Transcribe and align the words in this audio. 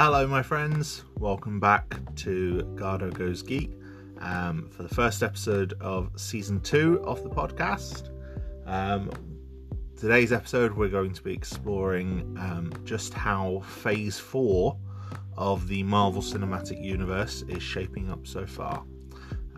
Hello, 0.00 0.28
my 0.28 0.44
friends. 0.44 1.02
Welcome 1.18 1.58
back 1.58 1.96
to 2.18 2.62
Gardo 2.76 3.12
Goes 3.12 3.42
Geek 3.42 3.72
um, 4.20 4.70
for 4.70 4.84
the 4.84 4.94
first 4.94 5.24
episode 5.24 5.74
of 5.80 6.12
season 6.14 6.60
two 6.60 7.00
of 7.02 7.24
the 7.24 7.28
podcast. 7.28 8.10
Um, 8.64 9.10
today's 9.96 10.32
episode, 10.32 10.72
we're 10.72 10.88
going 10.88 11.12
to 11.14 11.20
be 11.20 11.32
exploring 11.32 12.36
um, 12.38 12.72
just 12.84 13.12
how 13.12 13.58
phase 13.66 14.20
four 14.20 14.78
of 15.36 15.66
the 15.66 15.82
Marvel 15.82 16.22
Cinematic 16.22 16.80
Universe 16.80 17.42
is 17.48 17.60
shaping 17.60 18.08
up 18.08 18.24
so 18.24 18.46
far. 18.46 18.84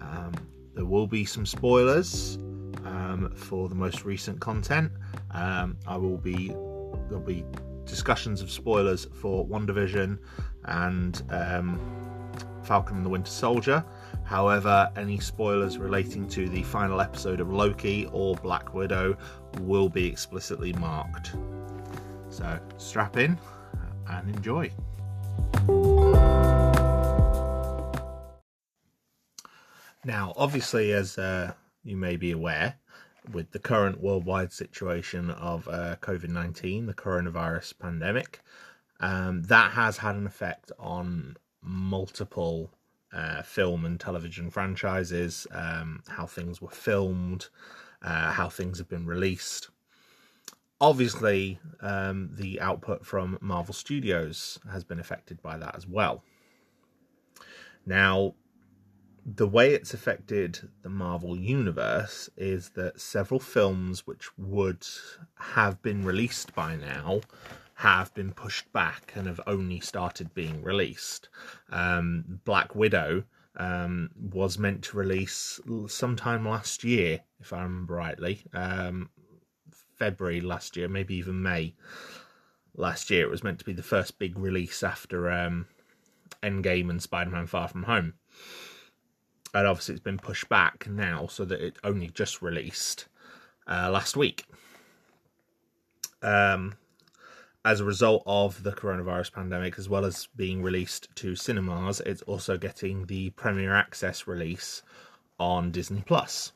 Um, 0.00 0.32
there 0.72 0.86
will 0.86 1.06
be 1.06 1.26
some 1.26 1.44
spoilers 1.44 2.38
um, 2.86 3.30
for 3.36 3.68
the 3.68 3.74
most 3.74 4.06
recent 4.06 4.40
content. 4.40 4.90
Um, 5.32 5.76
I 5.86 5.98
will 5.98 6.16
be 6.16 6.48
there'll 7.10 7.20
be 7.20 7.44
discussions 7.90 8.40
of 8.40 8.50
spoilers 8.50 9.06
for 9.20 9.46
WandaVision 9.46 10.18
and 10.64 11.22
um, 11.30 11.78
Falcon 12.62 12.98
and 12.98 13.04
the 13.04 13.10
Winter 13.10 13.30
Soldier. 13.30 13.84
However, 14.24 14.90
any 14.96 15.18
spoilers 15.18 15.76
relating 15.76 16.28
to 16.28 16.48
the 16.48 16.62
final 16.62 17.00
episode 17.00 17.40
of 17.40 17.52
Loki 17.52 18.06
or 18.12 18.36
Black 18.36 18.72
Widow 18.72 19.16
will 19.60 19.88
be 19.88 20.06
explicitly 20.06 20.72
marked. 20.74 21.32
So 22.28 22.58
strap 22.76 23.16
in 23.16 23.36
and 24.08 24.34
enjoy. 24.34 24.70
Now, 30.04 30.32
obviously, 30.36 30.92
as 30.92 31.18
uh, 31.18 31.52
you 31.82 31.96
may 31.96 32.16
be 32.16 32.30
aware, 32.30 32.76
with 33.32 33.52
the 33.52 33.58
current 33.58 34.00
worldwide 34.00 34.52
situation 34.52 35.30
of 35.30 35.66
uh, 35.68 35.96
COVID 36.00 36.28
19, 36.28 36.86
the 36.86 36.94
coronavirus 36.94 37.78
pandemic, 37.78 38.40
um, 39.00 39.42
that 39.44 39.72
has 39.72 39.98
had 39.98 40.16
an 40.16 40.26
effect 40.26 40.72
on 40.78 41.36
multiple 41.62 42.70
uh, 43.12 43.42
film 43.42 43.84
and 43.84 43.98
television 43.98 44.50
franchises, 44.50 45.46
um, 45.52 46.02
how 46.08 46.26
things 46.26 46.60
were 46.60 46.70
filmed, 46.70 47.48
uh, 48.02 48.32
how 48.32 48.48
things 48.48 48.78
have 48.78 48.88
been 48.88 49.06
released. 49.06 49.68
Obviously, 50.80 51.58
um, 51.80 52.30
the 52.32 52.60
output 52.60 53.04
from 53.04 53.36
Marvel 53.40 53.74
Studios 53.74 54.58
has 54.70 54.84
been 54.84 54.98
affected 55.00 55.42
by 55.42 55.58
that 55.58 55.76
as 55.76 55.86
well. 55.86 56.22
Now, 57.84 58.34
the 59.36 59.46
way 59.46 59.74
it's 59.74 59.94
affected 59.94 60.68
the 60.82 60.88
Marvel 60.88 61.38
Universe 61.38 62.28
is 62.36 62.70
that 62.70 63.00
several 63.00 63.38
films 63.38 64.06
which 64.06 64.36
would 64.36 64.86
have 65.36 65.80
been 65.82 66.04
released 66.04 66.54
by 66.54 66.76
now 66.76 67.20
have 67.74 68.12
been 68.14 68.32
pushed 68.32 68.70
back 68.72 69.12
and 69.14 69.26
have 69.26 69.40
only 69.46 69.80
started 69.80 70.34
being 70.34 70.62
released. 70.62 71.28
Um, 71.70 72.40
Black 72.44 72.74
Widow 72.74 73.24
um, 73.56 74.10
was 74.16 74.58
meant 74.58 74.82
to 74.84 74.96
release 74.96 75.60
sometime 75.86 76.48
last 76.48 76.82
year, 76.82 77.20
if 77.40 77.52
I 77.52 77.62
remember 77.62 77.94
rightly. 77.94 78.42
Um, 78.52 79.10
February 79.96 80.40
last 80.40 80.76
year, 80.76 80.88
maybe 80.88 81.14
even 81.16 81.42
May 81.42 81.74
last 82.74 83.10
year. 83.10 83.22
It 83.22 83.30
was 83.30 83.44
meant 83.44 83.58
to 83.60 83.64
be 83.64 83.72
the 83.72 83.82
first 83.82 84.18
big 84.18 84.38
release 84.38 84.82
after 84.82 85.30
um, 85.30 85.66
Endgame 86.42 86.90
and 86.90 87.02
Spider 87.02 87.30
Man 87.30 87.46
Far 87.46 87.68
From 87.68 87.84
Home 87.84 88.14
and 89.54 89.66
obviously 89.66 89.94
it's 89.94 90.04
been 90.04 90.18
pushed 90.18 90.48
back 90.48 90.88
now 90.88 91.26
so 91.26 91.44
that 91.44 91.60
it 91.60 91.76
only 91.84 92.08
just 92.08 92.42
released 92.42 93.06
uh, 93.66 93.90
last 93.90 94.16
week. 94.16 94.44
Um, 96.22 96.76
as 97.64 97.80
a 97.80 97.84
result 97.84 98.22
of 98.26 98.62
the 98.62 98.72
coronavirus 98.72 99.32
pandemic, 99.32 99.78
as 99.78 99.88
well 99.88 100.04
as 100.04 100.28
being 100.34 100.62
released 100.62 101.08
to 101.16 101.36
cinemas, 101.36 102.00
it's 102.00 102.22
also 102.22 102.56
getting 102.56 103.06
the 103.06 103.30
premiere 103.30 103.74
access 103.74 104.26
release 104.26 104.82
on 105.38 105.70
Disney 105.70 106.02
Plus, 106.06 106.52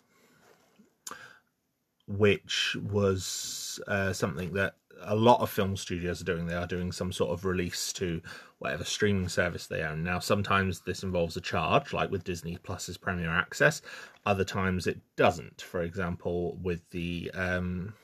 which 2.07 2.77
was 2.91 3.81
uh, 3.87 4.13
something 4.13 4.53
that 4.55 4.75
a 5.03 5.15
lot 5.15 5.41
of 5.41 5.51
film 5.51 5.77
studios 5.77 6.21
are 6.21 6.25
doing. 6.25 6.47
They 6.47 6.55
are 6.55 6.67
doing 6.67 6.93
some 6.93 7.13
sort 7.13 7.33
of 7.33 7.45
release 7.45 7.93
to 7.95 8.21
whatever 8.59 8.85
streaming 8.85 9.29
service 9.29 9.67
they 9.67 9.83
own. 9.83 10.03
Now, 10.03 10.19
sometimes 10.19 10.81
this 10.81 11.03
involves 11.03 11.37
a 11.37 11.41
charge, 11.41 11.93
like 11.93 12.11
with 12.11 12.25
Disney 12.25 12.57
Plus's 12.59 12.97
Premier 12.97 13.31
Access. 13.31 13.83
Other 14.27 14.45
times 14.45 14.87
it 14.87 15.01
doesn't. 15.17 15.63
For 15.63 15.83
example, 15.83 16.57
with 16.63 16.89
the 16.91 17.31
um, 17.35 17.95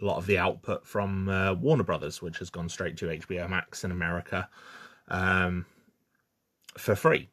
a 0.00 0.04
lot 0.04 0.18
of 0.18 0.26
the 0.26 0.38
output 0.38 0.86
from 0.86 1.28
uh, 1.28 1.54
Warner 1.54 1.84
Brothers, 1.84 2.20
which 2.20 2.38
has 2.38 2.50
gone 2.50 2.68
straight 2.68 2.96
to 2.98 3.06
HBO 3.06 3.48
Max 3.48 3.84
in 3.84 3.90
America 3.90 4.48
um, 5.08 5.64
for 6.76 6.94
free. 6.94 7.28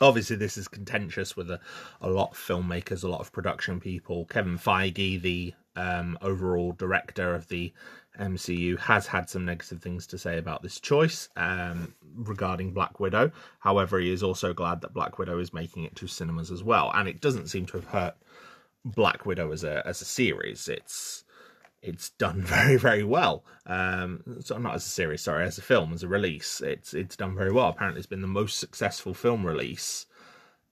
Obviously, 0.00 0.36
this 0.36 0.56
is 0.56 0.68
contentious 0.68 1.36
with 1.36 1.50
a, 1.50 1.60
a 2.00 2.08
lot 2.08 2.32
of 2.32 2.38
filmmakers, 2.38 3.04
a 3.04 3.08
lot 3.08 3.20
of 3.20 3.32
production 3.32 3.80
people. 3.80 4.26
Kevin 4.26 4.58
Feige, 4.58 5.20
the 5.20 5.54
um, 5.76 6.18
overall 6.22 6.72
director 6.72 7.34
of 7.34 7.48
the 7.48 7.72
MCU, 8.18 8.78
has 8.78 9.06
had 9.06 9.28
some 9.28 9.44
negative 9.44 9.82
things 9.82 10.06
to 10.08 10.18
say 10.18 10.38
about 10.38 10.62
this 10.62 10.80
choice 10.80 11.28
um, 11.36 11.94
regarding 12.16 12.72
Black 12.72 13.00
Widow. 13.00 13.30
However, 13.60 13.98
he 13.98 14.12
is 14.12 14.22
also 14.22 14.52
glad 14.52 14.80
that 14.80 14.94
Black 14.94 15.18
Widow 15.18 15.38
is 15.38 15.52
making 15.52 15.84
it 15.84 15.96
to 15.96 16.06
cinemas 16.06 16.50
as 16.50 16.62
well, 16.62 16.90
and 16.94 17.08
it 17.08 17.20
doesn't 17.20 17.48
seem 17.48 17.66
to 17.66 17.76
have 17.78 17.86
hurt 17.86 18.14
Black 18.84 19.24
Widow 19.24 19.50
as 19.52 19.64
a 19.64 19.86
as 19.86 20.02
a 20.02 20.04
series. 20.04 20.68
It's 20.68 21.23
it's 21.84 22.10
done 22.10 22.42
very 22.42 22.76
very 22.76 23.04
well. 23.04 23.44
Um, 23.66 24.22
so 24.40 24.58
not 24.58 24.74
as 24.74 24.86
a 24.86 24.88
series, 24.88 25.22
sorry, 25.22 25.44
as 25.44 25.58
a 25.58 25.62
film, 25.62 25.92
as 25.92 26.02
a 26.02 26.08
release, 26.08 26.60
it's 26.60 26.94
it's 26.94 27.16
done 27.16 27.34
very 27.36 27.52
well. 27.52 27.68
Apparently, 27.68 27.98
it's 27.98 28.06
been 28.06 28.22
the 28.22 28.26
most 28.26 28.58
successful 28.58 29.14
film 29.14 29.46
release 29.46 30.06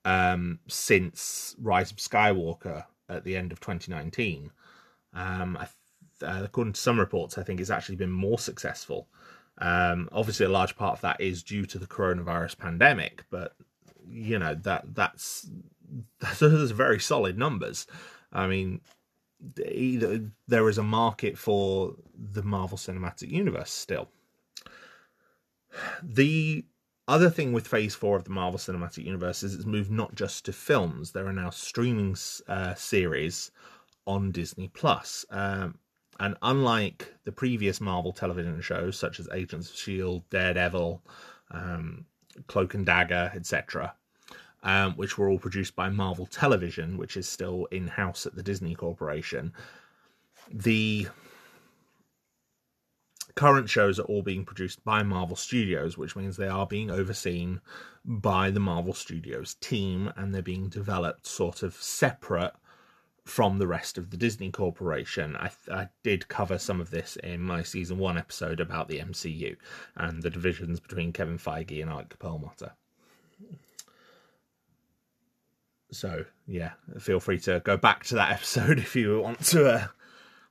um, 0.05 0.59
since 0.67 1.55
Rise 1.59 1.91
of 1.91 1.97
Skywalker 1.97 2.85
at 3.09 3.23
the 3.23 3.37
end 3.37 3.51
of 3.51 3.59
2019. 3.59 4.51
Um, 5.13 5.57
I, 5.57 5.67
uh, 6.25 6.43
according 6.43 6.73
to 6.73 6.81
some 6.81 6.99
reports, 6.99 7.37
I 7.37 7.43
think 7.43 7.59
it's 7.59 7.69
actually 7.69 7.95
been 7.95 8.11
more 8.11 8.39
successful. 8.39 9.07
Um, 9.59 10.09
obviously, 10.11 10.45
a 10.45 10.49
large 10.49 10.75
part 10.75 10.95
of 10.95 11.01
that 11.01 11.21
is 11.21 11.43
due 11.43 11.65
to 11.67 11.77
the 11.77 11.85
coronavirus 11.85 12.57
pandemic, 12.57 13.23
but 13.29 13.55
you 14.09 14.39
know 14.39 14.55
that 14.55 14.95
that's 14.95 15.49
those 16.39 16.71
are 16.71 16.75
very 16.75 16.99
solid 16.99 17.37
numbers. 17.37 17.87
I 18.31 18.47
mean, 18.47 18.81
there 20.47 20.69
is 20.69 20.77
a 20.77 20.83
market 20.83 21.37
for 21.37 21.95
the 22.15 22.43
Marvel 22.43 22.77
Cinematic 22.77 23.29
Universe 23.29 23.71
still. 23.71 24.09
The 26.01 26.65
other 27.07 27.29
thing 27.29 27.51
with 27.51 27.67
Phase 27.67 27.95
Four 27.95 28.15
of 28.15 28.23
the 28.23 28.29
Marvel 28.29 28.59
Cinematic 28.59 29.05
Universe 29.05 29.43
is 29.43 29.55
it's 29.55 29.65
moved 29.65 29.91
not 29.91 30.15
just 30.15 30.45
to 30.45 30.53
films. 30.53 31.11
There 31.11 31.27
are 31.27 31.33
now 31.33 31.49
streaming 31.49 32.15
uh, 32.47 32.75
series 32.75 33.51
on 34.05 34.31
Disney 34.31 34.69
Plus. 34.69 35.25
Um, 35.29 35.77
and 36.19 36.35
unlike 36.41 37.13
the 37.23 37.31
previous 37.31 37.81
Marvel 37.81 38.13
television 38.13 38.61
shows, 38.61 38.97
such 38.97 39.19
as 39.19 39.27
Agents 39.33 39.69
of 39.69 39.75
S.H.I.E.L.D., 39.75 40.25
Daredevil, 40.29 41.01
um, 41.51 42.05
Cloak 42.47 42.75
and 42.75 42.85
Dagger, 42.85 43.31
etc., 43.35 43.95
um, 44.63 44.93
which 44.93 45.17
were 45.17 45.29
all 45.29 45.39
produced 45.39 45.75
by 45.75 45.89
Marvel 45.89 46.25
Television, 46.25 46.97
which 46.97 47.17
is 47.17 47.27
still 47.27 47.65
in 47.65 47.87
house 47.87 48.25
at 48.25 48.35
the 48.35 48.43
Disney 48.43 48.75
Corporation, 48.75 49.53
the 50.51 51.07
current 53.35 53.69
shows 53.69 53.99
are 53.99 54.03
all 54.03 54.21
being 54.21 54.45
produced 54.45 54.83
by 54.83 55.03
Marvel 55.03 55.35
Studios, 55.35 55.97
which 55.97 56.15
means 56.15 56.37
they 56.37 56.47
are 56.47 56.67
being 56.67 56.89
overseen 56.89 57.61
by 58.05 58.51
the 58.51 58.59
Marvel 58.59 58.93
Studios 58.93 59.55
team 59.55 60.11
and 60.15 60.33
they're 60.33 60.41
being 60.41 60.69
developed 60.69 61.25
sort 61.25 61.63
of 61.63 61.75
separate 61.75 62.53
from 63.25 63.57
the 63.57 63.67
rest 63.67 63.97
of 63.97 64.09
the 64.09 64.17
Disney 64.17 64.51
Corporation. 64.51 65.35
I, 65.37 65.51
I, 65.71 65.89
did 66.03 66.27
cover 66.27 66.57
some 66.57 66.81
of 66.81 66.89
this 66.89 67.15
in 67.23 67.39
my 67.39 67.63
season 67.63 67.97
one 67.97 68.17
episode 68.17 68.59
about 68.59 68.89
the 68.89 68.99
MCU 68.99 69.55
and 69.95 70.21
the 70.21 70.29
divisions 70.29 70.81
between 70.81 71.13
Kevin 71.13 71.37
Feige 71.37 71.81
and 71.81 71.89
Ike 71.89 72.19
Perlmutter. 72.19 72.73
So 75.93 76.25
yeah, 76.47 76.71
feel 76.99 77.19
free 77.19 77.39
to 77.39 77.61
go 77.63 77.77
back 77.77 78.03
to 78.05 78.15
that 78.15 78.31
episode 78.33 78.79
if 78.79 78.95
you 78.95 79.21
want 79.21 79.43
to 79.45 79.69
uh, 79.69 79.87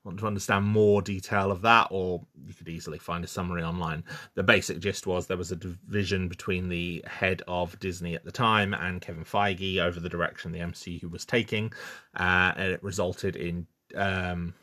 want 0.05 0.19
to 0.19 0.27
understand 0.27 0.65
more 0.65 1.03
detail 1.03 1.51
of 1.51 1.63
that, 1.63 1.89
or 1.91 2.25
you 2.47 2.55
could 2.55 2.69
easily 2.69 2.99
find 2.99 3.25
a 3.25 3.29
summary 3.29 3.63
online. 3.63 4.05
The 4.35 4.43
basic 4.43 4.81
gist 4.81 5.07
was 5.07 5.27
there 5.27 5.37
was 5.37 5.53
a 5.53 5.57
division 5.57 6.29
between 6.29 6.69
the 6.69 7.05
head 7.07 7.43
of 7.47 7.79
Disney 7.79 8.15
at 8.15 8.25
the 8.25 8.33
time 8.33 8.75
and 8.75 9.01
Kevin 9.01 9.25
Feige 9.25 9.79
over 9.79 10.01
the 10.01 10.09
direction 10.09 10.53
the 10.53 10.59
MCU 10.61 11.11
was 11.11 11.25
taking, 11.25 11.73
uh, 12.17 12.53
and 12.57 12.73
it 12.73 12.83
resulted 12.83 13.37
in 13.37 13.67
um, 13.95 14.55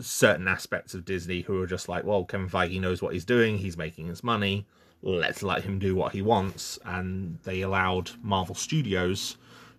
certain 0.00 0.46
aspects 0.46 0.94
of 0.94 1.04
Disney 1.04 1.40
who 1.40 1.54
were 1.54 1.66
just 1.66 1.88
like, 1.88 2.04
well, 2.04 2.24
Kevin 2.24 2.48
Feige 2.48 2.80
knows 2.80 3.02
what 3.02 3.14
he's 3.14 3.24
doing, 3.24 3.58
he's 3.58 3.76
making 3.76 4.06
his 4.06 4.22
money, 4.22 4.66
let's 5.02 5.42
let 5.42 5.64
him 5.64 5.78
do 5.78 5.94
what 5.94 6.12
he 6.12 6.22
wants, 6.22 6.78
and 6.84 7.38
they 7.44 7.60
allowed 7.60 8.12
Marvel 8.22 8.54
Studios 8.54 9.36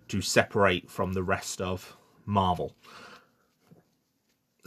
to 0.07 0.21
separate 0.21 0.89
from 0.89 1.13
the 1.13 1.23
rest 1.23 1.61
of 1.61 1.97
Marvel. 2.25 2.75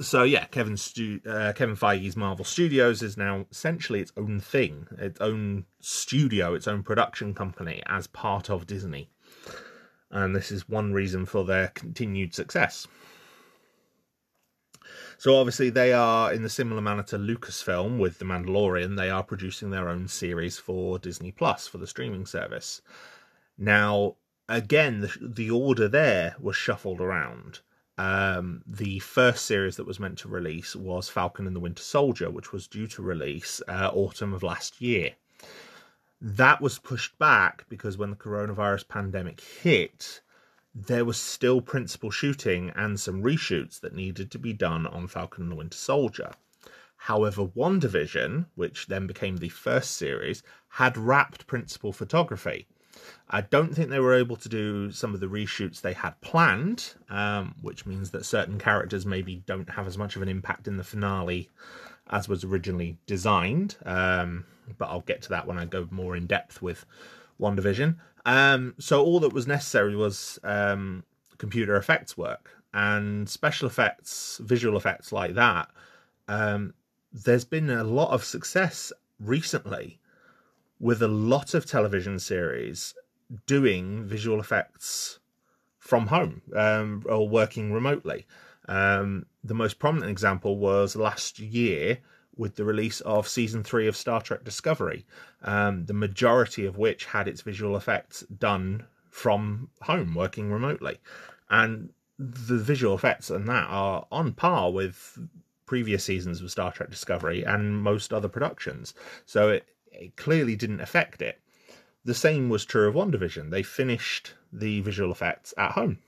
so 0.00 0.22
yeah, 0.22 0.46
Kevin 0.46 0.76
Stu- 0.76 1.20
uh, 1.26 1.52
Kevin 1.54 1.76
Feige's 1.76 2.16
Marvel 2.16 2.44
Studios 2.44 3.02
is 3.02 3.16
now 3.16 3.46
essentially 3.50 4.00
its 4.00 4.12
own 4.16 4.40
thing, 4.40 4.86
its 4.98 5.20
own 5.20 5.66
studio, 5.80 6.54
its 6.54 6.66
own 6.68 6.82
production 6.82 7.34
company 7.34 7.82
as 7.86 8.06
part 8.06 8.50
of 8.50 8.66
Disney, 8.66 9.10
and 10.10 10.34
this 10.34 10.50
is 10.50 10.68
one 10.68 10.92
reason 10.92 11.26
for 11.26 11.44
their 11.44 11.68
continued 11.68 12.34
success. 12.34 12.86
So 15.20 15.36
obviously 15.36 15.68
they 15.68 15.92
are 15.92 16.32
in 16.32 16.42
the 16.42 16.48
similar 16.48 16.80
manner 16.80 17.02
to 17.02 17.18
Lucasfilm 17.18 17.98
with 17.98 18.18
The 18.18 18.24
Mandalorian, 18.24 18.96
they 18.96 19.10
are 19.10 19.22
producing 19.22 19.68
their 19.68 19.86
own 19.86 20.08
series 20.08 20.56
for 20.56 20.98
Disney 20.98 21.30
Plus 21.30 21.68
for 21.68 21.76
the 21.76 21.86
streaming 21.86 22.24
service. 22.24 22.80
Now, 23.58 24.16
again, 24.48 25.00
the, 25.00 25.14
the 25.20 25.50
order 25.50 25.88
there 25.88 26.36
was 26.40 26.56
shuffled 26.56 27.02
around. 27.02 27.60
Um, 27.98 28.62
the 28.66 29.00
first 29.00 29.44
series 29.44 29.76
that 29.76 29.86
was 29.86 30.00
meant 30.00 30.16
to 30.20 30.28
release 30.28 30.74
was 30.74 31.10
Falcon 31.10 31.46
and 31.46 31.54
the 31.54 31.60
Winter 31.60 31.82
Soldier, 31.82 32.30
which 32.30 32.50
was 32.50 32.66
due 32.66 32.86
to 32.86 33.02
release 33.02 33.60
uh, 33.68 33.90
autumn 33.92 34.32
of 34.32 34.42
last 34.42 34.80
year. 34.80 35.16
That 36.18 36.62
was 36.62 36.78
pushed 36.78 37.18
back 37.18 37.66
because 37.68 37.98
when 37.98 38.08
the 38.08 38.16
coronavirus 38.16 38.88
pandemic 38.88 39.42
hit, 39.42 40.22
there 40.74 41.04
was 41.04 41.16
still 41.16 41.60
principal 41.60 42.10
shooting 42.10 42.70
and 42.76 42.98
some 42.98 43.22
reshoots 43.22 43.80
that 43.80 43.94
needed 43.94 44.30
to 44.30 44.38
be 44.38 44.52
done 44.52 44.86
on 44.86 45.08
Falcon 45.08 45.44
and 45.44 45.52
the 45.52 45.56
Winter 45.56 45.76
Soldier. 45.76 46.32
However, 46.96 47.46
WandaVision, 47.46 48.46
which 48.54 48.86
then 48.86 49.06
became 49.06 49.38
the 49.38 49.48
first 49.48 49.96
series, 49.96 50.42
had 50.68 50.96
wrapped 50.96 51.46
principal 51.46 51.92
photography. 51.92 52.66
I 53.28 53.40
don't 53.40 53.74
think 53.74 53.88
they 53.88 54.00
were 54.00 54.14
able 54.14 54.36
to 54.36 54.48
do 54.48 54.90
some 54.92 55.14
of 55.14 55.20
the 55.20 55.26
reshoots 55.26 55.80
they 55.80 55.94
had 55.94 56.20
planned, 56.20 56.94
um, 57.08 57.54
which 57.62 57.86
means 57.86 58.10
that 58.10 58.26
certain 58.26 58.58
characters 58.58 59.06
maybe 59.06 59.36
don't 59.46 59.70
have 59.70 59.86
as 59.86 59.96
much 59.96 60.16
of 60.16 60.22
an 60.22 60.28
impact 60.28 60.68
in 60.68 60.76
the 60.76 60.84
finale 60.84 61.48
as 62.10 62.28
was 62.28 62.44
originally 62.44 62.98
designed. 63.06 63.76
Um, 63.86 64.44
but 64.76 64.90
I'll 64.90 65.00
get 65.00 65.22
to 65.22 65.28
that 65.30 65.46
when 65.46 65.58
I 65.58 65.64
go 65.64 65.88
more 65.90 66.16
in 66.16 66.26
depth 66.26 66.60
with 66.60 66.84
WandaVision. 67.40 67.96
Um, 68.26 68.74
so 68.78 69.02
all 69.04 69.20
that 69.20 69.32
was 69.32 69.46
necessary 69.46 69.96
was 69.96 70.38
um, 70.44 71.04
computer 71.38 71.76
effects 71.76 72.16
work 72.16 72.50
and 72.72 73.28
special 73.28 73.66
effects, 73.66 74.40
visual 74.42 74.76
effects 74.76 75.12
like 75.12 75.34
that. 75.34 75.68
Um, 76.28 76.74
there's 77.12 77.44
been 77.44 77.70
a 77.70 77.84
lot 77.84 78.10
of 78.10 78.24
success 78.24 78.92
recently 79.18 79.98
with 80.78 81.02
a 81.02 81.08
lot 81.08 81.54
of 81.54 81.66
television 81.66 82.18
series 82.18 82.94
doing 83.46 84.04
visual 84.04 84.40
effects 84.40 85.18
from 85.78 86.06
home 86.06 86.42
um, 86.56 87.02
or 87.06 87.28
working 87.28 87.72
remotely. 87.72 88.26
Um, 88.68 89.26
the 89.42 89.54
most 89.54 89.78
prominent 89.78 90.10
example 90.10 90.58
was 90.58 90.94
last 90.94 91.38
year 91.38 91.98
with 92.40 92.56
the 92.56 92.64
release 92.64 93.02
of 93.02 93.28
season 93.28 93.62
three 93.62 93.86
of 93.86 93.94
Star 93.94 94.22
Trek 94.22 94.42
Discovery, 94.44 95.04
um, 95.42 95.84
the 95.84 95.92
majority 95.92 96.64
of 96.64 96.78
which 96.78 97.04
had 97.04 97.28
its 97.28 97.42
visual 97.42 97.76
effects 97.76 98.22
done 98.22 98.86
from 99.10 99.68
home, 99.82 100.14
working 100.14 100.50
remotely. 100.50 100.98
And 101.50 101.90
the 102.18 102.56
visual 102.56 102.94
effects 102.94 103.28
and 103.28 103.46
that 103.46 103.66
are 103.68 104.06
on 104.10 104.32
par 104.32 104.72
with 104.72 105.18
previous 105.66 106.02
seasons 106.02 106.40
of 106.40 106.50
Star 106.50 106.72
Trek 106.72 106.88
Discovery 106.88 107.44
and 107.44 107.82
most 107.82 108.10
other 108.10 108.28
productions. 108.28 108.94
So 109.26 109.50
it, 109.50 109.68
it 109.92 110.16
clearly 110.16 110.56
didn't 110.56 110.80
affect 110.80 111.20
it. 111.20 111.38
The 112.06 112.14
same 112.14 112.48
was 112.48 112.64
true 112.64 112.88
of 112.88 112.94
WandaVision. 112.94 113.50
They 113.50 113.62
finished 113.62 114.32
the 114.50 114.80
visual 114.80 115.12
effects 115.12 115.52
at 115.58 115.72
home. 115.72 115.98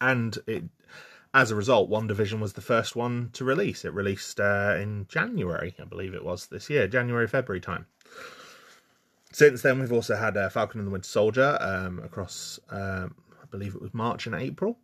And 0.00 0.36
it 0.48 0.64
as 1.32 1.50
a 1.50 1.54
result, 1.54 1.88
WandaVision 1.88 2.40
was 2.40 2.54
the 2.54 2.60
first 2.60 2.96
one 2.96 3.30
to 3.34 3.44
release. 3.44 3.84
It 3.84 3.94
released 3.94 4.40
uh, 4.40 4.76
in 4.80 5.06
January, 5.08 5.74
I 5.80 5.84
believe 5.84 6.14
it 6.14 6.24
was 6.24 6.46
this 6.46 6.68
year, 6.68 6.88
January, 6.88 7.28
February 7.28 7.60
time. 7.60 7.86
Since 9.32 9.62
then, 9.62 9.78
we've 9.78 9.92
also 9.92 10.16
had 10.16 10.36
uh, 10.36 10.48
Falcon 10.48 10.80
and 10.80 10.88
the 10.88 10.90
Winter 10.92 11.08
Soldier 11.08 11.56
um, 11.60 12.00
across, 12.00 12.58
um, 12.68 13.14
I 13.40 13.46
believe 13.50 13.76
it 13.76 13.80
was 13.80 13.94
March 13.94 14.26
and 14.26 14.34
April. 14.34 14.76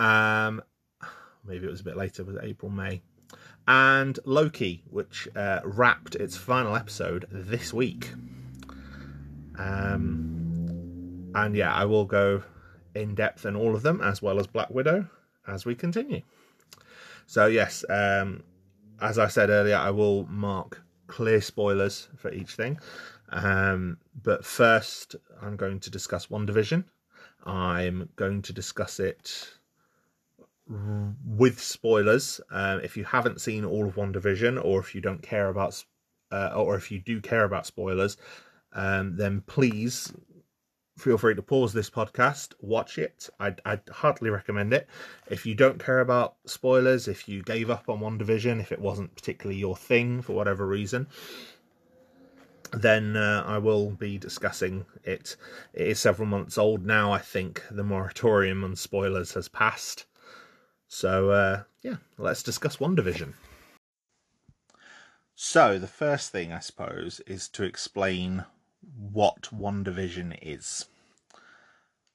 Um, 0.00 0.60
maybe 1.44 1.66
it 1.66 1.70
was 1.70 1.80
a 1.80 1.84
bit 1.84 1.96
later, 1.96 2.24
was 2.24 2.36
April, 2.42 2.70
May. 2.70 3.00
And 3.68 4.18
Loki, 4.24 4.82
which 4.90 5.28
uh, 5.36 5.60
wrapped 5.64 6.16
its 6.16 6.36
final 6.36 6.74
episode 6.74 7.28
this 7.30 7.72
week. 7.72 8.10
Um, 9.56 11.30
and 11.36 11.54
yeah, 11.54 11.72
I 11.72 11.84
will 11.84 12.06
go 12.06 12.42
in 12.94 13.14
depth 13.14 13.46
in 13.46 13.56
all 13.56 13.74
of 13.74 13.82
them, 13.82 14.00
as 14.00 14.22
well 14.22 14.38
as 14.38 14.46
Black 14.46 14.70
Widow, 14.70 15.08
as 15.46 15.64
we 15.64 15.74
continue. 15.74 16.22
So, 17.26 17.46
yes, 17.46 17.84
um, 17.88 18.42
as 19.00 19.18
I 19.18 19.28
said 19.28 19.50
earlier, 19.50 19.76
I 19.76 19.90
will 19.90 20.26
mark 20.26 20.82
clear 21.06 21.40
spoilers 21.40 22.08
for 22.16 22.32
each 22.32 22.54
thing. 22.54 22.78
Um, 23.30 23.98
but 24.22 24.44
first, 24.44 25.16
I'm 25.40 25.56
going 25.56 25.80
to 25.80 25.90
discuss 25.90 26.26
WandaVision. 26.26 26.84
I'm 27.44 28.08
going 28.16 28.42
to 28.42 28.52
discuss 28.52 29.00
it 29.00 29.48
with 30.68 31.60
spoilers. 31.60 32.40
Um, 32.50 32.80
if 32.80 32.96
you 32.96 33.04
haven't 33.04 33.40
seen 33.40 33.64
all 33.64 33.86
of 33.86 33.96
WandaVision, 33.96 34.62
or 34.64 34.80
if 34.80 34.94
you 34.94 35.00
don't 35.00 35.22
care 35.22 35.48
about, 35.48 35.84
uh, 36.30 36.52
or 36.54 36.76
if 36.76 36.90
you 36.90 37.00
do 37.00 37.20
care 37.20 37.44
about 37.44 37.66
spoilers, 37.66 38.16
um, 38.72 39.16
then 39.16 39.42
please 39.46 40.12
feel 40.96 41.18
free 41.18 41.34
to 41.34 41.42
pause 41.42 41.72
this 41.72 41.90
podcast, 41.90 42.52
watch 42.60 42.98
it. 42.98 43.28
I'd, 43.40 43.60
I'd 43.64 43.88
heartily 43.90 44.30
recommend 44.30 44.72
it. 44.72 44.88
If 45.28 45.46
you 45.46 45.54
don't 45.54 45.82
care 45.82 46.00
about 46.00 46.36
spoilers, 46.46 47.08
if 47.08 47.28
you 47.28 47.42
gave 47.42 47.70
up 47.70 47.88
on 47.88 48.00
WandaVision, 48.00 48.60
if 48.60 48.72
it 48.72 48.80
wasn't 48.80 49.14
particularly 49.14 49.58
your 49.58 49.76
thing 49.76 50.22
for 50.22 50.34
whatever 50.34 50.66
reason, 50.66 51.06
then 52.72 53.16
uh, 53.16 53.44
I 53.46 53.58
will 53.58 53.90
be 53.90 54.18
discussing 54.18 54.84
it. 55.04 55.36
It 55.74 55.88
is 55.88 55.98
several 55.98 56.26
months 56.26 56.58
old 56.58 56.84
now. 56.84 57.12
I 57.12 57.18
think 57.18 57.62
the 57.70 57.84
moratorium 57.84 58.64
on 58.64 58.76
spoilers 58.76 59.32
has 59.34 59.48
passed. 59.48 60.06
So, 60.88 61.30
uh, 61.30 61.62
yeah, 61.82 61.96
let's 62.18 62.42
discuss 62.42 62.76
WandaVision. 62.76 63.34
So, 65.34 65.78
the 65.78 65.86
first 65.86 66.30
thing, 66.30 66.52
I 66.52 66.60
suppose, 66.60 67.20
is 67.26 67.48
to 67.48 67.64
explain 67.64 68.44
what 68.96 69.48
WandaVision 69.52 70.38
is, 70.42 70.86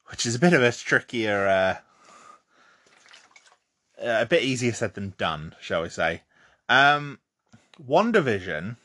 which 0.07 0.25
is 0.25 0.35
a 0.35 0.39
bit 0.39 0.53
of 0.53 0.61
a 0.61 0.71
trickier, 0.71 1.47
uh, 1.47 1.77
a 4.01 4.25
bit 4.25 4.43
easier 4.43 4.73
said 4.73 4.93
than 4.93 5.13
done, 5.17 5.55
shall 5.59 5.81
we 5.81 5.89
say. 5.89 6.23
Um, 6.69 7.19
WandaVision 7.81 8.77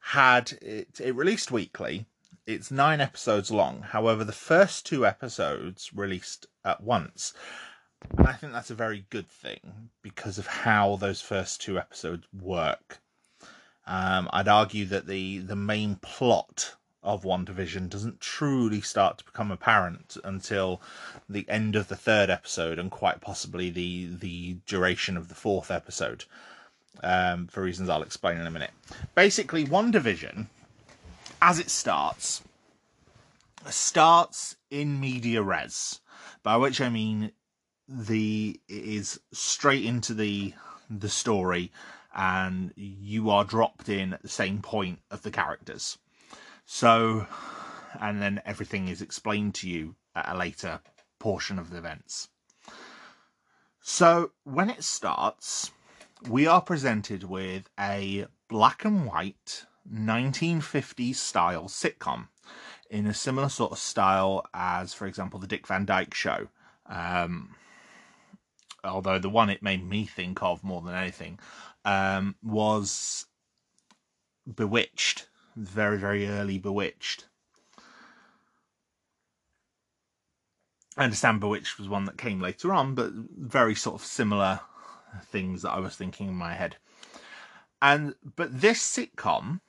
had 0.00 0.52
it, 0.60 1.00
it 1.00 1.14
released 1.14 1.50
weekly. 1.50 2.06
It's 2.46 2.70
nine 2.70 3.00
episodes 3.00 3.50
long. 3.50 3.82
However, 3.82 4.24
the 4.24 4.32
first 4.32 4.84
two 4.84 5.06
episodes 5.06 5.92
released 5.94 6.46
at 6.64 6.82
once. 6.82 7.32
And 8.16 8.26
I 8.26 8.32
think 8.32 8.52
that's 8.52 8.70
a 8.70 8.74
very 8.74 9.06
good 9.10 9.28
thing 9.28 9.90
because 10.02 10.38
of 10.38 10.46
how 10.46 10.96
those 10.96 11.20
first 11.20 11.60
two 11.60 11.78
episodes 11.78 12.26
work. 12.32 12.98
Um, 13.86 14.28
I'd 14.32 14.48
argue 14.48 14.84
that 14.86 15.06
the 15.06 15.38
the 15.38 15.56
main 15.56 15.96
plot 15.96 16.74
of 17.02 17.22
WandaVision 17.22 17.88
doesn't 17.88 18.20
truly 18.20 18.80
start 18.80 19.18
to 19.18 19.24
become 19.24 19.50
apparent 19.50 20.16
until 20.22 20.82
the 21.28 21.48
end 21.48 21.74
of 21.74 21.88
the 21.88 21.96
third 21.96 22.28
episode 22.28 22.78
and 22.78 22.90
quite 22.90 23.20
possibly 23.20 23.70
the 23.70 24.06
the 24.06 24.56
duration 24.66 25.16
of 25.16 25.28
the 25.28 25.34
fourth 25.34 25.70
episode. 25.70 26.24
Um, 27.02 27.46
for 27.46 27.62
reasons 27.62 27.88
I'll 27.88 28.02
explain 28.02 28.38
in 28.38 28.46
a 28.46 28.50
minute. 28.50 28.72
Basically, 29.14 29.64
WandaVision, 29.64 30.46
as 31.40 31.58
it 31.58 31.70
starts, 31.70 32.42
starts 33.70 34.56
in 34.70 35.00
media 35.00 35.42
res, 35.42 36.00
by 36.42 36.56
which 36.58 36.80
I 36.80 36.90
mean 36.90 37.32
the 37.88 38.60
it 38.68 38.84
is 38.84 39.20
straight 39.32 39.84
into 39.84 40.12
the 40.12 40.52
the 40.90 41.08
story 41.08 41.72
and 42.14 42.72
you 42.76 43.30
are 43.30 43.44
dropped 43.44 43.88
in 43.88 44.12
at 44.14 44.22
the 44.22 44.28
same 44.28 44.62
point 44.62 45.00
of 45.10 45.22
the 45.22 45.30
characters. 45.30 45.98
So, 46.64 47.26
and 48.00 48.20
then 48.20 48.40
everything 48.44 48.88
is 48.88 49.02
explained 49.02 49.54
to 49.56 49.68
you 49.68 49.96
at 50.14 50.28
a 50.28 50.36
later 50.36 50.80
portion 51.18 51.58
of 51.58 51.70
the 51.70 51.78
events. 51.78 52.28
So, 53.80 54.32
when 54.44 54.70
it 54.70 54.84
starts, 54.84 55.72
we 56.28 56.46
are 56.46 56.60
presented 56.60 57.24
with 57.24 57.68
a 57.78 58.26
black 58.48 58.84
and 58.84 59.06
white 59.06 59.64
1950s 59.90 61.16
style 61.16 61.64
sitcom 61.64 62.28
in 62.90 63.06
a 63.06 63.14
similar 63.14 63.48
sort 63.48 63.72
of 63.72 63.78
style 63.78 64.46
as, 64.52 64.92
for 64.92 65.06
example, 65.06 65.38
the 65.38 65.46
Dick 65.46 65.66
Van 65.66 65.84
Dyke 65.84 66.14
Show. 66.14 66.48
Um, 66.86 67.54
although 68.84 69.18
the 69.18 69.28
one 69.28 69.50
it 69.50 69.62
made 69.62 69.86
me 69.86 70.06
think 70.06 70.42
of 70.42 70.64
more 70.64 70.82
than 70.82 70.94
anything 70.94 71.38
um, 71.84 72.36
was 72.42 73.26
Bewitched, 74.52 75.28
very 75.56 75.98
very 75.98 76.28
early 76.28 76.58
Bewitched. 76.58 77.26
I 80.96 81.04
understand 81.04 81.40
Bewitched 81.40 81.78
was 81.78 81.88
one 81.88 82.04
that 82.06 82.18
came 82.18 82.40
later 82.40 82.74
on, 82.74 82.94
but 82.94 83.12
very 83.12 83.74
sort 83.74 84.00
of 84.00 84.06
similar 84.06 84.60
things 85.22 85.62
that 85.62 85.70
I 85.70 85.78
was 85.78 85.96
thinking 85.96 86.28
in 86.28 86.34
my 86.34 86.54
head. 86.54 86.76
And 87.80 88.14
but 88.36 88.60
this 88.60 88.80
sitcom 88.80 89.60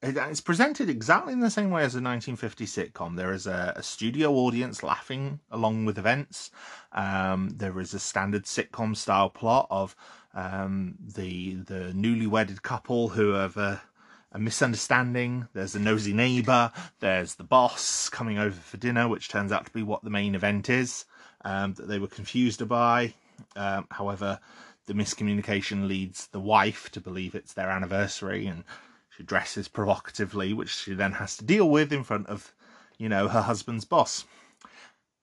it's 0.00 0.40
presented 0.40 0.88
exactly 0.88 1.32
in 1.32 1.40
the 1.40 1.50
same 1.50 1.70
way 1.70 1.82
as 1.82 1.94
a 1.94 2.00
1950 2.00 2.66
sitcom. 2.66 3.16
There 3.16 3.32
is 3.32 3.46
a, 3.46 3.72
a 3.74 3.82
studio 3.82 4.32
audience 4.32 4.82
laughing 4.82 5.40
along 5.50 5.86
with 5.86 5.98
events. 5.98 6.50
Um, 6.92 7.50
there 7.56 7.80
is 7.80 7.94
a 7.94 7.98
standard 7.98 8.44
sitcom 8.44 8.96
style 8.96 9.28
plot 9.28 9.66
of 9.70 9.96
um, 10.38 10.94
the 11.00 11.54
the 11.54 11.92
newly 11.94 12.26
wedded 12.26 12.62
couple 12.62 13.08
who 13.08 13.32
have 13.32 13.56
a, 13.56 13.82
a 14.32 14.38
misunderstanding. 14.38 15.48
There's 15.52 15.74
a 15.74 15.80
nosy 15.80 16.12
neighbour. 16.12 16.70
There's 17.00 17.34
the 17.34 17.44
boss 17.44 18.08
coming 18.08 18.38
over 18.38 18.58
for 18.58 18.76
dinner, 18.76 19.08
which 19.08 19.28
turns 19.28 19.50
out 19.50 19.66
to 19.66 19.72
be 19.72 19.82
what 19.82 20.04
the 20.04 20.10
main 20.10 20.34
event 20.34 20.68
is 20.68 21.04
um, 21.44 21.74
that 21.74 21.88
they 21.88 21.98
were 21.98 22.06
confused 22.08 22.66
by. 22.68 23.14
Um, 23.56 23.86
however, 23.90 24.38
the 24.86 24.94
miscommunication 24.94 25.88
leads 25.88 26.28
the 26.28 26.40
wife 26.40 26.90
to 26.92 27.00
believe 27.00 27.34
it's 27.34 27.54
their 27.54 27.70
anniversary 27.70 28.46
and 28.46 28.64
she 29.16 29.22
dresses 29.24 29.66
provocatively, 29.66 30.52
which 30.52 30.74
she 30.74 30.94
then 30.94 31.12
has 31.12 31.36
to 31.38 31.44
deal 31.44 31.68
with 31.68 31.92
in 31.92 32.04
front 32.04 32.28
of, 32.28 32.54
you 32.96 33.08
know, 33.08 33.26
her 33.28 33.42
husband's 33.42 33.84
boss. 33.84 34.24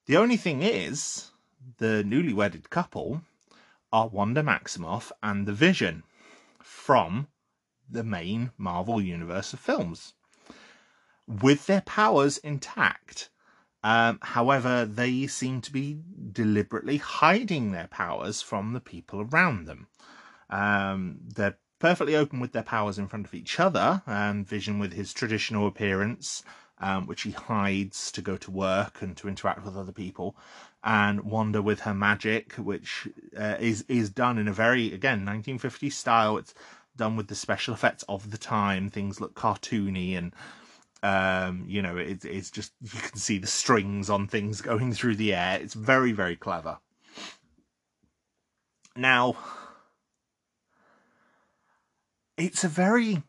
The 0.04 0.18
only 0.18 0.36
thing 0.36 0.62
is, 0.62 1.30
the 1.78 2.04
newly 2.04 2.34
wedded 2.34 2.68
couple 2.68 3.22
are 3.96 4.08
Wanda 4.08 4.42
Maximoff 4.42 5.10
and 5.22 5.46
the 5.46 5.54
Vision 5.54 6.02
from 6.60 7.28
the 7.88 8.04
main 8.04 8.50
Marvel 8.58 9.00
Universe 9.00 9.54
of 9.54 9.60
films, 9.60 10.12
with 11.26 11.64
their 11.64 11.80
powers 11.80 12.36
intact. 12.36 13.30
Um, 13.82 14.18
however, 14.20 14.84
they 14.84 15.26
seem 15.26 15.62
to 15.62 15.72
be 15.72 15.98
deliberately 16.30 16.98
hiding 16.98 17.72
their 17.72 17.86
powers 17.86 18.42
from 18.42 18.74
the 18.74 18.80
people 18.80 19.22
around 19.22 19.64
them. 19.64 19.86
Um, 20.50 21.20
they're 21.34 21.56
perfectly 21.78 22.16
open 22.16 22.38
with 22.38 22.52
their 22.52 22.62
powers 22.62 22.98
in 22.98 23.08
front 23.08 23.26
of 23.26 23.32
each 23.32 23.58
other, 23.58 24.02
and 24.06 24.46
Vision 24.46 24.78
with 24.78 24.92
his 24.92 25.14
traditional 25.14 25.66
appearance, 25.66 26.42
um, 26.78 27.06
which 27.06 27.22
he 27.22 27.30
hides 27.30 28.12
to 28.12 28.20
go 28.20 28.36
to 28.36 28.50
work 28.50 29.00
and 29.00 29.16
to 29.16 29.28
interact 29.28 29.64
with 29.64 29.74
other 29.74 29.92
people, 29.92 30.36
and 30.86 31.22
Wanda 31.22 31.60
with 31.60 31.80
her 31.80 31.92
magic, 31.92 32.52
which 32.54 33.08
uh, 33.36 33.56
is 33.58 33.84
is 33.88 34.08
done 34.08 34.38
in 34.38 34.46
a 34.46 34.52
very 34.52 34.94
again 34.94 35.26
1950s 35.26 35.92
style. 35.92 36.38
It's 36.38 36.54
done 36.96 37.16
with 37.16 37.26
the 37.26 37.34
special 37.34 37.74
effects 37.74 38.04
of 38.08 38.30
the 38.30 38.38
time. 38.38 38.88
Things 38.88 39.20
look 39.20 39.34
cartoony 39.34 40.16
and. 40.16 40.32
Um, 41.02 41.66
you 41.68 41.82
know, 41.82 41.98
it, 41.98 42.24
it's 42.24 42.50
just 42.50 42.72
you 42.80 42.98
can 42.98 43.18
see 43.18 43.38
the 43.38 43.46
strings 43.46 44.08
on 44.08 44.26
things 44.26 44.60
going 44.62 44.92
through 44.92 45.16
the 45.16 45.34
air. 45.34 45.60
It's 45.60 45.74
very, 45.74 46.10
very 46.10 46.34
clever. 46.34 46.78
Now, 48.96 49.36
it's 52.38 52.64
a 52.64 52.68
very 52.68 53.22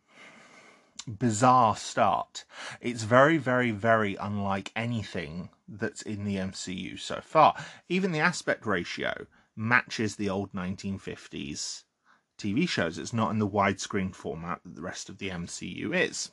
bizarre 1.08 1.76
start. 1.76 2.46
It's 2.80 3.04
very, 3.04 3.38
very, 3.38 3.72
very 3.72 4.16
unlike 4.16 4.72
anything 4.76 5.50
that's 5.68 6.02
in 6.02 6.24
the 6.24 6.38
MCU 6.38 7.00
so 7.00 7.20
far. 7.22 7.56
Even 7.90 8.12
the 8.12 8.20
aspect 8.20 8.66
ratio 8.66 9.28
matches 9.56 10.16
the 10.16 10.30
old 10.30 10.54
1950s 10.54 11.84
TV 12.38 12.70
shows. 12.70 12.98
It's 12.98 13.14
not 13.14 13.32
in 13.32 13.40
the 13.40 13.48
widescreen 13.48 14.14
format 14.14 14.62
that 14.64 14.76
the 14.76 14.82
rest 14.82 15.10
of 15.10 15.18
the 15.18 15.30
MCU 15.30 15.96
is 15.96 16.32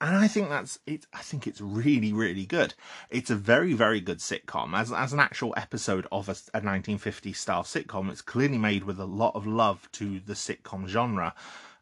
and 0.00 0.14
I 0.14 0.28
think 0.28 0.50
that's 0.50 0.78
it. 0.86 1.06
I 1.12 1.22
think 1.22 1.46
it's 1.46 1.60
really, 1.60 2.12
really 2.12 2.44
good. 2.44 2.74
It's 3.08 3.30
a 3.30 3.34
very, 3.34 3.72
very 3.72 4.00
good 4.00 4.18
sitcom. 4.18 4.78
As 4.78 4.92
as 4.92 5.14
an 5.14 5.20
actual 5.20 5.54
episode 5.56 6.06
of 6.12 6.28
a, 6.28 6.36
a 6.52 6.60
1950 6.60 7.32
style 7.32 7.62
sitcom, 7.62 8.10
it's 8.10 8.20
clearly 8.20 8.58
made 8.58 8.84
with 8.84 9.00
a 9.00 9.06
lot 9.06 9.34
of 9.34 9.46
love 9.46 9.88
to 9.92 10.20
the 10.20 10.34
sitcom 10.34 10.86
genre, 10.86 11.34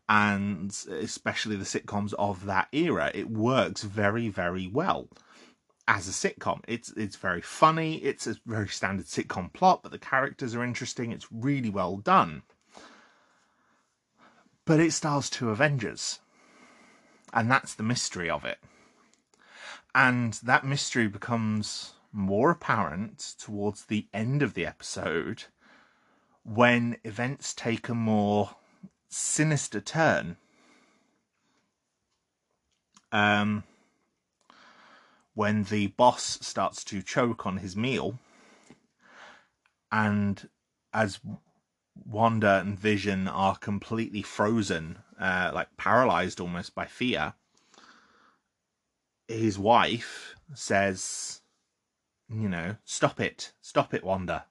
and 0.09 0.71
especially 0.91 1.57
the 1.57 1.65
sitcoms 1.65 2.13
of 2.15 2.47
that 2.47 2.69
era. 2.73 3.11
It 3.15 3.31
works 3.31 3.83
very, 3.83 4.29
very 4.29 4.67
well 4.67 5.09
as 5.89 6.09
a 6.09 6.13
sitcom. 6.13 6.61
It's 6.69 6.91
it's 6.91 7.17
very 7.17 7.41
funny. 7.41 7.97
It's 7.97 8.27
a 8.27 8.37
very 8.47 8.69
standard 8.69 9.07
sitcom 9.07 9.53
plot, 9.53 9.83
but 9.83 9.93
the 9.93 9.99
characters 9.99 10.55
are 10.55 10.65
interesting. 10.65 11.13
It's 11.13 11.33
really 11.33 11.71
well 11.71 11.97
done. 11.97 12.43
But 14.67 14.81
it 14.81 14.93
stars 14.93 15.29
two 15.29 15.51
Avengers 15.51 16.21
and 17.35 17.51
that's 17.51 17.75
the 17.75 17.83
mystery 17.83 18.31
of 18.31 18.45
it. 18.45 18.59
And 19.95 20.35
that 20.45 20.65
mystery 20.65 21.09
becomes 21.09 21.95
more 22.13 22.51
apparent 22.51 23.35
towards 23.39 23.85
the 23.85 24.07
end 24.15 24.41
of 24.41 24.55
the 24.55 24.65
episode 24.65 25.45
when 26.45 26.97
events 27.05 27.53
take 27.53 27.89
a 27.89 27.95
more 27.95 28.51
sinister 29.15 29.81
turn. 29.81 30.37
Um, 33.13 33.63
when 35.35 35.65
the 35.65 35.89
boss 35.89 36.39
starts 36.43 36.83
to 36.85 37.01
choke 37.01 37.47
on 37.47 37.59
his 37.59 37.77
meal, 37.77 38.19
and 39.93 40.49
as 40.93 41.21
Wanda 42.05 42.59
and 42.59 42.79
Vision 42.79 43.29
are 43.29 43.57
completely 43.57 44.23
frozen 44.23 44.99
uh, 45.21 45.53
like 45.55 45.77
paralyzed 45.77 46.41
almost 46.41 46.75
by 46.75 46.87
fear, 46.87 47.35
his 49.29 49.57
wife 49.57 50.35
says, 50.55 51.41
you 52.29 52.49
know, 52.49 52.77
stop 52.85 53.21
it, 53.21 53.53
stop 53.61 53.95
it, 53.95 54.03
Wanda, 54.03 54.47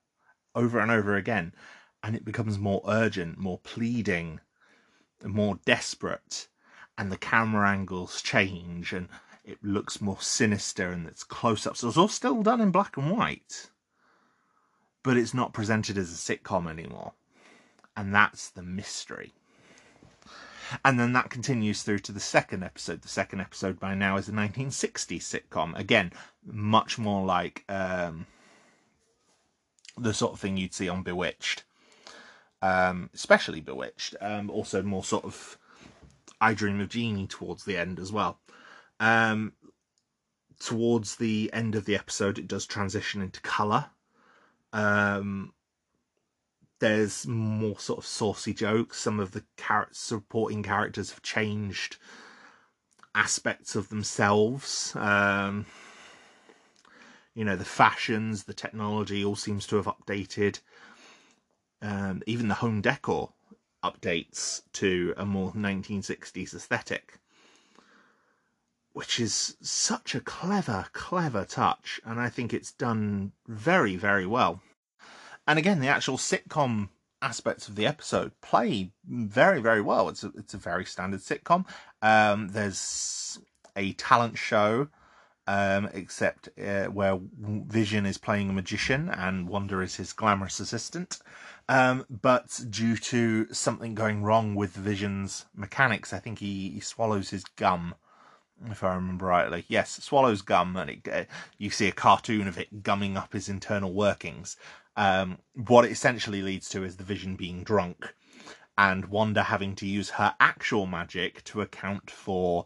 over 0.55 0.79
and 0.79 0.89
over 0.89 1.15
again. 1.15 1.53
And 2.01 2.15
it 2.15 2.25
becomes 2.25 2.57
more 2.57 2.81
urgent, 2.87 3.37
more 3.37 3.59
pleading, 3.59 4.39
more 5.23 5.59
desperate. 5.65 6.47
And 6.97 7.11
the 7.11 7.17
camera 7.17 7.69
angles 7.69 8.21
change 8.21 8.93
and 8.93 9.09
it 9.43 9.57
looks 9.63 9.99
more 9.99 10.21
sinister 10.21 10.89
and 10.89 11.07
it's 11.07 11.23
close 11.23 11.67
ups. 11.67 11.83
It's 11.83 11.97
all 11.97 12.07
still 12.07 12.43
done 12.43 12.61
in 12.61 12.71
black 12.71 12.97
and 12.97 13.11
white, 13.11 13.69
but 15.01 15.17
it's 15.17 15.33
not 15.33 15.53
presented 15.53 15.97
as 15.97 16.11
a 16.11 16.15
sitcom 16.15 16.69
anymore. 16.69 17.13
And 17.95 18.13
that's 18.13 18.49
the 18.49 18.63
mystery. 18.63 19.33
And 20.83 20.99
then 20.99 21.13
that 21.13 21.29
continues 21.29 21.83
through 21.83 21.99
to 21.99 22.11
the 22.11 22.19
second 22.19 22.63
episode. 22.63 23.01
The 23.01 23.07
second 23.07 23.41
episode 23.41 23.79
by 23.79 23.95
now 23.95 24.17
is 24.17 24.29
a 24.29 24.31
1960s 24.31 25.21
sitcom. 25.21 25.77
Again, 25.77 26.11
much 26.45 26.97
more 26.97 27.25
like 27.25 27.63
um, 27.69 28.25
the 29.97 30.13
sort 30.13 30.33
of 30.33 30.39
thing 30.39 30.57
you'd 30.57 30.73
see 30.73 30.89
on 30.89 31.03
Bewitched. 31.03 31.63
Um, 32.63 33.09
especially 33.13 33.59
Bewitched. 33.59 34.15
Um, 34.21 34.49
also 34.49 34.81
more 34.81 35.03
sort 35.03 35.25
of 35.25 35.57
I 36.39 36.53
Dream 36.53 36.79
of 36.79 36.87
Jeannie 36.87 37.27
towards 37.27 37.65
the 37.65 37.75
end 37.75 37.99
as 37.99 38.09
well. 38.09 38.39
Um, 39.01 39.51
towards 40.61 41.17
the 41.17 41.49
end 41.51 41.75
of 41.75 41.83
the 41.83 41.95
episode, 41.95 42.39
it 42.39 42.47
does 42.47 42.65
transition 42.65 43.21
into 43.21 43.41
colour. 43.41 43.87
Um, 44.71 45.51
there's 46.79 47.27
more 47.27 47.79
sort 47.79 47.99
of 47.99 48.05
saucy 48.05 48.53
jokes. 48.53 48.97
Some 48.97 49.19
of 49.19 49.31
the 49.31 49.43
char- 49.57 49.89
supporting 49.91 50.63
characters 50.63 51.11
have 51.11 51.21
changed 51.21 51.97
aspects 53.13 53.75
of 53.75 53.89
themselves. 53.89 54.95
Um, 54.95 55.65
you 57.35 57.43
know, 57.43 57.57
the 57.57 57.65
fashions, 57.65 58.45
the 58.45 58.53
technology 58.53 59.25
all 59.25 59.35
seems 59.35 59.67
to 59.67 59.75
have 59.75 59.85
updated. 59.85 60.61
Um, 61.83 62.23
even 62.25 62.47
the 62.47 62.55
home 62.55 62.81
decor 62.81 63.33
updates 63.83 64.61
to 64.73 65.13
a 65.17 65.25
more 65.25 65.51
1960s 65.51 66.55
aesthetic, 66.55 67.19
which 68.93 69.19
is 69.19 69.57
such 69.61 70.15
a 70.15 70.21
clever, 70.21 70.85
clever 70.93 71.43
touch, 71.43 71.99
and 72.05 72.21
I 72.21 72.29
think 72.29 72.53
it's 72.53 72.71
done 72.71 73.33
very, 73.47 73.97
very 73.97 74.25
well. 74.25 74.61
And 75.45 75.59
again, 75.59 75.81
the 75.81 75.89
actual 75.89 76.17
sitcom 76.17 76.87
aspects 77.21 77.67
of 77.67 77.75
the 77.75 77.85
episode 77.85 78.31
play 78.41 78.91
very, 79.05 79.61
very 79.61 79.81
well. 79.81 80.07
It's 80.07 80.23
a, 80.23 80.31
it's 80.37 80.53
a 80.53 80.57
very 80.57 80.85
standard 80.85 81.19
sitcom. 81.19 81.65
Um, 82.01 82.47
there's 82.49 83.39
a 83.75 83.93
talent 83.93 84.37
show, 84.37 84.87
um, 85.47 85.89
except 85.93 86.49
uh, 86.59 86.85
where 86.85 87.19
Vision 87.39 88.05
is 88.05 88.17
playing 88.17 88.49
a 88.49 88.53
magician 88.53 89.09
and 89.09 89.49
Wanda 89.49 89.79
is 89.79 89.95
his 89.95 90.13
glamorous 90.13 90.59
assistant. 90.59 91.19
Um, 91.69 92.05
but 92.09 92.59
due 92.69 92.97
to 92.97 93.53
something 93.53 93.95
going 93.95 94.23
wrong 94.23 94.55
with 94.55 94.71
Vision's 94.71 95.45
mechanics, 95.55 96.11
I 96.13 96.19
think 96.19 96.39
he, 96.39 96.69
he 96.69 96.79
swallows 96.79 97.29
his 97.29 97.43
gum 97.43 97.95
if 98.69 98.83
I 98.83 98.95
remember 98.95 99.25
rightly. 99.25 99.65
Yes, 99.67 99.91
swallows 100.03 100.41
gum, 100.41 100.75
and 100.77 100.89
it, 100.89 101.07
uh, 101.11 101.23
you 101.57 101.69
see 101.69 101.87
a 101.87 101.93
cartoon 101.93 102.47
of 102.47 102.57
it 102.57 102.83
gumming 102.83 103.17
up 103.17 103.33
his 103.33 103.49
internal 103.49 103.93
workings. 103.93 104.57
Um, 104.95 105.39
what 105.53 105.85
it 105.85 105.91
essentially 105.91 106.41
leads 106.41 106.69
to 106.69 106.83
is 106.83 106.97
the 106.97 107.03
Vision 107.03 107.35
being 107.35 107.63
drunk, 107.63 108.13
and 108.77 109.05
Wanda 109.05 109.43
having 109.43 109.75
to 109.75 109.87
use 109.87 110.11
her 110.11 110.35
actual 110.39 110.85
magic 110.85 111.43
to 111.45 111.61
account 111.61 112.09
for 112.09 112.65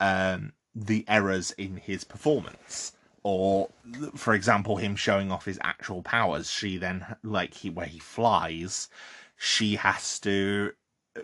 um, 0.00 0.52
the 0.74 1.04
errors 1.08 1.50
in 1.52 1.76
his 1.76 2.04
performance 2.04 2.92
or 3.26 3.68
for 4.14 4.34
example 4.34 4.76
him 4.76 4.94
showing 4.94 5.32
off 5.32 5.46
his 5.46 5.58
actual 5.64 6.00
powers 6.00 6.48
she 6.48 6.76
then 6.76 7.04
like 7.24 7.54
he 7.54 7.68
where 7.68 7.86
he 7.86 7.98
flies 7.98 8.88
she 9.36 9.74
has 9.74 10.20
to 10.20 10.70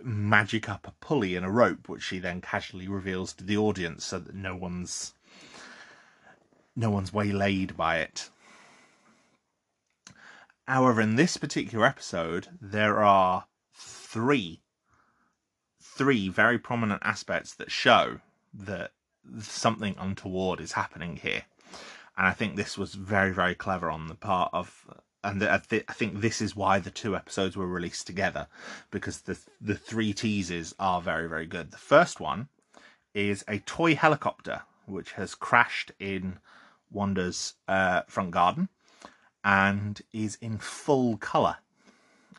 magic 0.03 0.69
up 0.69 0.85
a 0.85 0.91
pulley 1.01 1.37
and 1.37 1.47
a 1.47 1.51
rope 1.51 1.89
which 1.89 2.03
she 2.03 2.19
then 2.19 2.41
casually 2.41 2.89
reveals 2.89 3.33
to 3.33 3.45
the 3.45 3.57
audience 3.57 4.05
so 4.05 4.19
that 4.19 4.35
no 4.35 4.57
one's 4.57 5.15
no 6.75 6.91
one's 6.91 7.13
waylaid 7.13 7.77
by 7.77 7.99
it 7.99 8.31
however 10.67 11.01
in 11.01 11.15
this 11.15 11.37
particular 11.37 11.87
episode 11.87 12.49
there 12.61 12.99
are 12.99 13.47
three 13.73 14.61
three 15.81 16.29
very 16.29 16.59
prominent 16.59 17.01
aspects 17.05 17.55
that 17.55 17.71
show 17.71 18.19
that 18.53 18.91
something 19.41 19.95
untoward 19.99 20.61
is 20.61 20.73
happening 20.73 21.17
here. 21.17 21.45
And 22.17 22.27
I 22.27 22.33
think 22.33 22.57
this 22.57 22.77
was 22.77 22.95
very, 22.95 23.33
very 23.33 23.55
clever 23.55 23.91
on 23.91 24.09
the 24.09 24.15
part 24.15 24.51
of, 24.53 24.85
and 25.25 25.43
I, 25.43 25.59
th- 25.59 25.85
I 25.89 25.93
think 25.93 26.21
this 26.21 26.41
is 26.41 26.55
why 26.55 26.79
the 26.79 26.91
two 26.91 27.17
episodes 27.17 27.57
were 27.57 27.67
released 27.67 28.07
together 28.07 28.49
because 28.91 29.23
the 29.23 29.39
the 29.61 29.75
three 29.75 30.13
teases 30.13 30.75
are 30.79 31.01
very, 31.01 31.29
very 31.29 31.47
good. 31.47 31.71
The 31.71 31.79
first 31.79 32.21
one 32.21 32.49
is 33.15 33.45
a 33.49 33.59
toy 33.59 33.95
helicopter 33.95 34.63
which 34.87 35.13
has 35.13 35.35
crashed 35.35 35.93
in 35.99 36.39
Wanda's 36.91 37.55
uh, 37.69 38.03
front 38.09 38.31
garden 38.31 38.69
and 39.45 40.01
is 40.13 40.37
in 40.41 40.59
full 40.59 41.17
color. 41.17 41.57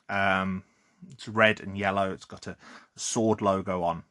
Um, 0.10 0.64
it's 1.12 1.28
red 1.28 1.60
and 1.60 1.78
yellow. 1.78 2.12
It's 2.12 2.26
got 2.26 2.48
a 2.48 2.58
sword 2.96 3.42
logo 3.42 3.84
on. 3.84 4.04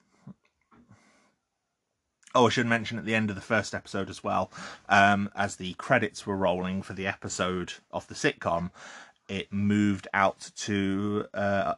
Oh, 2.34 2.46
I 2.46 2.50
should 2.50 2.66
mention 2.66 2.98
at 2.98 3.04
the 3.04 3.14
end 3.14 3.28
of 3.28 3.36
the 3.36 3.42
first 3.42 3.74
episode 3.74 4.08
as 4.08 4.24
well, 4.24 4.50
um, 4.88 5.30
as 5.36 5.56
the 5.56 5.74
credits 5.74 6.26
were 6.26 6.36
rolling 6.36 6.80
for 6.80 6.94
the 6.94 7.06
episode 7.06 7.74
of 7.90 8.06
the 8.08 8.14
sitcom, 8.14 8.70
it 9.28 9.52
moved 9.52 10.08
out 10.14 10.50
to 10.56 11.26
uh, 11.34 11.74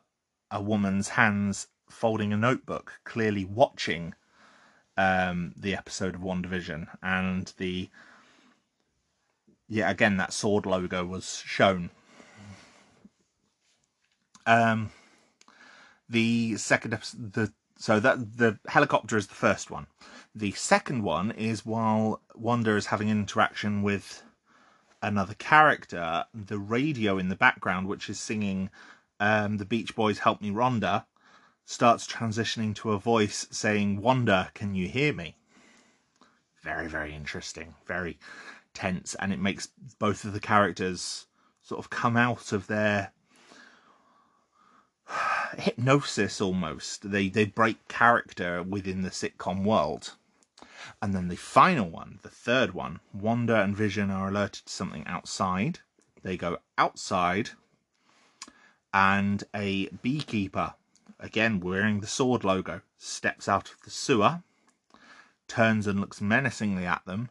a 0.50 0.62
woman's 0.62 1.11
hands 1.11 1.66
folding 1.90 2.32
a 2.32 2.37
notebook, 2.37 3.00
clearly 3.04 3.44
watching 3.44 4.14
um, 4.96 5.52
the 5.56 5.75
episode 5.75 6.14
of 6.14 6.20
WandaVision, 6.20 6.87
and 7.02 7.52
the 7.58 7.88
yeah, 9.68 9.90
again 9.90 10.18
that 10.18 10.32
sword 10.32 10.66
logo 10.66 11.04
was 11.04 11.42
shown. 11.44 11.90
Um, 14.46 14.90
the 16.08 16.56
second 16.56 16.94
episode, 16.94 17.32
the 17.32 17.52
so 17.76 17.99
that 18.00 18.37
the 18.37 18.58
helicopter 18.68 19.16
is 19.16 19.26
the 19.26 19.34
first 19.34 19.70
one. 19.70 19.87
The 20.36 20.50
second 20.50 21.04
one 21.04 21.30
is 21.30 21.64
while 21.64 22.20
Wanda 22.34 22.74
is 22.74 22.86
having 22.86 23.08
an 23.08 23.20
interaction 23.20 23.84
with 23.84 24.24
another 25.00 25.34
character, 25.34 26.24
the 26.34 26.58
radio 26.58 27.18
in 27.18 27.28
the 27.28 27.36
background, 27.36 27.86
which 27.86 28.10
is 28.10 28.18
singing 28.18 28.70
um, 29.20 29.58
the 29.58 29.64
Beach 29.64 29.94
Boys' 29.94 30.18
"Help 30.18 30.40
Me, 30.40 30.50
Rhonda," 30.50 31.06
starts 31.64 32.04
transitioning 32.08 32.74
to 32.74 32.90
a 32.90 32.98
voice 32.98 33.46
saying, 33.52 34.00
"Wanda, 34.00 34.50
can 34.54 34.74
you 34.74 34.88
hear 34.88 35.12
me?" 35.12 35.36
Very, 36.62 36.88
very 36.88 37.14
interesting, 37.14 37.76
very 37.86 38.18
tense, 38.72 39.14
and 39.14 39.32
it 39.32 39.38
makes 39.38 39.68
both 40.00 40.24
of 40.24 40.32
the 40.32 40.40
characters 40.40 41.26
sort 41.62 41.78
of 41.78 41.90
come 41.90 42.16
out 42.16 42.50
of 42.50 42.66
their 42.66 43.12
hypnosis 45.56 46.40
almost. 46.40 47.08
They 47.08 47.28
they 47.28 47.44
break 47.44 47.86
character 47.86 48.64
within 48.64 49.02
the 49.02 49.10
sitcom 49.10 49.62
world. 49.62 50.16
And 51.00 51.14
then 51.14 51.28
the 51.28 51.36
final 51.36 51.88
one, 51.88 52.18
the 52.22 52.28
third 52.28 52.74
one, 52.74 53.00
Wanda 53.12 53.62
and 53.62 53.76
Vision 53.76 54.10
are 54.10 54.28
alerted 54.28 54.66
to 54.66 54.72
something 54.72 55.06
outside. 55.06 55.80
They 56.22 56.37
go 56.37 56.59
outside, 56.78 57.50
and 58.92 59.44
a 59.54 59.88
beekeeper, 59.88 60.74
again 61.18 61.61
wearing 61.61 62.00
the 62.00 62.06
sword 62.06 62.44
logo, 62.44 62.80
steps 62.96 63.48
out 63.48 63.70
of 63.70 63.80
the 63.82 63.90
sewer, 63.90 64.42
turns 65.48 65.87
and 65.87 66.00
looks 66.00 66.20
menacingly 66.20 66.87
at 66.87 67.04
them, 67.04 67.28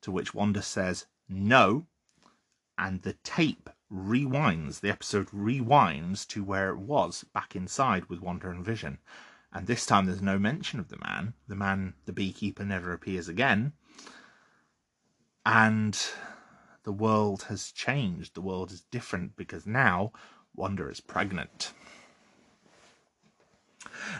to 0.00 0.10
which 0.10 0.34
Wanda 0.34 0.62
says, 0.62 1.06
No, 1.28 1.86
and 2.78 3.02
the 3.02 3.14
tape 3.24 3.68
rewinds, 3.92 4.80
the 4.80 4.90
episode 4.90 5.28
rewinds 5.28 6.26
to 6.28 6.42
where 6.42 6.70
it 6.70 6.78
was 6.78 7.24
back 7.34 7.54
inside 7.54 8.06
with 8.06 8.20
Wanda 8.20 8.48
and 8.48 8.64
Vision. 8.64 8.98
And 9.52 9.66
this 9.66 9.84
time 9.84 10.06
there's 10.06 10.22
no 10.22 10.38
mention 10.38 10.80
of 10.80 10.88
the 10.88 10.98
man. 11.04 11.34
The 11.46 11.56
man, 11.56 11.94
the 12.06 12.12
beekeeper, 12.12 12.64
never 12.64 12.92
appears 12.92 13.28
again. 13.28 13.72
And 15.44 15.98
the 16.84 16.92
world 16.92 17.44
has 17.44 17.70
changed. 17.70 18.34
The 18.34 18.40
world 18.40 18.72
is 18.72 18.80
different 18.80 19.36
because 19.36 19.66
now 19.66 20.12
Wanda 20.54 20.88
is 20.88 21.00
pregnant. 21.00 21.72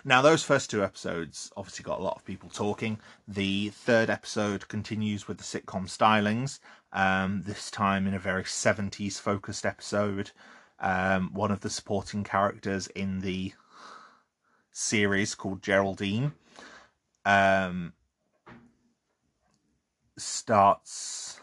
Now, 0.05 0.23
those 0.23 0.43
first 0.43 0.71
two 0.71 0.83
episodes 0.83 1.53
obviously 1.57 1.85
got 1.85 2.01
a 2.01 2.03
lot 2.03 2.17
of 2.17 2.25
people 2.25 2.49
talking. 2.49 2.99
The 3.27 3.71
third 3.71 4.11
episode 4.11 4.69
continues 4.69 5.29
with 5.29 5.39
the 5.39 5.45
sitcom 5.45 5.87
stylings, 5.87 6.59
um, 6.93 7.43
this 7.43 7.71
time 7.71 8.07
in 8.07 8.15
a 8.15 8.19
very 8.19 8.45
70s 8.45 9.21
focused 9.21 9.65
episode. 9.65 10.33
Um, 10.81 11.33
one 11.33 11.53
of 11.53 11.61
the 11.61 11.71
supporting 11.71 12.25
characters 12.25 12.89
in 12.89 13.21
the 13.21 13.53
series 14.73 15.35
called 15.35 15.63
Geraldine 15.63 16.33
um, 17.25 17.93
starts 20.17 21.41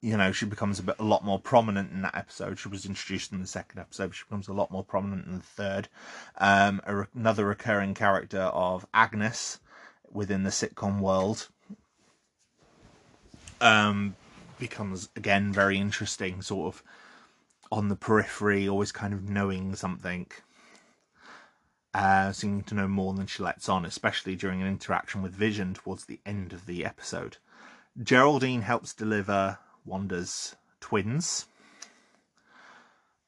you 0.00 0.16
know 0.16 0.32
she 0.32 0.44
becomes 0.44 0.78
a 0.78 0.82
bit 0.82 0.96
a 0.98 1.04
lot 1.04 1.24
more 1.24 1.40
prominent 1.40 1.90
in 1.90 2.02
that 2.02 2.14
episode. 2.14 2.58
She 2.58 2.68
was 2.68 2.84
introduced 2.84 3.32
in 3.32 3.40
the 3.40 3.46
second 3.46 3.80
episode 3.80 4.14
she 4.14 4.24
becomes 4.24 4.48
a 4.48 4.52
lot 4.52 4.70
more 4.70 4.84
prominent 4.84 5.26
in 5.26 5.36
the 5.36 5.40
third. 5.40 5.88
Um, 6.36 6.82
another 7.14 7.46
recurring 7.46 7.94
character 7.94 8.42
of 8.42 8.86
agnes 8.92 9.60
within 10.12 10.42
the 10.42 10.50
sitcom 10.50 11.00
world 11.00 11.48
um, 13.62 14.14
becomes 14.58 15.08
again 15.16 15.52
very 15.52 15.78
interesting 15.78 16.42
sort 16.42 16.74
of 16.74 16.82
on 17.72 17.88
the 17.88 17.96
periphery 17.96 18.68
always 18.68 18.92
kind 18.92 19.14
of 19.14 19.28
knowing 19.30 19.74
something 19.74 20.26
uh, 21.94 22.32
seeming 22.32 22.64
to 22.64 22.74
know 22.74 22.88
more 22.88 23.14
than 23.14 23.26
she 23.26 23.42
lets 23.42 23.68
on, 23.68 23.84
especially 23.84 24.34
during 24.34 24.60
an 24.60 24.68
interaction 24.68 25.22
with 25.22 25.32
Vision 25.32 25.74
towards 25.74 26.04
the 26.04 26.20
end 26.26 26.52
of 26.52 26.66
the 26.66 26.84
episode. 26.84 27.36
Geraldine 28.02 28.62
helps 28.62 28.92
deliver 28.92 29.58
Wanda's 29.84 30.56
twins. 30.80 31.46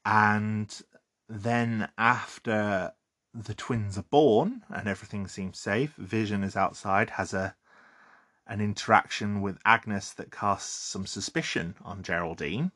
And 0.04 0.82
then, 1.28 1.88
after 1.96 2.92
the 3.32 3.54
twins 3.54 3.98
are 3.98 4.02
born 4.02 4.62
and 4.68 4.88
everything 4.88 5.28
seems 5.28 5.58
safe, 5.58 5.94
Vision 5.96 6.42
is 6.42 6.56
outside, 6.56 7.10
has 7.10 7.32
a 7.32 7.54
an 8.48 8.60
interaction 8.60 9.40
with 9.40 9.58
Agnes 9.64 10.12
that 10.12 10.30
casts 10.30 10.70
some 10.70 11.04
suspicion 11.04 11.74
on 11.84 12.04
Geraldine. 12.04 12.70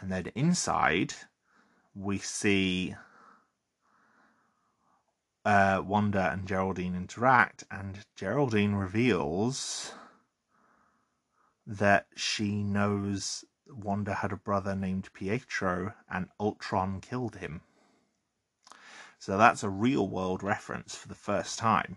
And 0.00 0.10
then 0.10 0.32
inside, 0.34 1.12
we 1.94 2.18
see 2.18 2.96
uh, 5.46 5.80
Wanda 5.80 6.32
and 6.32 6.44
Geraldine 6.44 6.96
interact, 6.96 7.62
and 7.70 8.04
Geraldine 8.16 8.74
reveals 8.74 9.94
that 11.64 12.08
she 12.16 12.64
knows 12.64 13.44
Wanda 13.68 14.14
had 14.14 14.32
a 14.32 14.36
brother 14.36 14.74
named 14.74 15.08
Pietro, 15.12 15.94
and 16.10 16.28
Ultron 16.40 17.00
killed 17.00 17.36
him. 17.36 17.60
So 19.20 19.38
that's 19.38 19.62
a 19.62 19.68
real 19.68 20.08
world 20.08 20.42
reference 20.42 20.96
for 20.96 21.06
the 21.06 21.14
first 21.14 21.60
time. 21.60 21.96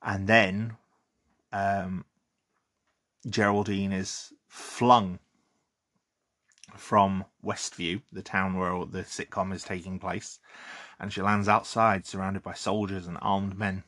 And 0.00 0.28
then 0.28 0.76
um, 1.52 2.04
Geraldine 3.28 3.92
is 3.92 4.32
flung 4.46 5.18
from 6.76 7.24
Westview, 7.44 8.02
the 8.12 8.22
town 8.22 8.56
where 8.56 8.86
the 8.86 9.02
sitcom 9.02 9.52
is 9.52 9.64
taking 9.64 9.98
place, 9.98 10.38
and 11.02 11.12
she 11.12 11.20
lands 11.20 11.48
outside 11.48 12.06
surrounded 12.06 12.44
by 12.44 12.54
soldiers 12.54 13.08
and 13.08 13.18
armed 13.20 13.58
men. 13.58 13.82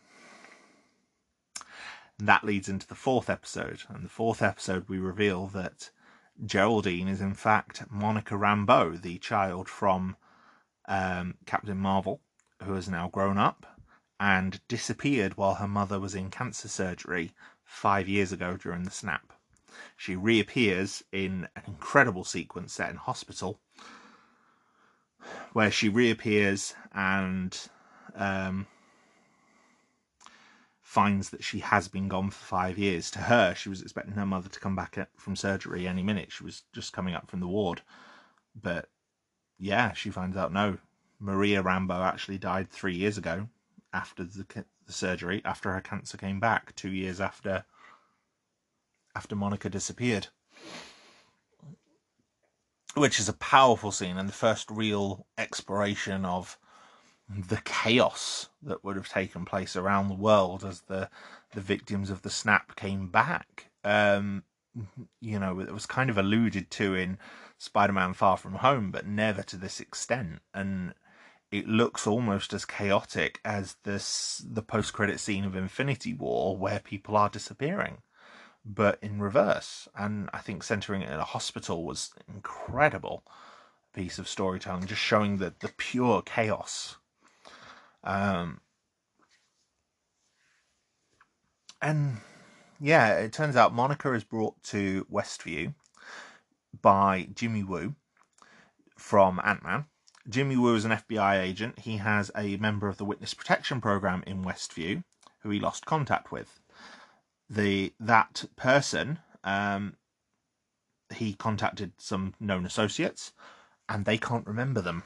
And 2.19 2.29
that 2.29 2.43
leads 2.43 2.69
into 2.69 2.89
the 2.89 2.97
fourth 2.97 3.31
episode. 3.31 3.85
And 3.89 4.05
the 4.05 4.09
fourth 4.09 4.43
episode, 4.43 4.89
we 4.89 4.99
reveal 4.99 5.47
that 5.49 5.91
Geraldine 6.45 7.07
is 7.07 7.21
in 7.21 7.35
fact 7.35 7.85
Monica 7.89 8.35
Rambeau, 8.35 9.01
the 9.01 9.19
child 9.19 9.69
from 9.69 10.17
um, 10.89 11.35
Captain 11.47 11.79
Marvel, 11.79 12.21
who 12.65 12.75
has 12.75 12.89
now 12.89 13.09
grown 13.09 13.39
up 13.39 13.79
and 14.19 14.61
disappeared 14.67 15.37
while 15.37 15.55
her 15.55 15.69
mother 15.69 16.01
was 16.01 16.17
in 16.17 16.31
cancer 16.31 16.69
surgery 16.69 17.33
five 17.65 18.09
years 18.09 18.33
ago 18.33 18.57
during 18.57 18.83
the 18.83 18.91
snap. 18.91 19.33
She 19.97 20.17
reappears 20.17 21.05
in 21.13 21.49
an 21.55 21.63
incredible 21.69 22.25
sequence 22.25 22.73
set 22.73 22.91
in 22.91 22.97
hospital 22.97 23.61
where 25.53 25.71
she 25.71 25.89
reappears 25.89 26.75
and 26.93 27.59
um, 28.17 28.67
finds 30.81 31.31
that 31.31 31.43
she 31.43 31.59
has 31.59 31.89
been 31.89 32.09
gone 32.09 32.31
for 32.31 32.45
five 32.45 32.79
years. 32.79 33.11
To 33.13 33.19
her, 33.21 33.55
she 33.55 33.69
was 33.69 33.83
expecting 33.83 34.15
her 34.15 34.27
mother 34.27 34.49
to 34.49 34.61
come 34.61 34.77
back 34.77 34.97
from 35.17 35.37
surgery 35.37 35.89
any 35.89 36.03
minute. 36.03 36.31
She 36.31 36.45
was 36.45 36.63
just 36.73 36.93
coming 36.93 37.15
up 37.15 37.31
from 37.31 37.41
the 37.41 37.49
ward. 37.49 37.83
But 38.55 38.89
yeah, 39.59 39.93
she 39.93 40.11
finds 40.11 40.37
out 40.37 40.53
no, 40.53 40.79
Maria 41.19 41.63
Rambeau 41.63 42.05
actually 42.05 42.39
died 42.39 42.71
three 42.71 42.95
years 42.95 43.19
ago 43.19 43.49
after 43.93 44.25
the, 44.25 44.45
the 44.87 44.93
surgery, 44.93 45.41
after 45.45 45.73
her 45.73 45.81
cancer 45.81 46.17
came 46.17 46.41
back, 46.41 46.75
two 46.77 46.91
years 46.91 47.21
after 47.21 47.65
after 49.17 49.37
Monica 49.37 49.71
disappeared. 49.71 50.29
Which 52.97 53.19
is 53.19 53.29
a 53.29 53.35
powerful 53.35 53.91
scene 53.91 54.17
and 54.19 54.29
the 54.29 54.33
first 54.33 54.71
real 54.71 55.27
exploration 55.37 56.25
of 56.25 56.59
the 57.29 57.61
chaos 57.65 58.49
that 58.63 58.85
would 58.85 58.97
have 58.97 59.09
taken 59.09 59.45
place 59.45 59.75
around 59.77 60.09
the 60.09 60.15
world 60.15 60.65
as 60.65 60.83
the 60.83 61.11
the 61.53 61.61
victims 61.61 62.11
of 62.11 62.23
the 62.23 62.31
snap 62.31 62.77
came 62.77 63.09
back. 63.09 63.71
Um, 63.83 64.45
you 65.21 65.39
know, 65.39 65.61
it 65.61 65.73
was 65.73 65.87
kind 65.87 66.11
of 66.11 66.19
alluded 66.19 66.71
to 66.73 66.95
in 66.95 67.19
Spider-Man: 67.59 68.15
Far 68.15 68.37
From 68.37 68.55
Home, 68.55 68.91
but 68.91 69.07
never 69.07 69.43
to 69.43 69.57
this 69.57 69.81
extent. 69.81 70.41
And 70.53 70.95
it 71.51 71.69
looks 71.69 72.07
almost 72.07 72.53
as 72.53 72.65
chaotic 72.65 73.41
as 73.45 73.77
this 73.85 74.45
the 74.45 74.63
post-credit 74.63 75.19
scene 75.19 75.45
of 75.45 75.57
Infinity 75.57 76.15
War, 76.15 76.57
where 76.57 76.81
people 76.81 77.17
are 77.17 77.29
disappearing, 77.29 77.99
but 78.65 78.99
in 79.03 79.21
reverse. 79.21 79.89
And 79.97 80.31
I 80.33 80.39
think 80.39 80.63
centering 80.63 81.03
it 81.03 81.11
in 81.11 81.19
a 81.19 81.25
hospital 81.25 81.85
was 81.85 82.13
incredible 82.33 83.25
piece 83.95 84.19
of 84.19 84.29
storytelling, 84.29 84.87
just 84.87 85.01
showing 85.01 85.39
the 85.39 85.55
the 85.61 85.73
pure 85.77 86.23
chaos 86.23 86.97
um, 88.05 88.61
and 91.81 92.19
yeah, 92.81 93.15
it 93.15 93.33
turns 93.33 93.57
out 93.57 93.75
Monica 93.75 94.13
is 94.13 94.25
brought 94.25 94.63
to 94.65 95.07
Westview 95.11 95.75
by 96.81 97.29
Jimmy 97.35 97.63
Woo 97.63 97.95
from 98.97 99.41
Ant 99.43 99.63
Man. 99.63 99.87
Jimmy 100.29 100.57
Woo 100.57 100.75
is 100.75 100.85
an 100.85 100.93
FBI 100.93 101.41
agent. 101.41 101.81
He 101.81 101.99
has 101.99 102.31
a 102.37 102.57
member 102.57 102.89
of 102.89 102.99
the 102.99 103.05
Witness 103.05 103.35
Protection 103.35 103.81
Program 103.81 104.23
in 104.27 104.45
Westview 104.45 105.03
who 105.41 105.51
he 105.51 105.61
lost 105.61 105.85
contact 105.85 106.33
with. 106.33 106.61
The 107.51 107.93
that 108.01 108.45
person, 108.57 109.19
um, 109.43 109.97
he 111.15 111.35
contacted 111.35 111.93
some 111.99 112.35
known 112.41 112.65
associates, 112.67 113.33
and 113.89 114.05
they 114.05 114.19
can't 114.19 114.47
remember 114.47 114.81
them. 114.81 115.05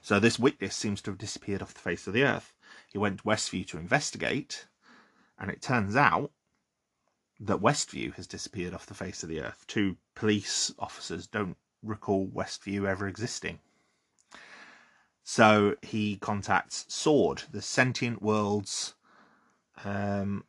So 0.00 0.20
this 0.20 0.38
witness 0.38 0.76
seems 0.76 1.02
to 1.02 1.10
have 1.10 1.18
disappeared 1.18 1.62
off 1.62 1.74
the 1.74 1.80
face 1.80 2.06
of 2.06 2.12
the 2.12 2.24
earth. 2.24 2.54
He 2.90 2.98
went 2.98 3.18
to 3.18 3.24
Westview 3.24 3.66
to 3.68 3.78
investigate, 3.78 4.66
and 5.38 5.50
it 5.50 5.62
turns 5.62 5.96
out 5.96 6.30
that 7.40 7.60
Westview 7.60 8.14
has 8.14 8.26
disappeared 8.26 8.74
off 8.74 8.86
the 8.86 8.94
face 8.94 9.22
of 9.22 9.28
the 9.28 9.40
earth. 9.40 9.64
Two 9.66 9.96
police 10.14 10.72
officers 10.78 11.26
don't 11.26 11.56
recall 11.82 12.26
Westview 12.26 12.86
ever 12.86 13.06
existing. 13.06 13.60
So 15.22 15.76
he 15.82 16.16
contacts 16.16 16.86
SWORD, 16.88 17.42
the 17.52 17.62
Sentient 17.62 18.22
Worlds 18.22 18.94
um, 19.84 20.44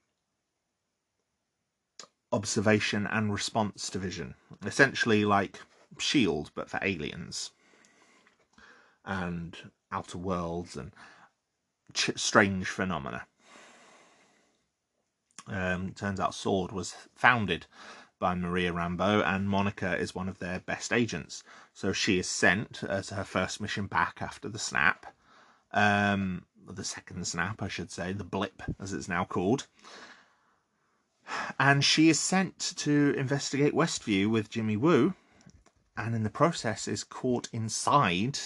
Observation 2.32 3.08
and 3.08 3.32
Response 3.34 3.90
Division. 3.90 4.36
Essentially 4.66 5.26
like 5.26 5.60
SHIELD, 5.98 6.52
but 6.56 6.70
for 6.70 6.80
aliens 6.82 7.52
and 9.06 9.58
outer 9.92 10.18
worlds 10.18 10.76
and 10.76 10.92
ch- 11.94 12.12
strange 12.16 12.68
phenomena. 12.68 13.26
Um, 15.48 15.94
turns 15.94 16.20
out 16.20 16.36
Sword 16.36 16.72
was 16.72 16.96
founded 17.16 17.66
by 18.20 18.36
Maria 18.36 18.72
Rambeau, 18.72 19.26
and 19.26 19.50
Monica 19.50 19.98
is 19.98 20.14
one 20.14 20.30
of 20.30 20.40
their 20.40 20.60
best 20.60 20.94
agents. 20.94 21.42
So 21.74 21.94
she 21.94 22.20
is 22.20 22.28
sent 22.28 22.84
as 22.84 23.10
her 23.10 23.24
first 23.24 23.62
mission 23.62 23.88
back 23.88 24.22
after 24.22 24.50
the 24.50 24.60
snap, 24.60 25.06
um, 25.72 26.44
the 26.68 26.84
second 26.84 27.26
snap, 27.26 27.64
I 27.64 27.68
should 27.68 27.92
say, 27.92 28.14
the 28.14 28.24
blip, 28.24 28.62
as 28.80 28.94
it's 28.94 29.08
now 29.08 29.24
called. 29.26 29.68
And 31.60 31.84
she 31.84 32.10
is 32.10 32.20
sent 32.20 32.60
to 32.78 33.14
investigate 33.18 33.74
Westview 33.74 34.28
with 34.30 34.50
Jimmy 34.50 34.78
Woo, 34.78 35.14
and 35.98 36.16
in 36.16 36.24
the 36.24 36.30
process 36.30 36.88
is 36.88 37.04
caught 37.04 37.50
inside 37.52 38.40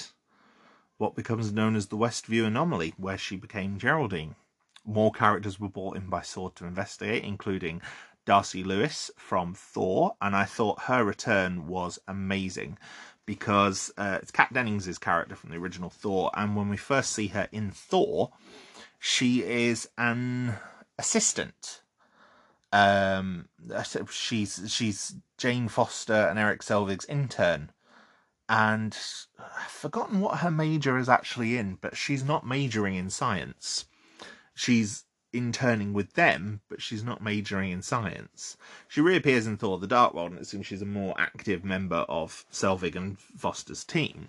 what 0.97 1.15
becomes 1.15 1.51
known 1.51 1.75
as 1.75 1.87
the 1.87 1.97
Westview 1.97 2.45
Anomaly, 2.45 2.93
where 2.97 3.17
she 3.17 3.35
became 3.35 3.77
Geraldine. 3.77 4.35
More 4.85 5.11
characters 5.11 5.59
were 5.59 5.69
brought 5.69 5.95
in 5.95 6.07
by 6.07 6.21
Sword 6.21 6.55
to 6.55 6.65
investigate, 6.65 7.23
including 7.23 7.81
Darcy 8.25 8.63
Lewis 8.63 9.11
from 9.17 9.53
Thor, 9.53 10.15
and 10.21 10.35
I 10.35 10.45
thought 10.45 10.83
her 10.83 11.03
return 11.03 11.67
was 11.67 11.99
amazing 12.07 12.77
because 13.25 13.91
uh, 13.97 14.19
it's 14.21 14.31
Kat 14.31 14.51
Dennings' 14.53 14.97
character 14.97 15.35
from 15.35 15.49
the 15.49 15.57
original 15.57 15.89
Thor, 15.89 16.31
and 16.35 16.55
when 16.55 16.69
we 16.69 16.77
first 16.77 17.11
see 17.11 17.27
her 17.27 17.47
in 17.51 17.71
Thor, 17.71 18.31
she 18.99 19.43
is 19.43 19.89
an 19.97 20.55
assistant. 20.97 21.81
Um, 22.73 23.47
she's 24.09 24.61
she's 24.67 25.15
Jane 25.37 25.69
Foster 25.69 26.13
and 26.13 26.37
Erik 26.37 26.61
Selvig's 26.61 27.05
intern 27.05 27.71
and 28.49 28.97
I've 29.39 29.71
forgotten 29.71 30.19
what 30.19 30.39
her 30.39 30.51
major 30.51 30.97
is 30.97 31.09
actually 31.09 31.57
in, 31.57 31.77
but 31.81 31.95
she's 31.95 32.23
not 32.23 32.45
majoring 32.45 32.95
in 32.95 33.09
science. 33.09 33.85
She's 34.53 35.05
interning 35.31 35.93
with 35.93 36.13
them, 36.13 36.61
but 36.69 36.81
she's 36.81 37.03
not 37.03 37.23
majoring 37.23 37.71
in 37.71 37.81
science. 37.81 38.57
She 38.87 39.01
reappears 39.01 39.47
in 39.47 39.57
Thor 39.57 39.79
the 39.79 39.87
Dark 39.87 40.13
World, 40.13 40.31
and 40.31 40.41
it 40.41 40.45
seems 40.45 40.67
she's 40.67 40.81
a 40.81 40.85
more 40.85 41.15
active 41.17 41.63
member 41.63 42.05
of 42.09 42.45
Selvig 42.51 42.95
and 42.95 43.17
Foster's 43.17 43.83
team. 43.83 44.27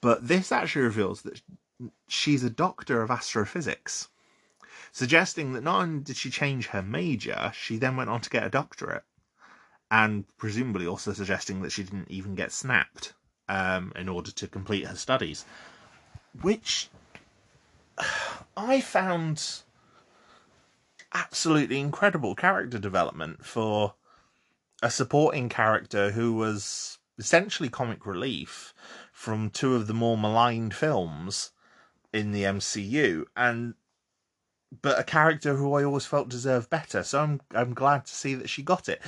But 0.00 0.26
this 0.26 0.50
actually 0.50 0.82
reveals 0.82 1.22
that 1.22 1.42
she's 2.08 2.42
a 2.42 2.50
doctor 2.50 3.02
of 3.02 3.10
astrophysics, 3.10 4.08
suggesting 4.94 5.54
that 5.54 5.64
not 5.64 5.82
only 5.82 6.00
did 6.04 6.16
she 6.16 6.30
change 6.30 6.68
her 6.68 6.80
major, 6.80 7.50
she 7.52 7.76
then 7.76 7.96
went 7.96 8.08
on 8.08 8.20
to 8.20 8.30
get 8.30 8.44
a 8.44 8.48
doctorate. 8.48 9.02
And 9.90 10.24
presumably 10.38 10.86
also 10.86 11.12
suggesting 11.12 11.62
that 11.62 11.72
she 11.72 11.82
didn't 11.82 12.10
even 12.12 12.36
get 12.36 12.52
snapped 12.52 13.12
um, 13.48 13.92
in 13.96 14.08
order 14.08 14.30
to 14.30 14.46
complete 14.46 14.86
her 14.86 14.94
studies, 14.94 15.44
which 16.40 16.88
I 18.56 18.80
found 18.80 19.62
absolutely 21.12 21.80
incredible 21.80 22.36
character 22.36 22.78
development 22.78 23.44
for 23.44 23.94
a 24.80 24.90
supporting 24.90 25.48
character 25.48 26.12
who 26.12 26.34
was 26.34 26.98
essentially 27.18 27.68
comic 27.68 28.06
relief 28.06 28.72
from 29.12 29.50
two 29.50 29.74
of 29.74 29.88
the 29.88 29.94
more 29.94 30.16
maligned 30.16 30.72
films 30.72 31.50
in 32.12 32.30
the 32.30 32.44
MCU 32.44 33.24
and 33.36 33.74
but 34.82 34.98
a 34.98 35.04
character 35.04 35.54
who 35.54 35.74
I 35.74 35.84
always 35.84 36.06
felt 36.06 36.28
deserved 36.28 36.70
better. 36.70 37.02
So 37.02 37.20
I'm 37.20 37.40
I'm 37.54 37.74
glad 37.74 38.06
to 38.06 38.14
see 38.14 38.34
that 38.34 38.48
she 38.48 38.62
got 38.62 38.88
it 38.88 39.00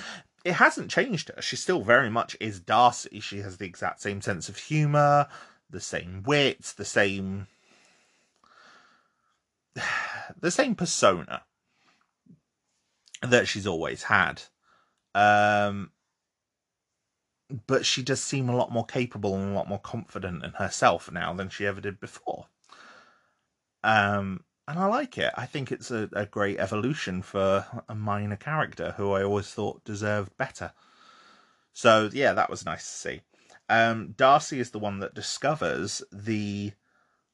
it 0.46 0.55
hasn't 0.55 0.92
changed 0.92 1.33
her. 1.35 1.42
She 1.42 1.57
still 1.57 1.83
very 1.83 2.09
much 2.09 2.37
is 2.38 2.61
Darcy. 2.61 3.18
She 3.18 3.38
has 3.38 3.57
the 3.57 3.66
exact 3.66 4.00
same 4.00 4.22
sense 4.22 4.48
of 4.48 4.57
humour, 4.57 5.26
the 5.68 5.81
same 5.81 6.22
wit, 6.24 6.72
the 6.76 6.85
same 6.85 7.48
the 10.40 10.52
same 10.52 10.76
persona 10.76 11.42
that 13.22 13.48
she's 13.48 13.66
always 13.66 14.05
had. 14.05 14.42
Um, 15.16 15.90
but 17.66 17.85
she 17.85 18.02
does 18.02 18.22
seem 18.22 18.48
a 18.48 18.57
lot 18.57 18.70
more 18.70 18.87
capable 18.87 19.35
and 19.35 19.50
a 19.50 19.55
lot 19.55 19.68
more 19.68 19.81
confident 19.81 20.44
in 20.44 20.52
herself 20.52 21.11
now 21.11 21.33
than 21.33 21.48
she 21.48 21.66
ever 21.66 21.81
did 21.81 21.98
before. 21.98 22.46
Um, 23.83 24.44
and 24.68 24.79
I 24.79 24.87
like 24.87 25.16
it. 25.18 25.33
I 25.37 25.46
think 25.46 25.70
it's 25.70 25.90
a, 25.90 26.09
a 26.12 26.26
great 26.26 26.59
evolution 26.59 27.22
for 27.22 27.66
a 27.88 27.94
minor 27.94 28.37
character 28.37 28.94
who 28.96 29.12
I 29.12 29.22
always 29.22 29.48
thought 29.48 29.85
deserved 29.85 30.37
better. 30.37 30.72
So 31.72 32.11
yeah, 32.12 32.33
that 32.33 32.50
was 32.50 32.64
nice 32.64 32.85
to 32.85 32.96
see. 32.96 33.20
Um, 33.68 34.14
Darcy 34.16 34.61
is 34.61 34.70
the 34.70 34.79
one 34.79 35.00
that 35.00 35.14
discovers 35.14 36.02
the 36.12 36.72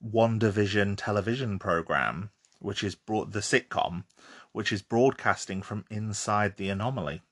WandaVision 0.05 0.97
television 0.97 1.59
program, 1.59 2.31
which 2.59 2.83
is 2.83 2.95
brought 2.95 3.33
the 3.33 3.41
sitcom, 3.41 4.05
which 4.53 4.73
is 4.73 4.83
broadcasting 4.83 5.63
from 5.63 5.85
inside 5.91 6.57
the 6.57 6.69
anomaly, 6.71 7.23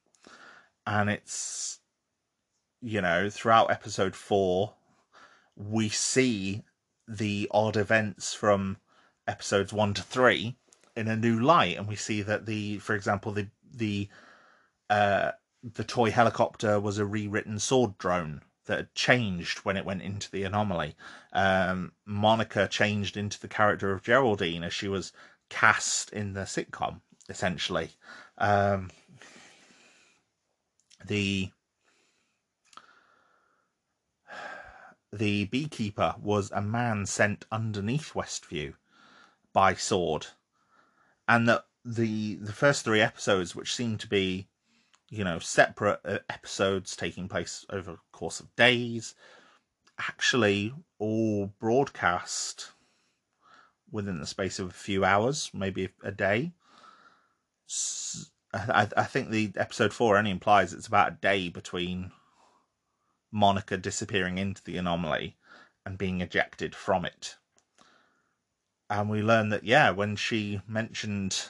and 0.86 1.10
it's 1.10 1.80
you 2.80 3.00
know 3.00 3.28
throughout 3.28 3.70
episode 3.70 4.14
four, 4.14 4.74
we 5.56 5.88
see 5.88 6.62
the 7.08 7.48
odd 7.50 7.76
events 7.76 8.32
from 8.32 8.76
episodes 9.30 9.72
one 9.72 9.94
to 9.94 10.02
three 10.02 10.56
in 10.96 11.08
a 11.08 11.16
new 11.16 11.38
light, 11.38 11.78
and 11.78 11.86
we 11.86 11.96
see 11.96 12.20
that 12.22 12.46
the, 12.46 12.78
for 12.78 12.94
example, 12.94 13.32
the 13.32 13.48
the 13.72 14.08
uh, 14.90 15.30
the 15.62 15.84
toy 15.84 16.10
helicopter 16.10 16.80
was 16.80 16.98
a 16.98 17.06
rewritten 17.06 17.58
sword 17.58 17.96
drone 17.96 18.42
that 18.66 18.78
had 18.78 18.94
changed 18.94 19.58
when 19.58 19.76
it 19.76 19.84
went 19.84 20.02
into 20.02 20.30
the 20.30 20.42
anomaly. 20.42 20.94
Um, 21.32 21.92
Monica 22.04 22.68
changed 22.68 23.16
into 23.16 23.40
the 23.40 23.48
character 23.48 23.92
of 23.92 24.02
Geraldine 24.02 24.64
as 24.64 24.74
she 24.74 24.88
was 24.88 25.12
cast 25.48 26.12
in 26.12 26.32
the 26.32 26.42
sitcom, 26.42 27.00
essentially. 27.28 27.90
Um, 28.38 28.90
the 31.04 31.50
the 35.12 35.46
beekeeper 35.46 36.14
was 36.20 36.50
a 36.52 36.62
man 36.62 37.06
sent 37.06 37.44
underneath 37.50 38.12
Westview 38.14 38.74
by 39.52 39.74
Sword, 39.74 40.28
and 41.28 41.48
that 41.48 41.64
the 41.84 42.36
the 42.36 42.52
first 42.52 42.84
three 42.84 43.00
episodes, 43.00 43.54
which 43.54 43.74
seem 43.74 43.98
to 43.98 44.08
be, 44.08 44.48
you 45.08 45.24
know, 45.24 45.38
separate 45.38 46.00
uh, 46.04 46.18
episodes 46.28 46.96
taking 46.96 47.28
place 47.28 47.64
over 47.70 47.92
the 47.92 47.98
course 48.12 48.40
of 48.40 48.54
days, 48.56 49.14
actually 49.98 50.74
all 50.98 51.52
broadcast 51.58 52.72
within 53.90 54.20
the 54.20 54.26
space 54.26 54.58
of 54.58 54.68
a 54.68 54.72
few 54.72 55.04
hours, 55.04 55.50
maybe 55.52 55.88
a 56.02 56.12
day. 56.12 56.52
I, 58.52 58.88
I 58.96 59.04
think 59.04 59.30
the 59.30 59.52
episode 59.56 59.92
four 59.92 60.16
only 60.16 60.30
implies 60.30 60.72
it's 60.72 60.86
about 60.86 61.12
a 61.12 61.16
day 61.20 61.48
between 61.48 62.12
Monica 63.32 63.76
disappearing 63.76 64.38
into 64.38 64.62
the 64.64 64.76
anomaly 64.76 65.36
and 65.86 65.96
being 65.98 66.20
ejected 66.20 66.74
from 66.74 67.04
it. 67.04 67.36
And 68.90 69.08
we 69.08 69.22
learn 69.22 69.50
that, 69.50 69.62
yeah, 69.62 69.90
when 69.90 70.16
she 70.16 70.60
mentioned 70.66 71.46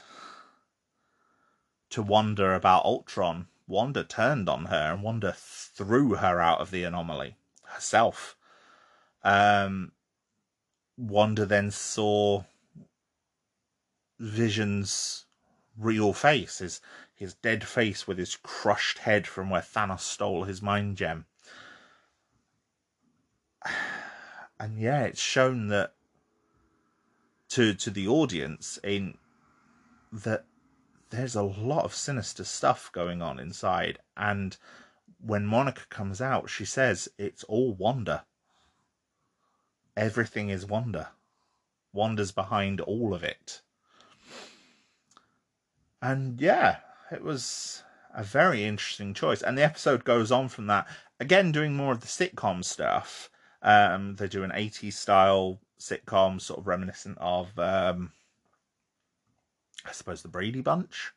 to 1.89 2.03
Wanda 2.03 2.51
about 2.51 2.85
Ultron, 2.85 3.49
Wanda 3.67 4.05
turned 4.05 4.47
on 4.47 4.67
her 4.67 4.93
and 4.93 5.03
Wanda 5.03 5.35
threw 5.35 6.17
her 6.17 6.39
out 6.39 6.61
of 6.61 6.71
the 6.71 6.85
anomaly 6.85 7.37
herself. 7.65 8.37
Um, 9.25 9.93
Wanda 10.99 11.47
then 11.47 11.71
saw 11.71 12.45
Vision's 14.19 15.25
real 15.79 16.13
face, 16.13 16.59
his 16.59 16.83
his 17.15 17.35
dead 17.35 17.67
face 17.67 18.07
with 18.07 18.19
his 18.19 18.37
crushed 18.37 18.99
head 18.99 19.27
from 19.27 19.49
where 19.49 19.63
Thanos 19.63 20.01
stole 20.01 20.45
his 20.45 20.61
mind 20.61 20.99
gem. 20.99 21.25
And 24.59 24.79
yeah, 24.79 25.05
it's 25.05 25.23
shown 25.23 25.69
that 25.69 25.95
to 27.51 27.75
to 27.75 27.91
the 27.91 28.09
audience 28.09 28.79
in 28.83 29.17
that 30.13 30.45
there's 31.11 31.35
a 31.35 31.43
lot 31.43 31.85
of 31.85 31.95
sinister 31.95 32.45
stuff 32.45 32.91
going 32.93 33.23
on 33.23 33.39
inside 33.39 33.99
and 34.17 34.57
when 35.23 35.45
Monica 35.45 35.83
comes 35.91 36.23
out, 36.23 36.49
she 36.49 36.65
says 36.65 37.07
it's 37.19 37.45
all 37.45 37.75
Wanda 37.75 38.25
everything 40.01 40.49
is 40.49 40.67
Wanda. 40.67 41.11
Wanda's 41.93 42.33
behind 42.33 42.81
all 42.81 43.13
of 43.13 43.23
it. 43.23 43.61
And 46.01 46.41
yeah, 46.41 46.79
it 47.13 47.23
was 47.23 47.83
a 48.15 48.23
very 48.23 48.65
interesting 48.65 49.13
choice. 49.13 49.43
And 49.43 49.59
the 49.59 49.65
episode 49.65 50.05
goes 50.05 50.33
on 50.33 50.49
from 50.49 50.67
that, 50.69 50.87
again, 51.19 51.53
doing 51.53 51.75
more 51.75 51.93
of 51.93 52.01
the 52.01 52.07
sitcom 52.07 52.65
stuff. 52.65 53.31
Um, 53.63 54.17
they 54.17 54.27
do 54.27 54.43
an 54.43 54.53
80s 54.53 54.95
style 54.95 55.61
sitcom, 55.81 56.41
sort 56.41 56.61
of 56.61 56.67
reminiscent 56.67 57.19
of, 57.21 57.59
um, 57.59 58.13
I 59.85 59.93
suppose, 59.93 60.23
the 60.23 60.29
Brady 60.29 60.61
Bunch 60.61 61.13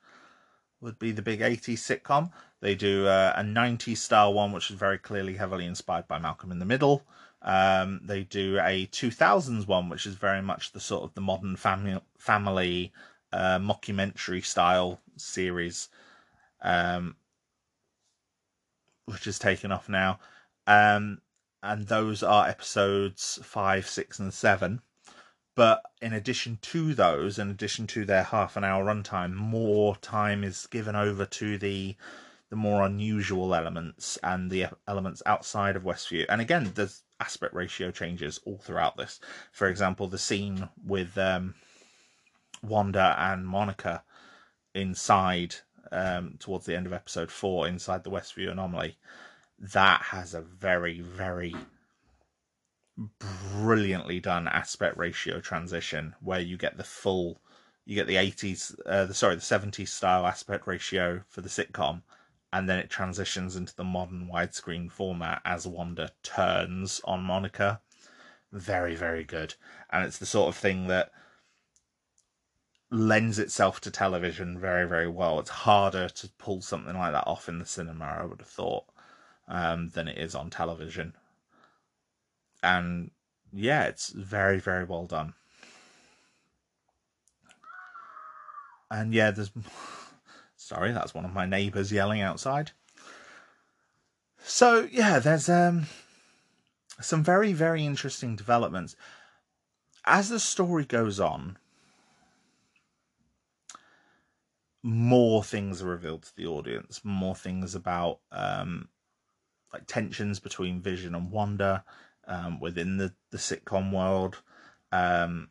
would 0.82 1.00
be 1.00 1.12
the 1.12 1.22
big 1.22 1.40
80s 1.40 1.80
sitcom. 1.80 2.32
They 2.60 2.76
do 2.76 3.08
uh, 3.08 3.34
a 3.36 3.42
90s 3.42 3.98
style 3.98 4.34
one, 4.34 4.52
which 4.52 4.70
is 4.70 4.76
very 4.76 4.98
clearly 4.98 5.36
heavily 5.36 5.66
inspired 5.66 6.08
by 6.08 6.20
Malcolm 6.20 6.52
in 6.52 6.60
the 6.60 6.66
Middle. 6.66 7.04
Um, 7.42 8.02
they 8.04 8.24
do 8.24 8.60
a 8.60 8.88
2000s 8.88 9.68
one, 9.68 9.90
which 9.90 10.06
is 10.06 10.16
very 10.16 10.42
much 10.42 10.72
the 10.72 10.80
sort 10.80 11.04
of 11.04 11.14
the 11.14 11.22
modern 11.22 11.56
family 11.56 12.00
family 12.18 12.94
uh, 13.34 13.60
mockumentary 13.60 14.44
style 14.44 15.02
series, 15.18 15.90
um, 16.62 17.16
which 19.06 19.28
is 19.28 19.40
taken 19.40 19.72
off 19.72 19.90
now. 19.90 20.20
Um, 20.68 21.20
and 21.64 21.88
those 21.88 22.22
are 22.22 22.48
episodes 22.48 23.40
five, 23.42 23.88
six, 23.88 24.20
and 24.20 24.34
seven. 24.34 24.82
But 25.56 25.82
in 26.02 26.14
addition 26.14 26.58
to 26.62 26.94
those, 26.94 27.40
in 27.40 27.50
addition 27.50 27.88
to 27.88 28.06
their 28.06 28.24
half 28.24 28.58
an 28.58 28.64
hour 28.64 28.86
runtime, 28.86 29.34
more 29.34 29.96
time 29.98 30.44
is 30.44 30.68
given 30.68 30.96
over 30.96 31.26
to 31.26 31.58
the 31.58 31.96
the 32.50 32.56
more 32.58 32.84
unusual 32.84 33.56
elements 33.56 34.20
and 34.22 34.52
the 34.52 34.68
elements 34.88 35.24
outside 35.26 35.76
of 35.76 35.84
Westview. 35.84 36.26
And 36.30 36.40
again, 36.40 36.72
there's 36.76 37.02
aspect 37.20 37.54
ratio 37.56 37.90
changes 37.90 38.40
all 38.46 38.60
throughout 38.60 38.96
this. 38.96 39.20
For 39.52 39.68
example, 39.68 40.08
the 40.08 40.20
scene 40.20 40.70
with 40.86 41.18
um, 41.18 41.56
Wanda 42.62 43.16
and 43.18 43.48
Monica 43.48 44.04
inside 44.76 45.56
um, 45.92 46.36
towards 46.38 46.66
the 46.68 46.76
end 46.76 46.86
of 46.86 46.94
episode 46.94 47.32
four, 47.32 47.68
inside 47.68 48.04
the 48.04 48.12
Westview 48.12 48.52
anomaly, 48.52 48.98
that 49.72 50.02
has 50.02 50.34
a 50.34 50.42
very, 50.42 51.00
very 51.02 51.56
brilliantly 53.56 54.20
done 54.20 54.48
aspect 54.48 54.98
ratio 54.98 55.40
transition 55.40 56.14
where 56.22 56.40
you 56.40 56.58
get 56.58 56.78
the 56.78 56.84
full 56.84 57.42
you 57.86 57.96
get 57.96 58.06
the 58.06 58.16
80s 58.16 58.76
uh, 58.86 59.06
the 59.06 59.16
sorry 59.16 59.34
the 59.34 59.42
70s 59.42 59.88
style 59.88 60.28
aspect 60.28 60.68
ratio 60.68 61.22
for 61.28 61.42
the 61.42 61.50
sitcom 61.50 62.04
and 62.54 62.70
then 62.70 62.78
it 62.78 62.90
transitions 62.90 63.56
into 63.56 63.76
the 63.76 63.84
modern 63.84 64.30
widescreen 64.32 64.90
format 64.90 65.42
as 65.44 65.66
Wanda 65.66 66.12
turns 66.22 67.02
on 67.04 67.24
Monica. 67.24 67.82
Very, 68.52 68.96
very 68.96 69.24
good. 69.24 69.56
And 69.92 70.06
it's 70.06 70.20
the 70.20 70.28
sort 70.28 70.50
of 70.50 70.56
thing 70.56 70.86
that 70.86 71.12
lends 72.92 73.40
itself 73.40 73.82
to 73.82 73.90
television 73.90 74.60
very, 74.60 74.88
very 74.88 75.08
well. 75.08 75.40
It's 75.40 75.50
harder 75.50 76.08
to 76.10 76.30
pull 76.38 76.62
something 76.62 76.96
like 76.96 77.14
that 77.14 77.26
off 77.26 77.50
in 77.50 77.58
the 77.58 77.66
cinema, 77.66 78.06
I 78.06 78.26
would 78.26 78.40
have 78.40 78.48
thought, 78.48 78.86
um, 79.48 79.90
than 79.90 80.08
it 80.08 80.18
is 80.18 80.36
on 80.36 80.50
television. 80.50 81.16
And 82.62 83.12
yeah, 83.52 83.84
it's 83.86 84.10
very, 84.10 84.60
very 84.60 84.86
well 84.86 85.06
done. 85.06 85.34
And 88.90 89.14
yeah, 89.14 89.32
there's 89.32 89.52
Sorry, 90.56 90.94
that's 90.94 91.14
one 91.14 91.26
of 91.26 91.34
my 91.34 91.46
neighbours 91.46 91.92
yelling 91.92 92.22
outside. 92.22 92.72
So 94.44 94.88
yeah, 94.92 95.20
there's 95.20 95.50
um 95.50 95.88
some 97.02 97.24
very 97.24 97.54
very 97.54 97.86
interesting 97.86 98.36
developments 98.36 98.96
as 100.06 100.30
the 100.30 100.40
story 100.40 100.86
goes 100.86 101.20
on. 101.20 101.58
More 104.82 105.44
things 105.44 105.82
are 105.82 105.88
revealed 105.88 106.24
to 106.24 106.36
the 106.36 106.46
audience. 106.46 107.02
More 107.04 107.36
things 107.36 107.74
about 107.74 108.20
um, 108.32 108.90
like 109.74 109.88
tensions 109.88 110.40
between 110.40 110.82
Vision 110.82 111.16
and 111.16 111.32
Wanda 111.32 111.84
um, 112.28 112.60
within 112.60 112.98
the 112.98 113.14
the 113.32 113.38
sitcom 113.38 113.92
world. 113.92 114.42
Um, 114.92 115.50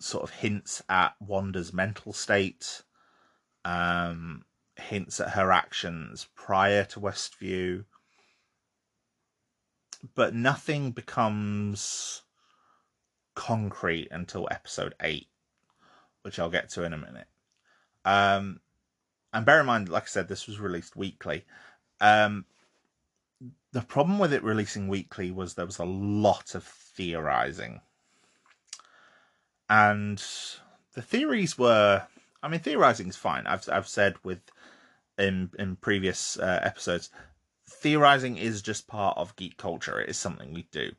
sort 0.00 0.24
of 0.24 0.30
hints 0.30 0.82
at 0.88 1.14
Wanda's 1.20 1.72
mental 1.72 2.12
state 2.12 2.82
um, 3.64 4.44
hints 4.76 5.20
at 5.20 5.30
her 5.30 5.52
actions 5.52 6.28
prior 6.34 6.84
to 6.86 7.00
Westview, 7.00 7.84
but 10.14 10.34
nothing 10.34 10.92
becomes 10.92 12.22
concrete 13.34 14.08
until 14.10 14.48
episode 14.50 14.94
eight, 15.02 15.28
which 16.22 16.38
I'll 16.38 16.50
get 16.50 16.70
to 16.70 16.84
in 16.84 16.92
a 16.92 16.98
minute. 16.98 17.28
Um, 18.04 18.60
and 19.32 19.46
bear 19.46 19.60
in 19.60 19.66
mind, 19.66 19.88
like 19.88 20.04
I 20.04 20.06
said, 20.06 20.28
this 20.28 20.46
was 20.46 20.58
released 20.58 20.96
weekly. 20.96 21.44
Um, 22.00 22.46
the 23.72 23.82
problem 23.82 24.18
with 24.18 24.32
it 24.32 24.42
releasing 24.42 24.88
weekly 24.88 25.30
was 25.30 25.54
there 25.54 25.66
was 25.66 25.78
a 25.78 25.84
lot 25.84 26.54
of 26.54 26.64
theorizing. 26.64 27.80
And 29.68 30.22
the 30.94 31.02
theories 31.02 31.56
were 31.56 32.06
I 32.42 32.48
mean, 32.48 32.60
theorizing 32.60 33.08
is 33.08 33.16
fine. 33.16 33.46
I've 33.46 33.68
I've 33.68 33.88
said 33.88 34.16
with 34.24 34.40
in 35.18 35.50
in 35.58 35.76
previous 35.76 36.38
uh, 36.38 36.60
episodes, 36.62 37.10
theorizing 37.68 38.36
is 38.36 38.62
just 38.62 38.88
part 38.88 39.16
of 39.16 39.36
geek 39.36 39.56
culture. 39.56 40.00
It 40.00 40.08
is 40.08 40.16
something 40.16 40.52
we 40.52 40.66
do. 40.70 40.92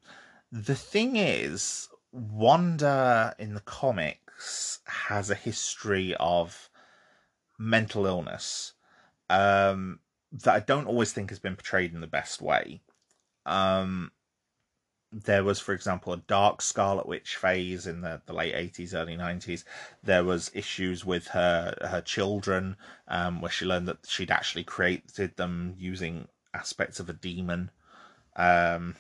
The 0.52 0.76
thing 0.76 1.16
is, 1.16 1.90
Wanda 2.12 3.36
in 3.40 3.54
the 3.54 3.62
comics 3.62 4.80
has 4.86 5.30
a 5.30 5.36
history 5.36 6.16
of 6.20 6.70
mental 7.58 8.06
illness 8.06 8.74
um, 9.30 10.00
that 10.32 10.56
I 10.56 10.60
don't 10.60 10.88
always 10.88 11.12
think 11.12 11.30
has 11.30 11.40
been 11.40 11.56
portrayed 11.56 11.94
in 11.94 12.02
the 12.02 12.08
best 12.08 12.42
way. 12.42 12.82
Um, 13.46 14.12
there 15.12 15.44
was, 15.44 15.60
for 15.60 15.74
example, 15.74 16.14
a 16.14 16.18
dark 16.18 16.62
Scarlet 16.62 17.06
Witch 17.06 17.36
phase 17.36 17.86
in 17.86 18.02
the, 18.02 18.22
the 18.26 18.34
late 18.34 18.56
80s, 18.56 18.94
early 18.94 19.18
90s. 19.18 19.66
There 20.02 20.24
was 20.24 20.52
issues 20.54 21.04
with 21.04 21.28
her 21.28 21.76
her 21.82 22.02
children, 22.02 22.78
um, 23.10 23.42
where 23.42 23.52
she 23.52 23.66
learned 23.66 23.90
that 23.90 24.06
she'd 24.08 24.32
actually 24.32 24.64
created 24.64 25.36
them 25.36 25.76
using 25.78 26.28
aspects 26.54 27.00
of 27.00 27.10
a 27.10 27.14
demon. 27.14 27.72
Um, 28.38 28.96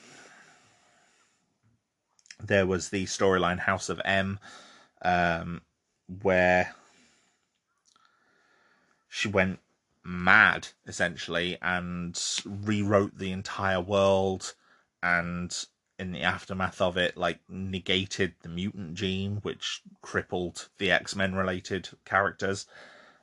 there 2.44 2.66
was 2.66 2.90
the 2.90 3.06
storyline 3.06 3.60
House 3.60 3.88
of 3.88 4.02
M, 4.04 4.40
um, 5.04 5.62
where 6.22 6.76
she 9.08 9.30
went 9.30 9.60
mad 10.04 10.68
essentially 10.88 11.58
and 11.62 12.20
rewrote 12.46 13.18
the 13.18 13.32
entire 13.32 13.80
world 13.82 14.56
and 15.04 15.66
in 16.00 16.12
the 16.12 16.24
aftermath 16.24 16.82
of 16.82 16.98
it 16.98 17.16
like 17.16 17.40
negated 17.48 18.34
the 18.42 18.50
mutant 18.50 18.96
gene 18.96 19.38
which 19.38 19.82
crippled 20.02 20.70
the 20.80 20.92
x-men 20.92 21.36
related 21.36 21.90
characters. 22.06 22.66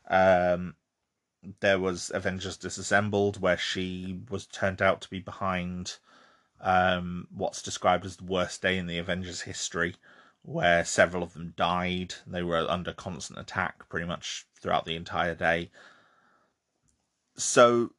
Um 0.08 0.76
there 1.60 1.78
was 1.78 2.10
avengers 2.14 2.56
disassembled 2.56 3.40
where 3.40 3.56
she 3.56 4.20
was 4.28 4.46
turned 4.46 4.82
out 4.82 5.00
to 5.00 5.10
be 5.10 5.20
behind 5.20 5.98
um 6.60 7.26
what's 7.32 7.62
described 7.62 8.04
as 8.04 8.16
the 8.16 8.24
worst 8.24 8.62
day 8.62 8.78
in 8.78 8.86
the 8.86 8.98
avengers 8.98 9.42
history 9.42 9.96
where 10.42 10.84
several 10.84 11.22
of 11.22 11.34
them 11.34 11.52
died. 11.56 12.14
They 12.26 12.42
were 12.42 12.70
under 12.70 12.92
constant 12.92 13.38
attack 13.40 13.88
pretty 13.88 14.06
much 14.06 14.46
throughout 14.60 14.84
the 14.84 14.96
entire 14.96 15.34
day 15.34 15.70
so 17.38 17.90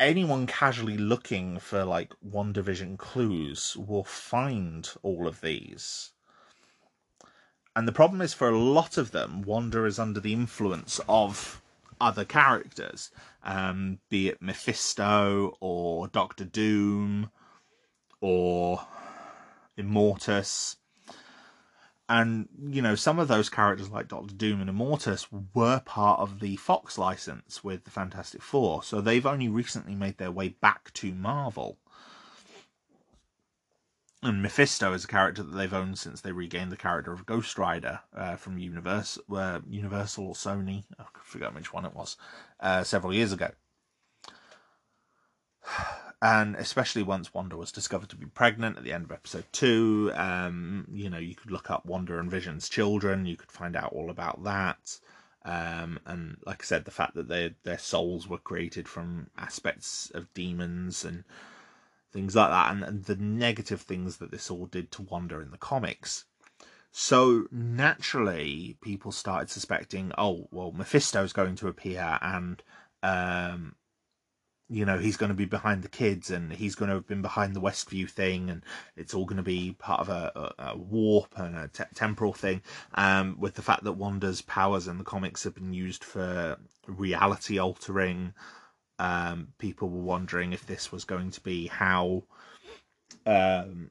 anyone 0.00 0.46
casually 0.46 0.96
looking 0.96 1.58
for 1.58 1.84
like 1.84 2.12
WandaVision 2.26 2.98
clues 2.98 3.76
will 3.76 4.04
find 4.04 4.90
all 5.02 5.26
of 5.26 5.40
these. 5.40 6.12
And 7.76 7.88
the 7.88 7.92
problem 7.92 8.20
is 8.20 8.34
for 8.34 8.48
a 8.48 8.58
lot 8.58 8.96
of 8.96 9.10
them, 9.10 9.42
Wanda 9.42 9.84
is 9.84 9.98
under 9.98 10.20
the 10.20 10.32
influence 10.32 11.00
of 11.08 11.60
other 12.00 12.24
characters, 12.24 13.10
um, 13.42 13.98
be 14.08 14.28
it 14.28 14.40
Mephisto 14.40 15.56
or 15.60 16.08
Doctor 16.08 16.44
Doom 16.44 17.30
or 18.20 18.86
Immortus 19.76 20.76
and 22.08 22.48
you 22.68 22.82
know 22.82 22.94
some 22.94 23.18
of 23.18 23.28
those 23.28 23.48
characters 23.48 23.90
like 23.90 24.08
Doctor 24.08 24.34
Doom 24.34 24.60
and 24.60 24.70
Immortus 24.70 25.26
were 25.54 25.80
part 25.80 26.20
of 26.20 26.40
the 26.40 26.56
Fox 26.56 26.98
license 26.98 27.64
with 27.64 27.84
the 27.84 27.90
Fantastic 27.90 28.42
Four, 28.42 28.82
so 28.82 29.00
they've 29.00 29.26
only 29.26 29.48
recently 29.48 29.94
made 29.94 30.18
their 30.18 30.30
way 30.30 30.50
back 30.50 30.92
to 30.94 31.14
Marvel. 31.14 31.78
And 34.22 34.42
Mephisto 34.42 34.94
is 34.94 35.04
a 35.04 35.08
character 35.08 35.42
that 35.42 35.54
they've 35.54 35.74
owned 35.74 35.98
since 35.98 36.22
they 36.22 36.32
regained 36.32 36.72
the 36.72 36.78
character 36.78 37.12
of 37.12 37.26
Ghost 37.26 37.58
Rider 37.58 38.00
uh, 38.16 38.36
from 38.36 38.56
Universe, 38.56 39.18
uh, 39.30 39.60
Universal 39.68 40.28
or 40.28 40.34
Sony. 40.34 40.84
I 40.98 41.04
forget 41.22 41.54
which 41.54 41.74
one 41.74 41.84
it 41.84 41.94
was. 41.94 42.16
Uh, 42.58 42.84
several 42.84 43.12
years 43.12 43.32
ago 43.32 43.50
and 46.24 46.56
especially 46.56 47.02
once 47.02 47.34
Wanda 47.34 47.54
was 47.54 47.70
discovered 47.70 48.08
to 48.08 48.16
be 48.16 48.24
pregnant 48.24 48.78
at 48.78 48.82
the 48.82 48.94
end 48.94 49.04
of 49.04 49.12
episode 49.12 49.44
two. 49.52 50.10
Um, 50.14 50.88
you 50.90 51.10
know, 51.10 51.18
you 51.18 51.34
could 51.34 51.50
look 51.50 51.70
up 51.70 51.84
Wanda 51.84 52.18
and 52.18 52.30
Vision's 52.30 52.70
children. 52.70 53.26
You 53.26 53.36
could 53.36 53.52
find 53.52 53.76
out 53.76 53.92
all 53.92 54.08
about 54.08 54.42
that. 54.44 54.98
Um, 55.44 56.00
and 56.06 56.38
like 56.46 56.62
I 56.62 56.64
said, 56.64 56.86
the 56.86 56.90
fact 56.90 57.14
that 57.16 57.28
their 57.28 57.50
their 57.64 57.78
souls 57.78 58.26
were 58.26 58.38
created 58.38 58.88
from 58.88 59.28
aspects 59.36 60.10
of 60.14 60.32
demons 60.32 61.04
and 61.04 61.24
things 62.10 62.34
like 62.34 62.48
that, 62.48 62.72
and, 62.72 62.82
and 62.82 63.04
the 63.04 63.16
negative 63.16 63.82
things 63.82 64.16
that 64.16 64.30
this 64.30 64.50
all 64.50 64.64
did 64.64 64.90
to 64.92 65.02
Wanda 65.02 65.40
in 65.40 65.50
the 65.50 65.58
comics. 65.58 66.24
So 66.90 67.48
naturally, 67.50 68.78
people 68.80 69.12
started 69.12 69.50
suspecting, 69.50 70.10
oh 70.16 70.48
well, 70.50 70.72
Mephisto's 70.72 71.34
going 71.34 71.56
to 71.56 71.68
appear, 71.68 72.18
and 72.22 72.62
um, 73.02 73.74
you 74.68 74.84
know 74.84 74.98
he's 74.98 75.16
going 75.16 75.28
to 75.28 75.36
be 75.36 75.44
behind 75.44 75.82
the 75.82 75.88
kids 75.88 76.30
and 76.30 76.52
he's 76.52 76.74
going 76.74 76.88
to 76.88 76.94
have 76.94 77.06
been 77.06 77.22
behind 77.22 77.54
the 77.54 77.60
westview 77.60 78.08
thing 78.08 78.48
and 78.48 78.64
it's 78.96 79.12
all 79.12 79.26
going 79.26 79.36
to 79.36 79.42
be 79.42 79.76
part 79.78 80.00
of 80.00 80.08
a, 80.08 80.32
a, 80.58 80.70
a 80.70 80.76
warp 80.76 81.38
and 81.38 81.54
a 81.54 81.68
te- 81.68 81.84
temporal 81.94 82.32
thing 82.32 82.62
um, 82.94 83.36
with 83.38 83.54
the 83.54 83.62
fact 83.62 83.84
that 83.84 83.92
wanda's 83.92 84.40
powers 84.42 84.88
in 84.88 84.96
the 84.96 85.04
comics 85.04 85.44
have 85.44 85.54
been 85.54 85.72
used 85.72 86.02
for 86.02 86.56
reality 86.86 87.58
altering. 87.58 88.32
Um, 88.98 89.48
people 89.58 89.90
were 89.90 90.02
wondering 90.02 90.52
if 90.52 90.66
this 90.66 90.92
was 90.92 91.04
going 91.04 91.32
to 91.32 91.40
be 91.40 91.66
how 91.66 92.22
um, 93.26 93.90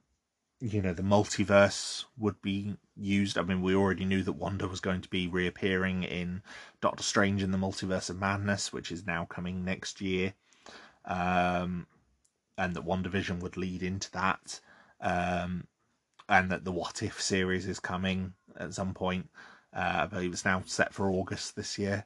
you 0.60 0.82
know 0.82 0.94
the 0.94 1.04
multiverse 1.04 2.06
would 2.18 2.42
be 2.42 2.78
used. 2.96 3.38
I 3.38 3.44
mean 3.44 3.62
we 3.62 3.76
already 3.76 4.06
knew 4.06 4.24
that 4.24 4.34
wanda 4.34 4.68
was 4.68 4.80
going 4.80 5.02
to 5.02 5.10
be 5.10 5.28
reappearing 5.28 6.04
in 6.04 6.42
doctor 6.82 7.04
strange 7.04 7.44
in 7.44 7.52
the 7.52 7.58
multiverse 7.58 8.10
of 8.10 8.18
madness 8.18 8.74
which 8.74 8.92
is 8.92 9.06
now 9.06 9.26
coming 9.26 9.66
next 9.66 10.00
year 10.02 10.34
um, 11.06 11.88
and 12.58 12.76
that 12.76 12.86
WandaVision 12.86 13.40
would 13.42 13.58
lead 13.58 13.84
into 13.84 14.12
that, 14.12 14.60
um, 15.02 15.68
and 16.30 16.52
that 16.52 16.66
the 16.66 16.72
What 16.72 17.04
If 17.04 17.22
series 17.22 17.68
is 17.68 17.80
coming 17.80 18.34
at 18.58 18.74
some 18.74 18.94
point. 18.94 19.30
Uh, 19.76 20.02
I 20.04 20.06
believe 20.06 20.32
it's 20.32 20.46
now 20.46 20.62
set 20.66 20.94
for 20.94 21.10
August 21.10 21.56
this 21.56 21.80
year. 21.80 22.06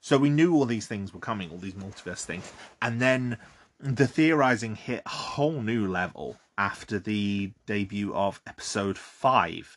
So 0.00 0.18
we 0.18 0.30
knew 0.30 0.54
all 0.54 0.66
these 0.66 0.86
things 0.86 1.14
were 1.14 1.20
coming, 1.20 1.50
all 1.50 1.58
these 1.58 1.74
multiverse 1.74 2.24
things, 2.24 2.50
and 2.82 3.00
then 3.00 3.38
the 3.78 4.06
theorizing 4.06 4.76
hit 4.76 5.02
a 5.04 5.10
whole 5.10 5.62
new 5.62 5.86
level 5.86 6.38
after 6.56 6.98
the 6.98 7.52
debut 7.66 8.14
of 8.14 8.40
episode 8.46 8.96
five. 8.96 9.76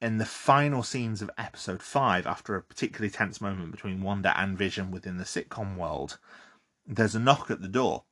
In 0.00 0.16
the 0.16 0.24
final 0.24 0.82
scenes 0.82 1.20
of 1.20 1.30
episode 1.36 1.82
five, 1.82 2.26
after 2.26 2.54
a 2.54 2.62
particularly 2.62 3.10
tense 3.10 3.40
moment 3.40 3.72
between 3.72 4.02
Wanda 4.02 4.38
and 4.38 4.56
Vision 4.56 4.90
within 4.90 5.18
the 5.18 5.24
sitcom 5.24 5.76
world, 5.76 6.18
there's 6.90 7.14
a 7.14 7.20
knock 7.20 7.50
at 7.50 7.62
the 7.62 7.68
door. 7.68 8.02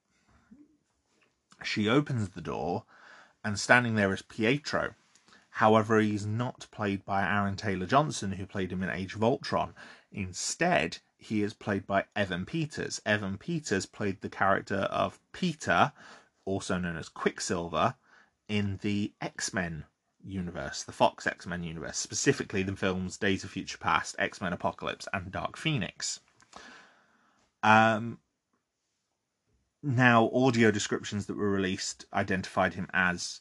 She 1.64 1.88
opens 1.88 2.30
the 2.30 2.40
door, 2.40 2.84
and 3.44 3.58
standing 3.58 3.96
there 3.96 4.12
is 4.12 4.22
Pietro. 4.22 4.94
However, 5.50 5.98
he's 5.98 6.24
not 6.24 6.68
played 6.70 7.04
by 7.04 7.24
Aaron 7.24 7.56
Taylor 7.56 7.86
Johnson, 7.86 8.32
who 8.32 8.46
played 8.46 8.70
him 8.70 8.84
in 8.84 8.90
Age 8.90 9.16
of 9.16 9.24
Ultron. 9.24 9.74
Instead, 10.12 10.98
he 11.16 11.42
is 11.42 11.52
played 11.52 11.86
by 11.86 12.04
Evan 12.14 12.46
Peters. 12.46 13.02
Evan 13.04 13.36
Peters 13.36 13.84
played 13.84 14.20
the 14.20 14.28
character 14.28 14.82
of 14.92 15.18
Peter, 15.32 15.92
also 16.44 16.78
known 16.78 16.96
as 16.96 17.08
Quicksilver, 17.08 17.96
in 18.46 18.78
the 18.82 19.12
X 19.20 19.52
Men 19.52 19.84
universe, 20.24 20.84
the 20.84 20.92
Fox 20.92 21.26
X 21.26 21.44
Men 21.44 21.64
universe, 21.64 21.98
specifically 21.98 22.62
the 22.62 22.76
films 22.76 23.16
Days 23.16 23.42
of 23.42 23.50
Future 23.50 23.78
Past, 23.78 24.14
X 24.20 24.40
Men 24.40 24.52
Apocalypse, 24.52 25.08
and 25.12 25.32
Dark 25.32 25.56
Phoenix. 25.56 26.20
Um, 27.64 28.20
now 29.82 30.30
audio 30.32 30.70
descriptions 30.70 31.26
that 31.26 31.36
were 31.36 31.50
released 31.50 32.06
identified 32.12 32.74
him 32.74 32.88
as 32.92 33.40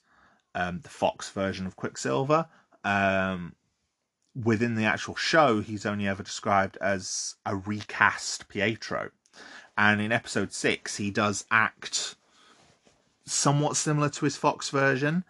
um, 0.56 0.82
the 0.82 0.90
Fox 0.90 1.30
version 1.30 1.66
of 1.66 1.76
Quicksilver. 1.76 2.48
Um, 2.84 3.56
within 4.36 4.76
the 4.76 4.86
actual 4.86 5.16
show, 5.16 5.62
he's 5.62 5.86
only 5.86 6.08
ever 6.08 6.24
described 6.24 6.78
as 6.78 7.36
a 7.46 7.56
recast 7.56 8.48
Pietro. 8.50 9.12
And 9.78 10.02
in 10.02 10.12
episode 10.12 10.54
six, 10.54 10.98
he 10.98 11.12
does 11.12 11.46
act 11.52 12.16
somewhat 13.26 13.76
similar 13.76 14.10
to 14.10 14.26
his 14.26 14.38
Fox 14.38 14.70
version, 14.70 15.24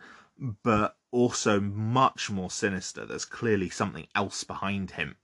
but 0.63 0.95
also 1.11 1.59
much 1.59 2.29
more 2.29 2.51
sinister. 2.51 3.05
There's 3.05 3.25
clearly 3.25 3.69
something 3.69 4.07
else 4.15 4.43
behind 4.43 4.91
him. 4.91 5.15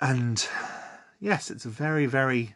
And 0.00 0.46
yes, 1.20 1.50
it's 1.50 1.64
a 1.64 1.70
very, 1.70 2.06
very 2.06 2.54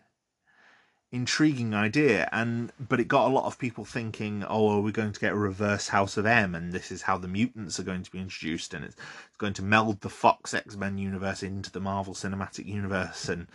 intriguing 1.12 1.74
idea 1.74 2.28
and 2.30 2.72
but 2.78 3.00
it 3.00 3.08
got 3.08 3.26
a 3.26 3.34
lot 3.34 3.44
of 3.44 3.58
people 3.58 3.84
thinking 3.84 4.44
oh 4.44 4.68
are 4.76 4.80
we 4.80 4.92
going 4.92 5.10
to 5.10 5.18
get 5.18 5.32
a 5.32 5.36
reverse 5.36 5.88
house 5.88 6.16
of 6.16 6.24
m 6.24 6.54
and 6.54 6.72
this 6.72 6.92
is 6.92 7.02
how 7.02 7.18
the 7.18 7.26
mutants 7.26 7.80
are 7.80 7.84
going 7.84 8.04
to 8.04 8.12
be 8.12 8.20
introduced 8.20 8.72
and 8.74 8.84
it's, 8.84 8.94
it's 8.94 9.36
going 9.36 9.52
to 9.52 9.62
meld 9.62 10.00
the 10.02 10.08
fox 10.08 10.54
x-men 10.54 10.98
universe 10.98 11.42
into 11.42 11.70
the 11.72 11.80
marvel 11.80 12.14
cinematic 12.14 12.64
universe 12.64 13.28
and 13.28 13.48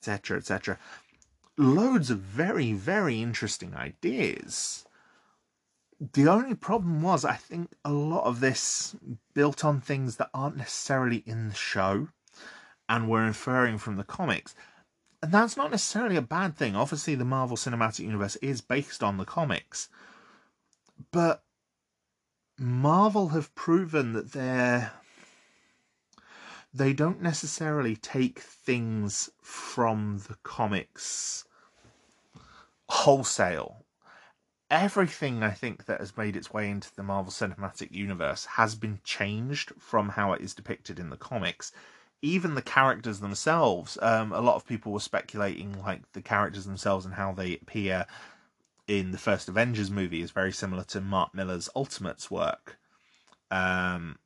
etc 0.00 0.38
etc 0.38 0.78
loads 1.56 2.10
of 2.10 2.18
very 2.18 2.72
very 2.72 3.20
interesting 3.20 3.74
ideas. 3.74 4.84
The 6.12 6.28
only 6.28 6.54
problem 6.54 7.02
was 7.02 7.24
i 7.24 7.34
think 7.34 7.72
a 7.84 7.92
lot 7.92 8.24
of 8.24 8.38
this 8.38 8.94
built 9.34 9.64
on 9.64 9.80
things 9.80 10.16
that 10.16 10.30
aren't 10.32 10.56
necessarily 10.56 11.24
in 11.26 11.48
the 11.48 11.54
show 11.56 12.08
and 12.88 13.08
were 13.08 13.26
inferring 13.26 13.78
from 13.78 13.96
the 13.96 14.04
comics 14.04 14.54
and 15.22 15.32
that's 15.32 15.56
not 15.56 15.70
necessarily 15.70 16.16
a 16.16 16.22
bad 16.22 16.56
thing. 16.56 16.74
Obviously, 16.74 17.14
the 17.14 17.24
Marvel 17.24 17.56
Cinematic 17.56 18.00
Universe 18.00 18.36
is 18.36 18.60
based 18.60 19.02
on 19.02 19.18
the 19.18 19.24
comics, 19.24 19.88
but 21.10 21.44
Marvel 22.58 23.28
have 23.28 23.54
proven 23.54 24.12
that 24.14 24.32
they're 24.32 24.92
they 26.72 26.92
don't 26.92 27.20
necessarily 27.20 27.96
take 27.96 28.38
things 28.38 29.28
from 29.42 30.22
the 30.28 30.36
comics 30.42 31.44
wholesale. 32.88 33.84
Everything 34.70 35.42
I 35.42 35.50
think 35.50 35.86
that 35.86 35.98
has 35.98 36.16
made 36.16 36.36
its 36.36 36.52
way 36.52 36.70
into 36.70 36.94
the 36.94 37.02
Marvel 37.02 37.32
Cinematic 37.32 37.90
Universe 37.90 38.44
has 38.44 38.76
been 38.76 39.00
changed 39.02 39.72
from 39.78 40.10
how 40.10 40.32
it 40.32 40.40
is 40.40 40.54
depicted 40.54 41.00
in 41.00 41.10
the 41.10 41.16
comics 41.16 41.72
even 42.22 42.54
the 42.54 42.62
characters 42.62 43.20
themselves, 43.20 43.98
um, 44.02 44.32
a 44.32 44.40
lot 44.40 44.56
of 44.56 44.66
people 44.66 44.92
were 44.92 45.00
speculating 45.00 45.80
like 45.80 46.10
the 46.12 46.22
characters 46.22 46.66
themselves 46.66 47.04
and 47.04 47.14
how 47.14 47.32
they 47.32 47.54
appear 47.54 48.06
in 48.86 49.12
the 49.12 49.18
first 49.18 49.48
Avengers 49.48 49.90
movie 49.90 50.20
is 50.20 50.30
very 50.30 50.52
similar 50.52 50.84
to 50.84 51.00
Mark 51.00 51.34
Millar's 51.34 51.68
Ultimates 51.76 52.30
work. 52.30 52.78
Um, 53.50 54.18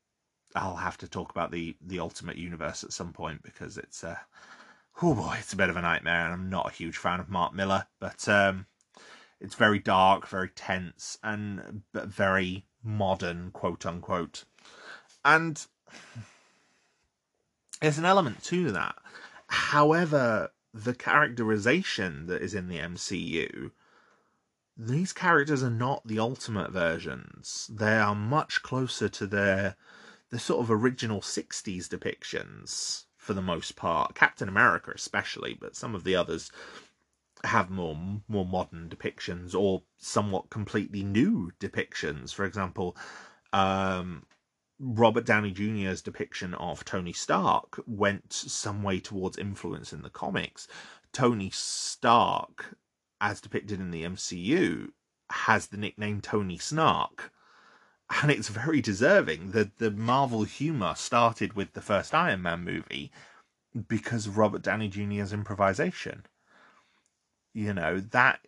I'll 0.55 0.76
have 0.76 0.99
to 0.99 1.09
talk 1.09 1.30
about 1.30 1.51
the 1.51 1.76
the 1.80 2.01
Ultimate 2.01 2.36
Universe 2.36 2.84
at 2.84 2.92
some 2.92 3.12
point 3.12 3.42
because 3.42 3.76
it's 3.76 4.03
uh, 4.03 4.16
oh 5.03 5.14
boy, 5.14 5.36
it's 5.38 5.53
a 5.53 5.57
bit 5.57 5.70
of 5.70 5.76
a 5.76 5.82
nightmare, 5.82 6.24
and 6.24 6.32
I'm 6.32 6.51
not 6.51 6.70
a 6.70 6.74
huge 6.74 6.97
fan 6.97 7.20
of 7.20 7.28
Mark 7.28 7.55
Millar, 7.55 7.86
but 8.01 8.28
um, 8.28 8.66
it's 9.40 9.55
very 9.55 9.78
dark, 9.78 10.28
very 10.28 10.49
tense, 10.49 11.18
and 11.22 11.82
very 11.92 12.64
modern, 12.82 13.51
quote 13.51 13.84
unquote. 13.84 14.45
And 15.24 15.64
there's 17.85 17.99
an 17.99 18.07
element 18.07 18.43
to 18.43 18.72
that. 18.72 18.97
However, 19.47 20.51
the 20.72 20.95
characterization 20.95 22.26
that 22.28 22.41
is 22.41 22.55
in 22.55 22.68
the 22.68 22.78
MCU, 22.78 23.72
these 24.74 25.12
characters 25.12 25.62
are 25.62 25.70
not 25.70 26.07
the 26.07 26.18
ultimate 26.18 26.70
versions. 26.70 27.70
They 27.70 27.99
are 27.99 28.14
much 28.14 28.62
closer 28.62 29.11
to 29.11 29.26
their 29.26 29.76
the 30.30 30.39
sort 30.39 30.62
of 30.62 30.70
original 30.70 31.20
60s 31.20 31.87
depictions 31.87 33.05
for 33.18 33.35
the 33.35 33.43
most 33.43 33.76
part. 33.76 34.14
Captain 34.14 34.49
America 34.49 34.91
especially, 34.95 35.53
but 35.53 35.76
some 35.76 35.95
of 35.95 36.05
the 36.05 36.16
others 36.16 36.51
have 37.45 37.68
more 37.68 38.22
more 38.26 38.47
modern 38.47 38.89
depictions 38.89 39.55
or 39.55 39.82
somewhat 39.99 40.49
completely 40.49 41.03
new 41.03 41.53
depictions. 41.61 42.32
For 42.32 42.47
example, 42.47 42.97
um, 43.53 44.24
Robert 44.79 45.25
Downey 45.25 45.53
Jr.'s 45.53 46.03
depiction 46.03 46.55
of 46.55 46.85
Tony 46.85 47.12
Stark 47.12 47.81
went 47.87 48.33
some 48.33 48.83
way 48.83 49.01
towards 49.01 49.39
influence 49.39 49.93
in 49.93 50.03
the 50.03 50.11
comics. 50.11 50.66
Tony 51.12 51.51
Stark, 51.51 52.77
as 53.20 53.41
depicted 53.41 53.81
in 53.81 53.91
the 53.91 54.03
MCU, 54.03 54.89
has 55.31 55.68
the 55.68 55.77
nickname 55.77 56.20
Tony 56.20 56.59
Snark. 56.59 57.33
And 58.22 58.31
it's 58.31 58.49
very 58.49 58.81
deserving. 58.81 59.53
The 59.53 59.70
the 59.79 59.91
Marvel 59.91 60.45
humor 60.45 60.95
started 60.97 61.55
with 61.55 61.72
the 61.72 61.81
first 61.81 62.14
Iron 62.14 62.43
Man 62.43 62.62
movie 62.64 63.11
because 63.89 64.27
of 64.27 64.37
Robert 64.37 64.62
Downey 64.62 64.89
Jr.'s 64.89 65.33
improvisation 65.33 66.27
you 67.55 67.72
know, 67.72 68.01
that 68.01 68.41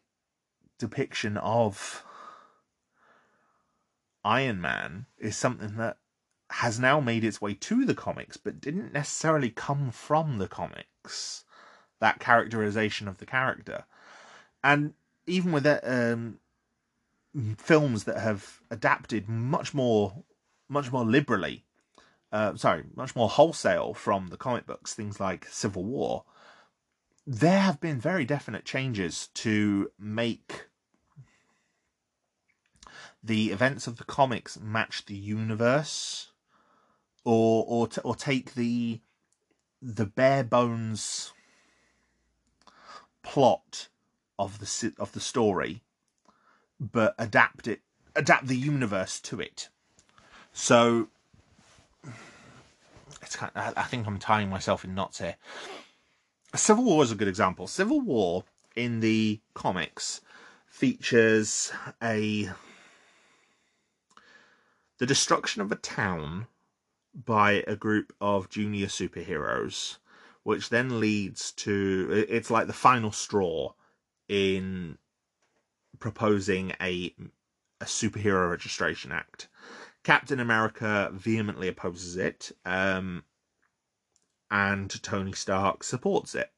depiction 0.78 1.38
of 1.38 2.04
Iron 4.24 4.60
Man 4.60 5.06
is 5.16 5.36
something 5.36 5.76
that 5.76 5.96
has 6.50 6.78
now 6.78 7.00
made 7.00 7.24
its 7.24 7.40
way 7.40 7.54
to 7.54 7.84
the 7.84 7.94
comics, 7.94 8.36
but 8.36 8.60
didn't 8.60 8.92
necessarily 8.92 9.50
come 9.50 9.90
from 9.90 10.38
the 10.38 10.48
comics. 10.48 11.44
That 11.98 12.20
characterization 12.20 13.08
of 13.08 13.18
the 13.18 13.26
character, 13.26 13.84
and 14.62 14.92
even 15.26 15.50
with 15.50 15.66
it, 15.66 15.80
um, 15.82 16.38
films 17.56 18.04
that 18.04 18.18
have 18.18 18.60
adapted 18.70 19.28
much 19.28 19.72
more, 19.72 20.24
much 20.68 20.92
more 20.92 21.04
liberally, 21.04 21.64
uh, 22.32 22.54
sorry, 22.56 22.84
much 22.94 23.16
more 23.16 23.28
wholesale 23.28 23.94
from 23.94 24.28
the 24.28 24.36
comic 24.36 24.66
books, 24.66 24.94
things 24.94 25.20
like 25.20 25.46
Civil 25.46 25.84
War, 25.84 26.24
there 27.26 27.60
have 27.60 27.80
been 27.80 27.98
very 27.98 28.24
definite 28.24 28.64
changes 28.64 29.28
to 29.34 29.90
make 29.98 30.66
the 33.22 33.50
events 33.50 33.86
of 33.86 33.96
the 33.96 34.04
comics 34.04 34.58
match 34.60 35.06
the 35.06 35.16
universe 35.16 36.30
or 37.26 37.64
or 37.68 37.88
or 38.04 38.14
take 38.14 38.54
the 38.54 39.00
the 39.82 40.06
bare 40.06 40.44
bones 40.44 41.32
plot 43.22 43.88
of 44.38 44.58
the 44.60 44.92
of 44.98 45.12
the 45.12 45.20
story 45.20 45.82
but 46.80 47.14
adapt 47.18 47.66
it 47.66 47.80
adapt 48.14 48.46
the 48.46 48.56
universe 48.56 49.20
to 49.20 49.40
it 49.40 49.68
so 50.52 51.08
it's 53.22 53.36
kind 53.36 53.50
of, 53.54 53.74
I 53.76 53.82
think 53.82 54.06
I'm 54.06 54.18
tying 54.18 54.48
myself 54.48 54.84
in 54.84 54.94
knots 54.94 55.18
here 55.18 55.36
Civil 56.54 56.84
War 56.84 57.02
is 57.02 57.10
a 57.12 57.16
good 57.16 57.28
example. 57.28 57.66
Civil 57.66 58.00
War 58.00 58.44
in 58.76 59.00
the 59.00 59.40
comics 59.54 60.20
features 60.66 61.72
a 62.02 62.50
the 64.98 65.06
destruction 65.06 65.60
of 65.60 65.70
a 65.72 65.76
town 65.76 66.46
by 67.24 67.64
a 67.66 67.76
group 67.76 68.12
of 68.20 68.50
junior 68.50 68.86
superheroes, 68.86 69.98
which 70.42 70.68
then 70.68 71.00
leads 71.00 71.52
to 71.52 72.26
it's 72.28 72.50
like 72.50 72.66
the 72.66 72.72
final 72.72 73.12
straw 73.12 73.72
in 74.28 74.98
proposing 75.98 76.72
a 76.80 77.14
a 77.80 77.84
superhero 77.84 78.50
registration 78.50 79.12
act. 79.12 79.48
Captain 80.02 80.38
America 80.40 81.10
vehemently 81.12 81.68
opposes 81.68 82.16
it. 82.16 82.52
Um, 82.64 83.24
and 84.50 85.02
Tony 85.02 85.32
Stark 85.32 85.82
supports 85.82 86.34
it. 86.34 86.50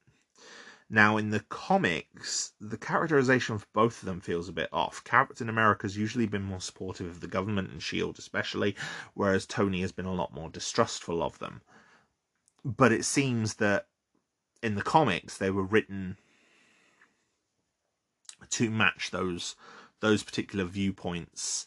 Now, 0.91 1.19
in 1.19 1.31
the 1.31 1.41
comics, 1.41 2.53
the 2.61 2.79
characterization 2.79 3.55
of 3.55 3.71
both 3.75 4.01
of 4.01 4.07
them 4.07 4.21
feels 4.21 4.49
a 4.49 4.53
bit 4.53 4.71
off. 4.73 5.05
Captain 5.05 5.49
America's 5.49 5.99
usually 5.99 6.27
been 6.27 6.43
more 6.43 6.63
supportive 6.63 7.07
of 7.09 7.21
the 7.21 7.27
government 7.27 7.69
and 7.69 7.79
S.H.I.E.L.D., 7.79 8.17
especially, 8.19 8.75
whereas 9.13 9.45
Tony 9.45 9.83
has 9.83 9.93
been 9.93 10.07
a 10.07 10.15
lot 10.15 10.33
more 10.33 10.49
distrustful 10.49 11.23
of 11.23 11.39
them. 11.41 11.61
But 12.65 12.93
it 12.93 13.05
seems 13.05 13.57
that 13.57 13.87
in 14.63 14.77
the 14.77 14.83
comics, 14.83 15.37
they 15.37 15.51
were 15.51 15.63
written 15.63 16.17
to 18.51 18.71
match 18.71 19.11
those 19.11 19.57
those 20.01 20.23
particular 20.23 20.65
viewpoints 20.65 21.67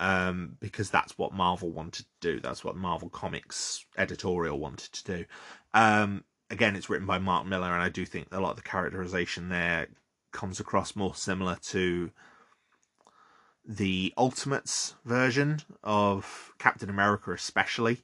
um, 0.00 0.56
because 0.60 0.90
that's 0.90 1.18
what 1.18 1.32
Marvel 1.32 1.70
wanted 1.70 2.06
to 2.06 2.32
do. 2.32 2.40
That's 2.40 2.64
what 2.64 2.76
Marvel 2.76 3.08
Comics 3.08 3.84
editorial 3.96 4.58
wanted 4.58 4.92
to 4.92 5.04
do. 5.04 5.24
Um, 5.72 6.24
again, 6.50 6.76
it's 6.76 6.90
written 6.90 7.06
by 7.06 7.18
Mark 7.18 7.46
Millar, 7.46 7.72
and 7.72 7.82
I 7.82 7.88
do 7.88 8.04
think 8.04 8.28
a 8.32 8.40
lot 8.40 8.50
of 8.50 8.56
the 8.56 8.62
characterization 8.62 9.48
there 9.48 9.88
comes 10.32 10.60
across 10.60 10.96
more 10.96 11.14
similar 11.14 11.56
to 11.62 12.10
the 13.66 14.12
Ultimates 14.18 14.94
version 15.04 15.60
of 15.82 16.52
Captain 16.58 16.90
America, 16.90 17.32
especially 17.32 18.02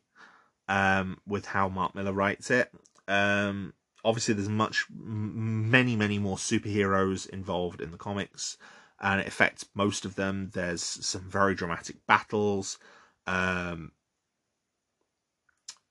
um, 0.68 1.18
with 1.26 1.46
how 1.46 1.68
Mark 1.68 1.94
Millar 1.94 2.12
writes 2.12 2.50
it. 2.50 2.70
Um, 3.08 3.74
obviously, 4.04 4.34
there's 4.34 4.48
much, 4.48 4.86
many, 4.90 5.96
many 5.96 6.18
more 6.18 6.36
superheroes 6.36 7.28
involved 7.28 7.80
in 7.80 7.90
the 7.90 7.98
comics 7.98 8.56
and 9.00 9.20
it 9.20 9.26
affects 9.26 9.66
most 9.74 10.04
of 10.04 10.14
them. 10.14 10.50
There's 10.52 10.82
some 10.82 11.22
very 11.22 11.54
dramatic 11.54 12.06
battles. 12.06 12.78
Um, 13.26 13.92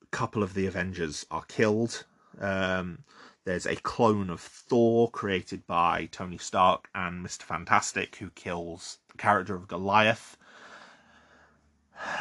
a 0.02 0.06
couple 0.10 0.42
of 0.42 0.54
the 0.54 0.66
Avengers 0.66 1.26
are 1.30 1.44
killed. 1.44 2.04
Um, 2.40 3.04
there's 3.44 3.66
a 3.66 3.76
clone 3.76 4.30
of 4.30 4.40
Thor 4.40 5.10
created 5.10 5.66
by 5.66 6.08
Tony 6.12 6.38
Stark 6.38 6.88
and 6.94 7.24
Mr. 7.24 7.42
Fantastic 7.42 8.16
who 8.16 8.30
kills 8.30 8.98
the 9.08 9.18
character 9.18 9.54
of 9.54 9.68
Goliath. 9.68 10.36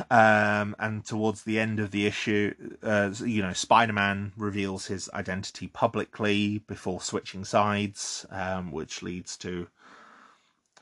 Um, 0.09 0.75
and 0.77 1.05
towards 1.05 1.43
the 1.43 1.59
end 1.59 1.79
of 1.79 1.91
the 1.91 2.05
issue, 2.05 2.53
uh, 2.83 3.11
you 3.23 3.41
know, 3.41 3.53
Spider 3.53 3.93
Man 3.93 4.33
reveals 4.35 4.87
his 4.87 5.09
identity 5.13 5.67
publicly 5.67 6.59
before 6.59 7.01
switching 7.01 7.45
sides, 7.45 8.25
um, 8.29 8.71
which 8.71 9.01
leads 9.01 9.37
to 9.37 9.67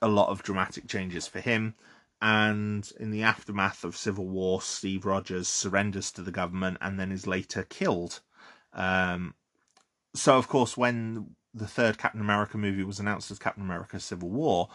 a 0.02 0.08
lot 0.08 0.30
of 0.30 0.44
dramatic 0.44 0.88
changes 0.88 1.28
for 1.28 1.40
him. 1.40 1.76
And 2.22 2.92
in 3.00 3.12
the 3.12 3.22
aftermath 3.24 3.84
of 3.84 3.96
Civil 3.96 4.28
War, 4.28 4.62
Steve 4.62 5.06
Rogers 5.06 5.48
surrenders 5.48 6.12
to 6.14 6.24
the 6.24 6.32
government 6.32 6.78
and 6.82 7.00
then 7.00 7.12
is 7.12 7.28
later 7.28 7.64
killed. 7.64 8.22
Um, 8.78 9.34
so, 10.13 10.38
of 10.38 10.47
course, 10.47 10.78
when 10.78 11.36
the 11.53 11.67
third 11.67 11.97
Captain 11.97 12.21
America 12.21 12.57
movie 12.57 12.84
was 12.84 12.99
announced 12.99 13.32
as 13.32 13.39
Captain 13.39 13.63
America 13.63 13.99
Civil 13.99 14.30
War, 14.30 14.69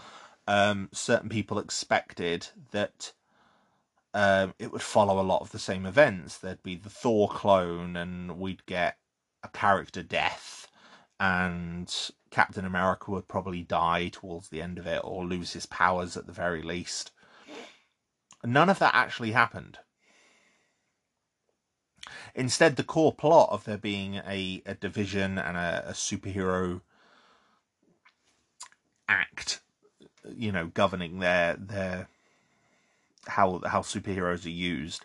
um, 0.46 0.88
certain 0.92 1.28
people 1.28 1.59
expected 1.59 2.48
that 2.72 3.12
um, 4.12 4.55
it 4.59 4.72
would 4.72 4.82
follow 4.82 5.20
a 5.20 5.24
lot 5.24 5.40
of 5.40 5.53
the 5.53 5.59
same 5.59 5.86
events. 5.86 6.38
There'd 6.38 6.62
be 6.62 6.76
the 6.76 6.90
Thor 6.90 7.28
clone, 7.28 7.96
and 7.96 8.38
we'd 8.38 8.66
get 8.66 8.98
a 9.42 9.48
character 9.48 10.03
death, 10.03 10.68
and 11.18 11.92
Captain 12.30 12.64
America 12.64 13.11
would 13.11 13.28
probably 13.28 13.62
die 13.62 14.09
towards 14.09 14.48
the 14.48 14.61
end 14.61 14.78
of 14.78 14.86
it 14.86 15.00
or 15.05 15.24
lose 15.24 15.53
his 15.53 15.66
powers 15.66 16.16
at 16.16 16.26
the 16.26 16.32
very 16.32 16.62
least. 16.62 17.12
None 18.44 18.68
of 18.68 18.80
that 18.80 18.94
actually 18.94 19.32
happened. 19.32 19.78
Instead, 22.35 22.77
the 22.77 22.85
core 22.85 23.13
plot 23.13 23.49
of 23.51 23.65
there 23.65 23.79
being 23.79 24.17
a, 24.17 24.63
a 24.67 24.75
division 24.75 25.39
and 25.39 25.57
a, 25.57 25.85
a 25.89 25.93
superhero 25.93 26.81
act, 29.09 29.61
you 30.35 30.53
know, 30.53 30.67
governing 30.67 31.19
their 31.19 31.57
their 31.57 32.09
how 33.27 33.61
how 33.67 33.81
superheroes 33.81 34.47
are 34.47 34.51
used, 34.51 35.05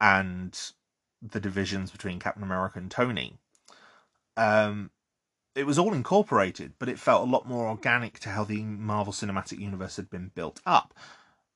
and 0.00 0.72
the 1.22 1.40
divisions 1.40 1.90
between 1.90 2.18
Captain 2.18 2.42
America 2.42 2.78
and 2.78 2.90
Tony, 2.90 3.38
um, 4.36 4.90
it 5.54 5.66
was 5.66 5.78
all 5.78 5.94
incorporated, 5.94 6.72
but 6.78 6.88
it 6.88 6.98
felt 6.98 7.26
a 7.26 7.30
lot 7.30 7.48
more 7.48 7.68
organic 7.68 8.18
to 8.20 8.30
how 8.30 8.44
the 8.44 8.62
Marvel 8.62 9.12
Cinematic 9.12 9.58
Universe 9.58 9.96
had 9.96 10.10
been 10.10 10.30
built 10.34 10.60
up. 10.66 10.94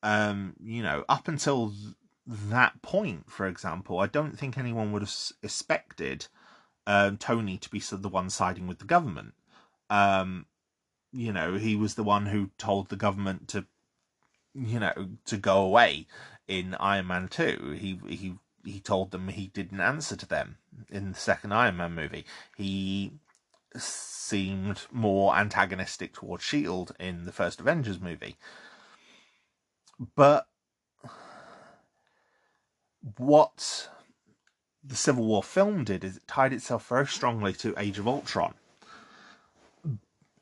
Um, 0.03 0.55
you 0.63 0.83
know, 0.83 1.05
up 1.09 1.27
until 1.27 1.73
that 2.29 2.83
point, 2.83 3.31
for 3.31 3.47
example, 3.47 3.99
I 3.99 4.07
don't 4.07 4.39
think 4.39 4.59
anyone 4.59 4.93
would 4.93 5.03
have 5.03 5.15
expected 5.43 6.27
um, 6.87 7.17
Tony 7.17 7.57
to 7.57 7.71
be 7.71 7.81
the 7.81 8.09
one 8.09 8.29
siding 8.29 8.67
with 8.67 8.81
the 8.81 8.85
government. 8.85 9.33
Um, 9.89 10.45
you 11.11 11.33
know, 11.33 11.55
he 11.55 11.75
was 11.75 11.95
the 11.95 12.05
one 12.05 12.27
who 12.27 12.51
told 12.59 12.91
the 12.91 12.97
government 12.97 13.49
to, 13.49 13.65
you 14.55 14.79
know, 14.79 15.09
to 15.25 15.37
go 15.39 15.63
away 15.63 16.07
in 16.47 16.75
Iron 16.75 17.07
Man 17.07 17.29
Two. 17.29 17.77
He 17.79 17.99
he 18.07 18.35
he 18.65 18.81
told 18.81 19.11
them 19.11 19.29
he 19.29 19.47
didn't 19.47 19.81
answer 19.81 20.17
to 20.17 20.27
them 20.27 20.59
in 20.91 21.13
the 21.13 21.19
second 21.19 21.53
Iron 21.53 21.79
Man 21.79 21.95
movie. 21.95 22.27
He 22.57 23.13
seemed 23.75 24.83
more 24.93 25.35
antagonistic 25.35 26.13
towards 26.13 26.45
Shield 26.45 26.95
in 27.01 27.25
the 27.25 27.33
first 27.33 27.61
Avengers 27.61 28.01
movie. 28.01 28.37
But 30.15 30.48
what 33.17 33.89
the 34.83 34.97
Civil 34.97 35.25
War 35.25 35.43
film 35.43 35.85
did 35.85 36.05
is 36.05 36.17
it 36.17 36.27
tied 36.27 36.53
itself 36.53 36.89
very 36.89 37.07
strongly 37.07 37.53
to 37.55 37.75
Age 37.77 37.99
of 37.99 38.09
Ultron. 38.09 38.55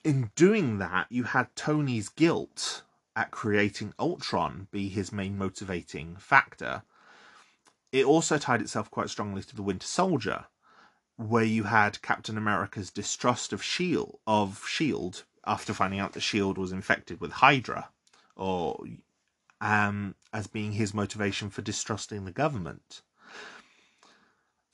In 0.04 0.30
doing 0.36 0.78
that, 0.78 1.06
you 1.10 1.24
had 1.24 1.54
Tony's 1.56 2.08
guilt 2.08 2.82
at 3.16 3.30
creating 3.30 3.94
Ultron 3.98 4.68
be 4.70 4.88
his 4.88 5.10
main 5.10 5.36
motivating 5.36 6.16
factor. 6.16 6.82
It 7.90 8.04
also 8.04 8.38
tied 8.38 8.60
itself 8.60 8.90
quite 8.90 9.10
strongly 9.10 9.42
to 9.42 9.56
the 9.56 9.62
Winter 9.62 9.86
Soldier, 9.86 10.46
where 11.16 11.44
you 11.44 11.64
had 11.64 12.02
Captain 12.02 12.36
America's 12.36 12.90
distrust 12.90 13.52
of 13.52 13.62
Shield 13.62 14.18
of 14.26 14.64
Shield 14.68 15.24
after 15.46 15.72
finding 15.72 15.98
out 15.98 16.12
that 16.12 16.20
Shield 16.20 16.58
was 16.58 16.72
infected 16.72 17.20
with 17.20 17.32
Hydra, 17.32 17.88
or 18.36 18.84
um, 19.60 20.14
as 20.36 20.46
being 20.46 20.72
his 20.72 20.92
motivation 20.92 21.48
for 21.48 21.62
distrusting 21.62 22.26
the 22.26 22.30
government. 22.30 23.00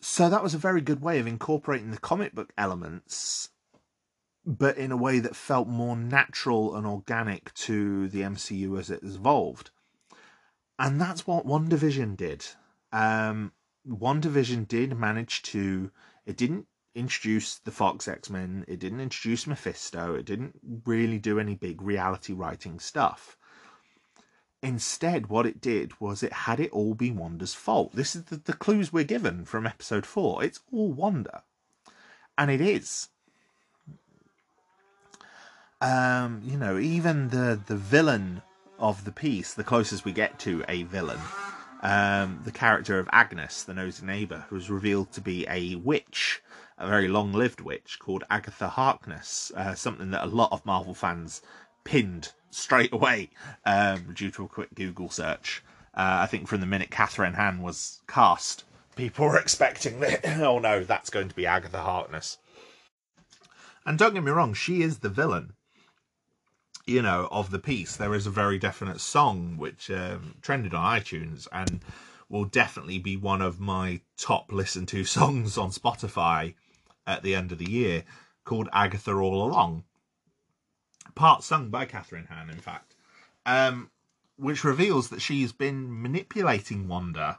So 0.00 0.28
that 0.28 0.42
was 0.42 0.54
a 0.54 0.58
very 0.58 0.80
good 0.80 1.00
way 1.00 1.20
of 1.20 1.28
incorporating 1.28 1.92
the 1.92 1.98
comic 1.98 2.34
book 2.34 2.52
elements, 2.58 3.50
but 4.44 4.76
in 4.76 4.90
a 4.90 4.96
way 4.96 5.20
that 5.20 5.36
felt 5.36 5.68
more 5.68 5.94
natural 5.94 6.74
and 6.74 6.84
organic 6.84 7.54
to 7.54 8.08
the 8.08 8.22
MCU 8.22 8.76
as 8.76 8.90
it 8.90 9.04
evolved. 9.04 9.70
And 10.80 11.00
that's 11.00 11.28
what 11.28 11.46
WandaVision 11.46 12.16
did. 12.16 12.44
Um, 12.90 13.52
WandaVision 13.86 14.66
did 14.66 14.98
manage 14.98 15.42
to. 15.42 15.92
It 16.26 16.36
didn't 16.36 16.66
introduce 16.96 17.60
the 17.60 17.70
Fox 17.70 18.08
X 18.08 18.28
Men. 18.28 18.64
It 18.66 18.80
didn't 18.80 19.00
introduce 19.00 19.46
Mephisto. 19.46 20.16
It 20.16 20.26
didn't 20.26 20.58
really 20.84 21.20
do 21.20 21.38
any 21.38 21.54
big 21.54 21.80
reality 21.80 22.32
writing 22.32 22.80
stuff. 22.80 23.36
Instead, 24.62 25.26
what 25.26 25.44
it 25.44 25.60
did 25.60 26.00
was 26.00 26.22
it 26.22 26.32
had 26.32 26.60
it 26.60 26.70
all 26.70 26.94
be 26.94 27.10
Wanda's 27.10 27.52
fault. 27.52 27.92
This 27.94 28.14
is 28.14 28.24
the, 28.24 28.36
the 28.36 28.52
clues 28.52 28.92
we're 28.92 29.02
given 29.02 29.44
from 29.44 29.66
episode 29.66 30.06
four. 30.06 30.44
It's 30.44 30.60
all 30.72 30.92
Wanda. 30.92 31.42
And 32.38 32.48
it 32.48 32.60
is. 32.60 33.08
Um, 35.80 36.42
you 36.44 36.56
know, 36.56 36.78
even 36.78 37.30
the, 37.30 37.60
the 37.66 37.74
villain 37.74 38.42
of 38.78 39.04
the 39.04 39.10
piece, 39.10 39.52
the 39.52 39.64
closest 39.64 40.04
we 40.04 40.12
get 40.12 40.38
to 40.40 40.64
a 40.68 40.84
villain, 40.84 41.18
um, 41.82 42.40
the 42.44 42.52
character 42.52 43.00
of 43.00 43.08
Agnes, 43.12 43.64
the 43.64 43.74
nosy 43.74 44.06
neighbour, 44.06 44.44
who 44.48 44.54
was 44.54 44.70
revealed 44.70 45.10
to 45.12 45.20
be 45.20 45.44
a 45.48 45.74
witch, 45.74 46.40
a 46.78 46.86
very 46.86 47.08
long 47.08 47.32
lived 47.32 47.60
witch 47.60 47.98
called 47.98 48.22
Agatha 48.30 48.68
Harkness, 48.68 49.50
uh, 49.56 49.74
something 49.74 50.12
that 50.12 50.22
a 50.24 50.26
lot 50.26 50.52
of 50.52 50.64
Marvel 50.64 50.94
fans 50.94 51.42
pinned 51.84 52.32
straight 52.50 52.92
away 52.92 53.30
um, 53.64 54.12
due 54.14 54.30
to 54.30 54.44
a 54.44 54.48
quick 54.48 54.74
Google 54.74 55.10
search. 55.10 55.62
Uh, 55.94 56.20
I 56.22 56.26
think 56.26 56.48
from 56.48 56.60
the 56.60 56.66
minute 56.66 56.90
Kathryn 56.90 57.34
Hahn 57.34 57.62
was 57.62 58.00
cast, 58.06 58.64
people 58.96 59.26
were 59.26 59.38
expecting 59.38 60.00
that. 60.00 60.20
oh 60.40 60.58
no, 60.58 60.84
that's 60.84 61.10
going 61.10 61.28
to 61.28 61.34
be 61.34 61.46
Agatha 61.46 61.80
Harkness. 61.80 62.38
And 63.84 63.98
don't 63.98 64.14
get 64.14 64.22
me 64.22 64.30
wrong, 64.30 64.54
she 64.54 64.82
is 64.82 64.98
the 64.98 65.08
villain. 65.08 65.54
You 66.86 67.02
know, 67.02 67.28
of 67.30 67.50
the 67.50 67.58
piece, 67.58 67.96
there 67.96 68.14
is 68.14 68.26
a 68.26 68.30
very 68.30 68.58
definite 68.58 69.00
song 69.00 69.56
which 69.56 69.90
um, 69.90 70.36
trended 70.42 70.74
on 70.74 71.00
iTunes 71.00 71.46
and 71.52 71.80
will 72.28 72.44
definitely 72.44 72.98
be 72.98 73.16
one 73.16 73.42
of 73.42 73.60
my 73.60 74.00
top 74.16 74.50
listened 74.50 74.88
to 74.88 75.04
songs 75.18 75.58
on 75.58 75.70
Spotify 75.70 76.54
at 77.06 77.22
the 77.22 77.34
end 77.34 77.52
of 77.52 77.58
the 77.58 77.70
year 77.70 78.04
called 78.44 78.68
Agatha 78.72 79.12
All 79.12 79.44
Along 79.44 79.84
part 81.14 81.42
sung 81.42 81.68
by 81.68 81.86
Kathryn 81.86 82.28
Hahn, 82.28 82.50
in 82.50 82.60
fact, 82.60 82.94
um, 83.46 83.90
which 84.36 84.64
reveals 84.64 85.08
that 85.08 85.22
she's 85.22 85.52
been 85.52 86.02
manipulating 86.02 86.88
Wanda 86.88 87.38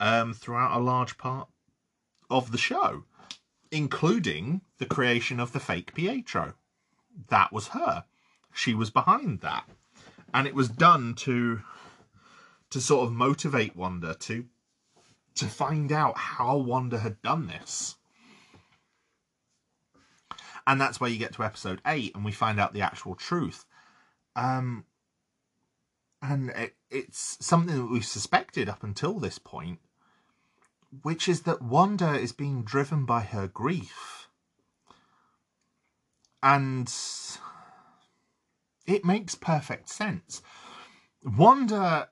um, 0.00 0.34
throughout 0.34 0.76
a 0.76 0.82
large 0.82 1.18
part 1.18 1.48
of 2.30 2.52
the 2.52 2.58
show, 2.58 3.04
including 3.70 4.62
the 4.78 4.86
creation 4.86 5.40
of 5.40 5.52
the 5.52 5.60
fake 5.60 5.94
Pietro. 5.94 6.54
That 7.28 7.52
was 7.52 7.68
her. 7.68 8.04
She 8.54 8.74
was 8.74 8.90
behind 8.90 9.40
that, 9.40 9.64
and 10.32 10.46
it 10.46 10.54
was 10.54 10.68
done 10.68 11.14
to 11.16 11.62
to 12.70 12.80
sort 12.80 13.06
of 13.06 13.12
motivate 13.12 13.76
Wanda 13.76 14.14
to 14.14 14.46
to 15.34 15.46
find 15.46 15.92
out 15.92 16.16
how 16.16 16.56
Wanda 16.56 16.98
had 16.98 17.20
done 17.22 17.46
this 17.46 17.96
and 20.66 20.80
that's 20.80 21.00
where 21.00 21.10
you 21.10 21.18
get 21.18 21.34
to 21.34 21.44
episode 21.44 21.80
eight, 21.86 22.14
and 22.14 22.24
we 22.24 22.32
find 22.32 22.60
out 22.60 22.72
the 22.72 22.80
actual 22.80 23.14
truth. 23.14 23.64
Um, 24.36 24.84
and 26.20 26.50
it, 26.50 26.74
it's 26.90 27.38
something 27.44 27.76
that 27.76 27.90
we've 27.90 28.04
suspected 28.04 28.68
up 28.68 28.84
until 28.84 29.18
this 29.18 29.38
point, 29.38 29.80
which 31.02 31.28
is 31.28 31.42
that 31.42 31.62
Wanda 31.62 32.14
is 32.14 32.32
being 32.32 32.62
driven 32.62 33.04
by 33.04 33.22
her 33.22 33.48
grief, 33.48 34.28
and 36.42 36.92
it 38.86 39.04
makes 39.04 39.34
perfect 39.34 39.88
sense. 39.88 40.42
Wanda 41.24 42.08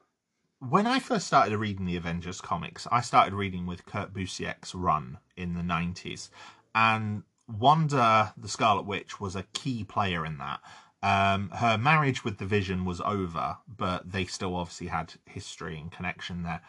when 0.60 0.86
I 0.86 0.98
first 0.98 1.26
started 1.26 1.56
reading 1.56 1.86
the 1.86 1.96
Avengers 1.96 2.40
comics, 2.40 2.86
I 2.92 3.00
started 3.00 3.32
reading 3.32 3.66
with 3.66 3.86
Kurt 3.86 4.12
Busiek's 4.12 4.74
run 4.74 5.18
in 5.36 5.54
the 5.54 5.62
90s. 5.62 6.28
And 6.74 7.22
Wanda, 7.58 8.32
the 8.36 8.48
Scarlet 8.48 8.86
Witch, 8.86 9.20
was 9.20 9.36
a 9.36 9.44
key 9.52 9.84
player 9.84 10.24
in 10.24 10.38
that. 10.38 10.60
Um, 11.02 11.50
her 11.50 11.78
marriage 11.78 12.24
with 12.24 12.38
the 12.38 12.44
Vision 12.44 12.84
was 12.84 13.00
over, 13.00 13.56
but 13.66 14.12
they 14.12 14.26
still 14.26 14.54
obviously 14.54 14.88
had 14.88 15.14
history 15.24 15.78
and 15.78 15.90
connection 15.90 16.42
there. 16.42 16.60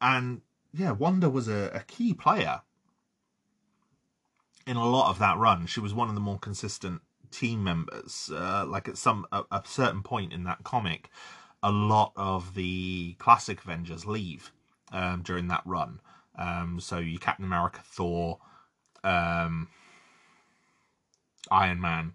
And 0.00 0.40
yeah, 0.72 0.92
Wanda 0.92 1.28
was 1.28 1.48
a, 1.48 1.70
a 1.74 1.80
key 1.80 2.14
player 2.14 2.62
in 4.66 4.76
a 4.76 4.88
lot 4.88 5.10
of 5.10 5.18
that 5.18 5.36
run. 5.36 5.66
She 5.66 5.80
was 5.80 5.92
one 5.92 6.08
of 6.08 6.14
the 6.14 6.20
more 6.20 6.38
consistent 6.38 7.02
team 7.30 7.62
members. 7.62 8.30
Uh, 8.32 8.64
like 8.66 8.88
at 8.88 8.96
some 8.96 9.26
a, 9.32 9.42
a, 9.50 9.62
certain 9.66 10.02
point 10.02 10.32
in 10.32 10.44
that 10.44 10.64
comic, 10.64 11.10
a 11.62 11.70
lot 11.70 12.12
of 12.16 12.54
the 12.54 13.14
classic 13.18 13.62
Avengers 13.62 14.06
leave 14.06 14.52
um, 14.92 15.22
during 15.22 15.48
that 15.48 15.62
run. 15.64 16.00
Um, 16.38 16.78
so 16.80 16.98
you 16.98 17.18
Captain 17.18 17.44
America, 17.44 17.80
Thor, 17.84 18.38
um, 19.04 19.68
Iron 21.50 21.80
Man 21.80 22.14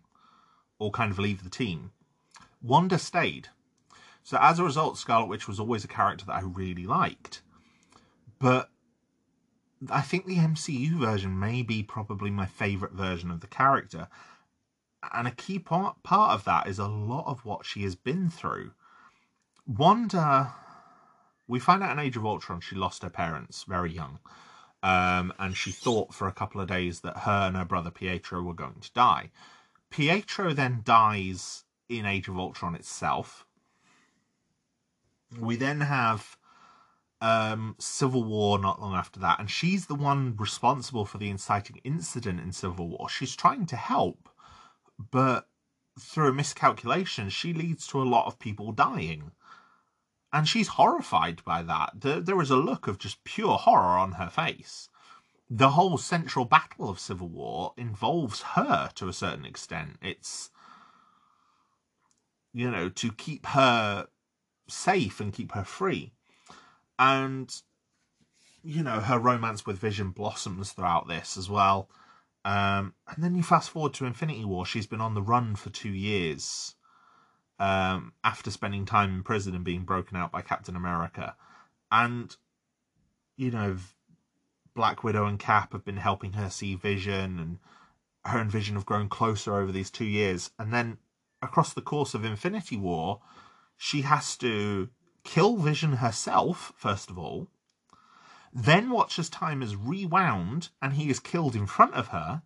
all 0.80 0.92
kind 0.92 1.12
of 1.12 1.20
leave 1.20 1.44
the 1.44 1.50
team. 1.50 1.92
Wanda 2.62 2.98
stayed. 2.98 3.50
So 4.24 4.38
as 4.42 4.60
a 4.60 4.64
result, 4.64 4.98
Scarlet 4.98 5.28
Witch 5.28 5.48
was 5.48 5.60
always 5.60 5.84
a 5.84 5.88
character 5.88 6.26
that 6.26 6.36
I 6.36 6.42
really 6.42 6.86
liked. 6.86 7.42
But 8.40 8.70
I 9.90 10.02
think 10.02 10.26
the 10.26 10.38
MCU 10.38 10.92
version 11.00 11.40
may 11.40 11.62
be 11.62 11.84
probably 11.84 12.30
my 12.30 12.46
favourite 12.46 12.94
version 12.94 13.32
of 13.32 13.42
the 13.42 13.48
character. 13.48 14.08
And 15.14 15.28
a 15.28 15.32
key 15.32 15.60
part, 15.60 16.04
part 16.04 16.32
of 16.32 16.44
that 16.46 16.68
is 16.68 16.80
a 16.80 16.88
lot 16.88 17.26
of 17.28 17.46
what 17.46 17.66
she 17.66 17.84
has 17.84 17.96
been 17.96 18.30
through. 18.30 18.72
Wanda, 19.66 20.54
we 21.48 21.60
find 21.60 21.84
out 21.84 21.92
in 21.92 22.00
Age 22.00 22.18
of 22.18 22.26
Ultron 22.26 22.60
she 22.60 22.76
lost 22.76 23.04
her 23.04 23.10
parents 23.10 23.64
very 23.64 23.92
young. 23.92 24.20
Um, 24.88 25.34
and 25.38 25.58
she 25.58 25.72
thought 25.72 26.14
for 26.14 26.30
a 26.30 26.32
couple 26.32 26.62
of 26.62 26.70
days 26.70 27.02
that 27.02 27.18
her 27.18 27.48
and 27.48 27.58
her 27.58 27.66
brother 27.66 27.92
Pietro 27.92 28.42
were 28.42 28.54
going 28.54 28.80
to 28.80 28.94
die. 28.94 29.32
Pietro 29.90 30.54
then 30.54 30.80
dies 30.86 31.66
in 31.90 32.06
Age 32.06 32.30
of 32.30 32.40
Ultron 32.40 32.74
itself. 32.74 33.46
We 35.38 35.58
then 35.58 35.82
have 35.82 36.38
um, 37.20 37.76
Civil 37.80 38.24
War 38.24 38.60
not 38.60 38.82
long 38.82 38.96
after 38.96 39.20
that, 39.20 39.42
and 39.42 39.52
she's 39.52 39.88
the 39.88 39.96
one 39.96 40.38
responsible 40.38 41.04
for 41.04 41.18
the 41.18 41.30
inciting 41.30 41.82
incident 41.84 42.40
in 42.40 42.54
Civil 42.54 42.88
War. 42.88 43.10
She's 43.10 43.36
trying 43.36 43.66
to 43.66 43.76
help, 43.76 44.30
but 45.12 45.50
through 46.00 46.30
a 46.30 46.34
miscalculation, 46.34 47.28
she 47.28 47.52
leads 47.52 47.88
to 47.88 48.02
a 48.02 48.08
lot 48.08 48.28
of 48.28 48.40
people 48.40 48.72
dying 48.72 49.32
and 50.38 50.48
she's 50.48 50.68
horrified 50.68 51.44
by 51.44 51.64
that. 51.64 51.94
There, 51.96 52.20
there 52.20 52.40
is 52.44 52.52
a 52.52 52.58
look 52.58 52.88
of 52.88 53.00
just 53.00 53.24
pure 53.24 53.58
horror 53.58 53.98
on 53.98 54.12
her 54.14 54.30
face. 54.30 54.88
The 55.50 55.72
whole 55.72 55.98
central 55.98 56.46
battle 56.46 56.92
of 56.92 57.00
Civil 57.00 57.28
War 57.30 57.74
involves 57.76 58.42
her 58.54 58.92
to 58.94 59.08
a 59.08 59.14
certain 59.14 59.46
extent. 59.46 59.98
It's, 60.00 60.52
you 62.54 62.70
know, 62.70 62.88
to 62.88 63.12
keep 63.12 63.48
her 63.48 64.10
safe 64.68 65.20
and 65.20 65.34
keep 65.34 65.54
her 65.54 65.64
free. 65.64 66.14
and 67.00 67.52
you 68.64 68.84
know 68.84 69.00
her 69.00 69.18
romance 69.18 69.66
with 69.66 69.80
Vision 69.80 70.12
blossoms 70.12 70.72
throughout 70.72 71.08
this 71.08 71.36
as 71.36 71.50
well. 71.50 71.90
Um, 72.46 72.94
and 73.08 73.24
then 73.24 73.34
you 73.34 73.42
fast 73.42 73.72
forward 73.72 73.96
to 73.96 74.06
Infinity 74.06 74.46
War. 74.46 74.68
She's 74.68 74.88
been 74.88 75.02
on 75.02 75.16
the 75.16 75.22
run 75.22 75.56
for 75.56 75.72
two 75.72 75.90
years 75.90 76.76
um, 77.60 78.14
after 78.24 78.52
spending 78.52 78.86
time 78.86 79.14
in 79.14 79.24
prison 79.24 79.56
and 79.56 79.64
being 79.64 79.84
broken 79.84 80.18
out 80.18 80.32
by 80.32 80.42
Captain 80.42 80.76
America. 80.76 81.36
And, 81.92 82.36
you 83.36 83.52
know, 83.52 83.78
Black 84.76 85.04
Widow 85.04 85.26
and 85.26 85.40
Cap 85.40 85.74
have 85.74 85.86
been 85.86 85.98
helping 85.98 86.34
her 86.34 86.50
see 86.50 86.76
Vision, 86.76 87.40
and 87.40 87.60
her 88.26 88.40
and 88.40 88.52
Vision 88.52 88.76
have 88.76 88.86
grown 88.86 89.10
closer 89.10 89.56
over 89.56 89.72
these 89.72 89.90
two 89.90 90.06
years. 90.06 90.52
And 90.60 90.74
then 90.74 90.98
across 91.42 91.74
the 91.74 91.82
course 91.82 92.14
of 92.14 92.24
Infinity 92.24 92.78
War, 92.78 93.22
she 93.76 94.02
has 94.02 94.36
to 94.38 94.90
kill 95.24 95.58
Vision 95.58 95.94
herself, 95.94 96.74
first 96.76 97.10
of 97.10 97.18
all, 97.18 97.48
then 98.54 98.90
watch 98.90 99.20
as 99.20 99.30
time 99.30 99.62
is 99.62 99.76
rewound 99.76 100.70
and 100.82 100.94
he 100.94 101.10
is 101.10 101.20
killed 101.20 101.56
in 101.56 101.68
front 101.68 101.94
of 101.94 102.08
her 102.10 102.42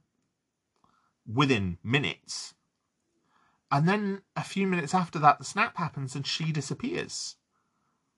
within 1.32 1.78
minutes. 1.84 2.54
And 3.72 3.88
then 3.88 4.22
a 4.36 4.44
few 4.44 4.68
minutes 4.68 4.94
after 4.94 5.18
that, 5.20 5.40
the 5.40 5.46
snap 5.46 5.78
happens 5.78 6.16
and 6.16 6.28
she 6.28 6.52
disappears. 6.52 7.38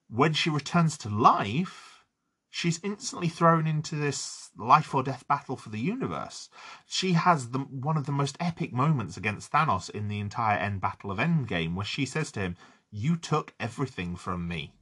When 0.10 0.34
she 0.34 0.50
returns 0.50 0.98
to 1.00 1.10
life, 1.10 2.04
she's 2.50 2.80
instantly 2.84 3.30
thrown 3.30 3.68
into 3.68 3.96
this 3.96 4.50
life 4.58 4.94
or 4.96 5.04
death 5.04 5.28
battle 5.28 5.56
for 5.56 5.70
the 5.70 5.80
universe. 5.80 6.50
She 6.88 7.14
has 7.14 7.50
the, 7.50 7.60
one 7.60 7.98
of 7.98 8.08
the 8.08 8.12
most 8.12 8.36
epic 8.40 8.74
moments 8.74 9.16
against 9.16 9.52
Thanos 9.52 9.90
in 9.92 10.08
the 10.08 10.20
entire 10.20 10.58
end 10.58 10.82
battle 10.82 11.12
of 11.12 11.20
Endgame, 11.20 11.76
where 11.76 11.86
she 11.86 12.06
says 12.06 12.32
to 12.32 12.40
him, 12.40 12.56
You 12.90 13.16
took 13.16 13.54
everything 13.60 14.16
from 14.16 14.48
me. 14.48 14.74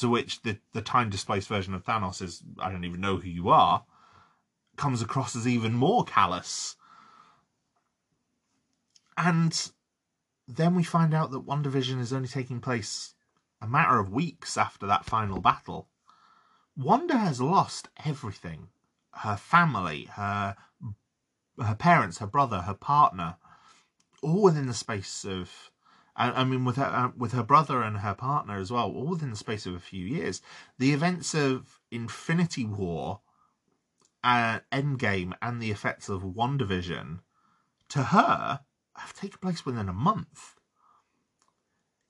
To 0.00 0.10
which 0.10 0.42
the, 0.42 0.58
the 0.74 0.82
time 0.82 1.08
displaced 1.08 1.48
version 1.48 1.72
of 1.72 1.84
Thanos 1.84 2.20
is, 2.20 2.42
I 2.58 2.70
don't 2.70 2.84
even 2.84 3.00
know 3.00 3.16
who 3.16 3.28
you 3.28 3.48
are, 3.48 3.84
comes 4.76 5.00
across 5.00 5.34
as 5.34 5.48
even 5.48 5.72
more 5.72 6.04
callous. 6.04 6.76
And 9.18 9.72
then 10.46 10.76
we 10.76 10.84
find 10.84 11.12
out 11.12 11.32
that 11.32 11.44
WandaVision 11.44 12.00
is 12.00 12.12
only 12.12 12.28
taking 12.28 12.60
place 12.60 13.14
a 13.60 13.66
matter 13.66 13.98
of 13.98 14.12
weeks 14.12 14.56
after 14.56 14.86
that 14.86 15.04
final 15.04 15.40
battle. 15.40 15.88
Wanda 16.76 17.18
has 17.18 17.40
lost 17.40 17.88
everything 18.06 18.68
her 19.10 19.36
family, 19.36 20.04
her 20.12 20.54
her 21.60 21.74
parents, 21.74 22.18
her 22.18 22.26
brother, 22.28 22.60
her 22.60 22.74
partner, 22.74 23.36
all 24.22 24.42
within 24.42 24.66
the 24.66 24.74
space 24.74 25.24
of 25.24 25.72
I, 26.14 26.42
mean, 26.44 26.64
with 26.64 26.76
her 26.76 26.84
uh, 26.84 27.10
with 27.16 27.32
her 27.32 27.42
brother 27.42 27.82
and 27.82 27.98
her 27.98 28.14
partner 28.14 28.58
as 28.58 28.70
well, 28.70 28.90
all 28.90 29.06
within 29.06 29.30
the 29.30 29.36
space 29.36 29.66
of 29.66 29.74
a 29.74 29.80
few 29.80 30.04
years. 30.04 30.42
The 30.78 30.92
events 30.92 31.34
of 31.34 31.80
Infinity 31.90 32.64
War, 32.64 33.20
uh, 34.22 34.60
Endgame, 34.72 35.34
and 35.42 35.60
the 35.60 35.70
effects 35.70 36.08
of 36.08 36.22
WandaVision, 36.22 37.20
to 37.90 38.02
her, 38.04 38.60
have 39.00 39.14
taken 39.14 39.38
place 39.40 39.64
within 39.64 39.88
a 39.88 39.92
month. 39.92 40.56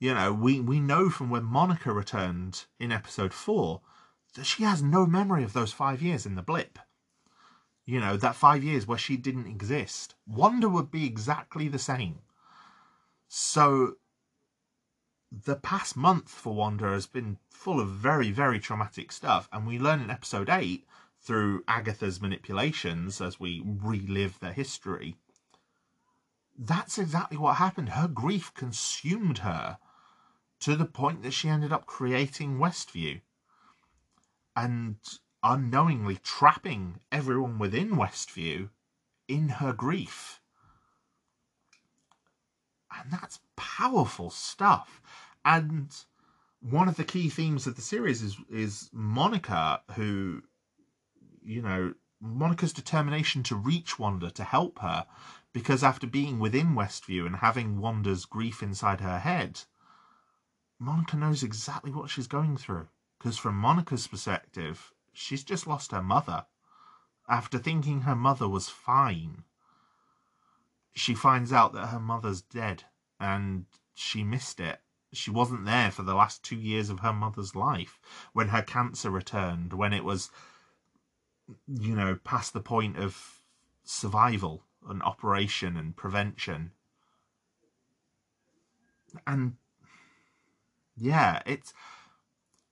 You 0.00 0.14
know, 0.14 0.32
we, 0.32 0.60
we 0.60 0.78
know 0.78 1.10
from 1.10 1.30
when 1.30 1.44
Monica 1.44 1.92
returned 1.92 2.66
in 2.78 2.92
episode 2.92 3.32
four 3.32 3.80
that 4.34 4.44
she 4.44 4.62
has 4.62 4.82
no 4.82 5.06
memory 5.06 5.42
of 5.42 5.52
those 5.52 5.72
five 5.72 6.00
years 6.00 6.24
in 6.24 6.36
the 6.36 6.42
blip. 6.42 6.78
You 7.84 8.00
know, 8.00 8.16
that 8.16 8.36
five 8.36 8.62
years 8.62 8.86
where 8.86 8.98
she 8.98 9.16
didn't 9.16 9.48
exist. 9.48 10.14
Wanda 10.26 10.68
would 10.68 10.90
be 10.90 11.06
exactly 11.06 11.68
the 11.68 11.78
same. 11.78 12.20
So 13.28 13.96
the 15.30 15.56
past 15.56 15.96
month 15.96 16.30
for 16.30 16.54
Wanda 16.54 16.90
has 16.90 17.06
been 17.06 17.38
full 17.50 17.80
of 17.80 17.88
very, 17.88 18.30
very 18.30 18.60
traumatic 18.60 19.10
stuff. 19.10 19.48
And 19.52 19.66
we 19.66 19.78
learn 19.78 20.00
in 20.00 20.10
episode 20.10 20.48
8 20.48 20.86
through 21.20 21.64
Agatha's 21.66 22.20
manipulations 22.20 23.20
as 23.20 23.40
we 23.40 23.62
relive 23.64 24.38
the 24.40 24.52
history. 24.52 25.16
That's 26.58 26.98
exactly 26.98 27.38
what 27.38 27.56
happened. 27.56 27.90
Her 27.90 28.08
grief 28.08 28.52
consumed 28.52 29.38
her 29.38 29.78
to 30.60 30.74
the 30.74 30.84
point 30.84 31.22
that 31.22 31.30
she 31.30 31.48
ended 31.48 31.72
up 31.72 31.86
creating 31.86 32.58
Westview 32.58 33.20
and 34.56 34.96
unknowingly 35.44 36.18
trapping 36.24 36.98
everyone 37.12 37.60
within 37.60 37.90
Westview 37.90 38.70
in 39.28 39.48
her 39.48 39.72
grief. 39.72 40.40
And 42.90 43.12
that's 43.12 43.38
powerful 43.54 44.30
stuff. 44.30 45.00
And 45.44 45.94
one 46.60 46.88
of 46.88 46.96
the 46.96 47.04
key 47.04 47.28
themes 47.28 47.68
of 47.68 47.76
the 47.76 47.82
series 47.82 48.20
is 48.20 48.36
is 48.50 48.90
Monica, 48.92 49.82
who, 49.94 50.42
you 51.40 51.62
know, 51.62 51.94
Monica's 52.20 52.72
determination 52.72 53.44
to 53.44 53.54
reach 53.54 53.98
Wanda 53.98 54.30
to 54.32 54.42
help 54.42 54.80
her, 54.80 55.06
because 55.52 55.82
after 55.82 56.06
being 56.06 56.38
within 56.38 56.74
Westview 56.74 57.26
and 57.26 57.36
having 57.36 57.80
Wanda's 57.80 58.24
grief 58.24 58.62
inside 58.62 59.00
her 59.00 59.18
head, 59.18 59.62
Monica 60.78 61.16
knows 61.16 61.42
exactly 61.42 61.90
what 61.90 62.10
she's 62.10 62.26
going 62.26 62.56
through. 62.56 62.88
Because 63.18 63.36
from 63.36 63.56
Monica's 63.56 64.06
perspective, 64.06 64.92
she's 65.12 65.42
just 65.42 65.66
lost 65.66 65.90
her 65.90 66.02
mother. 66.02 66.46
After 67.28 67.58
thinking 67.58 68.02
her 68.02 68.14
mother 68.14 68.48
was 68.48 68.68
fine, 68.68 69.44
she 70.94 71.14
finds 71.14 71.52
out 71.52 71.72
that 71.72 71.88
her 71.88 72.00
mother's 72.00 72.40
dead 72.40 72.84
and 73.18 73.66
she 73.94 74.22
missed 74.22 74.60
it. 74.60 74.80
She 75.12 75.30
wasn't 75.30 75.64
there 75.64 75.90
for 75.90 76.02
the 76.02 76.14
last 76.14 76.44
two 76.44 76.56
years 76.56 76.90
of 76.90 77.00
her 77.00 77.12
mother's 77.12 77.56
life 77.56 77.98
when 78.32 78.48
her 78.48 78.62
cancer 78.62 79.10
returned, 79.10 79.72
when 79.72 79.92
it 79.92 80.04
was, 80.04 80.30
you 81.66 81.94
know, 81.94 82.14
past 82.22 82.52
the 82.52 82.60
point 82.60 82.98
of 82.98 83.40
survival 83.84 84.64
and 84.88 85.02
operation 85.02 85.76
and 85.76 85.96
prevention. 85.96 86.72
And 89.26 89.54
yeah, 90.96 91.42
it's 91.46 91.72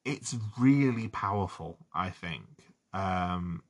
it's 0.05 0.37
really 0.59 1.09
powerful, 1.09 1.79
I 1.95 2.11
think. 2.11 2.47
Um, 2.93 3.63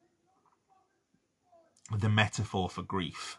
the 1.96 2.08
metaphor 2.08 2.68
for 2.68 2.82
grief. 2.82 3.38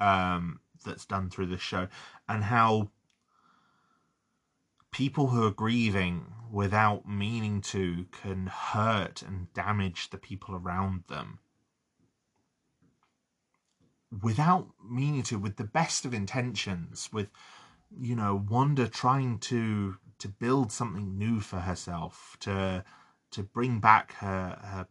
Um, 0.00 0.60
that's 0.84 1.06
done 1.06 1.30
through 1.30 1.46
this 1.46 1.60
show 1.60 1.88
and 2.28 2.44
how 2.44 2.90
people 4.90 5.28
who 5.28 5.46
are 5.46 5.52
grieving 5.52 6.26
without 6.50 7.08
meaning 7.08 7.60
to 7.60 8.06
can 8.22 8.46
hurt 8.46 9.22
and 9.22 9.52
damage 9.52 10.10
the 10.10 10.18
people 10.18 10.54
around 10.54 11.04
them 11.08 11.38
without 14.22 14.68
meaning 14.88 15.22
to 15.22 15.38
with 15.38 15.56
the 15.56 15.64
best 15.64 16.04
of 16.04 16.12
intentions 16.12 17.08
with 17.12 17.28
you 18.00 18.16
know 18.16 18.44
wanda 18.48 18.88
trying 18.88 19.38
to 19.38 19.96
to 20.18 20.28
build 20.28 20.72
something 20.72 21.16
new 21.16 21.40
for 21.40 21.60
herself 21.60 22.36
to 22.40 22.84
to 23.30 23.42
bring 23.42 23.78
back 23.78 24.14
her 24.14 24.58
her 24.62 24.86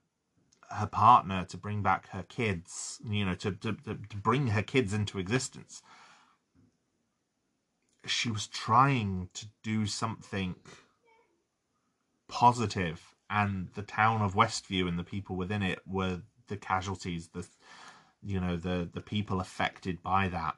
her 0.71 0.85
partner 0.85 1.45
to 1.45 1.57
bring 1.57 1.81
back 1.81 2.09
her 2.09 2.23
kids, 2.23 2.99
you 3.03 3.25
know, 3.25 3.35
to, 3.35 3.51
to, 3.51 3.73
to 3.73 4.17
bring 4.17 4.47
her 4.47 4.61
kids 4.61 4.93
into 4.93 5.19
existence. 5.19 5.81
She 8.05 8.29
was 8.31 8.47
trying 8.47 9.29
to 9.33 9.47
do 9.63 9.85
something 9.85 10.55
positive, 12.27 13.15
and 13.29 13.69
the 13.75 13.81
town 13.81 14.21
of 14.21 14.35
Westview 14.35 14.87
and 14.87 14.97
the 14.97 15.03
people 15.03 15.35
within 15.35 15.61
it 15.63 15.79
were 15.85 16.21
the 16.47 16.57
casualties, 16.57 17.29
the 17.29 17.45
you 18.21 18.39
know, 18.39 18.57
the 18.57 18.89
the 18.91 19.01
people 19.01 19.39
affected 19.39 20.01
by 20.03 20.27
that 20.29 20.55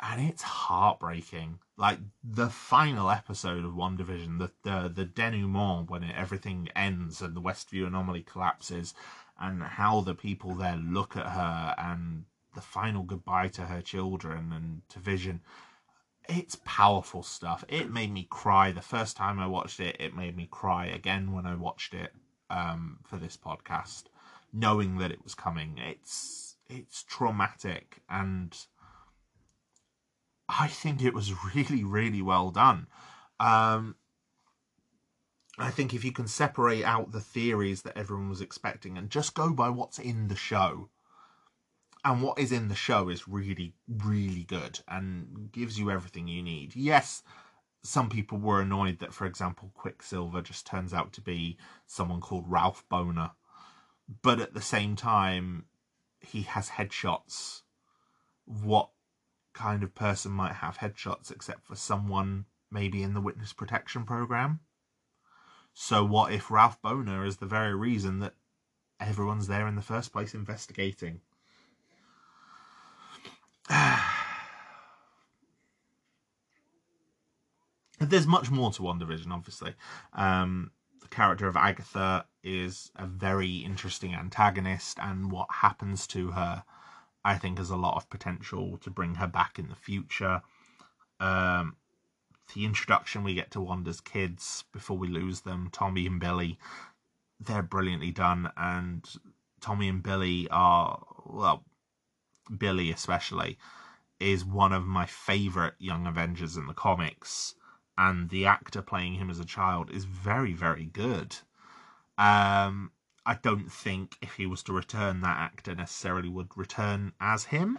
and 0.00 0.28
it's 0.28 0.42
heartbreaking. 0.42 1.58
Like 1.76 1.98
the 2.22 2.48
final 2.48 3.10
episode 3.10 3.64
of 3.64 3.72
WandaVision, 3.72 4.38
the 4.38 4.50
the 4.62 4.88
the 4.88 5.04
denouement 5.04 5.90
when 5.90 6.04
everything 6.04 6.68
ends 6.74 7.20
and 7.22 7.34
the 7.34 7.40
Westview 7.40 7.86
anomaly 7.86 8.22
collapses, 8.22 8.94
and 9.38 9.62
how 9.62 10.00
the 10.00 10.14
people 10.14 10.54
there 10.54 10.76
look 10.76 11.16
at 11.16 11.26
her 11.26 11.74
and 11.78 12.24
the 12.54 12.60
final 12.60 13.02
goodbye 13.02 13.48
to 13.48 13.62
her 13.62 13.82
children 13.82 14.52
and 14.52 14.82
to 14.88 14.98
Vision. 14.98 15.40
It's 16.28 16.56
powerful 16.64 17.22
stuff. 17.22 17.64
It 17.68 17.92
made 17.92 18.12
me 18.12 18.26
cry 18.28 18.72
the 18.72 18.80
first 18.80 19.16
time 19.16 19.38
I 19.38 19.46
watched 19.46 19.78
it. 19.78 19.96
It 20.00 20.16
made 20.16 20.36
me 20.36 20.48
cry 20.50 20.86
again 20.86 21.32
when 21.32 21.46
I 21.46 21.54
watched 21.54 21.94
it 21.94 22.12
um, 22.50 22.98
for 23.04 23.16
this 23.16 23.36
podcast, 23.36 24.04
knowing 24.56 24.98
that 24.98 25.10
it 25.10 25.22
was 25.22 25.34
coming. 25.34 25.78
It's 25.78 26.56
it's 26.68 27.04
traumatic 27.04 28.02
and 28.08 28.56
I 30.48 30.68
think 30.68 31.02
it 31.02 31.14
was 31.14 31.32
really, 31.54 31.84
really 31.84 32.22
well 32.22 32.50
done. 32.50 32.88
Um, 33.38 33.96
I 35.58 35.70
think 35.70 35.94
if 35.94 36.04
you 36.04 36.12
can 36.12 36.26
separate 36.26 36.84
out 36.84 37.12
the 37.12 37.20
theories 37.20 37.82
that 37.82 37.96
everyone 37.96 38.28
was 38.28 38.40
expecting 38.40 38.98
and 38.98 39.10
just 39.10 39.34
go 39.34 39.50
by 39.50 39.70
what's 39.70 39.98
in 39.98 40.28
the 40.28 40.36
show, 40.36 40.90
and 42.04 42.22
what 42.22 42.38
is 42.38 42.52
in 42.52 42.68
the 42.68 42.74
show 42.74 43.08
is 43.08 43.26
really, 43.26 43.74
really 43.88 44.44
good 44.44 44.78
and 44.86 45.50
gives 45.50 45.76
you 45.76 45.90
everything 45.90 46.28
you 46.28 46.40
need. 46.40 46.76
Yes, 46.76 47.24
some 47.82 48.08
people 48.08 48.38
were 48.38 48.60
annoyed 48.60 49.00
that, 49.00 49.12
for 49.12 49.26
example, 49.26 49.72
Quicksilver 49.74 50.40
just 50.40 50.66
turns 50.66 50.94
out 50.94 51.12
to 51.14 51.20
be 51.20 51.58
someone 51.86 52.20
called 52.20 52.44
Ralph 52.46 52.84
Bohner. 52.88 53.32
But 54.22 54.40
at 54.40 54.54
the 54.54 54.60
same 54.60 54.96
time, 54.96 55.66
he 56.20 56.42
has 56.42 56.70
headshots. 56.70 57.62
What 58.44 58.90
kind 59.52 59.82
of 59.82 59.94
person 59.94 60.32
might 60.32 60.54
have 60.54 60.78
headshots 60.78 61.30
except 61.30 61.66
for 61.66 61.76
someone 61.76 62.44
maybe 62.70 63.02
in 63.02 63.14
the 63.14 63.20
witness 63.20 63.52
protection 63.52 64.04
program? 64.04 64.60
So, 65.74 66.04
what 66.04 66.32
if 66.32 66.50
Ralph 66.50 66.80
Bohner 66.80 67.26
is 67.26 67.36
the 67.36 67.46
very 67.46 67.74
reason 67.74 68.20
that 68.20 68.34
everyone's 68.98 69.46
there 69.46 69.66
in 69.66 69.74
the 69.76 69.82
first 69.82 70.12
place 70.12 70.34
investigating? 70.34 71.20
There's 77.98 78.26
much 78.26 78.50
more 78.50 78.70
to 78.72 78.82
WandaVision, 78.82 79.30
obviously. 79.32 79.74
Um, 80.12 80.70
the 81.08 81.14
character 81.14 81.46
of 81.46 81.56
Agatha 81.56 82.24
is 82.42 82.90
a 82.96 83.06
very 83.06 83.58
interesting 83.58 84.12
antagonist, 84.14 84.98
and 85.00 85.30
what 85.30 85.46
happens 85.50 86.06
to 86.08 86.32
her, 86.32 86.64
I 87.24 87.38
think, 87.38 87.58
has 87.58 87.70
a 87.70 87.76
lot 87.76 87.96
of 87.96 88.10
potential 88.10 88.76
to 88.78 88.90
bring 88.90 89.14
her 89.14 89.28
back 89.28 89.58
in 89.58 89.68
the 89.68 89.76
future. 89.76 90.42
Um, 91.20 91.76
the 92.54 92.64
introduction 92.64 93.22
we 93.22 93.34
get 93.34 93.52
to 93.52 93.60
Wanda's 93.60 94.00
kids 94.00 94.64
before 94.72 94.98
we 94.98 95.06
lose 95.06 95.42
them, 95.42 95.68
Tommy 95.72 96.06
and 96.06 96.18
Billy, 96.18 96.58
they're 97.38 97.62
brilliantly 97.62 98.10
done, 98.10 98.50
and 98.56 99.08
Tommy 99.60 99.88
and 99.88 100.02
Billy 100.02 100.48
are, 100.50 101.04
well, 101.24 101.64
Billy 102.58 102.90
especially, 102.90 103.58
is 104.18 104.44
one 104.44 104.72
of 104.72 104.84
my 104.84 105.06
favourite 105.06 105.74
young 105.78 106.06
Avengers 106.06 106.56
in 106.56 106.66
the 106.66 106.74
comics 106.74 107.54
and 107.98 108.30
the 108.30 108.46
actor 108.46 108.82
playing 108.82 109.14
him 109.14 109.30
as 109.30 109.40
a 109.40 109.44
child 109.44 109.90
is 109.90 110.04
very, 110.04 110.52
very 110.52 110.84
good. 110.84 111.36
Um, 112.18 112.92
I 113.24 113.34
don't 113.34 113.70
think 113.70 114.16
if 114.22 114.34
he 114.34 114.46
was 114.46 114.62
to 114.64 114.72
return, 114.72 115.20
that 115.20 115.38
actor 115.38 115.74
necessarily 115.74 116.28
would 116.28 116.56
return 116.56 117.12
as 117.20 117.44
him, 117.44 117.78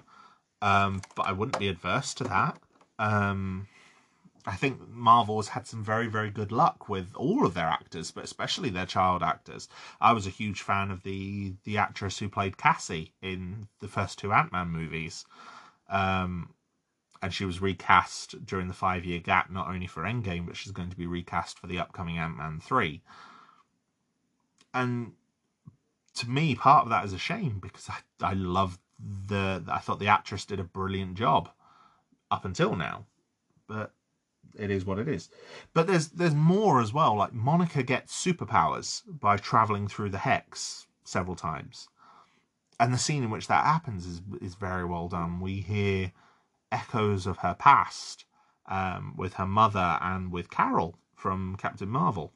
um, 0.61 1.01
but 1.15 1.27
I 1.27 1.31
wouldn't 1.31 1.59
be 1.59 1.69
adverse 1.69 2.13
to 2.15 2.23
that. 2.25 2.59
Um, 2.99 3.67
I 4.47 4.55
think 4.55 4.89
Marvel 4.89 5.35
has 5.37 5.49
had 5.49 5.67
some 5.67 5.83
very, 5.83 6.07
very 6.07 6.29
good 6.29 6.53
luck 6.53 6.87
with 6.87 7.13
all 7.15 7.45
of 7.45 7.53
their 7.53 7.67
actors, 7.67 8.11
but 8.11 8.23
especially 8.23 8.69
their 8.69 8.85
child 8.85 9.21
actors. 9.21 9.67
I 9.99 10.13
was 10.13 10.25
a 10.25 10.31
huge 10.31 10.61
fan 10.61 10.89
of 10.89 11.03
the 11.03 11.55
the 11.65 11.77
actress 11.77 12.19
who 12.19 12.29
played 12.29 12.57
Cassie 12.57 13.11
in 13.21 13.67
the 13.81 13.89
first 13.89 14.17
two 14.17 14.31
Ant 14.31 14.53
Man 14.53 14.69
movies. 14.69 15.25
Um, 15.89 16.49
and 17.21 17.33
she 17.33 17.45
was 17.45 17.61
recast 17.61 18.45
during 18.45 18.67
the 18.67 18.73
five 18.73 19.05
year 19.05 19.19
gap, 19.19 19.49
not 19.49 19.67
only 19.67 19.87
for 19.87 20.03
Endgame, 20.03 20.45
but 20.45 20.55
she's 20.55 20.71
going 20.71 20.89
to 20.89 20.97
be 20.97 21.07
recast 21.07 21.59
for 21.59 21.67
the 21.67 21.79
upcoming 21.79 22.17
Ant 22.17 22.37
Man 22.37 22.59
3. 22.59 23.01
And 24.73 25.13
to 26.15 26.29
me, 26.29 26.55
part 26.55 26.83
of 26.83 26.89
that 26.89 27.05
is 27.05 27.13
a 27.13 27.17
shame 27.17 27.59
because 27.61 27.89
I, 27.89 27.99
I 28.21 28.33
love 28.33 28.79
the. 28.99 29.63
I 29.67 29.79
thought 29.79 29.99
the 29.99 30.07
actress 30.07 30.45
did 30.45 30.59
a 30.59 30.63
brilliant 30.63 31.15
job 31.15 31.49
up 32.29 32.45
until 32.45 32.75
now. 32.75 33.05
But 33.67 33.91
it 34.57 34.71
is 34.71 34.85
what 34.85 34.99
it 34.99 35.07
is. 35.07 35.29
But 35.73 35.87
there's 35.87 36.09
there's 36.09 36.35
more 36.35 36.81
as 36.81 36.93
well. 36.93 37.15
Like 37.15 37.33
Monica 37.33 37.83
gets 37.83 38.23
superpowers 38.23 39.01
by 39.07 39.37
traveling 39.37 39.87
through 39.87 40.09
the 40.09 40.19
hex 40.19 40.87
several 41.03 41.35
times, 41.35 41.87
and 42.79 42.93
the 42.93 42.97
scene 42.97 43.23
in 43.23 43.29
which 43.29 43.47
that 43.47 43.65
happens 43.65 44.05
is 44.05 44.21
is 44.41 44.55
very 44.55 44.85
well 44.85 45.07
done. 45.07 45.39
We 45.39 45.61
hear 45.61 46.11
echoes 46.71 47.25
of 47.25 47.39
her 47.39 47.53
past 47.53 48.25
um, 48.67 49.13
with 49.17 49.35
her 49.35 49.45
mother 49.45 49.97
and 50.01 50.31
with 50.31 50.49
Carol 50.49 50.97
from 51.15 51.55
Captain 51.55 51.89
Marvel. 51.89 52.33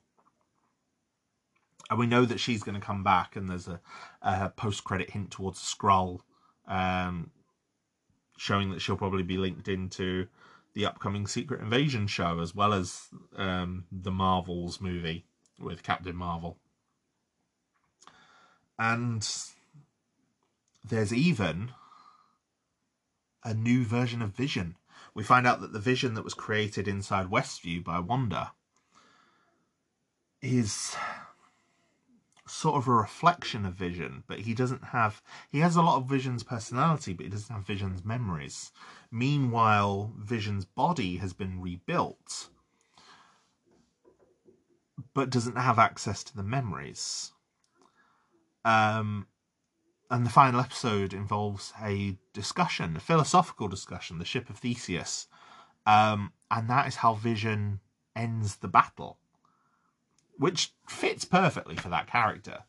And 1.90 2.00
we 2.00 2.08
know 2.08 2.24
that 2.26 2.40
she's 2.40 2.64
going 2.64 2.80
to 2.80 2.86
come 2.86 3.04
back, 3.04 3.36
and 3.36 3.50
there's 3.50 3.68
a, 3.68 3.82
a 4.22 4.50
post 4.50 4.86
credit 4.86 5.10
hint 5.10 5.30
towards 5.30 5.60
Skrull 5.60 6.22
um, 6.68 7.32
showing 8.38 8.72
that 8.72 8.82
she'll 8.82 8.98
probably 8.98 9.24
be 9.24 9.38
linked 9.38 9.68
into 9.68 10.28
the 10.74 10.86
upcoming 10.86 11.28
Secret 11.28 11.62
Invasion 11.62 12.08
show 12.08 12.40
as 12.40 12.56
well 12.56 12.74
as 12.74 13.10
um, 13.36 13.86
the 13.92 14.12
Marvels 14.12 14.80
movie 14.80 15.26
with 15.60 15.84
Captain 15.84 16.16
Marvel. 16.16 16.58
And 18.80 19.28
there's 20.88 21.14
even 21.14 21.72
a 23.44 23.54
new 23.54 23.84
version 23.84 24.22
of 24.22 24.36
Vision. 24.36 24.78
We 25.14 25.24
find 25.24 25.46
out 25.46 25.62
that 25.62 25.74
the 25.74 25.80
vision 25.80 26.14
that 26.14 26.24
was 26.24 26.34
created 26.34 26.88
inside 26.88 27.28
Westview 27.28 27.84
by 27.84 28.00
Wanda 28.00 28.54
is 30.42 30.96
sort 32.48 32.76
of 32.76 32.88
a 32.88 32.92
reflection 32.92 33.66
of 33.66 33.74
Vision, 33.74 34.24
but 34.28 34.40
he 34.40 34.54
doesn't 34.54 34.86
have. 34.86 35.22
He 35.50 35.60
has 35.60 35.76
a 35.76 35.82
lot 35.82 35.98
of 35.98 36.10
Vision's 36.10 36.44
personality, 36.44 37.14
but 37.14 37.26
he 37.26 37.30
doesn't 37.30 37.54
have 37.54 37.66
Vision's 37.66 38.04
memories. 38.04 38.72
Meanwhile, 39.12 40.14
Vision's 40.18 40.66
body 40.66 41.18
has 41.18 41.34
been 41.34 41.62
rebuilt, 41.62 42.50
but 45.14 45.30
doesn't 45.30 45.58
have 45.58 45.80
access 45.80 46.24
to 46.26 46.36
the 46.36 46.44
memories. 46.44 47.32
Um, 48.64 49.28
and 50.12 50.26
the 50.26 50.30
final 50.30 50.60
episode 50.60 51.14
involves 51.14 51.72
a 51.82 52.18
discussion, 52.34 52.98
a 52.98 53.00
philosophical 53.00 53.70
discussion, 53.70 54.20
the 54.20 54.26
ship 54.26 54.50
of 54.50 54.58
Theseus, 54.58 55.28
um, 55.88 56.34
and 56.52 56.70
that 56.70 56.86
is 56.86 56.98
how 56.98 57.14
Vision 57.14 57.80
ends 58.14 58.58
the 58.58 58.68
battle, 58.68 59.18
which 60.38 60.74
fits 60.86 61.24
perfectly 61.24 61.78
for 61.78 61.88
that 61.88 62.08
character. 62.08 62.66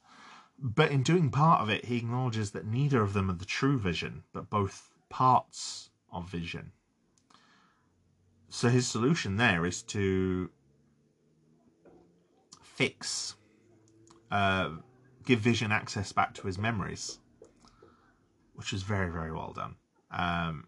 But 0.57 0.93
in 0.93 1.03
doing 1.03 1.31
part 1.31 1.61
of 1.61 1.69
it, 1.69 1.87
he 1.87 1.97
acknowledges 1.97 2.53
that 2.53 2.65
neither 2.65 3.03
of 3.03 3.13
them 3.13 3.29
are 3.29 3.35
the 3.35 3.45
true 3.45 3.77
Vision, 3.77 4.23
but 4.33 4.49
both 4.49 4.93
parts 5.09 5.91
of 6.13 6.31
Vision. 6.31 6.71
So 8.49 8.69
his 8.69 8.87
solution 8.87 9.37
there 9.37 9.67
is 9.67 9.83
to 9.85 10.49
fix, 12.63 13.35
uh, 14.31 14.71
give 15.25 15.41
Vision 15.41 15.73
access 15.73 16.13
back 16.13 16.35
to 16.35 16.47
his 16.47 16.57
memories 16.57 17.19
which 18.55 18.73
is 18.73 18.83
very 18.83 19.11
very 19.11 19.33
well 19.33 19.53
done. 19.53 19.77
Um, 20.11 20.67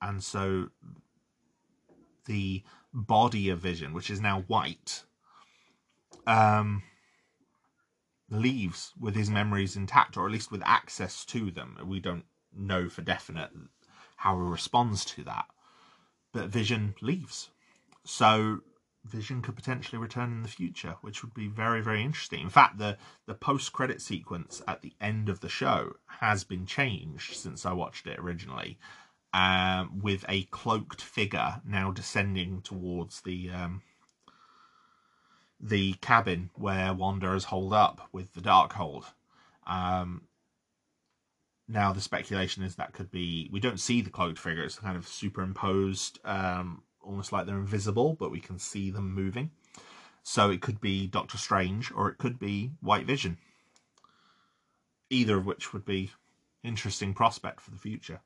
and 0.00 0.22
so 0.22 0.68
the 2.26 2.62
body 2.92 3.48
of 3.50 3.58
Vision, 3.58 3.92
which 3.92 4.10
is 4.10 4.20
now 4.20 4.44
white, 4.46 5.04
um, 6.26 6.82
leaves 8.30 8.92
with 8.98 9.14
his 9.14 9.30
memories 9.30 9.76
intact, 9.76 10.16
or 10.16 10.26
at 10.26 10.32
least 10.32 10.50
with 10.50 10.62
access 10.64 11.24
to 11.26 11.50
them. 11.50 11.78
We 11.86 12.00
don't 12.00 12.24
know 12.56 12.88
for 12.88 13.02
definite 13.02 13.50
how 14.16 14.36
he 14.36 14.48
responds 14.48 15.04
to 15.04 15.24
that, 15.24 15.46
but 16.32 16.48
Vision 16.48 16.94
leaves. 17.00 17.50
So 18.04 18.60
Vision 19.04 19.42
could 19.42 19.54
potentially 19.54 19.98
return 19.98 20.32
in 20.32 20.42
the 20.42 20.48
future, 20.48 20.96
which 21.02 21.22
would 21.22 21.34
be 21.34 21.46
very, 21.46 21.82
very 21.82 22.02
interesting. 22.02 22.40
In 22.40 22.48
fact, 22.48 22.78
the, 22.78 22.96
the 23.26 23.34
post 23.34 23.72
credit 23.72 24.00
sequence 24.00 24.62
at 24.66 24.80
the 24.80 24.94
end 24.98 25.28
of 25.28 25.40
the 25.40 25.48
show 25.48 25.96
has 26.06 26.42
been 26.42 26.64
changed 26.64 27.36
since 27.36 27.66
I 27.66 27.74
watched 27.74 28.06
it 28.06 28.18
originally, 28.18 28.78
um, 29.34 30.00
with 30.00 30.24
a 30.28 30.44
cloaked 30.44 31.02
figure 31.02 31.60
now 31.66 31.90
descending 31.90 32.62
towards 32.62 33.20
the 33.22 33.50
um, 33.50 33.82
the 35.60 35.94
cabin 35.94 36.50
where 36.54 36.94
Wanda 36.94 37.34
is 37.34 37.44
holed 37.44 37.72
up 37.72 38.08
with 38.12 38.32
the 38.32 38.40
Darkhold. 38.40 39.04
Um, 39.66 40.22
now 41.66 41.92
the 41.92 42.00
speculation 42.00 42.62
is 42.62 42.76
that 42.76 42.92
could 42.92 43.10
be 43.10 43.48
we 43.52 43.60
don't 43.60 43.80
see 43.80 44.00
the 44.00 44.10
cloaked 44.10 44.38
figure; 44.38 44.62
it's 44.62 44.78
kind 44.78 44.96
of 44.96 45.06
superimposed 45.06 46.20
um, 46.24 46.83
almost 47.04 47.32
like 47.32 47.46
they're 47.46 47.56
invisible, 47.56 48.14
but 48.14 48.30
we 48.30 48.40
can 48.40 48.58
see 48.58 48.90
them 48.90 49.12
moving. 49.12 49.50
So 50.22 50.50
it 50.50 50.60
could 50.60 50.80
be 50.80 51.06
Doctor 51.06 51.38
Strange 51.38 51.92
or 51.92 52.08
it 52.08 52.18
could 52.18 52.38
be 52.38 52.72
White 52.80 53.06
Vision. 53.06 53.38
Either 55.10 55.36
of 55.36 55.46
which 55.46 55.72
would 55.72 55.84
be 55.84 56.10
interesting 56.62 57.14
prospect 57.14 57.60
for 57.60 57.70
the 57.70 57.78
future. 57.78 58.20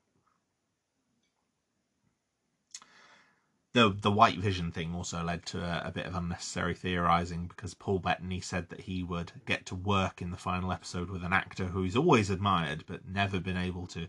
the 3.78 3.94
the 4.00 4.10
white 4.10 4.38
vision 4.38 4.72
thing 4.72 4.94
also 4.94 5.22
led 5.22 5.44
to 5.46 5.58
a, 5.60 5.88
a, 5.88 5.92
bit 5.92 6.06
of 6.06 6.14
unnecessary 6.14 6.74
theorizing 6.74 7.46
because 7.46 7.74
Paul 7.74 7.98
Bettany 7.98 8.40
said 8.40 8.70
that 8.70 8.80
he 8.80 9.02
would 9.02 9.32
get 9.46 9.66
to 9.66 9.74
work 9.74 10.22
in 10.22 10.30
the 10.30 10.36
final 10.36 10.72
episode 10.72 11.10
with 11.10 11.22
an 11.22 11.32
actor 11.32 11.66
who 11.66 11.82
he's 11.82 11.96
always 11.96 12.30
admired 12.30 12.84
but 12.86 13.06
never 13.06 13.38
been 13.38 13.56
able 13.56 13.86
to 13.88 14.08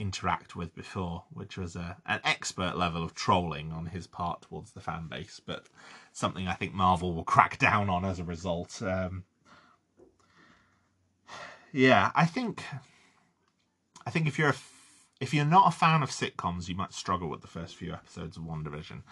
interact 0.00 0.56
with 0.56 0.74
before, 0.74 1.24
which 1.32 1.58
was 1.58 1.76
a, 1.76 1.98
an 2.06 2.20
expert 2.24 2.76
level 2.76 3.04
of 3.04 3.14
trolling 3.14 3.70
on 3.70 3.86
his 3.86 4.06
part 4.06 4.42
towards 4.42 4.72
the 4.72 4.80
fan 4.80 5.06
base, 5.08 5.40
but 5.44 5.66
something 6.12 6.48
I 6.48 6.54
think 6.54 6.72
Marvel 6.72 7.14
will 7.14 7.22
crack 7.22 7.58
down 7.58 7.90
on 7.90 8.04
as 8.04 8.18
a 8.18 8.24
result. 8.24 8.80
Um, 8.82 9.24
yeah, 11.70 12.10
I 12.14 12.24
think 12.26 12.64
I 14.06 14.10
think 14.10 14.26
if 14.26 14.38
you're 14.38 14.54
if 15.20 15.34
you're 15.34 15.44
not 15.44 15.68
a 15.68 15.76
fan 15.76 16.02
of 16.02 16.10
sitcoms, 16.10 16.66
you 16.66 16.74
might 16.74 16.94
struggle 16.94 17.28
with 17.28 17.42
the 17.42 17.46
first 17.46 17.76
few 17.76 17.92
episodes 17.92 18.38
of 18.38 18.44
WandaVision. 18.44 19.02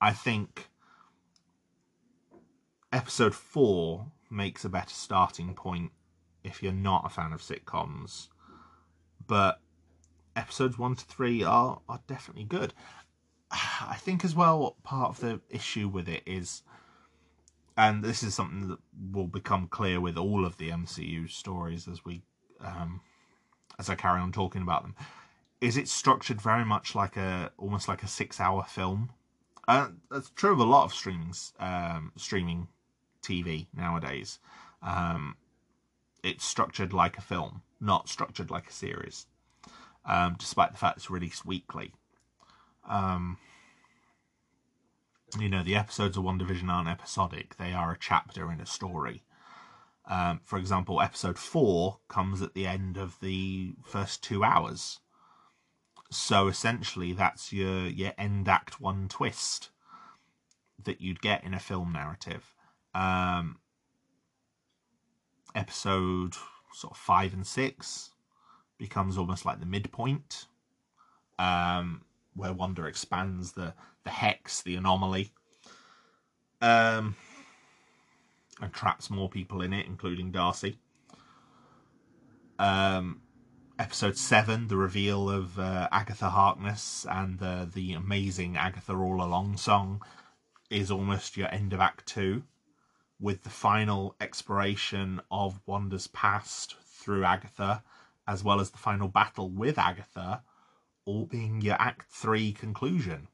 I 0.00 0.12
think 0.12 0.68
episode 2.90 3.34
four 3.34 4.06
makes 4.30 4.64
a 4.64 4.70
better 4.70 4.94
starting 4.94 5.54
point 5.54 5.92
if 6.42 6.62
you're 6.62 6.72
not 6.72 7.04
a 7.04 7.10
fan 7.10 7.34
of 7.34 7.42
sitcoms, 7.42 8.28
but 9.26 9.60
episodes 10.36 10.78
one 10.78 10.96
to 10.96 11.04
three 11.04 11.42
are 11.42 11.80
are 11.88 12.00
definitely 12.06 12.44
good. 12.44 12.74
I 13.50 13.96
think 13.98 14.24
as 14.24 14.34
well 14.34 14.76
part 14.82 15.10
of 15.10 15.20
the 15.20 15.40
issue 15.50 15.88
with 15.88 16.08
it 16.08 16.22
is 16.26 16.62
and 17.76 18.04
this 18.04 18.22
is 18.22 18.34
something 18.34 18.68
that 18.68 18.78
will 19.12 19.26
become 19.26 19.66
clear 19.68 20.00
with 20.00 20.18
all 20.18 20.44
of 20.44 20.58
the 20.58 20.70
MCU 20.70 21.30
stories 21.30 21.88
as 21.88 22.04
we 22.04 22.22
um, 22.60 23.00
as 23.78 23.88
I 23.88 23.94
carry 23.94 24.20
on 24.20 24.32
talking 24.32 24.62
about 24.62 24.82
them 24.82 24.94
is 25.60 25.76
it 25.76 25.88
structured 25.88 26.40
very 26.40 26.64
much 26.64 26.94
like 26.94 27.16
a 27.16 27.52
almost 27.58 27.88
like 27.88 28.02
a 28.02 28.08
6 28.08 28.40
hour 28.40 28.64
film. 28.64 29.10
Uh, 29.68 29.88
that's 30.10 30.30
true 30.30 30.52
of 30.52 30.58
a 30.58 30.64
lot 30.64 30.84
of 30.84 30.92
streamings 30.92 31.52
um, 31.60 32.12
streaming 32.16 32.68
TV 33.22 33.66
nowadays. 33.74 34.38
Um, 34.82 35.36
it's 36.22 36.44
structured 36.44 36.92
like 36.92 37.18
a 37.18 37.22
film, 37.22 37.62
not 37.80 38.08
structured 38.08 38.50
like 38.50 38.68
a 38.68 38.72
series, 38.72 39.26
um, 40.04 40.36
despite 40.38 40.72
the 40.72 40.78
fact 40.78 40.96
it's 40.96 41.10
released 41.10 41.44
weekly. 41.44 41.92
Um, 42.88 43.38
you 45.38 45.48
know, 45.48 45.62
the 45.62 45.76
episodes 45.76 46.16
of 46.16 46.24
WandaVision 46.24 46.68
aren't 46.68 46.88
episodic, 46.88 47.56
they 47.56 47.72
are 47.72 47.92
a 47.92 47.98
chapter 47.98 48.50
in 48.50 48.60
a 48.60 48.66
story. 48.66 49.22
Um, 50.08 50.40
for 50.44 50.58
example, 50.58 51.00
episode 51.00 51.38
four 51.38 52.00
comes 52.08 52.42
at 52.42 52.54
the 52.54 52.66
end 52.66 52.96
of 52.96 53.18
the 53.20 53.74
first 53.84 54.24
two 54.24 54.42
hours. 54.42 54.98
So 56.10 56.48
essentially, 56.48 57.12
that's 57.12 57.52
your, 57.52 57.86
your 57.86 58.12
end 58.18 58.48
act 58.48 58.80
one 58.80 59.06
twist 59.08 59.70
that 60.84 61.00
you'd 61.00 61.20
get 61.20 61.44
in 61.44 61.54
a 61.54 61.60
film 61.60 61.92
narrative. 61.92 62.54
Um, 62.92 63.58
episode 65.54 66.34
sort 66.72 66.92
of 66.92 66.96
five 66.96 67.32
and 67.32 67.46
six 67.46 68.09
becomes 68.80 69.16
almost 69.16 69.44
like 69.44 69.60
the 69.60 69.66
midpoint, 69.66 70.46
um, 71.38 72.02
where 72.34 72.52
Wanda 72.52 72.86
expands 72.86 73.52
the 73.52 73.74
the 74.02 74.10
hex, 74.10 74.62
the 74.62 74.74
anomaly, 74.74 75.32
um, 76.60 77.14
and 78.60 78.72
traps 78.72 79.10
more 79.10 79.28
people 79.28 79.62
in 79.62 79.72
it, 79.72 79.86
including 79.86 80.32
Darcy. 80.32 80.78
Um, 82.58 83.20
episode 83.78 84.16
seven, 84.16 84.68
the 84.68 84.76
reveal 84.76 85.30
of 85.30 85.58
uh, 85.58 85.88
Agatha 85.92 86.30
Harkness 86.30 87.06
and 87.08 87.38
the 87.38 87.70
the 87.72 87.92
amazing 87.92 88.56
Agatha 88.56 88.94
All 88.94 89.22
Along 89.22 89.56
song, 89.56 90.02
is 90.70 90.90
almost 90.90 91.36
your 91.36 91.52
end 91.54 91.72
of 91.72 91.80
Act 91.80 92.06
Two 92.06 92.42
with 93.20 93.44
the 93.44 93.50
final 93.50 94.16
exploration 94.18 95.20
of 95.30 95.60
Wanda's 95.66 96.06
past 96.06 96.76
through 96.86 97.24
Agatha, 97.24 97.82
as 98.30 98.44
well 98.44 98.60
as 98.60 98.70
the 98.70 98.78
final 98.78 99.08
battle 99.08 99.50
with 99.50 99.78
Agatha, 99.78 100.42
all 101.04 101.26
being 101.26 101.60
your 101.60 101.76
Act 101.78 102.10
3 102.10 102.52
conclusion. 102.52 103.28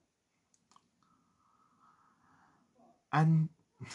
And 3.12 3.50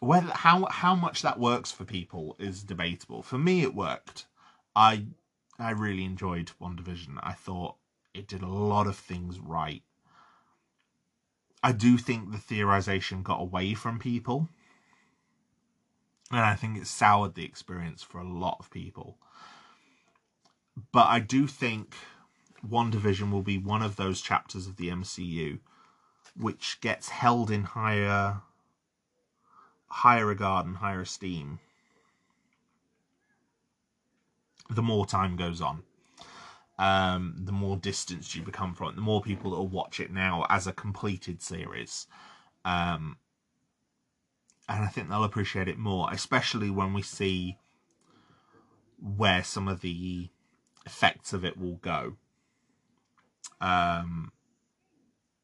whether 0.00 0.30
how 0.30 0.66
how 0.66 0.94
much 0.94 1.22
that 1.22 1.40
works 1.40 1.72
for 1.72 1.84
people 1.84 2.36
is 2.38 2.62
debatable. 2.62 3.22
For 3.22 3.38
me 3.38 3.62
it 3.62 3.74
worked. 3.74 4.26
I 4.74 5.06
I 5.58 5.70
really 5.70 6.04
enjoyed 6.04 6.52
WandaVision. 6.60 7.18
I 7.22 7.32
thought 7.32 7.76
it 8.12 8.28
did 8.28 8.42
a 8.42 8.48
lot 8.48 8.86
of 8.86 8.96
things 8.96 9.38
right 9.40 9.82
I 11.66 11.72
do 11.72 11.98
think 11.98 12.30
the 12.30 12.38
theorization 12.38 13.24
got 13.24 13.40
away 13.40 13.74
from 13.74 13.98
people. 13.98 14.48
And 16.30 16.40
I 16.40 16.54
think 16.54 16.76
it 16.76 16.86
soured 16.86 17.34
the 17.34 17.44
experience 17.44 18.02
for 18.02 18.18
a 18.18 18.28
lot 18.28 18.56
of 18.58 18.70
people. 18.70 19.18
But 20.92 21.06
I 21.06 21.20
do 21.20 21.46
think 21.46 21.94
WandaVision 22.66 23.30
will 23.30 23.42
be 23.42 23.58
one 23.58 23.82
of 23.82 23.96
those 23.96 24.20
chapters 24.20 24.66
of 24.66 24.76
the 24.76 24.88
MCU 24.88 25.60
which 26.38 26.80
gets 26.80 27.08
held 27.08 27.50
in 27.50 27.62
higher 27.62 28.40
higher 29.88 30.26
regard 30.26 30.66
and 30.66 30.76
higher 30.76 31.00
esteem 31.00 31.60
the 34.68 34.82
more 34.82 35.06
time 35.06 35.36
goes 35.36 35.62
on 35.62 35.82
um, 36.78 37.34
the 37.38 37.52
more 37.52 37.76
distanced 37.76 38.34
you 38.34 38.42
become 38.42 38.74
from 38.74 38.90
it, 38.90 38.96
the 38.96 39.02
more 39.02 39.22
people 39.22 39.50
that 39.50 39.56
will 39.56 39.68
watch 39.68 40.00
it 40.00 40.12
now 40.12 40.46
as 40.50 40.66
a 40.66 40.72
completed 40.72 41.40
series. 41.40 42.06
Um, 42.64 43.16
and 44.68 44.84
I 44.84 44.88
think 44.88 45.08
they'll 45.08 45.24
appreciate 45.24 45.68
it 45.68 45.78
more, 45.78 46.08
especially 46.12 46.70
when 46.70 46.92
we 46.92 47.02
see 47.02 47.58
where 49.00 49.44
some 49.44 49.68
of 49.68 49.80
the 49.80 50.28
effects 50.84 51.32
of 51.32 51.44
it 51.44 51.58
will 51.58 51.76
go. 51.76 52.16
Um, 53.60 54.32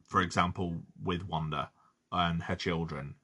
for 0.07 0.21
example, 0.21 0.83
with 1.03 1.27
Wanda 1.27 1.71
and 2.11 2.43
her 2.45 2.57
children, 2.57 3.15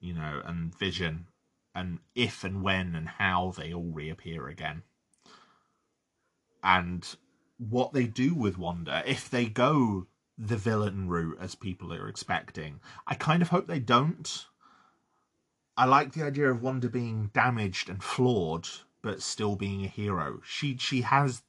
you 0.00 0.14
know, 0.14 0.42
and 0.44 0.76
Vision, 0.76 1.26
and 1.74 1.98
if 2.14 2.42
and 2.44 2.62
when 2.62 2.94
and 2.94 3.08
how 3.08 3.52
they 3.56 3.72
all 3.72 3.90
reappear 3.92 4.48
again. 4.48 4.82
And 6.62 7.06
what 7.58 7.92
they 7.92 8.06
do 8.06 8.34
with 8.34 8.58
Wanda 8.58 9.02
if 9.06 9.30
they 9.30 9.46
go 9.46 10.06
the 10.38 10.56
villain 10.56 11.08
route 11.08 11.38
as 11.40 11.54
people 11.54 11.92
are 11.92 12.08
expecting. 12.08 12.80
I 13.06 13.14
kind 13.14 13.42
of 13.42 13.48
hope 13.48 13.66
they 13.66 13.78
don't. 13.78 14.46
I 15.76 15.84
like 15.84 16.12
the 16.12 16.22
idea 16.24 16.50
of 16.50 16.62
Wanda 16.62 16.88
being 16.88 17.30
damaged 17.34 17.90
and 17.90 18.02
flawed, 18.02 18.66
but 19.02 19.22
still 19.22 19.56
being 19.56 19.84
a 19.84 19.88
hero. 19.88 20.40
She 20.44 20.76
she 20.78 21.02
has 21.02 21.42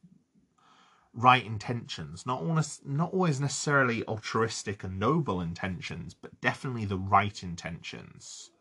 right 1.13 1.45
intentions, 1.45 2.25
not 2.25 2.41
always 2.41 2.81
not 2.85 3.13
always 3.13 3.39
necessarily 3.39 4.05
altruistic 4.05 4.83
and 4.83 4.99
noble 4.99 5.41
intentions, 5.41 6.13
but 6.13 6.39
definitely 6.41 6.85
the 6.85 6.97
right 6.97 7.41
intentions. 7.41 8.51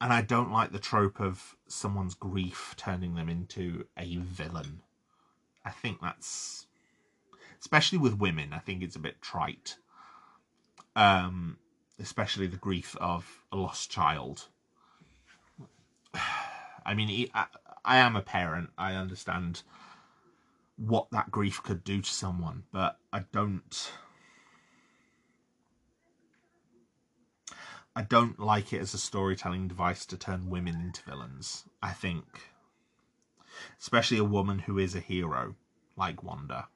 And 0.00 0.12
I 0.12 0.22
don't 0.22 0.52
like 0.52 0.72
the 0.72 0.78
trope 0.78 1.20
of 1.20 1.56
someone's 1.66 2.14
grief 2.14 2.74
turning 2.78 3.14
them 3.14 3.28
into 3.28 3.84
a 3.98 4.16
villain. 4.16 4.82
I 5.64 5.70
think 5.70 6.00
that's 6.00 6.66
especially 7.60 7.98
with 7.98 8.18
women. 8.18 8.52
I 8.52 8.58
think 8.60 8.82
it's 8.82 8.96
a 8.96 9.00
bit 9.00 9.20
trite. 9.20 9.76
Um, 10.96 11.58
especially 12.00 12.46
the 12.46 12.56
grief 12.56 12.96
of 13.00 13.44
a 13.52 13.56
lost 13.56 13.90
child. 13.90 14.48
I 16.84 16.94
mean, 16.94 17.28
I, 17.34 17.98
am 17.98 18.16
a 18.16 18.22
parent. 18.22 18.70
I 18.78 18.94
understand 18.94 19.62
what 20.76 21.10
that 21.10 21.30
grief 21.30 21.62
could 21.62 21.84
do 21.84 22.00
to 22.00 22.10
someone, 22.10 22.64
but 22.72 22.98
I 23.12 23.24
don't. 23.32 23.92
I 27.94 28.02
don't 28.02 28.38
like 28.38 28.72
it 28.72 28.80
as 28.80 28.94
a 28.94 28.98
storytelling 28.98 29.68
device 29.68 30.06
to 30.06 30.16
turn 30.16 30.48
women 30.48 30.76
into 30.76 31.02
villains. 31.02 31.64
I 31.82 31.92
think 31.92 32.24
especially 33.78 34.18
a 34.18 34.24
woman 34.24 34.60
who 34.60 34.78
is 34.78 34.94
a 34.94 35.00
hero 35.00 35.54
like 35.96 36.22
Wanda. 36.22 36.68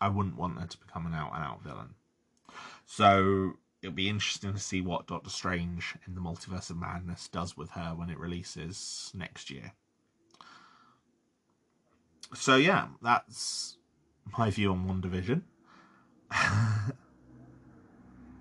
I 0.00 0.08
wouldn't 0.08 0.36
want 0.36 0.58
her 0.58 0.66
to 0.66 0.78
become 0.78 1.06
an 1.06 1.14
out 1.14 1.32
and 1.34 1.44
out 1.44 1.62
villain. 1.62 1.94
So 2.94 3.54
it'll 3.80 3.94
be 3.94 4.10
interesting 4.10 4.52
to 4.52 4.58
see 4.58 4.82
what 4.82 5.06
Doctor 5.06 5.30
Strange 5.30 5.94
in 6.06 6.14
the 6.14 6.20
Multiverse 6.20 6.68
of 6.68 6.76
Madness 6.76 7.26
does 7.26 7.56
with 7.56 7.70
her 7.70 7.94
when 7.96 8.10
it 8.10 8.18
releases 8.18 9.10
next 9.14 9.50
year. 9.50 9.72
So 12.34 12.56
yeah, 12.56 12.88
that's 13.00 13.78
my 14.36 14.50
view 14.50 14.72
on 14.72 14.86
WandaVision. 14.86 15.40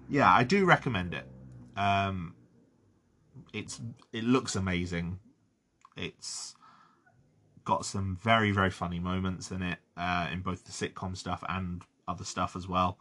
yeah, 0.10 0.30
I 0.30 0.44
do 0.44 0.66
recommend 0.66 1.14
it. 1.14 1.30
Um, 1.78 2.36
it's 3.54 3.80
it 4.12 4.26
looks 4.26 4.58
amazing. 4.58 5.20
It's 5.96 6.56
got 7.64 7.86
some 7.86 8.18
very 8.22 8.52
very 8.52 8.70
funny 8.70 9.00
moments 9.00 9.50
in 9.50 9.62
it 9.62 9.80
uh, 9.96 10.28
in 10.30 10.42
both 10.42 10.66
the 10.66 10.74
sitcom 10.74 11.16
stuff 11.16 11.42
and 11.48 11.84
other 12.06 12.26
stuff 12.26 12.58
as 12.58 12.68
well. 12.68 12.98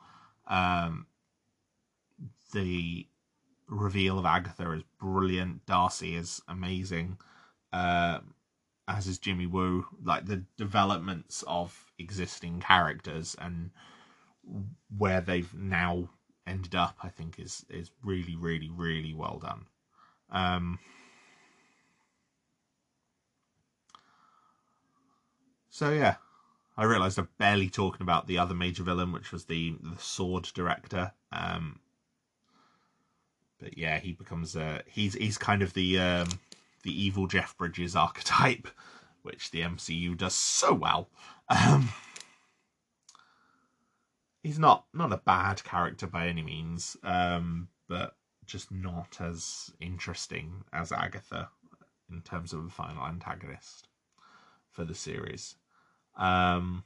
Um, 0.46 1.06
the 2.52 3.06
reveal 3.68 4.18
of 4.18 4.26
Agatha 4.26 4.72
is 4.72 4.82
brilliant. 4.98 5.66
Darcy 5.66 6.16
is 6.16 6.42
amazing, 6.48 7.18
uh, 7.72 8.20
as 8.88 9.06
is 9.06 9.18
Jimmy 9.18 9.46
Woo. 9.46 9.86
Like 10.02 10.26
the 10.26 10.44
developments 10.56 11.44
of 11.46 11.92
existing 11.98 12.60
characters 12.60 13.36
and 13.38 13.70
where 14.96 15.20
they've 15.20 15.52
now 15.54 16.08
ended 16.46 16.74
up, 16.74 16.96
I 17.02 17.08
think 17.08 17.38
is 17.38 17.64
is 17.70 17.90
really 18.02 18.36
really 18.36 18.70
really 18.70 19.14
well 19.14 19.38
done. 19.38 19.66
Um, 20.30 20.78
So 25.80 25.92
yeah, 25.92 26.16
I 26.76 26.84
realised 26.84 27.18
I'm 27.18 27.28
barely 27.38 27.70
talking 27.70 28.02
about 28.02 28.26
the 28.26 28.36
other 28.36 28.54
major 28.54 28.82
villain, 28.82 29.12
which 29.12 29.32
was 29.32 29.46
the 29.46 29.76
the 29.80 29.96
sword 29.98 30.50
director. 30.52 31.12
Um, 31.32 31.80
but 33.60 33.76
yeah, 33.76 33.98
he 33.98 34.12
becomes 34.12 34.56
uh 34.56 34.80
he's 34.86 35.14
he's 35.14 35.38
kind 35.38 35.62
of 35.62 35.74
the 35.74 35.98
um 35.98 36.28
the 36.82 37.02
evil 37.02 37.26
Jeff 37.26 37.56
Bridges 37.56 37.94
archetype, 37.94 38.68
which 39.22 39.50
the 39.50 39.60
MCU 39.60 40.16
does 40.16 40.34
so 40.34 40.72
well. 40.72 41.08
Um, 41.48 41.90
he's 44.42 44.58
not 44.58 44.86
not 44.94 45.12
a 45.12 45.18
bad 45.18 45.62
character 45.64 46.06
by 46.06 46.28
any 46.28 46.42
means, 46.42 46.96
um, 47.02 47.68
but 47.88 48.16
just 48.46 48.72
not 48.72 49.18
as 49.20 49.70
interesting 49.80 50.64
as 50.72 50.90
Agatha 50.90 51.50
in 52.10 52.20
terms 52.22 52.52
of 52.52 52.64
a 52.64 52.70
final 52.70 53.06
antagonist 53.06 53.88
for 54.70 54.84
the 54.84 54.94
series. 54.94 55.54
Um, 56.16 56.84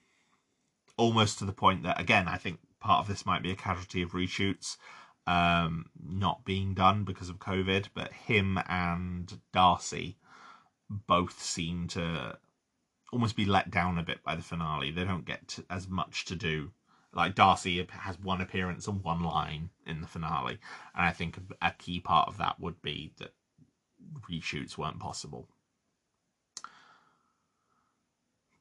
almost 0.96 1.38
to 1.38 1.44
the 1.44 1.52
point 1.52 1.82
that 1.84 2.00
again, 2.00 2.28
I 2.28 2.36
think 2.36 2.58
part 2.80 3.00
of 3.00 3.08
this 3.08 3.24
might 3.24 3.42
be 3.42 3.50
a 3.50 3.56
casualty 3.56 4.02
of 4.02 4.12
reshoots 4.12 4.76
um, 5.26 5.86
not 6.02 6.44
being 6.44 6.74
done 6.74 7.04
because 7.04 7.28
of 7.28 7.38
COVID, 7.38 7.88
but 7.94 8.12
him 8.12 8.58
and 8.68 9.40
Darcy 9.52 10.16
both 10.90 11.42
seem 11.42 11.88
to 11.88 12.38
almost 13.12 13.36
be 13.36 13.44
let 13.44 13.70
down 13.70 13.98
a 13.98 14.02
bit 14.02 14.22
by 14.22 14.36
the 14.36 14.42
finale. 14.42 14.90
They 14.90 15.04
don't 15.04 15.24
get 15.24 15.48
to, 15.48 15.64
as 15.70 15.88
much 15.88 16.24
to 16.26 16.36
do. 16.36 16.72
Like 17.12 17.36
Darcy 17.36 17.86
has 17.90 18.18
one 18.18 18.40
appearance 18.40 18.88
and 18.88 19.02
one 19.02 19.22
line 19.22 19.70
in 19.86 20.00
the 20.00 20.06
finale, 20.08 20.58
and 20.94 21.06
I 21.06 21.12
think 21.12 21.38
a 21.62 21.70
key 21.70 22.00
part 22.00 22.28
of 22.28 22.38
that 22.38 22.58
would 22.58 22.82
be 22.82 23.12
that 23.18 23.32
reshoots 24.28 24.76
weren't 24.76 24.98
possible. 24.98 25.48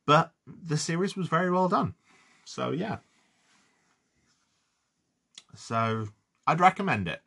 But 0.05 0.33
the 0.45 0.77
series 0.77 1.15
was 1.15 1.27
very 1.27 1.49
well 1.49 1.67
done. 1.67 1.95
So 2.45 2.71
yeah. 2.71 2.97
So 5.55 6.07
I'd 6.45 6.59
recommend 6.59 7.07
it 7.07 7.21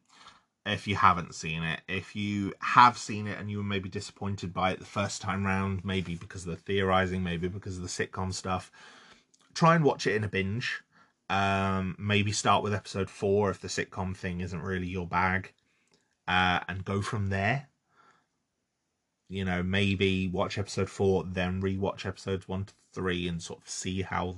if 0.67 0.87
you 0.87 0.97
haven't 0.97 1.35
seen 1.35 1.63
it. 1.63 1.81
If 1.89 2.17
you 2.17 2.53
have 2.61 2.99
seen 2.99 3.27
it 3.27 3.39
and 3.39 3.51
you 3.51 3.59
were 3.59 3.65
maybe 3.65 3.89
disappointed 3.89 4.53
by 4.53 4.73
it 4.73 4.79
the 4.79 4.85
first 4.85 5.23
time 5.23 5.47
round, 5.47 5.85
maybe 5.85 6.17
because 6.17 6.47
of 6.47 6.51
the 6.51 6.57
theorizing, 6.57 7.23
maybe 7.23 7.49
because 7.49 7.77
of 7.77 7.83
the 7.83 7.89
sitcom 7.89 8.35
stuff, 8.35 8.71
try 9.55 9.75
and 9.75 9.85
watch 9.85 10.07
it 10.07 10.17
in 10.17 10.25
a 10.25 10.29
binge. 10.29 10.83
Um, 11.29 11.97
maybe 11.99 12.31
start 12.31 12.63
with 12.63 12.75
episode 12.75 13.11
four 13.11 13.51
if 13.51 13.61
the 13.61 13.69
sitcom 13.69 14.17
thing 14.17 14.41
isn't 14.41 14.63
really 14.63 14.87
your 14.87 15.07
bag, 15.07 15.53
uh, 16.29 16.61
and 16.69 16.85
go 16.85 17.03
from 17.03 17.31
there. 17.31 17.69
You 19.29 19.45
know, 19.45 19.63
maybe 19.63 20.29
watch 20.29 20.57
episode 20.57 20.89
four, 20.89 21.25
then 21.25 21.61
rewatch 21.61 22.07
episodes 22.07 22.47
one 22.47 22.67
to 22.67 22.75
three, 22.93 23.27
and 23.27 23.43
sort 23.43 23.63
of 23.63 23.69
see 23.69 24.03
how 24.03 24.37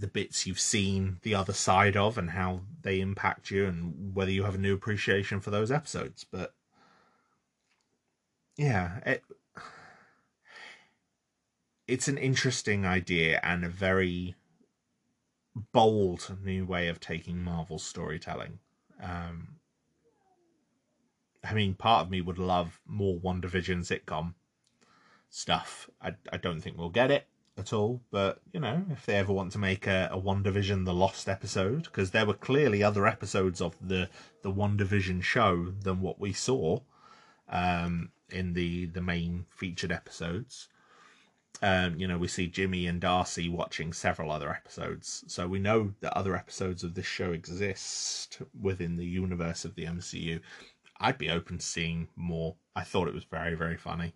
the 0.00 0.06
bits 0.06 0.46
you've 0.46 0.60
seen 0.60 1.18
the 1.22 1.34
other 1.34 1.52
side 1.52 1.96
of 1.96 2.16
and 2.16 2.30
how 2.30 2.60
they 2.82 3.00
impact 3.00 3.50
you 3.50 3.66
and 3.66 4.14
whether 4.14 4.30
you 4.30 4.44
have 4.44 4.54
a 4.54 4.58
new 4.58 4.74
appreciation 4.74 5.40
for 5.40 5.50
those 5.50 5.70
episodes 5.70 6.24
but 6.24 6.54
yeah 8.56 9.00
it, 9.04 9.22
it's 11.86 12.08
an 12.08 12.18
interesting 12.18 12.86
idea 12.86 13.40
and 13.42 13.64
a 13.64 13.68
very 13.68 14.34
bold 15.72 16.36
new 16.42 16.64
way 16.64 16.86
of 16.86 17.00
taking 17.00 17.42
marvel 17.42 17.78
storytelling. 17.78 18.60
Um, 19.02 19.56
i 21.42 21.54
mean 21.54 21.74
part 21.74 22.04
of 22.04 22.10
me 22.10 22.20
would 22.20 22.38
love 22.38 22.80
more 22.86 23.18
WandaVision 23.18 23.80
sitcom 23.80 24.34
stuff. 25.30 25.88
I, 26.00 26.14
I 26.32 26.36
don't 26.36 26.60
think 26.60 26.76
we'll 26.76 26.90
get 26.90 27.10
it 27.10 27.26
at 27.60 27.72
all. 27.72 28.00
But 28.10 28.40
you 28.52 28.60
know, 28.60 28.84
if 28.90 29.06
they 29.06 29.14
ever 29.16 29.32
want 29.32 29.52
to 29.52 29.58
make 29.58 29.86
a, 29.86 30.08
a 30.10 30.20
WandaVision 30.20 30.84
The 30.84 30.94
Lost 30.94 31.28
episode, 31.28 31.84
because 31.84 32.10
there 32.10 32.26
were 32.26 32.34
clearly 32.34 32.82
other 32.82 33.06
episodes 33.06 33.60
of 33.60 33.76
the 33.80 34.08
the 34.42 34.52
WandaVision 34.52 35.22
show 35.22 35.66
than 35.82 36.00
what 36.00 36.18
we 36.18 36.32
saw 36.32 36.80
um, 37.48 38.10
in 38.30 38.54
the 38.54 38.86
the 38.86 39.02
main 39.02 39.46
featured 39.50 39.92
episodes. 39.92 40.68
Um, 41.62 41.96
you 41.96 42.08
know, 42.08 42.16
we 42.16 42.28
see 42.28 42.46
Jimmy 42.46 42.86
and 42.86 43.00
Darcy 43.00 43.48
watching 43.48 43.92
several 43.92 44.32
other 44.32 44.50
episodes, 44.50 45.24
so 45.26 45.46
we 45.46 45.58
know 45.58 45.92
that 46.00 46.16
other 46.16 46.34
episodes 46.34 46.82
of 46.82 46.94
this 46.94 47.06
show 47.06 47.32
exist 47.32 48.40
within 48.58 48.96
the 48.96 49.04
universe 49.04 49.64
of 49.64 49.74
the 49.74 49.84
MCU. 49.84 50.40
I'd 50.98 51.18
be 51.18 51.30
open 51.30 51.58
to 51.58 51.64
seeing 51.64 52.08
more. 52.16 52.56
I 52.74 52.82
thought 52.82 53.08
it 53.08 53.14
was 53.14 53.24
very, 53.24 53.54
very 53.54 53.76
funny 53.76 54.14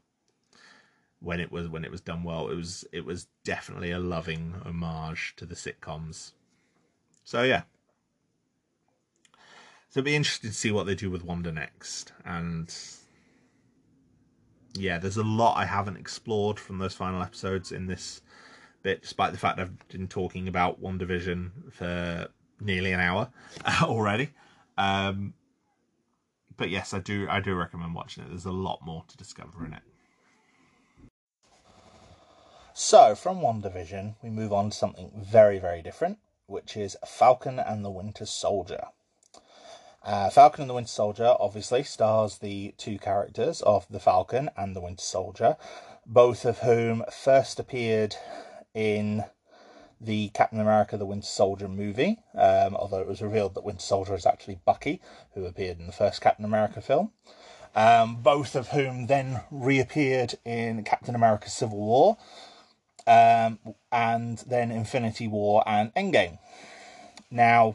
when 1.25 1.41
it 1.41 1.51
was 1.51 1.69
when 1.69 1.85
it 1.85 1.91
was 1.91 2.01
done 2.01 2.23
well. 2.23 2.49
It 2.49 2.55
was 2.55 2.85
it 2.93 3.05
was 3.05 3.27
definitely 3.45 3.91
a 3.91 3.99
loving 3.99 4.55
homage 4.65 5.35
to 5.37 5.47
the 5.47 5.55
sitcoms. 5.55 6.33
So 7.25 7.43
yeah. 7.43 7.63
So 9.89 10.01
it'll 10.01 10.07
be 10.07 10.17
interesting 10.17 10.51
to 10.51 10.57
see 10.57 10.71
what 10.71 10.87
they 10.87 10.95
do 10.95 11.11
with 11.11 11.25
Wanda 11.25 11.53
next. 11.53 12.13
And 12.25 12.75
yeah, 14.75 14.99
there's 14.99 15.17
a 15.17 15.23
lot 15.23 15.57
I 15.57 15.65
haven't 15.65 15.97
explored 15.97 16.59
from 16.59 16.79
those 16.79 16.95
final 16.95 17.23
episodes 17.23 17.73
in 17.73 17.87
this 17.87 18.21
bit, 18.83 19.03
despite 19.03 19.33
the 19.33 19.39
fact 19.39 19.61
I've 19.61 19.89
been 19.89 20.09
talking 20.09 20.49
about 20.49 20.83
WandaVision 20.83 21.73
for 21.73 22.27
nearly 22.61 22.93
an 22.93 23.01
hour 23.01 23.31
already. 23.83 24.31
Um, 24.77 25.33
but 26.57 26.71
yes, 26.71 26.93
I 26.93 26.99
do 26.99 27.27
I 27.31 27.41
do 27.41 27.55
recommend 27.55 27.95
watching 27.95 28.25
it. 28.25 28.29
There's 28.29 28.45
a 28.45 28.53
lot 28.53 28.81
more 28.85 29.05
to 29.09 29.17
discover 29.17 29.65
in 29.65 29.73
it. 29.73 29.83
So, 32.77 33.15
from 33.15 33.39
WandaVision, 33.41 34.17
we 34.21 34.31
move 34.31 34.53
on 34.53 34.71
to 34.71 34.77
something 34.77 35.13
very, 35.15 35.61
very 35.61 35.81
different, 35.81 36.19
which 36.47 36.77
is 36.77 36.97
Falcon 37.07 37.61
and 37.61 37.85
the 37.85 37.91
Winter 37.91 38.27
Soldier. 38.27 38.87
Uh, 40.03 40.29
Falcon 40.29 40.63
and 40.63 40.71
the 40.71 40.75
Winter 40.75 40.89
Soldier 40.89 41.37
obviously 41.39 41.85
stars 41.85 42.39
the 42.39 42.75
two 42.77 42.99
characters 42.99 43.63
of 43.63 43.87
the 43.89 44.01
Falcon 44.01 44.51
and 44.57 44.75
the 44.75 44.81
Winter 44.81 45.05
Soldier, 45.05 45.57
both 46.05 46.45
of 46.45 46.59
whom 46.59 47.05
first 47.13 47.61
appeared 47.61 48.17
in 48.75 49.23
the 50.01 50.31
Captain 50.31 50.59
America 50.59 50.97
the 50.97 51.07
Winter 51.07 51.29
Soldier 51.29 51.69
movie, 51.69 52.19
um, 52.35 52.75
although 52.75 53.01
it 53.01 53.07
was 53.07 53.23
revealed 53.23 53.55
that 53.55 53.63
Winter 53.63 53.83
Soldier 53.83 54.17
is 54.17 54.27
actually 54.27 54.59
Bucky, 54.65 55.01
who 55.35 55.47
appeared 55.47 55.79
in 55.79 55.87
the 55.87 55.93
first 55.93 56.21
Captain 56.21 56.45
America 56.45 56.81
film. 56.81 57.13
Um, 57.77 58.17
both 58.17 58.57
of 58.57 58.71
whom 58.71 59.07
then 59.07 59.43
reappeared 59.53 60.35
in 60.45 60.83
Captain 60.83 61.15
America 61.15 61.49
Civil 61.49 61.79
War, 61.79 62.17
um, 63.07 63.59
and 63.93 64.39
then 64.47 64.71
Infinity 64.71 65.29
War 65.29 65.63
and 65.67 65.93
Endgame. 65.95 66.39
Now, 67.31 67.75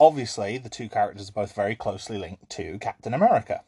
obviously, 0.00 0.58
the 0.58 0.68
two 0.68 0.88
characters 0.88 1.28
are 1.28 1.32
both 1.32 1.54
very 1.54 1.76
closely 1.76 2.18
linked 2.18 2.50
to 2.50 2.78
Captain 2.78 3.14
America. 3.14 3.62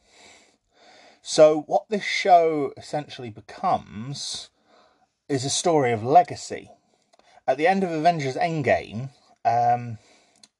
So, 1.21 1.61
what 1.67 1.89
this 1.89 2.03
show 2.03 2.73
essentially 2.77 3.29
becomes 3.29 4.49
is 5.27 5.43
a 5.43 5.49
story 5.49 5.91
of 5.91 6.03
legacy. 6.03 6.71
At 7.47 7.57
the 7.57 7.67
end 7.67 7.83
of 7.83 7.91
Avengers 7.91 8.35
Endgame, 8.35 9.09
um, 9.43 9.97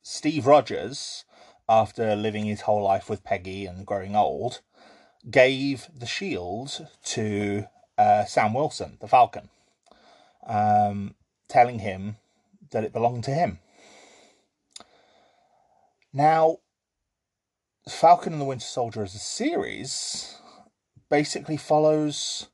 Steve 0.02 0.46
Rogers, 0.46 1.26
after 1.70 2.16
living 2.16 2.46
his 2.46 2.62
whole 2.62 2.84
life 2.84 3.10
with 3.10 3.24
Peggy 3.24 3.66
and 3.66 3.86
growing 3.86 4.16
old, 4.16 4.62
gave 5.30 5.88
the 5.94 6.06
shield 6.06 6.88
to 7.04 7.66
uh, 7.98 8.26
Sam 8.26 8.54
Wilson, 8.54 8.98
the 9.00 9.08
Falcon, 9.08 9.50
um, 10.46 11.16
telling 11.48 11.80
him 11.80 12.18
that 12.72 12.84
it 12.84 12.94
belonged 12.94 13.24
to 13.26 13.32
him. 13.32 13.60
Now, 16.14 16.58
Falcon 17.90 18.34
and 18.34 18.42
the 18.42 18.46
Winter 18.46 18.66
Soldier 18.66 19.04
as 19.04 19.16
a 19.16 19.20
series 19.20 20.38
basically 21.10 21.58
follows 21.58 22.48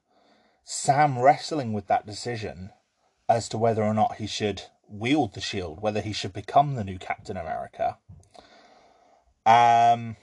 Sam 0.64 1.20
wrestling 1.20 1.74
with 1.74 1.88
that 1.88 2.06
decision 2.06 2.72
as 3.28 3.50
to 3.50 3.58
whether 3.58 3.84
or 3.84 3.94
not 3.94 4.16
he 4.16 4.28
should 4.28 4.64
wield 4.88 5.34
the 5.34 5.42
shield, 5.42 5.82
whether 5.82 6.02
he 6.02 6.14
should 6.14 6.34
become 6.34 6.76
the 6.76 6.84
new 6.84 7.00
Captain 7.00 7.38
America. 7.38 7.98
Um, 9.46 10.18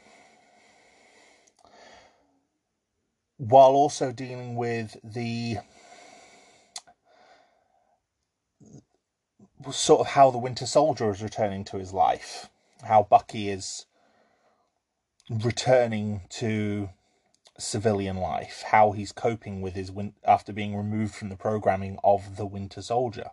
while 3.40 3.70
also 3.70 4.12
dealing 4.12 4.54
with 4.54 4.98
the 5.02 5.56
sort 9.72 10.00
of 10.00 10.08
how 10.08 10.30
the 10.30 10.36
Winter 10.36 10.66
Soldier 10.66 11.10
is 11.10 11.22
returning 11.22 11.64
to 11.64 11.78
his 11.78 11.94
life, 11.94 12.50
how 12.82 13.02
Bucky 13.02 13.48
is 13.48 13.86
returning 15.30 16.20
to 16.28 16.90
civilian 17.58 18.18
life, 18.18 18.62
how 18.66 18.92
he's 18.92 19.10
coping 19.10 19.62
with 19.62 19.72
his 19.72 19.90
win- 19.90 20.14
after 20.22 20.52
being 20.52 20.76
removed 20.76 21.14
from 21.14 21.30
the 21.30 21.36
programming 21.36 21.98
of 22.04 22.36
the 22.36 22.46
Winter 22.46 22.82
Soldier. 22.82 23.30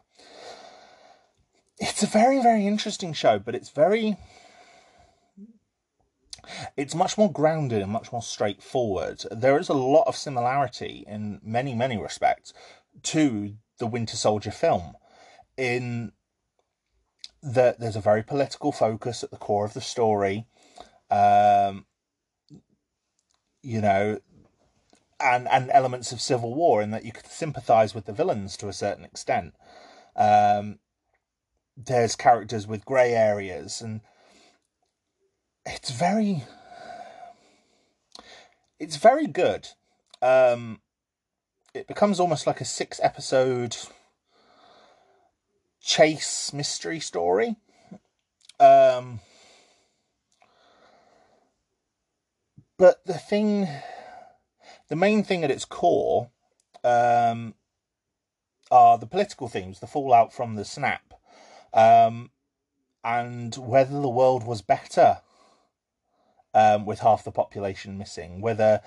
It's 1.79 2.01
a 2.01 2.07
very 2.07 2.41
very 2.41 2.65
interesting 2.65 3.11
show, 3.11 3.39
but 3.39 3.55
it's 3.55 3.71
very 3.71 4.15
it's 6.75 6.95
much 6.95 7.17
more 7.17 7.31
grounded 7.31 7.81
and 7.81 7.91
much 7.91 8.11
more 8.11 8.21
straightforward. 8.21 9.23
There 9.31 9.59
is 9.59 9.69
a 9.69 9.73
lot 9.73 10.07
of 10.07 10.15
similarity 10.15 11.03
in 11.07 11.39
many, 11.43 11.73
many 11.73 11.97
respects 11.97 12.53
to 13.03 13.55
the 13.79 13.87
Winter 13.87 14.17
Soldier 14.17 14.51
film. 14.51 14.95
In 15.57 16.11
that 17.41 17.79
there's 17.79 17.95
a 17.95 18.01
very 18.01 18.23
political 18.23 18.71
focus 18.71 19.23
at 19.23 19.31
the 19.31 19.37
core 19.37 19.65
of 19.65 19.73
the 19.73 19.81
story. 19.81 20.45
Um, 21.09 21.85
you 23.61 23.81
know, 23.81 24.19
and 25.19 25.47
and 25.47 25.69
elements 25.71 26.11
of 26.11 26.21
civil 26.21 26.53
war 26.53 26.81
in 26.81 26.91
that 26.91 27.05
you 27.05 27.11
could 27.11 27.27
sympathize 27.27 27.95
with 27.95 28.05
the 28.05 28.13
villains 28.13 28.57
to 28.57 28.67
a 28.67 28.73
certain 28.73 29.03
extent. 29.03 29.53
Um, 30.15 30.79
there's 31.75 32.15
characters 32.15 32.67
with 32.67 32.85
grey 32.85 33.13
areas, 33.13 33.81
and 33.81 34.01
it's 35.67 35.91
very, 35.91 36.43
it's 38.79 38.95
very 38.95 39.27
good. 39.27 39.67
Um, 40.21 40.79
it 41.73 41.87
becomes 41.87 42.19
almost 42.19 42.47
like 42.47 42.61
a 42.61 42.65
six 42.65 42.99
episode 43.03 43.75
chase 45.81 46.53
mystery 46.53 46.99
story. 46.99 47.57
Um, 48.59 49.19
but 52.77 53.05
the 53.05 53.13
thing, 53.13 53.67
the 54.89 54.95
main 54.95 55.23
thing 55.23 55.43
at 55.43 55.51
its 55.51 55.65
core, 55.65 56.31
um, 56.83 57.53
are 58.71 58.97
the 58.97 59.05
political 59.05 59.47
themes, 59.47 59.79
the 59.79 59.87
fallout 59.87 60.33
from 60.33 60.55
the 60.55 60.65
snap, 60.65 61.13
um, 61.73 62.31
and 63.03 63.55
whether 63.55 64.01
the 64.01 64.09
world 64.09 64.45
was 64.45 64.61
better 64.61 65.21
um, 66.57 66.87
with 66.87 67.01
half 67.01 67.23
the 67.23 67.31
population 67.31 67.99
missing, 67.99 68.41
whether 68.41 68.81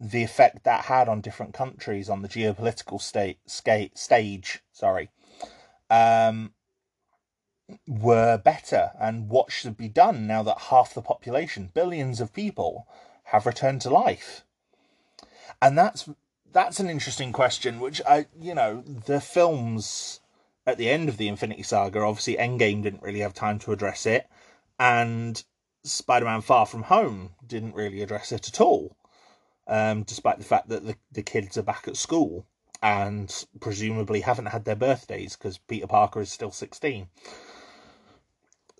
the 0.00 0.24
effect 0.24 0.64
that 0.64 0.86
had 0.86 1.08
on 1.08 1.20
different 1.20 1.54
countries 1.54 2.10
on 2.10 2.20
the 2.20 2.28
geopolitical 2.28 3.00
state, 3.00 3.38
stage, 3.46 4.60
sorry, 4.72 5.08
um, 5.88 6.52
were 7.86 8.36
better, 8.38 8.90
and 9.00 9.28
what 9.28 9.52
should 9.52 9.76
be 9.76 9.88
done 9.88 10.26
now 10.26 10.42
that 10.42 10.62
half 10.72 10.92
the 10.94 11.00
population, 11.00 11.70
billions 11.72 12.20
of 12.20 12.32
people, 12.32 12.88
have 13.26 13.46
returned 13.46 13.80
to 13.82 13.88
life. 13.88 14.42
And 15.60 15.78
that's 15.78 16.08
that's 16.52 16.80
an 16.80 16.90
interesting 16.90 17.32
question, 17.32 17.78
which 17.78 18.02
I, 18.04 18.26
you 18.38 18.54
know, 18.54 18.82
the 18.82 19.20
films 19.20 20.18
at 20.66 20.76
the 20.76 20.90
end 20.90 21.08
of 21.08 21.18
the 21.18 21.28
Infinity 21.28 21.62
Saga, 21.62 22.00
obviously 22.00 22.34
Endgame 22.34 22.82
didn't 22.82 23.02
really 23.02 23.20
have 23.20 23.32
time 23.32 23.60
to 23.60 23.72
address 23.72 24.06
it, 24.06 24.28
and 24.76 25.44
Spider-Man: 25.84 26.40
Far 26.42 26.66
From 26.66 26.84
Home 26.84 27.30
didn't 27.46 27.74
really 27.74 28.02
address 28.02 28.32
it 28.32 28.48
at 28.48 28.60
all, 28.60 28.96
um, 29.66 30.02
despite 30.02 30.38
the 30.38 30.44
fact 30.44 30.68
that 30.68 30.84
the, 30.84 30.96
the 31.10 31.22
kids 31.22 31.58
are 31.58 31.62
back 31.62 31.88
at 31.88 31.96
school 31.96 32.46
and 32.82 33.44
presumably 33.60 34.20
haven't 34.20 34.46
had 34.46 34.64
their 34.64 34.76
birthdays 34.76 35.36
because 35.36 35.58
Peter 35.58 35.86
Parker 35.86 36.20
is 36.20 36.30
still 36.30 36.50
sixteen. 36.50 37.08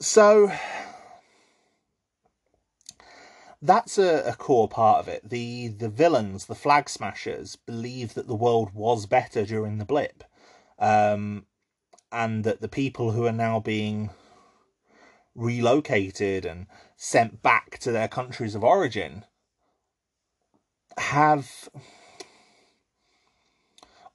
So 0.00 0.50
that's 3.62 3.96
a, 3.96 4.24
a, 4.26 4.34
core 4.34 4.68
part 4.68 4.98
of 4.98 5.09
it. 5.09 5.28
The 5.28 5.68
the 5.68 5.88
villains, 5.88 6.46
the 6.46 6.55
flag 6.55 6.88
smashers, 6.88 7.55
believe 7.55 8.14
that 8.14 8.26
the 8.26 8.34
world 8.34 8.74
was 8.74 9.07
better 9.07 9.44
during 9.44 9.78
the 9.78 9.84
blip, 9.84 10.24
um, 10.78 11.46
and 12.11 12.42
that 12.42 12.61
the 12.61 12.68
people 12.68 13.12
who 13.12 13.26
are 13.26 13.32
now 13.32 13.61
being 13.61 14.11
relocated 15.34 16.44
and 16.44 16.66
sent 17.05 17.42
back 17.42 17.78
to 17.78 17.90
their 17.90 18.07
countries 18.07 18.55
of 18.55 18.62
origin 18.62 19.24
have 20.96 21.68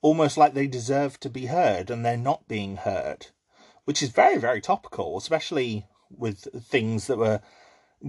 almost 0.01 0.38
like 0.38 0.53
they 0.53 0.67
deserve 0.67 1.19
to 1.19 1.29
be 1.29 1.47
heard 1.47 1.89
and 1.89 2.05
they're 2.05 2.15
not 2.15 2.47
being 2.47 2.77
heard, 2.77 3.27
which 3.83 4.01
is 4.01 4.07
very 4.07 4.38
very 4.38 4.61
topical, 4.61 5.17
especially 5.17 5.85
with 6.09 6.47
things 6.63 7.07
that 7.07 7.17
were 7.17 7.41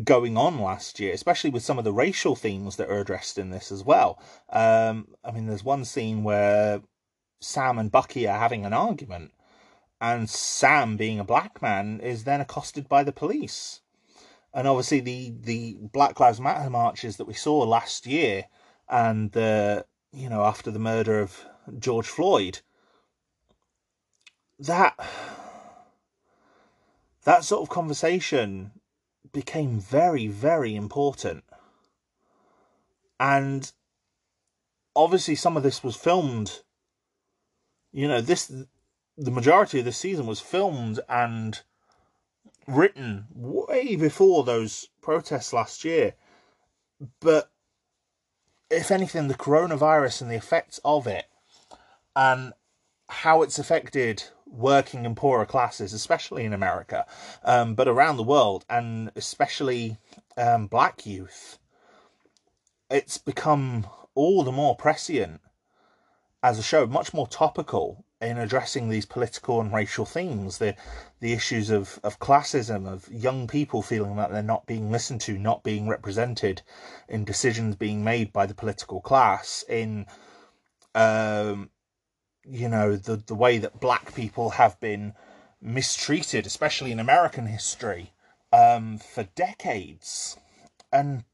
going 0.04 0.36
on 0.36 0.60
last 0.60 1.00
year, 1.00 1.12
especially 1.12 1.50
with 1.50 1.64
some 1.64 1.78
of 1.78 1.84
the 1.84 1.92
racial 1.92 2.36
themes 2.36 2.76
that 2.76 2.88
are 2.88 3.00
addressed 3.00 3.36
in 3.36 3.50
this 3.50 3.72
as 3.72 3.82
well. 3.82 4.22
Um, 4.48 5.08
I 5.24 5.32
mean, 5.32 5.46
there's 5.48 5.64
one 5.64 5.84
scene 5.84 6.22
where 6.22 6.82
Sam 7.40 7.80
and 7.80 7.90
Bucky 7.90 8.28
are 8.28 8.38
having 8.38 8.64
an 8.64 8.72
argument, 8.72 9.32
and 10.00 10.30
Sam, 10.30 10.96
being 10.96 11.18
a 11.18 11.24
black 11.24 11.60
man, 11.60 11.98
is 11.98 12.22
then 12.22 12.40
accosted 12.40 12.88
by 12.88 13.02
the 13.02 13.12
police. 13.12 13.80
And 14.54 14.66
obviously, 14.66 15.00
the 15.00 15.34
the 15.40 15.76
Black 15.80 16.18
Lives 16.18 16.40
Matter 16.40 16.70
marches 16.70 17.16
that 17.16 17.26
we 17.26 17.34
saw 17.34 17.58
last 17.58 18.06
year, 18.06 18.44
and 18.88 19.32
the 19.32 19.84
you 20.12 20.28
know 20.28 20.42
after 20.42 20.70
the 20.70 20.78
murder 20.78 21.20
of 21.20 21.44
George 21.78 22.06
Floyd, 22.08 22.60
that 24.58 24.98
that 27.24 27.44
sort 27.44 27.62
of 27.62 27.68
conversation 27.68 28.72
became 29.32 29.78
very, 29.78 30.26
very 30.26 30.74
important. 30.74 31.44
And 33.20 33.70
obviously, 34.96 35.34
some 35.34 35.56
of 35.56 35.62
this 35.62 35.82
was 35.82 35.96
filmed. 35.96 36.62
You 37.92 38.08
know, 38.08 38.20
this 38.20 38.50
the 39.16 39.30
majority 39.30 39.80
of 39.80 39.84
the 39.84 39.92
season 39.92 40.26
was 40.26 40.40
filmed 40.40 41.00
and 41.08 41.60
written 42.68 43.26
way 43.34 43.96
before 43.96 44.44
those 44.44 44.88
protests 45.00 45.52
last 45.52 45.84
year. 45.84 46.14
But 47.20 47.50
if 48.70 48.90
anything, 48.90 49.28
the 49.28 49.34
coronavirus 49.34 50.22
and 50.22 50.30
the 50.30 50.36
effects 50.36 50.78
of 50.84 51.06
it 51.06 51.24
and 52.14 52.52
how 53.08 53.42
it's 53.42 53.58
affected 53.58 54.22
working 54.46 55.06
and 55.06 55.16
poorer 55.16 55.46
classes, 55.46 55.92
especially 55.92 56.44
in 56.44 56.52
America, 56.52 57.06
um, 57.42 57.74
but 57.74 57.88
around 57.88 58.18
the 58.18 58.22
world, 58.22 58.64
and 58.68 59.10
especially 59.16 59.96
um, 60.36 60.66
black 60.66 61.06
youth, 61.06 61.58
it's 62.90 63.16
become 63.16 63.86
all 64.14 64.42
the 64.42 64.52
more 64.52 64.76
prescient 64.76 65.40
as 66.42 66.58
a 66.58 66.62
show, 66.62 66.86
much 66.86 67.14
more 67.14 67.26
topical 67.26 68.04
in 68.20 68.36
addressing 68.36 68.88
these 68.88 69.06
political 69.06 69.60
and 69.60 69.72
racial 69.72 70.04
themes, 70.04 70.58
the 70.58 70.74
the 71.20 71.32
issues 71.32 71.70
of, 71.70 72.00
of 72.02 72.18
classism, 72.18 72.86
of 72.86 73.08
young 73.12 73.46
people 73.46 73.82
feeling 73.82 74.16
that 74.16 74.30
they're 74.30 74.42
not 74.42 74.66
being 74.66 74.90
listened 74.90 75.20
to, 75.20 75.38
not 75.38 75.62
being 75.62 75.88
represented 75.88 76.62
in 77.08 77.24
decisions 77.24 77.76
being 77.76 78.02
made 78.02 78.32
by 78.32 78.46
the 78.46 78.54
political 78.54 79.00
class, 79.00 79.64
in 79.68 80.06
um, 80.94 81.70
you 82.44 82.68
know 82.68 82.96
the 82.96 83.16
the 83.16 83.34
way 83.34 83.58
that 83.58 83.80
black 83.80 84.14
people 84.14 84.50
have 84.50 84.78
been 84.80 85.14
mistreated, 85.60 86.46
especially 86.46 86.90
in 86.90 86.98
American 86.98 87.46
history, 87.46 88.12
um, 88.52 88.98
for 88.98 89.24
decades, 89.34 90.36
and 90.92 91.24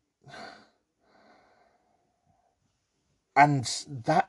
and 3.34 3.86
that 3.88 4.28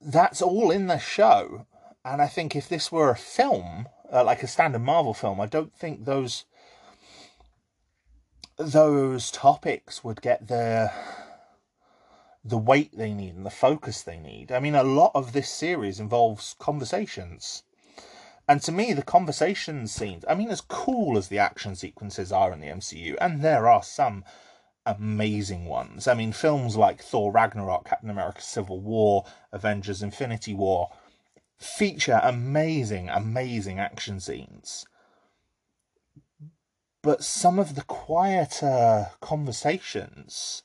that's 0.00 0.42
all 0.42 0.70
in 0.70 0.86
the 0.86 0.98
show. 0.98 1.66
And 2.04 2.22
I 2.22 2.26
think 2.26 2.54
if 2.54 2.68
this 2.68 2.90
were 2.90 3.10
a 3.10 3.16
film, 3.16 3.88
uh, 4.12 4.24
like 4.24 4.42
a 4.42 4.46
standard 4.46 4.80
Marvel 4.80 5.14
film, 5.14 5.40
I 5.40 5.46
don't 5.46 5.72
think 5.72 6.04
those 6.04 6.44
those 8.56 9.30
topics 9.30 10.02
would 10.02 10.20
get 10.20 10.48
the 10.48 10.90
the 12.44 12.58
weight 12.58 12.96
they 12.96 13.12
need 13.12 13.34
and 13.34 13.44
the 13.46 13.50
focus 13.50 14.02
they 14.02 14.18
need. 14.18 14.50
I 14.50 14.58
mean, 14.58 14.74
a 14.74 14.82
lot 14.82 15.12
of 15.14 15.32
this 15.32 15.50
series 15.50 16.00
involves 16.00 16.56
conversations. 16.58 17.62
And 18.48 18.62
to 18.62 18.72
me, 18.72 18.94
the 18.94 19.02
conversation 19.02 19.86
scenes, 19.86 20.24
I 20.26 20.34
mean, 20.34 20.48
as 20.48 20.62
cool 20.62 21.18
as 21.18 21.28
the 21.28 21.38
action 21.38 21.76
sequences 21.76 22.32
are 22.32 22.50
in 22.52 22.60
the 22.60 22.68
MCU, 22.68 23.16
and 23.20 23.42
there 23.42 23.68
are 23.68 23.82
some 23.82 24.24
amazing 24.86 25.66
ones. 25.66 26.08
I 26.08 26.14
mean, 26.14 26.32
films 26.32 26.76
like 26.76 27.02
Thor 27.02 27.30
Ragnarok, 27.32 27.88
Captain 27.88 28.10
America 28.10 28.42
Civil 28.42 28.80
War, 28.80 29.24
Avengers 29.52 30.02
Infinity 30.02 30.54
War 30.54 30.90
feature 31.58 32.20
amazing, 32.22 33.08
amazing 33.08 33.78
action 33.78 34.20
scenes. 34.20 34.86
But 37.02 37.24
some 37.24 37.58
of 37.58 37.74
the 37.74 37.82
quieter 37.82 39.10
conversations 39.20 40.62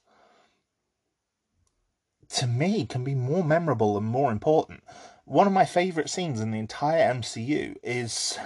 to 2.29 2.47
me 2.47 2.85
can 2.85 3.03
be 3.03 3.15
more 3.15 3.43
memorable 3.43 3.97
and 3.97 4.05
more 4.05 4.31
important. 4.31 4.83
One 5.25 5.47
of 5.47 5.53
my 5.53 5.65
favourite 5.65 6.09
scenes 6.09 6.39
in 6.39 6.51
the 6.51 6.59
entire 6.59 7.13
MCU 7.13 7.75
is 7.83 8.37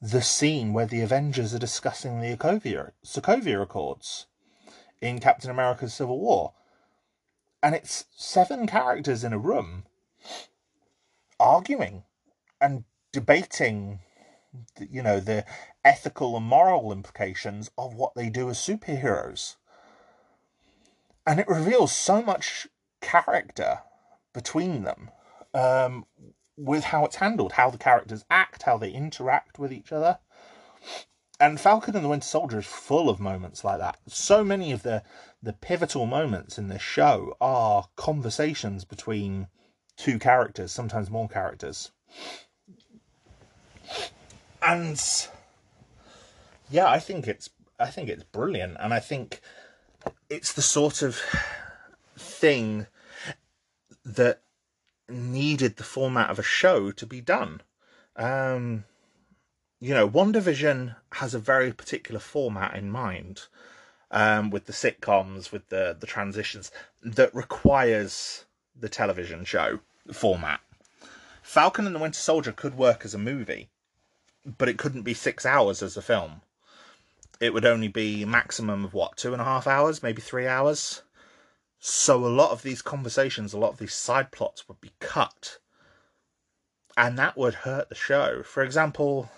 the 0.00 0.22
scene 0.22 0.72
where 0.72 0.86
the 0.86 1.00
Avengers 1.00 1.54
are 1.54 1.58
discussing 1.58 2.20
the 2.20 2.36
Sokovia, 2.36 2.92
Sokovia 3.04 3.62
Accords 3.62 4.26
in 5.00 5.18
Captain 5.18 5.50
America's 5.50 5.94
Civil 5.94 6.18
War. 6.18 6.52
And 7.62 7.74
it's 7.74 8.04
seven 8.16 8.66
characters 8.66 9.24
in 9.24 9.32
a 9.32 9.38
room 9.38 9.84
arguing 11.40 12.04
and 12.60 12.84
debating, 13.12 14.00
you 14.78 15.02
know, 15.02 15.18
the 15.20 15.44
ethical 15.84 16.36
and 16.36 16.46
moral 16.46 16.92
implications 16.92 17.70
of 17.76 17.94
what 17.94 18.14
they 18.14 18.28
do 18.28 18.48
as 18.50 18.58
superheroes 18.58 19.56
and 21.28 21.38
it 21.38 21.46
reveals 21.46 21.92
so 21.92 22.22
much 22.22 22.66
character 23.02 23.80
between 24.32 24.82
them. 24.84 25.10
Um, 25.52 26.06
with 26.58 26.84
how 26.84 27.04
it's 27.04 27.16
handled, 27.16 27.52
how 27.52 27.70
the 27.70 27.78
characters 27.78 28.24
act, 28.28 28.64
how 28.64 28.76
they 28.76 28.90
interact 28.90 29.58
with 29.58 29.72
each 29.72 29.92
other. 29.92 30.18
And 31.40 31.60
Falcon 31.60 31.94
and 31.94 32.04
the 32.04 32.08
Winter 32.08 32.26
Soldier 32.26 32.58
is 32.58 32.66
full 32.66 33.08
of 33.08 33.20
moments 33.20 33.62
like 33.62 33.78
that. 33.78 33.98
So 34.08 34.42
many 34.42 34.72
of 34.72 34.82
the 34.82 35.04
the 35.40 35.52
pivotal 35.52 36.04
moments 36.04 36.58
in 36.58 36.66
this 36.66 36.82
show 36.82 37.36
are 37.40 37.86
conversations 37.94 38.84
between 38.84 39.46
two 39.96 40.18
characters, 40.18 40.72
sometimes 40.72 41.10
more 41.10 41.28
characters. 41.28 41.92
And 44.60 45.00
yeah, 46.68 46.90
I 46.90 46.98
think 46.98 47.28
it's 47.28 47.50
I 47.78 47.86
think 47.86 48.08
it's 48.08 48.24
brilliant 48.24 48.76
and 48.80 48.92
I 48.92 48.98
think 48.98 49.40
it's 50.28 50.52
the 50.52 50.62
sort 50.62 51.02
of 51.02 51.20
thing 52.16 52.88
that 54.04 54.42
needed 55.08 55.76
the 55.76 55.84
format 55.84 56.30
of 56.30 56.38
a 56.38 56.42
show 56.42 56.90
to 56.92 57.06
be 57.06 57.20
done. 57.20 57.62
Um, 58.16 58.84
you 59.80 59.94
know, 59.94 60.08
WandaVision 60.08 60.96
has 61.12 61.34
a 61.34 61.38
very 61.38 61.72
particular 61.72 62.20
format 62.20 62.74
in 62.76 62.90
mind 62.90 63.42
um, 64.10 64.50
with 64.50 64.66
the 64.66 64.72
sitcoms, 64.72 65.52
with 65.52 65.68
the, 65.68 65.96
the 65.98 66.06
transitions 66.06 66.70
that 67.02 67.34
requires 67.34 68.44
the 68.78 68.88
television 68.88 69.44
show 69.44 69.80
format. 70.12 70.60
Falcon 71.42 71.86
and 71.86 71.94
the 71.94 72.00
Winter 72.00 72.18
Soldier 72.18 72.52
could 72.52 72.76
work 72.76 73.04
as 73.04 73.14
a 73.14 73.18
movie, 73.18 73.68
but 74.44 74.68
it 74.68 74.78
couldn't 74.78 75.02
be 75.02 75.14
six 75.14 75.46
hours 75.46 75.82
as 75.82 75.96
a 75.96 76.02
film. 76.02 76.42
It 77.40 77.54
would 77.54 77.64
only 77.64 77.88
be 77.88 78.24
maximum 78.24 78.84
of 78.84 78.94
what, 78.94 79.16
two 79.16 79.32
and 79.32 79.40
a 79.40 79.44
half 79.44 79.66
hours, 79.66 80.02
maybe 80.02 80.20
three 80.20 80.46
hours? 80.46 81.02
So 81.78 82.24
a 82.24 82.28
lot 82.28 82.50
of 82.50 82.62
these 82.62 82.82
conversations, 82.82 83.52
a 83.52 83.58
lot 83.58 83.72
of 83.72 83.78
these 83.78 83.94
side 83.94 84.32
plots 84.32 84.68
would 84.68 84.80
be 84.80 84.92
cut. 84.98 85.58
And 86.96 87.18
that 87.18 87.36
would 87.36 87.54
hurt 87.54 87.88
the 87.88 87.94
show. 87.94 88.42
For 88.42 88.62
example, 88.62 89.30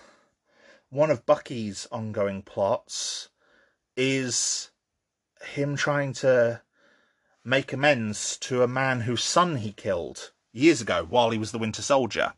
one 0.89 1.11
of 1.11 1.27
Bucky's 1.27 1.87
ongoing 1.93 2.43
plots 2.43 3.29
is 3.97 4.71
him 5.53 5.77
trying 5.77 6.15
to 6.15 6.63
make 7.45 7.73
amends 7.73 8.37
to 8.39 8.63
a 8.63 8.69
man 8.69 9.03
whose 9.03 9.23
son 9.23 9.57
he 9.57 9.73
killed 9.73 10.33
years 10.53 10.81
ago 10.81 11.07
while 11.09 11.31
he 11.31 11.39
was 11.39 11.53
the 11.53 11.59
Winter 11.59 11.83
Soldier. 11.83 12.33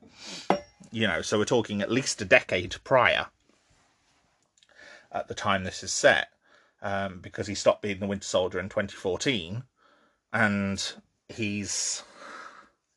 You 0.90 1.06
know, 1.06 1.22
so 1.22 1.38
we're 1.38 1.44
talking 1.44 1.80
at 1.80 1.90
least 1.90 2.20
a 2.20 2.24
decade 2.24 2.76
prior 2.84 3.26
at 5.12 5.28
the 5.28 5.34
time 5.34 5.64
this 5.64 5.82
is 5.82 5.92
set, 5.92 6.28
um, 6.80 7.20
because 7.20 7.46
he 7.46 7.54
stopped 7.54 7.82
being 7.82 8.00
the 8.00 8.06
Winter 8.06 8.26
Soldier 8.26 8.58
in 8.58 8.68
2014 8.68 9.64
and 10.32 10.92
he's 11.28 12.02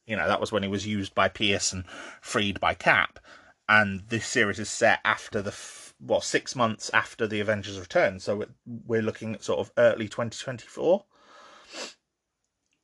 you 0.06 0.16
know 0.16 0.28
that 0.28 0.40
was 0.40 0.52
when 0.52 0.64
he 0.64 0.70
was 0.70 0.88
used 0.88 1.16
by 1.16 1.28
Pierce 1.28 1.74
and 1.74 1.86
freed 2.22 2.60
by 2.60 2.74
Cap, 2.74 3.20
and 3.68 4.02
this 4.10 4.28
series 4.28 4.60
is 4.60 4.70
set 4.70 5.00
after 5.04 5.42
the 5.42 5.56
well 6.00 6.22
six 6.22 6.56
months 6.56 6.90
after 6.94 7.28
the 7.28 7.40
Avengers 7.40 7.80
return, 7.80 8.20
so 8.20 8.46
we're 8.66 9.02
looking 9.02 9.34
at 9.34 9.44
sort 9.44 9.60
of 9.60 9.72
early 9.78 10.08
2024. 10.08 11.06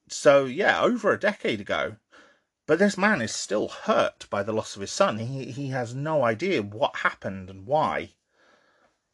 So 0.07 0.45
yeah, 0.45 0.82
over 0.82 1.11
a 1.11 1.19
decade 1.19 1.61
ago. 1.61 1.98
But 2.68 2.80
this 2.80 2.98
man 2.98 3.22
is 3.22 3.34
still 3.34 3.68
hurt 3.68 4.30
by 4.30 4.44
the 4.44 4.53
loss 4.53 4.76
of 4.76 4.82
his 4.82 4.91
son. 4.91 5.18
He 5.18 5.52
he 5.52 5.69
has 5.69 5.94
no 5.94 6.23
idea 6.23 6.61
what 6.61 6.98
happened 6.98 7.49
and 7.49 7.65
why. 7.65 8.11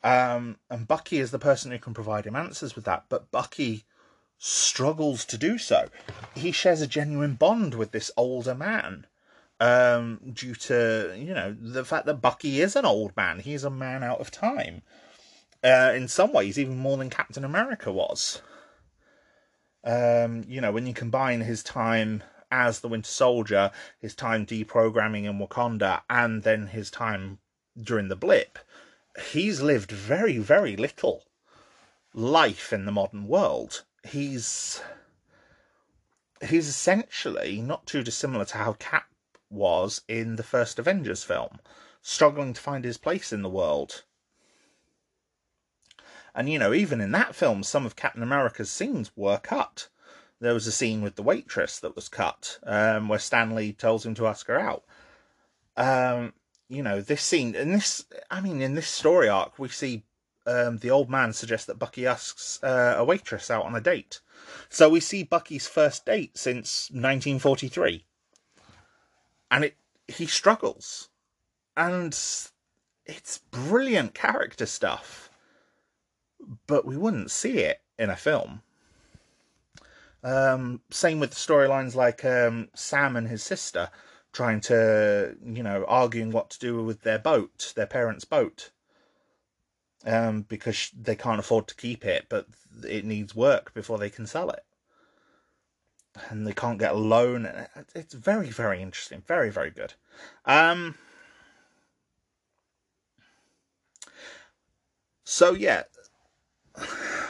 Um, 0.04 0.58
and 0.70 0.88
Bucky 0.88 1.18
is 1.18 1.32
the 1.32 1.40
person 1.40 1.72
who 1.72 1.80
can 1.80 1.94
provide 1.94 2.26
him 2.26 2.36
answers 2.36 2.76
with 2.76 2.86
that. 2.86 3.06
But 3.10 3.32
Bucky 3.32 3.86
struggles 4.38 5.26
to 5.26 5.38
do 5.38 5.58
so. 5.58 5.90
He 6.36 6.52
shares 6.52 6.82
a 6.82 6.88
genuine 6.88 7.36
bond 7.36 7.74
with 7.74 7.92
this 7.92 8.12
older 8.16 8.54
man 8.56 9.08
um, 9.60 10.20
due 10.34 10.56
to, 10.56 11.16
you 11.18 11.34
know, 11.34 11.56
the 11.60 11.86
fact 11.86 12.06
that 12.06 12.22
Bucky 12.22 12.62
is 12.62 12.76
an 12.76 12.86
old 12.86 13.16
man. 13.16 13.40
He's 13.40 13.64
a 13.64 13.70
man 13.70 14.04
out 14.04 14.20
of 14.20 14.32
time. 14.32 14.84
Uh, 15.64 15.92
in 15.96 16.08
some 16.08 16.32
ways, 16.32 16.60
even 16.60 16.78
more 16.78 16.98
than 16.98 17.10
Captain 17.10 17.44
America 17.44 17.92
was. 17.92 18.42
Um, 19.84 20.44
you 20.48 20.62
know, 20.62 20.72
when 20.72 20.86
you 20.86 20.94
combine 20.94 21.42
his 21.42 21.64
time 21.64 22.24
as 22.52 22.80
the 22.80 22.88
Winter 22.88 23.10
Soldier, 23.10 23.72
his 24.00 24.14
time 24.14 24.46
deprogramming 24.46 25.24
in 25.24 25.40
Wakanda, 25.40 26.02
and 26.10 26.44
then 26.44 26.68
his 26.68 26.92
time 26.92 27.40
during 27.82 28.08
the 28.08 28.16
blip, 28.16 28.60
he's 29.32 29.62
lived 29.62 29.92
very, 29.92 30.38
very 30.38 30.76
little 30.76 31.24
life 32.14 32.72
in 32.72 32.86
the 32.86 32.92
modern 32.92 33.28
world 33.28 33.84
he's 34.08 34.82
he's 36.46 36.68
essentially 36.68 37.62
not 37.62 37.86
too 37.86 38.04
dissimilar 38.04 38.46
to 38.46 38.58
how 38.58 38.74
Cap 38.74 39.08
was 39.50 40.02
in 40.08 40.36
the 40.36 40.44
first 40.44 40.80
Avengers 40.80 41.24
film, 41.24 41.60
struggling 42.02 42.54
to 42.54 42.62
find 42.62 42.84
his 42.86 42.98
place 42.98 43.32
in 43.32 43.42
the 43.42 43.50
world. 43.50 44.04
And 46.36 46.50
you 46.50 46.60
know, 46.60 46.74
even 46.74 47.02
in 47.02 47.12
that 47.14 47.36
film, 47.36 47.64
some 47.64 47.86
of 47.86 47.96
Captain 47.96 48.22
America's 48.22 48.70
scenes 48.70 49.12
were 49.16 49.40
cut. 49.40 49.88
There 50.40 50.54
was 50.54 50.68
a 50.68 50.72
scene 50.72 51.02
with 51.02 51.16
the 51.16 51.24
waitress 51.24 51.80
that 51.80 51.96
was 51.96 52.10
cut, 52.10 52.60
um, 52.64 53.10
where 53.10 53.18
Stanley 53.18 53.74
tells 53.74 54.06
him 54.06 54.14
to 54.16 54.28
ask 54.28 54.46
her 54.48 54.60
out. 54.60 54.84
Um, 55.76 56.34
you 56.70 56.84
know, 56.84 57.02
this 57.02 57.24
scene, 57.24 57.56
in 57.56 57.72
this, 57.72 58.06
I 58.30 58.42
mean, 58.42 58.62
in 58.62 58.76
this 58.76 58.88
story 58.88 59.30
arc, 59.30 59.58
we 59.58 59.70
see 59.70 60.04
um, 60.48 60.78
the 60.78 60.90
old 60.90 61.10
man 61.10 61.34
suggests 61.34 61.66
that 61.66 61.78
Bucky 61.78 62.08
asks 62.08 62.64
uh, 62.64 62.96
a 62.98 63.04
waitress 63.04 63.52
out 63.52 63.66
on 63.66 63.76
a 63.76 63.82
date. 63.82 64.22
So 64.70 64.90
we 64.90 65.02
see 65.02 65.24
Bucky's 65.24 65.68
first 65.68 66.06
date 66.06 66.38
since 66.38 66.90
1943. 66.90 68.06
And 69.52 69.66
it 69.66 69.76
he 70.08 70.26
struggles. 70.26 71.10
And 71.76 72.18
it's 73.06 73.38
brilliant 73.52 74.14
character 74.14 74.66
stuff. 74.66 75.30
But 76.66 76.86
we 76.86 76.96
wouldn't 76.96 77.30
see 77.30 77.60
it 77.60 77.82
in 78.00 78.10
a 78.10 78.16
film. 78.16 78.62
Um, 80.24 80.82
same 80.90 81.20
with 81.20 81.32
the 81.32 81.36
storylines 81.36 81.94
like 81.94 82.24
um, 82.24 82.70
Sam 82.74 83.18
and 83.18 83.28
his 83.28 83.44
sister 83.44 83.90
trying 84.32 84.62
to, 84.62 85.36
you 85.44 85.64
know, 85.64 85.84
arguing 85.88 86.32
what 86.32 86.50
to 86.52 86.60
do 86.60 86.84
with 86.84 87.02
their 87.02 87.20
boat, 87.20 87.74
their 87.76 87.86
parents' 87.86 88.26
boat 88.26 88.72
um, 90.06 90.44
because 90.44 90.92
they 91.00 91.16
can't 91.16 91.40
afford 91.40 91.68
to 91.68 91.76
keep 91.76 92.06
it, 92.06 92.28
but 92.30 92.48
it 92.88 93.06
needs 93.06 93.36
work 93.36 93.74
before 93.74 93.98
they 93.98 94.10
can 94.10 94.28
sell 94.28 94.50
it. 94.50 94.64
And 96.30 96.48
they 96.48 96.54
can't 96.54 96.80
get 96.80 96.94
a 96.94 96.98
loan. 96.98 97.68
It's 97.94 98.14
very, 98.14 98.50
very 98.50 98.82
interesting. 98.82 99.24
Very, 99.28 99.52
very 99.52 99.70
good. 99.70 99.94
Um, 100.46 100.96
so, 105.24 105.54
yeah, 105.54 105.84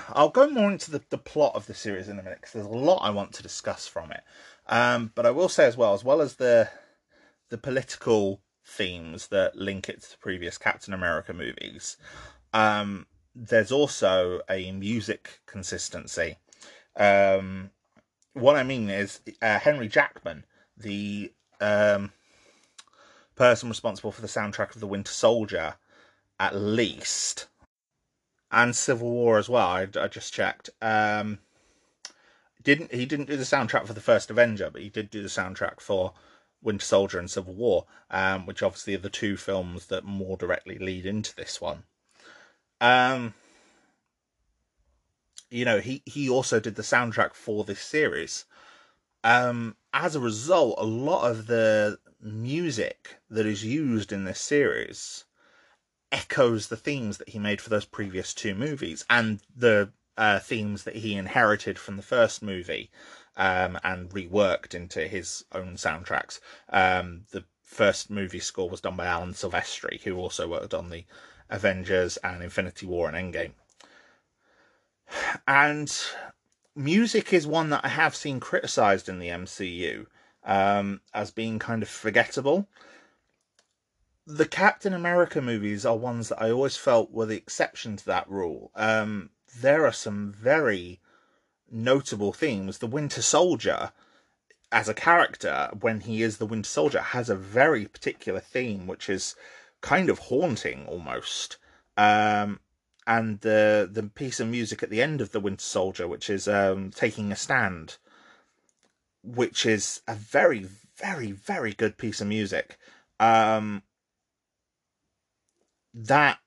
I'll 0.09 0.29
go 0.29 0.49
more 0.49 0.71
into 0.71 0.91
the, 0.91 1.01
the 1.09 1.17
plot 1.17 1.55
of 1.55 1.67
the 1.67 1.73
series 1.73 2.07
in 2.07 2.19
a 2.19 2.23
minute 2.23 2.39
because 2.39 2.53
there's 2.53 2.65
a 2.65 2.69
lot 2.69 2.99
I 2.99 3.09
want 3.09 3.33
to 3.33 3.43
discuss 3.43 3.87
from 3.87 4.11
it. 4.11 4.21
Um, 4.67 5.11
but 5.15 5.25
I 5.25 5.31
will 5.31 5.49
say 5.49 5.65
as 5.65 5.77
well, 5.77 5.93
as 5.93 6.03
well 6.03 6.21
as 6.21 6.35
the 6.35 6.69
the 7.49 7.57
political 7.57 8.41
themes 8.65 9.27
that 9.27 9.55
link 9.55 9.87
it 9.87 10.01
to 10.01 10.11
the 10.11 10.17
previous 10.17 10.57
Captain 10.57 10.93
America 10.93 11.33
movies, 11.33 11.95
um, 12.57 13.05
there's 13.35 13.71
also 13.71 14.41
a 14.49 14.71
music 14.71 15.41
consistency. 15.45 16.37
Um, 16.95 17.69
what 18.33 18.55
I 18.55 18.63
mean 18.63 18.89
is 18.89 19.21
uh, 19.43 19.59
Henry 19.59 19.87
Jackman, 19.87 20.43
the 20.75 21.31
um, 21.61 22.11
person 23.35 23.69
responsible 23.69 24.11
for 24.11 24.21
the 24.21 24.27
soundtrack 24.27 24.73
of 24.73 24.81
The 24.81 24.87
Winter 24.87 25.11
Soldier, 25.11 25.75
at 26.39 26.55
least, 26.55 27.45
and 28.51 28.75
Civil 28.75 29.11
War 29.11 29.37
as 29.37 29.47
well. 29.47 29.67
I, 29.67 29.87
I 29.95 30.07
just 30.07 30.33
checked. 30.33 30.71
Um, 30.81 31.37
didn't 32.63 32.91
he 32.91 33.05
didn't 33.05 33.27
do 33.27 33.37
the 33.37 33.43
soundtrack 33.43 33.85
for 33.85 33.93
the 33.93 34.01
first 34.01 34.31
Avenger, 34.31 34.71
but 34.71 34.81
he 34.81 34.89
did 34.89 35.11
do 35.11 35.21
the 35.21 35.29
soundtrack 35.29 35.79
for 35.79 36.13
Winter 36.63 36.85
Soldier 36.85 37.19
and 37.19 37.29
Civil 37.29 37.53
War, 37.53 37.85
um, 38.09 38.47
which 38.47 38.63
obviously 38.63 38.95
are 38.95 38.99
the 38.99 39.11
two 39.11 39.37
films 39.37 39.85
that 39.87 40.03
more 40.03 40.37
directly 40.37 40.79
lead 40.79 41.05
into 41.05 41.35
this 41.35 41.61
one. 41.61 41.83
Um, 42.79 43.33
you 45.49 45.65
know, 45.65 45.79
he 45.79 46.01
he 46.05 46.29
also 46.29 46.59
did 46.59 46.75
the 46.75 46.81
soundtrack 46.81 47.33
for 47.33 47.63
this 47.63 47.81
series. 47.81 48.45
Um, 49.23 49.75
as 49.93 50.15
a 50.15 50.19
result, 50.19 50.75
a 50.77 50.85
lot 50.85 51.29
of 51.29 51.47
the 51.47 51.99
music 52.21 53.17
that 53.29 53.45
is 53.45 53.63
used 53.63 54.11
in 54.11 54.25
this 54.25 54.39
series 54.39 55.25
echoes 56.11 56.67
the 56.67 56.77
themes 56.77 57.17
that 57.17 57.29
he 57.29 57.39
made 57.39 57.61
for 57.61 57.69
those 57.69 57.85
previous 57.85 58.33
two 58.33 58.55
movies 58.55 59.03
and 59.09 59.41
the 59.55 59.91
uh, 60.17 60.39
themes 60.39 60.83
that 60.83 60.95
he 60.97 61.15
inherited 61.15 61.77
from 61.77 61.97
the 61.97 62.03
first 62.03 62.41
movie 62.41 62.89
um, 63.35 63.77
and 63.83 64.09
reworked 64.09 64.73
into 64.73 65.07
his 65.07 65.43
own 65.51 65.75
soundtracks. 65.75 66.39
Um, 66.69 67.25
the 67.31 67.43
first 67.63 68.09
movie 68.09 68.39
score 68.39 68.69
was 68.69 68.81
done 68.81 68.95
by 68.95 69.05
Alan 69.05 69.33
Silvestri, 69.33 70.01
who 70.01 70.17
also 70.17 70.47
worked 70.47 70.73
on 70.73 70.89
the 70.89 71.05
Avengers 71.49 72.17
and 72.17 72.43
Infinity 72.43 72.85
War 72.85 73.09
and 73.09 73.33
Endgame. 73.33 73.51
And 75.47 75.91
music 76.75 77.31
is 77.33 77.47
one 77.47 77.69
that 77.69 77.85
I 77.85 77.89
have 77.89 78.15
seen 78.15 78.39
criticized 78.39 79.07
in 79.07 79.19
the 79.19 79.29
MCU. 79.29 80.07
um, 80.47 81.01
as 81.13 81.29
being 81.29 81.59
kind 81.59 81.83
of 81.83 81.89
forgettable. 81.89 82.67
The 84.25 84.47
Captain 84.47 84.93
America 84.93 85.41
movies 85.41 85.85
are 85.85 85.95
ones 85.95 86.29
that 86.29 86.41
I 86.41 86.49
always 86.49 86.77
felt 86.77 87.11
were 87.11 87.25
the 87.25 87.37
exception 87.37 87.97
to 87.97 88.05
that 88.07 88.29
rule. 88.29 88.71
Um, 88.75 89.29
there 89.61 89.85
are 89.85 89.93
some 89.93 90.31
very 90.31 90.99
notable 91.69 92.33
themes. 92.33 92.79
The 92.79 92.87
Winter 92.87 93.21
Soldier, 93.21 93.91
as 94.71 94.89
a 94.89 94.93
character, 94.93 95.69
when 95.79 96.01
he 96.01 96.23
is 96.23 96.37
the 96.37 96.45
Winter 96.45 96.69
Soldier, 96.69 97.01
has 97.01 97.29
a 97.29 97.35
very 97.35 97.85
particular 97.85 98.39
theme, 98.39 98.87
which 98.87 99.09
is 99.09 99.35
kind 99.87 100.09
of 100.09 100.19
haunting 100.19 100.85
almost. 100.85 101.55
Um, 101.95 102.59
and 103.07 103.39
the 103.39 103.89
the 103.89 104.03
piece 104.03 104.41
of 104.41 104.49
music 104.49 104.83
at 104.83 104.89
the 104.89 105.01
end 105.01 105.21
of 105.21 105.31
the 105.31 105.39
Winter 105.39 105.63
Soldier, 105.63 106.09
which 106.09 106.29
is 106.29 106.45
um, 106.45 106.91
taking 106.91 107.31
a 107.31 107.37
stand, 107.37 107.95
which 109.23 109.65
is 109.65 110.01
a 110.05 110.13
very 110.13 110.67
very 110.97 111.31
very 111.31 111.71
good 111.71 111.97
piece 111.97 112.19
of 112.19 112.27
music. 112.27 112.77
Um, 113.21 113.81
that 115.93 116.39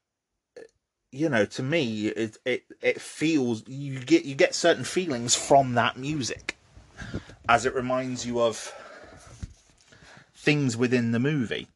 you 1.11 1.31
know 1.31 1.47
to 1.47 1.63
me 1.63 2.09
it 2.09 2.37
it 2.45 2.65
it 2.83 3.01
feels 3.01 3.67
you 3.67 4.01
get 4.01 4.27
you 4.27 4.35
get 4.35 4.55
certain 4.55 4.85
feelings 4.85 5.35
from 5.35 5.75
that 5.75 5.97
music 5.97 6.59
as 7.49 7.65
it 7.65 7.75
reminds 7.75 8.25
you 8.27 8.41
of 8.41 8.73
things 10.35 10.77
within 10.77 11.11
the 11.11 11.19
movie 11.19 11.67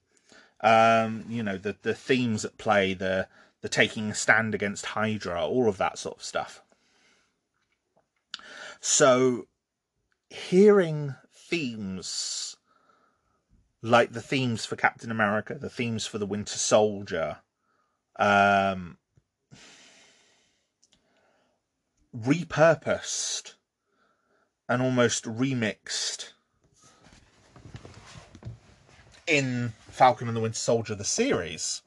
um 0.65 1.25
you 1.29 1.43
know 1.43 1.59
the 1.59 1.77
the 1.83 1.95
themes 1.95 2.45
at 2.45 2.59
play 2.59 2.95
the 2.95 3.29
the 3.61 3.69
taking 3.69 4.11
a 4.11 4.15
stand 4.15 4.55
against 4.55 4.87
hydra 4.87 5.47
all 5.47 5.69
of 5.69 5.79
that 5.79 5.99
sort 5.99 6.17
of 6.17 6.25
stuff. 6.25 6.63
So 8.81 9.47
hearing 10.29 11.15
themes 11.33 12.57
like 13.83 14.13
the 14.13 14.23
themes 14.23 14.65
for 14.65 14.77
captain 14.77 15.11
america 15.11 15.55
the 15.61 15.69
themes 15.69 16.07
for 16.07 16.17
the 16.19 16.27
winter 16.27 16.57
soldier 16.59 17.37
um 18.19 18.97
repurposed 22.17 23.55
and 24.69 24.81
almost 24.81 25.25
remixed 25.25 26.33
in 29.27 29.73
Falcon 29.95 30.27
and 30.27 30.37
the 30.37 30.41
Winter 30.41 30.59
Soldier, 30.59 30.97
the 30.97 31.05
series. 31.05 31.83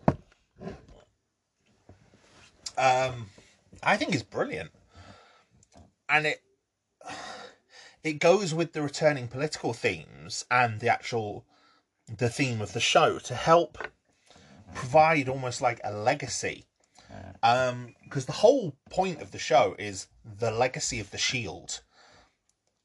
Um, 2.77 3.29
I 3.84 3.97
think 3.97 4.15
is 4.15 4.23
brilliant, 4.23 4.71
and 6.07 6.25
it 6.25 6.41
it 8.03 8.13
goes 8.13 8.53
with 8.53 8.71
the 8.71 8.81
returning 8.81 9.27
political 9.27 9.73
themes 9.73 10.45
and 10.49 10.79
the 10.79 10.88
actual 10.88 11.45
the 12.17 12.29
theme 12.29 12.61
of 12.61 12.71
the 12.71 12.79
show 12.79 13.19
to 13.19 13.35
help 13.35 13.77
provide 14.73 15.27
almost 15.27 15.61
like 15.61 15.81
a 15.84 15.91
legacy 15.91 16.65
um 17.43 17.93
because 18.03 18.25
the 18.25 18.31
whole 18.31 18.73
point 18.89 19.21
of 19.21 19.31
the 19.31 19.39
show 19.39 19.75
is 19.77 20.07
the 20.23 20.51
legacy 20.51 20.99
of 20.99 21.11
the 21.11 21.17
shield 21.17 21.81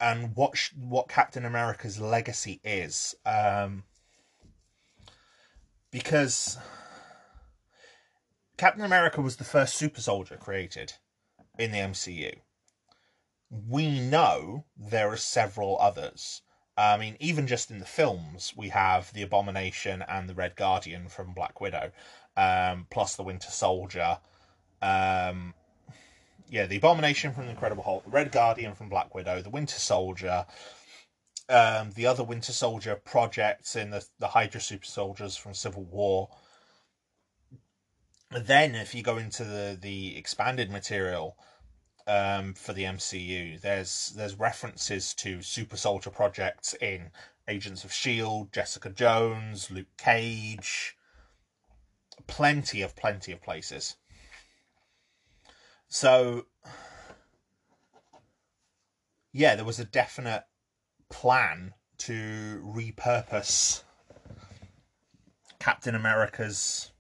and 0.00 0.34
what 0.34 0.56
sh- 0.56 0.72
what 0.76 1.08
captain 1.08 1.44
america's 1.44 2.00
legacy 2.00 2.60
is 2.64 3.14
um 3.26 3.84
because 5.93 6.59
captain 8.56 8.85
america 8.85 9.20
was 9.20 9.36
the 9.36 9.44
first 9.44 9.77
super 9.77 10.01
soldier 10.01 10.36
created 10.36 10.94
in 11.59 11.70
the 11.70 11.78
mcu 11.78 12.35
we 13.69 14.01
know 14.01 14.64
there 14.77 15.09
are 15.09 15.16
several 15.16 15.78
others 15.78 16.43
I 16.77 16.97
mean, 16.97 17.16
even 17.20 17.47
just 17.47 17.70
in 17.70 17.78
the 17.78 17.85
films, 17.85 18.55
we 18.56 18.70
have 18.70 19.12
the 19.12 19.23
Abomination 19.23 20.02
and 20.09 20.28
the 20.28 20.35
Red 20.35 20.56
Guardian 20.56 21.09
from 21.09 21.35
Black 21.35 21.60
Widow, 21.60 21.93
um, 22.36 22.86
plus 22.90 23.14
the 23.14 23.23
Winter 23.23 23.51
Soldier. 23.51 24.19
Um, 24.81 25.55
yeah, 26.48 26.66
the 26.66 26.77
Abomination 26.77 27.32
from 27.32 27.44
the 27.44 27.51
Incredible 27.51 27.82
Hulk, 27.82 28.05
the 28.05 28.10
Red 28.10 28.32
Guardian 28.32 28.74
from 28.74 28.89
Black 28.89 29.14
Widow, 29.14 29.43
the 29.43 29.51
Winter 29.51 29.78
Soldier, 29.78 30.47
um, 31.48 31.90
the 31.93 32.06
other 32.06 32.24
Winter 32.24 32.52
Soldier 32.52 32.97
projects 32.97 33.77
in 33.77 33.90
the 33.90 34.06
the 34.19 34.28
Hydra 34.28 34.60
Super 34.60 34.86
Soldiers 34.86 35.36
from 35.36 35.55
Civil 35.55 35.85
War. 35.85 36.31
Then, 38.31 38.74
if 38.74 38.94
you 38.94 39.02
go 39.02 39.19
into 39.19 39.44
the 39.44 39.78
the 39.81 40.16
expanded 40.16 40.70
material, 40.70 41.36
um, 42.06 42.55
for 42.55 42.73
the 42.73 42.85
MCU. 42.85 43.60
There's 43.60 44.12
there's 44.16 44.39
references 44.39 45.14
to 45.14 45.43
super 45.43 45.77
soldier 45.77 46.10
projects 46.10 46.74
in 46.74 47.10
Agents 47.48 47.85
of 47.85 47.93
Shield, 47.93 48.52
Jessica 48.52 48.90
Jones, 48.90 49.70
Luke 49.70 49.97
Cage, 49.97 50.97
plenty 52.27 52.82
of 52.82 52.97
plenty 52.97 53.32
of 53.32 53.43
places. 53.43 53.97
So 55.89 56.47
yeah, 59.32 59.55
there 59.55 59.64
was 59.64 59.81
a 59.81 59.85
definite 59.85 60.44
plan 61.12 61.74
to 61.98 62.60
repurpose 62.66 63.84
Captain 65.60 65.94
America's 65.94 66.90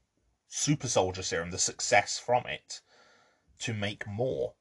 super 0.46 0.86
soldier 0.86 1.22
serum, 1.22 1.50
the 1.50 1.58
success 1.58 2.18
from 2.18 2.46
it, 2.46 2.80
to 3.58 3.72
make 3.74 4.06
more. 4.06 4.52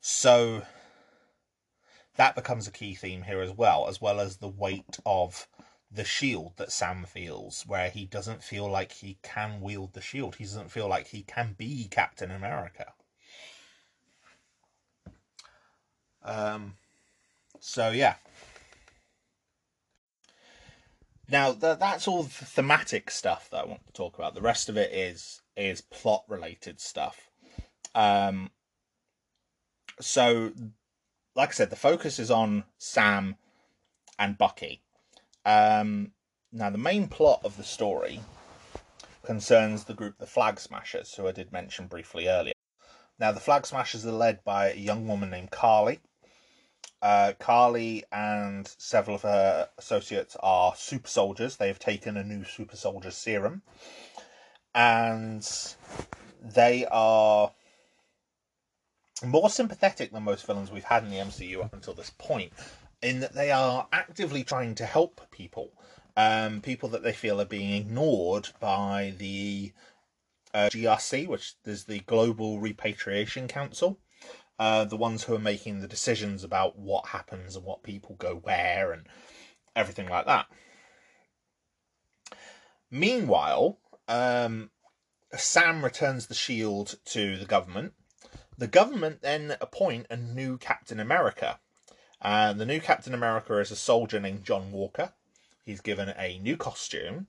So 0.00 0.62
that 2.16 2.34
becomes 2.34 2.66
a 2.66 2.72
key 2.72 2.94
theme 2.94 3.22
here 3.22 3.40
as 3.40 3.52
well, 3.52 3.88
as 3.88 4.00
well 4.00 4.20
as 4.20 4.36
the 4.36 4.48
weight 4.48 4.98
of 5.06 5.48
the 5.90 6.04
shield 6.04 6.52
that 6.56 6.72
Sam 6.72 7.04
feels, 7.04 7.64
where 7.66 7.88
he 7.88 8.04
doesn't 8.04 8.42
feel 8.42 8.68
like 8.68 8.92
he 8.92 9.18
can 9.22 9.60
wield 9.60 9.94
the 9.94 10.02
shield. 10.02 10.36
He 10.36 10.44
doesn't 10.44 10.70
feel 10.70 10.88
like 10.88 11.06
he 11.06 11.22
can 11.22 11.54
be 11.56 11.88
Captain 11.88 12.30
America. 12.30 12.92
Um, 16.22 16.74
so 17.60 17.90
yeah. 17.90 18.16
Now 21.30 21.52
th- 21.52 21.78
that's 21.78 22.08
all 22.08 22.24
the 22.24 22.30
thematic 22.30 23.10
stuff 23.10 23.48
that 23.50 23.58
I 23.60 23.64
want 23.64 23.86
to 23.86 23.92
talk 23.92 24.18
about. 24.18 24.34
The 24.34 24.40
rest 24.40 24.68
of 24.68 24.76
it 24.76 24.92
is 24.92 25.42
is 25.56 25.80
plot 25.80 26.24
related 26.28 26.80
stuff. 26.80 27.30
Um, 27.94 28.50
so, 30.00 30.52
like 31.34 31.50
I 31.50 31.52
said, 31.52 31.70
the 31.70 31.76
focus 31.76 32.18
is 32.18 32.30
on 32.30 32.64
Sam 32.78 33.36
and 34.18 34.38
Bucky. 34.38 34.82
Um, 35.44 36.12
now, 36.52 36.70
the 36.70 36.78
main 36.78 37.08
plot 37.08 37.40
of 37.44 37.56
the 37.56 37.64
story 37.64 38.20
concerns 39.22 39.84
the 39.84 39.94
group 39.94 40.18
the 40.18 40.26
Flag 40.26 40.58
Smashers, 40.58 41.14
who 41.14 41.28
I 41.28 41.32
did 41.32 41.52
mention 41.52 41.86
briefly 41.86 42.28
earlier. 42.28 42.54
Now, 43.18 43.32
the 43.32 43.40
Flag 43.40 43.66
Smashers 43.66 44.06
are 44.06 44.12
led 44.12 44.42
by 44.44 44.70
a 44.70 44.76
young 44.76 45.06
woman 45.06 45.30
named 45.30 45.50
Karli. 45.50 46.00
Uh, 47.02 47.32
Karli 47.38 48.04
and 48.12 48.68
several 48.78 49.16
of 49.16 49.22
her 49.22 49.68
associates 49.78 50.36
are 50.40 50.74
super 50.76 51.08
soldiers. 51.08 51.56
They 51.56 51.68
have 51.68 51.78
taken 51.78 52.16
a 52.16 52.24
new 52.24 52.44
super 52.44 52.76
soldier 52.76 53.10
serum. 53.10 53.62
And 54.74 55.48
they 56.42 56.86
are 56.90 57.52
more 59.24 59.50
sympathetic 59.50 60.12
than 60.12 60.22
most 60.22 60.46
villains 60.46 60.70
we've 60.70 60.84
had 60.84 61.04
in 61.04 61.10
the 61.10 61.16
MCU 61.16 61.64
up 61.64 61.72
until 61.72 61.94
this 61.94 62.10
point, 62.18 62.52
in 63.02 63.20
that 63.20 63.34
they 63.34 63.50
are 63.50 63.88
actively 63.92 64.44
trying 64.44 64.74
to 64.76 64.86
help 64.86 65.20
people, 65.30 65.72
um, 66.16 66.60
people 66.60 66.88
that 66.90 67.02
they 67.02 67.12
feel 67.12 67.40
are 67.40 67.46
being 67.46 67.72
ignored 67.72 68.48
by 68.60 69.14
the 69.18 69.72
uh, 70.52 70.68
GRC, 70.70 71.26
which 71.26 71.54
is 71.64 71.84
the 71.84 72.00
Global 72.00 72.60
Repatriation 72.60 73.48
Council. 73.48 73.98
Uh, 74.60 74.84
the 74.84 74.96
ones 74.96 75.24
who 75.24 75.34
are 75.34 75.40
making 75.40 75.80
the 75.80 75.88
decisions 75.88 76.44
about 76.44 76.78
what 76.78 77.06
happens 77.06 77.56
and 77.56 77.64
what 77.64 77.82
people 77.82 78.14
go 78.16 78.36
where 78.36 78.92
and 78.92 79.06
everything 79.74 80.06
like 80.06 80.26
that. 80.26 80.46
Meanwhile, 82.90 83.78
um, 84.06 84.70
Sam 85.34 85.82
returns 85.82 86.26
the 86.26 86.34
shield 86.34 86.96
to 87.06 87.38
the 87.38 87.46
government 87.46 87.94
the 88.60 88.68
government 88.68 89.22
then 89.22 89.56
appoint 89.58 90.06
a 90.10 90.18
new 90.18 90.58
Captain 90.58 91.00
America. 91.00 91.58
And 92.20 92.60
the 92.60 92.66
new 92.66 92.78
Captain 92.78 93.14
America 93.14 93.58
is 93.58 93.70
a 93.70 93.76
soldier 93.76 94.20
named 94.20 94.44
John 94.44 94.70
Walker. 94.70 95.14
He's 95.64 95.80
given 95.80 96.10
a 96.10 96.38
new 96.40 96.58
costume. 96.58 97.28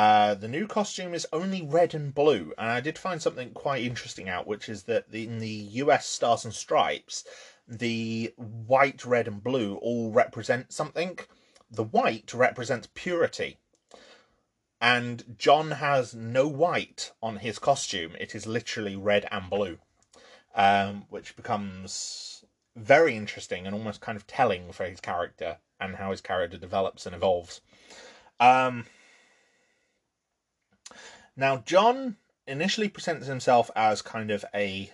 Uh, 0.00 0.34
the 0.34 0.48
new 0.48 0.66
costume 0.66 1.12
is 1.12 1.26
only 1.30 1.60
red 1.60 1.94
and 1.94 2.14
blue, 2.14 2.54
and 2.56 2.70
I 2.70 2.80
did 2.80 2.96
find 2.96 3.20
something 3.20 3.50
quite 3.50 3.82
interesting 3.82 4.28
out, 4.30 4.46
which 4.46 4.68
is 4.68 4.84
that 4.84 5.12
in 5.12 5.40
the 5.40 5.58
US 5.82 6.06
Stars 6.06 6.44
and 6.46 6.54
Stripes, 6.54 7.24
the 7.68 8.32
white, 8.36 9.04
red, 9.04 9.28
and 9.28 9.42
blue 9.42 9.76
all 9.76 10.10
represent 10.10 10.72
something. 10.72 11.18
The 11.70 11.84
white 11.84 12.32
represents 12.32 12.88
purity, 12.94 13.58
and 14.80 15.36
John 15.36 15.72
has 15.72 16.14
no 16.14 16.48
white 16.48 17.12
on 17.22 17.36
his 17.36 17.58
costume. 17.58 18.16
It 18.18 18.34
is 18.34 18.46
literally 18.46 18.96
red 18.96 19.28
and 19.30 19.50
blue 19.50 19.78
um, 20.54 21.04
which 21.10 21.36
becomes 21.36 22.44
very 22.76 23.16
interesting 23.16 23.66
and 23.66 23.74
almost 23.74 24.00
kind 24.00 24.16
of 24.16 24.26
telling 24.26 24.72
for 24.72 24.84
his 24.86 25.00
character 25.00 25.58
and 25.78 25.96
how 25.96 26.10
his 26.10 26.20
character 26.20 26.56
develops 26.56 27.06
and 27.06 27.14
evolves. 27.14 27.60
Um, 28.38 28.86
now, 31.40 31.58
John 31.58 32.16
initially 32.46 32.88
presents 32.88 33.26
himself 33.26 33.70
as 33.74 34.02
kind 34.02 34.30
of 34.30 34.44
a 34.54 34.92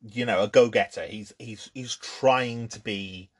you 0.00 0.24
know 0.24 0.42
a 0.42 0.48
go-getter. 0.48 1.06
He's 1.06 1.32
he's 1.38 1.70
he's 1.74 1.96
trying 1.96 2.68
to 2.68 2.80
be 2.80 3.30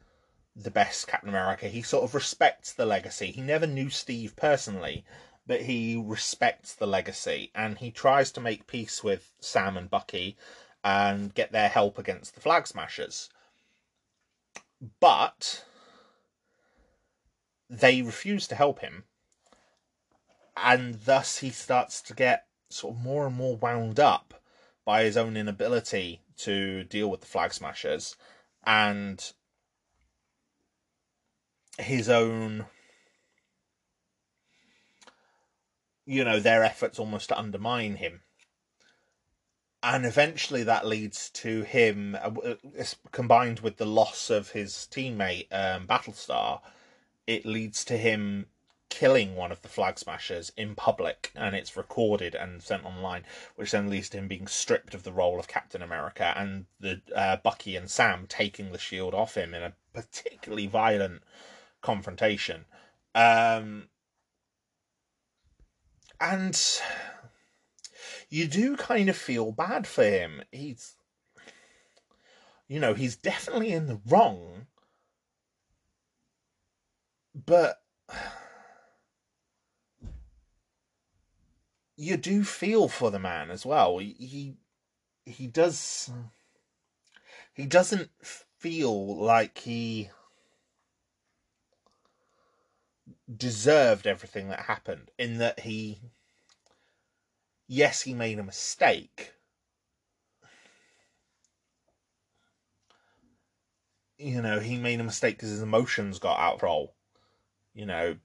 the 0.55 0.71
best 0.71 1.07
captain 1.07 1.29
america. 1.29 1.69
He 1.69 1.83
sort 1.83 2.05
of 2.05 2.15
respects 2.15 2.73
the 2.73 2.87
legacy. 2.87 3.31
He 3.31 3.41
never 3.41 3.67
knew 3.67 3.91
steve 3.91 4.35
personally 4.37 5.05
but 5.49 5.63
he 5.63 5.97
respects 5.97 6.75
the 6.75 6.87
legacy. 6.87 7.51
And 7.55 7.79
he 7.79 7.91
tries 7.91 8.31
to 8.33 8.41
make 8.41 8.69
peace 8.69 9.03
with 9.03 9.33
sam 9.41 9.77
and 9.77 9.91
bucky 9.91 10.37
and 10.85 11.35
get 11.35 11.51
their 11.51 11.71
help 11.71 11.99
against 11.99 12.35
the 12.35 12.41
flag 12.41 12.67
smashers. 12.69 13.31
But 15.01 15.65
they 17.69 18.03
refuse 18.03 18.47
to 18.49 18.55
help 18.55 18.81
him 18.81 19.05
and 20.65 20.95
thus 21.05 21.39
he 21.39 21.51
starts 21.51 22.01
to 22.03 22.15
get 22.15 22.47
sort 22.71 22.95
of 22.95 23.03
more 23.03 23.27
and 23.27 23.37
more 23.37 23.57
wound 23.57 23.99
up 23.99 24.35
by 24.85 25.03
his 25.05 25.17
own 25.17 25.37
inability 25.37 26.23
to 26.37 26.85
deal 26.85 27.11
with 27.11 27.21
the 27.21 27.27
flag 27.27 27.53
smashers 27.53 28.17
and 28.65 29.33
his 31.79 32.09
own 32.09 32.67
you 36.07 36.25
know 36.25 36.41
their 36.41 36.65
efforts 36.65 36.99
almost 36.99 37.29
to 37.29 37.39
undermine 37.39 37.97
him. 37.97 38.23
And 39.83 40.05
eventually 40.05 40.65
that 40.65 40.87
leads 40.87 41.31
to 41.31 41.63
him 41.63 42.17
uh, 42.21 42.55
combined 43.13 43.61
with 43.61 43.77
the 43.77 43.87
loss 43.87 44.31
of 44.31 44.51
his 44.51 44.89
teammate 44.91 45.47
um, 45.53 45.87
battlestar 45.87 46.61
it 47.29 47.45
leads 47.45 47.85
to 47.85 47.97
him 47.97 48.47
killing 48.90 49.36
one 49.36 49.52
of 49.52 49.62
the 49.62 49.69
flag 49.69 49.98
smashers 49.98 50.51
in 50.56 50.74
public 50.74 51.31
and 51.35 51.55
it's 51.55 51.77
recorded 51.77 52.35
and 52.35 52.62
sent 52.62 52.85
online 52.85 53.23
which 53.55 53.70
then 53.70 53.90
leads 53.90 54.09
to 54.09 54.16
him 54.16 54.27
being 54.27 54.47
stripped 54.47 54.94
of 54.94 55.02
the 55.02 55.12
role 55.12 55.39
of 55.39 55.47
captain 55.47 55.82
america 55.82 56.32
and 56.36 56.65
the 56.81 57.01
uh, 57.15 57.36
bucky 57.36 57.77
and 57.77 57.90
sam 57.90 58.24
taking 58.28 58.73
the 58.73 58.78
shield 58.78 59.15
off 59.15 59.36
him 59.36 59.52
in 59.52 59.62
a 59.62 59.74
particularly 59.93 60.66
violent 60.66 61.23
confrontation. 61.81 62.65
Um, 63.15 63.89
and 66.20 66.60
you 68.28 68.47
do 68.47 68.77
kind 68.77 69.09
of 69.09 69.16
feel 69.16 69.52
bad 69.52 69.86
for 69.86 70.05
him. 70.05 70.43
He's 70.52 70.94
you 72.66 72.78
know 72.78 72.94
he's 72.94 73.16
definitely 73.16 73.73
in 73.73 73.86
the 73.86 73.98
wrong 74.06 74.66
but 77.35 77.81
you 81.99 82.16
do 82.16 82.45
feel 82.45 82.87
for 82.87 83.11
the 83.11 83.19
man 83.19 83.51
as 83.51 83.66
well. 83.66 83.99
He 83.99 84.57
he, 85.27 85.47
does 85.47 86.11
he 87.53 87.66
doesn't 87.66 88.11
feel 88.57 89.16
like 89.16 89.59
he 89.59 90.09
deserved 93.37 94.07
everything 94.07 94.49
that 94.49 94.61
happened 94.61 95.11
in 95.19 95.39
that 95.39 95.61
he 95.61 96.01
yes 97.66 98.03
he 98.03 98.15
made 98.15 98.39
a 98.39 98.43
mistake 98.43 99.35
you 104.16 104.41
know 104.41 104.61
he 104.61 104.79
made 104.79 104.99
a 104.99 105.05
mistake 105.05 105.37
because 105.37 105.51
his 105.51 105.62
emotions 105.62 106.19
got 106.19 106.39
out 106.39 106.55
of 106.55 106.61
control 106.61 106.95
you 107.75 107.85
know 107.85 108.16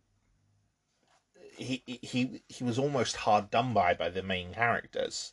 he 1.58 1.84
he 1.86 2.42
he 2.48 2.64
was 2.64 2.80
almost 2.80 3.18
hard 3.18 3.52
done 3.52 3.74
by 3.74 3.94
by 3.94 4.10
the 4.10 4.24
main 4.24 4.54
characters, 4.54 5.32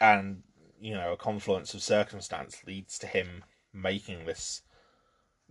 and 0.00 0.42
you 0.80 0.94
know 0.94 1.12
a 1.12 1.16
confluence 1.16 1.74
of 1.74 1.82
circumstance 1.82 2.62
leads 2.66 2.98
to 2.98 3.06
him 3.06 3.44
making 3.72 4.24
this 4.24 4.62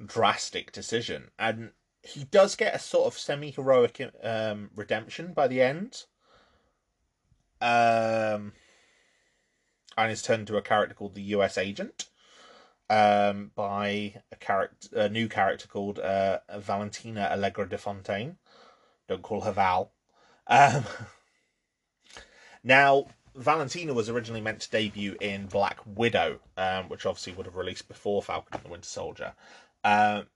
drastic 0.03 0.71
decision, 0.71 1.31
and 1.39 1.71
he 2.01 2.23
does 2.25 2.55
get 2.55 2.75
a 2.75 2.79
sort 2.79 3.07
of 3.07 3.17
semi 3.17 3.51
heroic 3.51 4.01
um, 4.23 4.69
redemption 4.75 5.33
by 5.33 5.47
the 5.47 5.61
end. 5.61 6.03
Um, 7.61 8.51
and 9.97 10.11
is 10.11 10.21
turned 10.21 10.47
to 10.47 10.57
a 10.57 10.61
character 10.61 10.93
called 10.93 11.15
the 11.15 11.21
U.S. 11.21 11.57
Agent, 11.57 12.07
um, 12.89 13.51
by 13.55 14.21
a 14.31 14.35
character, 14.39 14.89
a 14.93 15.09
new 15.09 15.27
character 15.27 15.67
called 15.67 15.99
uh, 15.99 16.39
Valentina 16.57 17.29
Allegra 17.31 17.67
de 17.67 17.77
Fontaine, 17.77 18.37
don't 19.07 19.21
call 19.21 19.41
her 19.41 19.51
Val. 19.51 19.91
Um, 20.47 20.83
now, 22.63 23.07
Valentina 23.35 23.93
was 23.93 24.09
originally 24.09 24.41
meant 24.41 24.61
to 24.61 24.71
debut 24.71 25.15
in 25.19 25.47
Black 25.47 25.79
Widow, 25.85 26.39
um, 26.57 26.89
which 26.89 27.05
obviously 27.05 27.33
would 27.33 27.45
have 27.45 27.55
released 27.55 27.87
before 27.87 28.23
Falcon 28.23 28.55
and 28.55 28.63
the 28.63 28.69
Winter 28.69 28.87
Soldier. 28.87 29.33
Um, 29.83 30.27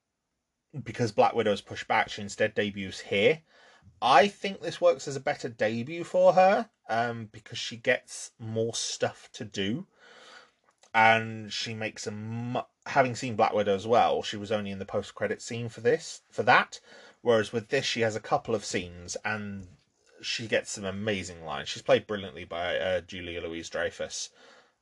because 0.84 1.12
Black 1.12 1.34
Widow 1.34 1.52
is 1.52 1.62
pushed 1.62 1.88
back, 1.88 2.10
she 2.10 2.22
instead 2.22 2.54
debuts 2.54 3.00
here. 3.00 3.42
I 4.02 4.28
think 4.28 4.62
this 4.62 4.80
works 4.80 5.08
as 5.08 5.16
a 5.16 5.22
better 5.22 5.50
debut 5.50 6.04
for 6.04 6.34
her 6.34 6.70
um, 6.90 7.30
because 7.32 7.58
she 7.58 7.76
gets 7.76 8.32
more 8.40 8.74
stuff 8.76 9.30
to 9.34 9.46
do. 9.46 9.88
And 10.94 11.54
she 11.54 11.74
makes 11.74 12.08
a. 12.08 12.12
Mu- 12.12 12.62
having 12.88 13.16
seen 13.16 13.36
Black 13.36 13.54
Widow 13.54 13.76
as 13.76 13.86
well, 13.86 14.24
she 14.24 14.38
was 14.38 14.52
only 14.52 14.72
in 14.72 14.80
the 14.80 14.86
post 14.86 15.14
credit 15.14 15.42
scene 15.42 15.70
for 15.70 15.82
this, 15.82 16.22
for 16.32 16.42
that. 16.44 16.80
Whereas 17.22 17.52
with 17.52 17.70
this, 17.70 17.86
she 17.86 18.02
has 18.02 18.16
a 18.16 18.22
couple 18.22 18.56
of 18.56 18.66
scenes 18.66 19.18
and 19.26 19.68
she 20.22 20.48
gets 20.48 20.72
some 20.72 20.86
amazing 20.86 21.44
lines. 21.44 21.70
She's 21.70 21.82
played 21.82 22.08
brilliantly 22.08 22.46
by 22.46 22.78
uh, 22.78 23.02
Julia 23.02 23.42
Louise 23.42 23.70
Dreyfus, 23.70 24.30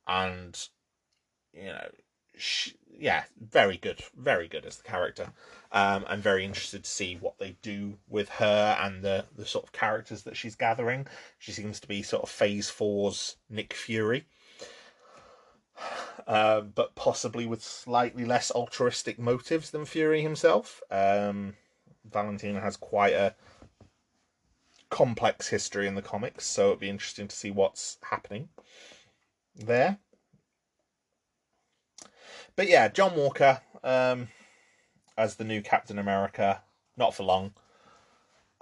and 0.06 0.68
you 1.52 1.66
know, 1.66 1.90
she, 2.36 2.74
yeah, 2.98 3.24
very 3.40 3.76
good, 3.76 4.02
very 4.16 4.48
good 4.48 4.64
as 4.64 4.76
the 4.76 4.82
character. 4.82 5.32
Um, 5.72 6.04
I'm 6.08 6.20
very 6.20 6.44
interested 6.44 6.84
to 6.84 6.90
see 6.90 7.16
what 7.16 7.38
they 7.38 7.56
do 7.62 7.98
with 8.08 8.28
her 8.30 8.76
and 8.80 9.02
the 9.02 9.26
the 9.36 9.46
sort 9.46 9.64
of 9.64 9.72
characters 9.72 10.22
that 10.22 10.36
she's 10.36 10.54
gathering. 10.54 11.06
She 11.38 11.52
seems 11.52 11.80
to 11.80 11.88
be 11.88 12.02
sort 12.02 12.22
of 12.22 12.30
Phase 12.30 12.70
Four's 12.70 13.36
Nick 13.48 13.74
Fury. 13.74 14.26
Uh, 16.26 16.60
but 16.60 16.94
possibly 16.94 17.46
with 17.46 17.62
slightly 17.62 18.22
less 18.22 18.50
altruistic 18.50 19.18
motives 19.18 19.70
than 19.70 19.86
Fury 19.86 20.20
himself. 20.20 20.82
Um, 20.90 21.54
Valentina 22.12 22.60
has 22.60 22.76
quite 22.76 23.14
a 23.14 23.34
complex 24.90 25.48
history 25.48 25.86
in 25.86 25.94
the 25.94 26.02
comics, 26.02 26.46
so 26.46 26.68
it'd 26.68 26.80
be 26.80 26.88
interesting 26.88 27.28
to 27.28 27.36
see 27.36 27.50
what's 27.50 27.98
happening 28.02 28.48
there. 29.54 29.98
But 32.56 32.68
yeah, 32.68 32.88
John 32.88 33.14
Walker 33.14 33.60
um, 33.84 34.28
as 35.16 35.36
the 35.36 35.44
new 35.44 35.62
Captain 35.62 35.98
America, 35.98 36.62
not 36.96 37.14
for 37.14 37.22
long. 37.22 37.52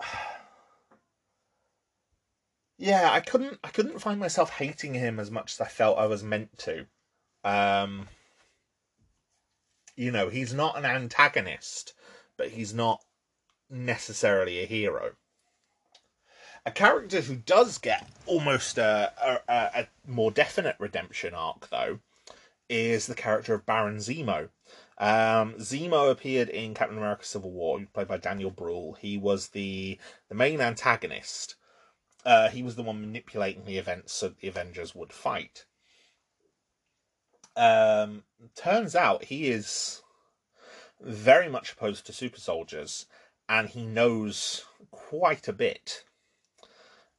yeah, 2.78 3.10
I 3.10 3.20
couldn't 3.20 3.58
I 3.64 3.68
couldn't 3.68 4.00
find 4.00 4.20
myself 4.20 4.50
hating 4.50 4.94
him 4.94 5.18
as 5.18 5.30
much 5.30 5.54
as 5.54 5.60
I 5.60 5.68
felt 5.68 5.98
I 5.98 6.06
was 6.06 6.22
meant 6.22 6.58
to. 6.58 6.86
Um, 7.44 8.08
you 9.96 10.10
know, 10.10 10.28
he's 10.28 10.52
not 10.52 10.76
an 10.76 10.84
antagonist, 10.84 11.94
but 12.36 12.48
he's 12.48 12.74
not 12.74 13.02
necessarily 13.70 14.62
a 14.62 14.66
hero. 14.66 15.12
A 16.64 16.72
character 16.72 17.20
who 17.20 17.36
does 17.36 17.78
get 17.78 18.08
almost 18.26 18.76
a, 18.76 19.12
a, 19.48 19.82
a 19.82 19.88
more 20.06 20.30
definite 20.30 20.76
redemption 20.78 21.32
arc, 21.32 21.68
though, 21.70 22.00
is 22.68 23.06
the 23.06 23.14
character 23.14 23.54
of 23.54 23.66
Baron 23.66 23.98
Zemo. 23.98 24.48
Um, 24.98 25.54
Zemo 25.54 26.10
appeared 26.10 26.48
in 26.48 26.74
Captain 26.74 26.98
America: 26.98 27.24
Civil 27.24 27.52
War, 27.52 27.80
played 27.92 28.08
by 28.08 28.16
Daniel 28.16 28.50
Bruhl. 28.50 28.94
He 28.94 29.16
was 29.16 29.48
the 29.48 29.98
the 30.28 30.34
main 30.34 30.60
antagonist. 30.60 31.54
Uh, 32.24 32.48
he 32.48 32.62
was 32.62 32.74
the 32.74 32.82
one 32.82 33.00
manipulating 33.00 33.64
the 33.64 33.78
events 33.78 34.12
so 34.12 34.30
the 34.30 34.48
Avengers 34.48 34.94
would 34.94 35.12
fight. 35.12 35.66
Um, 37.54 38.24
turns 38.56 38.96
out 38.96 39.24
he 39.24 39.48
is 39.48 40.02
very 41.00 41.48
much 41.48 41.72
opposed 41.72 42.04
to 42.06 42.12
super 42.12 42.40
soldiers 42.40 43.06
and 43.48 43.68
he 43.68 43.86
knows 43.86 44.64
quite 44.90 45.48
a 45.48 45.52
bit 45.52 46.04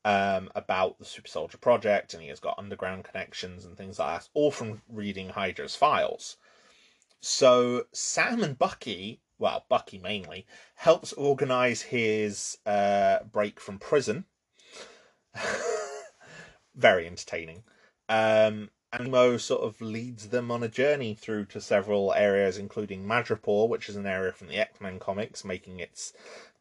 um, 0.05 0.49
about 0.55 0.97
the 0.99 1.05
Super 1.05 1.27
Soldier 1.27 1.57
Project, 1.57 2.13
and 2.13 2.23
he 2.23 2.29
has 2.29 2.39
got 2.39 2.57
underground 2.57 3.03
connections 3.03 3.65
and 3.65 3.77
things 3.77 3.99
like 3.99 4.21
that, 4.21 4.29
all 4.33 4.51
from 4.51 4.81
reading 4.87 5.29
Hydra's 5.29 5.75
files. 5.75 6.37
So 7.19 7.85
Sam 7.93 8.43
and 8.43 8.57
Bucky, 8.57 9.21
well, 9.37 9.65
Bucky 9.69 9.97
mainly, 9.97 10.45
helps 10.75 11.13
organize 11.13 11.81
his 11.81 12.57
uh, 12.65 13.19
break 13.31 13.59
from 13.59 13.79
prison. 13.79 14.25
Very 16.75 17.07
entertaining. 17.07 17.63
Um, 18.07 18.69
and 18.93 19.11
Mo 19.11 19.37
sort 19.37 19.63
of 19.63 19.81
leads 19.81 20.29
them 20.29 20.49
on 20.49 20.63
a 20.63 20.69
journey 20.69 21.13
through 21.13 21.45
to 21.45 21.61
several 21.61 22.13
areas, 22.13 22.57
including 22.57 23.05
Madripoor, 23.05 23.67
which 23.67 23.89
is 23.89 23.95
an 23.95 24.05
area 24.05 24.31
from 24.31 24.47
the 24.47 24.57
X 24.57 24.79
Men 24.79 24.99
comics, 24.99 25.43
making 25.43 25.79
its 25.79 26.13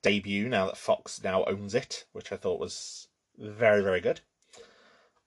debut 0.03 0.49
now 0.49 0.67
that 0.67 0.77
Fox 0.77 1.23
now 1.23 1.45
owns 1.45 1.75
it, 1.75 2.05
which 2.13 2.33
I 2.33 2.37
thought 2.37 2.61
was 2.61 3.09
very, 3.39 3.83
very 3.83 4.01
good. 4.01 4.21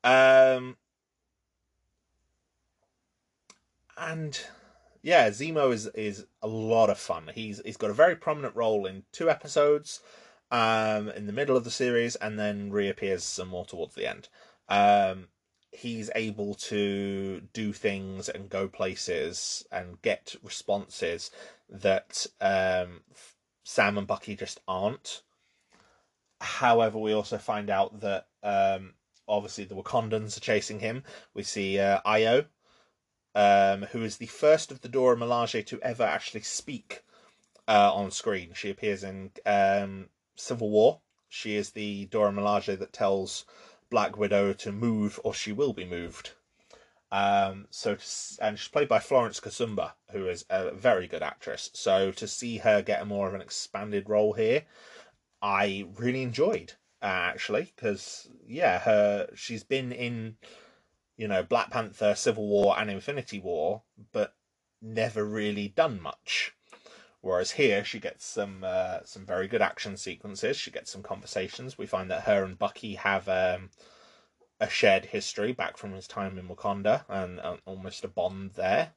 Um, 0.03 0.77
and 3.97 4.39
yeah, 5.01 5.29
Zemo 5.29 5.73
is 5.73 5.87
is 5.87 6.25
a 6.41 6.47
lot 6.47 6.89
of 6.89 6.99
fun. 6.99 7.31
He's 7.33 7.61
he's 7.63 7.77
got 7.77 7.89
a 7.89 7.93
very 7.93 8.15
prominent 8.15 8.55
role 8.55 8.85
in 8.85 9.03
two 9.11 9.29
episodes, 9.29 10.01
um, 10.51 11.09
in 11.09 11.27
the 11.27 11.33
middle 11.33 11.55
of 11.55 11.63
the 11.63 11.71
series, 11.71 12.15
and 12.17 12.37
then 12.37 12.71
reappears 12.71 13.23
some 13.23 13.47
more 13.47 13.65
towards 13.65 13.95
the 13.95 14.09
end. 14.09 14.27
Um, 14.67 15.27
he's 15.71 16.09
able 16.15 16.55
to 16.55 17.41
do 17.53 17.73
things 17.73 18.29
and 18.29 18.49
go 18.49 18.67
places 18.67 19.65
and 19.71 20.01
get 20.01 20.35
responses 20.43 21.31
that 21.69 22.25
um, 22.41 23.01
Sam 23.63 23.97
and 23.97 24.07
Bucky 24.07 24.35
just 24.35 24.59
aren't. 24.67 25.21
However, 26.41 26.97
we 26.97 27.13
also 27.13 27.37
find 27.37 27.69
out 27.69 27.99
that 28.01 28.27
um, 28.41 28.93
obviously 29.27 29.65
the 29.65 29.75
Wakandans 29.75 30.37
are 30.37 30.41
chasing 30.41 30.79
him. 30.79 31.03
We 31.33 31.43
see 31.43 31.79
uh, 31.79 32.01
Ayo, 32.05 32.45
um, 33.35 33.83
who 33.91 34.03
is 34.03 34.17
the 34.17 34.25
first 34.25 34.71
of 34.71 34.81
the 34.81 34.89
Dora 34.89 35.15
Milaje 35.15 35.65
to 35.67 35.79
ever 35.81 36.03
actually 36.03 36.41
speak 36.41 37.03
uh, 37.67 37.91
on 37.93 38.09
screen. 38.11 38.51
She 38.53 38.71
appears 38.71 39.03
in 39.03 39.31
um, 39.45 40.09
Civil 40.35 40.69
War. 40.69 41.01
She 41.27 41.55
is 41.55 41.71
the 41.71 42.05
Dora 42.05 42.31
Milaje 42.31 42.79
that 42.79 42.91
tells 42.91 43.45
Black 43.89 44.17
Widow 44.17 44.53
to 44.53 44.71
move 44.71 45.19
or 45.23 45.33
she 45.33 45.51
will 45.51 45.73
be 45.73 45.85
moved. 45.85 46.31
Um, 47.11 47.67
so 47.71 47.95
to, 47.95 48.05
and 48.41 48.59
she's 48.59 48.67
played 48.67 48.87
by 48.87 48.99
Florence 48.99 49.39
Kasumba, 49.39 49.93
who 50.11 50.27
is 50.27 50.45
a 50.49 50.71
very 50.71 51.07
good 51.07 51.23
actress. 51.23 51.71
So 51.73 52.11
to 52.11 52.27
see 52.27 52.57
her 52.57 52.81
get 52.81 53.01
a 53.01 53.05
more 53.05 53.27
of 53.27 53.33
an 53.33 53.41
expanded 53.41 54.09
role 54.09 54.33
here, 54.33 54.65
I 55.41 55.87
really 55.97 56.21
enjoyed 56.21 56.73
uh, 57.01 57.05
actually 57.05 57.73
because 57.75 58.29
yeah, 58.45 58.79
her 58.79 59.29
she's 59.35 59.63
been 59.63 59.91
in 59.91 60.37
you 61.19 61.27
know, 61.27 61.43
Black 61.43 61.69
Panther, 61.69 62.15
Civil 62.15 62.47
War, 62.47 62.79
and 62.79 62.89
Infinity 62.89 63.39
War, 63.39 63.83
but 64.13 64.35
never 64.81 65.25
really 65.25 65.67
done 65.67 66.01
much. 66.01 66.53
Whereas 67.21 67.51
here, 67.51 67.83
she 67.83 67.99
gets 67.99 68.25
some 68.25 68.63
uh, 68.63 68.99
some 69.03 69.25
very 69.25 69.47
good 69.47 69.61
action 69.61 69.97
sequences. 69.97 70.57
She 70.57 70.71
gets 70.71 70.91
some 70.91 71.03
conversations. 71.03 71.77
We 71.77 71.85
find 71.85 72.09
that 72.11 72.23
her 72.23 72.43
and 72.43 72.57
Bucky 72.57 72.95
have 72.95 73.27
um, 73.27 73.69
a 74.59 74.69
shared 74.69 75.05
history 75.05 75.51
back 75.51 75.77
from 75.77 75.93
his 75.93 76.07
time 76.07 76.37
in 76.37 76.47
Wakanda, 76.47 77.03
and 77.09 77.39
uh, 77.39 77.57
almost 77.65 78.05
a 78.05 78.07
bond 78.07 78.51
there, 78.55 78.91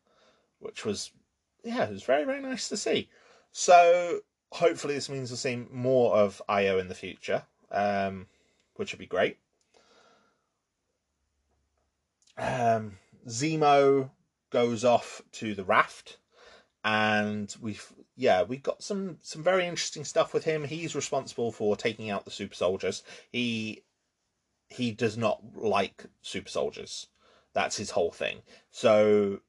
which 0.61 0.85
was 0.85 1.11
yeah, 1.65 1.85
it 1.85 1.91
was 1.91 2.05
very 2.05 2.25
very 2.25 2.41
nice 2.41 2.69
to 2.69 2.77
see. 2.77 3.09
So 3.51 4.21
hopefully, 4.53 4.95
this 4.95 5.09
means 5.09 5.31
we'll 5.31 5.37
see 5.37 5.67
more 5.71 6.15
of 6.15 6.41
Ayo 6.49 6.81
in 6.81 6.89
the 6.89 6.95
future, 6.95 7.43
um, 7.71 8.27
which 8.77 8.93
would 8.93 9.01
be 9.01 9.07
great 9.07 9.39
um, 12.37 12.99
Zemo 13.29 14.11
goes 14.51 14.85
off 14.85 15.23
to 15.33 15.55
the 15.55 15.65
raft, 15.65 16.19
and 16.85 17.55
we've 17.61 17.93
yeah 18.17 18.43
we've 18.43 18.63
got 18.63 18.83
some 18.83 19.19
some 19.23 19.43
very 19.43 19.67
interesting 19.67 20.05
stuff 20.05 20.35
with 20.35 20.45
him. 20.45 20.65
He's 20.65 20.95
responsible 20.95 21.53
for 21.53 21.77
taking 21.77 22.11
out 22.11 22.25
the 22.25 22.31
super 22.31 22.55
soldiers. 22.55 23.03
He 23.31 23.83
he 24.69 24.91
does 24.93 25.17
not 25.17 25.41
like 25.55 26.05
super 26.23 26.49
soldiers. 26.49 27.09
That's 27.53 27.77
his 27.77 27.91
whole 27.91 28.11
thing. 28.11 28.39
So 28.71 29.41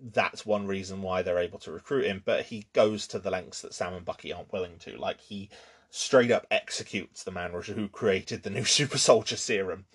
that's 0.00 0.44
one 0.44 0.66
reason 0.66 1.02
why 1.02 1.22
they're 1.22 1.38
able 1.38 1.60
to 1.60 1.70
recruit 1.72 2.06
him. 2.06 2.22
But 2.24 2.46
he 2.46 2.66
goes 2.72 3.06
to 3.08 3.18
the 3.18 3.30
lengths 3.30 3.62
that 3.62 3.74
Sam 3.74 3.94
and 3.94 4.04
Bucky 4.04 4.32
aren't 4.32 4.52
willing 4.52 4.78
to. 4.80 4.96
Like 4.98 5.20
he 5.20 5.48
straight 5.90 6.32
up 6.32 6.46
executes 6.50 7.22
the 7.22 7.30
man 7.30 7.52
who 7.52 7.88
created 7.88 8.42
the 8.42 8.50
new 8.50 8.64
super 8.78 8.98
soldier 8.98 9.36
serum. 9.36 9.86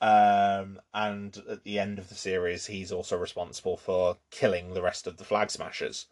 Um, 0.00 0.80
and 0.92 1.40
at 1.48 1.64
the 1.64 1.78
end 1.78 1.98
of 1.98 2.08
the 2.08 2.14
series, 2.14 2.66
he's 2.66 2.92
also 2.92 3.16
responsible 3.16 3.76
for 3.76 4.18
killing 4.30 4.74
the 4.74 4.82
rest 4.82 5.06
of 5.06 5.16
the 5.16 5.24
Flag 5.24 5.50
Smashers, 5.50 6.06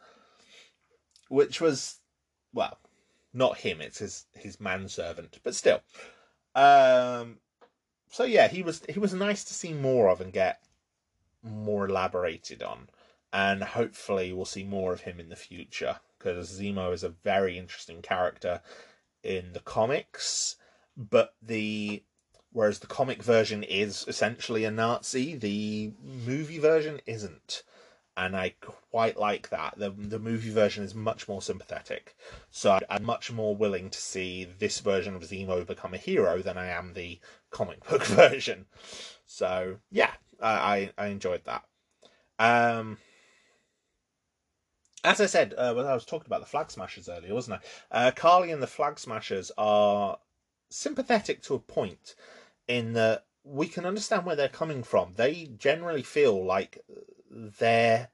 which 1.28 1.60
was, 1.60 1.98
well, 2.52 2.78
not 3.32 3.58
him; 3.58 3.80
it's 3.80 3.98
his 3.98 4.26
his 4.34 4.60
manservant, 4.60 5.38
but 5.42 5.54
still. 5.54 5.82
Um, 6.54 7.38
so 8.08 8.24
yeah, 8.24 8.48
he 8.48 8.62
was 8.62 8.82
he 8.88 8.98
was 8.98 9.12
nice 9.12 9.44
to 9.44 9.54
see 9.54 9.72
more 9.72 10.08
of 10.08 10.20
and 10.20 10.32
get 10.32 10.62
more 11.42 11.86
elaborated 11.86 12.62
on, 12.62 12.88
and 13.32 13.62
hopefully 13.62 14.32
we'll 14.32 14.44
see 14.44 14.64
more 14.64 14.92
of 14.92 15.02
him 15.02 15.18
in 15.20 15.28
the 15.28 15.36
future 15.36 15.98
because 16.18 16.60
Zemo 16.60 16.92
is 16.92 17.02
a 17.02 17.08
very 17.08 17.58
interesting 17.58 18.00
character 18.00 18.62
in 19.22 19.52
the 19.52 19.60
comics, 19.60 20.56
but 20.96 21.34
the 21.42 22.02
whereas 22.52 22.78
the 22.78 22.86
comic 22.86 23.22
version 23.22 23.64
is 23.64 24.04
essentially 24.06 24.64
a 24.64 24.70
Nazi, 24.70 25.34
the 25.34 25.92
movie 26.02 26.60
version 26.60 27.00
isn't. 27.04 27.64
And 28.16 28.36
I 28.36 28.54
quite 28.90 29.16
like 29.16 29.48
that. 29.50 29.74
The, 29.76 29.90
the 29.90 30.20
movie 30.20 30.50
version 30.50 30.84
is 30.84 30.94
much 30.94 31.26
more 31.26 31.42
sympathetic. 31.42 32.14
So 32.50 32.78
I'm 32.88 33.04
much 33.04 33.32
more 33.32 33.56
willing 33.56 33.90
to 33.90 33.98
see 33.98 34.44
this 34.44 34.78
version 34.78 35.16
of 35.16 35.22
Zemo 35.22 35.66
become 35.66 35.94
a 35.94 35.98
hero 35.98 36.40
than 36.40 36.56
I 36.56 36.68
am 36.68 36.94
the 36.94 37.18
comic 37.50 37.84
book 37.88 38.04
version. 38.06 38.66
So, 39.26 39.78
yeah, 39.90 40.12
I, 40.40 40.52
I, 40.52 40.90
I 40.96 41.06
enjoyed 41.08 41.42
that. 41.44 41.64
Um, 42.38 42.98
as 45.02 45.20
I 45.20 45.26
said, 45.26 45.54
uh, 45.56 45.74
when 45.74 45.86
I 45.86 45.94
was 45.94 46.06
talking 46.06 46.26
about 46.26 46.40
the 46.40 46.46
Flag 46.46 46.70
Smashers 46.70 47.08
earlier, 47.08 47.34
wasn't 47.34 47.60
I? 47.90 48.06
Uh, 48.06 48.10
Karli 48.10 48.50
and 48.50 48.62
the 48.62 48.66
Flag 48.66 48.98
Smashers 48.98 49.52
are 49.58 50.18
sympathetic 50.70 51.42
to 51.42 51.54
a 51.54 51.58
point 51.58 52.14
in 52.66 52.94
that 52.94 53.26
we 53.44 53.68
can 53.68 53.84
understand 53.84 54.24
where 54.24 54.34
they're 54.36 54.48
coming 54.48 54.82
from. 54.82 55.12
They 55.16 55.50
generally 55.58 56.02
feel 56.02 56.44
like 56.44 56.78
their 57.34 58.10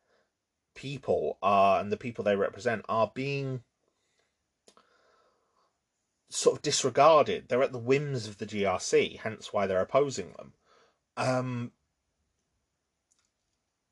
people 0.74 1.38
are 1.42 1.80
and 1.80 1.92
the 1.92 1.96
people 1.96 2.24
they 2.24 2.36
represent 2.36 2.84
are 2.88 3.12
being 3.14 3.62
sort 6.30 6.56
of 6.56 6.62
disregarded. 6.62 7.48
They're 7.48 7.62
at 7.62 7.72
the 7.72 7.78
whims 7.78 8.26
of 8.26 8.38
the 8.38 8.46
GRC, 8.46 9.18
hence 9.18 9.52
why 9.52 9.66
they're 9.66 9.80
opposing 9.80 10.32
them. 10.32 10.54
Um, 11.16 11.72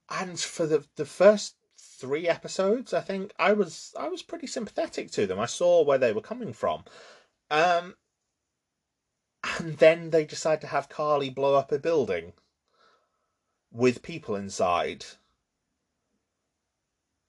and 0.09 0.41
for 0.41 0.67
the 0.67 0.87
the 0.97 1.05
first 1.05 1.57
three 1.77 2.29
episodes, 2.29 2.95
I 2.95 3.01
think 3.01 3.33
I 3.39 3.53
was 3.53 3.95
I 3.99 4.09
was 4.09 4.23
pretty 4.23 4.47
sympathetic 4.47 5.11
to 5.13 5.27
them. 5.27 5.39
I 5.39 5.47
saw 5.47 5.85
where 5.85 5.99
they 5.99 6.13
were 6.13 6.21
coming 6.23 6.53
from. 6.53 6.85
Um, 7.51 7.97
and 9.59 9.79
then 9.79 10.11
they 10.11 10.25
decide 10.25 10.61
to 10.63 10.67
have 10.69 10.89
Karli 10.89 11.31
blow 11.31 11.55
up 11.55 11.73
a 11.73 11.79
building 11.79 12.33
with 13.73 14.03
people 14.03 14.35
inside. 14.35 15.05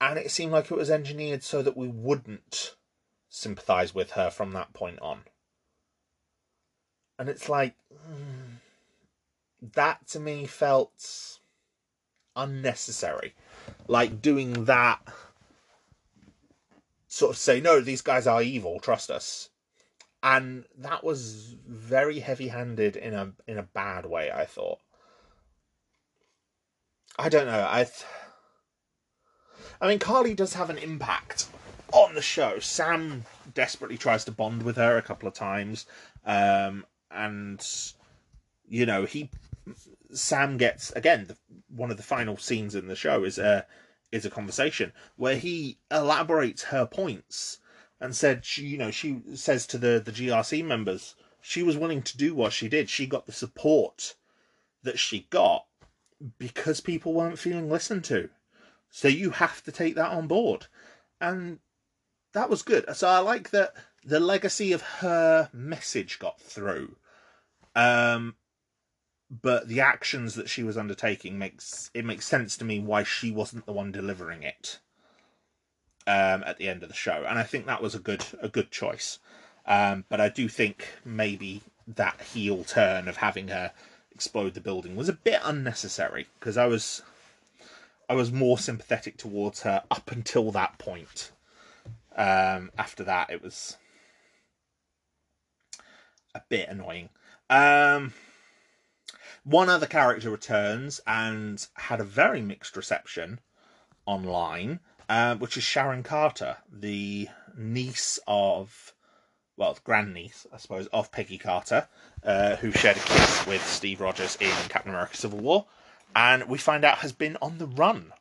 And 0.02 0.18
it 0.18 0.32
seemed 0.32 0.52
like 0.52 0.72
it 0.72 0.78
was 0.78 0.90
engineered 0.90 1.44
so 1.44 1.61
that 1.61 1.76
we 1.76 1.88
wouldn't 1.88 2.76
sympathize 3.28 3.94
with 3.94 4.11
her 4.11 4.30
from 4.30 4.52
that 4.53 4.74
point 4.74 4.99
on. 5.02 5.22
And 7.18 7.28
it's 7.28 7.49
like, 7.49 7.76
that 9.61 10.07
to 10.07 10.20
me 10.20 10.45
felt 10.45 11.40
unnecessary. 12.36 13.36
Like 13.88 14.22
doing 14.22 14.66
that, 14.66 15.02
sort 17.07 17.32
of 17.32 17.38
say, 17.38 17.60
no, 17.60 17.82
these 17.82 18.02
guys 18.02 18.26
are 18.26 18.41
evil, 18.41 18.80
trust 18.80 19.11
us 19.11 19.49
and 20.22 20.66
that 20.78 21.03
was 21.03 21.56
very 21.66 22.20
heavy-handed 22.20 22.95
in 22.95 23.14
a 23.14 23.32
in 23.48 23.57
a 23.57 23.64
bad 23.64 24.06
way. 24.06 24.32
I 24.32 24.45
thought. 24.45 24.80
I 27.20 27.28
don't 27.28 27.48
know. 27.48 27.68
I. 27.70 27.84
Th- 27.84 28.06
I 29.82 29.90
mean, 29.90 30.00
Karli 30.00 30.34
does 30.34 30.54
have 30.54 30.70
an 30.70 30.78
impact 30.78 31.48
on 31.91 32.16
the 32.16 32.22
show. 32.22 32.60
Sam 32.60 33.26
desperately 33.54 33.98
tries 33.98 34.24
to 34.24 34.32
bond 34.32 34.64
with 34.64 34.78
her 34.78 34.98
a 34.98 35.02
couple 35.02 35.28
of 35.28 35.34
times, 35.34 35.86
um, 36.26 36.86
and 37.12 37.66
you 38.70 38.86
know 38.86 39.04
he. 39.04 39.30
Sam 40.14 40.56
gets 40.56 40.91
again 40.94 41.26
the, 41.28 41.38
one 41.68 41.91
of 41.91 41.98
the 41.98 42.04
final 42.04 42.38
scenes 42.38 42.74
in 42.74 42.88
the 42.88 42.96
show 42.96 43.26
is 43.26 43.38
a 43.38 43.66
is 44.14 44.26
a 44.26 44.30
conversation 44.30 44.94
where 45.18 45.36
he 45.36 45.78
elaborates 45.91 46.64
her 46.64 46.86
points 46.86 47.58
and 48.00 48.16
said 48.16 48.46
she, 48.46 48.66
you 48.66 48.78
know, 48.78 48.91
she 48.91 49.22
says 49.36 49.68
to 49.68 49.78
the 49.78 50.02
the 50.04 50.14
GRC 50.14 50.64
members, 50.64 51.16
she 51.41 51.64
was 51.64 51.76
willing 51.76 52.02
to 52.02 52.18
do 52.18 52.34
what 52.34 52.54
she 52.54 52.70
did. 52.70 52.90
She 52.90 53.06
got 53.06 53.26
the 53.26 53.34
support 53.34 54.16
that 54.84 54.98
she 54.98 55.28
got 55.30 55.66
because 56.38 56.82
people 56.82 57.14
weren't 57.14 57.40
feeling 57.40 57.70
listened 57.70 58.04
to. 58.06 58.30
So 58.90 59.08
you 59.08 59.32
have 59.32 59.64
to 59.64 59.72
take 59.72 59.96
that 59.96 60.12
on 60.12 60.28
board. 60.28 60.68
And 61.22 61.60
that 62.34 62.50
was 62.50 62.62
good. 62.62 62.86
So 62.96 63.08
I 63.08 63.20
like 63.20 63.52
that 63.52 63.74
the 64.04 64.20
legacy 64.20 64.72
of 64.72 64.82
her 64.82 65.50
message 65.54 66.20
got 66.20 66.40
through. 66.40 66.96
Um 67.76 68.36
but 69.30 69.68
the 69.68 69.80
actions 69.80 70.36
that 70.36 70.50
she 70.50 70.64
was 70.64 70.78
undertaking 70.78 71.38
makes 71.38 71.91
it 71.94 72.04
makes 72.06 72.26
sense 72.26 72.58
to 72.58 72.66
me 72.66 72.80
why 72.80 73.04
she 73.04 73.32
wasn't 73.32 73.66
the 73.66 73.72
one 73.72 73.91
delivering 73.91 74.44
it 74.44 74.80
um, 76.08 76.44
at 76.46 76.58
the 76.58 76.68
end 76.68 76.82
of 76.82 76.90
the 76.90 76.96
show, 76.96 77.26
and 77.28 77.38
I 77.38 77.44
think 77.44 77.66
that 77.66 77.82
was 77.82 77.94
a 77.94 78.00
good 78.00 78.26
a 78.41 78.50
good 78.50 78.72
choice. 78.72 79.20
Um, 79.68 80.06
but 80.10 80.20
I 80.20 80.30
do 80.30 80.50
think 80.50 80.88
maybe 81.06 81.62
that 81.88 82.20
heel 82.22 82.64
turn 82.64 83.08
of 83.08 83.18
having 83.18 83.50
her 83.50 83.72
explode 84.20 84.54
the 84.54 84.60
building 84.60 84.98
was 84.98 85.08
a 85.08 85.14
bit 85.14 85.40
unnecessary 85.46 86.28
because 86.38 86.58
I 86.58 86.66
was 86.66 87.02
I 88.10 88.16
was 88.16 88.34
more 88.34 88.58
sympathetic 88.58 89.16
towards 89.16 89.62
her 89.62 89.82
up 89.90 90.12
until 90.12 90.52
that 90.52 90.78
point. 90.78 91.32
Um, 92.18 92.70
after 92.78 93.06
that, 93.06 93.30
it 93.30 93.41
was 93.41 93.78
a 96.36 96.41
bit 96.50 96.68
annoying. 96.68 97.08
Um, 97.50 98.12
one 99.46 99.70
other 99.70 99.86
character 99.88 100.30
returns 100.30 101.00
and 101.08 101.66
had 101.76 102.02
a 102.02 102.04
very 102.04 102.41
mixed 102.41 102.76
reception 102.76 103.40
online, 104.06 104.82
uh, 105.08 105.36
which 105.36 105.56
is 105.56 105.64
Sharon 105.64 106.04
Carter, 106.04 106.58
the 106.70 107.30
niece 107.56 108.20
of, 108.28 108.94
well, 109.60 109.77
grandniece, 109.84 110.48
I 110.53 110.57
suppose, 110.57 110.88
of 110.88 111.11
Peggy 111.11 111.38
Carter, 111.38 111.90
uh, 112.23 112.56
who 112.56 112.72
shared 112.72 112.95
a 112.95 113.02
kiss 113.02 113.45
with 113.45 113.64
Steve 113.68 113.99
Rogers 113.99 114.38
in 114.40 114.53
Captain 114.69 114.91
America 114.91 115.18
Civil 115.18 115.40
War, 115.40 115.65
and 116.15 116.48
we 116.48 116.57
find 116.57 116.86
out 116.86 116.99
has 116.99 117.11
been 117.11 117.38
on 117.41 117.57
the 117.57 117.68
run 117.68 118.14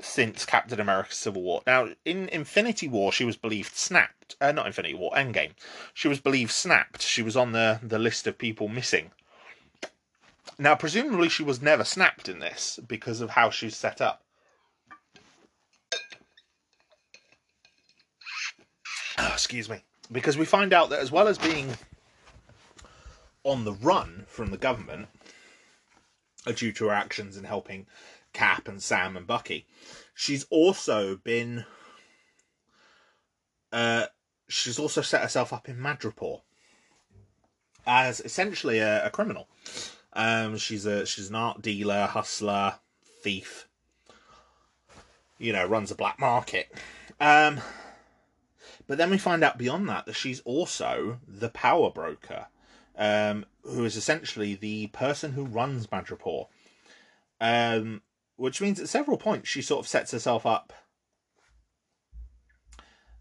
since 0.00 0.46
Captain 0.46 0.80
America 0.80 1.14
Civil 1.14 1.42
War. 1.42 1.62
Now, 1.66 1.90
in 2.06 2.30
Infinity 2.30 2.88
War, 2.88 3.12
she 3.12 3.26
was 3.26 3.36
believed 3.36 3.76
snapped. 3.76 4.36
Uh, 4.40 4.52
not 4.52 4.66
Infinity 4.66 4.94
War, 4.94 5.12
Endgame. 5.14 5.52
She 5.92 6.08
was 6.08 6.18
believed 6.18 6.50
snapped. 6.50 7.02
She 7.02 7.22
was 7.22 7.36
on 7.36 7.52
the, 7.52 7.78
the 7.82 7.98
list 7.98 8.26
of 8.26 8.38
people 8.38 8.66
missing. 8.66 9.10
Now, 10.58 10.74
presumably, 10.74 11.28
she 11.28 11.42
was 11.42 11.60
never 11.60 11.84
snapped 11.84 12.26
in 12.26 12.38
this 12.38 12.80
because 12.88 13.20
of 13.20 13.30
how 13.30 13.50
she's 13.50 13.76
set 13.76 14.00
up. 14.00 14.24
Oh, 19.18 19.32
excuse 19.34 19.68
me. 19.68 19.82
Because 20.12 20.36
we 20.36 20.44
find 20.44 20.72
out 20.72 20.90
that 20.90 21.00
as 21.00 21.12
well 21.12 21.28
as 21.28 21.38
being 21.38 21.74
on 23.44 23.64
the 23.64 23.72
run 23.72 24.24
from 24.26 24.50
the 24.50 24.58
government, 24.58 25.08
due 26.54 26.72
to 26.72 26.86
her 26.86 26.92
actions 26.92 27.36
in 27.36 27.44
helping 27.44 27.86
Cap 28.32 28.68
and 28.68 28.82
Sam 28.82 29.16
and 29.16 29.26
Bucky, 29.26 29.66
she's 30.14 30.46
also 30.50 31.16
been. 31.16 31.64
Uh, 33.72 34.06
she's 34.48 34.78
also 34.78 35.00
set 35.00 35.22
herself 35.22 35.52
up 35.52 35.68
in 35.68 35.76
Madripoor 35.76 36.40
as 37.86 38.20
essentially 38.20 38.78
a, 38.78 39.06
a 39.06 39.10
criminal. 39.10 39.48
Um, 40.12 40.56
she's 40.56 40.86
a 40.86 41.06
she's 41.06 41.28
an 41.28 41.36
art 41.36 41.62
dealer, 41.62 42.06
hustler, 42.06 42.74
thief. 43.22 43.68
You 45.38 45.52
know, 45.52 45.66
runs 45.66 45.90
a 45.90 45.94
black 45.94 46.18
market. 46.18 46.70
Um, 47.20 47.60
but 48.90 48.98
then 48.98 49.08
we 49.10 49.18
find 49.18 49.44
out 49.44 49.56
beyond 49.56 49.88
that 49.88 50.04
that 50.06 50.16
she's 50.16 50.40
also 50.40 51.20
the 51.24 51.48
power 51.48 51.92
broker, 51.92 52.46
um, 52.98 53.46
who 53.62 53.84
is 53.84 53.94
essentially 53.96 54.56
the 54.56 54.88
person 54.88 55.34
who 55.34 55.44
runs 55.44 55.86
Madripoor. 55.86 56.48
Um, 57.40 58.02
which 58.34 58.60
means 58.60 58.80
at 58.80 58.88
several 58.88 59.16
points 59.16 59.48
she 59.48 59.62
sort 59.62 59.78
of 59.78 59.86
sets 59.86 60.10
herself 60.10 60.44
up 60.44 60.72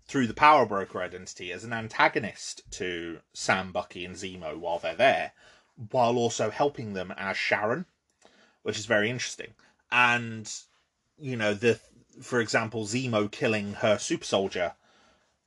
through 0.08 0.26
the 0.26 0.34
power 0.34 0.66
broker 0.66 1.04
identity 1.04 1.52
as 1.52 1.64
an 1.64 1.72
antagonist 1.72 2.64
to 2.72 3.20
Sam, 3.34 3.72
Bucky, 3.72 4.04
and 4.06 4.16
Zemo 4.16 4.58
while 4.58 4.80
they're 4.80 4.96
there, 4.96 5.34
while 5.92 6.18
also 6.18 6.50
helping 6.50 6.94
them 6.94 7.14
as 7.16 7.38
Sharon, 7.38 7.86
which 8.64 8.80
is 8.80 8.88
very 8.88 9.08
interesting. 9.08 9.54
And 9.92 10.52
you 11.20 11.36
know, 11.36 11.54
the 11.54 11.80
for 12.24 12.40
example, 12.40 12.88
Zemo 12.88 13.30
killing 13.30 13.74
her 13.74 14.00
super 14.00 14.26
soldier 14.26 14.74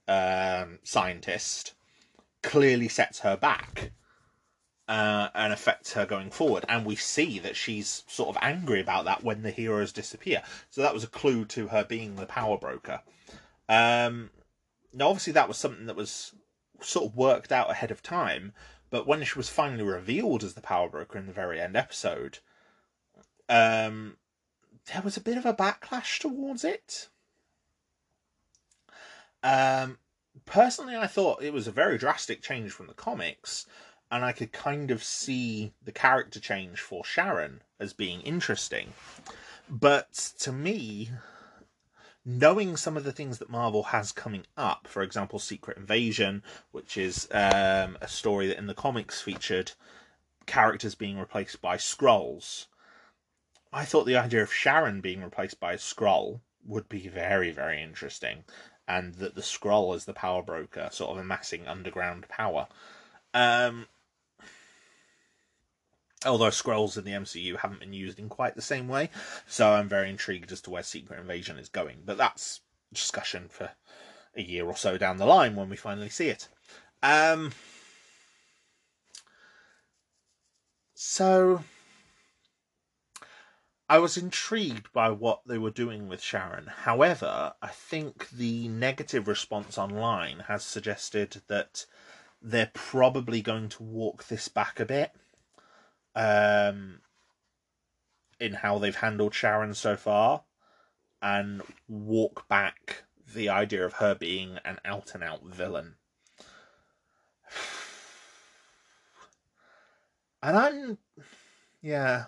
um, 0.08 0.78
scientist 0.82 1.74
clearly 2.42 2.88
sets 2.88 3.20
her 3.20 3.36
back 3.36 3.92
uh, 4.88 5.28
and 5.34 5.52
affects 5.52 5.92
her 5.92 6.04
going 6.04 6.30
forward. 6.30 6.64
And 6.68 6.84
we 6.84 6.96
see 6.96 7.38
that 7.38 7.56
she's 7.56 8.04
sort 8.06 8.28
of 8.28 8.42
angry 8.42 8.80
about 8.80 9.04
that 9.04 9.22
when 9.22 9.42
the 9.42 9.50
heroes 9.50 9.92
disappear. 9.92 10.42
So 10.70 10.82
that 10.82 10.94
was 10.94 11.04
a 11.04 11.08
clue 11.08 11.44
to 11.46 11.68
her 11.68 11.84
being 11.84 12.16
the 12.16 12.26
power 12.26 12.58
broker. 12.58 13.00
Um, 13.68 14.30
now, 14.92 15.08
obviously, 15.08 15.32
that 15.34 15.48
was 15.48 15.56
something 15.56 15.86
that 15.86 15.96
was 15.96 16.34
sort 16.80 17.06
of 17.06 17.16
worked 17.16 17.52
out 17.52 17.70
ahead 17.70 17.90
of 17.90 18.02
time. 18.02 18.52
But 18.90 19.06
when 19.06 19.24
she 19.24 19.38
was 19.38 19.48
finally 19.48 19.84
revealed 19.84 20.44
as 20.44 20.54
the 20.54 20.60
power 20.60 20.88
broker 20.88 21.18
in 21.18 21.26
the 21.26 21.32
very 21.32 21.58
end 21.60 21.76
episode, 21.76 22.40
um, 23.48 24.18
there 24.92 25.02
was 25.02 25.16
a 25.16 25.22
bit 25.22 25.38
of 25.38 25.46
a 25.46 25.54
backlash 25.54 26.18
towards 26.18 26.64
it. 26.64 27.08
Um, 29.42 29.98
personally, 30.46 30.96
I 30.96 31.06
thought 31.06 31.42
it 31.42 31.52
was 31.52 31.66
a 31.66 31.72
very 31.72 31.98
drastic 31.98 32.42
change 32.42 32.72
from 32.72 32.86
the 32.86 32.94
comics, 32.94 33.66
and 34.10 34.24
I 34.24 34.32
could 34.32 34.52
kind 34.52 34.90
of 34.90 35.02
see 35.02 35.72
the 35.82 35.92
character 35.92 36.40
change 36.40 36.80
for 36.80 37.04
Sharon 37.04 37.62
as 37.80 37.92
being 37.92 38.20
interesting. 38.20 38.92
But 39.68 40.12
to 40.40 40.52
me, 40.52 41.10
knowing 42.24 42.76
some 42.76 42.96
of 42.96 43.04
the 43.04 43.12
things 43.12 43.38
that 43.38 43.50
Marvel 43.50 43.84
has 43.84 44.12
coming 44.12 44.46
up, 44.56 44.86
for 44.86 45.02
example, 45.02 45.38
Secret 45.38 45.76
Invasion, 45.76 46.42
which 46.70 46.96
is 46.96 47.26
um, 47.32 47.96
a 48.00 48.08
story 48.08 48.46
that 48.48 48.58
in 48.58 48.66
the 48.66 48.74
comics 48.74 49.20
featured 49.20 49.72
characters 50.46 50.94
being 50.94 51.18
replaced 51.18 51.60
by 51.60 51.76
Skrulls. 51.76 52.66
I 53.72 53.84
thought 53.84 54.04
the 54.04 54.16
idea 54.16 54.42
of 54.42 54.52
Sharon 54.52 55.00
being 55.00 55.22
replaced 55.22 55.58
by 55.58 55.72
a 55.72 55.78
Skrull 55.78 56.40
would 56.64 56.88
be 56.88 57.08
very, 57.08 57.50
very 57.50 57.82
interesting 57.82 58.44
and 58.92 59.14
that 59.14 59.34
the 59.34 59.40
Skrull 59.40 59.96
is 59.96 60.04
the 60.04 60.12
power 60.12 60.42
broker, 60.42 60.90
sort 60.92 61.12
of 61.12 61.16
amassing 61.16 61.66
underground 61.66 62.28
power. 62.28 62.66
Um, 63.32 63.86
although 66.26 66.48
Skrulls 66.48 66.98
in 66.98 67.04
the 67.04 67.12
MCU 67.12 67.56
haven't 67.56 67.80
been 67.80 67.94
used 67.94 68.18
in 68.18 68.28
quite 68.28 68.54
the 68.54 68.60
same 68.60 68.88
way, 68.88 69.08
so 69.46 69.72
I'm 69.72 69.88
very 69.88 70.10
intrigued 70.10 70.52
as 70.52 70.60
to 70.62 70.70
where 70.70 70.82
Secret 70.82 71.18
Invasion 71.18 71.56
is 71.56 71.70
going. 71.70 72.02
But 72.04 72.18
that's 72.18 72.60
discussion 72.92 73.48
for 73.48 73.70
a 74.36 74.42
year 74.42 74.66
or 74.66 74.76
so 74.76 74.98
down 74.98 75.16
the 75.16 75.24
line 75.24 75.56
when 75.56 75.70
we 75.70 75.76
finally 75.76 76.10
see 76.10 76.28
it. 76.28 76.48
Um, 77.02 77.52
so 80.94 81.64
I 83.88 83.98
was 83.98 84.16
intrigued 84.16 84.92
by 84.92 85.10
what 85.10 85.42
they 85.46 85.58
were 85.58 85.70
doing 85.70 86.08
with 86.08 86.22
Sharon. 86.22 86.66
However, 86.66 87.54
I 87.60 87.68
think 87.68 88.30
the 88.30 88.68
negative 88.68 89.28
response 89.28 89.76
online 89.76 90.44
has 90.48 90.64
suggested 90.64 91.42
that 91.48 91.84
they're 92.40 92.70
probably 92.72 93.42
going 93.42 93.68
to 93.70 93.82
walk 93.82 94.28
this 94.28 94.48
back 94.48 94.80
a 94.80 94.84
bit 94.84 95.12
um, 96.14 97.00
in 98.40 98.54
how 98.54 98.78
they've 98.78 98.96
handled 98.96 99.34
Sharon 99.34 99.74
so 99.74 99.96
far 99.96 100.44
and 101.20 101.62
walk 101.88 102.48
back 102.48 103.04
the 103.32 103.48
idea 103.48 103.84
of 103.84 103.94
her 103.94 104.14
being 104.14 104.58
an 104.64 104.78
out 104.84 105.14
and 105.14 105.22
out 105.22 105.44
villain. 105.44 105.96
And 110.44 110.58
I'm, 110.58 110.98
yeah, 111.80 112.24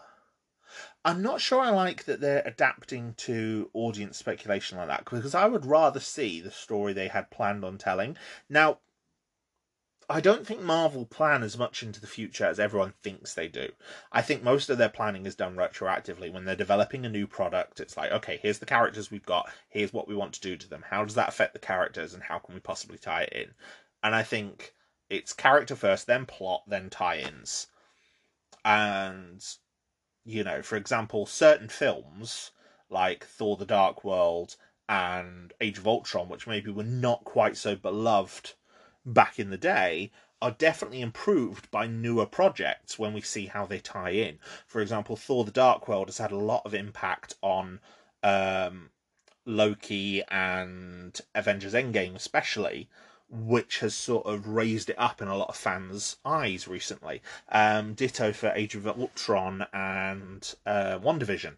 I'm 1.04 1.20
not 1.20 1.40
sure 1.40 1.60
I 1.60 1.70
like 1.70 2.04
that 2.04 2.20
they're 2.20 2.42
adapting 2.46 3.14
to 3.18 3.70
audience 3.74 4.16
speculation 4.16 4.78
like 4.78 4.88
that 4.88 5.04
because 5.04 5.34
I 5.34 5.46
would 5.46 5.66
rather 5.66 6.00
see 6.00 6.40
the 6.40 6.50
story 6.50 6.92
they 6.92 7.08
had 7.08 7.30
planned 7.30 7.64
on 7.64 7.76
telling. 7.76 8.16
Now, 8.48 8.78
I 10.08 10.20
don't 10.20 10.46
think 10.46 10.60
Marvel 10.60 11.06
plan 11.06 11.42
as 11.42 11.56
much 11.56 11.82
into 11.82 12.00
the 12.00 12.06
future 12.06 12.44
as 12.44 12.60
everyone 12.60 12.92
thinks 13.02 13.34
they 13.34 13.48
do. 13.48 13.70
I 14.12 14.22
think 14.22 14.42
most 14.42 14.68
of 14.68 14.78
their 14.78 14.88
planning 14.88 15.24
is 15.26 15.34
done 15.34 15.56
retroactively. 15.56 16.32
When 16.32 16.44
they're 16.44 16.56
developing 16.56 17.04
a 17.04 17.10
new 17.10 17.26
product, 17.26 17.80
it's 17.80 17.96
like, 17.96 18.12
okay, 18.12 18.38
here's 18.42 18.58
the 18.58 18.66
characters 18.66 19.10
we've 19.10 19.24
got, 19.24 19.50
here's 19.68 19.92
what 19.92 20.08
we 20.08 20.14
want 20.14 20.34
to 20.34 20.40
do 20.40 20.56
to 20.56 20.68
them. 20.68 20.84
How 20.88 21.04
does 21.04 21.14
that 21.14 21.28
affect 21.28 21.54
the 21.54 21.58
characters, 21.58 22.12
and 22.12 22.22
how 22.22 22.38
can 22.38 22.54
we 22.54 22.60
possibly 22.60 22.98
tie 22.98 23.22
it 23.22 23.32
in? 23.32 23.54
And 24.02 24.14
I 24.14 24.22
think 24.22 24.74
it's 25.08 25.32
character 25.32 25.74
first, 25.74 26.06
then 26.06 26.26
plot, 26.26 26.64
then 26.66 26.90
tie 26.90 27.18
ins. 27.20 27.68
And 28.62 29.42
you 30.24 30.42
know, 30.44 30.62
for 30.62 30.76
example, 30.76 31.26
certain 31.26 31.68
films 31.68 32.50
like 32.90 33.24
Thor 33.24 33.56
the 33.56 33.66
Dark 33.66 34.04
World 34.04 34.56
and 34.88 35.52
Age 35.60 35.78
of 35.78 35.86
Ultron, 35.86 36.28
which 36.28 36.46
maybe 36.46 36.70
were 36.70 36.82
not 36.82 37.24
quite 37.24 37.56
so 37.56 37.76
beloved 37.76 38.52
back 39.04 39.38
in 39.38 39.50
the 39.50 39.58
day, 39.58 40.10
are 40.40 40.50
definitely 40.50 41.00
improved 41.00 41.70
by 41.70 41.86
newer 41.86 42.26
projects 42.26 42.98
when 42.98 43.14
we 43.14 43.20
see 43.20 43.46
how 43.46 43.64
they 43.64 43.78
tie 43.78 44.10
in. 44.10 44.38
For 44.66 44.80
example, 44.80 45.16
Thor 45.16 45.44
the 45.44 45.50
Dark 45.50 45.88
World 45.88 46.08
has 46.08 46.18
had 46.18 46.32
a 46.32 46.36
lot 46.36 46.62
of 46.64 46.74
impact 46.74 47.34
on 47.42 47.80
um, 48.22 48.90
Loki 49.46 50.22
and 50.28 51.18
Avengers 51.34 51.74
Endgame, 51.74 52.14
especially, 52.14 52.88
which 53.30 53.80
has 53.80 53.94
sort 53.94 54.26
of 54.26 54.46
raised 54.46 54.90
it 54.90 54.98
up 54.98 55.20
in 55.20 55.28
a 55.28 55.36
lot 55.36 55.48
of 55.48 55.56
fans' 55.56 56.16
eyes 56.24 56.68
recently. 56.68 57.22
Um, 57.50 57.94
ditto 57.94 58.32
for 58.32 58.52
Age 58.54 58.74
of 58.74 58.86
Ultron 58.86 59.66
and 59.72 60.54
uh, 60.66 60.98
WandaVision. 60.98 61.54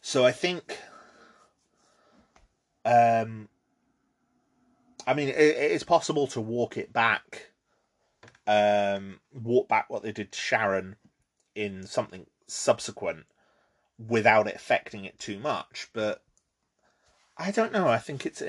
So 0.00 0.24
I 0.24 0.32
think, 0.32 0.78
um, 2.84 3.48
I 5.06 5.14
mean, 5.14 5.28
it, 5.28 5.38
it's 5.38 5.84
possible 5.84 6.26
to 6.28 6.40
walk 6.40 6.76
it 6.76 6.92
back, 6.92 7.50
um, 8.46 9.20
walk 9.32 9.68
back 9.68 9.88
what 9.88 10.02
they 10.02 10.12
did 10.12 10.32
to 10.32 10.38
Sharon 10.38 10.96
in 11.54 11.86
something 11.86 12.26
subsequent 12.46 13.24
without 13.98 14.46
it 14.46 14.56
affecting 14.56 15.04
it 15.04 15.18
too 15.18 15.38
much. 15.38 15.88
But 15.94 16.22
I 17.38 17.50
don't 17.50 17.72
know. 17.72 17.88
I 17.88 17.98
think 17.98 18.26
it's 18.26 18.42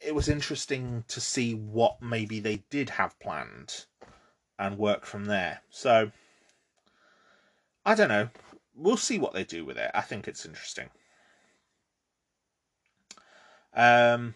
it 0.00 0.14
was 0.14 0.28
interesting 0.28 1.04
to 1.08 1.20
see 1.20 1.54
what 1.54 2.00
maybe 2.00 2.40
they 2.40 2.64
did 2.70 2.90
have 2.90 3.18
planned 3.18 3.86
and 4.58 4.78
work 4.78 5.04
from 5.04 5.26
there. 5.26 5.62
So 5.70 6.10
I 7.84 7.94
don't 7.94 8.08
know. 8.08 8.28
We'll 8.74 8.96
see 8.96 9.18
what 9.18 9.32
they 9.32 9.44
do 9.44 9.64
with 9.64 9.76
it. 9.76 9.90
I 9.94 10.02
think 10.02 10.28
it's 10.28 10.46
interesting. 10.46 10.90
Um, 13.74 14.34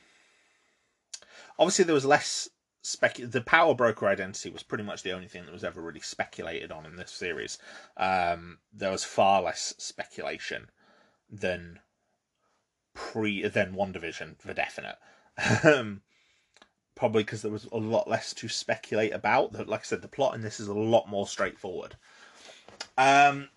obviously, 1.59 1.85
there 1.85 1.95
was 1.95 2.05
less 2.05 2.49
spec. 2.83 3.17
The 3.19 3.41
power 3.41 3.75
broker 3.75 4.09
identity 4.09 4.51
was 4.51 4.63
pretty 4.63 4.85
much 4.85 5.03
the 5.03 5.13
only 5.13 5.29
thing 5.29 5.45
that 5.45 5.53
was 5.53 5.65
ever 5.65 5.81
really 5.81 6.01
speculated 6.01 6.73
on 6.73 6.87
in 6.87 6.97
this 6.97 7.11
series. 7.13 7.59
Um, 7.97 8.59
there 8.73 8.91
was 8.91 9.05
far 9.05 9.43
less 9.43 9.75
speculation 9.79 10.71
than 11.31 11.81
pre 12.95 13.47
than 13.49 13.75
WandaVision 13.75 14.41
for 14.41 14.55
definite. 14.55 14.97
Um, 15.65 16.03
probably 16.95 17.25
because 17.25 17.43
there 17.43 17.51
was 17.51 17.67
a 17.73 17.79
lot 17.79 18.09
less 18.09 18.33
to 18.35 18.49
speculate 18.49 19.13
about. 19.13 19.69
Like 19.69 19.81
I 19.81 19.85
said, 19.85 20.03
the 20.03 20.09
plot 20.09 20.35
in 20.35 20.43
this 20.43 20.61
is 20.61 20.69
a 20.69 20.75
lot 20.75 21.09
more 21.09 21.27
straightforward. 21.27 21.97
Um, 22.97 23.49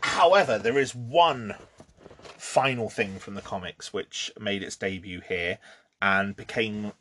however, 0.00 0.58
there 0.58 0.78
is 0.78 0.94
one 0.94 1.56
final 2.18 2.88
thing 2.88 3.18
from 3.18 3.34
the 3.34 3.42
comics 3.42 3.92
which 3.92 4.30
made 4.40 4.62
its 4.62 4.76
debut 4.76 5.20
here 5.20 5.58
and 6.00 6.34
became 6.36 6.92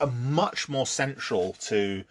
a 0.00 0.06
much 0.06 0.68
more 0.68 0.86
central 0.86 1.54
to 1.60 2.04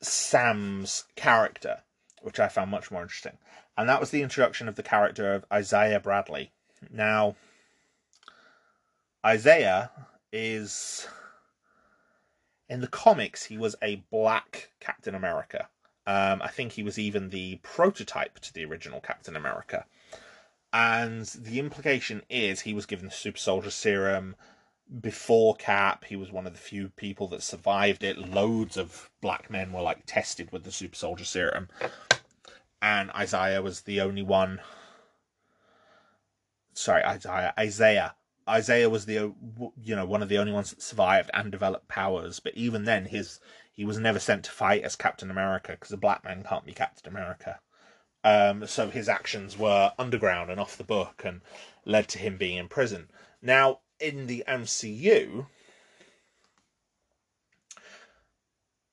Sam's 0.00 1.04
character, 1.16 1.82
which 2.22 2.38
I 2.38 2.48
found 2.48 2.70
much 2.70 2.90
more 2.90 3.02
interesting. 3.02 3.38
And 3.76 3.88
that 3.88 4.00
was 4.00 4.10
the 4.10 4.22
introduction 4.22 4.68
of 4.68 4.76
the 4.76 4.82
character 4.82 5.34
of 5.34 5.44
Isaiah 5.52 6.00
Bradley. 6.00 6.52
Now, 6.90 7.36
Isaiah 9.24 9.90
is 10.32 11.06
in 12.68 12.80
the 12.80 12.88
comics 12.88 13.44
he 13.44 13.56
was 13.56 13.76
a 13.82 14.04
black 14.10 14.70
Captain 14.80 15.14
America. 15.14 15.68
Um, 16.06 16.42
I 16.42 16.48
think 16.48 16.72
he 16.72 16.82
was 16.82 16.98
even 16.98 17.30
the 17.30 17.60
prototype 17.62 18.38
to 18.40 18.52
the 18.52 18.64
original 18.64 19.00
Captain 19.00 19.36
America. 19.36 19.86
And 20.72 21.24
the 21.26 21.60
implication 21.60 22.22
is 22.28 22.60
he 22.60 22.74
was 22.74 22.84
given 22.84 23.06
the 23.06 23.12
super 23.12 23.38
soldier 23.38 23.70
serum 23.70 24.36
before 25.00 25.54
Cap. 25.54 26.04
He 26.04 26.16
was 26.16 26.30
one 26.30 26.46
of 26.46 26.52
the 26.52 26.58
few 26.58 26.90
people 26.90 27.28
that 27.28 27.42
survived 27.42 28.02
it. 28.02 28.18
Loads 28.18 28.76
of 28.76 29.08
black 29.22 29.48
men 29.50 29.72
were 29.72 29.80
like 29.80 30.02
tested 30.04 30.52
with 30.52 30.64
the 30.64 30.72
super 30.72 30.96
soldier 30.96 31.24
serum. 31.24 31.68
And 32.82 33.10
Isaiah 33.12 33.62
was 33.62 33.82
the 33.82 34.00
only 34.02 34.22
one. 34.22 34.60
Sorry, 36.74 37.02
Isaiah. 37.04 37.54
Isaiah 37.58 38.14
Isaiah 38.48 38.90
was 38.90 39.06
the 39.06 39.32
you 39.82 39.96
know 39.96 40.04
one 40.04 40.22
of 40.22 40.28
the 40.28 40.38
only 40.38 40.52
ones 40.52 40.70
that 40.70 40.82
survived 40.82 41.30
and 41.32 41.50
developed 41.50 41.88
powers, 41.88 42.40
but 42.40 42.54
even 42.54 42.84
then, 42.84 43.06
his 43.06 43.40
he 43.72 43.84
was 43.84 43.98
never 43.98 44.18
sent 44.18 44.44
to 44.44 44.50
fight 44.50 44.84
as 44.84 44.96
Captain 44.96 45.30
America 45.30 45.72
because 45.72 45.92
a 45.92 45.96
black 45.96 46.24
man 46.24 46.44
can't 46.44 46.66
be 46.66 46.72
Captain 46.72 47.10
America. 47.10 47.60
Um, 48.22 48.66
so 48.66 48.90
his 48.90 49.08
actions 49.08 49.58
were 49.58 49.92
underground 49.98 50.50
and 50.50 50.60
off 50.60 50.76
the 50.76 50.84
book, 50.84 51.22
and 51.24 51.40
led 51.84 52.08
to 52.08 52.18
him 52.18 52.36
being 52.36 52.58
in 52.58 52.68
prison. 52.68 53.10
Now 53.40 53.80
in 53.98 54.26
the 54.26 54.44
MCU, 54.46 55.46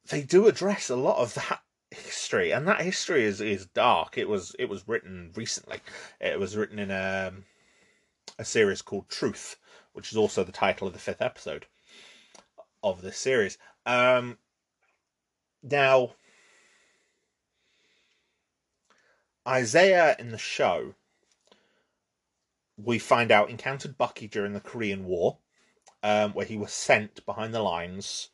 they 0.10 0.22
do 0.24 0.48
address 0.48 0.90
a 0.90 0.96
lot 0.96 1.18
of 1.18 1.34
that 1.34 1.62
history, 1.92 2.52
and 2.52 2.68
that 2.68 2.82
history 2.82 3.26
is 3.26 3.42
is 3.42 3.66
dark. 3.68 4.18
It 4.18 4.30
was 4.30 4.56
it 4.58 4.70
was 4.70 4.88
written 4.88 5.32
recently. 5.36 5.80
It 6.20 6.40
was 6.40 6.56
written 6.56 6.80
in 6.80 6.92
a 6.92 7.28
um, 7.30 7.46
a 8.42 8.46
series 8.46 8.82
called 8.82 9.08
Truth, 9.08 9.58
which 9.94 10.12
is 10.12 10.18
also 10.18 10.44
the 10.44 10.52
title 10.52 10.88
of 10.88 10.94
the 10.94 11.00
fifth 11.00 11.22
episode 11.22 11.68
of 12.84 13.02
this 13.02 13.18
series. 13.18 13.58
Um, 13.86 14.40
now, 15.62 16.16
Isaiah 19.48 20.16
in 20.18 20.32
the 20.32 20.40
show, 20.40 20.96
we 22.78 22.98
find 22.98 23.32
out 23.32 23.52
encountered 23.52 23.98
Bucky 23.98 24.28
during 24.28 24.54
the 24.54 24.60
Korean 24.60 25.06
War, 25.06 25.38
um, 26.02 26.34
where 26.34 26.46
he 26.46 26.58
was 26.58 26.74
sent 26.74 27.24
behind 27.28 27.54
the 27.54 27.62
lines 27.62 28.30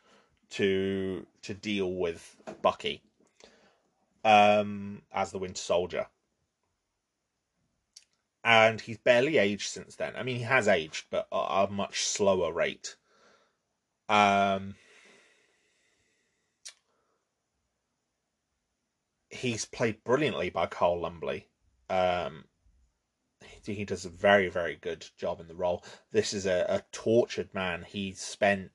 to 0.52 1.28
to 1.42 1.54
deal 1.54 1.92
with 1.92 2.38
Bucky 2.62 3.02
um, 4.24 5.02
as 5.12 5.32
the 5.32 5.38
Winter 5.38 5.62
Soldier 5.62 6.08
and 8.48 8.80
he's 8.80 8.98
barely 8.98 9.38
aged 9.38 9.68
since 9.68 9.98
then. 9.98 10.16
I 10.16 10.24
mean, 10.24 10.38
he 10.38 10.44
has 10.44 10.70
aged, 10.70 11.08
but 11.10 11.28
at 11.34 11.66
a 11.66 11.68
much 11.70 12.04
slower 12.04 12.54
rate. 12.54 12.96
Um, 14.08 14.76
he's 19.30 19.66
played 19.66 20.02
brilliantly 20.06 20.50
by 20.50 20.66
Carl 20.66 21.02
Lumbly. 21.02 21.50
Um, 21.90 22.46
he, 23.66 23.84
does 23.84 24.06
a 24.06 24.10
very, 24.10 24.48
very 24.48 24.78
good 24.78 25.06
job 25.18 25.42
in 25.42 25.50
the 25.50 25.54
role. 25.54 25.84
This 26.14 26.34
is 26.34 26.46
a, 26.46 26.66
a 26.70 26.84
tortured 26.94 27.54
man. 27.54 27.84
He 27.86 28.14
spent 28.14 28.72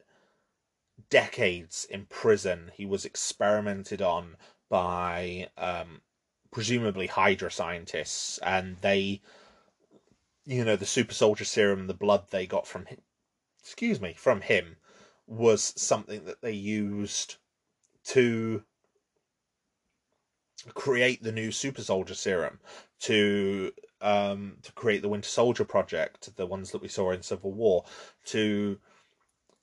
decades 1.09 1.87
in 1.89 2.05
prison. 2.05 2.73
He 2.75 2.85
was 2.85 3.07
experimented 3.07 4.03
on 4.03 4.37
by 4.69 5.49
um, 5.57 6.03
presumably 6.51 7.07
Hydra 7.07 7.51
scientists, 7.51 8.37
and 8.43 8.77
they 8.83 9.23
you 10.47 10.65
know 10.65 10.77
the 10.77 10.87
super 10.87 11.15
soldier 11.15 11.45
serum 11.45 11.87
the 11.87 11.95
blood 11.95 12.25
they 12.31 12.47
got 12.47 12.67
from 12.67 12.87
him 12.87 12.99
excuse 13.61 14.01
me 14.01 14.15
from 14.17 14.41
him 14.41 14.77
was 15.27 15.73
something 15.77 16.25
that 16.25 16.43
they 16.43 16.53
used 16.53 17.37
to 18.05 18.63
create 20.75 21.23
the 21.23 21.33
new 21.33 21.51
super 21.51 21.83
soldier 21.83 22.15
serum 22.15 22.59
to 23.01 23.73
um 24.01 24.57
to 24.63 24.73
create 24.73 25.03
the 25.03 25.09
winter 25.09 25.29
soldier 25.29 25.65
project 25.65 26.35
the 26.37 26.47
ones 26.47 26.71
that 26.71 26.83
we 26.83 26.89
saw 26.89 27.11
in 27.11 27.23
civil 27.23 27.53
war 27.53 27.85
to 28.25 28.79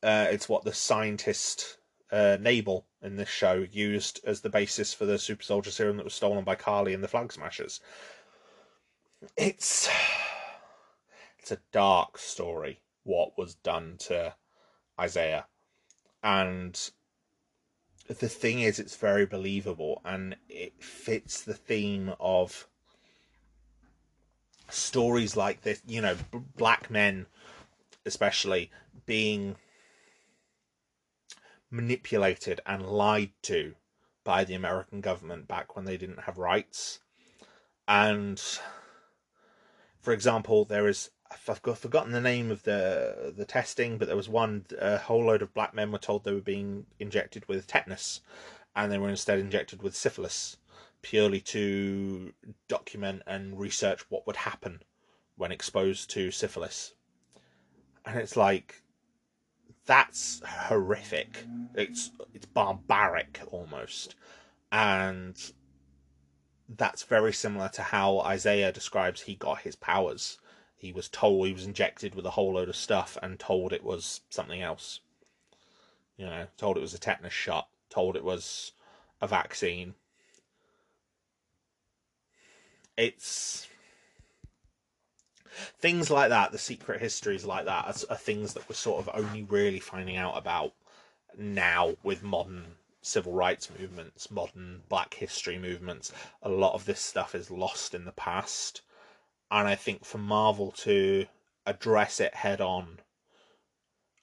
uh 0.03 0.27
it's 0.29 0.49
what 0.49 0.63
the 0.63 0.73
scientist 0.73 1.77
uh 2.11 2.37
Nagel 2.39 2.85
in 3.01 3.15
this 3.15 3.29
show 3.29 3.65
used 3.71 4.19
as 4.25 4.41
the 4.41 4.49
basis 4.49 4.93
for 4.93 5.05
the 5.05 5.19
super 5.19 5.43
soldier 5.43 5.71
serum 5.71 5.97
that 5.97 6.03
was 6.03 6.13
stolen 6.13 6.43
by 6.43 6.55
Karli 6.55 6.93
and 6.93 7.03
the 7.03 7.07
flag 7.07 7.31
smashers 7.31 7.79
it's 9.37 9.89
it's 11.39 11.51
a 11.51 11.59
dark 11.71 12.17
story 12.17 12.81
what 13.03 13.37
was 13.37 13.55
done 13.55 13.95
to 13.97 14.35
Isaiah. 14.99 15.47
And 16.21 16.79
the 18.07 18.29
thing 18.29 18.59
is, 18.59 18.79
it's 18.79 18.95
very 18.95 19.25
believable 19.25 20.01
and 20.03 20.35
it 20.47 20.83
fits 20.83 21.41
the 21.41 21.53
theme 21.53 22.13
of 22.19 22.67
stories 24.69 25.35
like 25.35 25.61
this, 25.61 25.81
you 25.87 26.01
know, 26.01 26.15
black 26.57 26.89
men, 26.89 27.25
especially, 28.05 28.71
being 29.05 29.55
manipulated 31.71 32.61
and 32.65 32.85
lied 32.85 33.31
to 33.43 33.75
by 34.23 34.43
the 34.43 34.53
American 34.53 35.01
government 35.01 35.47
back 35.47 35.75
when 35.75 35.85
they 35.85 35.97
didn't 35.97 36.21
have 36.21 36.37
rights. 36.37 36.99
And, 37.87 38.41
for 39.99 40.13
example, 40.13 40.65
there 40.65 40.87
is 40.87 41.09
I've 41.31 41.39
forgotten 41.77 42.11
the 42.11 42.21
name 42.21 42.49
of 42.49 42.63
the 42.63 43.33
the 43.35 43.45
testing, 43.45 43.97
but 43.97 44.07
there 44.07 44.17
was 44.17 44.29
one. 44.29 44.65
A 44.79 44.97
whole 44.97 45.25
load 45.25 45.41
of 45.41 45.53
black 45.53 45.73
men 45.73 45.91
were 45.91 45.99
told 45.99 46.23
they 46.23 46.33
were 46.33 46.41
being 46.41 46.85
injected 46.99 47.47
with 47.47 47.67
tetanus, 47.67 48.21
and 48.75 48.91
they 48.91 48.97
were 48.97 49.09
instead 49.09 49.39
injected 49.39 49.83
with 49.83 49.95
syphilis, 49.95 50.57
purely 51.01 51.39
to 51.41 52.33
document 52.67 53.21
and 53.27 53.59
research 53.59 54.01
what 54.09 54.25
would 54.25 54.37
happen 54.37 54.81
when 55.35 55.51
exposed 55.51 56.09
to 56.11 56.31
syphilis. 56.31 56.95
And 58.05 58.17
it's 58.17 58.35
like, 58.35 58.81
that's 59.85 60.41
horrific. 60.45 61.45
It's 61.75 62.11
it's 62.33 62.47
barbaric 62.47 63.39
almost, 63.51 64.15
and 64.71 65.35
that's 66.67 67.03
very 67.03 67.33
similar 67.33 67.69
to 67.69 67.83
how 67.83 68.19
Isaiah 68.21 68.71
describes 68.71 69.21
he 69.21 69.35
got 69.35 69.61
his 69.61 69.75
powers 69.75 70.38
he 70.79 70.93
was 70.93 71.09
told 71.09 71.45
he 71.45 71.53
was 71.53 71.65
injected 71.65 72.15
with 72.15 72.25
a 72.25 72.31
whole 72.31 72.53
load 72.53 72.69
of 72.69 72.75
stuff 72.75 73.17
and 73.21 73.37
told 73.37 73.73
it 73.73 73.83
was 73.83 74.21
something 74.29 74.61
else. 74.61 75.01
You 76.17 76.25
know, 76.25 76.47
told 76.57 76.77
it 76.77 76.81
was 76.81 76.93
a 76.93 76.99
tetanus 76.99 77.33
shot, 77.33 77.67
told 77.89 78.15
it 78.15 78.23
was 78.23 78.71
a 79.21 79.27
vaccine. 79.27 79.93
It's 82.95 83.67
things 85.79 86.09
like 86.09 86.29
that, 86.29 86.53
the 86.53 86.57
secret 86.57 87.01
histories 87.01 87.45
like 87.45 87.65
that, 87.65 87.85
are, 87.85 88.13
are 88.13 88.17
things 88.17 88.53
that 88.53 88.67
we're 88.69 88.75
sort 88.75 89.05
of 89.05 89.13
only 89.13 89.43
really 89.43 89.79
finding 89.79 90.15
out 90.15 90.37
about 90.37 90.73
now 91.37 91.95
with 92.03 92.23
modern 92.23 92.77
civil 93.01 93.33
rights 93.33 93.69
movements, 93.77 94.31
modern 94.31 94.83
black 94.87 95.13
history 95.13 95.57
movements. 95.57 96.13
A 96.41 96.49
lot 96.49 96.73
of 96.73 96.85
this 96.85 97.01
stuff 97.01 97.35
is 97.35 97.51
lost 97.51 97.93
in 97.93 98.05
the 98.05 98.11
past. 98.13 98.81
And 99.51 99.67
I 99.67 99.75
think 99.75 100.05
for 100.05 100.17
Marvel 100.17 100.71
to 100.71 101.25
address 101.65 102.19
it 102.19 102.35
head 102.35 102.61
on, 102.61 102.99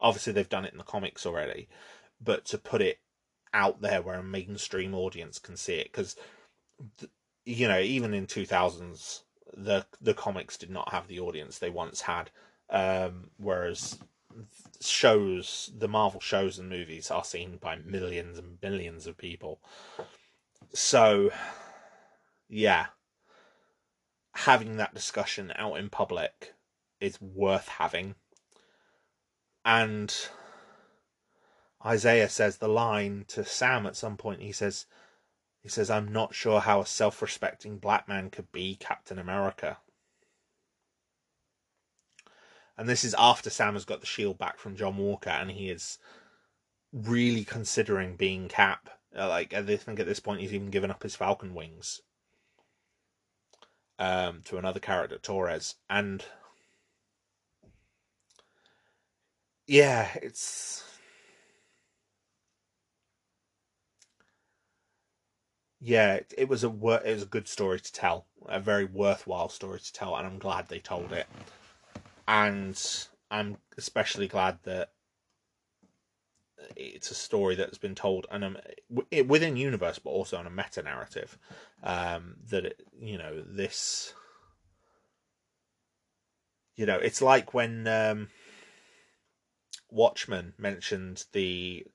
obviously 0.01 0.33
they've 0.33 0.49
done 0.49 0.65
it 0.65 0.73
in 0.73 0.79
the 0.79 0.85
comics 0.85 1.27
already, 1.27 1.69
but 2.21 2.45
to 2.47 2.59
put 2.59 2.81
it 2.81 2.99
out 3.53 3.81
there 3.81 4.03
where 4.03 4.19
a 4.19 4.23
mainstream 4.23 4.95
audience 4.95 5.39
can 5.39 5.57
see 5.57 5.75
it, 5.75 5.91
because, 5.93 6.17
you 7.45 7.67
know, 7.67 7.81
even 7.81 8.15
in 8.15 8.27
2000s, 8.27 9.23
the 9.57 9.87
the 10.01 10.15
comics 10.15 10.57
did 10.57 10.71
not 10.71 10.93
have 10.93 11.09
the 11.09 11.21
audience 11.21 11.59
they 11.59 11.71
once 11.71 12.03
had. 12.03 12.31
Um, 12.69 13.31
whereas 13.37 13.99
shows, 14.81 15.71
the 15.77 15.89
Marvel 15.89 16.21
shows 16.21 16.59
and 16.59 16.69
movies 16.69 17.11
are 17.11 17.25
seen 17.25 17.59
by 17.61 17.77
millions 17.77 18.39
and 18.39 18.61
billions 18.61 19.07
of 19.07 19.17
people. 19.17 19.61
So, 20.75 21.31
yeah, 22.49 22.87
having 24.37 24.77
that 24.77 24.95
discussion 24.95 25.53
out 25.57 25.79
in 25.79 25.91
public 25.91 26.55
is 27.01 27.21
worth 27.21 27.69
having. 27.69 28.15
And 29.65 30.15
Isaiah 31.85 32.29
says 32.29 32.59
the 32.59 32.69
line 32.69 33.25
to 33.29 33.45
Sam 33.45 33.87
at 33.87 33.97
some 33.97 34.17
point. 34.17 34.43
He 34.43 34.53
says, 34.53 34.87
"He 35.61 35.69
says 35.69 35.91
I'm 35.91 36.13
not 36.13 36.35
sure 36.35 36.61
how 36.61 36.81
a 36.81 36.87
self-respecting 36.87 37.79
black 37.79 38.09
man 38.09 38.31
could 38.31 38.53
be 38.53 38.77
Captain 38.77 39.19
America." 39.19 39.79
and 42.77 42.89
this 42.89 43.05
is 43.05 43.15
after 43.19 43.51
Sam 43.51 43.75
has 43.75 43.85
got 43.85 44.01
the 44.01 44.07
shield 44.07 44.39
back 44.39 44.59
from 44.59 44.77
John 44.77 44.97
Walker, 44.99 45.31
and 45.31 45.51
he 45.51 45.71
is 45.71 45.99
really 46.93 47.45
considering 47.45 48.17
being 48.17 48.49
Cap. 48.49 48.91
Like 49.15 49.55
I 49.55 49.63
think 49.77 49.99
at 49.99 50.07
this 50.07 50.21
point 50.21 50.41
he's 50.41 50.53
even 50.53 50.71
given 50.71 50.91
up 50.91 51.03
his 51.03 51.17
Falcon 51.17 51.55
wings 51.55 52.03
um, 53.99 54.43
to 54.45 54.59
another 54.59 54.81
character, 54.81 55.19
Torres, 55.19 55.77
and 55.89 56.25
yeah, 59.67 60.09
it's 60.23 60.85
yeah, 65.81 66.21
it, 66.37 66.49
was 66.49 66.65
a 66.65 66.69
it 66.69 67.13
was 67.15 67.23
a 67.23 67.27
good 67.27 67.49
story 67.49 67.81
to 67.81 67.93
tell, 67.93 68.27
a 68.47 68.61
very 68.61 68.85
worthwhile 68.85 69.49
story 69.49 69.81
to 69.81 69.93
tell, 69.93 70.17
and 70.17 70.27
I'm 70.27 70.39
glad 70.39 70.69
they 70.69 70.79
told 70.79 71.13
it. 71.13 71.27
And 72.29 72.81
I'm 73.31 73.59
especially 73.77 74.29
glad 74.29 74.59
that 74.65 74.91
it's 76.75 77.11
a 77.11 77.15
story 77.15 77.55
that's 77.55 77.79
been 77.79 77.95
told 77.95 78.27
and 78.31 78.45
um, 78.45 78.57
within 79.27 79.57
universe, 79.57 79.99
but 79.99 80.11
also 80.11 80.37
on 80.37 80.47
a 80.47 80.51
meta 80.51 80.83
narrative. 80.83 81.39
Um, 81.83 82.37
that 82.51 82.65
it, 82.65 82.87
you 82.99 83.19
know 83.19 83.43
this, 83.47 84.15
you 86.75 86.87
know, 86.87 86.99
it's 86.99 87.23
like 87.23 87.55
when 87.55 87.87
um, 87.87 88.29
Watchmen 89.91 90.55
mentioned 90.59 91.25
the 91.33 91.87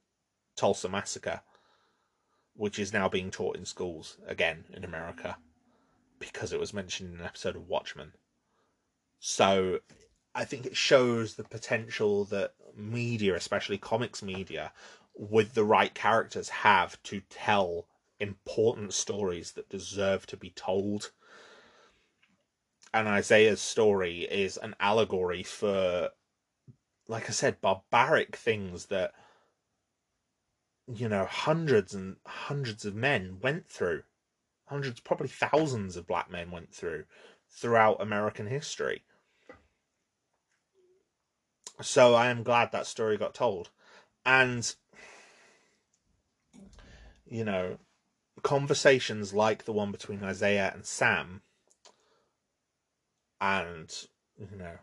Tulsa 0.55 0.89
massacre, 0.89 1.41
which 2.55 2.79
is 2.79 2.93
now 2.93 3.09
being 3.09 3.31
taught 3.31 3.57
in 3.57 3.65
schools 3.65 4.17
again 4.27 4.65
in 4.73 4.83
America 4.83 5.37
because 6.19 6.53
it 6.53 6.59
was 6.59 6.73
mentioned 6.73 7.13
in 7.13 7.19
an 7.19 7.25
episode 7.25 7.55
of 7.55 7.67
Watchmen. 7.67 8.13
So 9.19 9.79
I 10.33 10.45
think 10.45 10.65
it 10.65 10.77
shows 10.77 11.35
the 11.35 11.43
potential 11.43 12.25
that 12.25 12.53
media, 12.75 13.35
especially 13.35 13.77
comics 13.77 14.21
media, 14.21 14.71
with 15.15 15.53
the 15.53 15.63
right 15.63 15.93
characters, 15.93 16.49
have 16.49 17.01
to 17.03 17.21
tell 17.29 17.87
important 18.19 18.93
stories 18.93 19.53
that 19.53 19.69
deserve 19.69 20.25
to 20.27 20.37
be 20.37 20.51
told. 20.51 21.11
And 22.93 23.07
Isaiah's 23.07 23.61
story 23.61 24.21
is 24.23 24.57
an 24.57 24.75
allegory 24.79 25.43
for, 25.43 26.09
like 27.07 27.29
I 27.29 27.31
said, 27.31 27.61
barbaric 27.61 28.35
things 28.35 28.87
that, 28.87 29.13
you 30.87 31.07
know, 31.07 31.25
hundreds 31.25 31.93
and 31.93 32.17
hundreds 32.25 32.85
of 32.85 32.95
men 32.95 33.39
went 33.41 33.69
through. 33.69 34.03
Hundreds, 34.65 34.99
probably 34.99 35.27
thousands 35.27 35.97
of 35.97 36.07
black 36.07 36.31
men 36.31 36.51
went 36.51 36.73
through 36.73 37.05
throughout 37.49 38.01
American 38.01 38.47
history 38.47 39.03
so 41.81 42.15
I 42.15 42.27
am 42.27 42.43
glad 42.43 42.71
that 42.71 42.87
story 42.87 43.17
got 43.17 43.33
told. 43.33 43.69
And, 44.25 44.73
you 47.25 47.43
know, 47.43 47.77
conversations 48.43 49.33
like 49.33 49.65
the 49.65 49.73
one 49.73 49.91
between 49.91 50.23
Isaiah 50.23 50.71
and 50.73 50.85
Sam, 50.85 51.41
and, 53.39 53.91
you 54.37 54.57
know, 54.57 54.77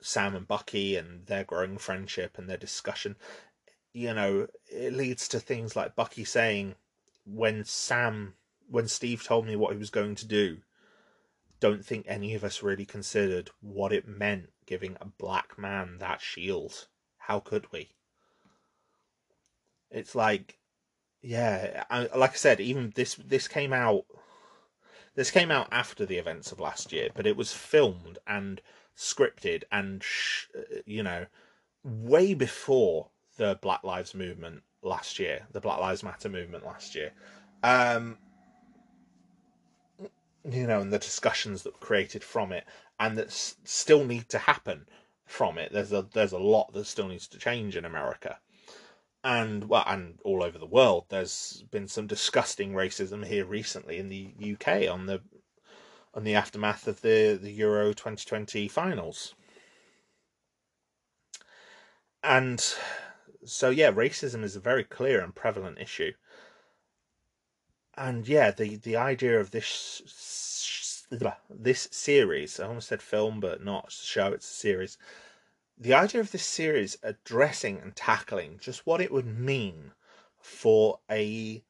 Sam 0.00 0.34
and 0.34 0.46
Bucky 0.46 0.96
and 0.96 1.26
their 1.26 1.44
growing 1.44 1.78
friendship 1.78 2.38
and 2.38 2.48
their 2.48 2.56
discussion, 2.56 3.16
you 3.92 4.12
know, 4.12 4.48
it 4.70 4.92
leads 4.92 5.28
to 5.28 5.40
things 5.40 5.74
like 5.74 5.96
Bucky 5.96 6.24
saying, 6.24 6.74
when 7.24 7.64
Sam, 7.64 8.34
when 8.68 8.88
Steve 8.88 9.24
told 9.24 9.46
me 9.46 9.56
what 9.56 9.72
he 9.72 9.78
was 9.78 9.90
going 9.90 10.14
to 10.16 10.26
do, 10.26 10.58
don't 11.66 11.84
think 11.84 12.06
any 12.08 12.34
of 12.34 12.44
us 12.44 12.62
really 12.62 12.84
considered 12.84 13.50
what 13.60 13.92
it 13.92 14.06
meant 14.06 14.50
giving 14.66 14.96
a 15.00 15.06
black 15.06 15.58
man 15.58 15.96
that 15.98 16.20
shield. 16.20 16.86
How 17.18 17.40
could 17.40 17.72
we? 17.72 17.90
It's 19.90 20.14
like, 20.14 20.58
yeah, 21.22 21.84
I, 21.90 22.08
like 22.16 22.32
I 22.32 22.36
said, 22.36 22.60
even 22.60 22.92
this 22.94 23.14
this 23.16 23.48
came 23.48 23.72
out. 23.72 24.04
This 25.16 25.30
came 25.30 25.50
out 25.50 25.68
after 25.72 26.04
the 26.04 26.18
events 26.18 26.52
of 26.52 26.60
last 26.60 26.92
year, 26.92 27.08
but 27.14 27.26
it 27.26 27.36
was 27.36 27.52
filmed 27.52 28.18
and 28.26 28.60
scripted 28.96 29.64
and 29.72 30.04
sh- 30.04 30.46
you 30.84 31.02
know 31.02 31.26
way 31.82 32.34
before 32.34 33.08
the 33.38 33.58
Black 33.60 33.82
Lives 33.82 34.14
movement 34.14 34.62
last 34.82 35.18
year, 35.18 35.46
the 35.52 35.60
Black 35.60 35.80
Lives 35.80 36.02
Matter 36.02 36.28
movement 36.28 36.64
last 36.64 36.94
year. 36.94 37.12
Um, 37.62 38.18
you 40.50 40.66
know, 40.66 40.80
and 40.80 40.92
the 40.92 40.98
discussions 40.98 41.62
that 41.62 41.74
were 41.74 41.86
created 41.86 42.22
from 42.24 42.52
it, 42.52 42.64
and 43.00 43.16
that 43.18 43.28
s- 43.28 43.56
still 43.64 44.04
need 44.04 44.28
to 44.30 44.38
happen 44.38 44.86
from 45.26 45.58
it. 45.58 45.72
There's 45.72 45.92
a 45.92 46.02
there's 46.12 46.32
a 46.32 46.38
lot 46.38 46.72
that 46.72 46.86
still 46.86 47.08
needs 47.08 47.28
to 47.28 47.38
change 47.38 47.76
in 47.76 47.84
America, 47.84 48.38
and 49.24 49.68
well, 49.68 49.84
and 49.86 50.18
all 50.24 50.42
over 50.42 50.58
the 50.58 50.66
world. 50.66 51.06
There's 51.08 51.64
been 51.70 51.88
some 51.88 52.06
disgusting 52.06 52.72
racism 52.72 53.26
here 53.26 53.44
recently 53.44 53.98
in 53.98 54.08
the 54.08 54.34
UK 54.38 54.88
on 54.88 55.06
the 55.06 55.22
on 56.14 56.24
the 56.24 56.34
aftermath 56.34 56.86
of 56.88 57.02
the 57.02 57.38
the 57.40 57.52
Euro 57.52 57.92
2020 57.92 58.68
finals, 58.68 59.34
and 62.22 62.74
so 63.44 63.70
yeah, 63.70 63.90
racism 63.92 64.42
is 64.44 64.56
a 64.56 64.60
very 64.60 64.84
clear 64.84 65.20
and 65.22 65.34
prevalent 65.34 65.78
issue 65.78 66.12
and 67.96 68.26
yeah, 68.28 68.50
the 68.50 68.76
the 68.76 68.96
idea 68.96 69.40
of 69.40 69.50
this 69.50 70.02
this 71.50 71.88
series, 71.90 72.60
I 72.60 72.66
almost 72.66 72.88
said 72.88 73.02
film, 73.02 73.40
but 73.40 73.64
not 73.64 73.92
show, 73.92 74.32
it's 74.32 74.48
a 74.48 74.54
series. 74.54 74.98
The 75.78 75.94
idea 75.94 76.20
of 76.20 76.32
this 76.32 76.44
series 76.44 76.98
addressing 77.02 77.78
and 77.78 77.94
tackling 77.94 78.58
just 78.58 78.86
what 78.86 79.00
it 79.00 79.12
would 79.12 79.26
mean 79.26 79.92
for 80.38 81.00
a 81.10 81.62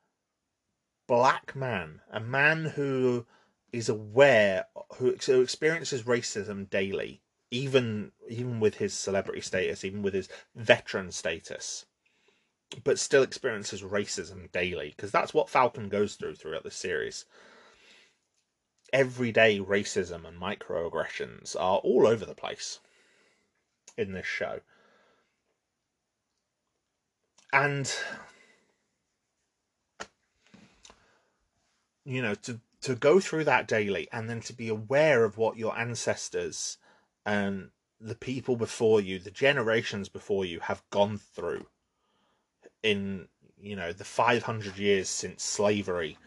black 1.07 1.55
man, 1.55 2.01
a 2.11 2.21
man 2.21 2.65
who 2.65 3.27
is 3.73 3.89
aware, 3.89 4.67
who, 4.95 5.09
experiences 5.09 6.05
racism 6.05 6.69
daily, 6.71 7.21
even 7.51 8.13
even 8.29 8.61
with 8.61 8.77
his 8.77 8.95
celebrity 8.95 9.41
status, 9.41 9.85
even 9.85 10.03
with 10.03 10.15
his 10.15 10.29
veteran 10.55 11.13
status 11.13 11.87
but 12.85 12.99
still 12.99 13.23
experiences 13.23 13.83
racism 13.83 14.51
daily 14.53 14.93
because 14.97 15.11
that's 15.11 15.33
what 15.33 15.51
Falcon 15.51 15.89
goes 15.89 16.15
through 16.15 16.35
throughout 16.35 16.65
the 16.65 16.71
series. 16.71 17.25
Everyday 18.93 19.59
racism 19.59 20.27
and 20.27 20.41
microaggressions 20.41 21.57
are 21.57 21.79
all 21.79 22.07
over 22.07 22.25
the 22.25 22.35
place 22.35 22.81
in 23.97 24.13
this 24.13 24.27
show. 24.27 24.61
And 27.53 27.93
you 32.05 32.23
know, 32.23 32.35
to 32.35 32.61
to 32.83 32.95
go 32.95 33.19
through 33.19 33.45
that 33.45 33.67
daily 33.67 34.09
and 34.13 34.29
then 34.29 34.41
to 34.41 34.53
be 34.53 34.69
aware 34.69 35.25
of 35.25 35.39
what 35.39 35.57
your 35.57 35.77
ancestors 35.77 36.79
and 37.25 37.71
the 38.01 38.15
people 38.15 38.55
before 38.57 39.01
you, 39.01 39.19
the 39.19 39.31
generations 39.31 40.09
before 40.09 40.45
you 40.45 40.61
have 40.61 40.83
gone 40.91 41.19
through 41.19 41.67
in 42.83 43.29
you 43.59 43.77
know 43.77 43.93
the 43.93 44.05
500 44.05 44.77
years 44.79 45.09
since 45.09 45.43
slavery 45.43 46.19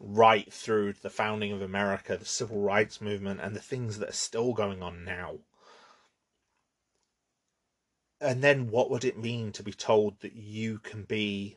right 0.00 0.50
through 0.50 0.94
the 0.94 1.10
founding 1.10 1.52
of 1.52 1.60
America, 1.60 2.16
the 2.16 2.24
civil 2.24 2.60
rights 2.60 3.00
movement, 3.00 3.40
and 3.40 3.54
the 3.54 3.60
things 3.60 3.98
that 3.98 4.08
are 4.08 4.12
still 4.12 4.54
going 4.54 4.82
on 4.82 5.04
now. 5.04 5.38
And 8.20 8.42
then 8.42 8.70
what 8.70 8.90
would 8.90 9.04
it 9.04 9.18
mean 9.18 9.52
to 9.52 9.62
be 9.62 9.72
told 9.72 10.20
that 10.20 10.34
you 10.34 10.78
can 10.78 11.04
be 11.04 11.56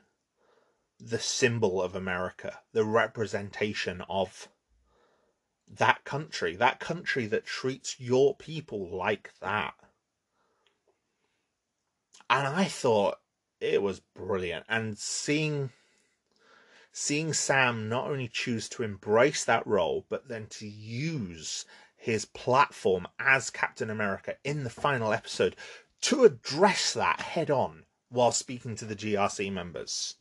the 0.99 1.19
symbol 1.19 1.81
of 1.81 1.95
America, 1.95 2.59
the 2.73 2.85
representation 2.85 4.01
of 4.09 4.49
that 5.69 6.03
country, 6.03 6.55
that 6.55 6.79
country 6.79 7.25
that 7.27 7.45
treats 7.45 7.99
your 7.99 8.35
people 8.35 8.89
like 8.89 9.31
that? 9.39 9.73
And 12.29 12.47
I 12.47 12.65
thought 12.65 13.19
it 13.63 13.81
was 13.81 14.01
brilliant. 14.01 14.65
And 14.67 14.97
seeing 14.97 15.71
seeing 16.91 17.33
Sam 17.33 17.89
not 17.89 18.07
only 18.07 18.27
choose 18.27 18.69
to 18.69 18.83
embrace 18.83 19.45
that 19.45 19.65
role, 19.65 20.05
but 20.09 20.27
then 20.27 20.47
to 20.47 20.67
use 20.67 21.65
his 21.95 22.25
platform 22.25 23.07
as 23.17 23.49
Captain 23.49 23.89
America 23.89 24.35
in 24.43 24.63
the 24.63 24.69
final 24.69 25.13
episode 25.13 25.55
to 26.01 26.25
address 26.25 26.93
that 26.93 27.21
head 27.21 27.49
on 27.49 27.85
while 28.09 28.31
speaking 28.31 28.75
to 28.75 28.85
the 28.85 28.95
GRC 28.95 29.51
members. 29.51 30.15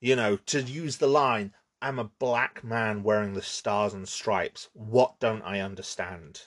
You 0.00 0.16
know, 0.16 0.36
to 0.36 0.62
use 0.62 0.96
the 0.96 1.08
line, 1.08 1.52
I'm 1.82 1.98
a 1.98 2.04
black 2.04 2.62
man 2.62 3.02
wearing 3.02 3.34
the 3.34 3.42
stars 3.42 3.92
and 3.92 4.08
stripes. 4.08 4.68
What 4.72 5.18
don't 5.18 5.42
I 5.42 5.58
understand? 5.60 6.42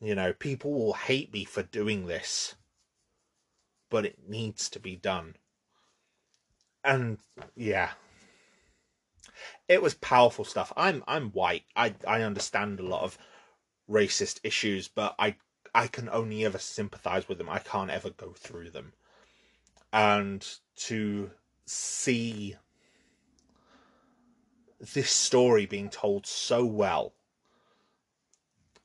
You 0.00 0.14
know, 0.14 0.32
people 0.32 0.72
will 0.72 0.92
hate 0.94 1.32
me 1.32 1.44
for 1.44 1.62
doing 1.62 2.06
this, 2.06 2.56
but 3.90 4.04
it 4.04 4.18
needs 4.28 4.68
to 4.70 4.78
be 4.80 4.96
done 4.96 5.34
and 6.84 7.18
yeah, 7.54 7.90
it 9.68 9.82
was 9.82 9.94
powerful 9.94 10.44
stuff. 10.44 10.72
I'm 10.76 11.04
I'm 11.06 11.30
white. 11.30 11.64
I 11.76 11.94
I 12.06 12.22
understand 12.22 12.80
a 12.80 12.86
lot 12.86 13.02
of 13.02 13.18
racist 13.88 14.40
issues, 14.42 14.88
but 14.88 15.14
I 15.18 15.36
I 15.74 15.86
can 15.86 16.08
only 16.08 16.44
ever 16.44 16.58
sympathize 16.58 17.28
with 17.28 17.38
them. 17.38 17.48
I 17.48 17.58
can't 17.58 17.90
ever 17.90 18.10
go 18.10 18.32
through 18.32 18.70
them. 18.70 18.92
And 19.92 20.46
to 20.76 21.30
see 21.66 22.56
this 24.94 25.10
story 25.10 25.66
being 25.66 25.90
told 25.90 26.24
so 26.24 26.64
well 26.64 27.12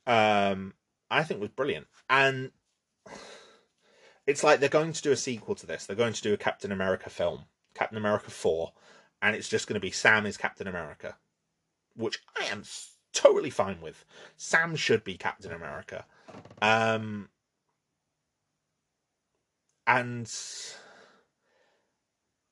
um 0.07 0.73
I 1.11 1.23
think 1.23 1.39
was 1.39 1.51
brilliant. 1.51 1.87
And 2.09 2.51
it's 4.25 4.43
like 4.43 4.59
they're 4.59 4.69
going 4.69 4.93
to 4.93 5.01
do 5.01 5.11
a 5.11 5.17
sequel 5.17 5.55
to 5.55 5.65
this. 5.65 5.85
They're 5.85 5.95
going 5.95 6.13
to 6.13 6.21
do 6.21 6.33
a 6.33 6.37
Captain 6.37 6.71
America 6.71 7.09
film 7.09 7.45
Captain 7.73 7.97
America 7.97 8.31
4, 8.31 8.71
and 9.21 9.35
it's 9.35 9.49
just 9.49 9.67
going 9.67 9.75
to 9.75 9.79
be 9.79 9.91
Sam 9.91 10.25
is 10.25 10.37
Captain 10.37 10.67
America, 10.67 11.17
which 11.95 12.19
I 12.39 12.45
am 12.45 12.63
totally 13.13 13.49
fine 13.49 13.81
with. 13.81 14.05
Sam 14.37 14.75
should 14.75 15.03
be 15.03 15.17
Captain 15.17 15.51
America. 15.51 16.05
Um, 16.61 17.29
and 19.85 20.31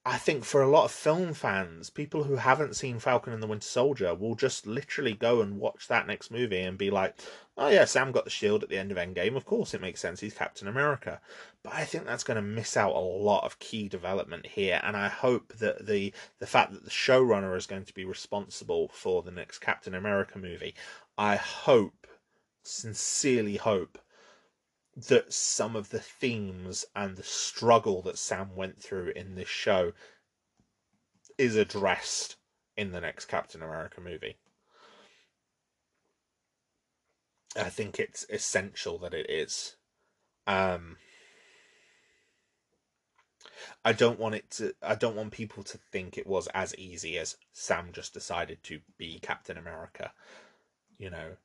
I 0.04 0.18
think 0.18 0.46
for 0.46 0.64
a 0.64 0.70
lot 0.70 0.86
of 0.86 0.92
film 0.92 1.36
fans, 1.36 1.92
people 1.92 2.24
who 2.24 2.38
haven't 2.38 2.76
seen 2.76 2.98
Falcon 2.98 3.34
and 3.34 3.44
the 3.44 3.48
Winter 3.48 3.68
Soldier 3.68 4.16
will 4.16 4.34
just 4.34 4.66
literally 4.66 5.14
go 5.14 5.42
and 5.42 5.60
watch 5.60 5.88
that 5.88 6.08
next 6.08 6.32
movie 6.32 6.62
and 6.62 6.76
be 6.76 6.90
like, 6.90 7.16
oh 7.56 7.68
yeah, 7.68 7.86
Sam 7.86 8.12
got 8.12 8.24
the 8.24 8.32
shield 8.32 8.64
at 8.64 8.70
the 8.70 8.80
end 8.80 8.92
of 8.92 8.98
Endgame. 8.98 9.36
Of 9.36 9.46
course, 9.46 9.76
it 9.76 9.82
makes 9.82 10.00
sense. 10.00 10.20
He's 10.20 10.34
Captain 10.34 10.68
America. 10.68 11.22
But 11.64 11.76
I 11.76 11.86
think 11.86 12.06
that's 12.06 12.24
going 12.24 12.38
to 12.38 12.42
miss 12.42 12.76
out 12.76 12.96
a 12.96 13.00
lot 13.00 13.44
of 13.44 13.60
key 13.60 13.88
development 13.88 14.48
here. 14.48 14.82
And 14.84 14.98
I 14.98 15.08
hope 15.08 15.54
that 15.60 15.86
the 15.86 16.12
the 16.40 16.48
fact 16.48 16.74
that 16.74 16.84
the 16.84 16.90
showrunner 16.90 17.56
is 17.56 17.68
going 17.68 17.86
to 17.86 17.94
be 17.94 18.06
responsible 18.06 18.90
for 18.92 19.22
the 19.22 19.30
next 19.30 19.60
Captain 19.60 19.94
America 19.94 20.40
movie, 20.40 20.74
I 21.16 21.36
hope, 21.36 22.08
sincerely 22.64 23.58
hope, 23.58 24.00
that 24.96 25.34
some 25.34 25.76
of 25.76 25.90
the 25.90 26.00
themes 26.00 26.86
and 26.96 27.16
the 27.16 27.24
struggle 27.24 28.02
that 28.04 28.18
Sam 28.18 28.56
went 28.56 28.82
through 28.82 29.10
in 29.16 29.36
this 29.36 29.48
show 29.48 29.94
is 31.38 31.56
addressed 31.56 32.36
in 32.76 32.92
the 32.92 33.02
next 33.02 33.26
Captain 33.26 33.62
America 33.62 34.02
movie. 34.02 34.38
I 37.56 37.70
think 37.70 38.00
it's 38.00 38.26
essential 38.30 38.98
that 39.00 39.14
it 39.14 39.30
is. 39.30 39.76
Um, 40.48 40.98
I 43.84 43.94
don't 43.94 44.20
want 44.20 44.36
it 44.36 44.50
to. 44.52 44.74
I 44.82 44.96
don't 44.96 45.16
want 45.16 45.32
people 45.32 45.64
to 45.64 45.78
think 45.78 46.18
it 46.18 46.28
was 46.28 46.48
as 46.54 46.76
easy 46.76 47.18
as 47.18 47.38
Sam 47.52 47.90
just 47.92 48.14
decided 48.14 48.64
to 48.64 48.80
be 48.98 49.20
Captain 49.20 49.58
America. 49.58 50.12
You 50.98 51.10
know, 51.10 51.38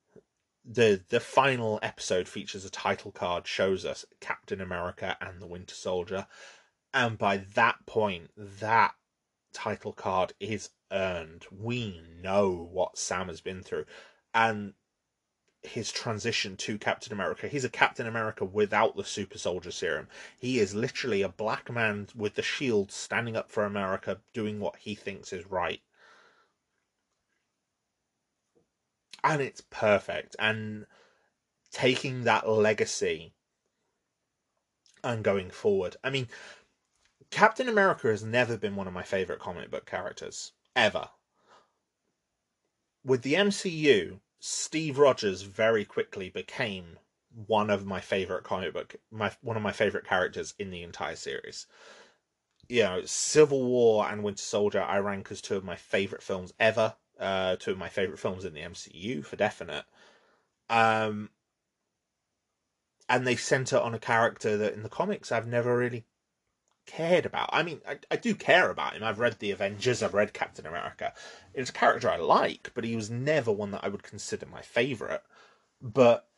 the 0.66 1.02
the 1.08 1.20
final 1.20 1.78
episode 1.82 2.28
features 2.28 2.64
a 2.64 2.70
title 2.70 3.12
card 3.12 3.46
shows 3.46 3.84
us 3.84 4.04
Captain 4.20 4.60
America 4.60 5.16
and 5.20 5.40
the 5.40 5.46
Winter 5.46 5.74
Soldier, 5.74 6.26
and 6.92 7.16
by 7.16 7.38
that 7.54 7.86
point, 7.86 8.30
that 8.36 8.94
title 9.52 9.92
card 9.92 10.32
is 10.40 10.70
earned. 10.90 11.46
We 11.50 12.02
know 12.20 12.68
what 12.72 12.98
Sam 12.98 13.28
has 13.28 13.40
been 13.40 13.62
through, 13.62 13.86
and 14.34 14.74
his 15.62 15.90
transition 15.92 16.56
to 16.56 16.78
Captain 16.78 17.12
America. 17.12 17.48
He's 17.48 17.64
a 17.64 17.68
Captain 17.68 18.06
America 18.06 18.44
without 18.44 18.96
the 18.96 19.04
super 19.04 19.38
soldier 19.38 19.70
serum. 19.70 20.08
He 20.38 20.58
is 20.58 20.74
literally 20.74 21.22
a 21.22 21.28
black 21.28 21.70
man 21.70 22.08
with 22.14 22.34
the 22.34 22.42
shield 22.42 22.92
standing 22.92 23.36
up 23.36 23.50
for 23.50 23.64
America, 23.64 24.20
doing 24.32 24.60
what 24.60 24.76
he 24.76 24.94
thinks 24.94 25.32
is 25.32 25.46
right. 25.46 25.80
And 29.26 29.42
it's 29.42 29.60
perfect. 29.60 30.36
And 30.38 30.86
taking 31.72 32.24
that 32.24 32.48
legacy 32.48 33.34
and 35.02 35.22
going 35.22 35.50
forward. 35.50 35.96
I 36.02 36.10
mean, 36.10 36.28
Captain 37.30 37.68
America 37.68 38.08
has 38.08 38.22
never 38.22 38.56
been 38.56 38.76
one 38.76 38.86
of 38.86 38.94
my 38.94 39.02
favorite 39.02 39.40
comic 39.40 39.70
book 39.70 39.84
characters 39.84 40.52
ever. 40.74 41.10
With 43.04 43.22
the 43.22 43.34
MCU, 43.34 44.20
Steve 44.38 44.98
Rogers 44.98 45.42
very 45.42 45.84
quickly 45.84 46.30
became 46.30 46.98
one 47.46 47.68
of 47.68 47.84
my 47.84 48.00
favorite 48.00 48.44
comic 48.44 48.72
book 48.72 48.96
my 49.10 49.30
one 49.42 49.56
of 49.56 49.62
my 49.62 49.72
favorite 49.72 50.06
characters 50.06 50.54
in 50.58 50.70
the 50.70 50.82
entire 50.82 51.16
series. 51.16 51.66
You 52.68 52.82
know, 52.84 53.04
Civil 53.04 53.64
War 53.64 54.08
and 54.08 54.22
Winter 54.22 54.42
Soldier 54.42 54.82
I 54.82 54.98
rank 54.98 55.30
as 55.30 55.42
two 55.42 55.56
of 55.56 55.64
my 55.64 55.76
favorite 55.76 56.22
films 56.22 56.52
ever 56.58 56.96
uh, 57.18 57.56
two 57.56 57.72
of 57.72 57.78
my 57.78 57.88
favorite 57.88 58.18
films 58.18 58.44
in 58.44 58.54
the 58.54 58.60
MCU 58.60 59.24
for 59.24 59.36
definite. 59.36 59.84
Um, 60.68 61.30
and 63.08 63.26
they 63.26 63.36
center 63.36 63.78
on 63.78 63.94
a 63.94 63.98
character 63.98 64.56
that 64.56 64.74
in 64.74 64.82
the 64.82 64.88
comics 64.88 65.30
I've 65.30 65.46
never 65.46 65.76
really 65.76 66.04
cared 66.86 67.26
about. 67.26 67.50
I 67.52 67.62
mean, 67.62 67.80
I, 67.86 67.98
I 68.10 68.16
do 68.16 68.34
care 68.34 68.70
about 68.70 68.94
him. 68.94 69.04
I've 69.04 69.18
read 69.18 69.38
the 69.38 69.50
Avengers, 69.50 70.02
I've 70.02 70.14
read 70.14 70.32
Captain 70.32 70.66
America. 70.66 71.12
It's 71.54 71.70
a 71.70 71.74
character 71.74 72.08
I 72.08 72.16
like, 72.16 72.70
but 72.74 72.84
he 72.84 72.96
was 72.96 73.10
never 73.10 73.52
one 73.52 73.72
that 73.72 73.84
I 73.84 73.88
would 73.88 74.02
consider 74.02 74.46
my 74.46 74.62
favorite. 74.62 75.22
But 75.80 76.28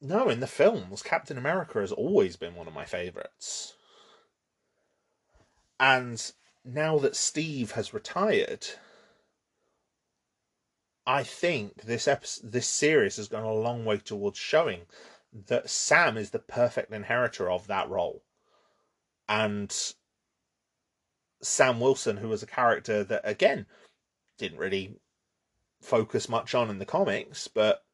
no, 0.00 0.28
in 0.28 0.40
the 0.40 0.46
films, 0.46 1.02
Captain 1.02 1.38
America 1.38 1.80
has 1.80 1.92
always 1.92 2.36
been 2.36 2.54
one 2.54 2.68
of 2.68 2.74
my 2.74 2.84
favorites. 2.84 3.74
And 5.80 6.32
now 6.64 6.98
that 6.98 7.16
Steve 7.16 7.72
has 7.72 7.94
retired, 7.94 8.66
I 11.08 11.22
think 11.22 11.84
this 11.84 12.06
episode, 12.06 12.52
this 12.52 12.68
series 12.68 13.16
has 13.16 13.28
gone 13.28 13.42
a 13.42 13.52
long 13.54 13.86
way 13.86 13.96
towards 13.96 14.38
showing 14.38 14.82
that 15.46 15.70
Sam 15.70 16.18
is 16.18 16.30
the 16.30 16.38
perfect 16.38 16.92
inheritor 16.92 17.50
of 17.50 17.66
that 17.66 17.88
role. 17.88 18.22
And 19.26 19.74
Sam 21.40 21.80
Wilson, 21.80 22.18
who 22.18 22.28
was 22.28 22.42
a 22.42 22.46
character 22.46 23.02
that 23.04 23.22
again 23.24 23.64
didn't 24.36 24.58
really 24.58 24.96
focus 25.80 26.28
much 26.28 26.54
on 26.54 26.68
in 26.68 26.78
the 26.78 26.84
comics, 26.84 27.48
but 27.48 27.84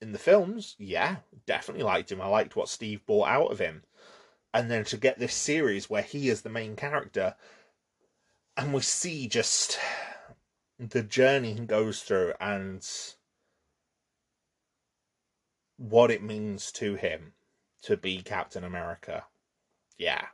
in 0.00 0.10
the 0.10 0.18
films, 0.18 0.74
yeah, 0.76 1.18
definitely 1.46 1.84
liked 1.84 2.10
him. 2.10 2.20
I 2.20 2.26
liked 2.26 2.56
what 2.56 2.68
Steve 2.68 3.06
brought 3.06 3.28
out 3.28 3.52
of 3.52 3.60
him. 3.60 3.84
And 4.52 4.68
then 4.68 4.82
to 4.86 4.96
get 4.96 5.20
this 5.20 5.34
series 5.34 5.88
where 5.88 6.02
he 6.02 6.28
is 6.28 6.42
the 6.42 6.50
main 6.50 6.74
character 6.74 7.36
and 8.56 8.74
we 8.74 8.80
see 8.80 9.28
just 9.28 9.78
the 10.80 11.02
journey 11.02 11.52
he 11.52 11.66
goes 11.66 12.02
through 12.02 12.32
and 12.40 12.86
what 15.76 16.10
it 16.10 16.22
means 16.22 16.72
to 16.72 16.94
him 16.94 17.34
to 17.82 17.98
be 17.98 18.22
Captain 18.22 18.64
America. 18.64 19.24
Yeah. 19.98 20.26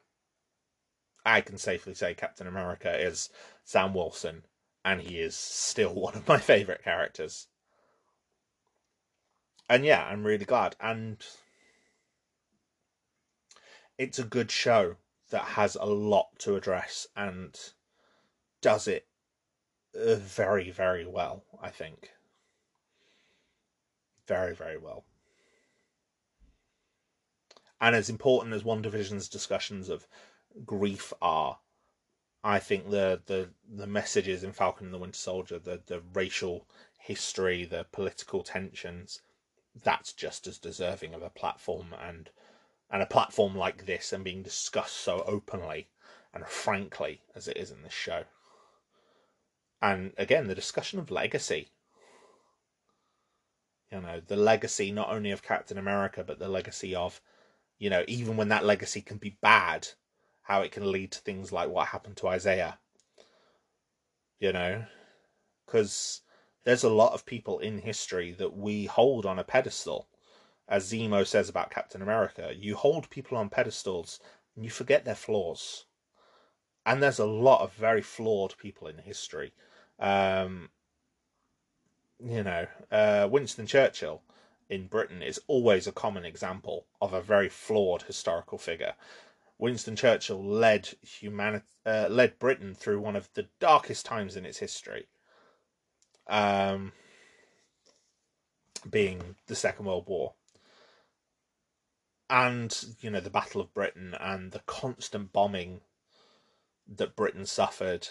I 1.25 1.41
can 1.41 1.59
safely 1.59 1.95
say 1.95 2.15
Captain 2.15 2.47
America 2.47 2.97
is 2.97 3.29
Sam 3.65 3.93
Wilson, 3.93 4.45
and 4.85 5.01
he 5.01 5.19
is 5.19 5.37
still 5.37 5.95
one 5.95 6.15
of 6.15 6.29
my 6.29 6.39
favourite 6.39 6.85
characters. 6.85 7.49
And 9.69 9.85
yeah, 9.85 10.05
I'm 10.05 10.23
really 10.23 10.45
glad. 10.45 10.77
And 10.81 11.19
it's 13.99 14.21
a 14.21 14.25
good 14.25 14.53
show 14.53 14.95
that 15.31 15.43
has 15.43 15.75
a 15.75 15.87
lot 15.87 16.39
to 16.39 16.55
address 16.55 17.09
and 17.17 17.59
does 18.61 18.87
it 18.87 19.09
Uh, 19.97 20.17
very, 20.17 20.71
very 20.71 21.07
well, 21.07 21.45
I 21.63 21.71
think. 21.71 22.11
Very, 24.27 24.55
very 24.55 24.77
well. 24.77 25.05
And 27.81 27.95
as 27.95 28.11
important 28.11 28.55
as 28.55 28.63
WandaVision's 28.63 29.29
discussions 29.29 29.89
of 29.89 30.07
grief 30.65 31.13
are, 31.23 31.59
I 32.43 32.59
think 32.59 32.91
the 32.91 33.23
the 33.27 33.51
the 33.69 33.87
messages 33.87 34.45
in 34.45 34.53
Falcon 34.53 34.87
and 34.87 34.95
the 34.95 34.99
Winter 34.99 35.19
Soldier, 35.19 35.59
the 35.59 35.83
the 35.87 36.01
racial 36.13 36.67
history, 36.99 37.65
the 37.65 37.85
political 37.93 38.43
tensions, 38.43 39.23
that's 39.83 40.13
just 40.13 40.47
as 40.47 40.59
deserving 40.59 41.15
of 41.15 41.23
a 41.23 41.31
platform 41.31 41.95
and 41.99 42.31
and 42.91 43.03
a 43.03 43.07
platform 43.07 43.57
like 43.57 43.87
this 43.87 44.13
and 44.13 44.25
being 44.25 44.43
discussed 44.43 44.97
so 44.97 45.23
openly 45.27 45.89
and 46.33 46.47
frankly 46.47 47.23
as 47.35 47.49
it 47.49 47.57
is 47.57 47.71
in 47.71 47.83
this 47.83 47.93
show. 47.93 48.25
And 49.81 50.13
again, 50.17 50.47
the 50.47 50.55
discussion 50.55 50.99
of 50.99 51.11
legacy. 51.11 51.69
You 53.93 54.01
know, 54.01 54.21
the 54.27 54.37
legacy 54.37 54.91
not 54.91 55.11
only 55.11 55.31
of 55.31 55.43
Captain 55.43 55.79
America, 55.79 56.25
but 56.25 56.39
the 56.39 56.49
legacy 56.49 56.95
of, 56.95 57.21
you 57.79 57.89
know, 57.91 58.05
even 58.09 58.37
when 58.37 58.49
that 58.49 58.65
legacy 58.65 59.01
can 59.01 59.19
be 59.19 59.39
bad, 59.41 59.89
how 60.43 60.63
it 60.63 60.73
can 60.73 60.91
lead 60.91 61.13
to 61.13 61.21
things 61.21 61.53
like 61.53 61.69
what 61.69 61.89
happened 61.89 62.17
to 62.19 62.29
Isaiah. 62.29 62.79
You 64.39 64.53
know, 64.53 64.85
because 65.65 66.23
there's 66.65 66.85
a 66.85 66.91
lot 66.91 67.13
of 67.13 67.25
people 67.25 67.59
in 67.61 67.79
history 67.79 68.33
that 68.33 68.57
we 68.57 68.87
hold 68.87 69.25
on 69.25 69.39
a 69.39 69.45
pedestal. 69.45 70.09
As 70.69 70.93
Zemo 70.93 71.25
says 71.25 71.49
about 71.49 71.71
Captain 71.71 72.03
America, 72.03 72.53
you 72.57 72.75
hold 72.75 73.09
people 73.09 73.39
on 73.39 73.49
pedestals 73.49 74.19
and 74.57 74.65
you 74.65 74.71
forget 74.71 75.05
their 75.05 75.15
flaws. 75.15 75.85
And 76.85 77.03
there's 77.03 77.21
a 77.21 77.27
lot 77.27 77.61
of 77.61 77.73
very 77.73 78.03
flawed 78.03 78.57
people 78.59 78.89
in 78.89 78.99
history. 78.99 79.53
Um, 79.99 80.71
you 82.19 82.43
know, 82.43 82.67
uh, 82.91 83.29
Winston 83.31 83.67
Churchill 83.67 84.23
in 84.69 84.87
Britain 84.87 85.23
is 85.23 85.41
always 85.47 85.87
a 85.87 85.93
common 85.93 86.25
example 86.25 86.87
of 87.01 87.13
a 87.13 87.21
very 87.21 87.49
flawed 87.49 88.03
historical 88.03 88.59
figure. 88.59 88.95
Winston 89.59 89.97
Churchill 89.97 90.43
led 90.43 90.91
humanity, 91.03 91.65
uh, 91.85 92.09
led 92.11 92.39
Britain 92.39 92.75
through 92.75 93.01
one 93.01 93.17
of 93.17 93.29
the 93.35 93.49
darkest 93.59 94.05
times 94.05 94.37
in 94.37 94.45
its 94.45 94.59
history, 94.59 95.07
um, 96.27 96.93
being 98.89 99.37
the 99.47 99.55
Second 99.55 99.87
World 99.87 100.07
War, 100.07 100.35
and 102.29 102.85
you 103.01 103.09
know 103.09 103.21
the 103.21 103.31
Battle 103.31 103.61
of 103.61 103.73
Britain 103.73 104.15
and 104.21 104.53
the 104.53 104.61
constant 104.67 105.33
bombing 105.33 105.81
that 106.87 107.17
Britain 107.17 107.47
suffered 107.47 108.09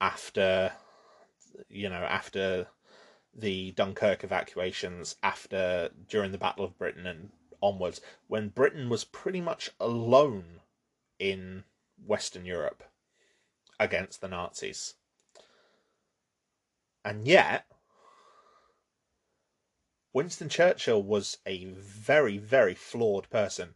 after, 0.00 0.72
you 1.68 1.88
know, 1.88 2.02
after 2.02 2.68
the 3.34 3.72
Dunkirk 3.72 4.24
evacuations, 4.24 5.16
after 5.22 5.90
during 6.08 6.32
the 6.32 6.38
Battle 6.38 6.64
of 6.64 6.78
Britain 6.78 7.06
and 7.06 7.30
onwards, 7.62 8.00
when 8.26 8.48
Britain 8.48 8.88
was 8.88 9.04
pretty 9.04 9.40
much 9.40 9.70
alone 9.78 10.60
in 11.18 11.64
Western 12.04 12.44
Europe 12.44 12.82
against 13.78 14.20
the 14.20 14.28
Nazis. 14.28 14.94
And 17.04 17.26
yet, 17.26 17.66
Winston 20.12 20.48
Churchill 20.48 21.02
was 21.02 21.38
a 21.46 21.66
very, 21.66 22.36
very 22.36 22.74
flawed 22.74 23.30
person. 23.30 23.74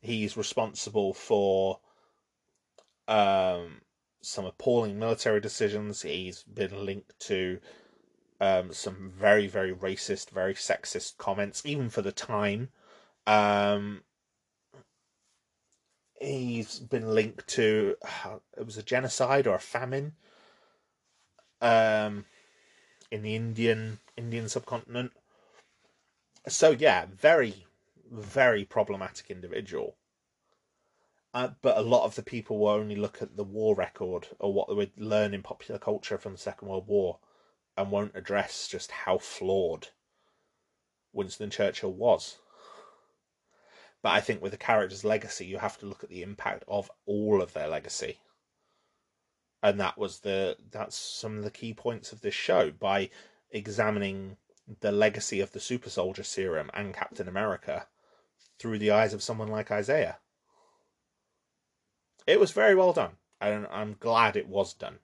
He's 0.00 0.36
responsible 0.36 1.14
for 1.14 1.80
um, 3.06 3.80
some 4.24 4.44
appalling 4.44 4.98
military 4.98 5.40
decisions. 5.40 6.02
He's 6.02 6.42
been 6.42 6.84
linked 6.84 7.18
to 7.20 7.60
um, 8.40 8.72
some 8.72 9.12
very, 9.14 9.46
very 9.46 9.72
racist, 9.72 10.30
very 10.30 10.54
sexist 10.54 11.16
comments, 11.18 11.64
even 11.64 11.90
for 11.90 12.02
the 12.02 12.12
time. 12.12 12.70
Um, 13.26 14.02
he's 16.20 16.78
been 16.78 17.14
linked 17.14 17.46
to 17.48 17.96
uh, 18.02 18.36
it 18.56 18.64
was 18.64 18.76
a 18.76 18.82
genocide 18.82 19.46
or 19.46 19.54
a 19.54 19.60
famine 19.60 20.12
um, 21.60 22.24
in 23.10 23.22
the 23.22 23.34
Indian 23.34 23.98
Indian 24.16 24.48
subcontinent. 24.48 25.12
So 26.46 26.70
yeah, 26.70 27.06
very, 27.10 27.66
very 28.10 28.64
problematic 28.64 29.30
individual. 29.30 29.96
Uh, 31.34 31.48
but 31.62 31.76
a 31.76 31.82
lot 31.82 32.04
of 32.04 32.14
the 32.14 32.22
people 32.22 32.58
will 32.58 32.68
only 32.68 32.94
look 32.94 33.20
at 33.20 33.36
the 33.36 33.42
war 33.42 33.74
record 33.74 34.28
or 34.38 34.54
what 34.54 34.68
they 34.68 34.74
would 34.74 34.92
learn 34.96 35.34
in 35.34 35.42
popular 35.42 35.80
culture 35.80 36.16
from 36.16 36.32
the 36.32 36.38
Second 36.38 36.68
World 36.68 36.86
War 36.86 37.18
and 37.76 37.90
won't 37.90 38.14
address 38.14 38.68
just 38.68 38.92
how 38.92 39.18
flawed 39.18 39.88
Winston 41.12 41.50
Churchill 41.50 41.92
was. 41.92 42.38
But 44.00 44.10
I 44.10 44.20
think 44.20 44.42
with 44.42 44.54
a 44.54 44.58
character's 44.58 45.04
legacy, 45.04 45.44
you 45.44 45.58
have 45.58 45.76
to 45.78 45.86
look 45.86 46.04
at 46.04 46.10
the 46.10 46.22
impact 46.22 46.62
of 46.68 46.88
all 47.04 47.42
of 47.42 47.52
their 47.52 47.66
legacy. 47.66 48.18
And 49.60 49.80
that 49.80 49.98
was 49.98 50.20
the 50.20 50.56
that's 50.70 50.94
some 50.96 51.38
of 51.38 51.44
the 51.44 51.50
key 51.50 51.74
points 51.74 52.12
of 52.12 52.20
this 52.20 52.34
show 52.34 52.70
by 52.70 53.10
examining 53.50 54.36
the 54.80 54.92
legacy 54.92 55.40
of 55.40 55.50
the 55.50 55.60
super 55.60 55.90
soldier 55.90 56.22
serum 56.22 56.70
and 56.74 56.94
Captain 56.94 57.26
America 57.26 57.88
through 58.58 58.78
the 58.78 58.92
eyes 58.92 59.12
of 59.12 59.22
someone 59.22 59.48
like 59.48 59.70
Isaiah. 59.70 60.18
It 62.26 62.40
was 62.40 62.52
very 62.52 62.74
well 62.74 62.92
done, 62.92 63.16
and 63.40 63.66
I'm 63.70 63.96
glad 64.00 64.36
it 64.36 64.48
was 64.48 64.72
done. 64.72 64.98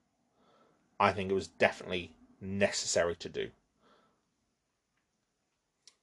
I 0.99 1.13
think 1.13 1.31
it 1.31 1.35
was 1.35 1.49
definitely 1.49 2.15
necessary 2.41 3.17
to 3.17 3.29
do. 3.29 3.51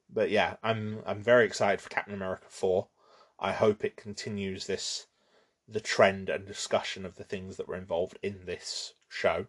But 0.09 0.29
yeah, 0.29 0.57
I'm 0.63 1.01
I'm 1.05 1.21
very 1.21 1.45
excited 1.45 1.81
for 1.81 1.89
Captain 1.89 2.13
America 2.13 2.45
4. 2.49 2.87
I 3.39 3.51
hope 3.51 3.83
it 3.83 3.97
continues 3.97 4.67
this 4.67 5.07
the 5.67 5.79
trend 5.79 6.29
and 6.29 6.45
discussion 6.45 7.05
of 7.05 7.15
the 7.15 7.23
things 7.23 7.57
that 7.57 7.67
were 7.67 7.75
involved 7.75 8.17
in 8.23 8.45
this 8.45 8.93
show. 9.09 9.47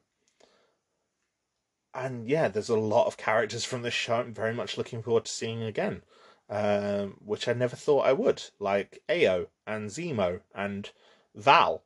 And 1.94 2.28
yeah, 2.28 2.48
there's 2.48 2.68
a 2.68 2.76
lot 2.76 3.06
of 3.06 3.16
characters 3.16 3.64
from 3.64 3.82
this 3.82 3.94
show 3.94 4.16
I'm 4.16 4.34
very 4.34 4.52
much 4.52 4.76
looking 4.76 5.02
forward 5.02 5.26
to 5.26 5.32
seeing 5.32 5.62
again. 5.62 6.02
Um, 6.50 7.18
which 7.22 7.46
I 7.46 7.52
never 7.52 7.76
thought 7.76 8.06
I 8.06 8.14
would, 8.14 8.42
like 8.58 9.02
Ayo 9.06 9.48
and 9.66 9.90
Zemo 9.90 10.40
and 10.54 10.90
Val, 11.34 11.82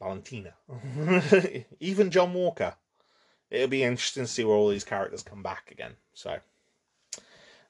Valentina, 0.00 0.54
even 1.80 2.10
John 2.10 2.34
Walker. 2.34 2.74
It'll 3.50 3.68
be 3.68 3.82
interesting 3.82 4.24
to 4.24 4.28
see 4.28 4.44
where 4.44 4.56
all 4.56 4.68
these 4.68 4.84
characters 4.84 5.22
come 5.22 5.42
back 5.42 5.70
again. 5.70 5.96
So, 6.12 6.38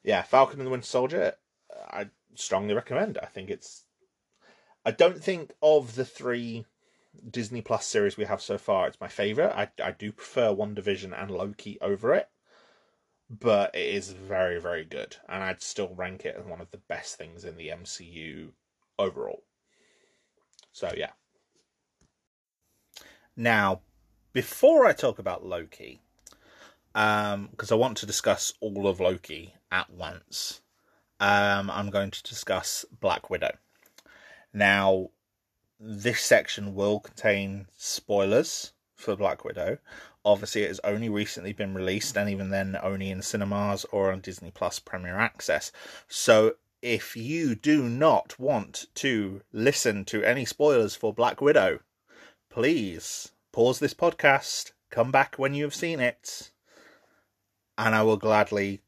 yeah, 0.03 0.23
Falcon 0.23 0.59
and 0.59 0.67
the 0.67 0.71
Winter 0.71 0.87
Soldier, 0.87 1.35
I 1.91 2.09
strongly 2.35 2.75
recommend. 2.75 3.19
I 3.23 3.27
think 3.27 3.51
it's. 3.51 3.85
I 4.85 4.91
don't 4.91 5.23
think 5.23 5.53
of 5.63 5.95
the 5.95 6.05
three 6.05 6.65
Disney 7.31 7.63
Plus 7.63 7.87
series 7.87 8.17
we 8.17 8.25
have 8.25 8.41
so 8.41 8.59
far, 8.59 8.87
it's 8.87 9.01
my 9.01 9.09
favorite. 9.09 9.53
I 9.55 9.71
I 9.83 9.93
do 9.93 10.13
prefer 10.13 10.55
WandaVision 10.55 11.21
and 11.21 11.31
Loki 11.31 11.79
over 11.81 12.15
it, 12.15 12.29
but 13.31 13.75
it 13.75 13.95
is 13.95 14.13
very 14.13 14.61
very 14.61 14.85
good, 14.85 15.17
and 15.29 15.43
I'd 15.43 15.63
still 15.63 15.95
rank 15.95 16.25
it 16.25 16.37
as 16.37 16.45
one 16.45 16.61
of 16.61 16.71
the 16.71 16.79
best 16.79 17.17
things 17.17 17.45
in 17.45 17.57
the 17.57 17.69
MCU 17.69 18.53
overall. 18.99 19.45
So 20.79 20.93
yeah. 20.97 21.11
Now, 23.37 23.81
before 24.33 24.87
I 24.87 24.93
talk 24.93 25.19
about 25.19 25.45
Loki, 25.45 26.01
because 26.93 27.35
um, 27.35 27.49
I 27.73 27.75
want 27.75 27.97
to 27.97 28.07
discuss 28.07 28.53
all 28.61 28.87
of 28.87 29.01
Loki 29.01 29.55
at 29.73 29.91
once, 29.91 30.61
um, 31.19 31.69
I'm 31.69 31.91
going 31.91 32.13
to 32.13 32.23
discuss 32.23 32.85
Black 33.01 33.29
Widow. 33.29 33.57
Now, 34.53 35.11
this 35.81 36.21
section 36.21 36.77
will 36.77 37.01
contain 37.01 37.67
spoilers 37.77 38.73
for 38.95 39.17
Black 39.17 39.45
Widow. 39.45 39.79
Obviously, 40.25 40.63
it 40.63 40.69
has 40.69 40.81
only 40.85 41.09
recently 41.09 41.53
been 41.53 41.75
released, 41.75 42.17
and 42.17 42.31
even 42.31 42.51
then, 42.51 42.77
only 42.81 43.11
in 43.11 43.23
cinemas 43.23 43.85
or 43.91 44.13
on 44.13 44.21
Disney 44.21 44.53
Plus 44.53 44.79
Premier 44.79 45.19
Access. 45.19 45.73
So, 46.07 46.55
if 46.83 47.17
you 47.17 47.55
do 47.55 47.89
not 47.89 48.39
want 48.39 48.87
to 48.97 49.43
listen 49.53 50.05
to 50.07 50.23
any 50.23 50.45
spoilers 50.45 50.95
for 50.95 51.13
Black 51.13 51.41
Widow, 51.41 51.81
please 52.51 53.33
pause 53.53 53.79
this 53.79 53.95
podcast, 53.95 54.73
come 54.91 55.11
back 55.11 55.37
when 55.37 55.55
you 55.55 55.65
have 55.65 55.75
seen 55.75 56.01
it, 56.01 56.53
and 57.77 57.95
I 57.95 58.03
will 58.03 58.17
gladly 58.17 58.81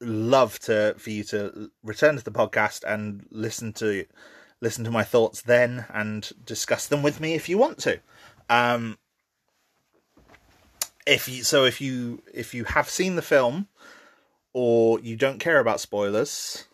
love 0.00 0.58
to 0.60 0.94
for 0.98 1.10
you 1.10 1.24
to 1.24 1.70
return 1.82 2.16
to 2.16 2.24
the 2.24 2.30
podcast 2.30 2.84
and 2.86 3.26
listen 3.30 3.72
to 3.72 4.04
listen 4.60 4.84
to 4.84 4.90
my 4.90 5.02
thoughts 5.02 5.42
then 5.42 5.84
and 5.92 6.30
discuss 6.44 6.86
them 6.86 7.02
with 7.02 7.20
me 7.20 7.34
if 7.34 7.48
you 7.48 7.58
want 7.58 7.78
to. 7.78 8.00
Um, 8.48 8.98
if 11.06 11.28
you 11.28 11.42
so 11.42 11.64
if 11.64 11.80
you 11.80 12.22
if 12.32 12.54
you 12.54 12.64
have 12.64 12.88
seen 12.88 13.16
the 13.16 13.22
film 13.22 13.66
or 14.52 15.00
you 15.00 15.16
don't 15.16 15.38
care 15.38 15.58
about 15.58 15.80
spoilers, 15.80 16.67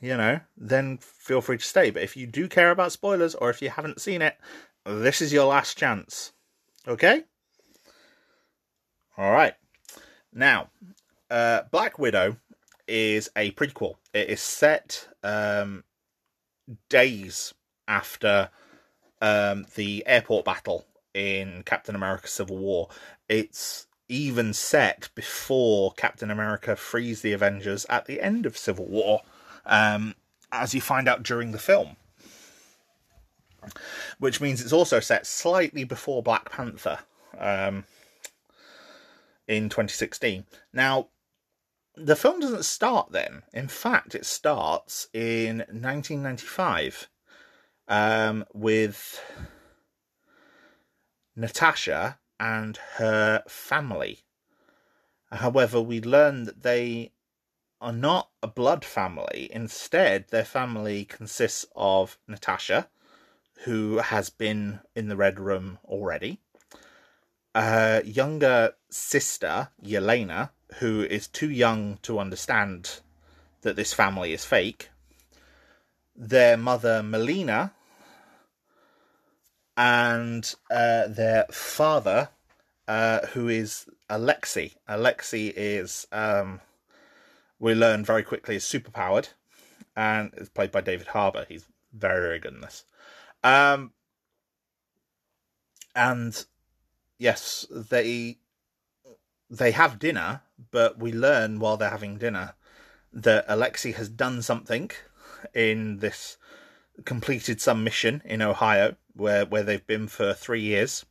you 0.00 0.16
know, 0.16 0.40
then 0.56 0.98
feel 0.98 1.40
free 1.40 1.58
to 1.58 1.64
stay. 1.64 1.90
But 1.90 2.02
if 2.02 2.16
you 2.16 2.26
do 2.26 2.48
care 2.48 2.70
about 2.70 2.92
spoilers 2.92 3.34
or 3.34 3.50
if 3.50 3.62
you 3.62 3.70
haven't 3.70 4.00
seen 4.00 4.22
it, 4.22 4.36
this 4.84 5.20
is 5.20 5.32
your 5.32 5.46
last 5.46 5.76
chance. 5.76 6.32
Okay? 6.86 7.24
All 9.18 9.32
right. 9.32 9.54
Now, 10.32 10.68
uh, 11.30 11.62
Black 11.70 11.98
Widow 11.98 12.36
is 12.86 13.30
a 13.36 13.50
prequel. 13.52 13.94
It 14.12 14.28
is 14.28 14.40
set 14.40 15.08
um, 15.22 15.84
days 16.88 17.54
after 17.88 18.50
um, 19.20 19.66
the 19.74 20.04
airport 20.06 20.44
battle 20.44 20.84
in 21.14 21.62
Captain 21.64 21.94
America 21.96 22.28
Civil 22.28 22.58
War. 22.58 22.88
It's 23.28 23.86
even 24.08 24.52
set 24.52 25.08
before 25.14 25.92
Captain 25.92 26.30
America 26.30 26.76
frees 26.76 27.22
the 27.22 27.32
Avengers 27.32 27.86
at 27.88 28.06
the 28.06 28.20
end 28.20 28.46
of 28.46 28.56
Civil 28.56 28.86
War, 28.86 29.22
um, 29.66 30.14
as 30.50 30.74
you 30.74 30.80
find 30.80 31.08
out 31.08 31.22
during 31.22 31.52
the 31.52 31.58
film. 31.58 31.96
Which 34.18 34.40
means 34.40 34.62
it's 34.62 34.72
also 34.72 35.00
set 35.00 35.26
slightly 35.26 35.84
before 35.84 36.22
Black 36.22 36.50
Panther 36.50 37.00
um, 37.38 37.84
in 39.48 39.68
2016. 39.68 40.44
Now, 40.72 41.08
the 41.96 42.16
film 42.16 42.40
doesn't 42.40 42.64
start 42.64 43.10
then. 43.10 43.42
In 43.52 43.68
fact, 43.68 44.14
it 44.14 44.24
starts 44.24 45.08
in 45.12 45.58
1995 45.58 47.08
um, 47.88 48.44
with 48.52 49.20
Natasha 51.34 52.18
and 52.38 52.76
her 52.96 53.42
family. 53.48 54.20
However, 55.32 55.80
we 55.80 56.00
learn 56.00 56.44
that 56.44 56.62
they 56.62 57.12
are 57.80 57.92
not 57.92 58.30
a 58.42 58.46
blood 58.46 58.84
family. 58.84 59.48
Instead, 59.52 60.28
their 60.28 60.44
family 60.44 61.04
consists 61.04 61.66
of 61.74 62.18
Natasha, 62.26 62.88
who 63.64 63.98
has 63.98 64.30
been 64.30 64.80
in 64.94 65.08
the 65.08 65.16
Red 65.16 65.38
Room 65.40 65.78
already, 65.84 66.38
a 67.54 68.02
younger 68.04 68.74
sister, 68.90 69.68
Yelena, 69.82 70.50
who 70.76 71.02
is 71.02 71.26
too 71.26 71.50
young 71.50 71.98
to 72.02 72.18
understand 72.18 73.00
that 73.62 73.76
this 73.76 73.92
family 73.92 74.32
is 74.32 74.44
fake, 74.44 74.90
their 76.14 76.56
mother, 76.56 77.02
Melina, 77.02 77.72
and 79.76 80.54
uh, 80.70 81.06
their 81.08 81.46
father, 81.50 82.28
uh, 82.88 83.26
who 83.28 83.48
is 83.48 83.86
Alexei. 84.08 84.72
Alexei 84.88 85.48
is, 85.48 86.06
um, 86.12 86.60
we 87.58 87.74
learn 87.74 88.04
very 88.04 88.22
quickly, 88.22 88.56
is 88.56 88.64
superpowered 88.64 89.28
and 89.96 90.32
is 90.36 90.48
played 90.48 90.72
by 90.72 90.80
David 90.80 91.08
Harbour. 91.08 91.46
He's 91.48 91.66
very, 91.92 92.20
very 92.20 92.38
good 92.38 92.54
in 92.54 92.60
this. 92.60 92.84
Um, 93.42 93.92
and 95.94 96.44
yes, 97.18 97.66
they 97.70 98.38
they 99.48 99.70
have 99.70 99.98
dinner, 99.98 100.42
but 100.70 100.98
we 100.98 101.12
learn 101.12 101.60
while 101.60 101.76
they're 101.76 101.90
having 101.90 102.18
dinner 102.18 102.54
that 103.12 103.44
Alexei 103.48 103.92
has 103.92 104.08
done 104.08 104.42
something 104.42 104.90
in 105.54 105.98
this 105.98 106.36
completed 107.04 107.60
some 107.60 107.84
mission 107.84 108.22
in 108.24 108.42
Ohio 108.42 108.96
where 109.14 109.46
where 109.46 109.62
they've 109.62 109.86
been 109.86 110.08
for 110.08 110.34
three 110.34 110.60
years 110.60 111.04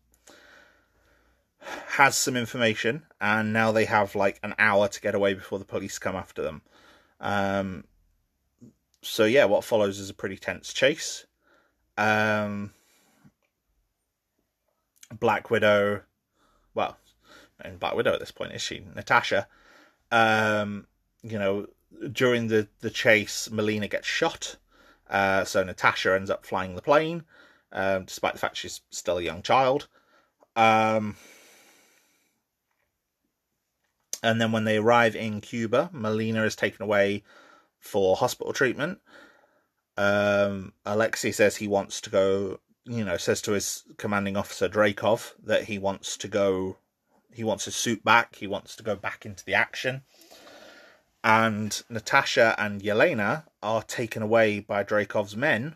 has 1.88 2.16
some 2.16 2.36
information 2.36 3.04
and 3.20 3.54
now 3.54 3.72
they 3.72 3.86
have 3.86 4.16
like 4.16 4.40
an 4.44 4.54
hour 4.60 4.88
to 4.88 5.02
get 5.02 5.16
away 5.16 5.34
before 5.34 5.60
the 5.60 5.66
police 5.66 6.00
come 6.00 6.16
after 6.16 6.42
them. 6.42 6.62
Um 7.20 7.84
so 9.02 9.26
yeah 9.26 9.46
what 9.46 9.64
follows 9.64 10.00
is 10.00 10.10
a 10.10 10.14
pretty 10.14 10.38
tense 10.38 10.74
chase. 10.74 11.26
Um 11.98 12.72
black 15.20 15.50
widow 15.50 16.02
well 16.74 16.98
and 17.62 17.80
black 17.80 17.96
widow 17.96 18.14
at 18.14 18.20
this 18.20 18.32
point 18.32 18.54
is 18.54 18.62
she? 18.62 18.84
Natasha. 18.96 19.48
Um 20.12 20.88
you 21.24 21.40
know 21.40 21.68
during 22.12 22.48
the 22.48 22.68
the 22.82 22.90
chase 22.90 23.50
melina 23.50 23.88
gets 23.88 24.08
shot. 24.08 24.58
Uh 25.10 25.44
so 25.44 25.64
natasha 25.64 26.14
ends 26.14 26.30
up 26.30 26.46
flying 26.46 26.76
the 26.76 26.82
plane 26.82 27.24
um, 27.76 28.06
despite 28.06 28.34
the 28.34 28.40
fact 28.40 28.58
she's 28.58 28.82
still 28.90 29.18
a 29.18 29.22
young 29.22 29.42
child. 29.42 29.88
Um, 30.56 31.18
and 34.26 34.42
then 34.42 34.52
when 34.52 34.64
they 34.64 34.78
arrive 34.78 35.16
in 35.16 35.40
Cuba, 35.40 35.92
Melina 35.94 36.44
is 36.46 36.56
taken 36.56 36.82
away 36.82 37.24
for 37.78 38.16
hospital 38.16 38.54
treatment. 38.54 39.00
Um, 39.98 40.74
Alexei 40.84 41.32
says 41.32 41.58
he 41.58 41.68
wants 41.68 42.02
to 42.02 42.10
go, 42.10 42.60
you 42.86 43.06
know, 43.06 43.18
says 43.18 43.40
to 43.44 43.52
his 43.52 43.84
commanding 43.98 44.36
officer 44.36 44.68
Dreykov 44.68 45.34
that 45.44 45.66
he 45.66 45.78
wants 45.78 46.18
to 46.18 46.28
go, 46.28 46.78
he 47.36 47.44
wants 47.44 47.66
his 47.66 47.76
suit 47.76 48.04
back, 48.04 48.38
he 48.38 48.48
wants 48.48 48.76
to 48.78 48.84
go 48.84 48.96
back 48.96 49.28
into 49.28 49.46
the 49.46 49.54
action. 49.54 50.02
And 51.24 51.84
Natasha 51.88 52.56
and 52.58 52.82
Yelena 52.82 53.44
are 53.62 53.84
taken 53.84 54.24
away 54.24 54.60
by 54.60 54.84
Dreykov's 54.84 55.36
men 55.36 55.76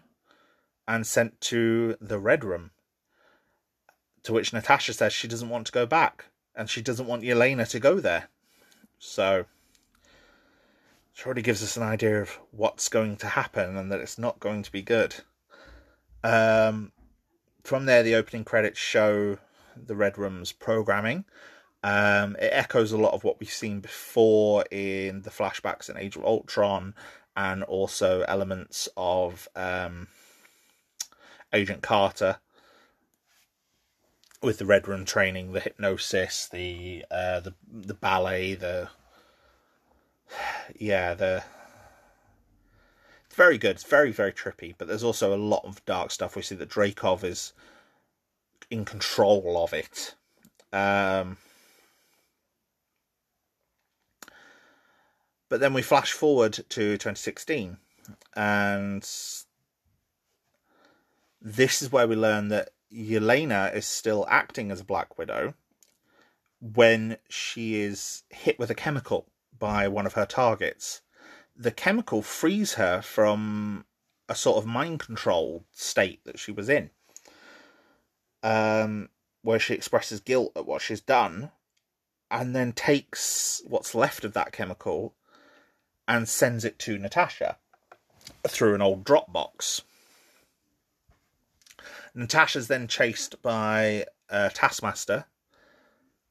and 0.88 1.06
sent 1.06 1.40
to 1.42 1.98
the 2.02 2.18
Red 2.18 2.44
Room. 2.44 2.72
To 4.24 4.34
which 4.34 4.54
Natasha 4.54 4.94
says 4.94 5.14
she 5.14 5.28
doesn't 5.28 5.50
want 5.50 5.68
to 5.68 5.72
go 5.72 5.86
back 5.86 6.26
and 6.56 6.68
she 6.68 6.82
doesn't 6.82 7.08
want 7.08 7.22
Yelena 7.22 7.68
to 7.70 7.80
go 7.80 8.00
there. 8.00 8.30
So, 9.00 9.46
it 11.16 11.26
already 11.26 11.42
gives 11.42 11.64
us 11.64 11.78
an 11.78 11.84
idea 11.84 12.22
of 12.22 12.40
what's 12.52 12.90
going 12.90 13.18
to 13.18 13.28
happen 13.28 13.76
and 13.76 13.92
that 13.92 14.00
it's 14.00 14.18
not 14.18 14.40
going 14.40 14.64
to 14.64 14.72
be 14.72 14.82
good. 14.82 15.16
Um, 16.24 16.92
from 17.64 17.86
there, 17.86 18.04
the 18.04 18.16
opening 18.16 18.44
credits 18.44 18.80
show 18.80 19.38
the 19.76 19.96
Red 19.96 20.18
Room's 20.18 20.52
programming. 20.52 21.26
Um, 21.84 22.36
it 22.40 22.52
echoes 22.52 22.92
a 22.92 22.98
lot 22.98 23.14
of 23.14 23.24
what 23.24 23.40
we've 23.40 23.50
seen 23.50 23.80
before 23.80 24.66
in 24.70 25.22
the 25.22 25.30
flashbacks 25.30 25.90
in 25.90 25.98
Age 25.98 26.18
of 26.18 26.26
Ultron 26.26 26.94
and 27.38 27.64
also 27.64 28.24
elements 28.28 28.90
of 28.98 29.48
um, 29.56 30.08
Agent 31.54 31.82
Carter 31.82 32.38
with 34.42 34.58
the 34.58 34.66
Red 34.66 34.88
Room 34.88 35.06
training, 35.06 35.52
the 35.52 35.60
hypnosis, 35.60 36.48
the 36.48 37.06
uh, 37.12 37.40
the 37.40 37.54
the 37.72 37.94
ballet, 37.94 38.56
the 38.56 38.90
yeah, 40.78 41.14
the 41.14 41.44
it's 43.26 43.36
very 43.36 43.58
good. 43.58 43.72
It's 43.72 43.84
very 43.84 44.12
very 44.12 44.32
trippy, 44.32 44.74
but 44.78 44.88
there's 44.88 45.04
also 45.04 45.34
a 45.34 45.38
lot 45.38 45.66
of 45.66 45.84
dark 45.86 46.12
stuff. 46.12 46.36
We 46.36 46.42
see 46.42 46.56
that 46.56 46.70
Dreykov 46.70 47.24
is 47.24 47.54
in 48.70 48.86
control 48.86 49.62
of 49.64 49.74
it. 49.74 50.16
Um, 50.72 51.38
but 55.50 55.60
then 55.60 55.74
we 55.74 55.82
flash 55.82 56.12
forward 56.12 56.54
to 56.54 56.64
2016, 56.98 57.78
and 58.36 59.02
this 61.42 61.82
is 61.82 61.92
where 61.92 62.08
we 62.08 62.16
learn 62.16 62.50
that 62.50 62.70
Yelena 62.94 63.74
is 63.74 63.86
still 63.86 64.26
acting 64.30 64.72
as 64.72 64.82
a 64.82 64.86
Black 64.86 65.18
Widow 65.18 65.54
when 66.62 67.18
she 67.30 67.82
is 67.82 68.24
hit 68.30 68.60
with 68.60 68.70
a 68.70 68.76
chemical 68.76 69.28
by 69.58 69.88
one 69.88 70.06
of 70.06 70.14
her 70.14 70.26
targets. 70.26 71.02
The 71.56 71.72
chemical 71.72 72.22
frees 72.22 72.74
her 72.74 73.02
from 73.02 73.86
a 74.28 74.36
sort 74.36 74.58
of 74.58 74.66
mind 74.66 75.00
control 75.00 75.66
state 75.72 76.24
that 76.26 76.40
she 76.40 76.52
was 76.52 76.70
in, 76.70 76.90
um, 78.44 79.10
where 79.42 79.60
she 79.60 79.74
expresses 79.74 80.20
guilt 80.20 80.52
at 80.56 80.66
what 80.66 80.82
she's 80.82 81.02
done, 81.02 81.52
and 82.32 82.56
then 82.56 82.72
takes 82.74 83.62
what's 83.66 83.96
left 83.96 84.24
of 84.24 84.34
that 84.34 84.52
chemical 84.52 85.16
and 86.08 86.28
sends 86.28 86.64
it 86.64 86.80
to 86.80 86.98
Natasha 86.98 87.58
through 88.48 88.76
an 88.76 88.82
old 88.82 89.04
Dropbox. 89.04 89.82
Natasha's 92.20 92.68
then 92.68 92.86
chased 92.90 93.42
by 93.42 94.06
a 94.30 94.50
Taskmaster 94.50 95.26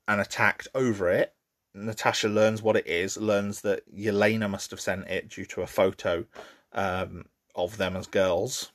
and 0.06 0.20
attacked 0.20 0.68
over 0.74 1.08
it. 1.08 1.32
Natasha 1.72 2.28
learns 2.28 2.60
what 2.60 2.76
it 2.76 2.86
is, 2.86 3.16
learns 3.16 3.62
that 3.62 3.82
Yelena 3.90 4.50
must 4.50 4.70
have 4.70 4.80
sent 4.80 5.08
it 5.08 5.30
due 5.30 5.46
to 5.46 5.62
a 5.62 5.66
photo 5.66 6.26
um, 6.74 7.24
of 7.54 7.78
them 7.78 7.96
as 7.96 8.06
girls. 8.06 8.70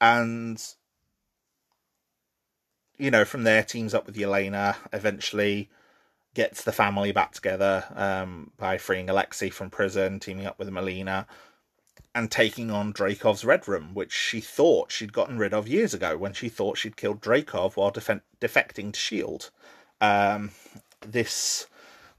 And, 0.00 0.64
you 2.96 3.10
know, 3.10 3.26
from 3.26 3.44
there, 3.44 3.62
teams 3.62 3.92
up 3.92 4.06
with 4.06 4.16
Yelena, 4.16 4.76
eventually 4.94 5.68
gets 6.32 6.64
the 6.64 6.72
family 6.72 7.12
back 7.12 7.32
together 7.32 7.84
um, 7.94 8.50
by 8.56 8.78
freeing 8.78 9.10
Alexei 9.10 9.50
from 9.50 9.68
prison, 9.68 10.20
teaming 10.20 10.46
up 10.46 10.58
with 10.58 10.70
Melina 10.70 11.26
and 12.14 12.30
taking 12.30 12.70
on 12.70 12.92
Dreykov's 12.92 13.44
Red 13.44 13.66
Room, 13.66 13.94
which 13.94 14.12
she 14.12 14.40
thought 14.40 14.92
she'd 14.92 15.12
gotten 15.12 15.38
rid 15.38 15.54
of 15.54 15.68
years 15.68 15.94
ago 15.94 16.16
when 16.16 16.32
she 16.32 16.48
thought 16.48 16.78
she'd 16.78 16.96
killed 16.96 17.20
Dreykov 17.20 17.76
while 17.76 17.90
def- 17.90 18.20
defecting 18.40 18.92
to 18.92 18.98
S.H.I.E.L.D. 18.98 19.46
Um, 20.00 20.50
this 21.00 21.66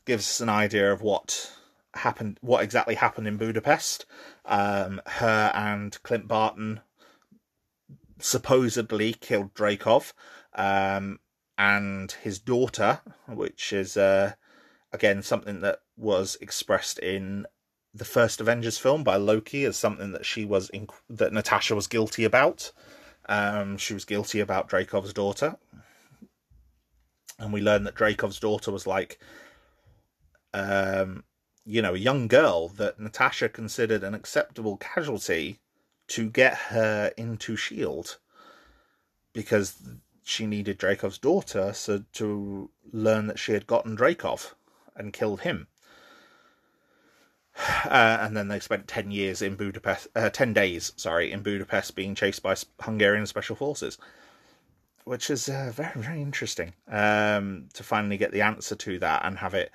gives 0.05 0.23
us 0.23 0.41
an 0.41 0.49
idea 0.49 0.91
of 0.91 1.01
what 1.01 1.51
happened, 1.93 2.39
what 2.41 2.63
exactly 2.63 2.95
happened 2.95 3.27
in 3.27 3.37
Budapest. 3.37 4.05
Um, 4.45 5.01
her 5.05 5.51
and 5.53 6.01
Clint 6.03 6.27
Barton 6.27 6.81
supposedly 8.19 9.13
killed 9.13 9.53
Dreykov, 9.53 10.13
um, 10.55 11.19
and 11.57 12.11
his 12.11 12.39
daughter, 12.39 13.01
which 13.27 13.71
is 13.73 13.95
uh, 13.95 14.33
again 14.91 15.21
something 15.21 15.61
that 15.61 15.79
was 15.95 16.37
expressed 16.41 16.99
in 16.99 17.45
the 17.93 18.05
first 18.05 18.41
Avengers 18.41 18.77
film 18.77 19.03
by 19.03 19.17
Loki 19.17 19.65
as 19.65 19.77
something 19.77 20.11
that 20.13 20.25
she 20.25 20.45
was 20.45 20.71
that 21.09 21.33
Natasha 21.33 21.75
was 21.75 21.87
guilty 21.87 22.23
about. 22.23 22.71
Um, 23.27 23.77
she 23.77 23.93
was 23.93 24.05
guilty 24.05 24.39
about 24.39 24.69
Dreykov's 24.69 25.13
daughter, 25.13 25.57
and 27.39 27.53
we 27.53 27.61
learned 27.61 27.85
that 27.87 27.95
Dreykov's 27.95 28.39
daughter 28.39 28.71
was 28.71 28.87
like, 28.87 29.19
um, 30.53 31.23
you 31.65 31.81
know, 31.81 31.93
a 31.93 31.99
young 31.99 32.27
girl 32.27 32.67
that 32.69 32.99
Natasha 32.99 33.47
considered 33.47 34.03
an 34.03 34.13
acceptable 34.13 34.77
casualty 34.77 35.59
to 36.07 36.29
get 36.29 36.55
her 36.55 37.11
into 37.17 37.55
Shield 37.55 38.17
because 39.31 39.81
she 40.23 40.45
needed 40.45 40.79
Dreykov's 40.79 41.17
daughter 41.17 41.73
so 41.73 42.03
to 42.13 42.69
learn 42.91 43.27
that 43.27 43.39
she 43.39 43.53
had 43.53 43.67
gotten 43.67 43.97
Dreykov 43.97 44.53
and 44.95 45.13
killed 45.13 45.41
him. 45.41 45.67
Uh, 47.85 48.17
and 48.21 48.35
then 48.35 48.47
they 48.47 48.59
spent 48.59 48.87
10 48.87 49.11
years 49.11 49.41
in 49.41 49.55
Budapest, 49.55 50.07
uh, 50.15 50.29
10 50.29 50.53
days, 50.53 50.93
sorry, 50.95 51.31
in 51.31 51.43
Budapest 51.43 51.95
being 51.95 52.15
chased 52.15 52.41
by 52.41 52.55
Hungarian 52.81 53.25
special 53.25 53.55
forces, 53.57 53.97
which 55.03 55.29
is 55.29 55.49
uh, 55.49 55.71
very, 55.73 56.01
very 56.01 56.21
interesting 56.21 56.73
um, 56.87 57.67
to 57.73 57.83
finally 57.83 58.17
get 58.17 58.31
the 58.31 58.41
answer 58.41 58.73
to 58.75 58.97
that 58.99 59.25
and 59.25 59.37
have 59.37 59.53
it 59.53 59.71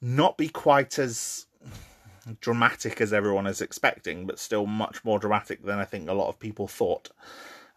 not 0.00 0.36
be 0.36 0.48
quite 0.48 0.98
as 0.98 1.46
dramatic 2.40 3.00
as 3.00 3.12
everyone 3.12 3.46
is 3.46 3.60
expecting, 3.60 4.26
but 4.26 4.38
still 4.38 4.66
much 4.66 5.04
more 5.04 5.18
dramatic 5.18 5.64
than 5.64 5.78
I 5.78 5.84
think 5.84 6.08
a 6.08 6.14
lot 6.14 6.28
of 6.28 6.38
people 6.38 6.68
thought. 6.68 7.10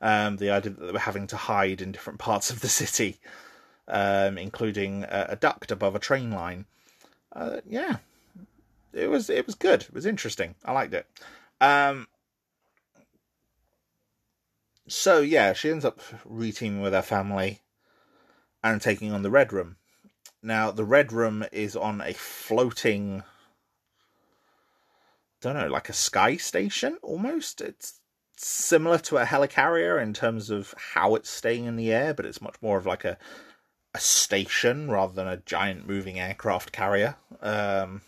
Um, 0.02 0.38
the 0.38 0.49
idea 0.49 0.72
that 0.72 0.86
they 0.86 0.91
were 0.91 0.99
having 0.99 1.28
to 1.28 1.38
hide 1.38 1.82
in 1.82 1.91
different 1.91 2.20
parts 2.20 2.49
of 2.49 2.61
the 2.61 2.70
city, 2.70 3.20
um, 3.88 4.38
including 4.38 5.03
a, 5.03 5.28
a, 5.30 5.36
duct 5.36 5.72
above 5.72 5.95
a 5.95 5.99
train 5.99 6.32
line. 6.32 6.66
Uh, 7.34 7.60
yeah, 7.68 7.98
it 8.94 9.10
was 9.10 9.30
it 9.30 9.45
was 9.45 9.56
good. 9.56 9.84
It 9.84 9.94
was 9.94 10.06
interesting. 10.06 10.56
I 10.66 10.72
liked 10.72 10.94
it. 10.94 11.07
Um, 11.61 12.07
so 14.88 15.20
yeah, 15.20 15.53
she 15.53 15.70
ends 15.70 15.86
up 15.86 15.99
reteaming 16.28 16.82
with 16.82 16.94
her 16.94 17.02
family 17.02 17.61
and 18.64 18.82
taking 18.82 19.11
on 19.11 19.24
the 19.24 19.30
Red 19.30 19.53
Room. 19.53 19.78
Now 20.41 20.72
the 20.72 20.86
Red 20.86 21.11
Room 21.11 21.45
is 21.52 21.76
on 21.76 22.02
a 22.02 22.14
floating, 22.14 23.24
don't 25.41 25.56
know, 25.56 25.68
like 25.68 25.90
a 25.90 25.94
sky 25.94 26.38
station 26.38 26.98
almost. 27.02 27.61
It's 27.61 27.99
similar 28.38 28.98
to 28.99 29.18
a 29.18 29.26
helicarrier 29.26 30.02
in 30.02 30.14
terms 30.14 30.49
of 30.49 30.74
how 30.94 31.16
it's 31.16 31.30
staying 31.30 31.66
in 31.66 31.76
the 31.76 31.91
air, 31.91 32.14
but 32.14 32.26
it's 32.26 32.41
much 32.41 32.56
more 32.61 32.78
of 32.78 32.86
like 32.86 33.06
a 33.06 33.18
a 33.94 33.99
station 33.99 34.90
rather 34.90 35.14
than 35.14 35.28
a 35.28 35.38
giant 35.38 35.88
moving 35.88 36.20
aircraft 36.20 36.72
carrier. 36.72 37.16
Um, 37.41 38.02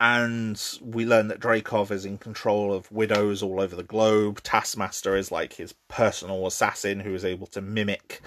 and 0.00 0.60
we 0.82 1.06
learn 1.06 1.28
that 1.28 1.40
Dreykov 1.40 1.90
is 1.90 2.04
in 2.04 2.18
control 2.18 2.72
of 2.72 2.90
widows 2.90 3.42
all 3.42 3.60
over 3.60 3.76
the 3.76 3.82
globe. 3.82 4.42
Taskmaster 4.42 5.16
is 5.16 5.30
like 5.30 5.54
his 5.54 5.74
personal 5.88 6.46
assassin 6.46 7.00
who 7.00 7.14
is 7.14 7.24
able 7.24 7.46
to 7.48 7.60
mimic 7.60 8.20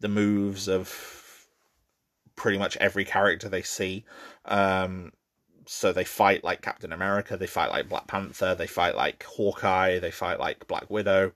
the 0.00 0.08
moves 0.08 0.68
of 0.68 1.48
pretty 2.36 2.56
much 2.56 2.76
every 2.76 3.04
character 3.04 3.48
they 3.48 3.62
see. 3.62 4.04
Um, 4.44 5.12
so 5.66 5.92
they 5.92 6.04
fight 6.04 6.44
like 6.44 6.62
Captain 6.62 6.92
America, 6.92 7.36
they 7.36 7.46
fight 7.48 7.70
like 7.70 7.88
Black 7.88 8.06
Panther, 8.06 8.54
they 8.54 8.68
fight 8.68 8.94
like 8.94 9.24
Hawkeye, 9.24 9.98
they 9.98 10.12
fight 10.12 10.38
like 10.38 10.68
Black 10.68 10.88
Widow. 10.88 11.32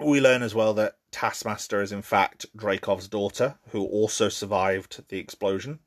We 0.00 0.20
learn 0.20 0.42
as 0.42 0.56
well 0.56 0.74
that 0.74 0.96
Taskmaster 1.12 1.80
is 1.80 1.92
in 1.92 2.02
fact 2.02 2.46
Dreykov's 2.56 3.06
daughter, 3.06 3.54
who 3.68 3.86
also 3.86 4.28
survived 4.28 5.04
the 5.08 5.18
explosion 5.18 5.78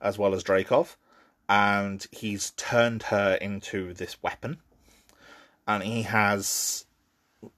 as 0.00 0.18
well 0.18 0.34
as 0.34 0.44
Dreykov, 0.44 0.96
and 1.48 2.06
he's 2.10 2.50
turned 2.52 3.04
her 3.04 3.34
into 3.40 3.94
this 3.94 4.22
weapon. 4.22 4.58
And 5.66 5.82
he 5.82 6.02
has 6.02 6.86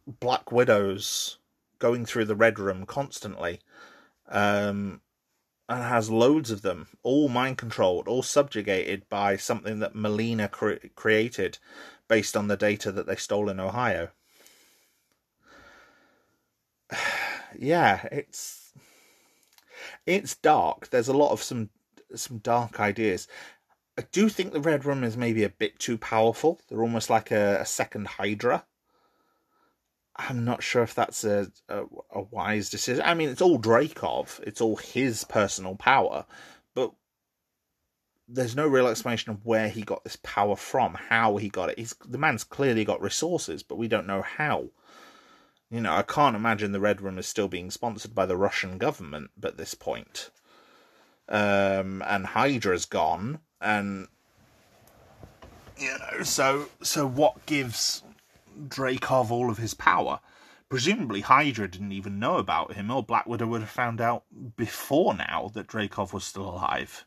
Black 0.06 0.50
Widows 0.50 1.38
going 1.78 2.06
through 2.06 2.24
the 2.24 2.36
Red 2.36 2.58
Room 2.58 2.86
constantly, 2.86 3.60
um, 4.28 5.00
and 5.68 5.82
has 5.82 6.10
loads 6.10 6.50
of 6.50 6.62
them, 6.62 6.88
all 7.02 7.28
mind 7.28 7.58
controlled, 7.58 8.08
all 8.08 8.22
subjugated 8.22 9.08
by 9.08 9.36
something 9.36 9.80
that 9.80 9.94
Melina 9.94 10.48
cre- 10.48 10.86
created 10.94 11.58
based 12.08 12.36
on 12.36 12.48
the 12.48 12.56
data 12.56 12.90
that 12.90 13.06
they 13.06 13.16
stole 13.16 13.50
in 13.50 13.60
Ohio. 13.60 14.08
yeah, 17.58 18.06
it's 18.10 18.72
it's 20.06 20.34
dark. 20.36 20.88
There's 20.88 21.08
a 21.08 21.16
lot 21.16 21.32
of 21.32 21.42
some 21.42 21.68
some 22.14 22.38
dark 22.38 22.80
ideas. 22.80 23.28
I 23.98 24.02
do 24.12 24.28
think 24.28 24.52
the 24.52 24.60
Red 24.60 24.84
Room 24.84 25.02
is 25.02 25.16
maybe 25.16 25.42
a 25.42 25.48
bit 25.48 25.78
too 25.78 25.98
powerful. 25.98 26.60
They're 26.68 26.82
almost 26.82 27.10
like 27.10 27.30
a, 27.32 27.58
a 27.60 27.66
second 27.66 28.06
Hydra. 28.06 28.64
I'm 30.14 30.44
not 30.44 30.62
sure 30.62 30.82
if 30.82 30.94
that's 30.94 31.24
a, 31.24 31.50
a, 31.68 31.82
a 32.12 32.22
wise 32.22 32.70
decision. 32.70 33.02
I 33.04 33.14
mean, 33.14 33.28
it's 33.28 33.42
all 33.42 33.58
Dreykov. 33.58 34.40
It's 34.44 34.60
all 34.60 34.76
his 34.76 35.24
personal 35.24 35.74
power, 35.74 36.26
but 36.74 36.92
there's 38.28 38.56
no 38.56 38.68
real 38.68 38.88
explanation 38.88 39.32
of 39.32 39.44
where 39.44 39.68
he 39.68 39.82
got 39.82 40.04
this 40.04 40.18
power 40.22 40.54
from, 40.56 40.94
how 40.94 41.36
he 41.36 41.48
got 41.48 41.70
it. 41.70 41.78
He's 41.78 41.94
the 42.04 42.18
man's 42.18 42.44
clearly 42.44 42.84
got 42.84 43.00
resources, 43.02 43.62
but 43.62 43.78
we 43.78 43.88
don't 43.88 44.06
know 44.06 44.22
how. 44.22 44.68
You 45.70 45.80
know, 45.80 45.92
I 45.92 46.02
can't 46.02 46.36
imagine 46.36 46.72
the 46.72 46.80
Red 46.80 47.00
Room 47.00 47.18
is 47.18 47.26
still 47.26 47.48
being 47.48 47.70
sponsored 47.70 48.14
by 48.14 48.26
the 48.26 48.36
Russian 48.36 48.78
government 48.78 49.30
at 49.42 49.56
this 49.56 49.74
point 49.74 50.30
um, 51.28 52.02
and 52.06 52.26
Hydra's 52.26 52.84
gone, 52.84 53.40
and 53.60 54.08
you 55.76 55.90
know, 55.98 56.22
so 56.22 56.68
so 56.82 57.06
what 57.06 57.46
gives 57.46 58.02
Dreykov 58.68 59.30
all 59.30 59.50
of 59.50 59.58
his 59.58 59.74
power? 59.74 60.20
Presumably, 60.68 61.22
Hydra 61.22 61.68
didn't 61.68 61.92
even 61.92 62.18
know 62.18 62.36
about 62.36 62.74
him, 62.74 62.90
or 62.90 63.02
Black 63.02 63.26
Widow 63.26 63.46
would 63.46 63.62
have 63.62 63.70
found 63.70 64.00
out 64.00 64.24
before 64.56 65.14
now 65.14 65.50
that 65.54 65.66
Dreykov 65.66 66.12
was 66.12 66.24
still 66.24 66.48
alive. 66.48 67.04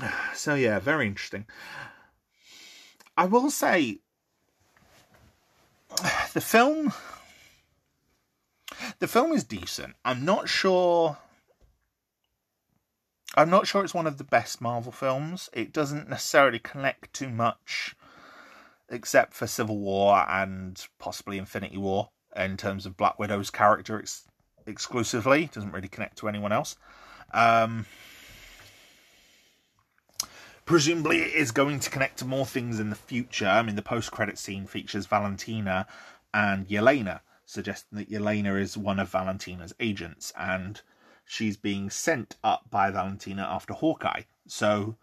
So 0.34 0.54
yeah, 0.54 0.78
very 0.78 1.08
interesting. 1.08 1.46
I 3.16 3.24
will 3.24 3.50
say 3.50 3.98
the 6.32 6.40
film 6.40 6.92
the 8.98 9.08
film 9.08 9.32
is 9.32 9.44
decent. 9.44 9.94
I'm 10.04 10.24
not 10.24 10.48
sure. 10.48 11.18
I'm 13.36 13.50
not 13.50 13.66
sure 13.66 13.84
it's 13.84 13.94
one 13.94 14.06
of 14.06 14.18
the 14.18 14.24
best 14.24 14.60
Marvel 14.60 14.92
films. 14.92 15.50
It 15.52 15.72
doesn't 15.72 16.08
necessarily 16.08 16.58
connect 16.58 17.12
too 17.12 17.28
much, 17.28 17.94
except 18.88 19.34
for 19.34 19.46
Civil 19.46 19.78
War 19.78 20.24
and 20.28 20.82
possibly 20.98 21.38
Infinity 21.38 21.76
War 21.76 22.10
in 22.34 22.56
terms 22.56 22.86
of 22.86 22.96
Black 22.96 23.18
Widow's 23.18 23.50
character 23.50 23.98
ex- 23.98 24.24
exclusively. 24.66 25.44
It 25.44 25.52
doesn't 25.52 25.72
really 25.72 25.88
connect 25.88 26.18
to 26.18 26.28
anyone 26.28 26.52
else. 26.52 26.76
Um, 27.32 27.86
presumably, 30.64 31.18
it 31.18 31.34
is 31.34 31.50
going 31.50 31.80
to 31.80 31.90
connect 31.90 32.18
to 32.20 32.24
more 32.24 32.46
things 32.46 32.80
in 32.80 32.90
the 32.90 32.96
future. 32.96 33.46
I 33.46 33.62
mean, 33.62 33.76
the 33.76 33.82
post-credit 33.82 34.38
scene 34.38 34.66
features 34.66 35.06
Valentina 35.06 35.86
and 36.32 36.66
Yelena, 36.66 37.20
suggesting 37.48 37.98
that 37.98 38.10
Yelena 38.10 38.60
is 38.60 38.76
one 38.76 39.00
of 39.00 39.08
Valentina's 39.08 39.74
agents 39.80 40.34
and 40.36 40.82
she's 41.24 41.56
being 41.56 41.88
sent 41.88 42.36
up 42.44 42.68
by 42.70 42.90
Valentina 42.90 43.42
after 43.42 43.72
Hawkeye. 43.72 44.24
So 44.46 44.96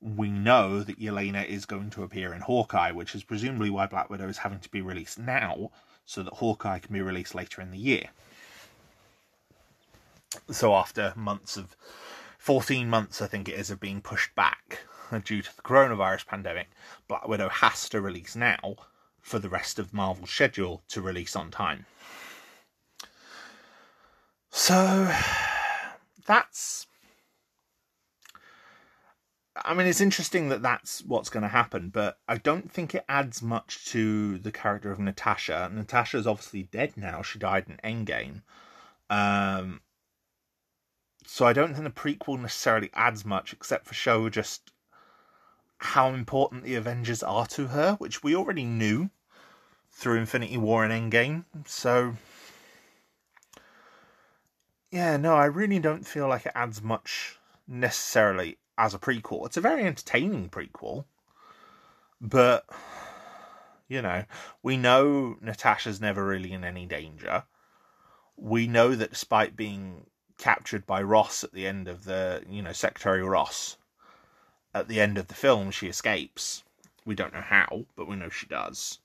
we 0.00 0.30
know 0.30 0.82
that 0.82 0.98
Yelena 0.98 1.46
is 1.46 1.66
going 1.66 1.90
to 1.90 2.02
appear 2.02 2.32
in 2.32 2.40
Hawkeye, 2.40 2.90
which 2.90 3.14
is 3.14 3.22
presumably 3.22 3.68
why 3.68 3.86
Black 3.86 4.08
Widow 4.08 4.28
is 4.28 4.38
having 4.38 4.60
to 4.60 4.70
be 4.70 4.80
released 4.80 5.18
now 5.18 5.70
so 6.06 6.22
that 6.22 6.32
Hawkeye 6.32 6.78
can 6.78 6.94
be 6.94 7.02
released 7.02 7.34
later 7.34 7.60
in 7.60 7.70
the 7.70 7.78
year. 7.78 8.08
So 10.50 10.74
after 10.74 11.12
months 11.14 11.58
of 11.58 11.76
14 12.38 12.88
months, 12.88 13.20
I 13.20 13.26
think 13.26 13.46
it 13.46 13.58
is, 13.58 13.70
of 13.70 13.78
being 13.78 14.00
pushed 14.00 14.34
back 14.34 14.78
due 15.22 15.42
to 15.42 15.54
the 15.54 15.62
coronavirus 15.62 16.26
pandemic, 16.26 16.68
Black 17.08 17.28
Widow 17.28 17.50
has 17.50 17.90
to 17.90 18.00
release 18.00 18.34
now 18.34 18.76
for 19.24 19.38
the 19.38 19.48
rest 19.48 19.78
of 19.78 19.94
Marvel's 19.94 20.30
schedule 20.30 20.84
to 20.86 21.00
release 21.00 21.34
on 21.34 21.50
time. 21.50 21.86
So 24.50 25.10
that's. 26.26 26.86
I 29.56 29.72
mean, 29.72 29.86
it's 29.86 30.02
interesting 30.02 30.50
that 30.50 30.60
that's 30.60 31.02
what's 31.02 31.30
going 31.30 31.42
to 31.42 31.48
happen, 31.48 31.88
but 31.88 32.18
I 32.28 32.36
don't 32.36 32.70
think 32.70 32.94
it 32.94 33.06
adds 33.08 33.40
much 33.40 33.86
to 33.86 34.36
the 34.38 34.52
character 34.52 34.92
of 34.92 34.98
Natasha. 34.98 35.70
Natasha 35.72 36.18
is 36.18 36.26
obviously 36.26 36.64
dead 36.64 36.92
now. 36.96 37.22
She 37.22 37.38
died 37.38 37.64
in 37.66 37.78
Endgame. 38.04 38.42
Um, 39.08 39.80
so 41.24 41.46
I 41.46 41.54
don't 41.54 41.72
think 41.72 41.84
the 41.84 41.90
prequel 41.90 42.38
necessarily 42.38 42.90
adds 42.92 43.24
much, 43.24 43.54
except 43.54 43.86
for 43.86 43.94
show 43.94 44.28
just 44.28 44.70
how 45.78 46.08
important 46.08 46.64
the 46.64 46.74
Avengers 46.74 47.22
are 47.22 47.46
to 47.48 47.68
her, 47.68 47.94
which 47.94 48.22
we 48.22 48.34
already 48.34 48.64
knew 48.64 49.10
through 49.90 50.18
Infinity 50.18 50.56
War 50.56 50.84
and 50.84 51.12
Endgame. 51.12 51.44
So, 51.66 52.14
yeah, 54.90 55.16
no, 55.16 55.34
I 55.34 55.46
really 55.46 55.78
don't 55.78 56.06
feel 56.06 56.28
like 56.28 56.46
it 56.46 56.52
adds 56.54 56.82
much 56.82 57.38
necessarily 57.66 58.58
as 58.76 58.94
a 58.94 58.98
prequel. 58.98 59.46
It's 59.46 59.56
a 59.56 59.60
very 59.60 59.84
entertaining 59.84 60.48
prequel, 60.48 61.04
but 62.20 62.66
you 63.88 64.02
know, 64.02 64.24
we 64.62 64.76
know 64.76 65.36
Natasha's 65.40 66.00
never 66.00 66.24
really 66.26 66.52
in 66.52 66.64
any 66.64 66.86
danger. 66.86 67.44
We 68.36 68.66
know 68.66 68.94
that 68.94 69.10
despite 69.10 69.56
being 69.56 70.06
captured 70.38 70.86
by 70.86 71.02
Ross 71.02 71.44
at 71.44 71.52
the 71.52 71.66
end 71.66 71.86
of 71.86 72.04
the, 72.04 72.42
you 72.48 72.62
know, 72.62 72.72
Secretary 72.72 73.22
Ross, 73.22 73.76
at 74.74 74.88
the 74.88 75.00
end 75.00 75.16
of 75.16 75.28
the 75.28 75.34
film, 75.34 75.70
she 75.70 75.86
escapes. 75.86 76.64
We 77.04 77.14
don't 77.14 77.32
know 77.32 77.40
how, 77.40 77.84
but 77.96 78.08
we 78.08 78.16
know 78.16 78.28
she 78.28 78.46
does. 78.46 78.98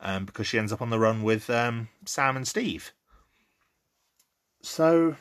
Um, 0.00 0.26
because 0.26 0.46
she 0.46 0.58
ends 0.58 0.72
up 0.72 0.82
on 0.82 0.90
the 0.90 0.98
run 0.98 1.22
with 1.22 1.48
um, 1.48 1.88
Sam 2.04 2.36
and 2.36 2.46
Steve. 2.46 2.92
So. 4.60 5.16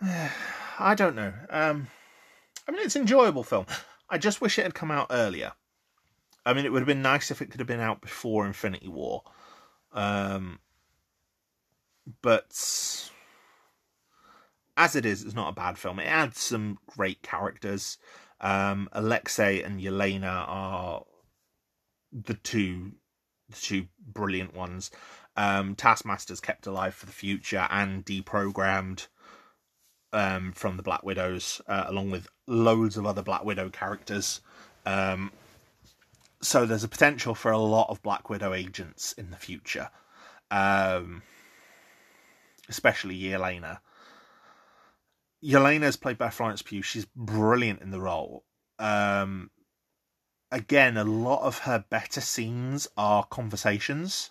I 0.78 0.94
don't 0.94 1.16
know. 1.16 1.32
Um, 1.50 1.88
I 2.68 2.70
mean, 2.70 2.82
it's 2.82 2.94
an 2.94 3.02
enjoyable 3.02 3.42
film. 3.42 3.66
I 4.08 4.18
just 4.18 4.40
wish 4.40 4.58
it 4.58 4.62
had 4.62 4.74
come 4.74 4.90
out 4.92 5.08
earlier. 5.10 5.52
I 6.46 6.54
mean, 6.54 6.64
it 6.64 6.72
would 6.72 6.80
have 6.80 6.86
been 6.86 7.02
nice 7.02 7.30
if 7.30 7.42
it 7.42 7.50
could 7.50 7.60
have 7.60 7.66
been 7.66 7.80
out 7.80 8.00
before 8.00 8.46
Infinity 8.46 8.88
War. 8.88 9.22
Um, 9.92 10.60
but 12.22 13.10
as 14.78 14.94
it 14.94 15.04
is, 15.04 15.24
it's 15.24 15.34
not 15.34 15.50
a 15.50 15.54
bad 15.54 15.76
film. 15.76 15.98
It 15.98 16.04
adds 16.04 16.38
some 16.38 16.78
great 16.86 17.20
characters. 17.20 17.98
Um, 18.40 18.88
Alexei 18.92 19.60
and 19.60 19.80
Yelena 19.80 20.44
are 20.48 21.04
the 22.12 22.34
two, 22.34 22.92
the 23.50 23.56
two 23.56 23.86
brilliant 24.00 24.54
ones. 24.54 24.92
Um, 25.36 25.74
Taskmaster's 25.74 26.40
kept 26.40 26.66
alive 26.66 26.94
for 26.94 27.06
the 27.06 27.12
future 27.12 27.66
and 27.70 28.06
deprogrammed 28.06 29.08
um, 30.12 30.52
from 30.52 30.76
the 30.76 30.82
Black 30.84 31.02
Widows, 31.02 31.60
uh, 31.66 31.84
along 31.88 32.12
with 32.12 32.28
loads 32.46 32.96
of 32.96 33.04
other 33.04 33.22
Black 33.22 33.44
Widow 33.44 33.70
characters. 33.70 34.40
Um, 34.86 35.32
so 36.40 36.64
there's 36.66 36.84
a 36.84 36.88
potential 36.88 37.34
for 37.34 37.50
a 37.50 37.58
lot 37.58 37.90
of 37.90 38.00
Black 38.02 38.30
Widow 38.30 38.54
agents 38.54 39.12
in 39.14 39.30
the 39.32 39.36
future, 39.36 39.90
um, 40.52 41.22
especially 42.68 43.18
Yelena. 43.18 43.80
Yelena 45.42 45.84
is 45.84 45.96
played 45.96 46.18
by 46.18 46.30
Florence 46.30 46.62
Pugh. 46.62 46.82
She's 46.82 47.06
brilliant 47.14 47.80
in 47.80 47.90
the 47.90 48.00
role. 48.00 48.44
Um, 48.78 49.50
again, 50.50 50.96
a 50.96 51.04
lot 51.04 51.42
of 51.42 51.58
her 51.60 51.84
better 51.90 52.20
scenes 52.20 52.88
are 52.96 53.24
conversations. 53.24 54.30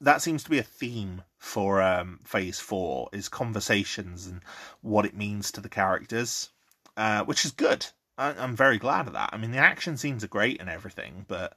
That 0.00 0.22
seems 0.22 0.44
to 0.44 0.50
be 0.50 0.58
a 0.58 0.62
theme 0.62 1.22
for 1.38 1.82
um, 1.82 2.20
Phase 2.24 2.60
Four: 2.60 3.08
is 3.12 3.28
conversations 3.28 4.26
and 4.26 4.42
what 4.80 5.04
it 5.04 5.16
means 5.16 5.50
to 5.52 5.60
the 5.60 5.68
characters, 5.68 6.50
uh, 6.96 7.24
which 7.24 7.44
is 7.44 7.50
good. 7.50 7.86
I, 8.16 8.30
I'm 8.30 8.54
very 8.54 8.78
glad 8.78 9.06
of 9.06 9.14
that. 9.14 9.30
I 9.32 9.38
mean, 9.38 9.50
the 9.50 9.58
action 9.58 9.96
scenes 9.96 10.22
are 10.22 10.28
great 10.28 10.60
and 10.60 10.68
everything, 10.68 11.24
but 11.26 11.56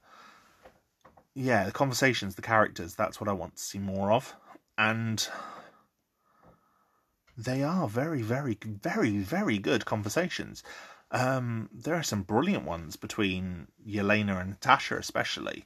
yeah, 1.35 1.65
the 1.65 1.71
conversations, 1.71 2.35
the 2.35 2.41
characters—that's 2.41 3.19
what 3.21 3.29
I 3.29 3.33
want 3.33 3.57
to 3.57 3.63
see 3.63 3.79
more 3.79 4.11
of. 4.11 4.35
And 4.77 5.27
they 7.37 7.63
are 7.63 7.87
very, 7.87 8.21
very, 8.21 8.57
very, 8.63 9.17
very 9.17 9.57
good 9.57 9.85
conversations. 9.85 10.63
Um, 11.11 11.69
there 11.73 11.95
are 11.95 12.03
some 12.03 12.23
brilliant 12.23 12.65
ones 12.65 12.95
between 12.95 13.67
Yelena 13.85 14.39
and 14.39 14.51
Natasha, 14.51 14.97
especially. 14.97 15.65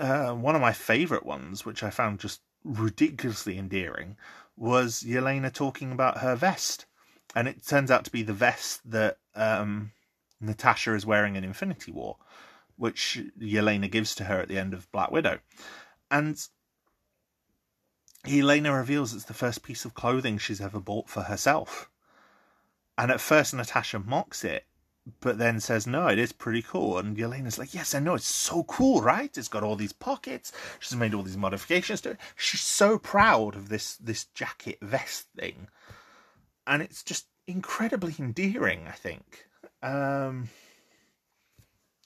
Uh, 0.00 0.32
one 0.32 0.54
of 0.54 0.60
my 0.60 0.72
favourite 0.72 1.24
ones, 1.24 1.64
which 1.64 1.82
I 1.82 1.90
found 1.90 2.20
just 2.20 2.40
ridiculously 2.64 3.58
endearing, 3.58 4.16
was 4.56 5.02
Yelena 5.02 5.52
talking 5.52 5.92
about 5.92 6.18
her 6.18 6.34
vest. 6.34 6.86
And 7.34 7.48
it 7.48 7.66
turns 7.66 7.90
out 7.90 8.04
to 8.04 8.10
be 8.10 8.22
the 8.22 8.32
vest 8.32 8.80
that 8.90 9.18
um, 9.34 9.92
Natasha 10.40 10.94
is 10.94 11.06
wearing 11.06 11.36
in 11.36 11.44
Infinity 11.44 11.92
War, 11.92 12.16
which 12.76 13.20
Yelena 13.40 13.90
gives 13.90 14.14
to 14.16 14.24
her 14.24 14.40
at 14.40 14.48
the 14.48 14.58
end 14.58 14.74
of 14.74 14.90
Black 14.92 15.10
Widow. 15.10 15.38
And 16.10 16.46
Yelena 18.26 18.76
reveals 18.76 19.14
it's 19.14 19.24
the 19.24 19.34
first 19.34 19.62
piece 19.62 19.84
of 19.84 19.94
clothing 19.94 20.38
she's 20.38 20.60
ever 20.60 20.78
bought 20.78 21.08
for 21.08 21.22
herself. 21.22 21.90
And 22.96 23.10
at 23.10 23.20
first, 23.20 23.52
Natasha 23.52 23.98
mocks 23.98 24.44
it, 24.44 24.66
but 25.20 25.38
then 25.38 25.58
says, 25.58 25.86
No, 25.86 26.06
it 26.06 26.18
is 26.18 26.32
pretty 26.32 26.62
cool. 26.62 26.98
And 26.98 27.16
Yelena's 27.16 27.58
like, 27.58 27.74
Yes, 27.74 27.94
I 27.94 27.98
know, 27.98 28.14
it's 28.14 28.26
so 28.26 28.62
cool, 28.64 29.00
right? 29.02 29.36
It's 29.36 29.48
got 29.48 29.64
all 29.64 29.76
these 29.76 29.92
pockets. 29.92 30.52
She's 30.78 30.96
made 30.96 31.14
all 31.14 31.22
these 31.22 31.36
modifications 31.36 32.00
to 32.02 32.10
it. 32.10 32.20
She's 32.36 32.60
so 32.60 32.98
proud 32.98 33.56
of 33.56 33.68
this, 33.68 33.96
this 33.96 34.26
jacket 34.26 34.78
vest 34.80 35.26
thing. 35.36 35.68
And 36.66 36.80
it's 36.80 37.02
just 37.02 37.26
incredibly 37.48 38.14
endearing, 38.18 38.86
I 38.86 38.92
think. 38.92 39.46
Um, 39.82 40.48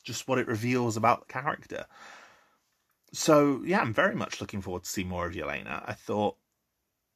just 0.03 0.29
what 0.29 0.39
it 0.39 0.47
reveals 0.47 0.97
about 0.97 1.27
the 1.27 1.33
character 1.33 1.85
so 3.17 3.63
yeah, 3.65 3.81
I'm 3.81 3.95
very 3.95 4.15
much 4.15 4.41
looking 4.41 4.61
forward 4.61 4.85
to 4.85 4.91
see 4.91 5.05
more 5.05 5.27
of 5.27 5.35
Yelena. 5.35 5.83
I 5.87 5.95
thought 5.95 6.37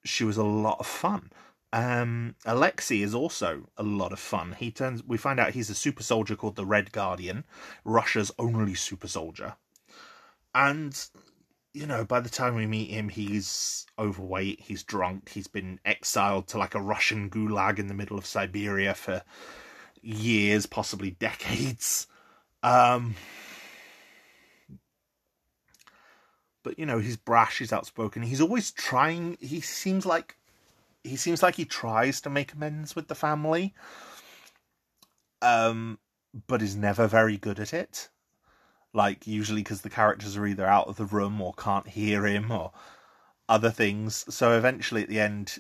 she 0.04 0.24
was 0.24 0.36
a 0.36 0.44
lot 0.44 0.80
of 0.80 0.86
fun. 0.86 1.30
Um, 1.72 2.34
Alexei 2.46 3.00
is 3.00 3.14
also 3.14 3.68
a 3.76 3.82
lot 3.82 4.12
of 4.12 4.18
fun. 4.18 4.56
He 4.58 4.70
turns. 4.70 5.04
We 5.04 5.18
find 5.18 5.38
out 5.38 5.52
he's 5.52 5.70
a 5.70 5.74
super 5.74 6.02
soldier 6.02 6.36
called 6.36 6.56
the 6.56 6.66
Red 6.66 6.90
Guardian, 6.92 7.44
Russia's 7.84 8.32
only 8.38 8.74
super 8.74 9.08
soldier, 9.08 9.56
and 10.54 10.98
you 11.72 11.86
know 11.86 12.04
by 12.04 12.20
the 12.20 12.30
time 12.30 12.56
we 12.56 12.66
meet 12.66 12.90
him, 12.90 13.10
he's 13.10 13.86
overweight, 13.98 14.60
he's 14.60 14.82
drunk, 14.82 15.28
he's 15.28 15.48
been 15.48 15.78
exiled 15.84 16.48
to 16.48 16.58
like 16.58 16.74
a 16.74 16.80
Russian 16.80 17.28
gulag 17.30 17.78
in 17.78 17.86
the 17.86 17.94
middle 17.94 18.18
of 18.18 18.26
Siberia 18.26 18.94
for 18.94 19.22
years, 20.02 20.66
possibly 20.66 21.10
decades. 21.10 22.06
Um, 22.62 23.14
but 26.62 26.78
you 26.78 26.86
know 26.86 26.98
he's 26.98 27.16
brash 27.16 27.58
he's 27.58 27.72
outspoken. 27.72 28.22
He's 28.22 28.40
always 28.40 28.70
trying 28.70 29.36
he 29.40 29.60
seems 29.60 30.06
like 30.06 30.36
he 31.04 31.16
seems 31.16 31.42
like 31.42 31.56
he 31.56 31.64
tries 31.64 32.20
to 32.22 32.30
make 32.30 32.52
amends 32.52 32.94
with 32.94 33.08
the 33.08 33.14
family 33.14 33.74
um 35.42 35.98
but 36.46 36.62
is 36.62 36.76
never 36.76 37.06
very 37.06 37.36
good 37.36 37.58
at 37.58 37.72
it. 37.72 38.08
Like 38.92 39.26
usually 39.26 39.62
because 39.62 39.82
the 39.82 39.90
characters 39.90 40.36
are 40.36 40.46
either 40.46 40.66
out 40.66 40.88
of 40.88 40.96
the 40.96 41.06
room 41.06 41.40
or 41.40 41.54
can't 41.54 41.88
hear 41.88 42.26
him 42.26 42.50
or 42.50 42.72
other 43.48 43.70
things. 43.70 44.24
So 44.32 44.56
eventually 44.56 45.02
at 45.02 45.08
the 45.08 45.20
end 45.20 45.58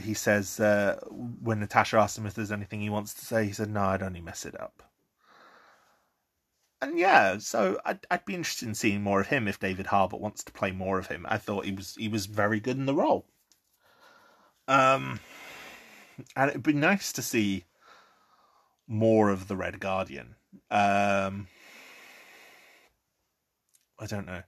he 0.00 0.14
says 0.14 0.60
uh, 0.60 0.98
when 1.10 1.60
natasha 1.60 1.96
asks 1.96 2.18
him 2.18 2.26
if 2.26 2.34
there's 2.34 2.52
anything 2.52 2.80
he 2.80 2.90
wants 2.90 3.14
to 3.14 3.24
say 3.24 3.44
he 3.44 3.52
said 3.52 3.70
no 3.70 3.80
i'd 3.80 4.02
only 4.02 4.20
mess 4.20 4.46
it 4.46 4.58
up 4.60 4.87
and 6.80 6.98
yeah, 6.98 7.38
so 7.38 7.80
I'd, 7.84 8.00
I'd 8.10 8.24
be 8.24 8.34
interested 8.34 8.68
in 8.68 8.74
seeing 8.74 9.02
more 9.02 9.20
of 9.20 9.28
him 9.28 9.48
if 9.48 9.58
David 9.58 9.86
Harbour 9.86 10.16
wants 10.16 10.44
to 10.44 10.52
play 10.52 10.70
more 10.70 10.98
of 10.98 11.08
him. 11.08 11.26
I 11.28 11.38
thought 11.38 11.64
he 11.64 11.72
was 11.72 11.94
he 11.96 12.08
was 12.08 12.26
very 12.26 12.60
good 12.60 12.76
in 12.76 12.86
the 12.86 12.94
role. 12.94 13.26
Um, 14.68 15.20
and 16.36 16.50
it'd 16.50 16.62
be 16.62 16.72
nice 16.72 17.12
to 17.14 17.22
see 17.22 17.64
more 18.86 19.30
of 19.30 19.48
the 19.48 19.56
Red 19.56 19.80
Guardian. 19.80 20.36
Um, 20.70 21.48
I 23.98 24.06
don't 24.06 24.26
know. 24.26 24.42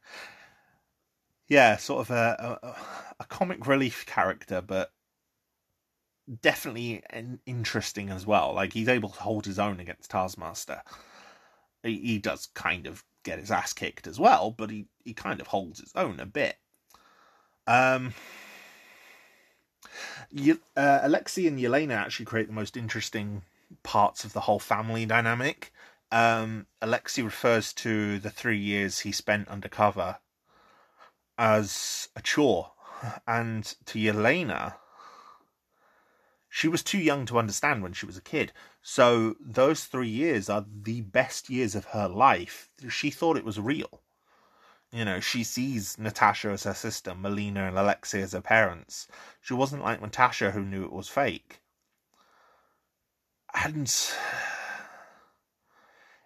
Yeah, 1.49 1.77
sort 1.79 2.03
of 2.03 2.11
a, 2.11 2.59
a, 2.63 2.77
a 3.21 3.25
comic 3.25 3.67
relief 3.67 4.07
character, 4.07 4.61
but 4.61 4.93
definitely 6.43 7.03
an 7.11 7.41
interesting 7.45 8.09
as 8.11 8.25
well. 8.25 8.55
Like 8.55 8.73
he's 8.73 8.89
able 8.89 9.09
to 9.09 9.21
hold 9.21 9.47
his 9.47 9.59
own 9.59 9.81
against 9.81 10.11
Taskmaster 10.11 10.83
he, 11.83 11.99
he 11.99 12.19
does 12.19 12.47
kind 12.55 12.87
of 12.87 13.05
get 13.23 13.39
his 13.39 13.51
ass 13.51 13.73
kicked 13.73 14.07
as 14.07 14.19
well, 14.19 14.51
but 14.51 14.71
he, 14.71 14.87
he 15.05 15.13
kind 15.13 15.41
of 15.41 15.49
holds 15.49 15.81
his 15.81 15.93
own 15.95 16.21
a 16.21 16.27
bit. 16.27 16.57
Um, 17.67 18.15
uh, 20.77 21.01
Alexei 21.03 21.47
and 21.47 21.59
Yelena 21.59 21.95
actually 21.95 22.27
create 22.27 22.47
the 22.47 22.53
most 22.53 22.77
interesting 22.77 23.43
parts 23.83 24.25
of 24.25 24.33
the 24.33 24.41
whole 24.41 24.59
family 24.59 25.07
dynamic. 25.07 25.73
Um, 26.13 26.67
Alexei 26.83 27.23
refers 27.23 27.73
to 27.75 28.19
the 28.19 28.31
three 28.31 28.59
years 28.59 29.01
he 29.01 29.13
spent 29.13 29.49
undercover 29.49 30.17
as 31.39 32.09
a 32.17 32.21
chore, 32.21 32.73
and 33.27 33.65
to 33.87 33.99
Yelena, 33.99 34.75
she 36.53 36.67
was 36.67 36.83
too 36.83 36.99
young 36.99 37.25
to 37.27 37.39
understand 37.39 37.81
when 37.81 37.93
she 37.93 38.07
was 38.07 38.17
a 38.17 38.21
kid. 38.21 38.53
So 38.83 39.37
those 39.41 39.85
three 39.85 40.09
years 40.09 40.51
are 40.51 40.67
the 40.69 41.01
best 41.01 41.49
years 41.49 41.77
of 41.77 41.87
her 41.87 42.09
life. 42.09 42.69
She 42.89 43.11
thought 43.11 43.37
it 43.37 43.45
was 43.45 43.61
real. 43.61 44.03
You 44.91 45.05
know, 45.05 45.21
she 45.21 45.45
sees 45.45 45.97
Natasha 45.97 46.49
as 46.49 46.65
her 46.65 46.75
sister, 46.75 47.15
Melina 47.15 47.69
and 47.69 47.79
Alexei 47.79 48.21
as 48.21 48.33
her 48.33 48.41
parents. 48.41 49.07
She 49.41 49.55
wasn't 49.55 49.85
like 49.85 50.03
Natasha 50.03 50.51
who 50.51 50.65
knew 50.65 50.85
it 50.85 50.93
was 50.93 51.09
fake. 51.09 51.61
And 53.55 53.93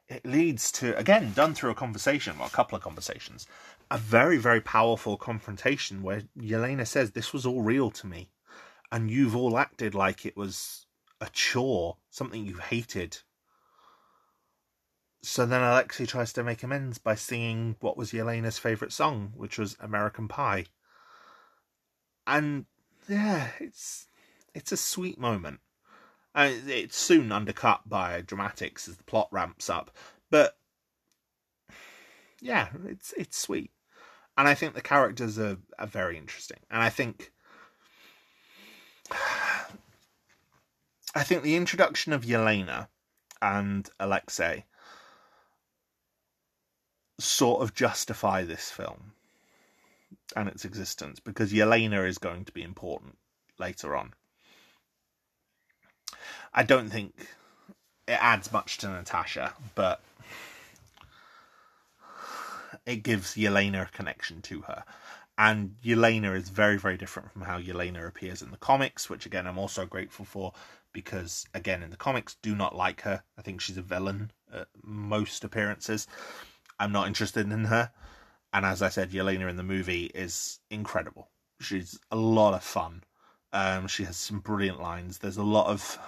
it 0.09 0.25
leads 0.25 0.73
to, 0.73 0.97
again, 0.97 1.35
done 1.35 1.55
through 1.55 1.71
a 1.71 1.75
conversation, 1.75 2.39
well, 2.39 2.49
a 2.49 2.51
couple 2.51 2.77
of 2.77 2.83
conversations, 2.83 3.47
a 3.91 3.99
very, 3.99 4.39
very 4.39 4.63
powerful 4.63 5.19
confrontation 5.19 6.03
where 6.03 6.23
Yelena 6.39 6.87
says, 6.87 7.11
This 7.11 7.35
was 7.35 7.45
all 7.45 7.61
real 7.61 7.91
to 7.91 8.07
me. 8.07 8.31
And 8.93 9.11
you've 9.11 9.35
all 9.35 9.59
acted 9.59 9.95
like 9.95 10.25
it 10.25 10.37
was 10.37 10.87
a 11.21 11.29
chore, 11.33 11.97
something 12.11 12.45
you 12.45 12.59
hated. 12.59 13.19
So 15.23 15.47
then 15.47 15.63
Alexei 15.63 16.07
tries 16.07 16.33
to 16.35 16.45
make 16.45 16.63
amends 16.63 16.99
by 16.99 17.15
singing 17.15 17.77
what 17.81 17.97
was 17.97 18.13
Yelena's 18.13 18.59
favourite 18.59 18.93
song, 18.93 19.33
which 19.35 19.59
was 19.59 19.77
American 19.81 20.29
Pie. 20.29 20.67
And 22.27 22.67
yeah, 23.09 23.49
it's 23.59 24.07
it's 24.55 24.73
a 24.73 24.77
sweet 24.77 25.19
moment. 25.19 25.61
Uh, 26.35 26.51
it's 26.67 26.97
soon 26.97 27.31
undercut 27.33 27.89
by 27.89 28.21
dramatics 28.21 28.89
as 28.89 28.97
the 28.97 29.05
plot 29.05 29.29
ramps 29.31 29.71
up, 29.71 29.91
but 30.31 30.57
yeah, 32.41 32.69
it's 32.87 33.15
it's 33.17 33.39
sweet, 33.39 33.71
and 34.37 34.49
I 34.49 34.55
think 34.55 34.75
the 34.75 34.81
characters 34.81 35.39
are, 35.39 35.59
are 35.79 35.87
very 35.87 36.19
interesting, 36.19 36.59
and 36.71 36.83
I 36.83 36.91
think 36.91 37.33
I 41.15 41.23
think 41.23 41.43
the 41.43 41.57
introduction 41.57 42.13
of 42.13 42.25
Yelena 42.25 42.89
and 43.41 43.89
Alexei 44.01 44.65
sort 47.21 47.63
of 47.63 47.75
justify 47.75 48.43
this 48.43 48.71
film 48.71 49.13
and 50.35 50.49
its 50.49 50.65
existence 50.65 51.21
because 51.21 51.53
Yelena 51.53 52.07
is 52.09 52.19
going 52.19 52.45
to 52.45 52.53
be 52.53 52.63
important 52.63 53.17
later 53.59 53.95
on. 53.95 54.15
I 56.53 56.63
don't 56.63 56.91
think 56.91 57.29
it 58.07 58.19
adds 58.21 58.53
much 58.53 58.79
to 58.79 58.89
Natasha, 58.89 59.55
but 59.75 60.01
it 62.87 63.03
gives 63.03 63.35
Yelena 63.35 63.83
a 63.83 63.91
connection 63.91 64.43
to 64.43 64.63
her. 64.63 64.85
And 65.37 65.77
Yelena 65.85 66.37
is 66.37 66.49
very, 66.49 66.79
very 66.79 66.97
different 66.97 67.33
from 67.33 67.43
how 67.43 67.59
Yelena 67.59 68.07
appears 68.07 68.41
in 68.41 68.51
the 68.53 68.57
comics, 68.57 69.11
which 69.11 69.27
again 69.27 69.47
I'm 69.47 69.59
also 69.59 69.85
grateful 69.85 70.25
for 70.25 70.53
because, 70.93 71.47
again, 71.53 71.83
in 71.83 71.91
the 71.91 71.97
comics, 71.97 72.37
do 72.41 72.55
not 72.55 72.77
like 72.77 73.03
her. 73.03 73.23
I 73.37 73.43
think 73.43 73.61
she's 73.61 73.77
a 73.77 73.83
villain 73.83 74.31
at 74.53 74.69
most 74.83 75.43
appearances. 75.43 76.07
I'm 76.79 76.93
not 76.93 77.09
interested 77.09 77.51
in 77.51 77.65
her. 77.65 77.91
And 78.53 78.65
as 78.65 78.81
I 78.81 78.89
said, 78.89 79.11
Yelena 79.11 79.51
in 79.51 79.57
the 79.57 79.65
movie 79.65 80.07
is 80.15 80.61
incredible. 80.71 81.29
She's 81.61 81.99
a 82.13 82.17
lot 82.17 82.55
of 82.55 82.63
fun. 82.63 83.03
Um, 83.53 83.89
she 83.89 84.05
has 84.05 84.17
some 84.17 84.39
brilliant 84.39 84.81
lines. 84.81 85.19
There's 85.19 85.37
a 85.37 85.43
lot 85.43 85.67
of 85.67 85.99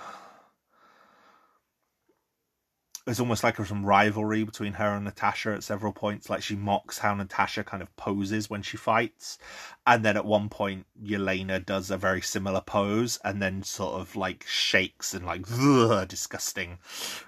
there's 3.07 3.21
almost 3.21 3.45
like 3.45 3.57
some 3.65 3.87
rivalry 3.87 4.43
between 4.43 4.73
her 4.75 4.97
and 4.97 5.05
Natasha 5.05 5.53
at 5.53 5.63
several 5.63 5.93
points. 5.93 6.29
Like 6.29 6.43
she 6.43 6.57
mocks 6.57 6.99
how 6.99 7.15
Natasha 7.15 7.63
kind 7.63 7.81
of 7.81 7.95
poses 7.97 8.51
when 8.51 8.63
she 8.63 8.77
fights, 8.77 9.39
and 9.87 10.05
then 10.05 10.17
at 10.17 10.25
one 10.25 10.49
point 10.49 10.87
Yelena 11.01 11.65
does 11.65 11.93
a 11.93 11.97
very 11.97 12.21
similar 12.21 12.61
pose, 12.61 13.21
and 13.25 13.41
then 13.41 13.63
sort 13.63 14.01
of 14.01 14.17
like 14.17 14.45
shakes 14.49 15.15
and 15.15 15.25
like 15.25 15.47
disgusting, 16.09 16.79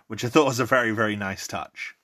which 0.09 0.25
I 0.25 0.29
thought 0.29 0.47
was 0.47 0.61
a 0.61 0.65
very 0.65 0.91
very 0.91 1.15
nice 1.15 1.47
touch. 1.47 1.95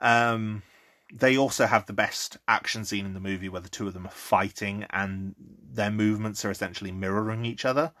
Um, 0.00 0.62
they 1.10 1.38
also 1.38 1.64
have 1.64 1.86
the 1.86 1.94
best 1.94 2.36
action 2.46 2.84
scene 2.84 3.06
in 3.06 3.14
the 3.14 3.20
movie 3.20 3.48
where 3.48 3.62
the 3.62 3.70
two 3.70 3.86
of 3.86 3.94
them 3.94 4.06
are 4.06 4.10
fighting 4.10 4.84
and 4.90 5.34
their 5.72 5.90
movements 5.90 6.44
are 6.44 6.50
essentially 6.50 6.92
mirroring 6.92 7.46
each 7.46 7.64
other 7.64 7.92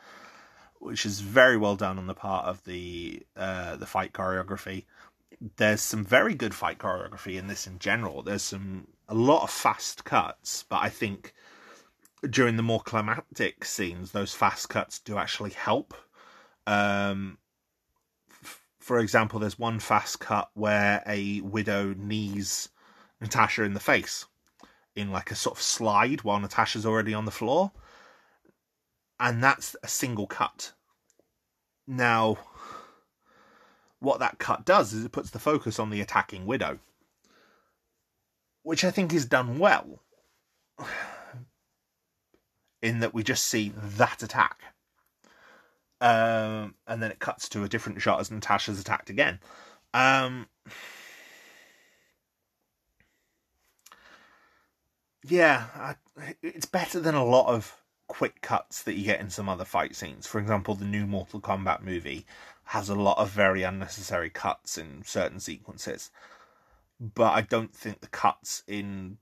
which 0.84 1.06
is 1.06 1.20
very 1.20 1.56
well 1.56 1.76
done 1.76 1.98
on 1.98 2.06
the 2.06 2.14
part 2.14 2.44
of 2.44 2.62
the 2.64 3.22
uh, 3.36 3.74
the 3.76 3.86
fight 3.86 4.12
choreography. 4.12 4.84
There's 5.56 5.80
some 5.80 6.04
very 6.04 6.34
good 6.34 6.54
fight 6.54 6.78
choreography 6.78 7.36
in 7.38 7.46
this 7.46 7.66
in 7.66 7.78
general. 7.78 8.22
There's 8.22 8.42
some 8.42 8.88
a 9.08 9.14
lot 9.14 9.42
of 9.42 9.50
fast 9.50 10.04
cuts, 10.04 10.64
but 10.68 10.80
I 10.82 10.90
think 10.90 11.32
during 12.28 12.56
the 12.56 12.62
more 12.62 12.80
climactic 12.80 13.64
scenes, 13.64 14.12
those 14.12 14.34
fast 14.34 14.68
cuts 14.68 14.98
do 14.98 15.16
actually 15.16 15.50
help. 15.50 15.94
Um, 16.66 17.38
f- 18.30 18.62
for 18.78 18.98
example, 18.98 19.40
there's 19.40 19.58
one 19.58 19.80
fast 19.80 20.20
cut 20.20 20.50
where 20.54 21.02
a 21.06 21.40
widow 21.40 21.94
knees 21.94 22.68
Natasha 23.20 23.62
in 23.62 23.74
the 23.74 23.80
face 23.80 24.26
in 24.94 25.10
like 25.10 25.30
a 25.30 25.34
sort 25.34 25.56
of 25.56 25.62
slide 25.62 26.22
while 26.24 26.40
Natasha's 26.40 26.86
already 26.86 27.14
on 27.14 27.24
the 27.24 27.30
floor 27.30 27.72
and 29.24 29.42
that's 29.42 29.76
a 29.82 29.88
single 29.88 30.26
cut. 30.26 30.72
Now, 31.86 32.38
what 34.00 34.20
that 34.20 34.38
cut 34.38 34.64
does 34.64 34.92
is 34.92 35.04
it 35.04 35.12
puts 35.12 35.30
the 35.30 35.38
focus 35.38 35.78
on 35.78 35.90
the 35.90 36.00
attacking 36.00 36.46
widow, 36.46 36.78
which 38.62 38.84
I 38.84 38.90
think 38.90 39.12
is 39.12 39.26
done 39.26 39.58
well. 39.58 40.00
In 42.82 43.00
that 43.00 43.14
we 43.14 43.22
just 43.22 43.44
see 43.46 43.72
that 43.76 44.22
attack. 44.22 44.60
Um, 46.00 46.74
and 46.86 47.02
then 47.02 47.10
it 47.10 47.18
cuts 47.18 47.48
to 47.50 47.64
a 47.64 47.68
different 47.68 48.02
shot 48.02 48.20
as 48.20 48.30
Natasha's 48.30 48.78
attacked 48.78 49.08
again. 49.08 49.40
Um, 49.94 50.48
yeah, 55.26 55.64
I, 55.74 55.94
it's 56.42 56.66
better 56.66 57.00
than 57.00 57.14
a 57.14 57.24
lot 57.24 57.46
of 57.46 57.80
quick 58.06 58.40
cuts 58.40 58.82
that 58.82 58.94
you 58.94 59.04
get 59.04 59.20
in 59.20 59.30
some 59.30 59.48
other 59.48 59.64
fight 59.64 59.96
scenes. 59.96 60.26
For 60.26 60.38
example, 60.38 60.74
the 60.74 60.84
new 60.84 61.06
Mortal 61.06 61.40
Kombat 61.40 61.82
movie 61.82 62.26
has 62.64 62.88
a 62.88 62.94
lot 62.94 63.18
of 63.18 63.30
very 63.30 63.62
unnecessary 63.62 64.30
cuts 64.30 64.78
in 64.78 65.02
certain 65.04 65.40
sequences. 65.40 66.10
But 67.00 67.32
I 67.32 67.42
don't 67.42 67.74
think 67.74 68.00
the 68.00 68.08
cuts 68.08 68.62
in 68.66 69.18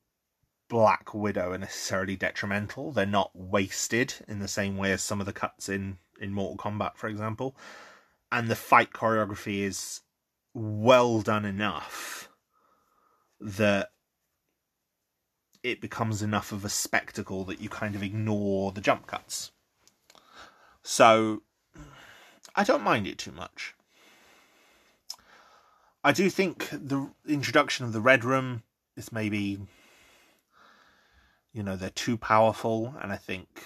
Black 0.68 1.12
Widow 1.12 1.52
are 1.52 1.58
necessarily 1.58 2.16
detrimental. 2.16 2.92
They're 2.92 3.06
not 3.06 3.30
wasted 3.34 4.14
in 4.28 4.38
the 4.38 4.48
same 4.48 4.76
way 4.76 4.92
as 4.92 5.02
some 5.02 5.20
of 5.20 5.26
the 5.26 5.32
cuts 5.32 5.68
in, 5.68 5.98
in 6.20 6.32
Mortal 6.32 6.56
Kombat, 6.56 6.96
for 6.96 7.08
example. 7.08 7.56
And 8.30 8.48
the 8.48 8.56
fight 8.56 8.92
choreography 8.92 9.60
is 9.60 10.00
well 10.54 11.20
done 11.20 11.44
enough 11.44 12.28
that 13.40 13.90
it 15.62 15.80
becomes 15.80 16.22
enough 16.22 16.52
of 16.52 16.64
a 16.64 16.68
spectacle 16.68 17.44
that 17.44 17.60
you 17.60 17.68
kind 17.68 17.94
of 17.94 18.02
ignore 18.02 18.72
the 18.72 18.80
jump 18.80 19.06
cuts. 19.06 19.52
So 20.82 21.42
I 22.54 22.64
don't 22.64 22.82
mind 22.82 23.06
it 23.06 23.18
too 23.18 23.32
much. 23.32 23.74
I 26.04 26.12
do 26.12 26.28
think 26.28 26.68
the 26.70 27.10
introduction 27.28 27.86
of 27.86 27.92
the 27.92 28.00
Red 28.00 28.24
Room 28.24 28.64
is 28.96 29.12
maybe, 29.12 29.60
you 31.52 31.62
know, 31.62 31.76
they're 31.76 31.90
too 31.90 32.16
powerful, 32.16 32.94
and 33.00 33.12
I 33.12 33.16
think 33.16 33.62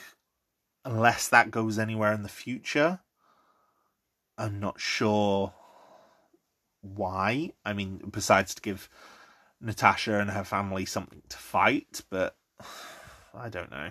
unless 0.85 1.28
that 1.28 1.51
goes 1.51 1.78
anywhere 1.78 2.12
in 2.12 2.23
the 2.23 2.28
future, 2.28 3.01
I'm 4.36 4.60
not 4.60 4.78
sure 4.78 5.55
why. 6.82 7.52
I 7.64 7.73
mean, 7.73 8.02
besides 8.10 8.55
to 8.55 8.62
give 8.62 8.90
Natasha 9.61 10.19
and 10.19 10.31
her 10.31 10.45
family 10.45 10.85
something 10.85 11.23
to 11.28 11.37
fight, 11.37 12.03
but 12.11 12.37
I 13.35 13.49
don't 13.49 13.70
know. 13.70 13.91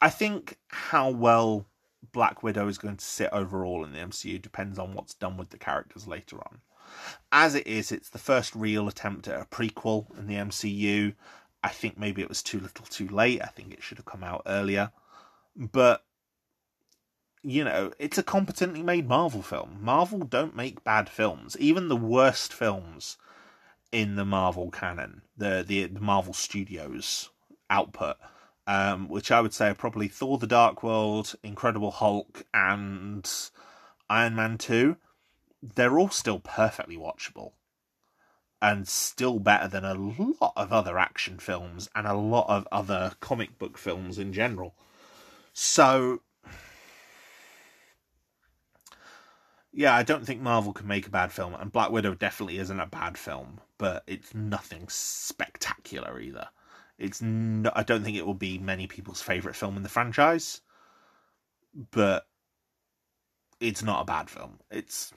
I 0.00 0.08
think 0.08 0.56
how 0.68 1.10
well 1.10 1.66
Black 2.12 2.42
Widow 2.42 2.68
is 2.68 2.78
going 2.78 2.96
to 2.96 3.04
sit 3.04 3.28
overall 3.32 3.84
in 3.84 3.92
the 3.92 3.98
MCU 3.98 4.40
depends 4.40 4.78
on 4.78 4.94
what's 4.94 5.14
done 5.14 5.36
with 5.36 5.50
the 5.50 5.58
characters 5.58 6.06
later 6.06 6.38
on. 6.38 6.60
As 7.30 7.54
it 7.54 7.66
is, 7.66 7.92
it's 7.92 8.08
the 8.08 8.18
first 8.18 8.54
real 8.54 8.88
attempt 8.88 9.28
at 9.28 9.40
a 9.40 9.44
prequel 9.44 10.06
in 10.18 10.26
the 10.26 10.34
MCU. 10.34 11.14
I 11.62 11.68
think 11.68 11.98
maybe 11.98 12.22
it 12.22 12.28
was 12.28 12.42
too 12.42 12.58
little 12.58 12.86
too 12.86 13.08
late. 13.08 13.42
I 13.42 13.46
think 13.48 13.72
it 13.72 13.82
should 13.82 13.98
have 13.98 14.06
come 14.06 14.24
out 14.24 14.42
earlier. 14.46 14.90
But 15.54 16.04
you 17.42 17.64
know, 17.64 17.92
it's 17.98 18.18
a 18.18 18.22
competently 18.22 18.82
made 18.82 19.08
Marvel 19.08 19.42
film. 19.42 19.78
Marvel 19.80 20.20
don't 20.20 20.56
make 20.56 20.84
bad 20.84 21.08
films. 21.08 21.56
Even 21.58 21.88
the 21.88 21.96
worst 21.96 22.52
films 22.52 23.16
in 23.92 24.16
the 24.16 24.24
Marvel 24.24 24.70
canon, 24.70 25.22
the 25.36 25.64
the, 25.66 25.86
the 25.86 26.00
Marvel 26.00 26.34
Studios 26.34 27.30
output, 27.68 28.16
um, 28.66 29.08
which 29.08 29.30
I 29.30 29.40
would 29.40 29.54
say 29.54 29.68
are 29.68 29.74
probably 29.74 30.08
Thor: 30.08 30.38
The 30.38 30.46
Dark 30.46 30.82
World, 30.82 31.34
Incredible 31.42 31.90
Hulk, 31.90 32.44
and 32.52 33.28
Iron 34.08 34.34
Man 34.34 34.58
Two. 34.58 34.96
They're 35.62 35.98
all 35.98 36.10
still 36.10 36.40
perfectly 36.40 36.96
watchable, 36.96 37.52
and 38.62 38.86
still 38.86 39.38
better 39.38 39.68
than 39.68 39.84
a 39.84 39.94
lot 39.94 40.52
of 40.56 40.72
other 40.72 40.98
action 40.98 41.38
films 41.38 41.88
and 41.94 42.06
a 42.06 42.14
lot 42.14 42.48
of 42.48 42.68
other 42.70 43.12
comic 43.20 43.58
book 43.58 43.76
films 43.78 44.18
in 44.18 44.32
general. 44.32 44.74
So 45.52 46.20
yeah, 49.72 49.94
I 49.94 50.02
don't 50.02 50.24
think 50.26 50.40
Marvel 50.40 50.72
can 50.72 50.86
make 50.86 51.06
a 51.06 51.10
bad 51.10 51.32
film, 51.32 51.54
and 51.54 51.72
Black 51.72 51.90
Widow 51.90 52.14
definitely 52.14 52.58
isn't 52.58 52.80
a 52.80 52.86
bad 52.86 53.16
film. 53.18 53.60
but 53.78 54.02
it's 54.06 54.34
nothing 54.34 54.86
spectacular 54.88 56.20
either. 56.20 56.48
It's 56.98 57.22
no, 57.22 57.70
I 57.74 57.82
don't 57.82 58.04
think 58.04 58.18
it 58.18 58.26
will 58.26 58.34
be 58.34 58.58
many 58.58 58.86
people's 58.86 59.22
favorite 59.22 59.56
film 59.56 59.78
in 59.78 59.82
the 59.82 59.88
franchise, 59.88 60.60
but 61.92 62.26
it's 63.58 63.82
not 63.82 64.02
a 64.02 64.04
bad 64.04 64.28
film. 64.28 64.58
It's 64.70 65.14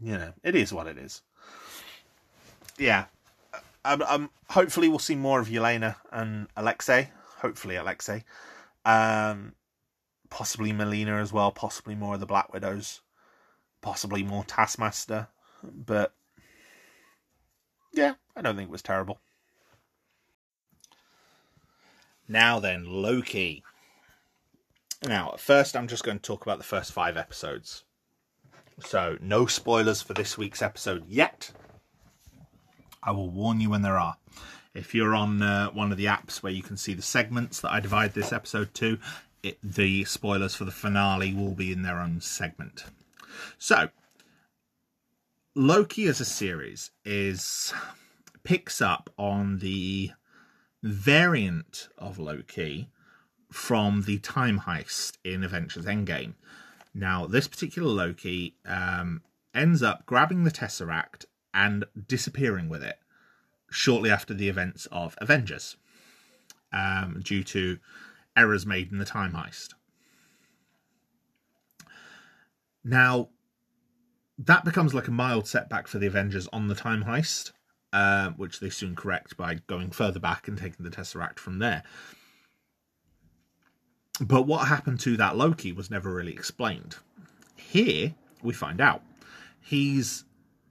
you 0.00 0.12
know, 0.12 0.32
it 0.42 0.54
is 0.54 0.72
what 0.72 0.86
it 0.86 0.96
is. 0.96 1.20
Yeah, 2.78 3.04
I'm, 3.84 4.02
I'm 4.02 4.30
hopefully 4.48 4.88
we'll 4.88 4.98
see 4.98 5.14
more 5.14 5.40
of 5.40 5.48
Yelena 5.48 5.96
and 6.10 6.48
Alexei. 6.56 7.10
Hopefully 7.40 7.76
Alexei, 7.76 8.24
um, 8.86 9.52
possibly 10.30 10.72
Melina 10.72 11.16
as 11.16 11.34
well. 11.34 11.52
Possibly 11.52 11.94
more 11.94 12.14
of 12.14 12.20
the 12.20 12.26
Black 12.26 12.50
Widows. 12.54 13.02
Possibly 13.86 14.24
more 14.24 14.42
Taskmaster, 14.42 15.28
but 15.62 16.12
yeah, 17.94 18.14
I 18.34 18.42
don't 18.42 18.56
think 18.56 18.68
it 18.68 18.72
was 18.72 18.82
terrible. 18.82 19.20
Now 22.26 22.58
then, 22.58 22.84
Loki. 22.84 23.62
Now, 25.06 25.36
first, 25.38 25.76
I'm 25.76 25.86
just 25.86 26.02
going 26.02 26.18
to 26.18 26.22
talk 26.22 26.42
about 26.42 26.58
the 26.58 26.64
first 26.64 26.90
five 26.90 27.16
episodes. 27.16 27.84
So, 28.84 29.18
no 29.20 29.46
spoilers 29.46 30.02
for 30.02 30.14
this 30.14 30.36
week's 30.36 30.62
episode 30.62 31.06
yet. 31.06 31.52
I 33.04 33.12
will 33.12 33.30
warn 33.30 33.60
you 33.60 33.70
when 33.70 33.82
there 33.82 34.00
are. 34.00 34.16
If 34.74 34.96
you're 34.96 35.14
on 35.14 35.42
uh, 35.42 35.70
one 35.70 35.92
of 35.92 35.96
the 35.96 36.06
apps 36.06 36.42
where 36.42 36.52
you 36.52 36.64
can 36.64 36.76
see 36.76 36.92
the 36.94 37.02
segments 37.02 37.60
that 37.60 37.70
I 37.70 37.78
divide 37.78 38.14
this 38.14 38.32
episode 38.32 38.74
to, 38.74 38.98
it, 39.44 39.58
the 39.62 40.04
spoilers 40.06 40.56
for 40.56 40.64
the 40.64 40.72
finale 40.72 41.32
will 41.32 41.54
be 41.54 41.70
in 41.70 41.82
their 41.82 42.00
own 42.00 42.20
segment. 42.20 42.86
So, 43.58 43.88
Loki 45.54 46.06
as 46.06 46.20
a 46.20 46.24
series 46.24 46.90
is 47.04 47.72
picks 48.44 48.80
up 48.80 49.10
on 49.18 49.58
the 49.58 50.10
variant 50.82 51.88
of 51.98 52.18
Loki 52.18 52.90
from 53.50 54.02
the 54.02 54.18
time 54.18 54.60
heist 54.60 55.16
in 55.24 55.42
Avengers 55.42 55.86
Endgame. 55.86 56.34
Now, 56.94 57.26
this 57.26 57.48
particular 57.48 57.88
Loki 57.88 58.54
um, 58.64 59.22
ends 59.54 59.82
up 59.82 60.06
grabbing 60.06 60.44
the 60.44 60.50
Tesseract 60.50 61.24
and 61.52 61.84
disappearing 62.06 62.68
with 62.68 62.82
it 62.82 62.98
shortly 63.70 64.10
after 64.10 64.34
the 64.34 64.48
events 64.48 64.86
of 64.92 65.16
Avengers 65.18 65.76
um, 66.72 67.20
due 67.24 67.42
to 67.44 67.78
errors 68.36 68.66
made 68.66 68.92
in 68.92 68.98
the 68.98 69.04
time 69.04 69.32
heist. 69.32 69.74
Now, 72.86 73.30
that 74.38 74.64
becomes 74.64 74.94
like 74.94 75.08
a 75.08 75.10
mild 75.10 75.48
setback 75.48 75.88
for 75.88 75.98
the 75.98 76.06
Avengers 76.06 76.46
on 76.52 76.68
the 76.68 76.74
time 76.76 77.02
heist, 77.02 77.50
uh, 77.92 78.30
which 78.36 78.60
they 78.60 78.70
soon 78.70 78.94
correct 78.94 79.36
by 79.36 79.56
going 79.66 79.90
further 79.90 80.20
back 80.20 80.46
and 80.46 80.56
taking 80.56 80.84
the 80.84 80.90
Tesseract 80.90 81.40
from 81.40 81.58
there. 81.58 81.82
But 84.20 84.46
what 84.46 84.68
happened 84.68 85.00
to 85.00 85.16
that 85.16 85.36
Loki 85.36 85.72
was 85.72 85.90
never 85.90 86.14
really 86.14 86.32
explained. 86.32 86.94
Here, 87.56 88.14
we 88.40 88.54
find 88.54 88.80
out. 88.80 89.02
He's 89.60 90.24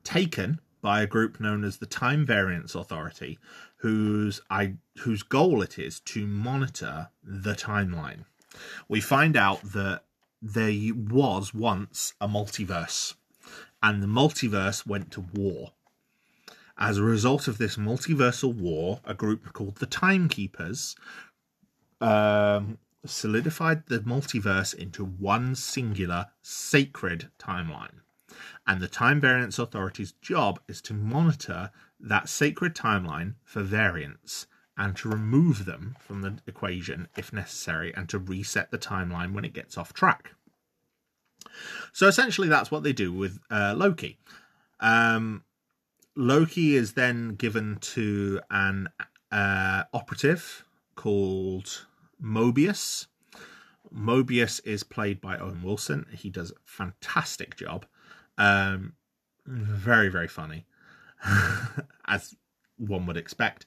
taken 0.05 0.61
by 0.81 1.01
a 1.01 1.07
group 1.07 1.41
known 1.41 1.65
as 1.65 1.77
the 1.77 1.85
Time 1.85 2.25
Variance 2.25 2.75
Authority, 2.75 3.39
whose 3.77 4.39
I, 4.49 4.75
whose 4.99 5.21
goal 5.21 5.61
it 5.61 5.77
is 5.77 5.99
to 6.01 6.25
monitor 6.25 7.09
the 7.21 7.55
timeline. 7.55 8.23
We 8.87 9.01
find 9.01 9.35
out 9.35 9.61
that 9.73 10.03
there 10.41 10.93
was 10.93 11.53
once 11.53 12.13
a 12.19 12.27
multiverse 12.27 13.15
and 13.81 14.01
the 14.01 14.07
multiverse 14.07 14.85
went 14.87 15.11
to 15.11 15.21
war. 15.21 15.73
As 16.77 16.97
a 16.97 17.03
result 17.03 17.47
of 17.47 17.57
this 17.57 17.77
multiversal 17.77 18.53
war, 18.53 18.99
a 19.05 19.13
group 19.13 19.53
called 19.53 19.75
the 19.75 19.85
Timekeepers 19.85 20.95
um, 22.01 22.79
solidified 23.05 23.85
the 23.85 23.99
multiverse 23.99 24.73
into 24.73 25.05
one 25.05 25.55
singular 25.55 26.27
sacred 26.41 27.29
timeline. 27.39 28.01
And 28.67 28.81
the 28.81 28.87
Time 28.87 29.21
Variance 29.21 29.59
Authority's 29.59 30.13
job 30.13 30.59
is 30.67 30.81
to 30.81 30.93
monitor 30.93 31.69
that 31.99 32.27
sacred 32.27 32.75
timeline 32.75 33.35
for 33.43 33.61
variants 33.61 34.47
and 34.77 34.95
to 34.97 35.09
remove 35.09 35.65
them 35.65 35.95
from 35.99 36.21
the 36.21 36.37
equation 36.47 37.07
if 37.17 37.31
necessary 37.31 37.93
and 37.95 38.09
to 38.09 38.19
reset 38.19 38.71
the 38.71 38.77
timeline 38.77 39.33
when 39.33 39.45
it 39.45 39.53
gets 39.53 39.77
off 39.77 39.93
track. 39.93 40.31
So 41.93 42.07
essentially, 42.07 42.49
that's 42.49 42.71
what 42.71 42.83
they 42.83 42.93
do 42.93 43.13
with 43.13 43.39
uh, 43.49 43.73
Loki. 43.77 44.17
Um, 44.79 45.43
Loki 46.15 46.75
is 46.75 46.93
then 46.93 47.35
given 47.35 47.77
to 47.79 48.41
an 48.49 48.89
uh, 49.31 49.83
operative 49.93 50.65
called 50.95 51.85
Mobius. 52.21 53.07
Mobius 53.93 54.59
is 54.65 54.83
played 54.83 55.21
by 55.21 55.37
Owen 55.37 55.63
Wilson. 55.63 56.05
He 56.11 56.29
does 56.29 56.51
a 56.51 56.55
fantastic 56.65 57.55
job. 57.55 57.85
Um, 58.37 58.93
very, 59.45 60.09
very 60.09 60.27
funny, 60.27 60.65
as 62.07 62.35
one 62.77 63.05
would 63.05 63.17
expect. 63.17 63.65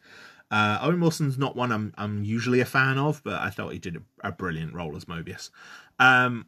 Uh, 0.50 0.78
Owen 0.80 1.00
Wilson's 1.00 1.36
not 1.36 1.56
one 1.56 1.70
I'm 1.70 1.92
I'm 1.98 2.24
usually 2.24 2.60
a 2.60 2.64
fan 2.64 2.98
of, 2.98 3.22
but 3.22 3.40
I 3.40 3.50
thought 3.50 3.72
he 3.72 3.78
did 3.78 3.96
a, 3.96 4.28
a 4.28 4.32
brilliant 4.32 4.74
role 4.74 4.96
as 4.96 5.04
Mobius. 5.04 5.50
Um, 5.98 6.46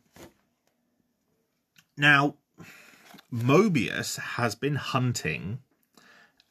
now, 1.96 2.36
Mobius 3.32 4.18
has 4.18 4.54
been 4.54 4.76
hunting 4.76 5.58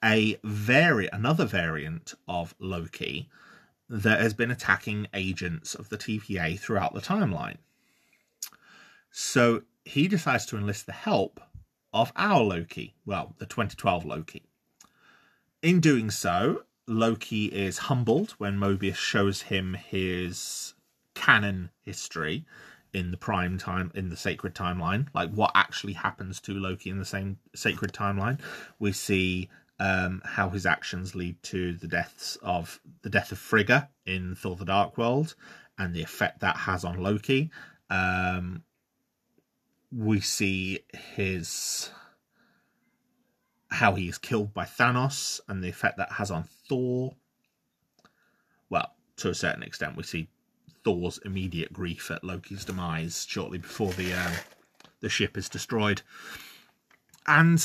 a 0.03 0.39
vari- 0.43 1.09
another 1.11 1.45
variant 1.45 2.13
of 2.27 2.53
Loki 2.59 3.29
that 3.89 4.21
has 4.21 4.33
been 4.33 4.51
attacking 4.51 5.07
agents 5.13 5.73
of 5.73 5.89
the 5.89 5.97
TVA 5.97 6.59
throughout 6.59 6.93
the 6.93 7.01
timeline. 7.01 7.57
So 9.11 9.63
he 9.83 10.07
decides 10.07 10.45
to 10.47 10.57
enlist 10.57 10.85
the 10.85 10.93
help 10.93 11.39
of 11.91 12.11
our 12.15 12.41
Loki, 12.43 12.95
well, 13.05 13.33
the 13.39 13.45
2012 13.45 14.05
Loki. 14.05 14.43
In 15.61 15.79
doing 15.79 16.11
so, 16.11 16.63
Loki 16.89 17.45
is 17.45 17.77
humbled 17.77 18.31
when 18.39 18.57
Mobius 18.57 18.95
shows 18.95 19.43
him 19.43 19.75
his 19.75 20.73
canon 21.13 21.69
history 21.83 22.45
in 22.93 23.11
the 23.11 23.17
prime 23.17 23.57
time 23.59 23.91
in 23.93 24.09
the 24.09 24.17
sacred 24.17 24.55
timeline. 24.55 25.07
Like 25.13 25.31
what 25.31 25.51
actually 25.53 25.93
happens 25.93 26.39
to 26.41 26.53
loki 26.53 26.89
in 26.89 26.97
the 26.97 27.05
same 27.05 27.37
sacred 27.55 27.93
timeline? 27.93 28.39
We 28.79 28.91
see 28.91 29.49
um, 29.79 30.21
how 30.25 30.49
his 30.49 30.65
actions 30.65 31.13
lead 31.13 31.41
to 31.43 31.73
the 31.73 31.87
deaths 31.87 32.37
of 32.41 32.79
the 33.03 33.09
death 33.09 33.31
of 33.31 33.37
frigga 33.37 33.89
in 34.05 34.35
thor 34.35 34.55
the 34.55 34.65
dark 34.65 34.97
world 34.97 35.35
and 35.77 35.93
the 35.93 36.01
effect 36.01 36.39
that 36.39 36.57
has 36.57 36.83
on 36.83 36.97
loki. 36.97 37.51
Um, 37.89 38.63
we 39.91 40.19
see 40.21 40.79
his 41.15 41.91
how 43.71 43.95
he 43.95 44.07
is 44.07 44.17
killed 44.17 44.53
by 44.53 44.65
thanos 44.65 45.39
and 45.47 45.63
the 45.63 45.69
effect 45.69 45.97
that 45.97 46.13
has 46.13 46.31
on 46.31 46.43
thor. 46.67 47.15
Well 48.69 48.93
to 49.17 49.29
a 49.29 49.35
certain 49.35 49.63
extent 49.63 49.95
we 49.97 50.03
see 50.03 50.29
Thor's 50.83 51.19
immediate 51.25 51.73
grief 51.73 52.09
at 52.11 52.23
Loki's 52.23 52.65
demise 52.65 53.25
shortly 53.27 53.57
before 53.57 53.91
the 53.93 54.13
uh, 54.13 54.31
the 55.01 55.09
ship 55.09 55.37
is 55.37 55.49
destroyed, 55.49 56.01
and 57.27 57.63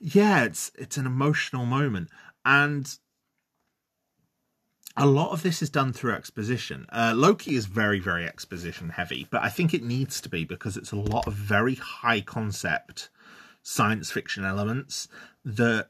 yeah, 0.00 0.44
it's 0.44 0.72
it's 0.76 0.96
an 0.96 1.06
emotional 1.06 1.66
moment, 1.66 2.08
and 2.44 2.98
a 4.96 5.06
lot 5.06 5.30
of 5.32 5.42
this 5.42 5.62
is 5.62 5.70
done 5.70 5.92
through 5.92 6.12
exposition. 6.12 6.86
Uh, 6.90 7.12
Loki 7.14 7.54
is 7.54 7.66
very 7.66 8.00
very 8.00 8.24
exposition 8.24 8.90
heavy, 8.90 9.26
but 9.30 9.42
I 9.42 9.48
think 9.48 9.74
it 9.74 9.82
needs 9.82 10.20
to 10.22 10.28
be 10.28 10.44
because 10.44 10.76
it's 10.76 10.92
a 10.92 10.96
lot 10.96 11.26
of 11.26 11.34
very 11.34 11.74
high 11.74 12.20
concept 12.20 13.10
science 13.62 14.10
fiction 14.10 14.44
elements 14.44 15.08
that 15.44 15.88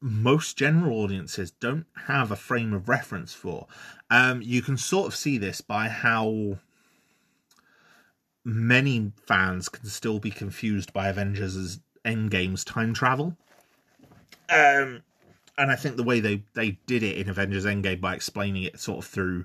most 0.00 0.58
general 0.58 0.98
audiences 1.02 1.50
don't 1.50 1.86
have 2.06 2.30
a 2.30 2.36
frame 2.36 2.74
of 2.74 2.88
reference 2.88 3.32
for. 3.32 3.66
Um, 4.10 4.42
you 4.42 4.60
can 4.60 4.76
sort 4.76 5.06
of 5.06 5.16
see 5.16 5.38
this 5.38 5.62
by 5.62 5.88
how 5.88 6.58
many 8.44 9.12
fans 9.26 9.70
can 9.70 9.86
still 9.88 10.18
be 10.18 10.30
confused 10.30 10.92
by 10.92 11.08
Avengers' 11.08 11.80
Endgame's 12.04 12.64
time 12.64 12.92
travel. 12.92 13.36
Um, 14.50 15.02
and 15.56 15.70
I 15.70 15.76
think 15.76 15.96
the 15.96 16.02
way 16.02 16.20
they, 16.20 16.42
they 16.54 16.78
did 16.86 17.02
it 17.02 17.16
in 17.16 17.28
Avengers 17.28 17.64
Endgame 17.64 18.00
by 18.00 18.14
explaining 18.14 18.64
it 18.64 18.80
sort 18.80 19.04
of 19.04 19.10
through 19.10 19.44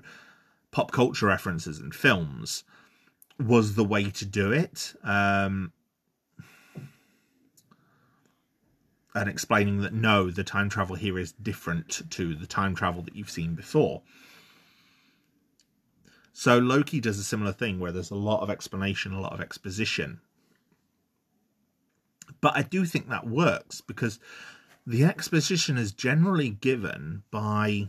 pop 0.70 0.92
culture 0.92 1.26
references 1.26 1.78
and 1.78 1.94
films 1.94 2.64
was 3.38 3.74
the 3.74 3.84
way 3.84 4.10
to 4.10 4.24
do 4.24 4.52
it. 4.52 4.94
Um, 5.02 5.72
and 9.14 9.28
explaining 9.28 9.80
that 9.80 9.92
no, 9.92 10.30
the 10.30 10.44
time 10.44 10.68
travel 10.68 10.96
here 10.96 11.18
is 11.18 11.32
different 11.32 12.08
to 12.10 12.34
the 12.34 12.46
time 12.46 12.74
travel 12.74 13.02
that 13.02 13.16
you've 13.16 13.30
seen 13.30 13.54
before. 13.54 14.02
So 16.32 16.58
Loki 16.58 17.00
does 17.00 17.18
a 17.18 17.24
similar 17.24 17.52
thing 17.52 17.80
where 17.80 17.92
there's 17.92 18.10
a 18.10 18.16
lot 18.16 18.40
of 18.40 18.50
explanation, 18.50 19.12
a 19.12 19.20
lot 19.20 19.32
of 19.32 19.40
exposition. 19.40 20.20
But 22.40 22.56
I 22.56 22.62
do 22.62 22.84
think 22.84 23.08
that 23.08 23.26
works 23.26 23.80
because 23.80 24.18
the 24.86 25.04
exposition 25.04 25.76
is 25.76 25.92
generally 25.92 26.50
given 26.50 27.22
by 27.30 27.88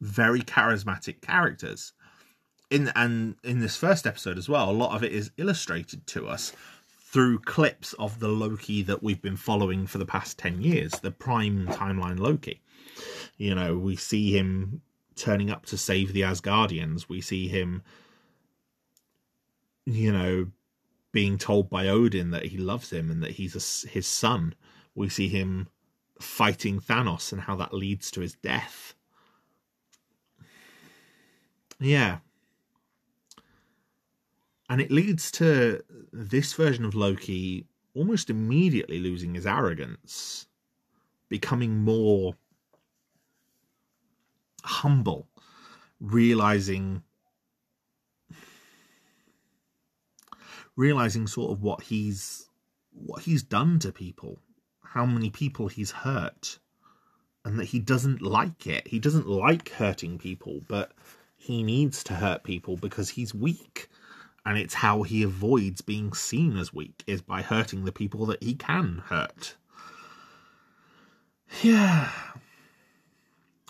very 0.00 0.40
charismatic 0.40 1.20
characters. 1.20 1.92
In 2.70 2.90
and 2.94 3.36
in 3.44 3.60
this 3.60 3.76
first 3.76 4.06
episode 4.06 4.38
as 4.38 4.48
well, 4.48 4.70
a 4.70 4.72
lot 4.72 4.94
of 4.94 5.02
it 5.02 5.12
is 5.12 5.30
illustrated 5.36 6.06
to 6.08 6.26
us 6.26 6.52
through 6.88 7.38
clips 7.38 7.92
of 7.94 8.20
the 8.20 8.28
Loki 8.28 8.82
that 8.82 9.02
we've 9.02 9.20
been 9.20 9.36
following 9.36 9.86
for 9.86 9.98
the 9.98 10.06
past 10.06 10.38
10 10.38 10.62
years, 10.62 10.92
the 10.92 11.10
prime 11.10 11.66
timeline 11.66 12.18
Loki. 12.18 12.62
You 13.36 13.54
know, 13.54 13.76
we 13.76 13.96
see 13.96 14.36
him 14.36 14.80
turning 15.14 15.50
up 15.50 15.66
to 15.66 15.76
save 15.76 16.14
the 16.14 16.22
Asgardians. 16.22 17.08
We 17.10 17.20
see 17.20 17.48
him, 17.48 17.82
you 19.84 20.10
know, 20.10 20.46
being 21.12 21.38
told 21.38 21.68
by 21.68 21.88
Odin 21.88 22.30
that 22.30 22.46
he 22.46 22.56
loves 22.56 22.90
him 22.90 23.10
and 23.10 23.22
that 23.22 23.32
he's 23.32 23.54
a, 23.54 23.88
his 23.88 24.06
son. 24.06 24.54
We 24.94 25.08
see 25.08 25.28
him 25.28 25.68
fighting 26.20 26.80
Thanos 26.80 27.32
and 27.32 27.42
how 27.42 27.56
that 27.56 27.74
leads 27.74 28.10
to 28.12 28.20
his 28.20 28.34
death. 28.34 28.94
Yeah. 31.78 32.18
And 34.68 34.80
it 34.80 34.90
leads 34.90 35.30
to 35.32 35.82
this 36.12 36.54
version 36.54 36.84
of 36.84 36.94
Loki 36.94 37.66
almost 37.94 38.30
immediately 38.30 38.98
losing 38.98 39.34
his 39.34 39.46
arrogance, 39.46 40.46
becoming 41.28 41.78
more 41.78 42.34
humble, 44.64 45.28
realizing 46.00 47.02
realizing 50.76 51.26
sort 51.26 51.52
of 51.52 51.62
what 51.62 51.82
he's 51.82 52.48
what 52.92 53.22
he's 53.22 53.42
done 53.42 53.78
to 53.80 53.92
people, 53.92 54.38
how 54.82 55.06
many 55.06 55.30
people 55.30 55.68
he's 55.68 55.90
hurt, 55.90 56.58
and 57.44 57.58
that 57.58 57.66
he 57.66 57.78
doesn't 57.78 58.22
like 58.22 58.66
it. 58.66 58.86
He 58.86 58.98
doesn't 58.98 59.26
like 59.26 59.70
hurting 59.70 60.18
people, 60.18 60.60
but 60.68 60.92
he 61.36 61.62
needs 61.62 62.04
to 62.04 62.14
hurt 62.14 62.44
people 62.44 62.76
because 62.76 63.10
he's 63.10 63.34
weak. 63.34 63.88
And 64.44 64.58
it's 64.58 64.74
how 64.74 65.02
he 65.02 65.22
avoids 65.22 65.80
being 65.80 66.12
seen 66.12 66.56
as 66.56 66.74
weak 66.74 67.04
is 67.06 67.22
by 67.22 67.42
hurting 67.42 67.84
the 67.84 67.92
people 67.92 68.26
that 68.26 68.42
he 68.42 68.54
can 68.54 69.02
hurt. 69.06 69.56
Yeah. 71.62 72.10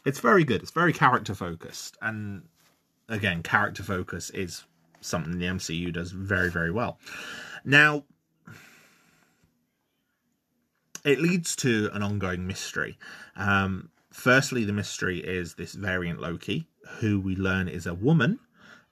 It's 0.05 0.21
very 0.21 0.45
good. 0.45 0.63
It's 0.63 0.71
very 0.71 0.93
character 0.93 1.35
focused. 1.35 1.99
And 2.01 2.45
again, 3.09 3.43
character 3.43 3.83
focus 3.83 4.31
is 4.31 4.65
something 5.03 5.39
the 5.39 5.47
MCU 5.47 5.93
does 5.93 6.13
very, 6.13 6.51
very 6.51 6.71
well. 6.71 6.99
Now, 7.65 8.05
it 11.05 11.21
leads 11.21 11.57
to 11.57 11.91
an 11.93 12.03
ongoing 12.03 12.47
mystery. 12.47 12.99
Um, 13.37 13.91
firstly, 14.11 14.65
the 14.65 14.73
mystery 14.73 15.19
is 15.19 15.55
this 15.55 15.75
variant 15.75 16.21
Loki, 16.21 16.69
who 17.01 17.21
we 17.21 17.37
learn 17.37 17.69
is 17.69 17.87
a 17.87 17.95
woman, 17.95 18.39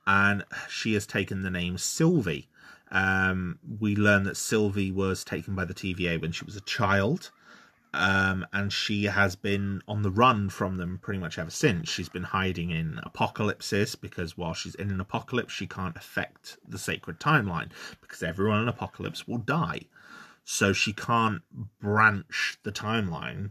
and 0.07 0.45
she 0.69 0.95
has 0.95 1.07
taken 1.07 1.43
the 1.43 1.51
name 1.51 1.79
Sylvie. 1.79 2.49
Um, 2.91 3.61
we 3.79 3.95
learn 3.95 4.25
that 4.25 4.37
Sylvie 4.37 4.91
was 4.91 5.25
taken 5.25 5.55
by 5.55 5.65
the 5.65 5.75
TVA 5.75 6.21
when 6.21 6.33
she 6.33 6.45
was 6.45 6.57
a 6.57 6.61
child 6.63 7.31
um, 7.93 8.47
and 8.53 8.73
she 8.73 9.05
has 9.05 9.35
been 9.35 9.83
on 9.89 10.03
the 10.03 10.11
run 10.11 10.49
from 10.49 10.77
them 10.77 10.99
pretty 11.03 11.19
much 11.19 11.39
ever 11.39 11.51
since. 11.51 11.89
She's 11.89 12.09
been 12.09 12.23
hiding 12.23 12.71
in 12.71 13.01
apocalypses 13.03 13.97
because 13.97 14.37
while 14.37 14.55
she's 14.55 14.77
in 14.77 14.91
an 14.91 15.01
apocalypse, 15.01 15.53
she 15.53 15.67
can't 15.67 15.97
affect 15.97 16.59
the 16.67 16.79
sacred 16.79 17.19
timeline 17.19 17.71
because 18.01 18.23
everyone 18.23 18.63
in 18.63 18.69
apocalypse 18.69 19.27
will 19.27 19.39
die. 19.39 19.83
So 20.45 20.73
she 20.73 20.93
can't 20.93 21.43
branch 21.81 22.59
the 22.63 22.73
timeline 22.73 23.51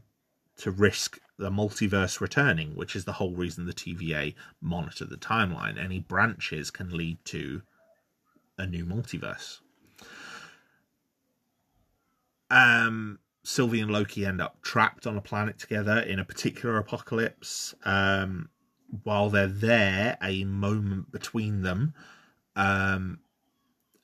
to 0.58 0.72
risk 0.72 1.20
the 1.38 1.50
multiverse 1.50 2.20
returning, 2.20 2.76
which 2.76 2.96
is 2.96 3.06
the 3.06 3.14
whole 3.14 3.34
reason 3.34 3.66
the 3.66 3.74
TVA 3.74 4.36
monitor 4.62 5.06
the 5.06 5.18
timeline. 5.18 5.82
Any 5.82 6.00
branches 6.00 6.72
can 6.72 6.96
lead 6.96 7.24
to 7.26 7.62
a 8.58 8.66
new 8.66 8.86
multiverse. 8.86 9.60
Um, 12.50 13.20
Sylvie 13.44 13.80
and 13.80 13.92
Loki 13.92 14.26
end 14.26 14.42
up 14.42 14.62
trapped 14.62 15.08
on 15.08 15.18
a 15.18 15.22
planet 15.22 15.58
together 15.58 16.00
in 16.00 16.20
a 16.20 16.26
particular 16.26 16.78
apocalypse. 16.78 17.74
Um, 17.84 18.50
while 19.04 19.30
they're 19.30 19.48
there, 19.48 20.18
a 20.22 20.44
moment 20.44 21.12
between 21.12 21.62
them 21.62 21.94
um, 22.56 23.20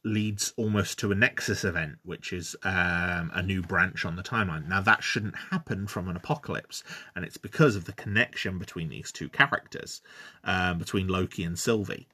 leads 0.04 0.54
almost 0.56 1.00
to 1.00 1.12
a 1.12 1.16
Nexus 1.16 1.64
event, 1.64 1.98
which 2.04 2.32
is 2.32 2.56
um, 2.64 3.32
a 3.34 3.42
new 3.42 3.62
branch 3.62 4.06
on 4.06 4.16
the 4.16 4.24
timeline. 4.24 4.68
Now, 4.68 4.82
that 4.82 5.04
shouldn't 5.04 5.36
happen 5.36 5.88
from 5.88 6.08
an 6.08 6.16
apocalypse, 6.16 6.84
and 7.16 7.26
it's 7.26 7.38
because 7.38 7.76
of 7.76 7.86
the 7.86 7.94
connection 7.94 8.60
between 8.60 8.90
these 8.90 9.12
two 9.12 9.30
characters, 9.30 10.02
um, 10.44 10.78
between 10.78 11.08
Loki 11.08 11.44
and 11.44 11.58
Sylvie. 11.58 12.08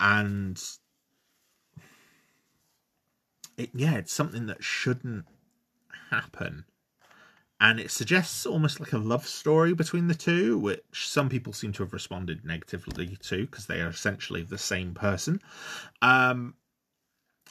And 0.00 0.60
it, 3.56 3.70
yeah, 3.74 3.94
it's 3.94 4.12
something 4.12 4.46
that 4.46 4.64
shouldn't 4.64 5.26
happen. 6.12 6.64
And 7.60 7.78
it 7.78 7.90
suggests 7.90 8.44
almost 8.44 8.80
like 8.80 8.92
a 8.92 8.98
love 8.98 9.26
story 9.26 9.72
between 9.72 10.08
the 10.08 10.14
two, 10.14 10.58
which 10.58 11.08
some 11.08 11.28
people 11.28 11.52
seem 11.52 11.72
to 11.74 11.84
have 11.84 11.92
responded 11.92 12.44
negatively 12.44 13.16
to 13.22 13.46
because 13.46 13.66
they 13.66 13.80
are 13.80 13.88
essentially 13.88 14.42
the 14.42 14.58
same 14.58 14.94
person. 14.94 15.40
Um, 16.02 16.54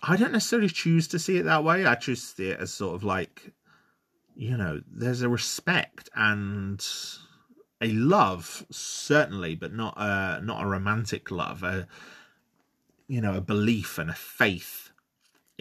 I 0.04 0.18
don't 0.18 0.34
necessarily 0.34 0.68
choose 0.68 1.08
to 1.10 1.20
see 1.20 1.38
it 1.38 1.44
that 1.44 1.64
way. 1.64 1.86
I 1.86 1.96
choose 1.96 2.22
to 2.22 2.36
see 2.36 2.50
it 2.50 2.60
as 2.60 2.74
sort 2.74 2.96
of 2.96 3.04
like, 3.04 3.54
you 4.36 4.58
know, 4.58 4.82
there's 4.92 5.22
a 5.22 5.30
respect 5.30 6.10
and 6.14 6.86
a 7.80 7.88
love, 7.94 8.66
certainly, 8.70 9.56
but 9.56 9.74
not 9.74 9.94
a 9.98 10.42
not 10.44 10.64
a 10.64 10.68
romantic 10.68 11.32
love. 11.32 11.64
A 11.64 11.88
you 13.08 13.22
know, 13.22 13.36
a 13.36 13.42
belief 13.42 13.98
and 13.98 14.10
a 14.10 14.16
faith 14.16 14.91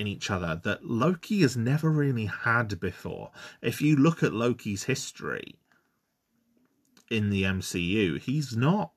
in 0.00 0.06
each 0.06 0.30
other 0.30 0.58
that 0.64 0.86
Loki 0.86 1.42
has 1.42 1.58
never 1.58 1.90
really 1.90 2.24
had 2.24 2.80
before. 2.80 3.30
If 3.60 3.82
you 3.82 3.96
look 3.96 4.22
at 4.22 4.32
Loki's 4.32 4.84
history 4.84 5.56
in 7.10 7.28
the 7.28 7.42
MCU, 7.42 8.18
he's 8.18 8.56
not 8.56 8.92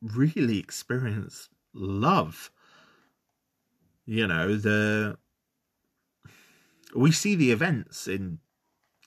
really 0.00 0.60
experienced 0.60 1.48
love. 1.72 2.52
You 4.06 4.28
know, 4.28 4.56
the 4.56 5.18
we 6.94 7.10
see 7.10 7.34
the 7.34 7.50
events 7.50 8.06
in 8.06 8.38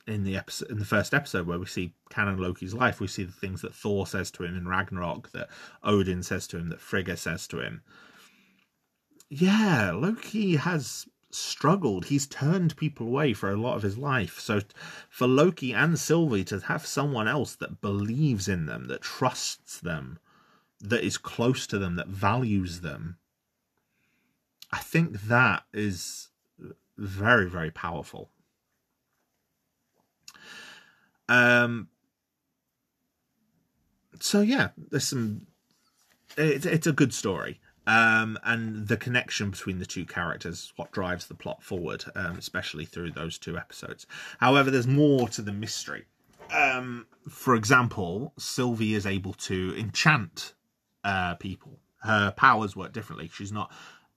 in 0.05 0.25
the 0.25 0.35
episode 0.35 0.69
in 0.69 0.79
the 0.79 0.85
first 0.85 1.13
episode 1.13 1.47
where 1.47 1.59
we 1.59 1.67
see 1.67 1.93
canon 2.09 2.37
Loki's 2.37 2.73
life, 2.73 2.99
we 2.99 3.07
see 3.07 3.23
the 3.23 3.31
things 3.31 3.61
that 3.61 3.73
Thor 3.73 4.05
says 4.05 4.29
to 4.31 4.43
him 4.43 4.57
in 4.57 4.67
Ragnarok, 4.67 5.31
that 5.31 5.47
Odin 5.83 6.21
says 6.21 6.47
to 6.47 6.57
him, 6.57 6.67
that 6.67 6.81
Frigga 6.81 7.15
says 7.15 7.47
to 7.47 7.61
him 7.61 7.81
yeah, 9.29 9.91
Loki 9.91 10.55
has 10.55 11.07
struggled. 11.29 12.05
He's 12.05 12.27
turned 12.27 12.77
people 12.77 13.07
away 13.07 13.33
for 13.33 13.51
a 13.51 13.57
lot 13.57 13.75
of 13.75 13.83
his 13.83 13.97
life. 13.97 14.39
So 14.39 14.61
for 15.09 15.27
Loki 15.27 15.73
and 15.73 15.99
Sylvie 15.99 16.45
to 16.45 16.59
have 16.61 16.85
someone 16.85 17.27
else 17.27 17.55
that 17.55 17.81
believes 17.81 18.47
in 18.47 18.65
them, 18.65 18.87
that 18.87 19.01
trusts 19.01 19.79
them, 19.79 20.19
that 20.79 21.03
is 21.03 21.17
close 21.17 21.67
to 21.67 21.77
them, 21.77 21.95
that 21.95 22.07
values 22.07 22.81
them, 22.81 23.17
I 24.71 24.79
think 24.79 25.21
that 25.23 25.63
is 25.73 26.29
very, 26.97 27.49
very 27.49 27.71
powerful. 27.71 28.31
Um 31.29 31.89
so 34.19 34.41
yeah, 34.41 34.69
there's 34.77 35.07
some 35.07 35.47
it, 36.37 36.65
it's 36.65 36.87
a 36.87 36.93
good 36.93 37.13
story. 37.13 37.59
Um, 37.87 38.37
and 38.43 38.89
the 38.89 38.97
connection 38.97 39.49
between 39.49 39.79
the 39.79 39.85
two 39.85 40.05
characters 40.05 40.73
what 40.75 40.91
drives 40.91 41.27
the 41.27 41.33
plot 41.33 41.63
forward, 41.63 42.03
um, 42.15 42.37
especially 42.37 42.83
through 42.83 43.11
those 43.11 43.37
two 43.37 43.57
episodes. 43.57 44.05
However, 44.39 44.69
there's 44.69 44.85
more 44.85 45.29
to 45.29 45.41
the 45.41 45.53
mystery. 45.53 46.05
Um, 46.51 47.07
for 47.29 47.55
example, 47.55 48.33
Sylvie 48.37 48.93
is 48.93 49.05
able 49.05 49.33
to 49.33 49.73
enchant 49.77 50.53
uh, 51.05 51.35
people. 51.35 51.79
Her 52.03 52.31
powers 52.31 52.75
work 52.75 52.91
differently. 52.91 53.31
She's 53.33 53.53
not 53.53 53.71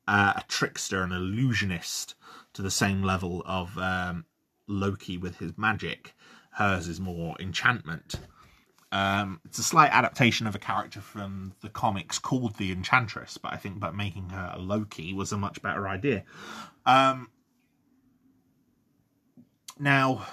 uh, 0.08 0.34
a 0.36 0.42
trickster, 0.48 1.02
an 1.02 1.12
illusionist 1.12 2.16
to 2.54 2.62
the 2.62 2.70
same 2.72 3.04
level 3.04 3.42
of 3.46 3.78
um, 3.78 4.24
Loki 4.66 5.16
with 5.16 5.38
his 5.38 5.56
magic. 5.56 6.14
Hers 6.52 6.88
is 6.88 6.98
more 6.98 7.36
enchantment. 7.38 8.16
Um, 8.92 9.40
it's 9.44 9.58
a 9.58 9.62
slight 9.62 9.90
adaptation 9.92 10.46
of 10.46 10.54
a 10.54 10.58
character 10.58 11.00
from 11.00 11.54
the 11.60 11.68
comics 11.68 12.18
called 12.18 12.56
the 12.56 12.72
Enchantress, 12.72 13.38
but 13.38 13.52
I 13.52 13.56
think 13.56 13.78
by 13.78 13.92
making 13.92 14.30
her 14.30 14.52
a 14.54 14.58
Loki 14.58 15.14
was 15.14 15.32
a 15.32 15.38
much 15.38 15.62
better 15.62 15.86
idea. 15.86 16.24
Um, 16.86 17.30
now, 19.78 20.26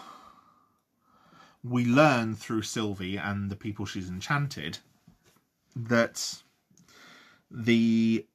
we 1.64 1.86
learn 1.86 2.36
through 2.36 2.64
Sylvie 2.64 3.18
and 3.18 3.50
the 3.50 3.56
people 3.56 3.86
she's 3.86 4.10
enchanted 4.10 4.80
that 5.76 6.42
the 7.52 8.26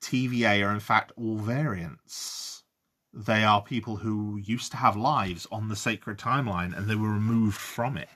TVA 0.00 0.66
are 0.66 0.72
in 0.72 0.80
fact 0.80 1.12
all 1.16 1.36
variants 1.38 2.62
They 3.12 3.42
are 3.42 3.62
people 3.62 3.96
who 3.96 4.36
used 4.36 4.70
to 4.72 4.76
have 4.78 4.96
lives 4.96 5.46
on 5.50 5.68
the 5.68 5.76
sacred 5.76 6.18
timeline 6.18 6.76
and 6.76 6.88
they 6.88 6.94
were 6.94 7.10
removed 7.10 7.56
from 7.56 7.96
it. 7.96 8.08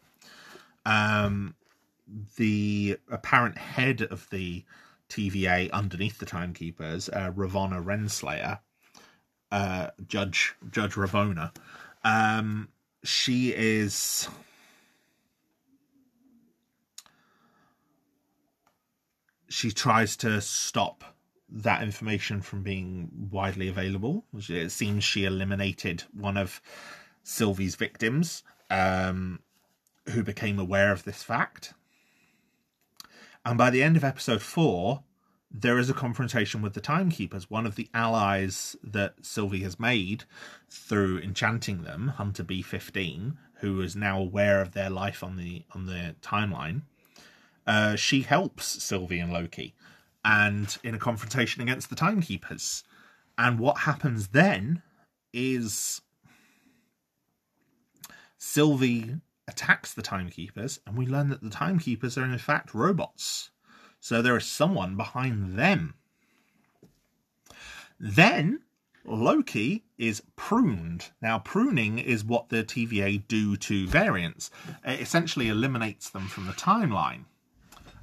Um, 0.84 1.54
the 2.36 2.98
apparent 3.10 3.56
head 3.56 4.02
of 4.02 4.28
the 4.30 4.64
TVA 5.08 5.70
underneath 5.72 6.18
the 6.18 6.26
timekeepers, 6.26 7.08
uh, 7.08 7.30
Ravonna 7.32 7.82
Renslayer, 7.82 8.60
uh, 9.50 9.88
Judge 10.06 10.54
Judge 10.70 10.94
Ravonna, 10.94 11.54
um, 12.04 12.68
she 13.04 13.54
is 13.54 14.28
she 19.48 19.70
tries 19.70 20.16
to 20.16 20.40
stop 20.40 21.04
that 21.50 21.82
information 21.82 22.40
from 22.40 22.62
being 22.62 23.10
widely 23.30 23.68
available. 23.68 24.24
It 24.48 24.70
seems 24.70 25.04
she 25.04 25.24
eliminated 25.24 26.04
one 26.14 26.38
of 26.38 26.62
Sylvie's 27.22 27.74
victims, 27.74 28.42
um, 28.70 29.40
who 30.10 30.22
became 30.22 30.58
aware 30.58 30.92
of 30.92 31.04
this 31.04 31.22
fact. 31.22 31.74
And 33.44 33.58
by 33.58 33.70
the 33.70 33.82
end 33.82 33.96
of 33.96 34.04
episode 34.04 34.42
four, 34.42 35.02
there 35.50 35.78
is 35.78 35.90
a 35.90 35.94
confrontation 35.94 36.62
with 36.62 36.74
the 36.74 36.80
timekeepers. 36.80 37.50
One 37.50 37.66
of 37.66 37.74
the 37.74 37.88
allies 37.92 38.76
that 38.82 39.14
Sylvie 39.22 39.62
has 39.62 39.78
made 39.78 40.24
through 40.70 41.18
enchanting 41.18 41.82
them, 41.82 42.08
Hunter 42.08 42.44
B15, 42.44 43.36
who 43.60 43.80
is 43.80 43.94
now 43.94 44.18
aware 44.18 44.60
of 44.60 44.72
their 44.72 44.90
life 44.90 45.22
on 45.22 45.36
the 45.36 45.64
on 45.74 45.86
the 45.86 46.16
timeline. 46.22 46.82
Uh, 47.66 47.96
she 47.96 48.22
helps 48.22 48.82
Sylvie 48.82 49.20
and 49.20 49.32
Loki, 49.32 49.74
and 50.24 50.78
in 50.82 50.94
a 50.94 50.98
confrontation 50.98 51.62
against 51.62 51.90
the 51.90 51.96
timekeepers. 51.96 52.82
And 53.36 53.58
what 53.58 53.78
happens 53.78 54.28
then 54.28 54.82
is 55.32 56.00
Sylvie 58.38 59.16
attacks 59.48 59.92
the 59.92 60.02
timekeepers, 60.02 60.80
and 60.86 60.96
we 60.96 61.06
learn 61.06 61.28
that 61.28 61.42
the 61.42 61.50
timekeepers 61.50 62.16
are 62.16 62.24
in 62.24 62.36
fact 62.38 62.74
robots. 62.74 63.50
So 64.00 64.22
there 64.22 64.36
is 64.36 64.46
someone 64.46 64.96
behind 64.96 65.58
them. 65.58 65.94
Then 67.98 68.62
Loki 69.04 69.84
is 69.98 70.22
pruned. 70.36 71.10
Now, 71.20 71.38
pruning 71.38 71.98
is 71.98 72.24
what 72.24 72.48
the 72.48 72.64
TVA 72.64 73.26
do 73.28 73.56
to 73.56 73.86
variants. 73.86 74.50
It 74.84 75.00
essentially 75.00 75.48
eliminates 75.48 76.10
them 76.10 76.28
from 76.28 76.46
the 76.46 76.52
timeline. 76.52 77.24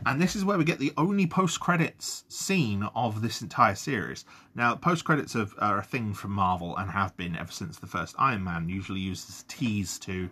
And 0.06 0.22
this 0.22 0.36
is 0.36 0.46
where 0.46 0.58
we 0.58 0.64
get 0.64 0.80
the 0.80 0.94
only 0.98 1.28
post 1.28 1.60
credits 1.60 2.24
scene 2.30 2.84
of 2.96 3.22
this 3.22 3.42
entire 3.42 3.76
series. 3.76 4.24
Now, 4.56 4.76
post 4.76 5.04
credits 5.04 5.36
are, 5.36 5.78
a 5.78 5.84
thing 5.84 6.14
from 6.14 6.32
Marvel 6.32 6.78
and 6.78 6.90
have 6.92 7.16
been 7.18 7.36
ever 7.36 7.52
since 7.52 7.78
the 7.78 7.88
first 7.88 8.16
Iron 8.18 8.44
Man, 8.46 8.70
usually 8.70 9.02
used 9.02 9.28
as 9.30 9.44
tease 9.50 10.00
to 10.00 10.30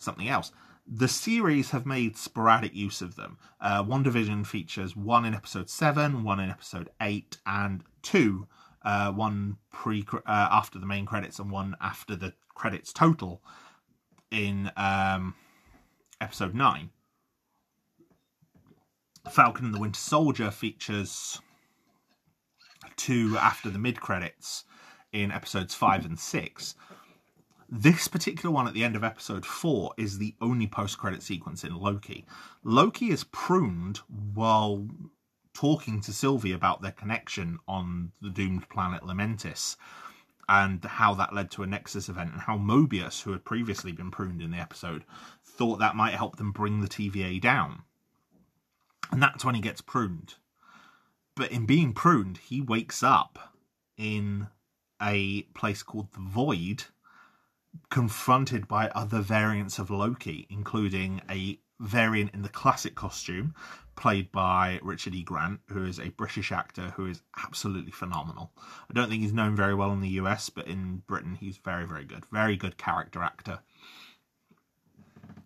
something 0.00 0.28
else 0.28 0.50
the 0.90 1.08
series 1.08 1.70
have 1.70 1.86
made 1.86 2.16
sporadic 2.16 2.74
use 2.74 3.00
of 3.00 3.14
them. 3.14 3.38
Uh, 3.60 3.82
WandaVision 3.82 4.44
features 4.44 4.96
one 4.96 5.24
in 5.24 5.34
episode 5.34 5.70
seven, 5.70 6.24
one 6.24 6.40
in 6.40 6.50
episode 6.50 6.90
eight, 7.00 7.36
and 7.46 7.84
two, 8.02 8.48
uh, 8.82 9.12
one 9.12 9.56
pre 9.72 10.04
uh, 10.12 10.20
after 10.26 10.78
the 10.78 10.86
main 10.86 11.06
credits 11.06 11.38
and 11.38 11.50
one 11.50 11.76
after 11.80 12.16
the 12.16 12.32
credits 12.54 12.92
total 12.92 13.40
in 14.30 14.72
um, 14.76 15.34
episode 16.20 16.54
nine. 16.54 16.90
Falcon 19.30 19.66
and 19.66 19.74
the 19.74 19.80
Winter 19.80 20.00
Soldier 20.00 20.50
features 20.50 21.40
two 22.96 23.36
after 23.38 23.70
the 23.70 23.78
mid 23.78 24.00
credits 24.00 24.64
in 25.12 25.30
episodes 25.30 25.74
five 25.74 26.04
and 26.04 26.18
six. 26.18 26.74
This 27.72 28.08
particular 28.08 28.52
one 28.52 28.66
at 28.66 28.74
the 28.74 28.82
end 28.82 28.96
of 28.96 29.04
episode 29.04 29.46
four 29.46 29.94
is 29.96 30.18
the 30.18 30.34
only 30.40 30.66
post 30.66 30.98
credit 30.98 31.22
sequence 31.22 31.62
in 31.62 31.76
Loki. 31.76 32.26
Loki 32.64 33.10
is 33.10 33.22
pruned 33.22 33.98
while 34.34 34.88
talking 35.54 36.00
to 36.00 36.12
Sylvie 36.12 36.50
about 36.50 36.82
their 36.82 36.90
connection 36.90 37.60
on 37.68 38.10
the 38.20 38.30
doomed 38.30 38.68
planet 38.70 39.04
Lamentis 39.04 39.76
and 40.48 40.84
how 40.84 41.14
that 41.14 41.32
led 41.32 41.52
to 41.52 41.62
a 41.62 41.66
Nexus 41.68 42.08
event 42.08 42.32
and 42.32 42.40
how 42.40 42.58
Mobius, 42.58 43.22
who 43.22 43.30
had 43.30 43.44
previously 43.44 43.92
been 43.92 44.10
pruned 44.10 44.42
in 44.42 44.50
the 44.50 44.58
episode, 44.58 45.04
thought 45.44 45.78
that 45.78 45.94
might 45.94 46.14
help 46.14 46.36
them 46.36 46.50
bring 46.50 46.80
the 46.80 46.88
TVA 46.88 47.40
down. 47.40 47.84
And 49.12 49.22
that's 49.22 49.44
when 49.44 49.54
he 49.54 49.60
gets 49.60 49.80
pruned. 49.80 50.34
But 51.36 51.52
in 51.52 51.66
being 51.66 51.92
pruned, 51.92 52.38
he 52.38 52.60
wakes 52.60 53.04
up 53.04 53.54
in 53.96 54.48
a 55.00 55.42
place 55.54 55.84
called 55.84 56.12
the 56.14 56.20
Void 56.20 56.86
confronted 57.90 58.68
by 58.68 58.88
other 58.90 59.20
variants 59.20 59.78
of 59.78 59.90
Loki, 59.90 60.46
including 60.50 61.20
a 61.30 61.58
variant 61.80 62.32
in 62.34 62.42
the 62.42 62.48
classic 62.48 62.94
costume 62.94 63.54
played 63.96 64.32
by 64.32 64.78
Richard 64.82 65.14
E. 65.14 65.22
Grant, 65.22 65.60
who 65.68 65.84
is 65.84 65.98
a 65.98 66.08
British 66.10 66.52
actor 66.52 66.94
who 66.96 67.06
is 67.06 67.22
absolutely 67.44 67.92
phenomenal. 67.92 68.50
I 68.88 68.94
don't 68.94 69.10
think 69.10 69.22
he's 69.22 69.32
known 69.32 69.54
very 69.54 69.74
well 69.74 69.92
in 69.92 70.00
the 70.00 70.08
US, 70.20 70.48
but 70.48 70.66
in 70.66 71.02
Britain 71.06 71.36
he's 71.38 71.58
very, 71.58 71.86
very 71.86 72.04
good. 72.04 72.24
Very 72.26 72.56
good 72.56 72.78
character 72.78 73.22
actor. 73.22 73.60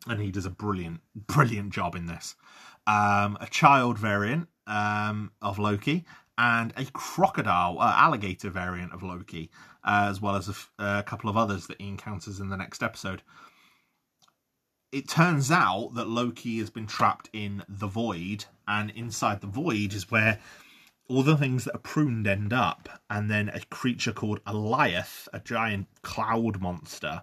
And 0.07 0.21
he 0.21 0.31
does 0.31 0.47
a 0.47 0.51
brilliant, 0.51 1.01
brilliant 1.15 1.73
job 1.73 1.97
in 1.97 2.07
this. 2.07 2.37
Um, 2.87 3.39
a 3.41 3.49
child 3.51 3.99
variant 3.99 4.49
um, 4.67 5.33
of 5.41 5.59
Loki 5.59 6.05
and 6.37 6.73
a 6.77 6.85
crocodile, 6.87 7.79
uh, 7.81 7.93
alligator 7.97 8.51
variant 8.51 8.93
of 8.93 9.03
Loki, 9.03 9.51
Uh, 9.85 10.07
as 10.09 10.21
well 10.21 10.35
as 10.35 10.49
a, 10.49 10.83
uh, 10.83 11.03
couple 11.03 11.29
of 11.29 11.37
others 11.37 11.67
that 11.67 11.81
he 11.81 11.89
encounters 11.89 12.41
in 12.41 12.49
the 12.49 12.57
next 12.57 12.83
episode. 12.83 13.23
It 14.91 15.09
turns 15.09 15.51
out 15.51 15.95
that 15.95 16.09
Loki 16.09 16.59
has 16.59 16.71
been 16.71 16.87
trapped 16.87 17.29
in 17.33 17.65
the 17.69 17.87
void, 17.87 18.47
and 18.67 18.91
inside 18.91 19.41
the 19.41 19.47
void 19.47 19.93
is 19.93 20.11
where 20.11 20.39
all 21.09 21.23
the 21.23 21.37
things 21.37 21.65
that 21.65 21.75
are 21.75 21.79
pruned 21.79 22.27
end 22.27 22.53
up, 22.53 22.89
and 23.11 23.31
then 23.31 23.51
a 23.51 23.61
creature 23.67 24.13
called 24.13 24.43
Alioth, 24.45 25.29
a 25.33 25.41
giant 25.41 25.89
cloud 26.03 26.61
monster, 26.61 27.23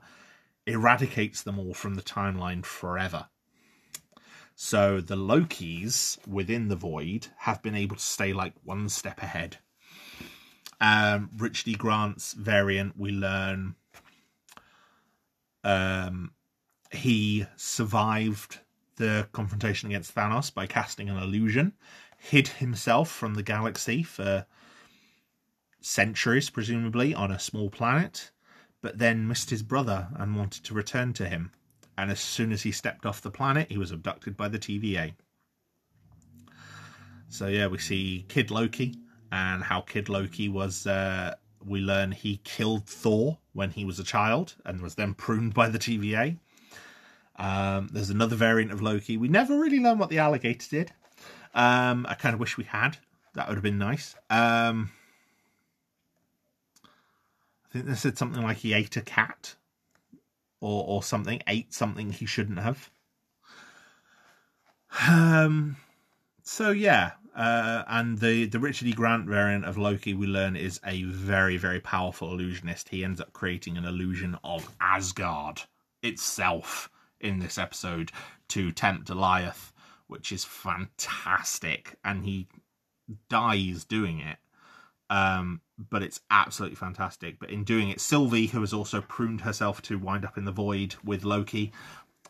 eradicates 0.68 1.42
them 1.42 1.58
all 1.58 1.74
from 1.74 1.96
the 1.96 2.04
timeline 2.04 2.64
forever. 2.64 3.28
So 4.54 5.02
the 5.02 5.16
Lokis 5.16 6.20
within 6.28 6.68
the 6.68 6.76
void 6.76 7.28
have 7.40 7.64
been 7.64 7.74
able 7.74 7.96
to 7.96 8.02
stay 8.02 8.34
like 8.34 8.54
one 8.64 8.90
step 8.90 9.24
ahead. 9.24 9.58
Um. 10.82 11.30
Grant's 11.78 12.34
variant, 12.34 12.98
we 12.98 13.12
learn 13.12 13.76
um, 15.64 16.32
he 16.92 17.46
survived 17.56 18.60
the 18.98 19.28
confrontation 19.32 19.90
against 19.90 20.14
Thanos 20.14 20.54
by 20.54 20.68
casting 20.68 21.10
an 21.10 21.18
illusion, 21.18 21.74
hid 22.18 22.48
himself 22.48 23.10
from 23.10 23.36
the 23.36 23.44
galaxy 23.44 24.04
for 24.04 24.46
centuries, 25.80 26.50
presumably, 26.50 27.14
on 27.14 27.32
a 27.32 27.40
small 27.40 27.70
planet, 27.70 28.32
but 28.82 28.98
then 28.98 29.28
missed 29.28 29.50
his 29.50 29.64
brother 29.64 30.10
and 30.16 30.36
wanted 30.36 30.64
to 30.66 30.74
return 30.74 31.14
to 31.14 31.28
him. 31.28 31.52
And 31.98 32.12
as 32.12 32.20
soon 32.20 32.52
as 32.52 32.64
he 32.64 32.72
stepped 32.72 33.06
off 33.06 33.22
the 33.22 33.32
planet, 33.32 33.72
he 33.72 33.78
was 33.78 33.92
abducted 33.92 34.36
by 34.38 34.48
the 34.48 34.60
TVA. 34.60 35.14
So, 37.30 37.48
yeah, 37.48 37.68
we 37.68 37.78
see 37.78 38.26
Kid 38.28 38.52
Loki, 38.52 38.96
and 39.32 39.64
how 39.64 39.82
Kid 39.82 40.10
Loki 40.10 40.50
was. 40.50 40.86
Uh, 40.86 41.36
we 41.64 41.80
learn 41.80 42.12
he 42.12 42.38
killed 42.44 42.88
Thor 42.88 43.38
when 43.54 43.70
he 43.72 43.86
was 43.86 44.00
a 44.00 44.04
child 44.04 44.56
and 44.66 44.82
was 44.82 44.96
then 44.96 45.14
pruned 45.14 45.54
by 45.54 45.70
the 45.70 45.78
TVA. 45.78 46.38
Um, 47.36 47.90
there's 47.92 48.10
another 48.10 48.36
variant 48.36 48.72
of 48.72 48.82
Loki. 48.82 49.18
We 49.18 49.28
never 49.28 49.58
really 49.58 49.80
learn 49.80 49.98
what 49.98 50.10
the 50.10 50.20
alligator 50.20 50.68
did. 50.70 50.92
Um, 51.54 52.06
I 52.10 52.16
kind 52.16 52.34
of 52.34 52.40
wish 52.40 52.58
we 52.58 52.64
had. 52.64 52.98
That 53.34 53.48
would 53.48 53.56
have 53.56 53.64
been 53.64 53.78
nice. 53.78 54.16
Um, 54.30 54.92
I 56.84 57.74
think 57.74 57.86
they 57.86 57.96
said 57.96 58.18
something 58.18 58.42
like 58.42 58.58
he 58.58 58.74
ate 58.74 58.98
a 58.98 59.02
cat 59.02 59.56
or 60.60 60.84
or 60.88 61.04
something, 61.04 61.42
ate 61.48 61.74
something 61.74 62.12
he 62.12 62.26
shouldn't 62.26 62.60
have. 62.60 62.90
Um, 65.08 65.78
so 66.44 66.72
yeah, 66.72 67.12
uh, 67.36 67.84
and 67.88 68.20
the 68.20 68.46
the 68.46 68.60
Richard 68.60 68.88
E. 68.88 68.94
Grant 68.94 69.26
variant 69.26 69.66
of 69.66 69.78
Loki 69.78 70.14
we 70.14 70.28
learn 70.28 70.56
is 70.56 70.80
a 70.86 71.04
very 71.04 71.58
very 71.58 71.80
powerful 71.80 72.32
illusionist. 72.32 72.90
He 72.90 73.04
ends 73.04 73.22
up 73.22 73.34
creating 73.34 73.78
an 73.78 73.86
illusion 73.86 74.38
of 74.44 74.70
Asgard 74.80 75.62
itself 76.04 76.90
in 77.20 77.40
this 77.40 77.58
episode 77.58 78.12
to 78.50 78.72
tempt 78.72 79.10
Alioth, 79.10 79.72
which 80.08 80.32
is 80.32 80.44
fantastic, 80.44 81.98
and 82.04 82.26
he 82.26 82.48
dies 83.30 83.86
doing 83.86 84.20
it. 84.20 84.38
Um, 85.10 85.62
but 85.90 86.04
it's 86.04 86.22
absolutely 86.30 86.76
fantastic. 86.78 87.38
But 87.40 87.50
in 87.50 87.64
doing 87.64 87.90
it, 87.90 88.00
Sylvie, 88.00 88.48
who 88.48 88.62
has 88.62 88.74
also 88.74 89.02
pruned 89.02 89.42
herself 89.42 89.82
to 89.84 90.00
wind 90.00 90.24
up 90.24 90.38
in 90.38 90.46
the 90.46 90.52
void 90.52 90.96
with 91.04 91.26
Loki, 91.26 91.74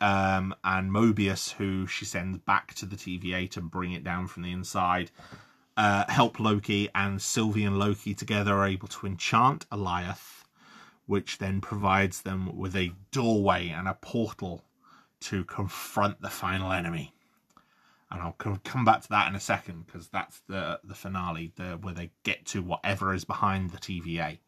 um, 0.02 0.54
and 0.64 0.92
Mobius, 0.92 1.52
who 1.52 1.88
she 1.88 2.06
sends 2.06 2.38
back 2.40 2.74
to 2.76 2.86
the 2.86 2.96
TVA 2.96 3.50
to 3.52 3.62
bring 3.62 3.94
it 3.94 4.04
down 4.04 4.28
from 4.28 4.44
the 4.44 4.52
inside, 4.52 5.12
uh, 5.78 6.06
help 6.10 6.40
Loki, 6.40 6.90
and 6.94 7.22
Sylvie 7.22 7.64
and 7.64 7.80
Loki 7.80 8.14
together 8.14 8.54
are 8.54 8.68
able 8.68 8.88
to 8.90 9.08
enchant 9.08 9.70
Alioth 9.70 10.42
which 11.12 11.40
then 11.40 11.60
provides 11.60 12.22
them 12.22 12.58
with 12.58 12.74
a 12.74 12.94
doorway 13.12 13.68
and 13.68 13.86
a 13.86 13.94
portal 13.96 14.64
to 15.20 15.44
confront 15.44 16.22
the 16.22 16.30
final 16.30 16.72
enemy. 16.72 17.14
And 18.10 18.22
I'll 18.22 18.38
come 18.64 18.86
back 18.86 19.02
to 19.02 19.10
that 19.10 19.28
in 19.28 19.36
a 19.36 19.40
second 19.42 19.86
because 19.86 20.08
that's 20.08 20.40
the 20.48 20.80
the 20.86 20.96
finale, 20.96 21.52
the 21.58 21.78
where 21.82 21.94
they 21.94 22.12
get 22.24 22.46
to 22.48 22.62
whatever 22.62 23.14
is 23.14 23.26
behind 23.26 23.72
the 23.72 23.78
TVA. 23.78 24.40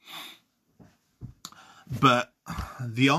But 1.99 2.31
the 2.79 3.09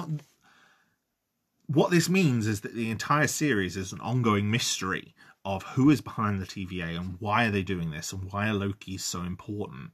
what 1.66 1.90
this 1.90 2.08
means 2.08 2.46
is 2.46 2.60
that 2.62 2.74
the 2.74 2.90
entire 2.90 3.26
series 3.26 3.76
is 3.76 3.92
an 3.92 4.00
ongoing 4.00 4.50
mystery 4.50 5.14
of 5.44 5.62
who 5.62 5.90
is 5.90 6.00
behind 6.00 6.40
the 6.40 6.46
TVA 6.46 6.96
and 6.98 7.16
why 7.20 7.46
are 7.46 7.50
they 7.50 7.62
doing 7.62 7.90
this 7.90 8.12
and 8.12 8.32
why 8.32 8.48
are 8.48 8.54
Loki 8.54 8.96
so 8.96 9.22
important. 9.22 9.90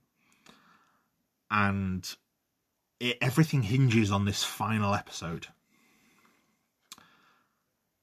And 1.51 2.09
it, 3.01 3.19
everything 3.21 3.63
hinges 3.63 4.11
on 4.11 4.25
this 4.25 4.45
final 4.45 4.95
episode. 4.95 5.49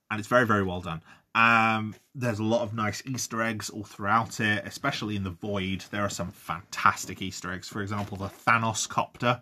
And 0.10 0.20
it's 0.20 0.28
very, 0.28 0.46
very 0.46 0.64
well 0.64 0.82
done. 0.82 1.02
Um, 1.38 1.94
there's 2.16 2.40
a 2.40 2.44
lot 2.44 2.64
of 2.64 2.74
nice 2.74 3.04
Easter 3.06 3.44
eggs 3.44 3.70
all 3.70 3.84
throughout 3.84 4.40
it, 4.40 4.66
especially 4.66 5.16
in 5.16 5.24
the 5.24 5.30
Void. 5.30 5.86
There 5.92 6.02
are 6.02 6.10
some 6.10 6.32
fantastic 6.32 7.22
Easter 7.22 7.54
eggs. 7.54 7.70
For 7.70 7.84
example, 7.84 8.18
the 8.18 8.30
Thanos 8.30 8.90
copter, 8.90 9.40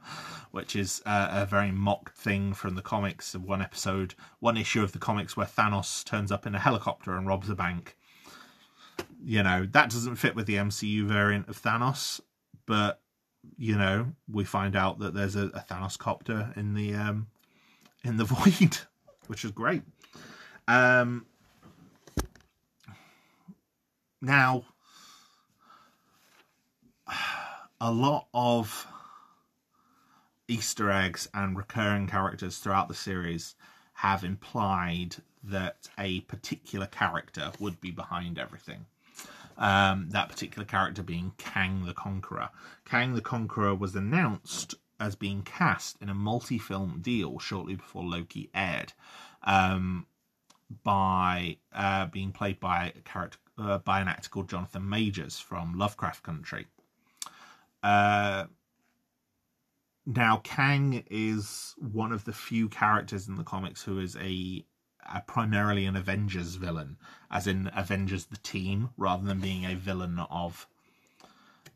which 0.51 0.75
is 0.75 1.01
uh, 1.05 1.29
a 1.31 1.45
very 1.45 1.71
mocked 1.71 2.17
thing 2.17 2.53
from 2.53 2.75
the 2.75 2.81
comics. 2.81 3.33
One 3.33 3.61
episode, 3.61 4.13
one 4.41 4.57
issue 4.57 4.83
of 4.83 4.91
the 4.91 4.99
comics 4.99 5.37
where 5.37 5.45
Thanos 5.45 6.03
turns 6.03 6.33
up 6.33 6.45
in 6.45 6.53
a 6.53 6.59
helicopter 6.59 7.15
and 7.15 7.27
robs 7.27 7.49
a 7.49 7.55
bank. 7.55 7.95
You 9.23 9.41
know 9.41 9.65
that 9.71 9.89
doesn't 9.89 10.17
fit 10.17 10.35
with 10.35 10.47
the 10.47 10.55
MCU 10.55 11.05
variant 11.05 11.47
of 11.47 11.61
Thanos, 11.61 12.19
but 12.65 12.99
you 13.57 13.77
know 13.77 14.11
we 14.29 14.43
find 14.43 14.75
out 14.75 14.99
that 14.99 15.13
there's 15.13 15.37
a, 15.37 15.45
a 15.45 15.63
Thanos 15.69 15.97
copter 15.97 16.51
in 16.57 16.73
the 16.73 16.93
um, 16.93 17.27
in 18.03 18.17
the 18.17 18.25
Void, 18.25 18.79
which 19.27 19.45
is 19.45 19.51
great. 19.51 19.83
Um, 20.67 21.25
now, 24.25 24.65
a 27.79 27.91
lot 27.91 28.27
of 28.33 28.87
Easter 30.47 30.91
eggs 30.91 31.27
and 31.33 31.57
recurring 31.57 32.07
characters 32.07 32.57
throughout 32.57 32.87
the 32.87 32.95
series 32.95 33.55
have 33.93 34.23
implied 34.23 35.17
that 35.43 35.87
a 35.97 36.21
particular 36.21 36.87
character 36.87 37.51
would 37.59 37.79
be 37.79 37.91
behind 37.91 38.37
everything. 38.37 38.85
Um, 39.57 40.09
that 40.09 40.27
particular 40.27 40.65
character 40.65 41.01
being 41.01 41.31
Kang 41.37 41.85
the 41.85 41.93
Conqueror. 41.93 42.49
Kang 42.83 43.13
the 43.13 43.21
Conqueror 43.21 43.75
was 43.75 43.95
announced 43.95 44.75
as 44.99 45.15
being 45.15 45.43
cast 45.43 46.01
in 46.01 46.09
a 46.09 46.13
multi 46.13 46.57
film 46.57 46.99
deal 47.01 47.39
shortly 47.39 47.75
before 47.75 48.03
Loki 48.03 48.49
aired. 48.53 48.93
Um, 49.43 50.07
by 50.83 51.57
uh, 51.73 52.07
being 52.07 52.31
played 52.31 52.59
by 52.59 52.93
a 52.95 53.01
character 53.01 53.39
uh, 53.57 53.77
by 53.79 54.01
an 54.01 54.07
actor 54.07 54.29
called 54.29 54.49
Jonathan 54.49 54.87
Majors 54.87 55.39
from 55.39 55.77
Lovecraft 55.77 56.23
Country. 56.23 56.67
Uh, 57.81 58.45
now, 60.05 60.37
Kang 60.43 61.03
is 61.09 61.73
one 61.77 62.11
of 62.11 62.25
the 62.25 62.33
few 62.33 62.69
characters 62.69 63.27
in 63.27 63.37
the 63.37 63.43
comics 63.43 63.81
who 63.81 63.99
is 63.99 64.15
a, 64.17 64.63
a, 65.11 65.21
primarily 65.21 65.85
an 65.85 65.95
Avengers 65.95 66.55
villain, 66.55 66.97
as 67.31 67.47
in 67.47 67.71
Avengers 67.75 68.25
the 68.25 68.37
team, 68.37 68.89
rather 68.97 69.25
than 69.25 69.39
being 69.39 69.65
a 69.65 69.75
villain 69.75 70.19
of 70.29 70.67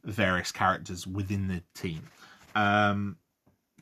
various 0.04 0.52
characters 0.52 1.08
within 1.08 1.48
the 1.48 1.64
team. 1.74 2.04
Um, 2.56 3.18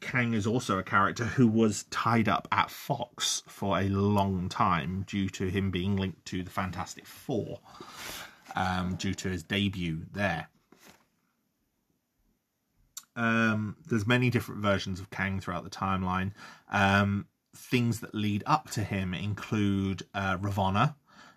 Kang 0.02 0.34
is 0.34 0.48
also 0.48 0.78
a 0.78 0.84
character 0.84 1.26
who 1.26 1.48
was 1.48 1.84
tied 1.90 2.28
up 2.28 2.48
at 2.52 2.70
Fox 2.70 3.44
for 3.48 3.80
a 3.80 3.90
long 3.90 4.50
time 4.50 5.04
due 5.08 5.30
to 5.30 5.48
him 5.48 5.72
being 5.72 5.96
linked 5.96 6.26
to 6.26 6.44
the 6.44 6.50
Fantastic 6.50 7.06
Four, 7.06 7.60
um, 8.56 8.96
due 8.96 9.14
to 9.16 9.30
his 9.30 9.44
debut 9.44 10.06
there. 10.14 10.50
Um, 13.16 13.78
there's 13.88 14.06
many 14.06 14.30
different 14.30 14.62
versions 14.62 15.00
of 15.00 15.10
Kang 15.10 15.40
throughout 15.40 15.64
the 15.64 15.70
timeline. 15.70 16.34
Um, 16.72 17.26
things 17.56 18.00
that 18.02 18.14
lead 18.14 18.44
up 18.46 18.70
to 18.72 18.84
him 18.84 19.14
include 19.14 20.04
uh, 20.14 20.38
Ravonna. 20.38 20.96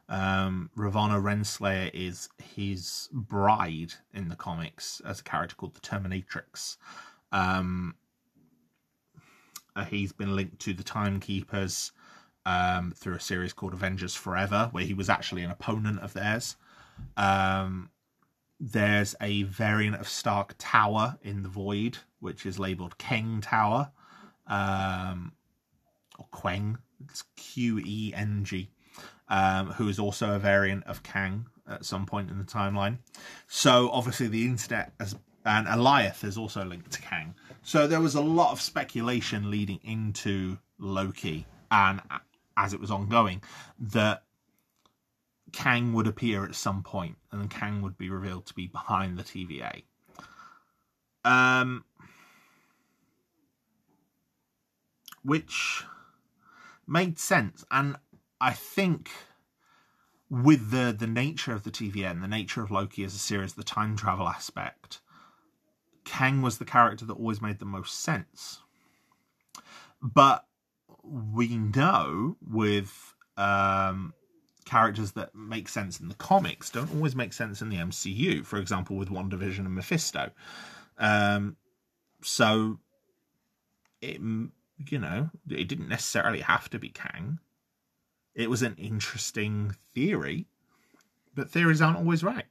Um, 0.09 0.71
Ravonna 0.77 1.23
Renslayer 1.23 1.91
is 1.95 2.29
his 2.39 3.09
bride 3.13 3.95
in 4.13 4.29
the 4.29 4.37
comics 4.37 5.01
as 5.07 5.21
a 5.21 5.25
character 5.25 5.57
called 5.57 5.75
the 5.75 5.81
Terminatrix. 5.81 6.77
Um, 7.33 7.95
uh, 9.81 9.85
he's 9.85 10.13
been 10.13 10.37
linked 10.37 10.59
to 10.61 10.75
the 10.75 10.83
Timekeepers 10.83 11.93
um, 12.47 12.93
through 12.97 13.15
a 13.15 13.21
series 13.21 13.53
called 13.53 13.73
Avengers 13.73 14.15
Forever, 14.15 14.69
where 14.73 14.85
he 14.85 14.95
was 14.95 15.09
actually 15.09 15.43
an 15.43 15.51
opponent 15.51 16.01
of 16.01 16.13
theirs. 16.13 16.57
Um, 17.17 17.91
there's 18.59 19.15
a 19.21 19.45
variant 19.45 19.97
of 19.97 20.09
Stark 20.09 20.55
Tower 20.59 21.19
in 21.23 21.43
the 21.43 21.49
Void, 21.49 21.99
which 22.21 22.45
is 22.45 22.59
labeled 22.59 22.99
Keng 22.99 23.41
Tower, 23.41 23.91
um, 24.47 25.33
or 26.19 26.27
Queng. 26.33 26.77
It's 27.09 27.25
Q 27.37 27.81
E 27.83 28.13
N 28.15 28.45
G, 28.45 28.71
um, 29.29 29.69
who 29.73 29.89
is 29.89 29.99
also 29.99 30.35
a 30.35 30.39
variant 30.39 30.85
of 30.85 31.03
Kang 31.03 31.47
at 31.67 31.87
some 31.87 32.05
point 32.05 32.31
in 32.31 32.39
the 32.39 32.45
timeline. 32.45 32.99
So 33.47 33.91
obviously 33.91 34.29
the 34.29 34.45
internet 34.45 34.93
has 35.01 35.17
and 35.45 35.67
Alioth 35.67 36.23
is 36.25 36.37
also 36.37 36.65
linked 36.65 36.91
to 36.93 37.01
Kang. 37.01 37.35
So 37.63 37.87
there 37.87 38.01
was 38.01 38.15
a 38.15 38.21
lot 38.21 38.53
of 38.53 38.61
speculation 38.61 39.51
leading 39.51 39.81
into 39.83 40.59
Loki, 40.79 41.47
and 41.71 42.01
as 42.57 42.73
it 42.73 42.81
was 42.81 42.91
ongoing, 42.91 43.43
that 43.79 44.25
Kang 45.53 45.93
would 45.93 46.07
appear 46.07 46.45
at 46.45 46.55
some 46.55 46.83
point, 46.83 47.17
and 47.31 47.51
Kang 47.51 47.83
would 47.83 47.99
be 47.99 48.11
revealed 48.11 48.47
to 48.47 48.55
be 48.55 48.67
behind 48.67 49.19
the 49.19 49.23
TVA. 49.23 49.83
Um, 51.25 51.85
which 55.23 55.85
made 56.87 57.19
sense, 57.19 57.65
and 57.71 57.97
I 58.41 58.53
think 58.53 59.11
with 60.31 60.71
the 60.71 60.95
the 60.97 61.07
nature 61.07 61.53
of 61.53 61.65
the 61.65 61.71
TVA 61.71 62.11
and 62.11 62.23
the 62.23 62.29
nature 62.29 62.63
of 62.63 62.71
Loki 62.71 63.05
as 63.05 63.15
a 63.15 63.19
series, 63.19 63.55
the 63.55 63.65
time 63.65 63.97
travel 63.97 64.29
aspect, 64.29 65.01
Kang 66.05 66.43
was 66.43 66.59
the 66.59 66.65
character 66.65 67.05
that 67.07 67.15
always 67.15 67.41
made 67.41 67.59
the 67.59 67.65
most 67.65 68.01
sense. 68.01 68.61
But 70.03 70.45
we 71.03 71.57
know 71.57 72.37
with 72.41 73.15
um, 73.37 74.15
characters 74.65 75.13
that 75.13 75.35
make 75.35 75.69
sense 75.69 76.01
in 76.01 76.09
the 76.09 76.15
comics 76.15 76.71
don't 76.71 76.95
always 76.95 77.17
make 77.17 77.33
sense 77.33 77.61
in 77.63 77.69
the 77.69 77.77
MCU. 77.77 78.45
For 78.45 78.59
example, 78.59 78.97
with 78.97 79.11
WandaVision 79.11 79.61
and 79.61 79.75
Mephisto. 79.75 80.31
Um, 80.99 81.57
so 82.23 82.79
it 84.01 84.21
you 84.21 84.99
know 84.99 85.31
it 85.49 85.69
didn't 85.69 85.89
necessarily 85.89 86.41
have 86.41 86.69
to 86.71 86.79
be 86.79 86.89
Kang. 86.89 87.39
It 88.35 88.49
was 88.49 88.63
an 88.63 88.77
interesting 88.79 89.75
theory, 89.95 90.47
but 91.35 91.51
theories 91.51 91.83
aren't 91.83 91.99
always 91.99 92.23
right. 92.23 92.47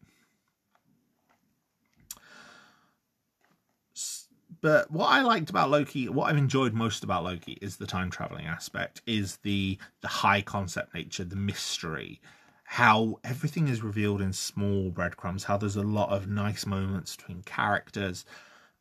But 4.62 4.92
what 4.92 5.08
I 5.08 5.22
liked 5.22 5.50
about 5.50 5.70
Loki, 5.70 6.10
what 6.10 6.30
I've 6.30 6.38
enjoyed 6.38 6.74
most 6.74 7.04
about 7.04 7.24
Loki 7.24 7.58
is 7.62 7.78
the 7.78 7.88
time 7.88 8.10
traveling 8.10 8.46
aspect, 8.46 9.02
is 9.06 9.38
the 9.38 9.78
the 10.02 10.08
high 10.08 10.42
concept 10.42 10.94
nature, 10.94 11.24
the 11.24 11.36
mystery, 11.36 12.20
how 12.66 13.20
everything 13.24 13.68
is 13.68 13.82
revealed 13.82 14.22
in 14.22 14.34
small 14.34 14.90
breadcrumbs, 14.90 15.46
how 15.46 15.58
there's 15.58 15.78
a 15.78 15.82
lot 15.82 16.10
of 16.10 16.28
nice 16.28 16.66
moments 16.66 17.16
between 17.16 17.42
characters. 17.44 18.26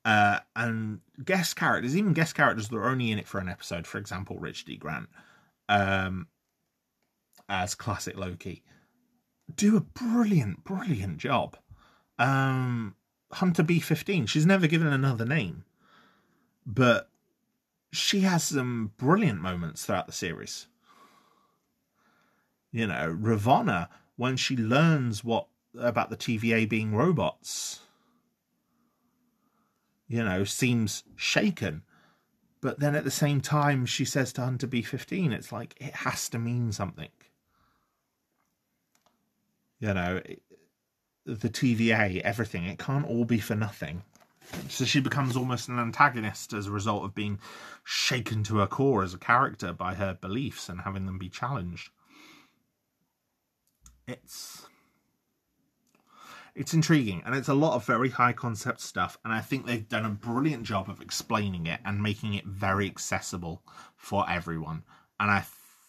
Uh, 0.04 0.38
and 0.56 1.00
guest 1.24 1.54
characters, 1.54 1.96
even 1.96 2.12
guest 2.12 2.34
characters 2.34 2.68
that 2.68 2.76
are 2.76 2.88
only 2.88 3.12
in 3.12 3.18
it 3.18 3.28
for 3.28 3.38
an 3.38 3.48
episode, 3.48 3.86
for 3.86 3.98
example, 3.98 4.38
Rich 4.38 4.64
D. 4.64 4.76
Grant, 4.76 5.08
um, 5.68 6.28
as 7.48 7.74
classic 7.74 8.16
Loki, 8.16 8.62
do 9.54 9.76
a 9.76 9.80
brilliant, 9.80 10.64
brilliant 10.64 11.18
job. 11.18 11.56
Um, 12.18 12.94
Hunter 13.32 13.62
B15, 13.62 14.28
she's 14.28 14.46
never 14.46 14.66
given 14.66 14.86
another 14.86 15.26
name 15.26 15.64
but 16.68 17.08
she 17.90 18.20
has 18.20 18.44
some 18.44 18.92
brilliant 18.98 19.40
moments 19.40 19.86
throughout 19.86 20.06
the 20.06 20.12
series. 20.12 20.66
You 22.70 22.86
know, 22.86 23.16
Ravonna, 23.18 23.88
when 24.16 24.36
she 24.36 24.54
learns 24.54 25.24
what 25.24 25.46
about 25.78 26.10
the 26.10 26.16
TVA 26.16 26.68
being 26.68 26.94
robots, 26.94 27.80
you 30.06 30.22
know, 30.22 30.44
seems 30.44 31.04
shaken. 31.16 31.82
But 32.60 32.80
then 32.80 32.94
at 32.94 33.04
the 33.04 33.10
same 33.10 33.40
time, 33.40 33.86
she 33.86 34.04
says 34.04 34.32
to 34.34 34.42
Hunter 34.42 34.66
B15, 34.66 35.32
it's 35.32 35.50
like 35.50 35.74
it 35.80 35.94
has 35.94 36.28
to 36.30 36.38
mean 36.38 36.72
something. 36.72 37.08
You 39.80 39.94
know, 39.94 40.20
the 41.24 41.48
TVA, 41.48 42.20
everything, 42.20 42.64
it 42.64 42.78
can't 42.78 43.06
all 43.06 43.24
be 43.24 43.38
for 43.38 43.54
nothing. 43.54 44.02
So 44.68 44.84
she 44.84 45.00
becomes 45.00 45.36
almost 45.36 45.68
an 45.68 45.78
antagonist 45.78 46.52
as 46.52 46.66
a 46.66 46.70
result 46.70 47.04
of 47.04 47.14
being 47.14 47.38
shaken 47.84 48.42
to 48.44 48.58
her 48.58 48.66
core 48.66 49.02
as 49.02 49.14
a 49.14 49.18
character 49.18 49.72
by 49.72 49.94
her 49.94 50.14
beliefs 50.14 50.68
and 50.68 50.82
having 50.82 51.06
them 51.06 51.18
be 51.18 51.28
challenged. 51.28 51.90
It's 54.06 54.66
it's 56.54 56.74
intriguing 56.74 57.22
and 57.24 57.36
it's 57.36 57.48
a 57.48 57.54
lot 57.54 57.74
of 57.74 57.84
very 57.84 58.10
high 58.10 58.32
concept 58.32 58.80
stuff 58.80 59.16
and 59.24 59.32
I 59.32 59.40
think 59.40 59.64
they've 59.64 59.88
done 59.88 60.04
a 60.04 60.10
brilliant 60.10 60.64
job 60.64 60.90
of 60.90 61.00
explaining 61.00 61.66
it 61.66 61.80
and 61.84 62.02
making 62.02 62.34
it 62.34 62.44
very 62.44 62.86
accessible 62.86 63.62
for 63.96 64.28
everyone. 64.28 64.82
And 65.20 65.30
I 65.30 65.44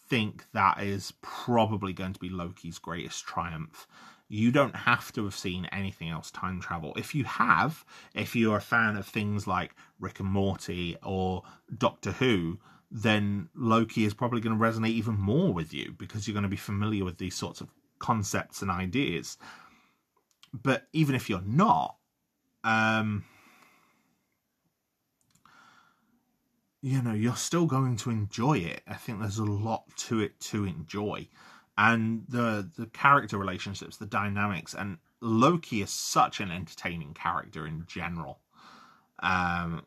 think 0.08 0.44
that 0.52 0.82
is 0.82 1.12
probably 1.22 1.92
going 1.92 2.12
to 2.12 2.20
be 2.20 2.28
Loki's 2.28 2.78
greatest 2.78 3.24
triumph 3.24 3.86
you 4.32 4.52
don't 4.52 4.76
have 4.76 5.12
to 5.12 5.24
have 5.24 5.34
seen 5.34 5.66
anything 5.72 6.08
else 6.08 6.30
time 6.30 6.60
travel. 6.60 6.94
If 6.96 7.16
you 7.16 7.24
have, 7.24 7.84
if 8.14 8.36
you're 8.36 8.58
a 8.58 8.60
fan 8.60 8.96
of 8.96 9.04
things 9.04 9.48
like 9.48 9.74
Rick 9.98 10.20
and 10.20 10.28
Morty 10.28 10.96
or 11.02 11.42
Doctor 11.76 12.12
Who, 12.12 12.60
then 12.92 13.48
Loki 13.56 14.04
is 14.04 14.14
probably 14.14 14.40
going 14.40 14.56
to 14.56 14.64
resonate 14.64 14.90
even 14.90 15.18
more 15.18 15.52
with 15.52 15.74
you 15.74 15.96
because 15.98 16.28
you're 16.28 16.32
going 16.32 16.44
to 16.44 16.48
be 16.48 16.56
familiar 16.56 17.04
with 17.04 17.18
these 17.18 17.34
sorts 17.34 17.60
of 17.60 17.70
concepts 17.98 18.62
and 18.62 18.70
ideas. 18.70 19.36
But 20.54 20.86
even 20.92 21.16
if 21.16 21.28
you're 21.28 21.42
not, 21.44 21.96
um, 22.62 23.24
you 26.80 27.02
know, 27.02 27.14
you're 27.14 27.34
still 27.34 27.66
going 27.66 27.96
to 27.96 28.10
enjoy 28.10 28.58
it. 28.58 28.82
I 28.86 28.94
think 28.94 29.18
there's 29.18 29.38
a 29.38 29.44
lot 29.44 29.84
to 29.96 30.20
it 30.20 30.38
to 30.40 30.66
enjoy 30.66 31.26
and 31.80 32.24
the 32.28 32.68
the 32.76 32.86
character 32.86 33.38
relationships, 33.38 33.96
the 33.96 34.06
dynamics, 34.06 34.74
and 34.74 34.98
Loki 35.22 35.80
is 35.80 35.90
such 35.90 36.40
an 36.40 36.50
entertaining 36.50 37.14
character 37.14 37.66
in 37.66 37.84
general. 37.86 38.38
Um, 39.20 39.86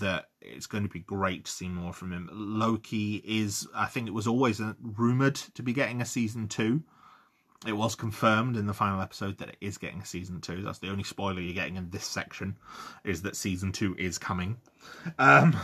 that 0.00 0.30
it's 0.40 0.66
going 0.66 0.84
to 0.84 0.88
be 0.88 1.00
great 1.00 1.44
to 1.44 1.50
see 1.50 1.68
more 1.68 1.92
from 1.92 2.10
him. 2.10 2.30
Loki 2.32 3.22
is, 3.26 3.68
I 3.74 3.84
think, 3.84 4.08
it 4.08 4.14
was 4.14 4.26
always 4.26 4.62
rumored 4.80 5.34
to 5.34 5.62
be 5.62 5.74
getting 5.74 6.00
a 6.00 6.06
season 6.06 6.48
two. 6.48 6.82
It 7.66 7.74
was 7.74 7.94
confirmed 7.94 8.56
in 8.56 8.66
the 8.66 8.72
final 8.72 9.02
episode 9.02 9.36
that 9.38 9.50
it 9.50 9.56
is 9.60 9.76
getting 9.76 10.00
a 10.00 10.06
season 10.06 10.40
two. 10.40 10.62
That's 10.62 10.78
the 10.78 10.88
only 10.88 11.04
spoiler 11.04 11.40
you're 11.40 11.52
getting 11.52 11.76
in 11.76 11.90
this 11.90 12.06
section, 12.06 12.56
is 13.04 13.20
that 13.22 13.36
season 13.36 13.72
two 13.72 13.94
is 13.98 14.16
coming. 14.16 14.56
Um, 15.18 15.54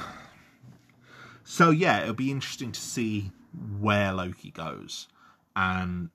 so 1.45 1.71
yeah, 1.71 2.03
it'll 2.03 2.13
be 2.13 2.31
interesting 2.31 2.73
to 2.73 2.81
see 2.81 3.33
where 3.81 4.13
Loki 4.13 4.51
goes 4.51 5.09
and 5.57 6.11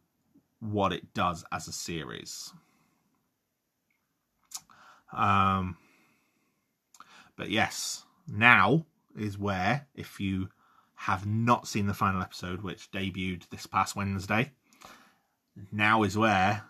what 0.59 0.93
it 0.93 1.13
does 1.13 1.45
as 1.51 1.67
a 1.67 1.71
series. 1.71 2.51
Um, 5.13 5.77
but 7.35 7.49
yes, 7.49 8.03
now 8.27 8.85
is 9.17 9.37
where, 9.37 9.87
if 9.95 10.19
you 10.19 10.49
have 10.95 11.25
not 11.25 11.67
seen 11.67 11.87
the 11.87 11.93
final 11.93 12.21
episode, 12.21 12.61
which 12.61 12.91
debuted 12.91 13.47
this 13.49 13.67
past 13.67 13.95
Wednesday, 13.95 14.51
now 15.71 16.03
is 16.03 16.17
where 16.17 16.63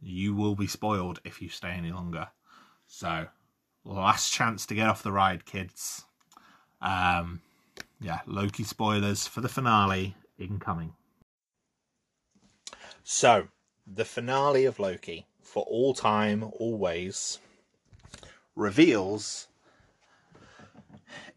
you 0.00 0.34
will 0.34 0.54
be 0.54 0.66
spoiled 0.66 1.20
if 1.24 1.42
you 1.42 1.48
stay 1.48 1.70
any 1.70 1.92
longer. 1.92 2.28
So, 2.86 3.26
last 3.84 4.32
chance 4.32 4.66
to 4.66 4.74
get 4.74 4.88
off 4.88 5.02
the 5.02 5.12
ride, 5.12 5.44
kids. 5.44 6.04
Um, 6.80 7.40
yeah, 8.00 8.20
Loki 8.26 8.64
spoilers 8.64 9.26
for 9.26 9.40
the 9.40 9.48
finale 9.48 10.16
incoming. 10.38 10.94
So, 13.04 13.48
the 13.86 14.04
finale 14.04 14.64
of 14.64 14.78
Loki, 14.78 15.26
for 15.42 15.64
all 15.64 15.92
time, 15.92 16.44
always, 16.58 17.40
reveals 18.54 19.48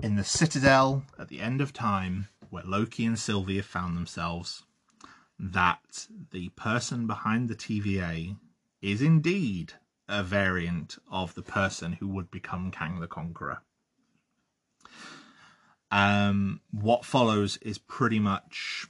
in 0.01 0.15
the 0.15 0.23
Citadel 0.23 1.03
at 1.17 1.27
the 1.27 1.41
end 1.41 1.61
of 1.61 1.73
time, 1.73 2.27
where 2.49 2.63
Loki 2.63 3.05
and 3.05 3.17
Sylvie 3.17 3.61
found 3.61 3.97
themselves, 3.97 4.63
that 5.39 6.07
the 6.31 6.49
person 6.49 7.07
behind 7.07 7.49
the 7.49 7.55
TVA 7.55 8.37
is 8.81 9.01
indeed 9.01 9.73
a 10.07 10.23
variant 10.23 10.97
of 11.11 11.33
the 11.33 11.41
person 11.41 11.93
who 11.93 12.07
would 12.07 12.29
become 12.29 12.69
Kang 12.69 12.99
the 12.99 13.07
Conqueror. 13.07 13.61
Um, 15.91 16.61
what 16.71 17.05
follows 17.05 17.57
is 17.57 17.77
pretty 17.77 18.19
much 18.19 18.85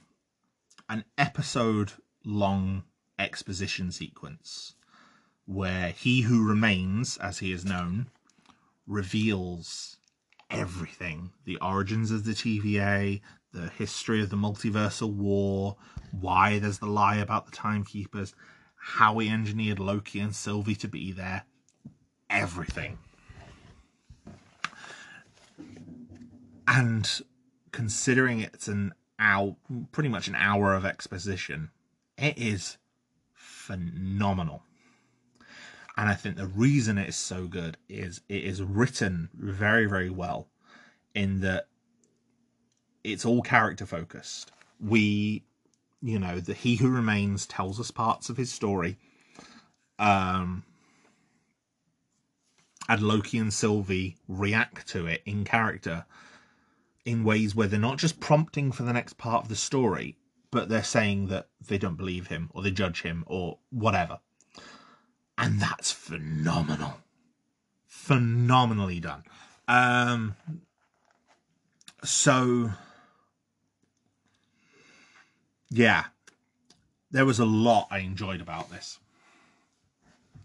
an 0.88 1.04
episode 1.16 1.92
long 2.26 2.82
exposition 3.18 3.90
sequence 3.90 4.74
where 5.46 5.90
he 5.90 6.22
who 6.22 6.46
remains, 6.46 7.16
as 7.18 7.38
he 7.38 7.52
is 7.52 7.64
known, 7.64 8.08
reveals 8.86 9.96
everything 10.50 11.30
the 11.44 11.56
origins 11.58 12.10
of 12.10 12.24
the 12.24 12.32
TVA, 12.32 13.20
the 13.52 13.68
history 13.68 14.20
of 14.20 14.30
the 14.30 14.36
multiversal 14.36 15.12
war, 15.12 15.76
why 16.10 16.58
there's 16.58 16.80
the 16.80 16.86
lie 16.86 17.16
about 17.16 17.46
the 17.46 17.52
timekeepers, 17.52 18.34
how 18.74 19.18
he 19.18 19.28
engineered 19.28 19.78
Loki 19.78 20.20
and 20.20 20.34
Sylvie 20.34 20.74
to 20.74 20.88
be 20.88 21.12
there, 21.12 21.44
everything. 22.28 22.98
And 26.66 27.08
considering 27.70 28.40
it's 28.40 28.66
an 28.66 28.94
hour, 29.18 29.56
pretty 29.92 30.08
much 30.08 30.26
an 30.26 30.34
hour 30.34 30.74
of 30.74 30.84
exposition, 30.84 31.70
it 32.18 32.38
is 32.38 32.78
phenomenal. 33.32 34.62
And 35.96 36.08
I 36.08 36.14
think 36.14 36.36
the 36.36 36.46
reason 36.46 36.98
it 36.98 37.08
is 37.08 37.16
so 37.16 37.46
good 37.46 37.78
is 37.88 38.20
it 38.28 38.44
is 38.44 38.62
written 38.62 39.30
very, 39.34 39.86
very 39.86 40.10
well 40.10 40.48
in 41.14 41.40
that 41.40 41.68
it's 43.02 43.24
all 43.24 43.40
character 43.40 43.86
focused. 43.86 44.52
We, 44.78 45.44
you 46.02 46.18
know, 46.18 46.38
the 46.38 46.52
He 46.52 46.76
Who 46.76 46.90
Remains 46.90 47.46
tells 47.46 47.80
us 47.80 47.90
parts 47.90 48.28
of 48.28 48.36
his 48.36 48.52
story. 48.52 48.98
Um, 49.98 50.64
and 52.88 53.02
Loki 53.02 53.38
and 53.38 53.52
Sylvie 53.52 54.18
react 54.28 54.86
to 54.88 55.06
it 55.06 55.22
in 55.24 55.44
character 55.44 56.04
in 57.06 57.24
ways 57.24 57.54
where 57.54 57.68
they're 57.68 57.80
not 57.80 57.98
just 57.98 58.20
prompting 58.20 58.70
for 58.70 58.82
the 58.82 58.92
next 58.92 59.16
part 59.16 59.44
of 59.44 59.48
the 59.48 59.56
story, 59.56 60.16
but 60.50 60.68
they're 60.68 60.82
saying 60.82 61.28
that 61.28 61.48
they 61.66 61.78
don't 61.78 61.96
believe 61.96 62.28
him 62.28 62.50
or 62.54 62.62
they 62.62 62.70
judge 62.70 63.02
him 63.02 63.24
or 63.26 63.58
whatever. 63.70 64.20
And 65.38 65.60
that's 65.60 65.92
phenomenal. 65.92 66.98
Phenomenally 67.86 69.00
done. 69.00 69.24
Um, 69.68 70.36
so, 72.04 72.70
yeah, 75.70 76.04
there 77.10 77.26
was 77.26 77.38
a 77.38 77.44
lot 77.44 77.88
I 77.90 77.98
enjoyed 77.98 78.40
about 78.40 78.70
this. 78.70 78.98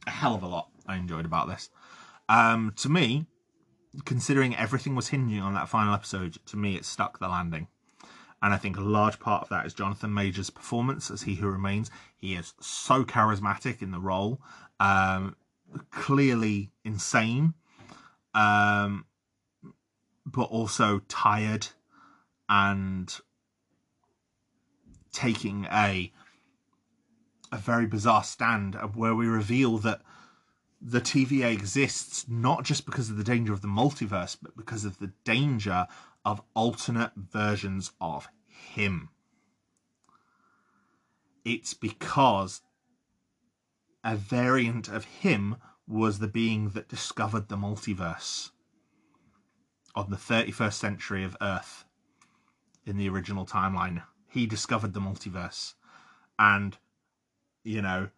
A 0.08 0.12
hell 0.12 0.36
of 0.36 0.44
a 0.44 0.48
lot 0.48 0.70
I 0.88 0.98
enjoyed 0.98 1.26
about 1.26 1.48
this. 1.48 1.70
Um, 2.28 2.74
to 2.78 2.90
me, 2.90 3.28
considering 4.06 4.56
everything 4.56 4.96
was 4.96 5.10
hinging 5.10 5.42
on 5.42 5.54
that 5.54 5.70
final 5.70 5.94
episode, 5.94 6.38
to 6.48 6.58
me, 6.58 6.76
it 6.76 6.86
stuck 6.86 7.20
the 7.20 7.28
landing. 7.28 7.68
And 8.42 8.54
I 8.54 8.58
think 8.58 8.78
a 8.78 8.82
large 8.82 9.20
part 9.20 9.44
of 9.44 9.50
that 9.50 9.66
is 9.66 9.74
Jonathan 9.74 10.14
Majors' 10.14 10.50
performance 10.50 11.12
as 11.12 11.24
He 11.24 11.36
Who 11.36 11.48
Remains. 11.48 11.92
He 12.18 12.34
is 12.34 12.54
so 12.60 13.04
charismatic 13.04 13.82
in 13.82 13.92
the 13.92 14.00
role, 14.00 14.42
um, 14.80 15.36
clearly 15.92 16.72
insane, 16.84 17.54
um, 18.34 19.06
but 20.26 20.44
also 20.44 21.02
tired 21.08 21.68
and 22.50 23.16
taking 25.14 25.66
a 25.72 26.12
a 27.54 27.58
very 27.58 27.86
bizarre 27.86 28.24
stand 28.24 28.76
where 28.96 29.14
we 29.14 29.28
reveal 29.28 29.78
that 29.78 30.02
the 30.82 31.02
TVA 31.02 31.52
exists 31.52 32.26
not 32.28 32.64
just 32.64 32.86
because 32.86 33.10
of 33.10 33.18
the 33.18 33.24
danger 33.24 33.54
of 33.54 33.62
the 33.62 33.68
multiverse, 33.68 34.38
but 34.42 34.56
because 34.56 34.86
of 34.86 34.98
the 35.00 35.12
danger 35.26 35.86
of 36.26 36.42
alternate 36.56 37.12
versions 37.16 37.92
of 38.00 38.28
him. 38.48 39.10
It's 41.44 41.74
because 41.74 42.62
a 44.04 44.16
variant 44.16 44.88
of 44.88 45.06
him 45.06 45.58
was 45.88 46.20
the 46.20 46.28
being 46.28 46.70
that 46.70 46.88
discovered 46.88 47.50
the 47.50 47.58
multiverse 47.58 48.52
on 49.96 50.10
the 50.10 50.16
31st 50.16 50.74
century 50.74 51.24
of 51.24 51.36
Earth 51.42 51.86
in 52.86 52.98
the 52.98 53.10
original 53.10 53.46
timeline. 53.46 54.04
He 54.30 54.46
discovered 54.46 54.94
the 54.94 55.02
multiverse. 55.02 55.74
And, 56.40 56.78
you 57.64 57.82
know, 57.82 58.10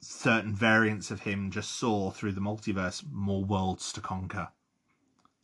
certain 0.00 0.54
variants 0.54 1.10
of 1.10 1.20
him 1.20 1.50
just 1.50 1.70
saw 1.72 2.10
through 2.10 2.32
the 2.32 2.40
multiverse 2.40 3.02
more 3.10 3.44
worlds 3.44 3.92
to 3.94 4.00
conquer. 4.00 4.48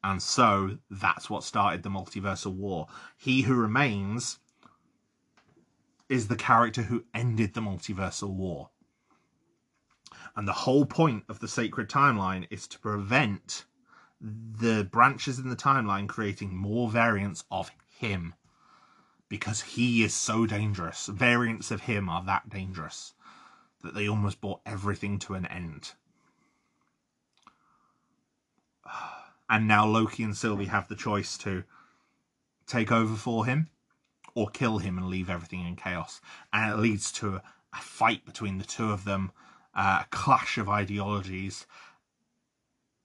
And 0.05 0.23
so 0.23 0.79
that's 0.91 1.31
what 1.31 1.45
started 1.45 1.83
the 1.83 1.89
multiversal 1.89 2.53
war. 2.53 2.89
He 3.17 3.43
who 3.43 3.55
remains 3.55 4.39
is 6.09 6.29
the 6.29 6.37
character 6.37 6.83
who 6.83 7.05
ended 7.15 7.55
the 7.55 7.61
multiversal 7.61 8.31
war. 8.31 8.71
And 10.35 10.49
the 10.49 10.53
whole 10.53 10.87
point 10.87 11.25
of 11.29 11.39
the 11.39 11.49
sacred 11.49 11.89
timeline 11.89 12.47
is 12.51 12.67
to 12.69 12.79
prevent 12.79 13.65
the 14.21 14.85
branches 14.85 15.39
in 15.39 15.49
the 15.49 15.57
timeline 15.57 16.09
creating 16.09 16.57
more 16.57 16.89
variants 16.91 17.45
of 17.51 17.71
him 17.99 18.35
because 19.29 19.63
he 19.63 20.05
is 20.05 20.15
so 20.15 20.47
dangerous. 20.47 21.07
Variants 21.07 21.71
of 21.71 21.83
him 21.83 22.09
are 22.09 22.23
that 22.25 22.49
dangerous 22.49 23.15
that 23.83 23.95
they 23.95 24.09
almost 24.09 24.41
brought 24.41 24.61
everything 24.67 25.19
to 25.21 25.35
an 25.35 25.47
end. 25.47 25.93
And 29.53 29.69
now 29.69 29.87
Loki 29.87 30.23
and 30.23 30.35
Sylvie 30.35 30.65
have 30.65 30.89
the 30.89 30.97
choice 30.97 31.37
to 31.39 31.65
take 32.67 32.91
over 32.91 33.15
for 33.15 33.45
him 33.45 33.69
or 34.35 34.49
kill 34.49 34.79
him 34.79 34.97
and 34.97 35.09
leave 35.09 35.29
everything 35.29 35.67
in 35.67 35.77
chaos. 35.77 36.23
And 36.55 36.73
it 36.73 36.79
leads 36.79 37.13
to 37.13 37.37
a, 37.37 37.43
a 37.75 37.81
fight 37.83 38.25
between 38.25 38.57
the 38.57 38.65
two 38.65 38.91
of 38.91 39.05
them, 39.05 39.31
uh, 39.75 40.05
a 40.05 40.07
clash 40.09 40.57
of 40.57 40.71
ideologies, 40.71 41.67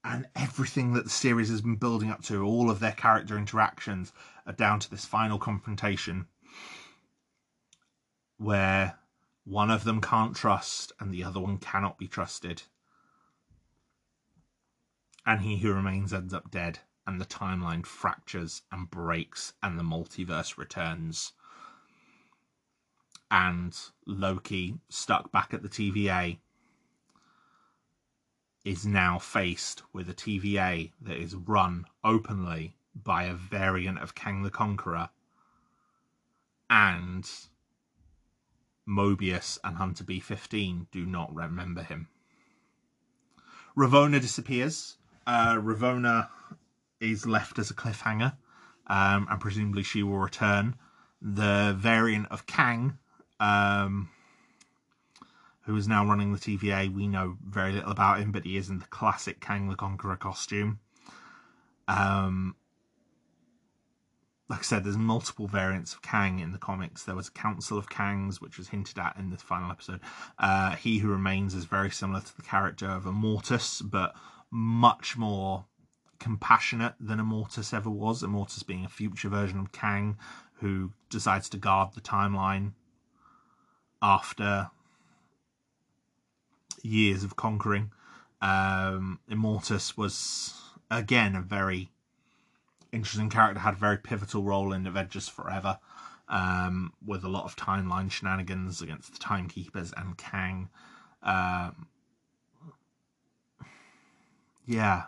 and 0.06 0.26
everything 0.38 0.94
that 0.94 1.04
the 1.04 1.10
series 1.10 1.50
has 1.50 1.60
been 1.60 1.76
building 1.76 2.10
up 2.10 2.24
to, 2.24 2.46
all 2.46 2.72
of 2.72 2.80
their 2.80 2.94
character 2.94 3.38
interactions, 3.38 4.14
are 4.46 4.54
down 4.54 4.80
to 4.80 4.90
this 4.90 5.04
final 5.04 5.38
confrontation 5.38 6.28
where 8.38 8.98
one 9.44 9.70
of 9.70 9.84
them 9.84 10.00
can't 10.00 10.34
trust 10.34 10.94
and 11.02 11.14
the 11.14 11.26
other 11.26 11.42
one 11.42 11.58
cannot 11.58 11.98
be 11.98 12.08
trusted. 12.08 12.64
And 15.28 15.42
he 15.42 15.58
who 15.58 15.72
remains 15.74 16.12
ends 16.12 16.34
up 16.34 16.50
dead, 16.50 16.80
and 17.06 17.22
the 17.22 17.26
timeline 17.26 17.86
fractures 17.86 18.64
and 18.72 18.90
breaks, 18.90 19.54
and 19.62 19.78
the 19.78 19.84
multiverse 19.84 20.58
returns. 20.58 21.34
And 23.30 23.78
Loki, 24.08 24.80
stuck 24.90 25.32
back 25.32 25.54
at 25.54 25.62
the 25.62 25.70
TVA, 25.70 26.40
is 28.64 28.86
now 28.86 29.20
faced 29.20 29.84
with 29.94 30.10
a 30.10 30.14
TVA 30.14 30.92
that 31.02 31.18
is 31.18 31.36
run 31.36 31.86
openly 32.04 32.76
by 32.96 33.24
a 33.24 33.34
variant 33.34 34.00
of 34.00 34.16
Kang 34.16 34.42
the 34.44 34.50
Conqueror 34.50 35.10
and 36.70 37.30
Mobius 38.88 39.58
and 39.64 39.78
Hunter 39.78 40.04
B15 40.04 40.88
do 40.92 41.06
not 41.06 41.34
remember 41.34 41.84
him. 41.84 42.08
Ravonna 43.78 44.20
disappears. 44.20 44.97
Uh, 45.28 45.56
Ravonna 45.58 46.30
is 47.02 47.26
left 47.26 47.60
as 47.60 47.70
a 47.70 47.74
cliffhanger, 47.74 48.34
um, 48.88 49.28
and 49.30 49.40
presumably 49.42 49.84
she 49.84 50.02
will 50.02 50.18
return. 50.18 50.76
The 51.22 51.76
variant 51.78 52.28
of 52.32 52.46
Kang, 52.46 52.98
um, 53.40 54.10
who 55.64 55.76
is 55.76 55.88
now 55.88 56.06
running 56.06 56.32
the 56.32 56.40
TVA, 56.40 56.94
we 56.94 57.08
know 57.08 57.38
very 57.46 57.74
little 57.74 57.92
about 57.92 58.20
him, 58.20 58.32
but 58.32 58.46
he 58.46 58.56
is 58.56 58.70
in 58.70 58.80
the 58.80 58.86
classic 58.86 59.42
Kang 59.42 59.68
the 59.68 59.76
Conqueror 59.76 60.16
costume. 60.16 60.80
Um, 61.90 62.56
like 64.50 64.60
I 64.60 64.64
said, 64.64 64.86
there's 64.86 64.98
multiple 64.98 65.48
variants 65.48 65.94
of 65.94 66.02
Kang 66.02 66.40
in 66.40 66.54
the 66.54 66.58
comics. 66.58 67.04
There 67.04 67.16
was 67.16 67.28
a 67.28 67.32
Council 67.32 67.78
of 67.78 67.90
Kangs, 67.90 68.40
which 68.40 68.58
was 68.58 68.70
hinted 68.70 68.98
at 68.98 69.18
in 69.18 69.30
the 69.30 69.38
final 69.38 69.70
episode. 69.72 70.00
Uh, 70.40 70.76
he 70.76 71.00
Who 71.00 71.10
Remains 71.10 71.54
is 71.54 71.66
very 71.66 71.92
similar 71.92 72.22
to 72.22 72.36
the 72.36 72.44
character 72.44 72.88
of 72.88 73.04
Immortus, 73.04 73.82
but 73.82 74.16
much 74.52 75.18
more 75.18 75.66
compassionate 76.20 76.94
than 77.00 77.20
Immortus 77.20 77.74
ever 77.74 77.90
was. 77.90 78.24
Immortus 78.24 78.66
being 78.66 78.86
a 78.86 78.90
future 78.90 79.30
version 79.30 79.60
of 79.60 79.72
Kang 79.72 80.18
who 80.60 80.92
decides 81.10 81.50
to 81.50 81.58
guard 81.58 81.94
the 81.94 82.02
timeline 82.02 82.72
after 84.02 84.70
years 86.82 87.24
of 87.24 87.36
conquering. 87.36 87.92
Um, 88.42 89.20
Immortus 89.30 89.98
was, 89.98 90.54
again, 90.90 91.36
a 91.36 91.42
very 91.42 91.92
interesting 92.92 93.30
character, 93.30 93.60
had 93.60 93.76
a 93.76 93.78
very 93.78 93.98
pivotal 93.98 94.44
role 94.44 94.74
in 94.74 94.88
Avengers 94.88 95.28
Forever, 95.28 95.80
um, 96.30 96.94
with 97.06 97.24
a 97.24 97.30
lot 97.30 97.46
of 97.46 97.56
timeline 97.56 98.12
shenanigans 98.12 98.82
against 98.82 99.14
the 99.14 99.20
Timekeepers 99.20 99.94
and 99.96 100.18
Kang. 100.18 100.70
Um, 101.24 101.88
yeah. 104.68 105.04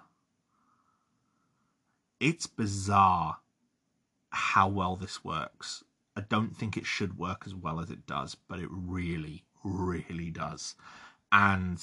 It's 2.19 2.47
bizarre 2.47 3.37
how 4.31 4.67
well 4.67 4.95
this 4.95 5.23
works. 5.23 5.83
I 6.15 6.21
don't 6.21 6.57
think 6.57 6.75
it 6.75 6.85
should 6.85 7.17
work 7.17 7.43
as 7.45 7.53
well 7.53 7.79
as 7.79 7.91
it 7.91 8.07
does, 8.07 8.35
but 8.35 8.59
it 8.59 8.69
really, 8.71 9.43
really 9.63 10.31
does. 10.31 10.75
And 11.31 11.79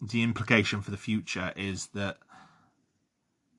the 0.00 0.22
implication 0.22 0.82
for 0.82 0.90
the 0.90 0.96
future 0.96 1.52
is 1.56 1.86
that 1.94 2.18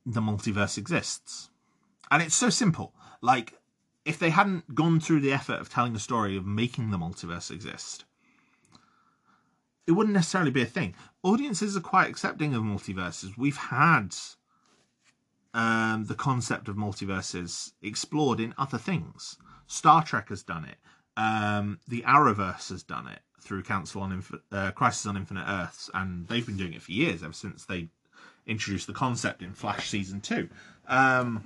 the 0.06 0.22
multiverse 0.22 0.78
exists 0.78 1.50
and 2.12 2.22
it's 2.22 2.36
so 2.36 2.50
simple. 2.50 2.94
Like, 3.22 3.60
if 4.06 4.20
they 4.20 4.30
hadn't 4.30 4.76
gone 4.76 5.00
through 5.00 5.22
the 5.22 5.32
effort 5.32 5.60
of 5.60 5.70
telling 5.70 5.94
the 5.94 6.00
story 6.00 6.36
of 6.36 6.46
making 6.46 6.92
the 6.92 6.98
multiverse 6.98 7.50
exist, 7.50 8.06
it 9.88 9.92
wouldn't 9.92 10.14
necessarily 10.14 10.52
be 10.52 10.62
a 10.62 10.66
thing. 10.66 10.96
Audiences 11.24 11.76
are 11.76 11.82
quite 11.82 12.10
accepting 12.10 12.54
of 12.54 12.64
multiverses. 12.64 13.38
We've 13.38 13.58
had 13.58 14.16
um, 15.54 16.06
the 16.06 16.16
concept 16.16 16.68
of 16.68 16.76
multiverses 16.76 17.74
explored 17.82 18.40
in 18.40 18.54
other 18.58 18.78
things. 18.78 19.38
Star 19.68 20.04
Trek 20.04 20.30
has 20.30 20.44
done 20.44 20.66
it. 20.66 20.78
Um, 21.16 21.80
the 21.88 22.02
Arrowverse 22.02 22.70
has 22.70 22.84
done 22.84 23.08
it 23.08 23.20
through 23.40 23.64
Council 23.64 24.02
on 24.02 24.12
Inf- 24.14 24.32
uh, 24.52 24.72
Crisis 24.72 25.06
on 25.06 25.18
Infinite 25.18 25.46
Earths, 25.48 25.90
and 25.94 26.28
they've 26.28 26.46
been 26.46 26.58
doing 26.58 26.74
it 26.74 26.82
for 26.82 26.92
years, 26.92 27.24
ever 27.24 27.34
since 27.34 27.66
they 27.66 27.90
introduced 28.48 28.88
the 28.88 28.94
concept 28.94 29.42
in 29.42 29.54
Flash 29.54 29.90
season 29.90 30.22
two. 30.22 30.50
Um, 30.88 31.44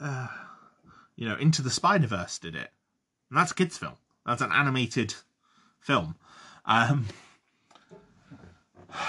uh, 0.00 0.28
you 1.16 1.28
know, 1.28 1.36
Into 1.36 1.62
the 1.62 1.70
Spider 1.70 2.06
Verse 2.06 2.38
did 2.38 2.54
it, 2.54 2.70
and 3.30 3.38
that's 3.38 3.52
a 3.52 3.54
kids' 3.54 3.78
film. 3.78 3.94
That's 4.26 4.42
an 4.42 4.52
animated 4.52 5.14
film. 5.88 6.14
Um, 6.66 7.06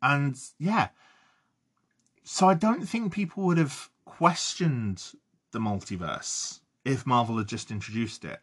and 0.00 0.36
yeah, 0.60 0.90
so 2.22 2.48
I 2.48 2.54
don't 2.54 2.88
think 2.88 3.12
people 3.12 3.42
would 3.44 3.58
have 3.58 3.90
questioned 4.04 5.02
the 5.50 5.58
multiverse 5.58 6.60
if 6.84 7.04
Marvel 7.04 7.38
had 7.38 7.48
just 7.48 7.72
introduced 7.72 8.24
it. 8.24 8.38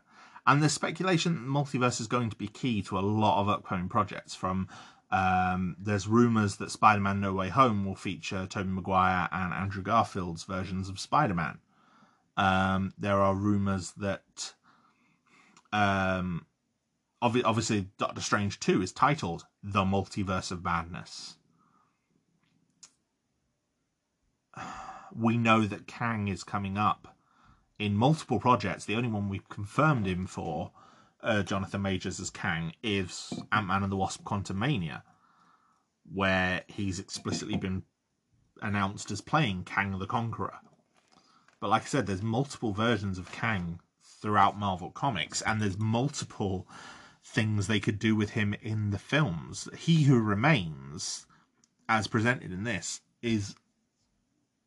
And 0.45 0.61
the 0.61 0.67
speculation 0.67 1.33
that 1.35 1.39
the 1.39 1.47
multiverse 1.47 2.01
is 2.01 2.07
going 2.07 2.29
to 2.29 2.35
be 2.35 2.47
key 2.49 2.81
to 2.83 2.99
a 2.99 2.99
lot 2.99 3.39
of 3.39 3.47
upcoming 3.47 3.87
projects, 3.87 4.35
from 4.35 4.67
um, 5.11 5.77
there's 5.79 6.09
rumours 6.09 6.57
that 6.57 6.71
Spider 6.71 6.99
Man 6.99 7.21
No 7.21 7.31
Way 7.31 7.47
Home 7.47 7.85
will 7.85 7.95
feature 7.95 8.45
Tobey 8.47 8.69
Maguire 8.69 9.29
and 9.31 9.53
Andrew 9.53 9.81
Garfield's 9.81 10.43
versions 10.43 10.89
of 10.89 10.99
Spider 10.99 11.35
Man. 11.35 11.59
Um, 12.37 12.93
there 12.97 13.21
are 13.21 13.33
rumours 13.33 13.93
that 13.97 14.53
um, 15.71 16.45
obviously 17.21 17.87
Doctor 17.97 18.21
Strange 18.21 18.59
2 18.59 18.81
is 18.81 18.91
titled 18.91 19.45
The 19.63 19.83
Multiverse 19.83 20.51
of 20.51 20.63
Madness. 20.63 21.37
We 25.17 25.37
know 25.37 25.61
that 25.61 25.87
Kang 25.87 26.27
is 26.27 26.43
coming 26.43 26.77
up 26.77 27.15
in 27.79 27.95
multiple 27.95 28.39
projects. 28.39 28.83
The 28.83 28.95
only 28.95 29.07
one 29.09 29.29
we've 29.29 29.47
confirmed 29.47 30.07
him 30.07 30.27
for 30.27 30.71
uh, 31.23 31.43
Jonathan 31.43 31.81
Majors 31.81 32.19
as 32.19 32.29
Kang 32.29 32.73
is 32.83 33.33
Ant 33.51 33.67
Man 33.67 33.83
and 33.83 33.91
the 33.91 33.95
Wasp 33.95 34.23
Quantumania, 34.23 35.03
where 36.11 36.63
he's 36.67 36.99
explicitly 36.99 37.57
been 37.57 37.83
announced 38.61 39.09
as 39.09 39.21
playing 39.21 39.63
Kang 39.63 39.97
the 39.97 40.05
Conqueror. 40.05 40.59
But 41.65 41.71
like 41.71 41.81
I 41.81 41.85
said, 41.85 42.05
there's 42.05 42.21
multiple 42.21 42.73
versions 42.73 43.17
of 43.17 43.31
Kang 43.31 43.79
throughout 44.03 44.55
Marvel 44.55 44.91
Comics, 44.91 45.41
and 45.41 45.59
there's 45.59 45.79
multiple 45.79 46.67
things 47.23 47.65
they 47.65 47.79
could 47.79 47.97
do 47.97 48.15
with 48.15 48.29
him 48.29 48.53
in 48.61 48.91
the 48.91 48.99
films. 48.99 49.67
He 49.75 50.03
Who 50.03 50.19
Remains, 50.19 51.25
as 51.89 52.05
presented 52.05 52.51
in 52.51 52.65
this, 52.65 53.01
is 53.23 53.55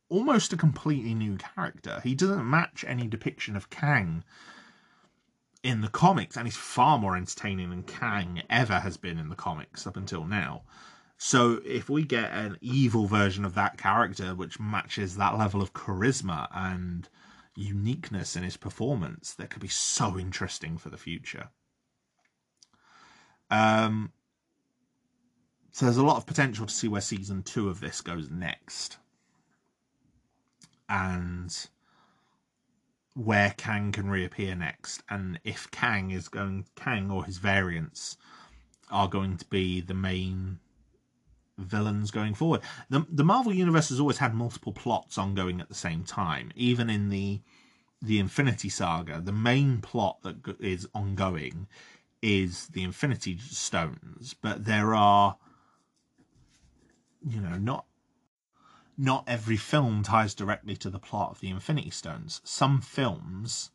almost 0.09 0.53
a 0.53 0.57
completely 0.57 1.15
new 1.15 1.37
character. 1.37 2.01
He 2.03 2.17
doesn't 2.17 2.51
match 2.51 2.85
any 2.85 3.07
depiction 3.07 3.55
of 3.55 3.71
Kang 3.71 4.25
in 5.63 5.83
the 5.83 5.89
comics, 5.91 6.37
and 6.37 6.49
he's 6.49 6.57
far 6.57 6.99
more 6.99 7.17
entertaining 7.17 7.71
than 7.71 7.85
Kang 7.85 8.43
ever 8.51 8.81
has 8.81 8.97
been 8.97 9.19
in 9.19 9.29
the 9.29 9.37
comics 9.37 9.87
up 9.87 9.97
until 9.97 10.25
now. 10.25 10.63
So 11.19 11.61
if 11.65 11.91
we 11.91 12.05
get 12.05 12.31
an 12.31 12.57
evil 12.61 13.07
version 13.07 13.45
of 13.45 13.57
that 13.57 13.77
character 13.77 14.37
which 14.37 14.61
matches 14.61 15.17
that 15.17 15.37
level 15.37 15.61
of 15.61 15.73
charisma 15.75 16.49
and 16.55 17.09
uniqueness 17.57 18.37
in 18.37 18.45
his 18.45 18.57
performance, 18.57 19.35
that 19.35 19.51
could 19.51 19.61
be 19.61 19.69
so 19.69 20.17
interesting 20.17 20.79
for 20.79 20.91
the 20.91 20.97
future. 20.97 21.49
Um, 23.51 24.13
so 25.73 25.87
there's 25.87 25.97
a 25.97 26.05
lot 26.05 26.19
of 26.19 26.27
potential 26.27 26.67
to 26.67 26.73
see 26.73 26.87
where 26.87 27.01
season 27.01 27.43
two 27.43 27.69
of 27.69 27.81
this 27.81 28.01
goes 28.01 28.31
next. 28.31 28.99
And 30.89 31.55
where 33.15 33.55
Kang 33.57 33.91
can 33.91 34.09
reappear 34.09 34.55
next, 34.55 35.03
and 35.11 35.41
if 35.43 35.69
Kang 35.73 36.13
is 36.13 36.29
going, 36.29 36.67
Kang 36.77 37.11
or 37.11 37.25
his 37.25 37.39
variants 37.39 38.17
are 38.89 39.09
going 39.09 39.37
to 39.37 39.45
be 39.47 39.81
the 39.81 39.95
main 39.95 40.61
villains 41.59 42.11
going 42.11 42.35
forward. 42.35 42.61
The 42.89 43.07
the 43.11 43.25
Marvel 43.25 43.53
universe 43.53 43.91
has 43.91 44.01
always 44.01 44.19
had 44.19 44.35
multiple 44.35 44.73
plots 44.73 45.19
ongoing 45.19 45.61
at 45.61 45.69
the 45.69 45.75
same 45.75 46.05
time. 46.05 46.53
Even 46.55 46.89
in 46.89 47.11
the 47.11 47.41
the 48.01 48.19
Infinity 48.19 48.69
Saga, 48.69 49.21
the 49.21 49.33
main 49.33 49.81
plot 49.81 50.23
that 50.23 50.57
is 50.61 50.89
ongoing 50.95 51.67
is 52.23 52.69
the 52.69 52.85
Infinity 52.85 53.39
Stones, 53.39 54.35
but 54.41 54.65
there 54.65 54.95
are 54.95 55.37
you 57.27 57.41
know, 57.41 57.57
not 57.57 57.85
not 58.97 59.25
every 59.29 59.57
film 59.57 60.03
ties 60.03 60.35
directly 60.35 60.77
to 60.77 60.91
the 60.91 60.99
plot 60.99 61.31
of 61.31 61.41
the 61.41 61.51
Infinity 61.51 61.91
Stones. 61.91 62.41
Some 62.45 62.81
films 62.81 63.71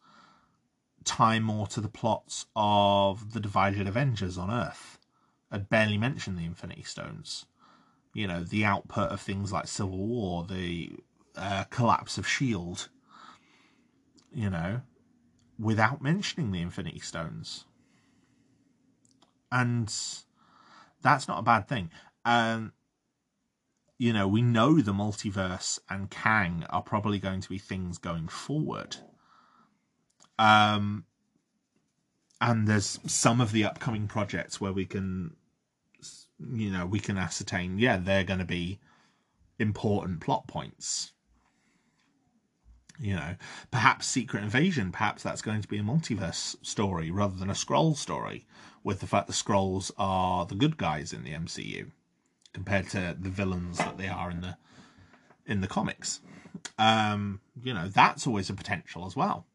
tie 1.05 1.39
more 1.39 1.67
to 1.67 1.79
the 1.79 1.89
plots 1.89 2.45
of 2.55 3.33
the 3.33 3.39
divided 3.39 3.87
Avengers 3.87 4.37
on 4.37 4.51
Earth. 4.51 4.97
I'd 5.49 5.69
barely 5.69 5.97
mention 5.97 6.35
the 6.35 6.45
Infinity 6.45 6.83
Stones 6.83 7.45
you 8.13 8.27
know 8.27 8.43
the 8.43 8.65
output 8.65 9.11
of 9.11 9.21
things 9.21 9.51
like 9.51 9.67
Civil 9.67 10.05
War, 10.05 10.45
the 10.45 10.91
uh, 11.35 11.65
collapse 11.65 12.17
of 12.17 12.27
Shield, 12.27 12.89
you 14.33 14.49
know, 14.49 14.81
without 15.59 16.01
mentioning 16.01 16.51
the 16.51 16.61
Infinity 16.61 16.99
Stones, 16.99 17.65
and 19.51 19.93
that's 21.01 21.27
not 21.27 21.39
a 21.39 21.43
bad 21.43 21.67
thing. 21.67 21.89
Um, 22.25 22.73
you 23.97 24.11
know, 24.11 24.27
we 24.27 24.41
know 24.41 24.81
the 24.81 24.91
multiverse 24.91 25.79
and 25.89 26.09
Kang 26.09 26.65
are 26.69 26.81
probably 26.81 27.19
going 27.19 27.41
to 27.41 27.49
be 27.49 27.57
things 27.57 27.97
going 27.97 28.27
forward. 28.27 28.97
Um, 30.39 31.05
and 32.41 32.67
there's 32.67 32.99
some 33.05 33.39
of 33.39 33.51
the 33.51 33.63
upcoming 33.63 34.07
projects 34.07 34.59
where 34.59 34.73
we 34.73 34.85
can 34.85 35.35
you 36.39 36.71
know, 36.71 36.85
we 36.85 36.99
can 36.99 37.17
ascertain, 37.17 37.77
yeah, 37.77 37.97
they're 37.97 38.23
going 38.23 38.39
to 38.39 38.45
be 38.45 38.79
important 39.59 40.21
plot 40.21 40.47
points. 40.47 41.11
You 42.99 43.15
know, 43.15 43.35
perhaps 43.71 44.05
Secret 44.05 44.43
Invasion, 44.43 44.91
perhaps 44.91 45.23
that's 45.23 45.41
going 45.41 45.61
to 45.61 45.67
be 45.67 45.79
a 45.79 45.83
multiverse 45.83 46.55
story 46.63 47.09
rather 47.09 47.35
than 47.35 47.49
a 47.49 47.53
Skrull 47.53 47.97
story, 47.97 48.45
with 48.83 48.99
the 48.99 49.07
fact 49.07 49.27
the 49.27 49.33
Skrulls 49.33 49.91
are 49.97 50.45
the 50.45 50.55
good 50.55 50.77
guys 50.77 51.11
in 51.11 51.23
the 51.23 51.31
MCU 51.31 51.89
compared 52.53 52.89
to 52.89 53.17
the 53.19 53.29
villains 53.29 53.79
that 53.79 53.97
they 53.97 54.07
are 54.07 54.29
in 54.29 54.41
the 54.41 54.57
in 55.45 55.61
the 55.61 55.67
comics. 55.67 56.21
Um, 56.77 57.41
you 57.63 57.73
know, 57.73 57.87
that's 57.87 58.27
always 58.27 58.49
a 58.49 58.53
potential 58.53 59.05
as 59.05 59.15
well. 59.15 59.45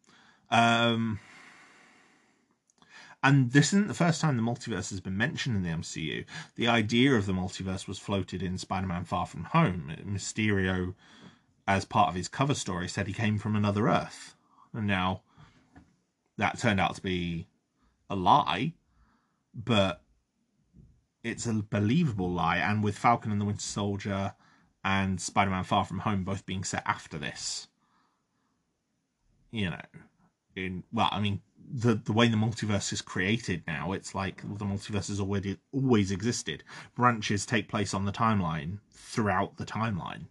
Um, 0.51 1.21
and 3.29 3.53
this 3.53 3.75
isn't 3.75 3.89
the 3.89 3.95
first 3.95 4.23
time 4.23 4.39
the 4.39 4.43
multiverse 4.43 4.89
has 4.89 5.01
been 5.01 5.19
mentioned 5.19 5.55
in 5.55 5.63
the 5.63 5.77
MCU. 5.77 6.25
The 6.55 6.67
idea 6.67 7.13
of 7.13 7.27
the 7.27 7.35
multiverse 7.35 7.87
was 7.87 7.99
floated 7.99 8.43
in 8.43 8.57
Spider 8.57 8.87
Man 8.87 9.05
Far 9.05 9.27
From 9.27 9.45
Home. 9.45 9.93
Mysterio, 10.03 10.95
as 11.67 11.85
part 11.85 12.09
of 12.09 12.15
his 12.15 12.27
cover 12.27 12.55
story, 12.55 12.89
said 12.89 13.07
he 13.07 13.13
came 13.13 13.37
from 13.37 13.55
another 13.55 13.87
Earth. 13.87 14.35
And 14.73 14.87
now 14.87 15.21
that 16.39 16.59
turned 16.59 16.81
out 16.81 16.95
to 16.95 17.03
be 17.03 17.49
a 18.09 18.17
lie, 18.17 18.73
but 19.55 20.01
it's 21.23 21.45
a 21.45 21.53
believable 21.53 22.31
lie. 22.31 22.57
And 22.57 22.83
with 22.83 22.97
Falcon 22.97 23.31
and 23.31 23.43
the 23.43 23.45
Winter 23.45 23.61
Soldier 23.61 24.33
and 24.83 25.21
Spider 25.21 25.51
Man 25.51 25.65
Far 25.65 25.85
From 25.85 25.99
Home 25.99 26.25
both 26.25 26.47
being 26.47 26.65
set 26.65 26.83
after 26.87 27.19
this, 27.19 27.69
you 29.51 29.69
know, 29.69 29.83
in 30.57 30.85
well, 30.91 31.11
I 31.13 31.21
mean, 31.21 31.43
the 31.71 31.95
the 31.95 32.13
way 32.13 32.29
the 32.29 32.37
multiverse 32.37 32.93
is 32.93 33.03
created 33.03 33.63
now, 33.67 33.93
it's 33.93 34.15
like 34.15 34.43
the 34.43 34.65
multiverse 34.65 35.09
has 35.09 35.21
already 35.21 35.59
always 35.73 36.11
existed. 36.11 36.65
Branches 36.95 37.45
take 37.45 37.69
place 37.69 37.95
on 37.95 38.05
the 38.05 38.13
timeline 38.13 38.79
throughout 38.91 39.57
the 39.57 39.67
timeline. 39.67 40.27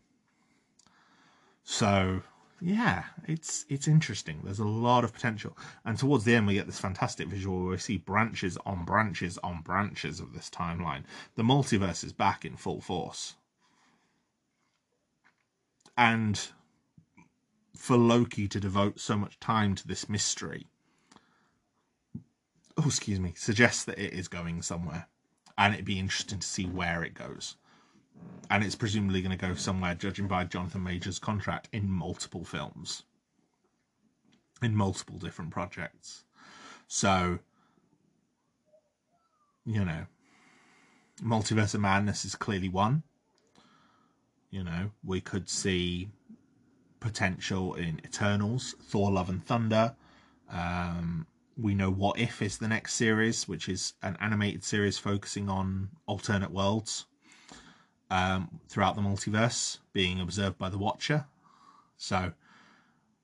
So 1.63 2.21
yeah, 2.59 3.03
it's 3.27 3.65
it's 3.69 3.87
interesting. 3.87 4.41
There's 4.43 4.59
a 4.59 4.67
lot 4.67 5.03
of 5.03 5.13
potential, 5.13 5.57
and 5.85 5.97
towards 5.97 6.23
the 6.23 6.35
end 6.35 6.47
we 6.47 6.55
get 6.55 6.65
this 6.65 6.79
fantastic 6.79 7.27
visual 7.27 7.59
where 7.59 7.71
we 7.71 7.77
see 7.77 7.97
branches 7.97 8.57
on 8.65 8.83
branches 8.85 9.37
on 9.43 9.61
branches 9.61 10.19
of 10.19 10.33
this 10.33 10.49
timeline. 10.49 11.03
The 11.35 11.43
multiverse 11.43 12.03
is 12.03 12.13
back 12.13 12.45
in 12.45 12.55
full 12.55 12.81
force, 12.81 13.35
and 15.95 16.47
for 17.75 17.95
Loki 17.95 18.47
to 18.47 18.59
devote 18.59 18.99
so 18.99 19.17
much 19.17 19.39
time 19.39 19.75
to 19.75 19.87
this 19.87 20.09
mystery 20.09 20.67
oh, 22.77 22.85
excuse 22.85 23.19
me, 23.19 23.33
suggests 23.35 23.83
that 23.85 23.97
it 23.97 24.13
is 24.13 24.27
going 24.27 24.61
somewhere, 24.61 25.07
and 25.57 25.73
it'd 25.73 25.85
be 25.85 25.99
interesting 25.99 26.39
to 26.39 26.47
see 26.47 26.65
where 26.65 27.03
it 27.03 27.13
goes. 27.13 27.55
And 28.49 28.63
it's 28.63 28.75
presumably 28.75 29.21
going 29.21 29.37
to 29.37 29.47
go 29.47 29.53
somewhere, 29.55 29.93
judging 29.95 30.27
by 30.27 30.43
Jonathan 30.45 30.83
Majors' 30.83 31.19
contract, 31.19 31.69
in 31.71 31.89
multiple 31.89 32.43
films, 32.43 33.03
in 34.61 34.75
multiple 34.75 35.17
different 35.17 35.51
projects. 35.51 36.23
So, 36.87 37.39
you 39.65 39.83
know, 39.83 40.05
Multiverse 41.21 41.73
of 41.73 41.81
Madness 41.81 42.25
is 42.25 42.35
clearly 42.35 42.69
one. 42.69 43.03
You 44.49 44.63
know, 44.63 44.91
we 45.03 45.19
could 45.19 45.49
see 45.49 46.09
potential 46.99 47.73
in 47.73 47.99
Eternals, 48.05 48.75
Thor: 48.81 49.11
Love 49.11 49.29
and 49.29 49.45
Thunder, 49.45 49.95
um, 50.49 51.27
we 51.57 51.73
know 51.73 51.89
What 51.89 52.19
If 52.19 52.41
is 52.41 52.57
the 52.57 52.67
next 52.67 52.93
series, 52.93 53.47
which 53.47 53.67
is 53.67 53.93
an 54.03 54.15
animated 54.19 54.63
series 54.63 54.97
focusing 54.97 55.49
on 55.49 55.89
alternate 56.05 56.51
worlds 56.51 57.05
um, 58.09 58.59
throughout 58.69 58.95
the 58.95 59.01
multiverse 59.01 59.79
being 59.91 60.21
observed 60.21 60.57
by 60.57 60.69
the 60.69 60.77
Watcher. 60.77 61.25
So 61.97 62.33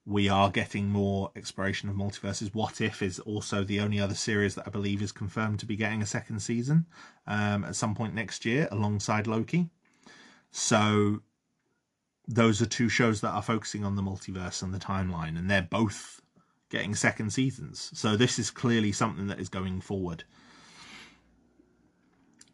we 0.06 0.28
are 0.28 0.50
getting 0.50 0.90
more 0.90 1.32
exploration 1.36 1.90
of 1.90 1.96
multiverses. 1.96 2.54
What 2.54 2.82
If 2.82 3.02
is 3.02 3.20
also 3.20 3.64
the 3.64 3.80
only 3.80 4.00
other 4.00 4.16
series 4.16 4.56
that 4.56 4.68
I 4.68 4.72
believe 4.72 5.02
is 5.02 5.12
confirmed 5.12 5.60
to 5.60 5.66
be 5.66 5.76
getting 5.76 6.02
a 6.02 6.08
second 6.08 6.42
season 6.42 6.88
um, 7.28 7.64
at 7.64 7.76
some 7.76 7.96
point 7.96 8.16
next 8.16 8.46
year 8.46 8.68
alongside 8.72 9.28
Loki. 9.28 9.70
So 10.52 11.22
those 12.28 12.62
are 12.62 12.66
two 12.66 12.90
shows 12.90 13.22
that 13.22 13.32
are 13.32 13.42
focusing 13.42 13.86
on 13.86 13.96
the 13.96 14.02
multiverse 14.02 14.64
and 14.64 14.74
the 14.74 14.80
timeline, 14.80 15.38
and 15.38 15.50
they're 15.50 15.62
both 15.62 16.22
getting 16.74 16.96
second 16.96 17.32
seasons. 17.32 17.92
So 17.94 18.18
this 18.18 18.40
is 18.40 18.50
clearly 18.50 18.92
something 18.92 19.28
that 19.28 19.40
is 19.40 19.48
going 19.48 19.80
forward. 19.80 20.24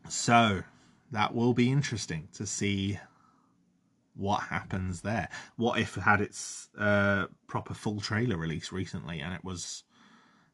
So 0.09 0.63
that 1.11 1.33
will 1.33 1.53
be 1.53 1.71
interesting 1.71 2.27
to 2.33 2.45
see 2.45 2.99
what 4.15 4.41
happens 4.41 5.01
there. 5.01 5.29
What 5.55 5.79
if 5.79 5.95
it 5.95 6.01
had 6.01 6.19
its 6.19 6.67
uh, 6.77 7.27
proper 7.47 7.73
full 7.73 8.01
trailer 8.01 8.35
release 8.35 8.73
recently 8.73 9.21
and 9.21 9.33
it 9.33 9.45
was 9.45 9.83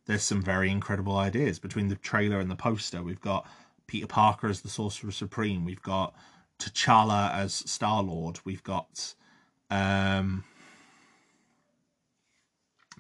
there's 0.05 0.21
some 0.21 0.43
very 0.43 0.69
incredible 0.69 1.17
ideas 1.17 1.57
between 1.57 1.87
the 1.87 1.95
trailer 1.95 2.39
and 2.39 2.51
the 2.51 2.55
poster. 2.55 3.01
We've 3.01 3.19
got 3.19 3.49
Peter 3.87 4.05
Parker 4.05 4.47
as 4.47 4.61
the 4.61 4.69
Sorcerer 4.69 5.11
Supreme. 5.11 5.65
We've 5.65 5.81
got 5.81 6.13
T'Challa 6.59 7.33
as 7.33 7.55
Star 7.55 8.03
Lord. 8.03 8.39
We've 8.45 8.61
got 8.61 9.15
um, 9.71 10.43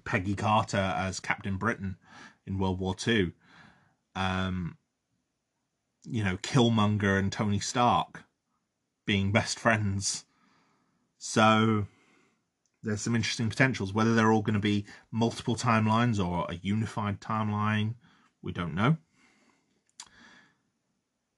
Peggy 0.05 0.35
Carter 0.35 0.77
as 0.77 1.19
Captain 1.19 1.57
Britain 1.57 1.97
in 2.45 2.57
World 2.59 2.79
War 2.79 2.95
Two. 2.95 3.33
Um, 4.15 4.77
you 6.05 6.23
know, 6.23 6.37
Killmonger 6.37 7.17
and 7.19 7.31
Tony 7.31 7.59
Stark 7.59 8.23
being 9.05 9.31
best 9.31 9.59
friends. 9.59 10.25
So 11.17 11.87
there's 12.83 13.01
some 13.01 13.15
interesting 13.15 13.49
potentials. 13.49 13.93
Whether 13.93 14.13
they're 14.13 14.31
all 14.31 14.43
going 14.43 14.53
to 14.53 14.59
be 14.59 14.85
multiple 15.11 15.55
timelines 15.55 16.23
or 16.23 16.45
a 16.49 16.59
unified 16.61 17.19
timeline, 17.19 17.95
we 18.41 18.51
don't 18.51 18.75
know. 18.75 18.97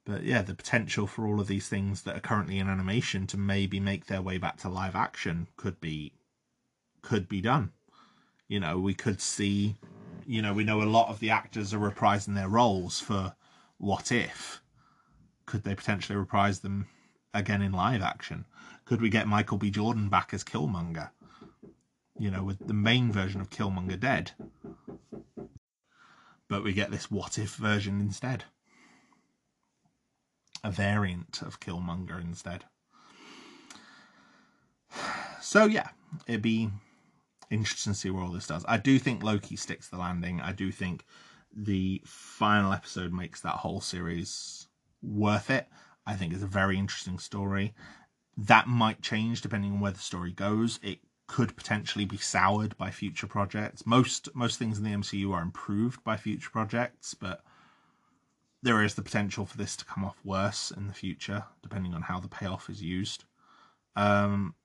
But 0.06 0.24
yeah, 0.24 0.42
the 0.42 0.56
potential 0.56 1.08
for 1.08 1.28
all 1.28 1.40
of 1.40 1.48
these 1.48 1.68
things 1.68 2.04
that 2.04 2.16
are 2.16 2.22
currently 2.22 2.60
in 2.60 2.70
animation 2.70 3.28
to 3.28 3.38
maybe 3.38 3.80
make 3.80 4.06
their 4.06 4.22
way 4.22 4.38
back 4.38 4.58
to 4.58 4.70
live 4.70 4.96
action 4.96 5.48
could 5.58 5.82
be 5.82 6.14
could 7.02 7.28
be 7.28 7.42
done. 7.42 7.72
You 8.48 8.60
know, 8.62 8.80
we 8.80 8.94
could 8.94 9.20
see, 9.20 9.76
you 10.26 10.42
know, 10.42 10.54
we 10.54 10.64
know 10.64 10.82
a 10.82 10.84
lot 10.84 11.10
of 11.10 11.20
the 11.20 11.30
actors 11.30 11.74
are 11.74 11.80
reprising 11.80 12.36
their 12.36 12.48
roles 12.48 13.00
for 13.00 13.36
What 13.78 14.12
If. 14.12 14.62
Could 15.46 15.64
they 15.64 15.76
potentially 15.76 16.18
reprise 16.18 16.60
them 16.60 16.88
again 17.34 17.62
in 17.62 17.72
live 17.74 18.02
action? 18.02 18.46
Could 18.86 19.02
we 19.02 19.10
get 19.10 19.28
Michael 19.28 19.58
B. 19.58 19.70
Jordan 19.70 20.08
back 20.08 20.34
as 20.34 20.46
Killmonger? 20.46 21.10
You 22.18 22.32
know, 22.32 22.44
with 22.44 22.66
the 22.66 22.74
main 22.74 23.12
version 23.12 23.42
of 23.42 23.50
Killmonger 23.50 24.00
dead. 24.00 24.32
But 26.48 26.64
we 26.64 26.72
get 26.72 26.90
this 26.90 27.12
What 27.12 27.38
If 27.38 27.56
version 27.56 28.00
instead. 28.00 28.46
A 30.64 30.72
variant 30.72 31.42
of 31.42 31.60
Killmonger 31.60 32.22
instead. 32.22 32.64
So, 35.40 35.66
yeah, 35.66 35.90
it'd 36.26 36.42
be 36.42 36.72
interesting 37.50 37.94
to 37.94 38.00
see 38.00 38.10
where 38.10 38.24
all 38.24 38.32
this 38.32 38.48
does. 38.48 38.66
I 38.68 38.78
do 38.78 39.00
think 39.00 39.24
Loki 39.24 39.56
sticks 39.56 39.88
the 39.88 39.98
landing. 39.98 40.42
I 40.42 40.52
do 40.52 40.72
think 40.72 41.06
the 41.56 42.02
final 42.06 42.74
episode 42.74 43.14
makes 43.14 43.42
that 43.42 43.56
whole 43.56 43.82
series 43.82 44.68
worth 45.02 45.50
it. 45.50 45.68
I 46.06 46.16
think 46.16 46.34
it's 46.34 46.44
a 46.44 46.48
very 46.48 46.78
interesting 46.78 47.20
story. 47.20 47.74
That 48.38 48.68
might 48.68 49.02
change 49.02 49.42
depending 49.42 49.74
on 49.74 49.80
where 49.80 49.92
the 49.92 50.00
story 50.00 50.32
goes. 50.32 50.80
It 50.84 51.00
could 51.28 51.56
potentially 51.58 52.06
be 52.06 52.18
soured 52.18 52.78
by 52.78 52.90
future 52.90 53.28
projects. 53.28 53.86
Most 53.86 54.30
most 54.34 54.58
things 54.58 54.78
in 54.78 54.84
the 54.84 54.92
MCU 54.92 55.34
are 55.34 55.42
improved 55.42 56.04
by 56.04 56.16
future 56.16 56.50
projects, 56.50 57.14
but 57.14 57.44
there 58.64 58.82
is 58.84 58.96
the 58.96 59.02
potential 59.02 59.46
for 59.46 59.58
this 59.58 59.76
to 59.78 59.86
come 59.86 60.04
off 60.04 60.18
worse 60.24 60.72
in 60.72 60.88
the 60.88 60.94
future, 60.94 61.46
depending 61.62 61.94
on 61.94 62.04
how 62.04 62.20
the 62.20 62.28
payoff 62.28 62.70
is 62.70 62.82
used. 62.82 63.26
Um, 63.96 64.56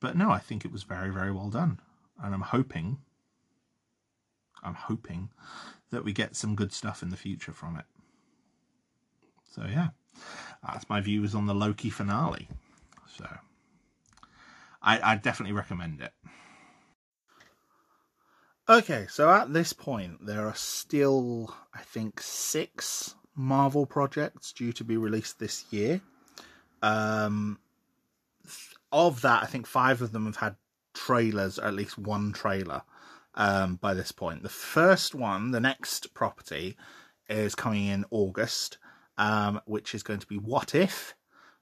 but 0.00 0.16
no, 0.16 0.30
I 0.30 0.38
think 0.38 0.64
it 0.64 0.72
was 0.72 0.82
very, 0.82 1.10
very 1.10 1.32
well 1.32 1.50
done, 1.50 1.80
and 2.22 2.34
I'm 2.34 2.42
hoping, 2.42 2.98
I'm 4.62 4.74
hoping 4.74 5.30
that 5.90 6.04
we 6.04 6.12
get 6.12 6.36
some 6.36 6.54
good 6.54 6.72
stuff 6.72 7.02
in 7.02 7.10
the 7.10 7.16
future 7.16 7.52
from 7.52 7.76
it. 7.76 7.84
So 9.54 9.64
yeah, 9.64 9.88
that's 10.66 10.88
my 10.88 11.00
views 11.00 11.34
on 11.34 11.46
the 11.46 11.54
Loki 11.54 11.90
finale. 11.90 12.48
So 13.16 13.26
I, 14.82 15.12
I 15.12 15.16
definitely 15.16 15.54
recommend 15.54 16.00
it. 16.00 16.12
Okay, 18.68 19.06
so 19.08 19.30
at 19.30 19.52
this 19.52 19.72
point, 19.72 20.26
there 20.26 20.46
are 20.46 20.54
still, 20.56 21.54
I 21.72 21.82
think, 21.82 22.20
six 22.20 23.14
Marvel 23.36 23.86
projects 23.86 24.52
due 24.52 24.72
to 24.72 24.82
be 24.82 24.96
released 24.96 25.38
this 25.38 25.64
year. 25.70 26.00
Um, 26.82 27.58
of 28.92 29.22
that, 29.22 29.42
I 29.42 29.46
think 29.46 29.66
five 29.66 30.02
of 30.02 30.12
them 30.12 30.26
have 30.26 30.36
had 30.36 30.56
trailers, 30.94 31.58
or 31.58 31.66
at 31.66 31.74
least 31.74 31.98
one 31.98 32.32
trailer, 32.32 32.82
um, 33.34 33.76
by 33.76 33.94
this 33.94 34.12
point. 34.12 34.42
The 34.42 34.48
first 34.48 35.14
one, 35.14 35.50
the 35.50 35.60
next 35.60 36.14
property, 36.14 36.76
is 37.28 37.54
coming 37.54 37.86
in 37.86 38.04
August, 38.10 38.78
um, 39.18 39.60
which 39.66 39.94
is 39.94 40.02
going 40.02 40.20
to 40.20 40.26
be 40.26 40.36
What 40.36 40.74
If, 40.74 41.14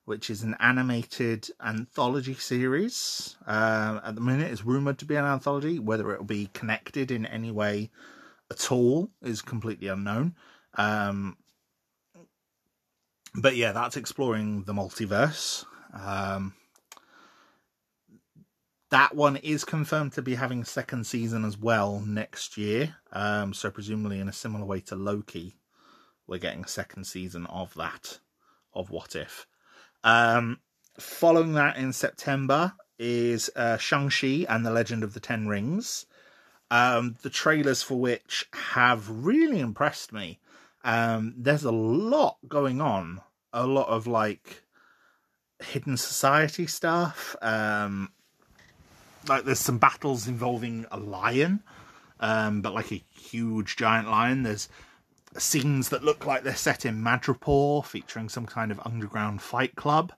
which 0.04 0.28
is 0.28 0.42
an 0.42 0.54
animated 0.60 1.48
anthology 1.64 2.34
series. 2.34 3.36
Uh, 3.46 4.00
at 4.04 4.14
the 4.14 4.20
minute, 4.20 4.52
it's 4.52 4.64
rumored 4.64 4.98
to 4.98 5.06
be 5.06 5.16
an 5.16 5.24
anthology. 5.24 5.78
Whether 5.78 6.12
it 6.12 6.18
will 6.18 6.26
be 6.26 6.50
connected 6.52 7.10
in 7.10 7.24
any 7.24 7.50
way 7.50 7.90
at 8.50 8.70
all 8.70 9.10
is 9.22 9.40
completely 9.40 9.88
unknown. 9.88 10.34
Um, 10.74 11.38
but 13.34 13.56
yeah, 13.56 13.72
that's 13.72 13.96
exploring 13.96 14.64
the 14.64 14.74
multiverse. 14.74 15.64
Um, 15.94 16.54
that 18.94 19.16
one 19.16 19.34
is 19.38 19.64
confirmed 19.64 20.12
to 20.12 20.22
be 20.22 20.36
having 20.36 20.62
a 20.62 20.64
second 20.64 21.04
season 21.04 21.44
as 21.44 21.58
well 21.58 22.00
next 22.06 22.56
year. 22.56 22.94
Um, 23.10 23.52
so 23.52 23.68
presumably 23.68 24.20
in 24.20 24.28
a 24.28 24.32
similar 24.32 24.64
way 24.64 24.78
to 24.82 24.94
Loki, 24.94 25.56
we're 26.28 26.38
getting 26.38 26.62
a 26.62 26.68
second 26.68 27.02
season 27.02 27.44
of 27.46 27.74
that 27.74 28.20
of 28.72 28.90
What 28.90 29.16
If. 29.16 29.48
Um, 30.04 30.60
following 30.96 31.54
that 31.54 31.76
in 31.76 31.92
September 31.92 32.74
is 32.96 33.50
uh, 33.56 33.78
Shang-Chi 33.78 34.46
and 34.48 34.64
the 34.64 34.70
Legend 34.70 35.02
of 35.02 35.12
the 35.12 35.18
Ten 35.18 35.48
Rings. 35.48 36.06
Um, 36.70 37.16
the 37.22 37.30
trailers 37.30 37.82
for 37.82 37.98
which 37.98 38.46
have 38.52 39.10
really 39.10 39.58
impressed 39.58 40.12
me. 40.12 40.38
Um, 40.84 41.34
there's 41.36 41.64
a 41.64 41.72
lot 41.72 42.36
going 42.46 42.80
on, 42.80 43.22
a 43.52 43.66
lot 43.66 43.88
of 43.88 44.06
like 44.06 44.62
hidden 45.60 45.96
society 45.96 46.68
stuff. 46.68 47.34
Um, 47.42 48.10
like 49.28 49.44
there's 49.44 49.60
some 49.60 49.78
battles 49.78 50.28
involving 50.28 50.86
a 50.90 50.98
lion, 50.98 51.62
um, 52.20 52.62
but 52.62 52.74
like 52.74 52.92
a 52.92 53.02
huge 53.10 53.76
giant 53.76 54.08
lion. 54.08 54.42
There's 54.42 54.68
scenes 55.36 55.88
that 55.88 56.04
look 56.04 56.26
like 56.26 56.42
they're 56.42 56.54
set 56.54 56.84
in 56.86 57.02
Madripoor, 57.02 57.84
featuring 57.84 58.28
some 58.28 58.46
kind 58.46 58.70
of 58.70 58.80
underground 58.84 59.42
fight 59.42 59.74
club. 59.76 60.12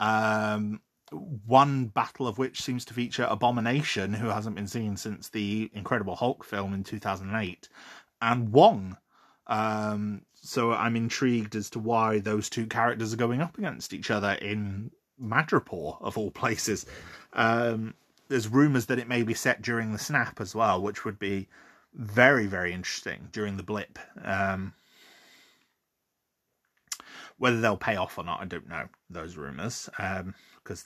Um, 0.00 0.80
one 1.10 1.86
battle 1.86 2.28
of 2.28 2.38
which 2.38 2.62
seems 2.62 2.84
to 2.86 2.94
feature 2.94 3.26
Abomination, 3.28 4.12
who 4.12 4.28
hasn't 4.28 4.56
been 4.56 4.68
seen 4.68 4.96
since 4.96 5.28
the 5.28 5.70
Incredible 5.72 6.16
Hulk 6.16 6.44
film 6.44 6.74
in 6.74 6.84
2008, 6.84 7.68
and 8.20 8.52
Wong. 8.52 8.96
Um, 9.46 10.22
so 10.34 10.72
I'm 10.72 10.96
intrigued 10.96 11.56
as 11.56 11.70
to 11.70 11.78
why 11.78 12.18
those 12.18 12.50
two 12.50 12.66
characters 12.66 13.14
are 13.14 13.18
going 13.18 13.40
up 13.40 13.56
against 13.56 13.94
each 13.94 14.10
other 14.10 14.32
in 14.32 14.90
Madripoor, 15.20 16.00
of 16.00 16.18
all 16.18 16.30
places. 16.30 16.86
Um, 17.32 17.94
there's 18.28 18.48
rumours 18.48 18.86
that 18.86 18.98
it 18.98 19.08
may 19.08 19.22
be 19.22 19.34
set 19.34 19.62
during 19.62 19.92
the 19.92 19.98
snap 19.98 20.40
as 20.40 20.54
well, 20.54 20.80
which 20.80 21.04
would 21.04 21.18
be 21.18 21.48
very 21.94 22.46
very 22.46 22.72
interesting 22.72 23.28
during 23.32 23.56
the 23.56 23.62
blip. 23.62 23.98
Um, 24.22 24.74
whether 27.38 27.60
they'll 27.60 27.76
pay 27.76 27.96
off 27.96 28.18
or 28.18 28.24
not, 28.24 28.40
I 28.40 28.44
don't 28.44 28.68
know 28.68 28.88
those 29.08 29.36
rumors 29.36 29.88
because 29.96 30.84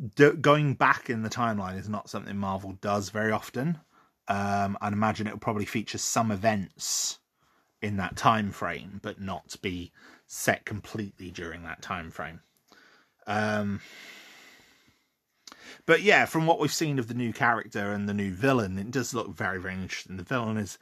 um, 0.00 0.10
d- 0.14 0.32
going 0.40 0.74
back 0.74 1.10
in 1.10 1.22
the 1.22 1.30
timeline 1.30 1.78
is 1.78 1.88
not 1.88 2.08
something 2.08 2.36
Marvel 2.36 2.72
does 2.80 3.10
very 3.10 3.32
often. 3.32 3.78
Um, 4.28 4.78
I'd 4.80 4.92
imagine 4.92 5.26
it 5.26 5.32
will 5.32 5.40
probably 5.40 5.64
feature 5.64 5.98
some 5.98 6.30
events 6.30 7.18
in 7.82 7.96
that 7.96 8.16
time 8.16 8.52
frame, 8.52 9.00
but 9.02 9.20
not 9.20 9.56
be 9.60 9.92
set 10.26 10.64
completely 10.64 11.30
during 11.30 11.64
that 11.64 11.82
time 11.82 12.10
frame. 12.10 12.40
Um, 13.26 13.80
but 15.86 16.02
yeah, 16.02 16.24
from 16.24 16.46
what 16.46 16.58
we've 16.58 16.72
seen 16.72 16.98
of 16.98 17.08
the 17.08 17.14
new 17.14 17.32
character 17.32 17.92
and 17.92 18.08
the 18.08 18.14
new 18.14 18.32
villain, 18.32 18.78
it 18.78 18.90
does 18.90 19.14
look 19.14 19.34
very, 19.34 19.60
very 19.60 19.74
interesting. 19.74 20.16
The 20.16 20.22
villain 20.22 20.56
is 20.56 20.78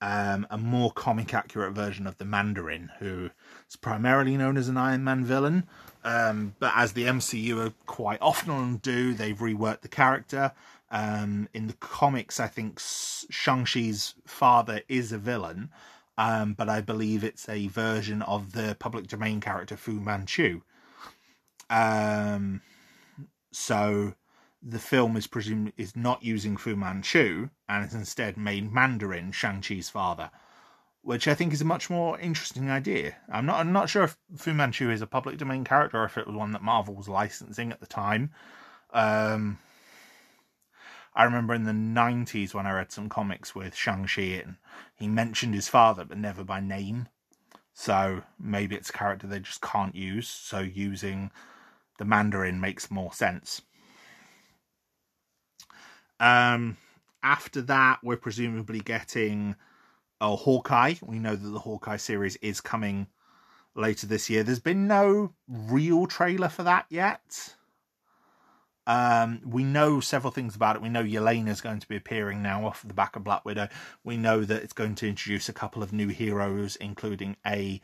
um, 0.00 0.46
a 0.50 0.58
more 0.58 0.92
comic 0.92 1.32
accurate 1.32 1.72
version 1.72 2.06
of 2.06 2.18
the 2.18 2.24
Mandarin, 2.24 2.90
who 2.98 3.30
is 3.68 3.76
primarily 3.76 4.36
known 4.36 4.56
as 4.56 4.68
an 4.68 4.76
Iron 4.76 5.04
Man 5.04 5.24
villain. 5.24 5.66
Um, 6.04 6.54
but 6.58 6.72
as 6.76 6.92
the 6.92 7.04
MCU 7.04 7.66
are 7.66 7.72
quite 7.86 8.20
often 8.20 8.76
do, 8.76 9.14
they've 9.14 9.38
reworked 9.38 9.80
the 9.80 9.88
character. 9.88 10.52
Um, 10.90 11.48
in 11.54 11.66
the 11.66 11.72
comics, 11.74 12.38
I 12.38 12.46
think 12.46 12.78
Shang-Chi's 12.78 14.14
father 14.26 14.82
is 14.88 15.10
a 15.10 15.18
villain, 15.18 15.70
um, 16.18 16.52
but 16.52 16.68
I 16.68 16.82
believe 16.82 17.24
it's 17.24 17.48
a 17.48 17.68
version 17.68 18.22
of 18.22 18.52
the 18.52 18.76
public 18.78 19.06
domain 19.06 19.40
character 19.40 19.76
Fu 19.76 19.92
Manchu. 19.92 20.60
Um, 21.70 22.60
so 23.50 24.14
the 24.66 24.78
film 24.78 25.14
is 25.16 25.26
presumed 25.26 25.74
is 25.76 25.94
not 25.94 26.22
using 26.22 26.56
Fu 26.56 26.74
Manchu 26.74 27.50
and 27.68 27.84
is 27.84 27.94
instead 27.94 28.38
made 28.38 28.72
Mandarin 28.72 29.30
Shang-Chi's 29.30 29.90
father, 29.90 30.30
which 31.02 31.28
I 31.28 31.34
think 31.34 31.52
is 31.52 31.60
a 31.60 31.66
much 31.66 31.90
more 31.90 32.18
interesting 32.18 32.70
idea. 32.70 33.16
I'm 33.30 33.44
not 33.44 33.60
I'm 33.60 33.72
not 33.72 33.90
sure 33.90 34.04
if 34.04 34.16
Fu 34.36 34.54
Manchu 34.54 34.90
is 34.90 35.02
a 35.02 35.06
public 35.06 35.36
domain 35.36 35.64
character 35.64 35.98
or 35.98 36.04
if 36.04 36.16
it 36.16 36.26
was 36.26 36.34
one 36.34 36.52
that 36.52 36.62
Marvel 36.62 36.94
was 36.94 37.08
licensing 37.08 37.72
at 37.72 37.80
the 37.80 37.86
time. 37.86 38.30
Um, 38.94 39.58
I 41.14 41.24
remember 41.24 41.52
in 41.52 41.64
the 41.64 41.72
90s 41.72 42.54
when 42.54 42.66
I 42.66 42.72
read 42.72 42.90
some 42.90 43.10
comics 43.10 43.54
with 43.54 43.76
Shang-Chi 43.76 44.22
and 44.22 44.56
he 44.96 45.08
mentioned 45.08 45.54
his 45.54 45.68
father 45.68 46.04
but 46.04 46.16
never 46.16 46.42
by 46.42 46.60
name. 46.60 47.08
So 47.74 48.22
maybe 48.40 48.76
it's 48.76 48.90
a 48.90 48.94
character 48.94 49.26
they 49.26 49.40
just 49.40 49.60
can't 49.60 49.94
use, 49.94 50.28
so 50.28 50.60
using 50.60 51.32
the 51.98 52.04
Mandarin 52.04 52.60
makes 52.60 52.90
more 52.90 53.12
sense. 53.12 53.60
Um, 56.20 56.76
after 57.22 57.62
that, 57.62 58.00
we're 58.02 58.16
presumably 58.16 58.80
getting 58.80 59.56
a 60.20 60.36
Hawkeye. 60.36 60.94
We 61.02 61.18
know 61.18 61.36
that 61.36 61.48
the 61.48 61.58
Hawkeye 61.58 61.96
series 61.96 62.36
is 62.36 62.60
coming 62.60 63.08
later 63.74 64.06
this 64.06 64.30
year. 64.30 64.42
There's 64.42 64.60
been 64.60 64.86
no 64.86 65.32
real 65.48 66.06
trailer 66.06 66.48
for 66.48 66.62
that 66.62 66.86
yet. 66.88 67.54
Um, 68.86 69.40
we 69.44 69.64
know 69.64 70.00
several 70.00 70.30
things 70.30 70.54
about 70.54 70.76
it. 70.76 70.82
We 70.82 70.90
know 70.90 71.02
Yelena 71.02 71.48
is 71.48 71.60
going 71.60 71.80
to 71.80 71.88
be 71.88 71.96
appearing 71.96 72.42
now 72.42 72.66
off 72.66 72.82
the 72.86 72.94
back 72.94 73.16
of 73.16 73.24
Black 73.24 73.44
Widow. 73.44 73.68
We 74.04 74.16
know 74.16 74.44
that 74.44 74.62
it's 74.62 74.74
going 74.74 74.94
to 74.96 75.08
introduce 75.08 75.48
a 75.48 75.54
couple 75.54 75.82
of 75.82 75.92
new 75.92 76.08
heroes, 76.08 76.76
including 76.76 77.36
a 77.46 77.80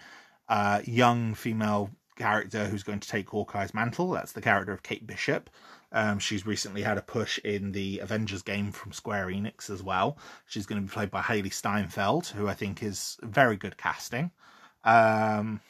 uh, 0.49 0.83
young 0.85 1.35
female 1.35 1.91
character 2.17 2.67
who's 2.67 2.83
going 2.83 3.01
to 3.01 3.09
take 3.09 3.31
Hawkeye's 3.31 3.73
mantle. 3.73 4.11
That's 4.11 4.33
the 4.33 4.43
character 4.43 4.73
of 4.73 4.83
Kate 4.83 5.07
Bishop. 5.07 5.49
Um, 5.93 6.19
she's 6.19 6.47
recently 6.47 6.83
had 6.83 6.99
a 6.99 7.03
push 7.03 7.39
in 7.39 7.73
the 7.73 7.99
Avengers 7.99 8.43
game 8.43 8.71
from 8.71 8.93
Square 8.93 9.27
Enix 9.27 9.71
as 9.71 9.83
well. 9.83 10.19
She's 10.47 10.67
going 10.67 10.81
to 10.81 10.87
be 10.87 10.93
played 10.93 11.11
by 11.11 11.21
Hailee 11.21 11.53
Steinfeld, 11.53 12.29
who 12.29 12.47
I 12.49 12.55
think 12.55 12.83
is 12.83 13.19
very 13.23 13.57
good 13.57 13.77
casting. 13.77 14.31
Um, 14.85 15.61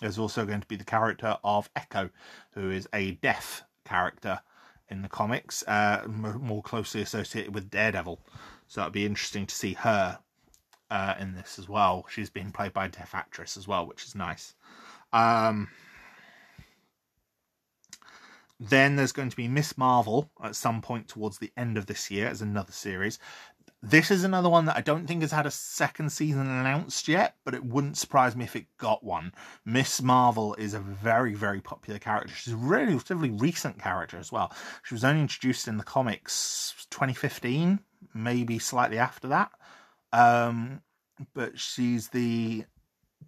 there's 0.00 0.18
also 0.18 0.44
going 0.46 0.60
to 0.60 0.66
be 0.68 0.76
the 0.76 0.84
character 0.84 1.36
of 1.42 1.68
Echo, 1.74 2.10
who 2.52 2.70
is 2.70 2.88
a 2.92 3.12
deaf 3.12 3.64
character 3.84 4.40
in 4.88 5.02
the 5.02 5.08
comics, 5.08 5.62
uh, 5.66 6.04
more 6.06 6.62
closely 6.62 7.02
associated 7.02 7.54
with 7.54 7.70
Daredevil. 7.70 8.20
So 8.68 8.82
it'd 8.82 8.92
be 8.92 9.06
interesting 9.06 9.46
to 9.46 9.54
see 9.54 9.72
her 9.74 10.18
uh, 10.90 11.14
in 11.18 11.34
this 11.34 11.58
as 11.58 11.68
well. 11.68 12.06
She's 12.08 12.30
being 12.30 12.52
played 12.52 12.72
by 12.72 12.86
a 12.86 12.88
deaf 12.88 13.14
actress 13.14 13.56
as 13.56 13.66
well, 13.66 13.86
which 13.86 14.04
is 14.04 14.14
nice. 14.14 14.54
Um, 15.12 15.68
then 18.60 18.96
there's 18.96 19.12
going 19.12 19.30
to 19.30 19.36
be 19.36 19.48
Ms. 19.48 19.76
Marvel 19.76 20.30
at 20.42 20.56
some 20.56 20.80
point 20.80 21.08
towards 21.08 21.38
the 21.38 21.52
end 21.56 21.76
of 21.76 21.86
this 21.86 22.10
year 22.10 22.28
as 22.28 22.40
another 22.40 22.72
series. 22.72 23.18
This 23.82 24.10
is 24.10 24.24
another 24.24 24.48
one 24.48 24.64
that 24.64 24.76
I 24.76 24.80
don't 24.80 25.06
think 25.06 25.20
has 25.20 25.32
had 25.32 25.44
a 25.44 25.50
second 25.50 26.10
season 26.10 26.46
announced 26.46 27.06
yet, 27.06 27.36
but 27.44 27.54
it 27.54 27.64
wouldn't 27.64 27.98
surprise 27.98 28.34
me 28.34 28.44
if 28.44 28.56
it 28.56 28.66
got 28.78 29.04
one. 29.04 29.32
Ms. 29.66 30.00
Marvel 30.00 30.54
is 30.54 30.72
a 30.72 30.80
very, 30.80 31.34
very 31.34 31.60
popular 31.60 31.98
character. 31.98 32.32
She's 32.34 32.54
a 32.54 32.56
relatively 32.56 33.30
recent 33.30 33.78
character 33.78 34.16
as 34.16 34.32
well. 34.32 34.52
She 34.84 34.94
was 34.94 35.04
only 35.04 35.20
introduced 35.20 35.68
in 35.68 35.76
the 35.76 35.84
comics 35.84 36.86
2015, 36.90 37.80
maybe 38.14 38.58
slightly 38.58 38.98
after 38.98 39.28
that. 39.28 39.50
Um, 40.14 40.80
but 41.34 41.58
she's 41.58 42.08
the 42.08 42.64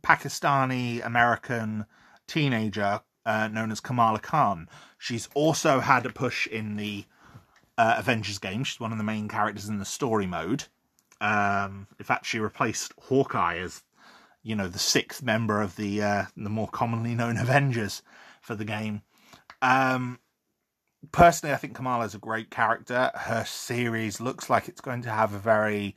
Pakistani 0.03 1.05
American 1.05 1.85
teenager 2.27 3.01
uh, 3.27 3.49
known 3.49 3.71
as 3.71 3.81
Kamala 3.81 4.21
Khan. 4.21 4.69
She's 4.97 5.29
also 5.35 5.81
had 5.81 6.07
a 6.07 6.11
push 6.11 6.47
in 6.47 6.77
the 6.77 7.05
uh, 7.77 7.97
Avengers 7.99 8.39
game. 8.39 8.65
She's 8.65 8.81
one 8.81 8.93
of 8.93 8.99
the 8.99 9.05
main 9.05 9.29
characters 9.29 9.69
in 9.69 9.79
the 9.79 9.85
story 9.85 10.27
mode. 10.27 10.65
Um, 11.21 11.89
in 11.99 12.05
fact, 12.05 12.25
she 12.25 12.39
replaced 12.39 12.93
Hawkeye 13.09 13.59
as, 13.59 13.83
you 14.43 14.55
know, 14.55 14.69
the 14.69 14.79
sixth 14.79 15.23
member 15.23 15.61
of 15.61 15.77
the 15.77 16.03
uh, 16.03 16.25
the 16.37 16.49
more 16.49 16.69
commonly 16.69 17.15
known 17.15 17.37
Avengers 17.39 18.03
for 18.41 18.55
the 18.55 18.65
game. 18.65 19.03
Um, 19.61 20.21
personally, 21.11 21.53
I 21.53 21.59
think 21.59 21.75
Kamala 21.75 22.05
is 22.05 22.15
a 22.15 22.19
great 22.19 22.51
character. 22.51 23.11
Her 23.15 23.45
series 23.45 24.21
looks 24.21 24.49
like 24.49 24.69
it's 24.69 24.81
going 24.81 25.03
to 25.03 25.11
have 25.11 25.35
a 25.35 25.39
very 25.39 25.97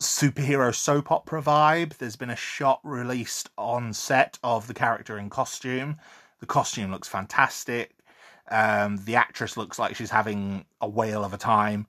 superhero 0.00 0.74
soap 0.74 1.10
opera 1.12 1.42
vibe. 1.42 1.96
There's 1.98 2.16
been 2.16 2.30
a 2.30 2.36
shot 2.36 2.80
released 2.82 3.50
on 3.58 3.92
set 3.92 4.38
of 4.42 4.66
the 4.66 4.74
character 4.74 5.18
in 5.18 5.30
costume. 5.30 5.98
The 6.40 6.46
costume 6.46 6.90
looks 6.90 7.08
fantastic. 7.08 7.94
Um, 8.50 8.98
the 9.04 9.16
actress 9.16 9.56
looks 9.56 9.78
like 9.78 9.94
she's 9.94 10.10
having 10.10 10.64
a 10.80 10.88
whale 10.88 11.24
of 11.24 11.34
a 11.34 11.38
time. 11.38 11.86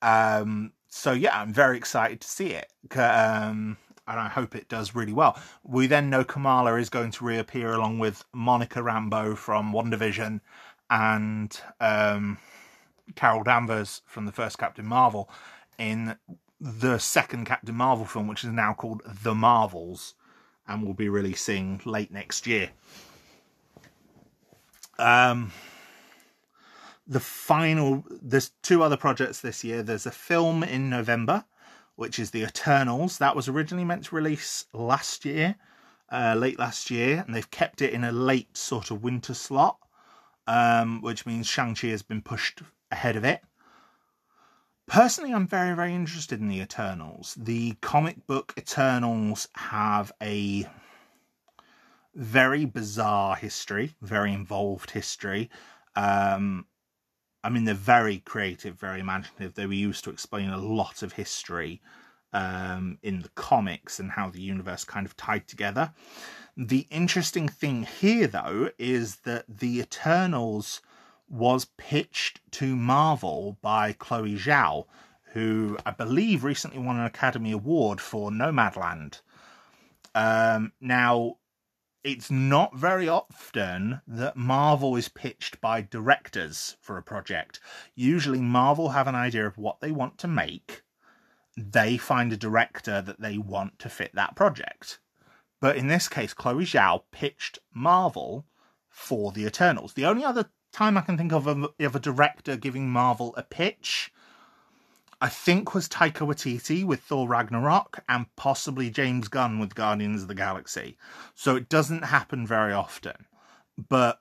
Um, 0.00 0.72
so 0.88 1.12
yeah, 1.12 1.38
I'm 1.38 1.52
very 1.52 1.76
excited 1.76 2.20
to 2.22 2.28
see 2.28 2.52
it. 2.52 2.72
Um, 2.98 3.76
and 4.08 4.18
I 4.18 4.28
hope 4.28 4.56
it 4.56 4.68
does 4.68 4.94
really 4.94 5.12
well. 5.12 5.38
We 5.62 5.86
then 5.86 6.10
know 6.10 6.24
Kamala 6.24 6.74
is 6.76 6.88
going 6.88 7.12
to 7.12 7.24
reappear 7.24 7.72
along 7.72 7.98
with 7.98 8.24
Monica 8.32 8.80
Rambeau 8.80 9.36
from 9.36 9.72
WandaVision 9.72 10.40
and 10.90 11.60
um, 11.80 12.38
Carol 13.14 13.44
Danvers 13.44 14.02
from 14.06 14.26
the 14.26 14.32
first 14.32 14.58
Captain 14.58 14.86
Marvel 14.86 15.30
in 15.78 16.16
the 16.64 16.96
second 16.98 17.44
Captain 17.44 17.74
Marvel 17.74 18.04
film, 18.04 18.28
which 18.28 18.44
is 18.44 18.50
now 18.50 18.72
called 18.72 19.02
The 19.04 19.34
Marvels, 19.34 20.14
and 20.68 20.86
will 20.86 20.94
be 20.94 21.08
releasing 21.08 21.80
late 21.84 22.12
next 22.12 22.46
year. 22.46 22.70
Um, 24.96 25.50
the 27.04 27.18
final, 27.18 28.04
there's 28.08 28.52
two 28.62 28.84
other 28.84 28.96
projects 28.96 29.40
this 29.40 29.64
year. 29.64 29.82
There's 29.82 30.06
a 30.06 30.12
film 30.12 30.62
in 30.62 30.88
November, 30.88 31.44
which 31.96 32.20
is 32.20 32.30
The 32.30 32.44
Eternals. 32.44 33.18
That 33.18 33.34
was 33.34 33.48
originally 33.48 33.84
meant 33.84 34.04
to 34.04 34.14
release 34.14 34.66
last 34.72 35.24
year, 35.24 35.56
uh, 36.12 36.36
late 36.38 36.60
last 36.60 36.92
year, 36.92 37.24
and 37.26 37.34
they've 37.34 37.50
kept 37.50 37.82
it 37.82 37.92
in 37.92 38.04
a 38.04 38.12
late 38.12 38.56
sort 38.56 38.92
of 38.92 39.02
winter 39.02 39.34
slot, 39.34 39.78
um, 40.46 41.02
which 41.02 41.26
means 41.26 41.48
Shang-Chi 41.48 41.88
has 41.88 42.02
been 42.02 42.22
pushed 42.22 42.62
ahead 42.92 43.16
of 43.16 43.24
it. 43.24 43.40
Personally, 44.92 45.32
I'm 45.32 45.46
very, 45.46 45.74
very 45.74 45.94
interested 45.94 46.38
in 46.38 46.48
the 46.48 46.60
Eternals. 46.60 47.34
The 47.40 47.76
comic 47.80 48.26
book 48.26 48.52
Eternals 48.58 49.48
have 49.54 50.12
a 50.20 50.68
very 52.14 52.66
bizarre 52.66 53.34
history, 53.34 53.94
very 54.02 54.34
involved 54.34 54.90
history. 54.90 55.48
Um, 55.96 56.66
I 57.42 57.48
mean, 57.48 57.64
they're 57.64 57.74
very 57.74 58.18
creative, 58.18 58.78
very 58.78 59.00
imaginative. 59.00 59.54
They 59.54 59.64
were 59.64 59.72
used 59.72 60.04
to 60.04 60.10
explain 60.10 60.50
a 60.50 60.58
lot 60.58 61.02
of 61.02 61.14
history 61.14 61.80
um, 62.34 62.98
in 63.02 63.20
the 63.20 63.30
comics 63.30 63.98
and 63.98 64.10
how 64.10 64.28
the 64.28 64.42
universe 64.42 64.84
kind 64.84 65.06
of 65.06 65.16
tied 65.16 65.48
together. 65.48 65.94
The 66.54 66.86
interesting 66.90 67.48
thing 67.48 67.84
here, 67.84 68.26
though, 68.26 68.68
is 68.76 69.16
that 69.24 69.46
the 69.48 69.80
Eternals 69.80 70.82
was 71.32 71.64
pitched 71.78 72.40
to 72.52 72.76
Marvel 72.76 73.56
by 73.62 73.94
Chloe 73.94 74.36
Zhao, 74.36 74.84
who 75.32 75.78
I 75.86 75.90
believe 75.90 76.44
recently 76.44 76.78
won 76.78 76.98
an 76.98 77.06
Academy 77.06 77.52
Award 77.52 78.02
for 78.02 78.30
Nomadland. 78.30 79.22
Um, 80.14 80.72
now, 80.78 81.38
it's 82.04 82.30
not 82.30 82.76
very 82.76 83.08
often 83.08 84.02
that 84.06 84.36
Marvel 84.36 84.94
is 84.94 85.08
pitched 85.08 85.58
by 85.62 85.80
directors 85.80 86.76
for 86.82 86.98
a 86.98 87.02
project. 87.02 87.60
Usually, 87.94 88.40
Marvel 88.42 88.90
have 88.90 89.08
an 89.08 89.14
idea 89.14 89.46
of 89.46 89.56
what 89.56 89.80
they 89.80 89.90
want 89.90 90.18
to 90.18 90.28
make. 90.28 90.82
They 91.56 91.96
find 91.96 92.30
a 92.30 92.36
director 92.36 93.00
that 93.00 93.20
they 93.20 93.38
want 93.38 93.78
to 93.78 93.88
fit 93.88 94.14
that 94.14 94.36
project. 94.36 94.98
But 95.62 95.76
in 95.76 95.86
this 95.86 96.08
case, 96.08 96.34
Chloe 96.34 96.64
Zhao 96.64 97.04
pitched 97.10 97.58
Marvel 97.72 98.44
for 98.90 99.32
the 99.32 99.46
Eternals. 99.46 99.94
The 99.94 100.04
only 100.04 100.24
other 100.24 100.50
time 100.72 100.96
I 100.96 101.02
can 101.02 101.16
think 101.16 101.32
of 101.32 101.46
a, 101.46 101.68
of 101.84 101.94
a 101.94 102.00
director 102.00 102.56
giving 102.56 102.90
Marvel 102.90 103.34
a 103.36 103.42
pitch 103.42 104.12
I 105.22 105.28
think 105.28 105.72
was 105.72 105.88
Taika 105.88 106.26
Waititi 106.26 106.84
with 106.84 106.98
Thor 106.98 107.28
Ragnarok 107.28 108.02
and 108.08 108.26
possibly 108.34 108.90
James 108.90 109.28
Gunn 109.28 109.60
with 109.60 109.76
Guardians 109.76 110.22
of 110.22 110.28
the 110.28 110.34
Galaxy. 110.34 110.98
So 111.36 111.54
it 111.54 111.68
doesn't 111.68 112.02
happen 112.02 112.44
very 112.44 112.72
often. 112.72 113.26
But 113.78 114.20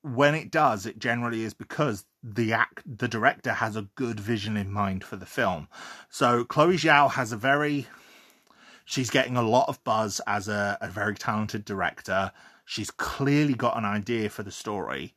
when 0.00 0.34
it 0.34 0.50
does, 0.50 0.84
it 0.84 0.98
generally 0.98 1.44
is 1.44 1.54
because 1.54 2.06
the 2.24 2.52
act 2.52 2.82
the 2.84 3.06
director 3.06 3.52
has 3.52 3.76
a 3.76 3.88
good 3.94 4.18
vision 4.18 4.56
in 4.56 4.72
mind 4.72 5.04
for 5.04 5.14
the 5.14 5.26
film. 5.26 5.68
So 6.08 6.44
Chloe 6.44 6.74
Zhao 6.74 7.12
has 7.12 7.30
a 7.30 7.36
very 7.36 7.86
she's 8.84 9.10
getting 9.10 9.36
a 9.36 9.42
lot 9.42 9.68
of 9.68 9.84
buzz 9.84 10.20
as 10.26 10.48
a, 10.48 10.76
a 10.80 10.88
very 10.88 11.14
talented 11.14 11.64
director. 11.64 12.32
She's 12.64 12.90
clearly 12.90 13.54
got 13.54 13.78
an 13.78 13.84
idea 13.84 14.28
for 14.28 14.42
the 14.42 14.50
story 14.50 15.14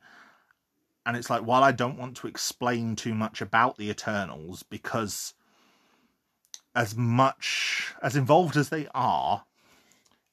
and 1.06 1.16
it's 1.16 1.30
like 1.30 1.42
while 1.42 1.62
I 1.62 1.70
don't 1.70 1.96
want 1.96 2.16
to 2.18 2.26
explain 2.26 2.96
too 2.96 3.14
much 3.14 3.40
about 3.40 3.78
the 3.78 3.88
Eternals 3.88 4.64
because 4.64 5.34
as 6.74 6.96
much 6.96 7.94
as 8.02 8.16
involved 8.16 8.56
as 8.56 8.68
they 8.68 8.88
are 8.92 9.44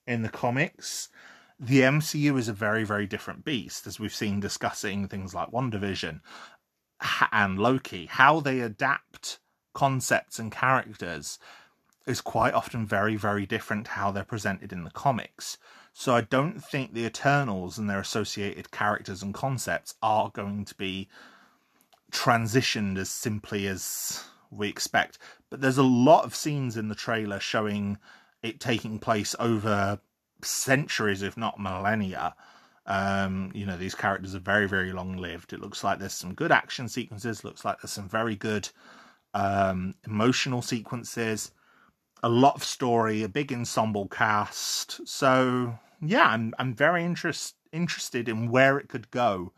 in 0.08 0.24
the 0.24 0.30
comics, 0.30 1.10
the 1.60 1.82
MCU 1.82 2.38
is 2.38 2.50
a 2.50 2.54
very 2.54 2.84
very 2.84 3.06
different 3.06 3.46
beast 3.46 3.86
as 3.86 4.00
we've 4.00 4.16
seen 4.16 4.40
discussing 4.40 5.08
things 5.08 5.36
like 5.36 5.52
WandaVision 5.52 6.22
and 7.32 7.60
Loki. 7.60 8.08
How 8.08 8.40
they 8.40 8.60
adapt 8.60 9.40
concepts 9.74 10.40
and 10.40 10.52
characters 10.52 11.38
is 12.08 12.20
quite 12.20 12.56
often 12.56 12.86
very 12.86 13.16
very 13.16 13.46
different 13.46 13.86
to 13.86 13.92
how 13.92 14.12
they're 14.12 14.24
presented 14.24 14.74
in 14.74 14.84
the 14.84 14.92
comics 14.92 15.60
so 15.94 16.16
I 16.16 16.22
don't 16.22 16.64
think 16.64 16.94
the 16.94 17.06
Eternals 17.06 17.78
and 17.78 17.90
their 17.90 18.00
associated 18.00 18.72
characters 18.72 19.22
and 19.22 19.34
concepts 19.34 19.94
are 20.02 20.32
going 20.34 20.66
to 20.66 20.76
be 20.76 21.08
transitioned 22.12 22.98
as 22.98 23.10
simply 23.10 23.68
as 23.68 24.24
we 24.50 24.68
expect. 24.68 25.20
But 25.50 25.62
there's 25.62 25.78
a 25.78 25.84
lot 25.84 26.26
of 26.26 26.36
scenes 26.36 26.78
in 26.78 26.90
the 26.90 26.96
trailer 26.96 27.40
showing 27.40 28.00
it 28.42 28.60
taking 28.60 28.98
place 28.98 29.36
over 29.40 30.00
centuries, 30.42 31.22
if 31.22 31.38
not 31.38 31.60
millennia. 31.60 32.36
Um, 32.86 33.52
you 33.54 33.66
know, 33.66 33.78
these 33.78 33.96
characters 33.96 34.36
are 34.36 34.40
very, 34.40 34.68
very 34.68 34.92
long 34.92 35.18
lived. 35.18 35.54
It 35.54 35.62
looks 35.62 35.84
like 35.84 36.00
there's 36.00 36.14
some 36.14 36.34
good 36.34 36.52
action 36.52 36.90
sequences, 36.90 37.44
looks 37.44 37.64
like 37.64 37.82
there's 37.82 37.92
some 37.92 38.10
very 38.10 38.36
good 38.36 38.68
um, 39.36 39.94
emotional 40.06 40.62
sequences 40.64 41.52
a 42.24 42.30
lot 42.30 42.56
of 42.56 42.64
story, 42.64 43.22
a 43.22 43.28
big 43.28 43.52
ensemble 43.52 44.08
cast. 44.08 45.06
So 45.08 45.78
yeah, 46.02 46.28
I'm 46.28 46.54
I'm 46.58 46.74
very 46.74 47.04
interest, 47.04 47.56
interested 47.72 48.30
in 48.30 48.50
where 48.50 48.78
it 48.78 48.88
could 48.88 49.12
go 49.12 49.52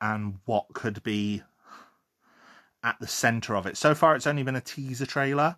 and 0.00 0.38
what 0.44 0.66
could 0.74 1.02
be 1.02 1.42
at 2.82 2.96
the 3.00 3.06
center 3.06 3.54
of 3.54 3.66
it. 3.66 3.76
So 3.76 3.94
far, 3.94 4.16
it's 4.16 4.26
only 4.26 4.42
been 4.42 4.56
a 4.56 4.60
teaser 4.60 5.06
trailer, 5.06 5.56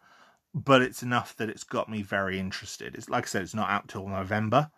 but 0.54 0.82
it's 0.82 1.02
enough 1.02 1.36
that 1.36 1.48
it's 1.48 1.64
got 1.64 1.88
me 1.88 2.02
very 2.02 2.38
interested. 2.38 2.94
It's 2.94 3.08
like 3.08 3.24
I 3.24 3.28
said, 3.28 3.42
it's 3.42 3.54
not 3.54 3.70
out 3.70 3.88
till 3.88 4.06
November, 4.06 4.70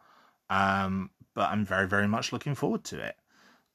um, 0.49 1.11
but 1.35 1.51
I'm 1.51 1.65
very 1.65 1.89
very 1.89 2.07
much 2.07 2.33
looking 2.33 2.55
forward 2.55 2.85
to 2.85 3.01
it. 3.01 3.17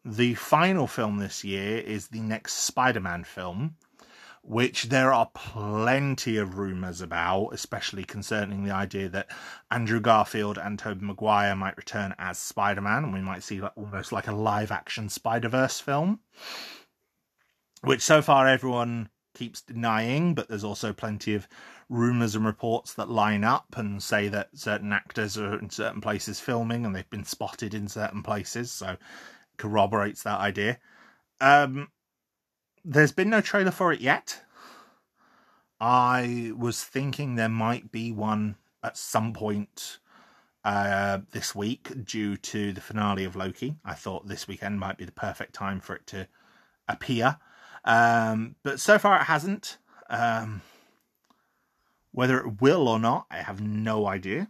The 0.06 0.36
final 0.36 0.88
film 0.88 1.18
this 1.18 1.44
year 1.44 1.80
is 1.80 2.08
the 2.08 2.22
next 2.22 2.54
Spider-Man 2.54 3.26
film, 3.26 3.76
which 4.42 4.84
there 4.84 5.14
are 5.14 5.30
plenty 5.34 6.38
of 6.38 6.58
rumours 6.58 7.02
about, 7.02 7.50
especially 7.50 8.04
concerning 8.04 8.64
the 8.64 8.74
idea 8.74 9.10
that 9.10 9.30
Andrew 9.70 10.00
Garfield 10.00 10.58
and 10.58 10.80
Tobey 10.80 11.06
Maguire 11.06 11.56
might 11.56 11.78
return 11.78 12.16
as 12.18 12.38
Spider 12.38 12.82
Man, 12.82 13.04
and 13.04 13.14
we 13.14 13.22
might 13.22 13.44
see 13.44 13.62
like, 13.62 13.78
almost 13.78 14.12
like 14.12 14.28
a 14.28 14.36
live 14.36 14.72
action 14.72 15.10
Spider 15.10 15.50
Verse 15.50 15.80
film. 15.80 16.20
Which 17.82 18.02
so 18.02 18.22
far 18.22 18.48
everyone 18.48 19.10
keeps 19.34 19.62
denying, 19.62 20.34
but 20.34 20.50
there's 20.50 20.64
also 20.64 20.92
plenty 20.92 21.34
of 21.36 21.48
rumours 21.88 22.36
and 22.36 22.46
reports 22.46 22.94
that 22.94 23.10
line 23.10 23.44
up 23.44 23.76
and 23.78 24.02
say 24.04 24.28
that 24.28 24.50
certain 24.54 24.92
actors 24.94 25.38
are 25.38 25.58
in 25.60 25.70
certain 25.70 26.02
places 26.02 26.40
filming 26.40 26.86
and 26.86 26.96
they've 26.96 27.10
been 27.10 27.24
spotted 27.24 27.74
in 27.74 27.88
certain 27.88 28.22
places, 28.22 28.72
so 28.72 28.98
corroborates 29.58 30.24
that 30.24 30.40
idea. 30.40 30.78
Um, 31.42 31.88
there's 32.84 33.12
been 33.12 33.30
no 33.30 33.42
trailer 33.42 33.72
for 33.72 33.92
it 33.92 34.02
yet. 34.02 34.42
I 35.80 36.52
was 36.58 36.84
thinking 36.84 37.36
there 37.36 37.50
might 37.50 37.92
be 37.92 38.12
one 38.12 38.56
at 38.84 38.98
some 38.98 39.34
point 39.34 40.00
uh, 40.64 41.20
this 41.32 41.56
week 41.56 42.06
due 42.06 42.36
to 42.38 42.74
the 42.74 42.82
finale 42.82 43.24
of 43.24 43.36
Loki. 43.36 43.76
I 43.86 43.94
thought 43.94 44.28
this 44.28 44.48
weekend 44.48 44.80
might 44.80 44.98
be 44.98 45.06
the 45.06 45.12
perfect 45.12 45.54
time 45.54 45.80
for 45.80 45.96
it 45.96 46.06
to 46.08 46.28
appear. 46.88 47.38
Um, 47.86 48.56
but 48.64 48.80
so 48.80 48.98
far 48.98 49.20
it 49.22 49.24
hasn't. 49.24 49.78
Um, 50.10 50.62
whether 52.12 52.40
it 52.40 52.62
will 52.62 52.88
or 52.88 53.00
not, 53.00 53.26
I 53.30 53.38
have 53.38 53.62
no 53.62 54.08
idea. 54.08 54.50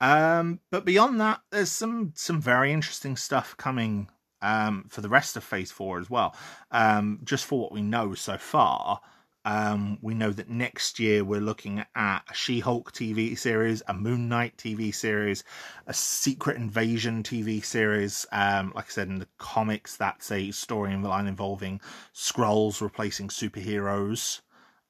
Um, 0.00 0.60
but 0.70 0.84
beyond 0.84 1.20
that, 1.20 1.42
there's 1.50 1.70
some 1.70 2.12
some 2.16 2.40
very 2.40 2.72
interesting 2.72 3.16
stuff 3.16 3.54
coming 3.58 4.08
um, 4.42 4.84
for 4.88 5.00
the 5.00 5.08
rest 5.08 5.36
of 5.36 5.44
Phase 5.44 5.70
Four 5.70 5.98
as 5.98 6.10
well. 6.10 6.34
Um, 6.70 7.20
just 7.24 7.44
for 7.44 7.60
what 7.60 7.72
we 7.72 7.82
know 7.82 8.14
so 8.14 8.38
far, 8.38 9.00
um, 9.44 9.98
we 10.02 10.14
know 10.14 10.30
that 10.30 10.50
next 10.50 10.98
year 10.98 11.24
we're 11.24 11.40
looking 11.40 11.84
at 11.94 12.22
a 12.28 12.34
She 12.34 12.60
Hulk 12.60 12.92
TV 12.92 13.38
series, 13.38 13.82
a 13.88 13.94
Moon 13.94 14.28
Knight 14.28 14.56
TV 14.58 14.94
series, 14.94 15.44
a 15.86 15.94
Secret 15.94 16.56
Invasion 16.56 17.22
TV 17.22 17.64
series. 17.64 18.26
Um, 18.32 18.72
like 18.74 18.86
I 18.86 18.90
said 18.90 19.08
in 19.08 19.18
the 19.18 19.28
comics, 19.38 19.96
that's 19.96 20.30
a 20.30 20.48
storyline 20.48 21.26
involving 21.26 21.80
Skrulls 22.14 22.82
replacing 22.82 23.28
superheroes. 23.28 24.40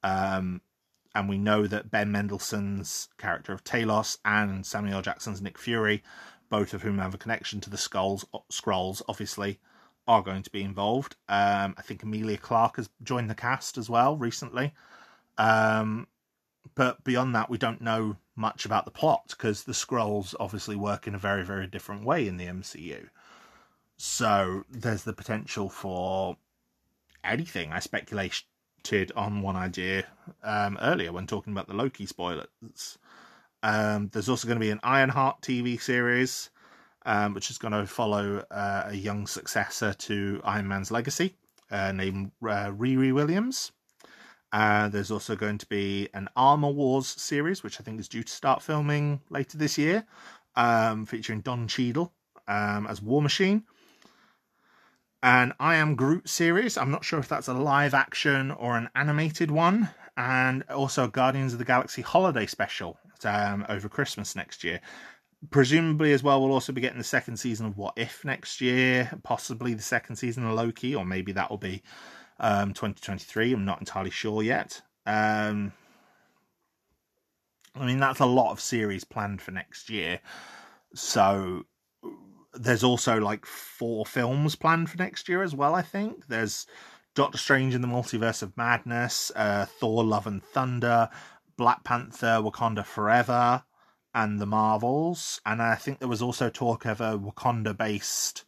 Um, 0.03 0.63
and 1.15 1.29
we 1.29 1.39
know 1.39 1.67
that 1.67 1.91
Ben 1.91 2.11
Mendelsohn's 2.11 3.09
character 3.19 3.53
of 3.53 3.65
Talos 3.65 4.19
and 4.25 4.65
Samuel 4.65 5.03
Jackson's 5.03 5.43
Nick 5.43 5.59
Fury, 5.59 6.03
both 6.51 6.75
of 6.75 6.83
whom 6.83 6.99
have 6.99 7.15
a 7.15 7.19
connection 7.19 7.61
to 7.63 7.71
the 7.71 7.77
Skrulls, 7.77 8.25
Skrulls 8.53 9.01
obviously, 9.09 9.59
are 10.07 10.23
going 10.23 10.43
to 10.43 10.51
be 10.51 10.63
involved. 10.63 11.17
Um, 11.29 11.75
I 11.79 11.83
think 11.83 12.03
Emilia 12.03 12.37
Clarke 12.37 12.77
has 12.77 12.91
joined 13.03 13.31
the 13.31 13.35
cast 13.35 13.79
as 13.79 13.89
well 13.89 14.17
recently. 14.17 14.75
Um, 15.39 16.09
but 16.75 17.03
beyond 17.05 17.35
that, 17.35 17.49
we 17.49 17.59
don't 17.59 17.81
know 17.81 18.17
much 18.37 18.65
about 18.65 18.85
the 18.85 18.91
plot 18.91 19.27
because 19.29 19.65
the 19.65 19.73
Skrulls 19.73 20.35
obviously 20.41 20.77
work 20.77 21.07
in 21.07 21.15
a 21.15 21.19
very, 21.19 21.45
very 21.45 21.67
different 21.67 22.05
way 22.05 22.27
in 22.27 22.37
the 22.37 22.47
MCU. 22.47 23.09
So 23.97 24.65
there's 24.71 25.05
the 25.05 25.13
potential 25.13 25.69
for 25.69 26.37
anything. 27.23 27.73
I 27.73 27.81
speculated 27.81 29.13
on 29.15 29.43
one 29.43 29.57
idea 29.57 30.07
um, 30.43 30.79
earlier 30.81 31.13
when 31.13 31.27
talking 31.27 31.53
about 31.53 31.69
the 31.69 31.75
Loki 31.75 32.07
spoilers. 32.07 32.99
Um, 33.63 34.09
there's 34.13 34.29
also 34.29 34.47
going 34.47 34.59
to 34.59 34.65
be 34.65 34.71
an 34.71 34.81
Ironheart 34.83 35.43
TV 35.43 35.81
series 35.81 36.51
um, 37.07 37.35
which 37.35 37.51
is 37.51 37.59
going 37.59 37.73
to 37.73 37.87
follow 37.87 38.45
uh, 38.51 38.85
a 38.87 38.95
young 38.95 39.27
successor 39.27 39.93
to 39.95 40.41
Iron 40.45 40.69
Man's 40.69 40.91
legacy 40.91 41.35
uh, 41.71 41.93
named 41.93 42.33
uh, 42.43 42.71
Riri 42.71 43.13
Williams. 43.13 43.73
Uh, 44.53 44.89
there's 44.89 45.11
also 45.11 45.37
going 45.37 45.59
to 45.59 45.67
be 45.67 46.09
an 46.13 46.29
Armor 46.37 46.71
Wars 46.71 47.07
series, 47.07 47.63
which 47.63 47.81
I 47.81 47.85
think 47.85 48.01
is 48.01 48.09
due 48.09 48.25
to 48.25 48.33
start 48.33 48.63
filming 48.63 49.21
later 49.31 49.57
this 49.57 49.79
year, 49.79 50.05
um, 50.57 51.07
featuring 51.07 51.41
Don 51.41 51.69
Cheadle 51.69 52.13
um, 52.49 52.87
as 52.89 53.01
War 53.01 53.23
Machine. 53.23 53.65
An 55.23 55.53
I 55.61 55.77
Am 55.77 55.95
Groot 55.95 56.29
series. 56.29 56.77
I'm 56.77 56.91
not 56.91 57.05
sure 57.05 57.19
if 57.19 57.29
that's 57.29 57.47
a 57.47 57.55
live 57.55 57.95
action 57.95 58.51
or 58.51 58.77
an 58.77 58.89
animated 58.95 59.51
one. 59.51 59.91
And 60.17 60.65
also 60.65 61.07
Guardians 61.07 61.53
of 61.53 61.59
the 61.59 61.65
Galaxy 61.65 62.03
holiday 62.03 62.47
special 62.47 62.99
um, 63.25 63.65
over 63.69 63.89
Christmas 63.89 64.37
next 64.37 64.65
year. 64.65 64.81
Presumably 65.51 66.13
as 66.13 66.23
well 66.23 66.43
we'll 66.43 66.53
also 66.53 66.73
be 66.73 66.83
getting 66.83 66.99
the 66.99 67.05
second 67.05 67.39
season 67.39 67.65
of 67.65 67.79
what 67.79 67.95
if 67.97 68.27
next 68.27 68.61
year 68.61 69.11
possibly 69.23 69.73
the 69.73 69.83
second 69.83 70.17
season 70.17 70.45
of 70.45 70.53
loki 70.53 70.95
or 70.95 71.07
maybe 71.07 71.33
that 71.33 71.49
will 71.49 71.57
be 71.57 71.83
um 72.41 72.75
2023 72.75 73.55
i'm 73.55 73.65
not 73.65 73.79
entirely 73.81 74.11
sure 74.11 74.43
yet. 74.43 74.83
Um 75.07 75.73
i 77.75 77.87
mean 77.87 77.99
that's 77.99 78.21
a 78.21 78.27
lot 78.27 78.53
of 78.53 78.61
series 78.61 79.03
planned 79.05 79.41
for 79.41 79.51
next 79.51 79.89
year. 79.89 80.21
So 80.95 81.65
there's 82.53 82.85
also 82.85 83.19
like 83.19 83.47
four 83.47 84.05
films 84.05 84.57
planned 84.57 84.91
for 84.91 84.99
next 84.99 85.27
year 85.27 85.43
as 85.43 85.55
well 85.55 85.75
i 85.75 85.81
think. 85.81 86.27
There's 86.27 86.67
doctor 87.15 87.39
strange 87.39 87.75
in 87.75 87.81
the 87.81 87.89
multiverse 87.89 88.43
of 88.43 88.55
madness 88.59 89.33
uh 89.35 89.65
thor 89.65 90.05
love 90.05 90.27
and 90.27 90.43
thunder 90.43 91.09
black 91.61 91.85
panther 91.85 92.41
wakanda 92.41 92.83
forever 92.83 93.63
and 94.15 94.41
the 94.41 94.47
Marvels, 94.47 95.41
and 95.47 95.61
I 95.63 95.75
think 95.75 95.99
there 95.99 96.09
was 96.09 96.23
also 96.23 96.49
talk 96.49 96.85
of 96.85 97.01
a 97.01 97.19
Wakanda 97.19 97.77
based 97.77 98.45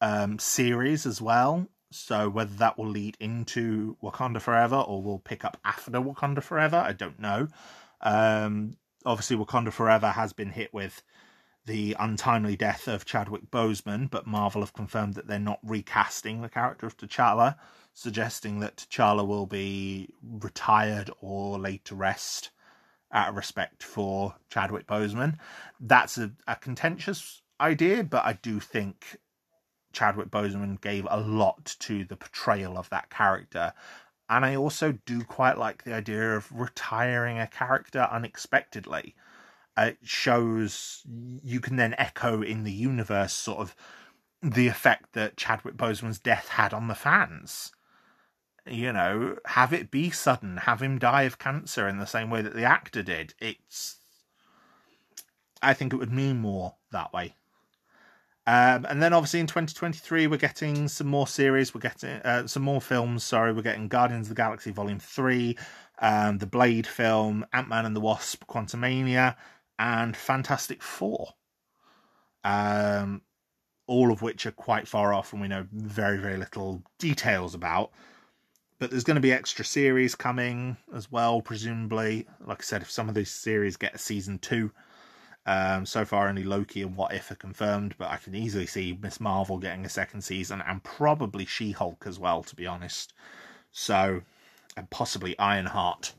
um, 0.00 0.38
series 0.38 1.04
as 1.04 1.20
well. 1.20 1.66
So 1.90 2.28
whether 2.28 2.54
that 2.54 2.78
will 2.78 2.88
lead 2.88 3.16
into 3.20 3.96
Wakanda 4.02 4.40
Forever 4.40 4.76
or 4.76 5.02
will 5.02 5.18
pick 5.18 5.44
up 5.44 5.58
after 5.64 5.92
Wakanda 5.92 6.42
Forever, 6.42 6.76
I 6.76 6.92
don't 6.92 7.18
know. 7.18 7.48
Um, 8.00 8.76
obviously, 9.04 9.36
Wakanda 9.36 9.72
Forever 9.72 10.10
has 10.10 10.32
been 10.32 10.50
hit 10.50 10.72
with 10.72 11.02
the 11.66 11.96
untimely 11.98 12.56
death 12.56 12.88
of 12.88 13.04
Chadwick 13.04 13.50
Boseman, 13.50 14.10
but 14.10 14.26
Marvel 14.26 14.62
have 14.62 14.72
confirmed 14.72 15.14
that 15.14 15.26
they're 15.26 15.38
not 15.38 15.60
recasting 15.62 16.40
the 16.40 16.48
character 16.48 16.86
of 16.86 16.96
T'Challa, 16.96 17.56
suggesting 17.98 18.60
that 18.60 18.76
T'Challa 18.76 19.26
will 19.26 19.46
be 19.46 20.08
retired 20.22 21.10
or 21.20 21.58
laid 21.58 21.84
to 21.84 21.96
rest 21.96 22.50
out 23.10 23.30
of 23.30 23.34
respect 23.34 23.82
for 23.82 24.36
Chadwick 24.50 24.86
Boseman. 24.86 25.36
That's 25.80 26.16
a, 26.16 26.30
a 26.46 26.54
contentious 26.54 27.42
idea, 27.60 28.04
but 28.04 28.24
I 28.24 28.34
do 28.34 28.60
think 28.60 29.18
Chadwick 29.92 30.30
Boseman 30.30 30.80
gave 30.80 31.08
a 31.10 31.18
lot 31.18 31.74
to 31.80 32.04
the 32.04 32.14
portrayal 32.14 32.78
of 32.78 32.88
that 32.90 33.10
character. 33.10 33.72
And 34.30 34.44
I 34.44 34.54
also 34.54 34.92
do 35.04 35.24
quite 35.24 35.58
like 35.58 35.82
the 35.82 35.94
idea 35.94 36.36
of 36.36 36.52
retiring 36.52 37.40
a 37.40 37.48
character 37.48 38.06
unexpectedly. 38.12 39.16
it 39.76 39.98
shows 40.04 41.02
you 41.42 41.58
can 41.58 41.74
then 41.74 41.96
echo 41.98 42.42
in 42.42 42.62
the 42.62 42.72
universe 42.72 43.32
sort 43.32 43.58
of 43.58 43.74
the 44.40 44.68
effect 44.68 45.14
that 45.14 45.36
Chadwick 45.36 45.76
Boseman's 45.76 46.20
death 46.20 46.46
had 46.50 46.72
on 46.72 46.86
the 46.86 46.94
fans 46.94 47.72
you 48.70 48.92
know, 48.92 49.36
have 49.46 49.72
it 49.72 49.90
be 49.90 50.10
sudden, 50.10 50.58
have 50.58 50.82
him 50.82 50.98
die 50.98 51.22
of 51.22 51.38
cancer 51.38 51.88
in 51.88 51.98
the 51.98 52.06
same 52.06 52.30
way 52.30 52.42
that 52.42 52.54
the 52.54 52.64
actor 52.64 53.02
did. 53.02 53.34
It's, 53.40 53.96
I 55.62 55.74
think 55.74 55.92
it 55.92 55.96
would 55.96 56.12
mean 56.12 56.38
more 56.38 56.76
that 56.92 57.12
way. 57.12 57.34
Um, 58.48 58.86
and 58.88 59.02
then 59.02 59.12
obviously 59.12 59.40
in 59.40 59.46
2023 59.46 60.26
we're 60.26 60.38
getting 60.38 60.88
some 60.88 61.06
more 61.06 61.26
series. 61.26 61.74
We're 61.74 61.82
getting 61.82 62.12
uh, 62.22 62.46
some 62.46 62.62
more 62.62 62.80
films. 62.80 63.22
Sorry, 63.22 63.52
we're 63.52 63.60
getting 63.60 63.88
Guardians 63.88 64.24
of 64.24 64.30
the 64.30 64.42
Galaxy 64.42 64.70
Volume 64.70 64.98
Three, 64.98 65.58
um, 65.98 66.38
the 66.38 66.46
Blade 66.46 66.86
film, 66.86 67.44
Ant 67.52 67.68
Man 67.68 67.84
and 67.84 67.94
the 67.94 68.00
Wasp, 68.00 68.44
Quantumania, 68.46 69.36
and 69.78 70.16
Fantastic 70.16 70.82
Four. 70.82 71.34
Um, 72.42 73.20
all 73.86 74.10
of 74.10 74.22
which 74.22 74.46
are 74.46 74.52
quite 74.52 74.88
far 74.88 75.12
off, 75.12 75.34
and 75.34 75.42
we 75.42 75.48
know 75.48 75.66
very 75.70 76.16
very 76.16 76.38
little 76.38 76.82
details 76.98 77.54
about 77.54 77.90
but 78.78 78.90
there's 78.90 79.04
going 79.04 79.16
to 79.16 79.20
be 79.20 79.32
extra 79.32 79.64
series 79.64 80.14
coming 80.14 80.76
as 80.94 81.10
well, 81.10 81.40
presumably. 81.40 82.26
Like 82.44 82.62
I 82.62 82.64
said, 82.64 82.82
if 82.82 82.90
some 82.90 83.08
of 83.08 83.14
these 83.14 83.30
series 83.30 83.76
get 83.76 83.94
a 83.94 83.98
season 83.98 84.38
two, 84.38 84.70
um, 85.46 85.86
so 85.86 86.04
far 86.04 86.28
only 86.28 86.44
Loki 86.44 86.82
and 86.82 86.94
What 86.94 87.14
If 87.14 87.30
are 87.30 87.36
confirmed, 87.36 87.94
but 87.98 88.10
I 88.10 88.18
can 88.18 88.34
easily 88.34 88.66
see 88.66 88.98
Ms. 89.00 89.20
Marvel 89.20 89.58
getting 89.58 89.84
a 89.84 89.88
second 89.88 90.22
season 90.22 90.62
and 90.66 90.82
probably 90.84 91.46
She 91.46 91.72
Hulk 91.72 92.04
as 92.06 92.18
well, 92.18 92.42
to 92.42 92.54
be 92.54 92.66
honest. 92.66 93.14
So, 93.72 94.22
and 94.76 94.90
possibly 94.90 95.38
Ironheart. 95.38 96.12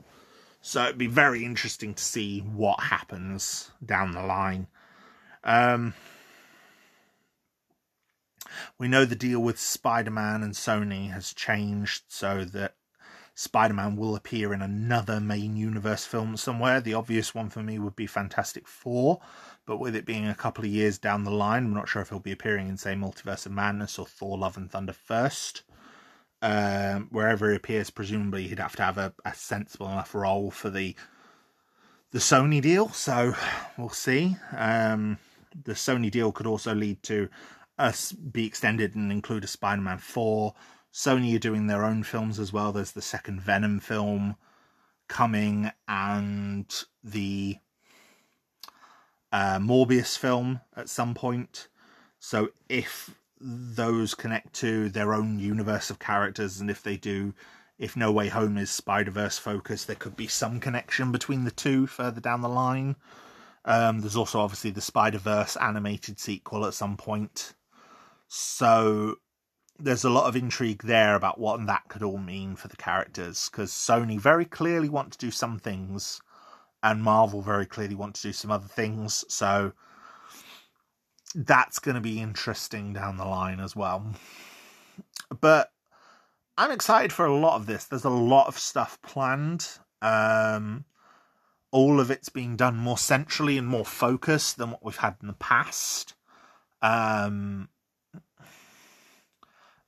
So 0.62 0.84
it'd 0.84 0.98
be 0.98 1.08
very 1.08 1.46
interesting 1.46 1.94
to 1.94 2.04
see 2.04 2.40
what 2.40 2.80
happens 2.80 3.72
down 3.86 4.12
the 4.12 4.24
line. 4.24 4.68
Um, 5.44 5.94
we 8.78 8.88
know 8.88 9.06
the 9.06 9.16
deal 9.16 9.40
with 9.40 9.60
Spider 9.60 10.12
Man 10.12 10.44
and 10.44 10.54
Sony 10.54 11.12
has 11.12 11.34
changed 11.34 12.04
so 12.08 12.44
that 12.46 12.76
Spider 13.36 13.74
Man 13.74 13.96
will 13.96 14.16
appear 14.16 14.54
in 14.54 14.62
another 14.62 15.20
main 15.20 15.56
universe 15.56 16.06
film 16.06 16.36
somewhere. 16.36 16.82
The 16.82 16.94
obvious 16.94 17.34
one 17.34 17.50
for 17.50 17.64
me 17.64 17.80
would 17.80 17.96
be 17.96 18.06
Fantastic 18.08 18.68
Four, 18.68 19.22
but 19.66 19.78
with 19.80 19.96
it 19.96 20.06
being 20.06 20.28
a 20.28 20.36
couple 20.36 20.66
of 20.66 20.72
years 20.72 20.98
down 20.98 21.24
the 21.24 21.32
line, 21.32 21.66
I'm 21.66 21.74
not 21.74 21.88
sure 21.88 22.02
if 22.02 22.10
he'll 22.10 22.20
be 22.20 22.34
appearing 22.34 22.68
in, 22.68 22.76
say, 22.76 22.96
Multiverse 22.96 23.46
of 23.46 23.54
Madness 23.54 23.98
or 23.98 24.06
Thor 24.06 24.38
Love 24.38 24.58
and 24.58 24.70
Thunder 24.70 24.94
first. 24.94 25.64
Um, 26.42 27.08
wherever 27.12 27.50
he 27.50 27.56
appears, 27.56 27.90
presumably 27.90 28.48
he'd 28.48 28.60
have 28.60 28.76
to 28.78 28.84
have 28.84 28.98
a, 28.98 29.14
a 29.26 29.34
sensible 29.34 29.88
enough 29.88 30.14
role 30.14 30.52
for 30.52 30.70
the 30.70 30.96
the 32.12 32.20
Sony 32.20 32.62
deal. 32.62 32.90
So 32.90 33.36
we'll 33.78 33.90
see. 33.90 34.36
Um, 34.56 35.18
the 35.64 35.74
Sony 35.74 36.10
deal 36.12 36.32
could 36.32 36.48
also 36.48 36.74
lead 36.74 37.04
to 37.04 37.30
uh, 37.80 37.92
be 38.32 38.46
extended 38.46 38.94
and 38.94 39.12
include 39.12 39.44
a 39.44 39.48
Spider-Man 39.48 39.98
four. 39.98 40.54
Sony 40.94 41.36
are 41.36 41.40
doing 41.40 41.68
their 41.68 41.84
own 41.84 42.04
films 42.04 42.40
as 42.40 42.54
well. 42.54 42.72
There's 42.72 42.92
the 42.92 43.02
second 43.02 43.42
Venom 43.42 43.80
film 43.80 44.36
coming, 45.08 45.72
and 45.88 46.72
the 47.04 47.58
uh, 49.32 49.58
Morbius 49.60 50.18
film 50.18 50.62
at 50.76 50.90
some 50.90 51.16
point. 51.16 51.68
So 52.20 52.50
if 52.68 53.16
those 53.40 54.14
connect 54.14 54.54
to 54.56 54.90
their 54.90 55.14
own 55.14 55.40
universe 55.40 55.90
of 55.90 56.00
characters, 56.00 56.60
and 56.60 56.70
if 56.70 56.84
they 56.84 56.98
do, 56.98 57.34
if 57.78 57.96
No 57.96 58.12
Way 58.12 58.28
Home 58.28 58.58
is 58.58 58.70
Spider 58.70 59.12
Verse 59.12 59.38
focused, 59.38 59.88
there 59.88 59.96
could 59.96 60.18
be 60.18 60.28
some 60.28 60.60
connection 60.60 61.12
between 61.12 61.46
the 61.46 61.52
two 61.52 61.88
further 61.88 62.20
down 62.20 62.42
the 62.42 62.50
line. 62.50 62.96
Um, 63.66 64.02
there's 64.02 64.18
also 64.18 64.40
obviously 64.40 64.72
the 64.72 64.82
Spider 64.82 65.18
Verse 65.20 65.56
animated 65.56 66.20
sequel 66.20 66.66
at 66.66 66.74
some 66.74 66.98
point, 66.98 67.54
so 68.30 69.16
there's 69.80 70.04
a 70.04 70.10
lot 70.10 70.28
of 70.28 70.36
intrigue 70.36 70.84
there 70.84 71.16
about 71.16 71.40
what 71.40 71.66
that 71.66 71.84
could 71.90 72.04
all 72.04 72.18
mean 72.18 72.56
for 72.56 72.68
the 72.68 72.78
characters 72.78 73.50
because 73.50 73.72
Sony 73.72 74.20
very 74.20 74.46
clearly 74.46 74.88
want 74.88 75.12
to 75.12 75.18
do 75.18 75.32
some 75.32 75.58
things 75.58 76.22
and 76.84 77.04
Marvel 77.04 77.42
very 77.42 77.66
clearly 77.66 77.96
want 77.96 78.16
to 78.16 78.22
do 78.22 78.32
some 78.32 78.52
other 78.52 78.68
things. 78.68 79.26
So 79.30 79.74
that's 81.34 81.80
going 81.80 81.96
to 81.96 82.02
be 82.02 82.22
interesting 82.22 82.94
down 82.94 83.18
the 83.18 83.26
line 83.26 83.60
as 83.60 83.76
well. 83.76 84.06
But 85.42 85.72
I'm 86.58 86.72
excited 86.72 87.12
for 87.12 87.26
a 87.26 87.36
lot 87.36 87.56
of 87.56 87.66
this. 87.66 87.86
There's 87.86 88.06
a 88.06 88.10
lot 88.10 88.48
of 88.48 88.60
stuff 88.60 89.02
planned. 89.02 89.68
Um, 90.02 90.86
all 91.72 92.00
of 92.00 92.12
it's 92.12 92.30
being 92.30 92.56
done 92.56 92.78
more 92.78 92.98
centrally 92.98 93.58
and 93.58 93.68
more 93.68 93.86
focused 93.86 94.58
than 94.58 94.72
what 94.72 94.84
we've 94.84 94.98
had 94.98 95.16
in 95.22 95.28
the 95.28 95.34
past. 95.34 96.16
Um, 96.82 97.70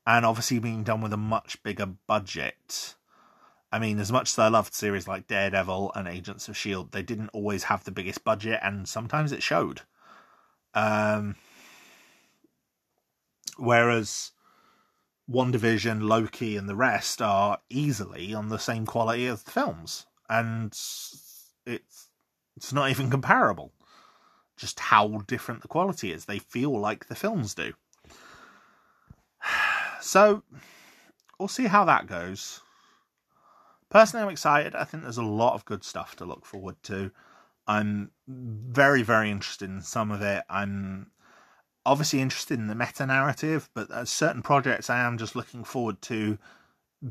and 0.05 0.25
obviously 0.25 0.59
being 0.59 0.83
done 0.83 1.01
with 1.01 1.13
a 1.13 1.17
much 1.17 1.61
bigger 1.63 1.87
budget. 2.07 2.95
I 3.71 3.79
mean, 3.79 3.99
as 3.99 4.11
much 4.11 4.31
as 4.31 4.39
I 4.39 4.49
loved 4.49 4.73
series 4.73 5.07
like 5.07 5.27
Daredevil 5.27 5.93
and 5.95 6.07
Agents 6.07 6.47
of 6.47 6.55
S.H.I.E.L.D., 6.55 6.89
they 6.91 7.03
didn't 7.03 7.29
always 7.29 7.63
have 7.63 7.83
the 7.83 7.91
biggest 7.91 8.23
budget, 8.23 8.59
and 8.61 8.87
sometimes 8.87 9.31
it 9.31 9.41
showed. 9.41 9.81
Um, 10.73 11.35
whereas 13.57 14.31
WandaVision, 15.29 16.01
Loki, 16.01 16.57
and 16.57 16.67
the 16.67 16.75
rest 16.75 17.21
are 17.21 17.59
easily 17.69 18.33
on 18.33 18.49
the 18.49 18.59
same 18.59 18.85
quality 18.85 19.27
as 19.27 19.43
the 19.43 19.51
films, 19.51 20.05
and 20.29 20.71
it's 21.65 22.09
it's 22.57 22.73
not 22.73 22.89
even 22.89 23.09
comparable. 23.09 23.71
Just 24.57 24.79
how 24.79 25.23
different 25.27 25.61
the 25.61 25.67
quality 25.67 26.11
is. 26.11 26.25
They 26.25 26.39
feel 26.39 26.77
like 26.77 27.07
the 27.07 27.15
films 27.15 27.55
do. 27.55 27.73
So 30.01 30.43
we'll 31.39 31.47
see 31.47 31.67
how 31.67 31.85
that 31.85 32.07
goes. 32.07 32.61
Personally, 33.89 34.23
I'm 34.23 34.31
excited. 34.31 34.75
I 34.75 34.83
think 34.83 35.03
there's 35.03 35.17
a 35.17 35.23
lot 35.23 35.53
of 35.53 35.65
good 35.65 35.83
stuff 35.83 36.15
to 36.17 36.25
look 36.25 36.45
forward 36.45 36.75
to. 36.83 37.11
I'm 37.67 38.11
very, 38.27 39.03
very 39.03 39.29
interested 39.29 39.69
in 39.69 39.81
some 39.81 40.11
of 40.11 40.21
it. 40.21 40.43
I'm 40.49 41.11
obviously 41.85 42.21
interested 42.21 42.59
in 42.59 42.67
the 42.67 42.75
meta 42.75 43.05
narrative, 43.05 43.69
but 43.73 44.07
certain 44.07 44.41
projects 44.41 44.89
I 44.89 45.01
am 45.01 45.17
just 45.17 45.35
looking 45.35 45.63
forward 45.63 46.01
to 46.03 46.37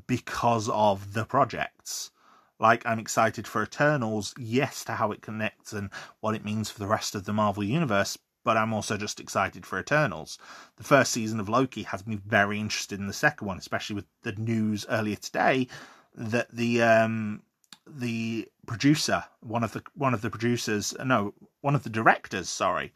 because 0.06 0.68
of 0.68 1.12
the 1.12 1.24
projects. 1.24 2.10
Like, 2.58 2.84
I'm 2.84 2.98
excited 2.98 3.46
for 3.46 3.62
Eternals, 3.62 4.34
yes, 4.38 4.84
to 4.84 4.92
how 4.92 5.12
it 5.12 5.22
connects 5.22 5.72
and 5.72 5.90
what 6.20 6.34
it 6.34 6.44
means 6.44 6.70
for 6.70 6.78
the 6.78 6.86
rest 6.86 7.14
of 7.14 7.24
the 7.24 7.32
Marvel 7.32 7.64
Universe, 7.64 8.18
but 8.50 8.56
I'm 8.56 8.72
also 8.72 8.96
just 8.96 9.20
excited 9.20 9.64
for 9.64 9.78
Eternals. 9.78 10.36
The 10.74 10.82
first 10.82 11.12
season 11.12 11.38
of 11.38 11.48
Loki 11.48 11.84
has 11.84 12.04
me 12.04 12.16
very 12.16 12.58
interested 12.58 12.98
in 12.98 13.06
the 13.06 13.12
second 13.12 13.46
one, 13.46 13.58
especially 13.58 13.94
with 13.94 14.06
the 14.22 14.32
news 14.32 14.84
earlier 14.88 15.14
today 15.14 15.68
that 16.16 16.50
the 16.50 16.82
um, 16.82 17.42
the 17.86 18.48
producer, 18.66 19.22
one 19.38 19.62
of 19.62 19.70
the 19.70 19.84
one 19.94 20.14
of 20.14 20.22
the 20.22 20.30
producers, 20.30 20.96
no, 21.04 21.32
one 21.60 21.76
of 21.76 21.84
the 21.84 21.90
directors, 21.90 22.48
sorry, 22.48 22.92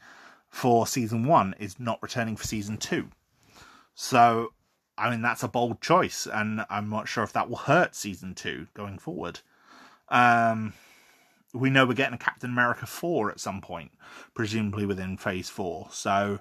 for 0.48 0.88
season 0.88 1.24
one 1.24 1.54
is 1.60 1.78
not 1.78 2.02
returning 2.02 2.34
for 2.34 2.48
season 2.48 2.76
two. 2.76 3.10
So, 3.94 4.54
I 4.98 5.08
mean, 5.08 5.22
that's 5.22 5.44
a 5.44 5.48
bold 5.48 5.80
choice, 5.80 6.26
and 6.26 6.66
I'm 6.68 6.90
not 6.90 7.06
sure 7.06 7.22
if 7.22 7.32
that 7.34 7.48
will 7.48 7.58
hurt 7.58 7.94
season 7.94 8.34
two 8.34 8.66
going 8.74 8.98
forward. 8.98 9.38
Um, 10.08 10.72
we 11.54 11.70
know 11.70 11.86
we're 11.86 11.94
getting 11.94 12.14
a 12.14 12.18
Captain 12.18 12.50
America 12.50 12.84
4 12.84 13.30
at 13.30 13.40
some 13.40 13.60
point, 13.60 13.92
presumably 14.34 14.84
within 14.84 15.16
phase 15.16 15.48
4. 15.48 15.88
So 15.92 16.40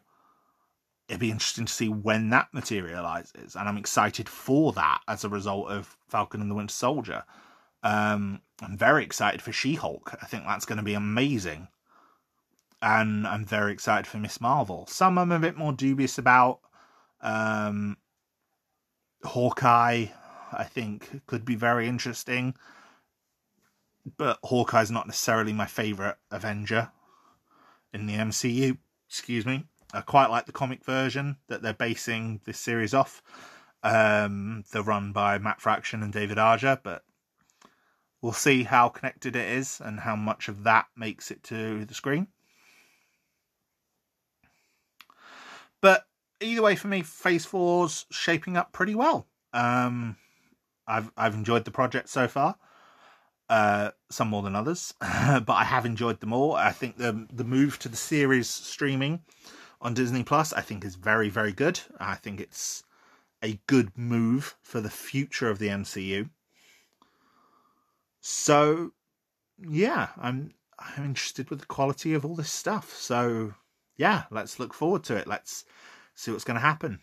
it'd 1.07 1.19
be 1.19 1.31
interesting 1.31 1.65
to 1.65 1.73
see 1.73 1.87
when 1.87 2.31
that 2.31 2.47
materializes. 2.51 3.55
And 3.55 3.69
I'm 3.69 3.77
excited 3.77 4.27
for 4.27 4.73
that 4.73 5.01
as 5.07 5.23
a 5.23 5.29
result 5.29 5.69
of 5.69 5.95
Falcon 6.09 6.41
and 6.41 6.49
the 6.49 6.55
Winter 6.55 6.73
Soldier. 6.73 7.23
Um, 7.83 8.41
I'm 8.61 8.75
very 8.75 9.03
excited 9.03 9.41
for 9.41 9.51
She 9.51 9.75
Hulk. 9.75 10.15
I 10.21 10.25
think 10.25 10.45
that's 10.45 10.65
going 10.65 10.77
to 10.77 10.83
be 10.83 10.95
amazing. 10.95 11.67
And 12.81 13.27
I'm 13.27 13.45
very 13.45 13.71
excited 13.71 14.07
for 14.07 14.17
Ms. 14.17 14.41
Marvel. 14.41 14.87
Some 14.87 15.17
I'm 15.17 15.31
a 15.31 15.39
bit 15.39 15.57
more 15.57 15.73
dubious 15.73 16.17
about. 16.17 16.59
Um, 17.21 17.97
Hawkeye, 19.23 20.07
I 20.51 20.63
think, 20.63 21.25
could 21.27 21.45
be 21.45 21.55
very 21.55 21.87
interesting 21.87 22.55
but 24.17 24.39
Hawkeye's 24.43 24.91
not 24.91 25.07
necessarily 25.07 25.53
my 25.53 25.65
favourite 25.65 26.15
Avenger 26.31 26.91
in 27.93 28.05
the 28.05 28.13
MCU. 28.13 28.77
Excuse 29.07 29.45
me. 29.45 29.65
I 29.93 30.01
quite 30.01 30.29
like 30.29 30.45
the 30.45 30.51
comic 30.51 30.83
version 30.83 31.37
that 31.47 31.61
they're 31.61 31.73
basing 31.73 32.41
this 32.45 32.59
series 32.59 32.93
off. 32.93 33.21
Um, 33.83 34.63
they're 34.71 34.81
run 34.81 35.11
by 35.11 35.37
Matt 35.37 35.61
Fraction 35.61 36.01
and 36.01 36.11
David 36.11 36.39
Aja, 36.39 36.79
but 36.81 37.03
we'll 38.21 38.31
see 38.31 38.63
how 38.63 38.89
connected 38.89 39.35
it 39.35 39.47
is 39.49 39.81
and 39.83 39.99
how 39.99 40.15
much 40.15 40.47
of 40.47 40.63
that 40.63 40.87
makes 40.95 41.29
it 41.29 41.43
to 41.43 41.85
the 41.85 41.93
screen. 41.93 42.27
But 45.81 46.07
either 46.39 46.61
way, 46.61 46.75
for 46.75 46.87
me, 46.87 47.01
Phase 47.01 47.45
Four's 47.45 48.05
shaping 48.09 48.57
up 48.57 48.71
pretty 48.71 48.95
well. 48.95 49.27
Um, 49.53 50.15
I've 50.87 51.11
I've 51.17 51.35
enjoyed 51.35 51.65
the 51.65 51.71
project 51.71 52.09
so 52.09 52.27
far. 52.27 52.55
Uh, 53.49 53.91
some 54.09 54.29
more 54.29 54.41
than 54.41 54.55
others, 54.55 54.93
but 55.01 55.49
I 55.49 55.65
have 55.65 55.85
enjoyed 55.85 56.21
them 56.21 56.33
all. 56.33 56.53
I 56.53 56.71
think 56.71 56.97
the 56.97 57.27
the 57.31 57.43
move 57.43 57.77
to 57.79 57.89
the 57.89 57.97
series 57.97 58.49
streaming 58.49 59.21
on 59.81 59.93
Disney 59.93 60.23
Plus, 60.23 60.53
I 60.53 60.61
think, 60.61 60.85
is 60.85 60.95
very 60.95 61.29
very 61.29 61.51
good. 61.51 61.79
I 61.99 62.15
think 62.15 62.39
it's 62.39 62.83
a 63.43 63.59
good 63.67 63.95
move 63.97 64.55
for 64.61 64.79
the 64.79 64.89
future 64.89 65.49
of 65.49 65.59
the 65.59 65.67
MCU. 65.67 66.29
So, 68.21 68.93
yeah, 69.59 70.09
I'm 70.17 70.53
I'm 70.79 71.03
interested 71.03 71.49
with 71.49 71.59
the 71.59 71.65
quality 71.65 72.13
of 72.13 72.25
all 72.25 72.35
this 72.35 72.51
stuff. 72.51 72.95
So, 72.95 73.53
yeah, 73.97 74.23
let's 74.31 74.59
look 74.59 74.73
forward 74.73 75.03
to 75.05 75.17
it. 75.17 75.27
Let's 75.27 75.65
see 76.15 76.31
what's 76.31 76.45
going 76.45 76.55
to 76.55 76.61
happen. 76.61 77.01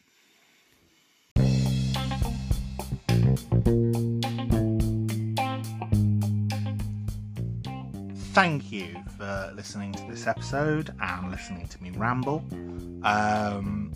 Thank 8.32 8.70
you 8.70 8.94
for 9.18 9.52
listening 9.56 9.92
to 9.92 10.04
this 10.04 10.28
episode 10.28 10.94
and 11.00 11.32
listening 11.32 11.66
to 11.66 11.82
me 11.82 11.90
ramble. 11.90 12.44
Um, 13.02 13.92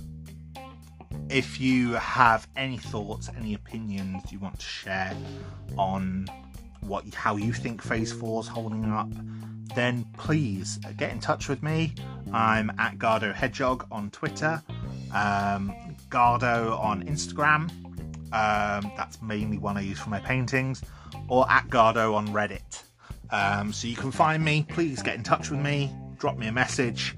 if 1.29 1.61
you 1.61 1.93
have 1.93 2.49
any 2.57 2.77
thoughts, 2.77 3.31
any 3.37 3.55
opinions 3.55 4.33
you 4.33 4.41
want 4.41 4.59
to 4.59 4.67
share 4.67 5.17
on 5.79 6.27
what 6.81 7.05
how 7.15 7.37
you 7.37 7.53
think 7.53 7.81
Phase 7.81 8.13
Four 8.13 8.41
is 8.41 8.49
holding 8.49 8.85
up, 8.87 9.09
then 9.77 10.05
please 10.17 10.79
get 10.97 11.13
in 11.13 11.21
touch 11.21 11.49
with 11.49 11.63
me. 11.63 11.95
I'm 12.33 12.71
at 12.79 12.99
Gardo 12.99 13.33
Hedgehog 13.33 13.87
on 13.93 14.11
Twitter, 14.11 14.61
um, 15.15 15.73
Gardo 16.09 16.77
on 16.81 17.05
Instagram. 17.05 17.71
Um, 18.33 18.91
that's 18.97 19.23
mainly 19.23 19.59
one 19.59 19.77
I 19.77 19.83
use 19.83 20.01
for 20.01 20.11
my 20.11 20.19
paintings, 20.19 20.83
or 21.29 21.49
at 21.49 21.69
Gardo 21.69 22.15
on 22.15 22.27
Reddit. 22.29 22.83
Um, 23.35 23.73
so 23.73 23.89
you 23.89 23.97
can 23.97 24.13
find 24.13 24.45
me. 24.45 24.65
Please 24.69 25.03
get 25.03 25.17
in 25.17 25.25
touch 25.25 25.51
with 25.51 25.59
me. 25.59 25.93
Drop 26.19 26.39
me 26.39 26.47
a 26.47 26.53
message. 26.53 27.17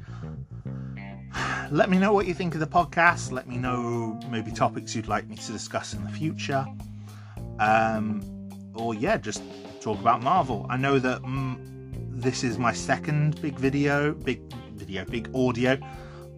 Let 1.70 1.91
me 1.91 1.99
know 1.99 2.15
what 2.15 2.27
you 2.27 2.33
think 2.33 2.55
of 2.55 2.61
the 2.61 2.67
podcast. 2.67 3.33
Let 3.33 3.47
me 3.47 3.59
know 3.59 4.19
maybe 4.31 4.51
topics 4.51 4.97
you'd 4.97 5.09
like 5.09 5.28
me 5.28 5.36
to 5.36 5.53
discuss 5.53 5.93
in 5.93 6.03
the 6.05 6.11
future. 6.11 6.67
Um, 7.59 8.23
or 8.73 8.95
yeah, 8.95 9.19
just 9.19 9.43
talk 9.83 10.01
about 10.01 10.23
Marvel. 10.23 10.65
I 10.70 10.78
know 10.78 10.99
that 10.99 11.20
mm, 11.20 11.59
this 12.11 12.43
is 12.45 12.57
my 12.57 12.73
second 12.73 13.39
big 13.43 13.59
video, 13.59 14.15
big 14.15 14.41
video, 14.73 15.05
big 15.05 15.28
audio 15.35 15.78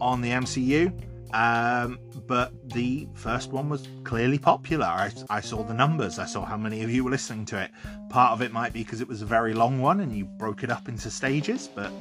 on 0.00 0.20
the 0.20 0.30
MCU. 0.30 0.92
Um, 1.32 1.98
but 2.26 2.52
the 2.70 3.08
first 3.14 3.52
one 3.52 3.68
was 3.68 3.86
clearly 4.04 4.38
popular. 4.38 4.86
I, 4.86 5.10
I, 5.28 5.40
saw 5.40 5.62
the 5.62 5.74
numbers, 5.74 6.18
I 6.18 6.26
saw 6.26 6.44
how 6.44 6.56
many 6.56 6.82
of 6.82 6.90
you 6.90 7.04
were 7.04 7.10
listening 7.10 7.44
to 7.46 7.62
it. 7.62 7.70
Part 8.08 8.32
of 8.32 8.42
it 8.42 8.52
might 8.52 8.72
be 8.72 8.82
because 8.82 9.00
it 9.00 9.08
was 9.08 9.22
a 9.22 9.26
very 9.26 9.52
long 9.54 9.80
one 9.80 10.00
and 10.00 10.16
you 10.16 10.24
broke 10.24 10.62
it 10.62 10.70
up 10.70 10.88
into 10.88 11.10
stages, 11.10 11.68
but 11.74 11.92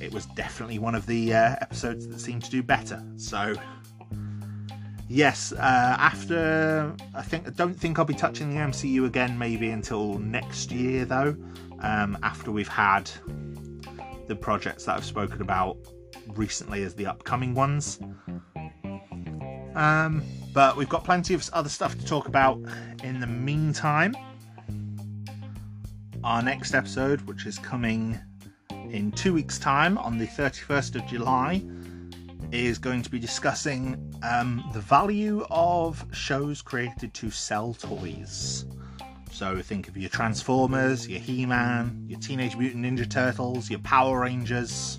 it 0.00 0.12
was 0.12 0.26
definitely 0.26 0.78
one 0.78 0.94
of 0.94 1.06
the 1.06 1.32
uh, 1.32 1.56
episodes 1.60 2.08
that 2.08 2.18
seemed 2.18 2.42
to 2.44 2.50
do 2.50 2.62
better. 2.62 3.02
So, 3.16 3.54
yes, 5.08 5.52
uh, 5.52 5.96
after 5.98 6.94
I 7.14 7.22
think 7.22 7.46
I 7.46 7.50
don't 7.50 7.74
think 7.74 7.98
I'll 7.98 8.04
be 8.04 8.14
touching 8.14 8.50
the 8.50 8.56
MCU 8.56 9.06
again, 9.06 9.38
maybe 9.38 9.70
until 9.70 10.18
next 10.18 10.72
year 10.72 11.04
though. 11.04 11.36
Um, 11.80 12.16
after 12.22 12.52
we've 12.52 12.68
had 12.68 13.10
the 14.28 14.36
projects 14.36 14.84
that 14.84 14.96
I've 14.96 15.04
spoken 15.04 15.42
about 15.42 15.76
recently 16.28 16.82
as 16.82 16.94
the 16.94 17.06
upcoming 17.06 17.54
ones. 17.54 18.00
Um, 19.74 20.22
but 20.52 20.76
we've 20.76 20.88
got 20.88 21.04
plenty 21.04 21.34
of 21.34 21.48
other 21.52 21.68
stuff 21.68 21.98
to 21.98 22.04
talk 22.04 22.28
about 22.28 22.60
in 23.02 23.20
the 23.20 23.26
meantime. 23.26 24.14
Our 26.24 26.42
next 26.42 26.74
episode, 26.74 27.22
which 27.22 27.46
is 27.46 27.58
coming 27.58 28.18
in 28.90 29.12
two 29.12 29.34
weeks' 29.34 29.58
time 29.58 29.98
on 29.98 30.18
the 30.18 30.26
31st 30.26 30.96
of 30.96 31.06
July, 31.06 31.62
is 32.52 32.78
going 32.78 33.02
to 33.02 33.10
be 33.10 33.18
discussing 33.18 33.96
um, 34.22 34.62
the 34.74 34.80
value 34.80 35.44
of 35.50 36.04
shows 36.12 36.60
created 36.60 37.14
to 37.14 37.30
sell 37.30 37.72
toys. 37.74 38.66
So 39.32 39.60
think 39.62 39.88
of 39.88 39.96
your 39.96 40.10
Transformers, 40.10 41.08
your 41.08 41.18
He 41.18 41.46
Man, 41.46 42.04
your 42.06 42.20
Teenage 42.20 42.54
Mutant 42.54 42.84
Ninja 42.84 43.08
Turtles, 43.08 43.70
your 43.70 43.80
Power 43.80 44.20
Rangers. 44.20 44.98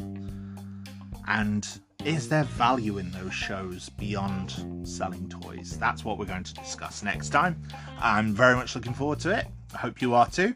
And 1.28 1.68
is 2.06 2.28
there 2.28 2.44
value 2.44 2.98
in 2.98 3.12
those 3.12 3.34
shows 3.34 3.90
beyond 3.90 4.88
selling 4.88 5.30
toys? 5.30 5.78
That's 5.80 6.04
what 6.04 6.18
we're 6.18 6.26
going 6.26 6.44
to 6.44 6.54
discuss 6.54 7.02
next 7.04 7.30
time. 7.30 7.62
I'm 8.00 8.34
very 8.34 8.56
much 8.56 8.76
looking 8.76 8.94
forward 8.94 9.20
to 9.22 9.38
it. 9.38 9.48
I 9.74 9.78
hope 9.78 10.02
you 10.02 10.14
are 10.14 10.28
too. 10.28 10.54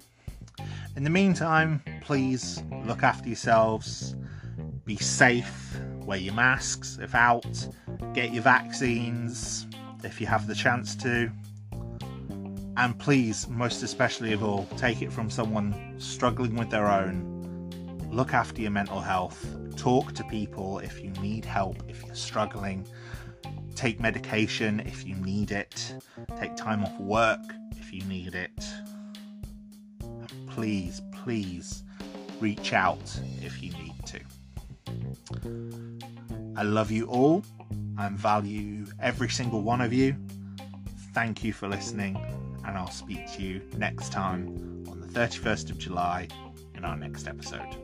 In 0.96 1.04
the 1.04 1.10
meantime, 1.10 1.82
please 2.02 2.64
look 2.86 3.04
after 3.04 3.30
yourselves, 3.30 4.16
be 4.86 4.98
safe, 4.98 5.78
wear 6.02 6.18
your 6.18 6.34
masks 6.34 6.98
if 7.02 7.14
out, 7.14 7.68
get 8.14 8.34
your 8.34 8.44
vaccines 8.44 9.68
if 10.04 10.20
you 10.20 10.28
have 10.28 10.48
the 10.48 10.56
chance 10.56 10.96
to. 10.96 11.32
And 12.78 12.98
please, 13.00 13.48
most 13.48 13.84
especially 13.84 14.34
of 14.34 14.44
all, 14.44 14.68
take 14.78 15.02
it 15.02 15.12
from 15.12 15.30
someone 15.30 15.96
struggling 15.98 16.56
with 16.56 16.70
their 16.70 16.88
own. 16.88 17.34
Look 18.12 18.34
after 18.34 18.62
your 18.62 18.72
mental 18.72 19.00
health. 19.00 19.46
Talk 19.78 20.14
to 20.14 20.24
people 20.26 20.80
if 20.80 21.02
you 21.02 21.12
need 21.22 21.46
help, 21.46 21.82
if 21.88 22.04
you're 22.04 22.16
struggling. 22.16 22.86
Take 23.76 24.00
medication 24.00 24.80
if 24.82 25.06
you 25.06 25.16
need 25.16 25.52
it. 25.52 25.94
Take 26.40 26.56
time 26.56 26.84
off 26.84 27.00
work 27.00 27.40
if 27.78 27.94
you 27.94 28.02
need 28.06 28.36
it. 28.36 28.66
And 30.02 30.50
please, 30.50 31.02
please 31.24 31.84
reach 32.40 32.74
out 32.74 33.20
if 33.42 33.62
you 33.64 33.72
need 33.74 33.96
to. 34.08 34.20
I 36.56 36.64
love 36.64 36.90
you 36.92 37.06
all 37.06 37.44
and 38.00 38.18
value 38.18 38.86
every 39.00 39.30
single 39.30 39.62
one 39.62 39.82
of 39.82 39.94
you. 39.94 40.16
Thank 41.14 41.44
you 41.44 41.54
for 41.54 41.68
listening, 41.68 42.18
and 42.66 42.78
I'll 42.78 42.90
speak 42.90 43.32
to 43.34 43.44
you 43.44 43.62
next 43.78 44.12
time 44.12 44.86
on 44.90 45.00
the 45.00 45.08
31st 45.08 45.72
of 45.72 45.78
July 45.78 46.28
in 46.76 46.84
our 46.84 46.96
next 46.96 47.28
episode. 47.28 47.78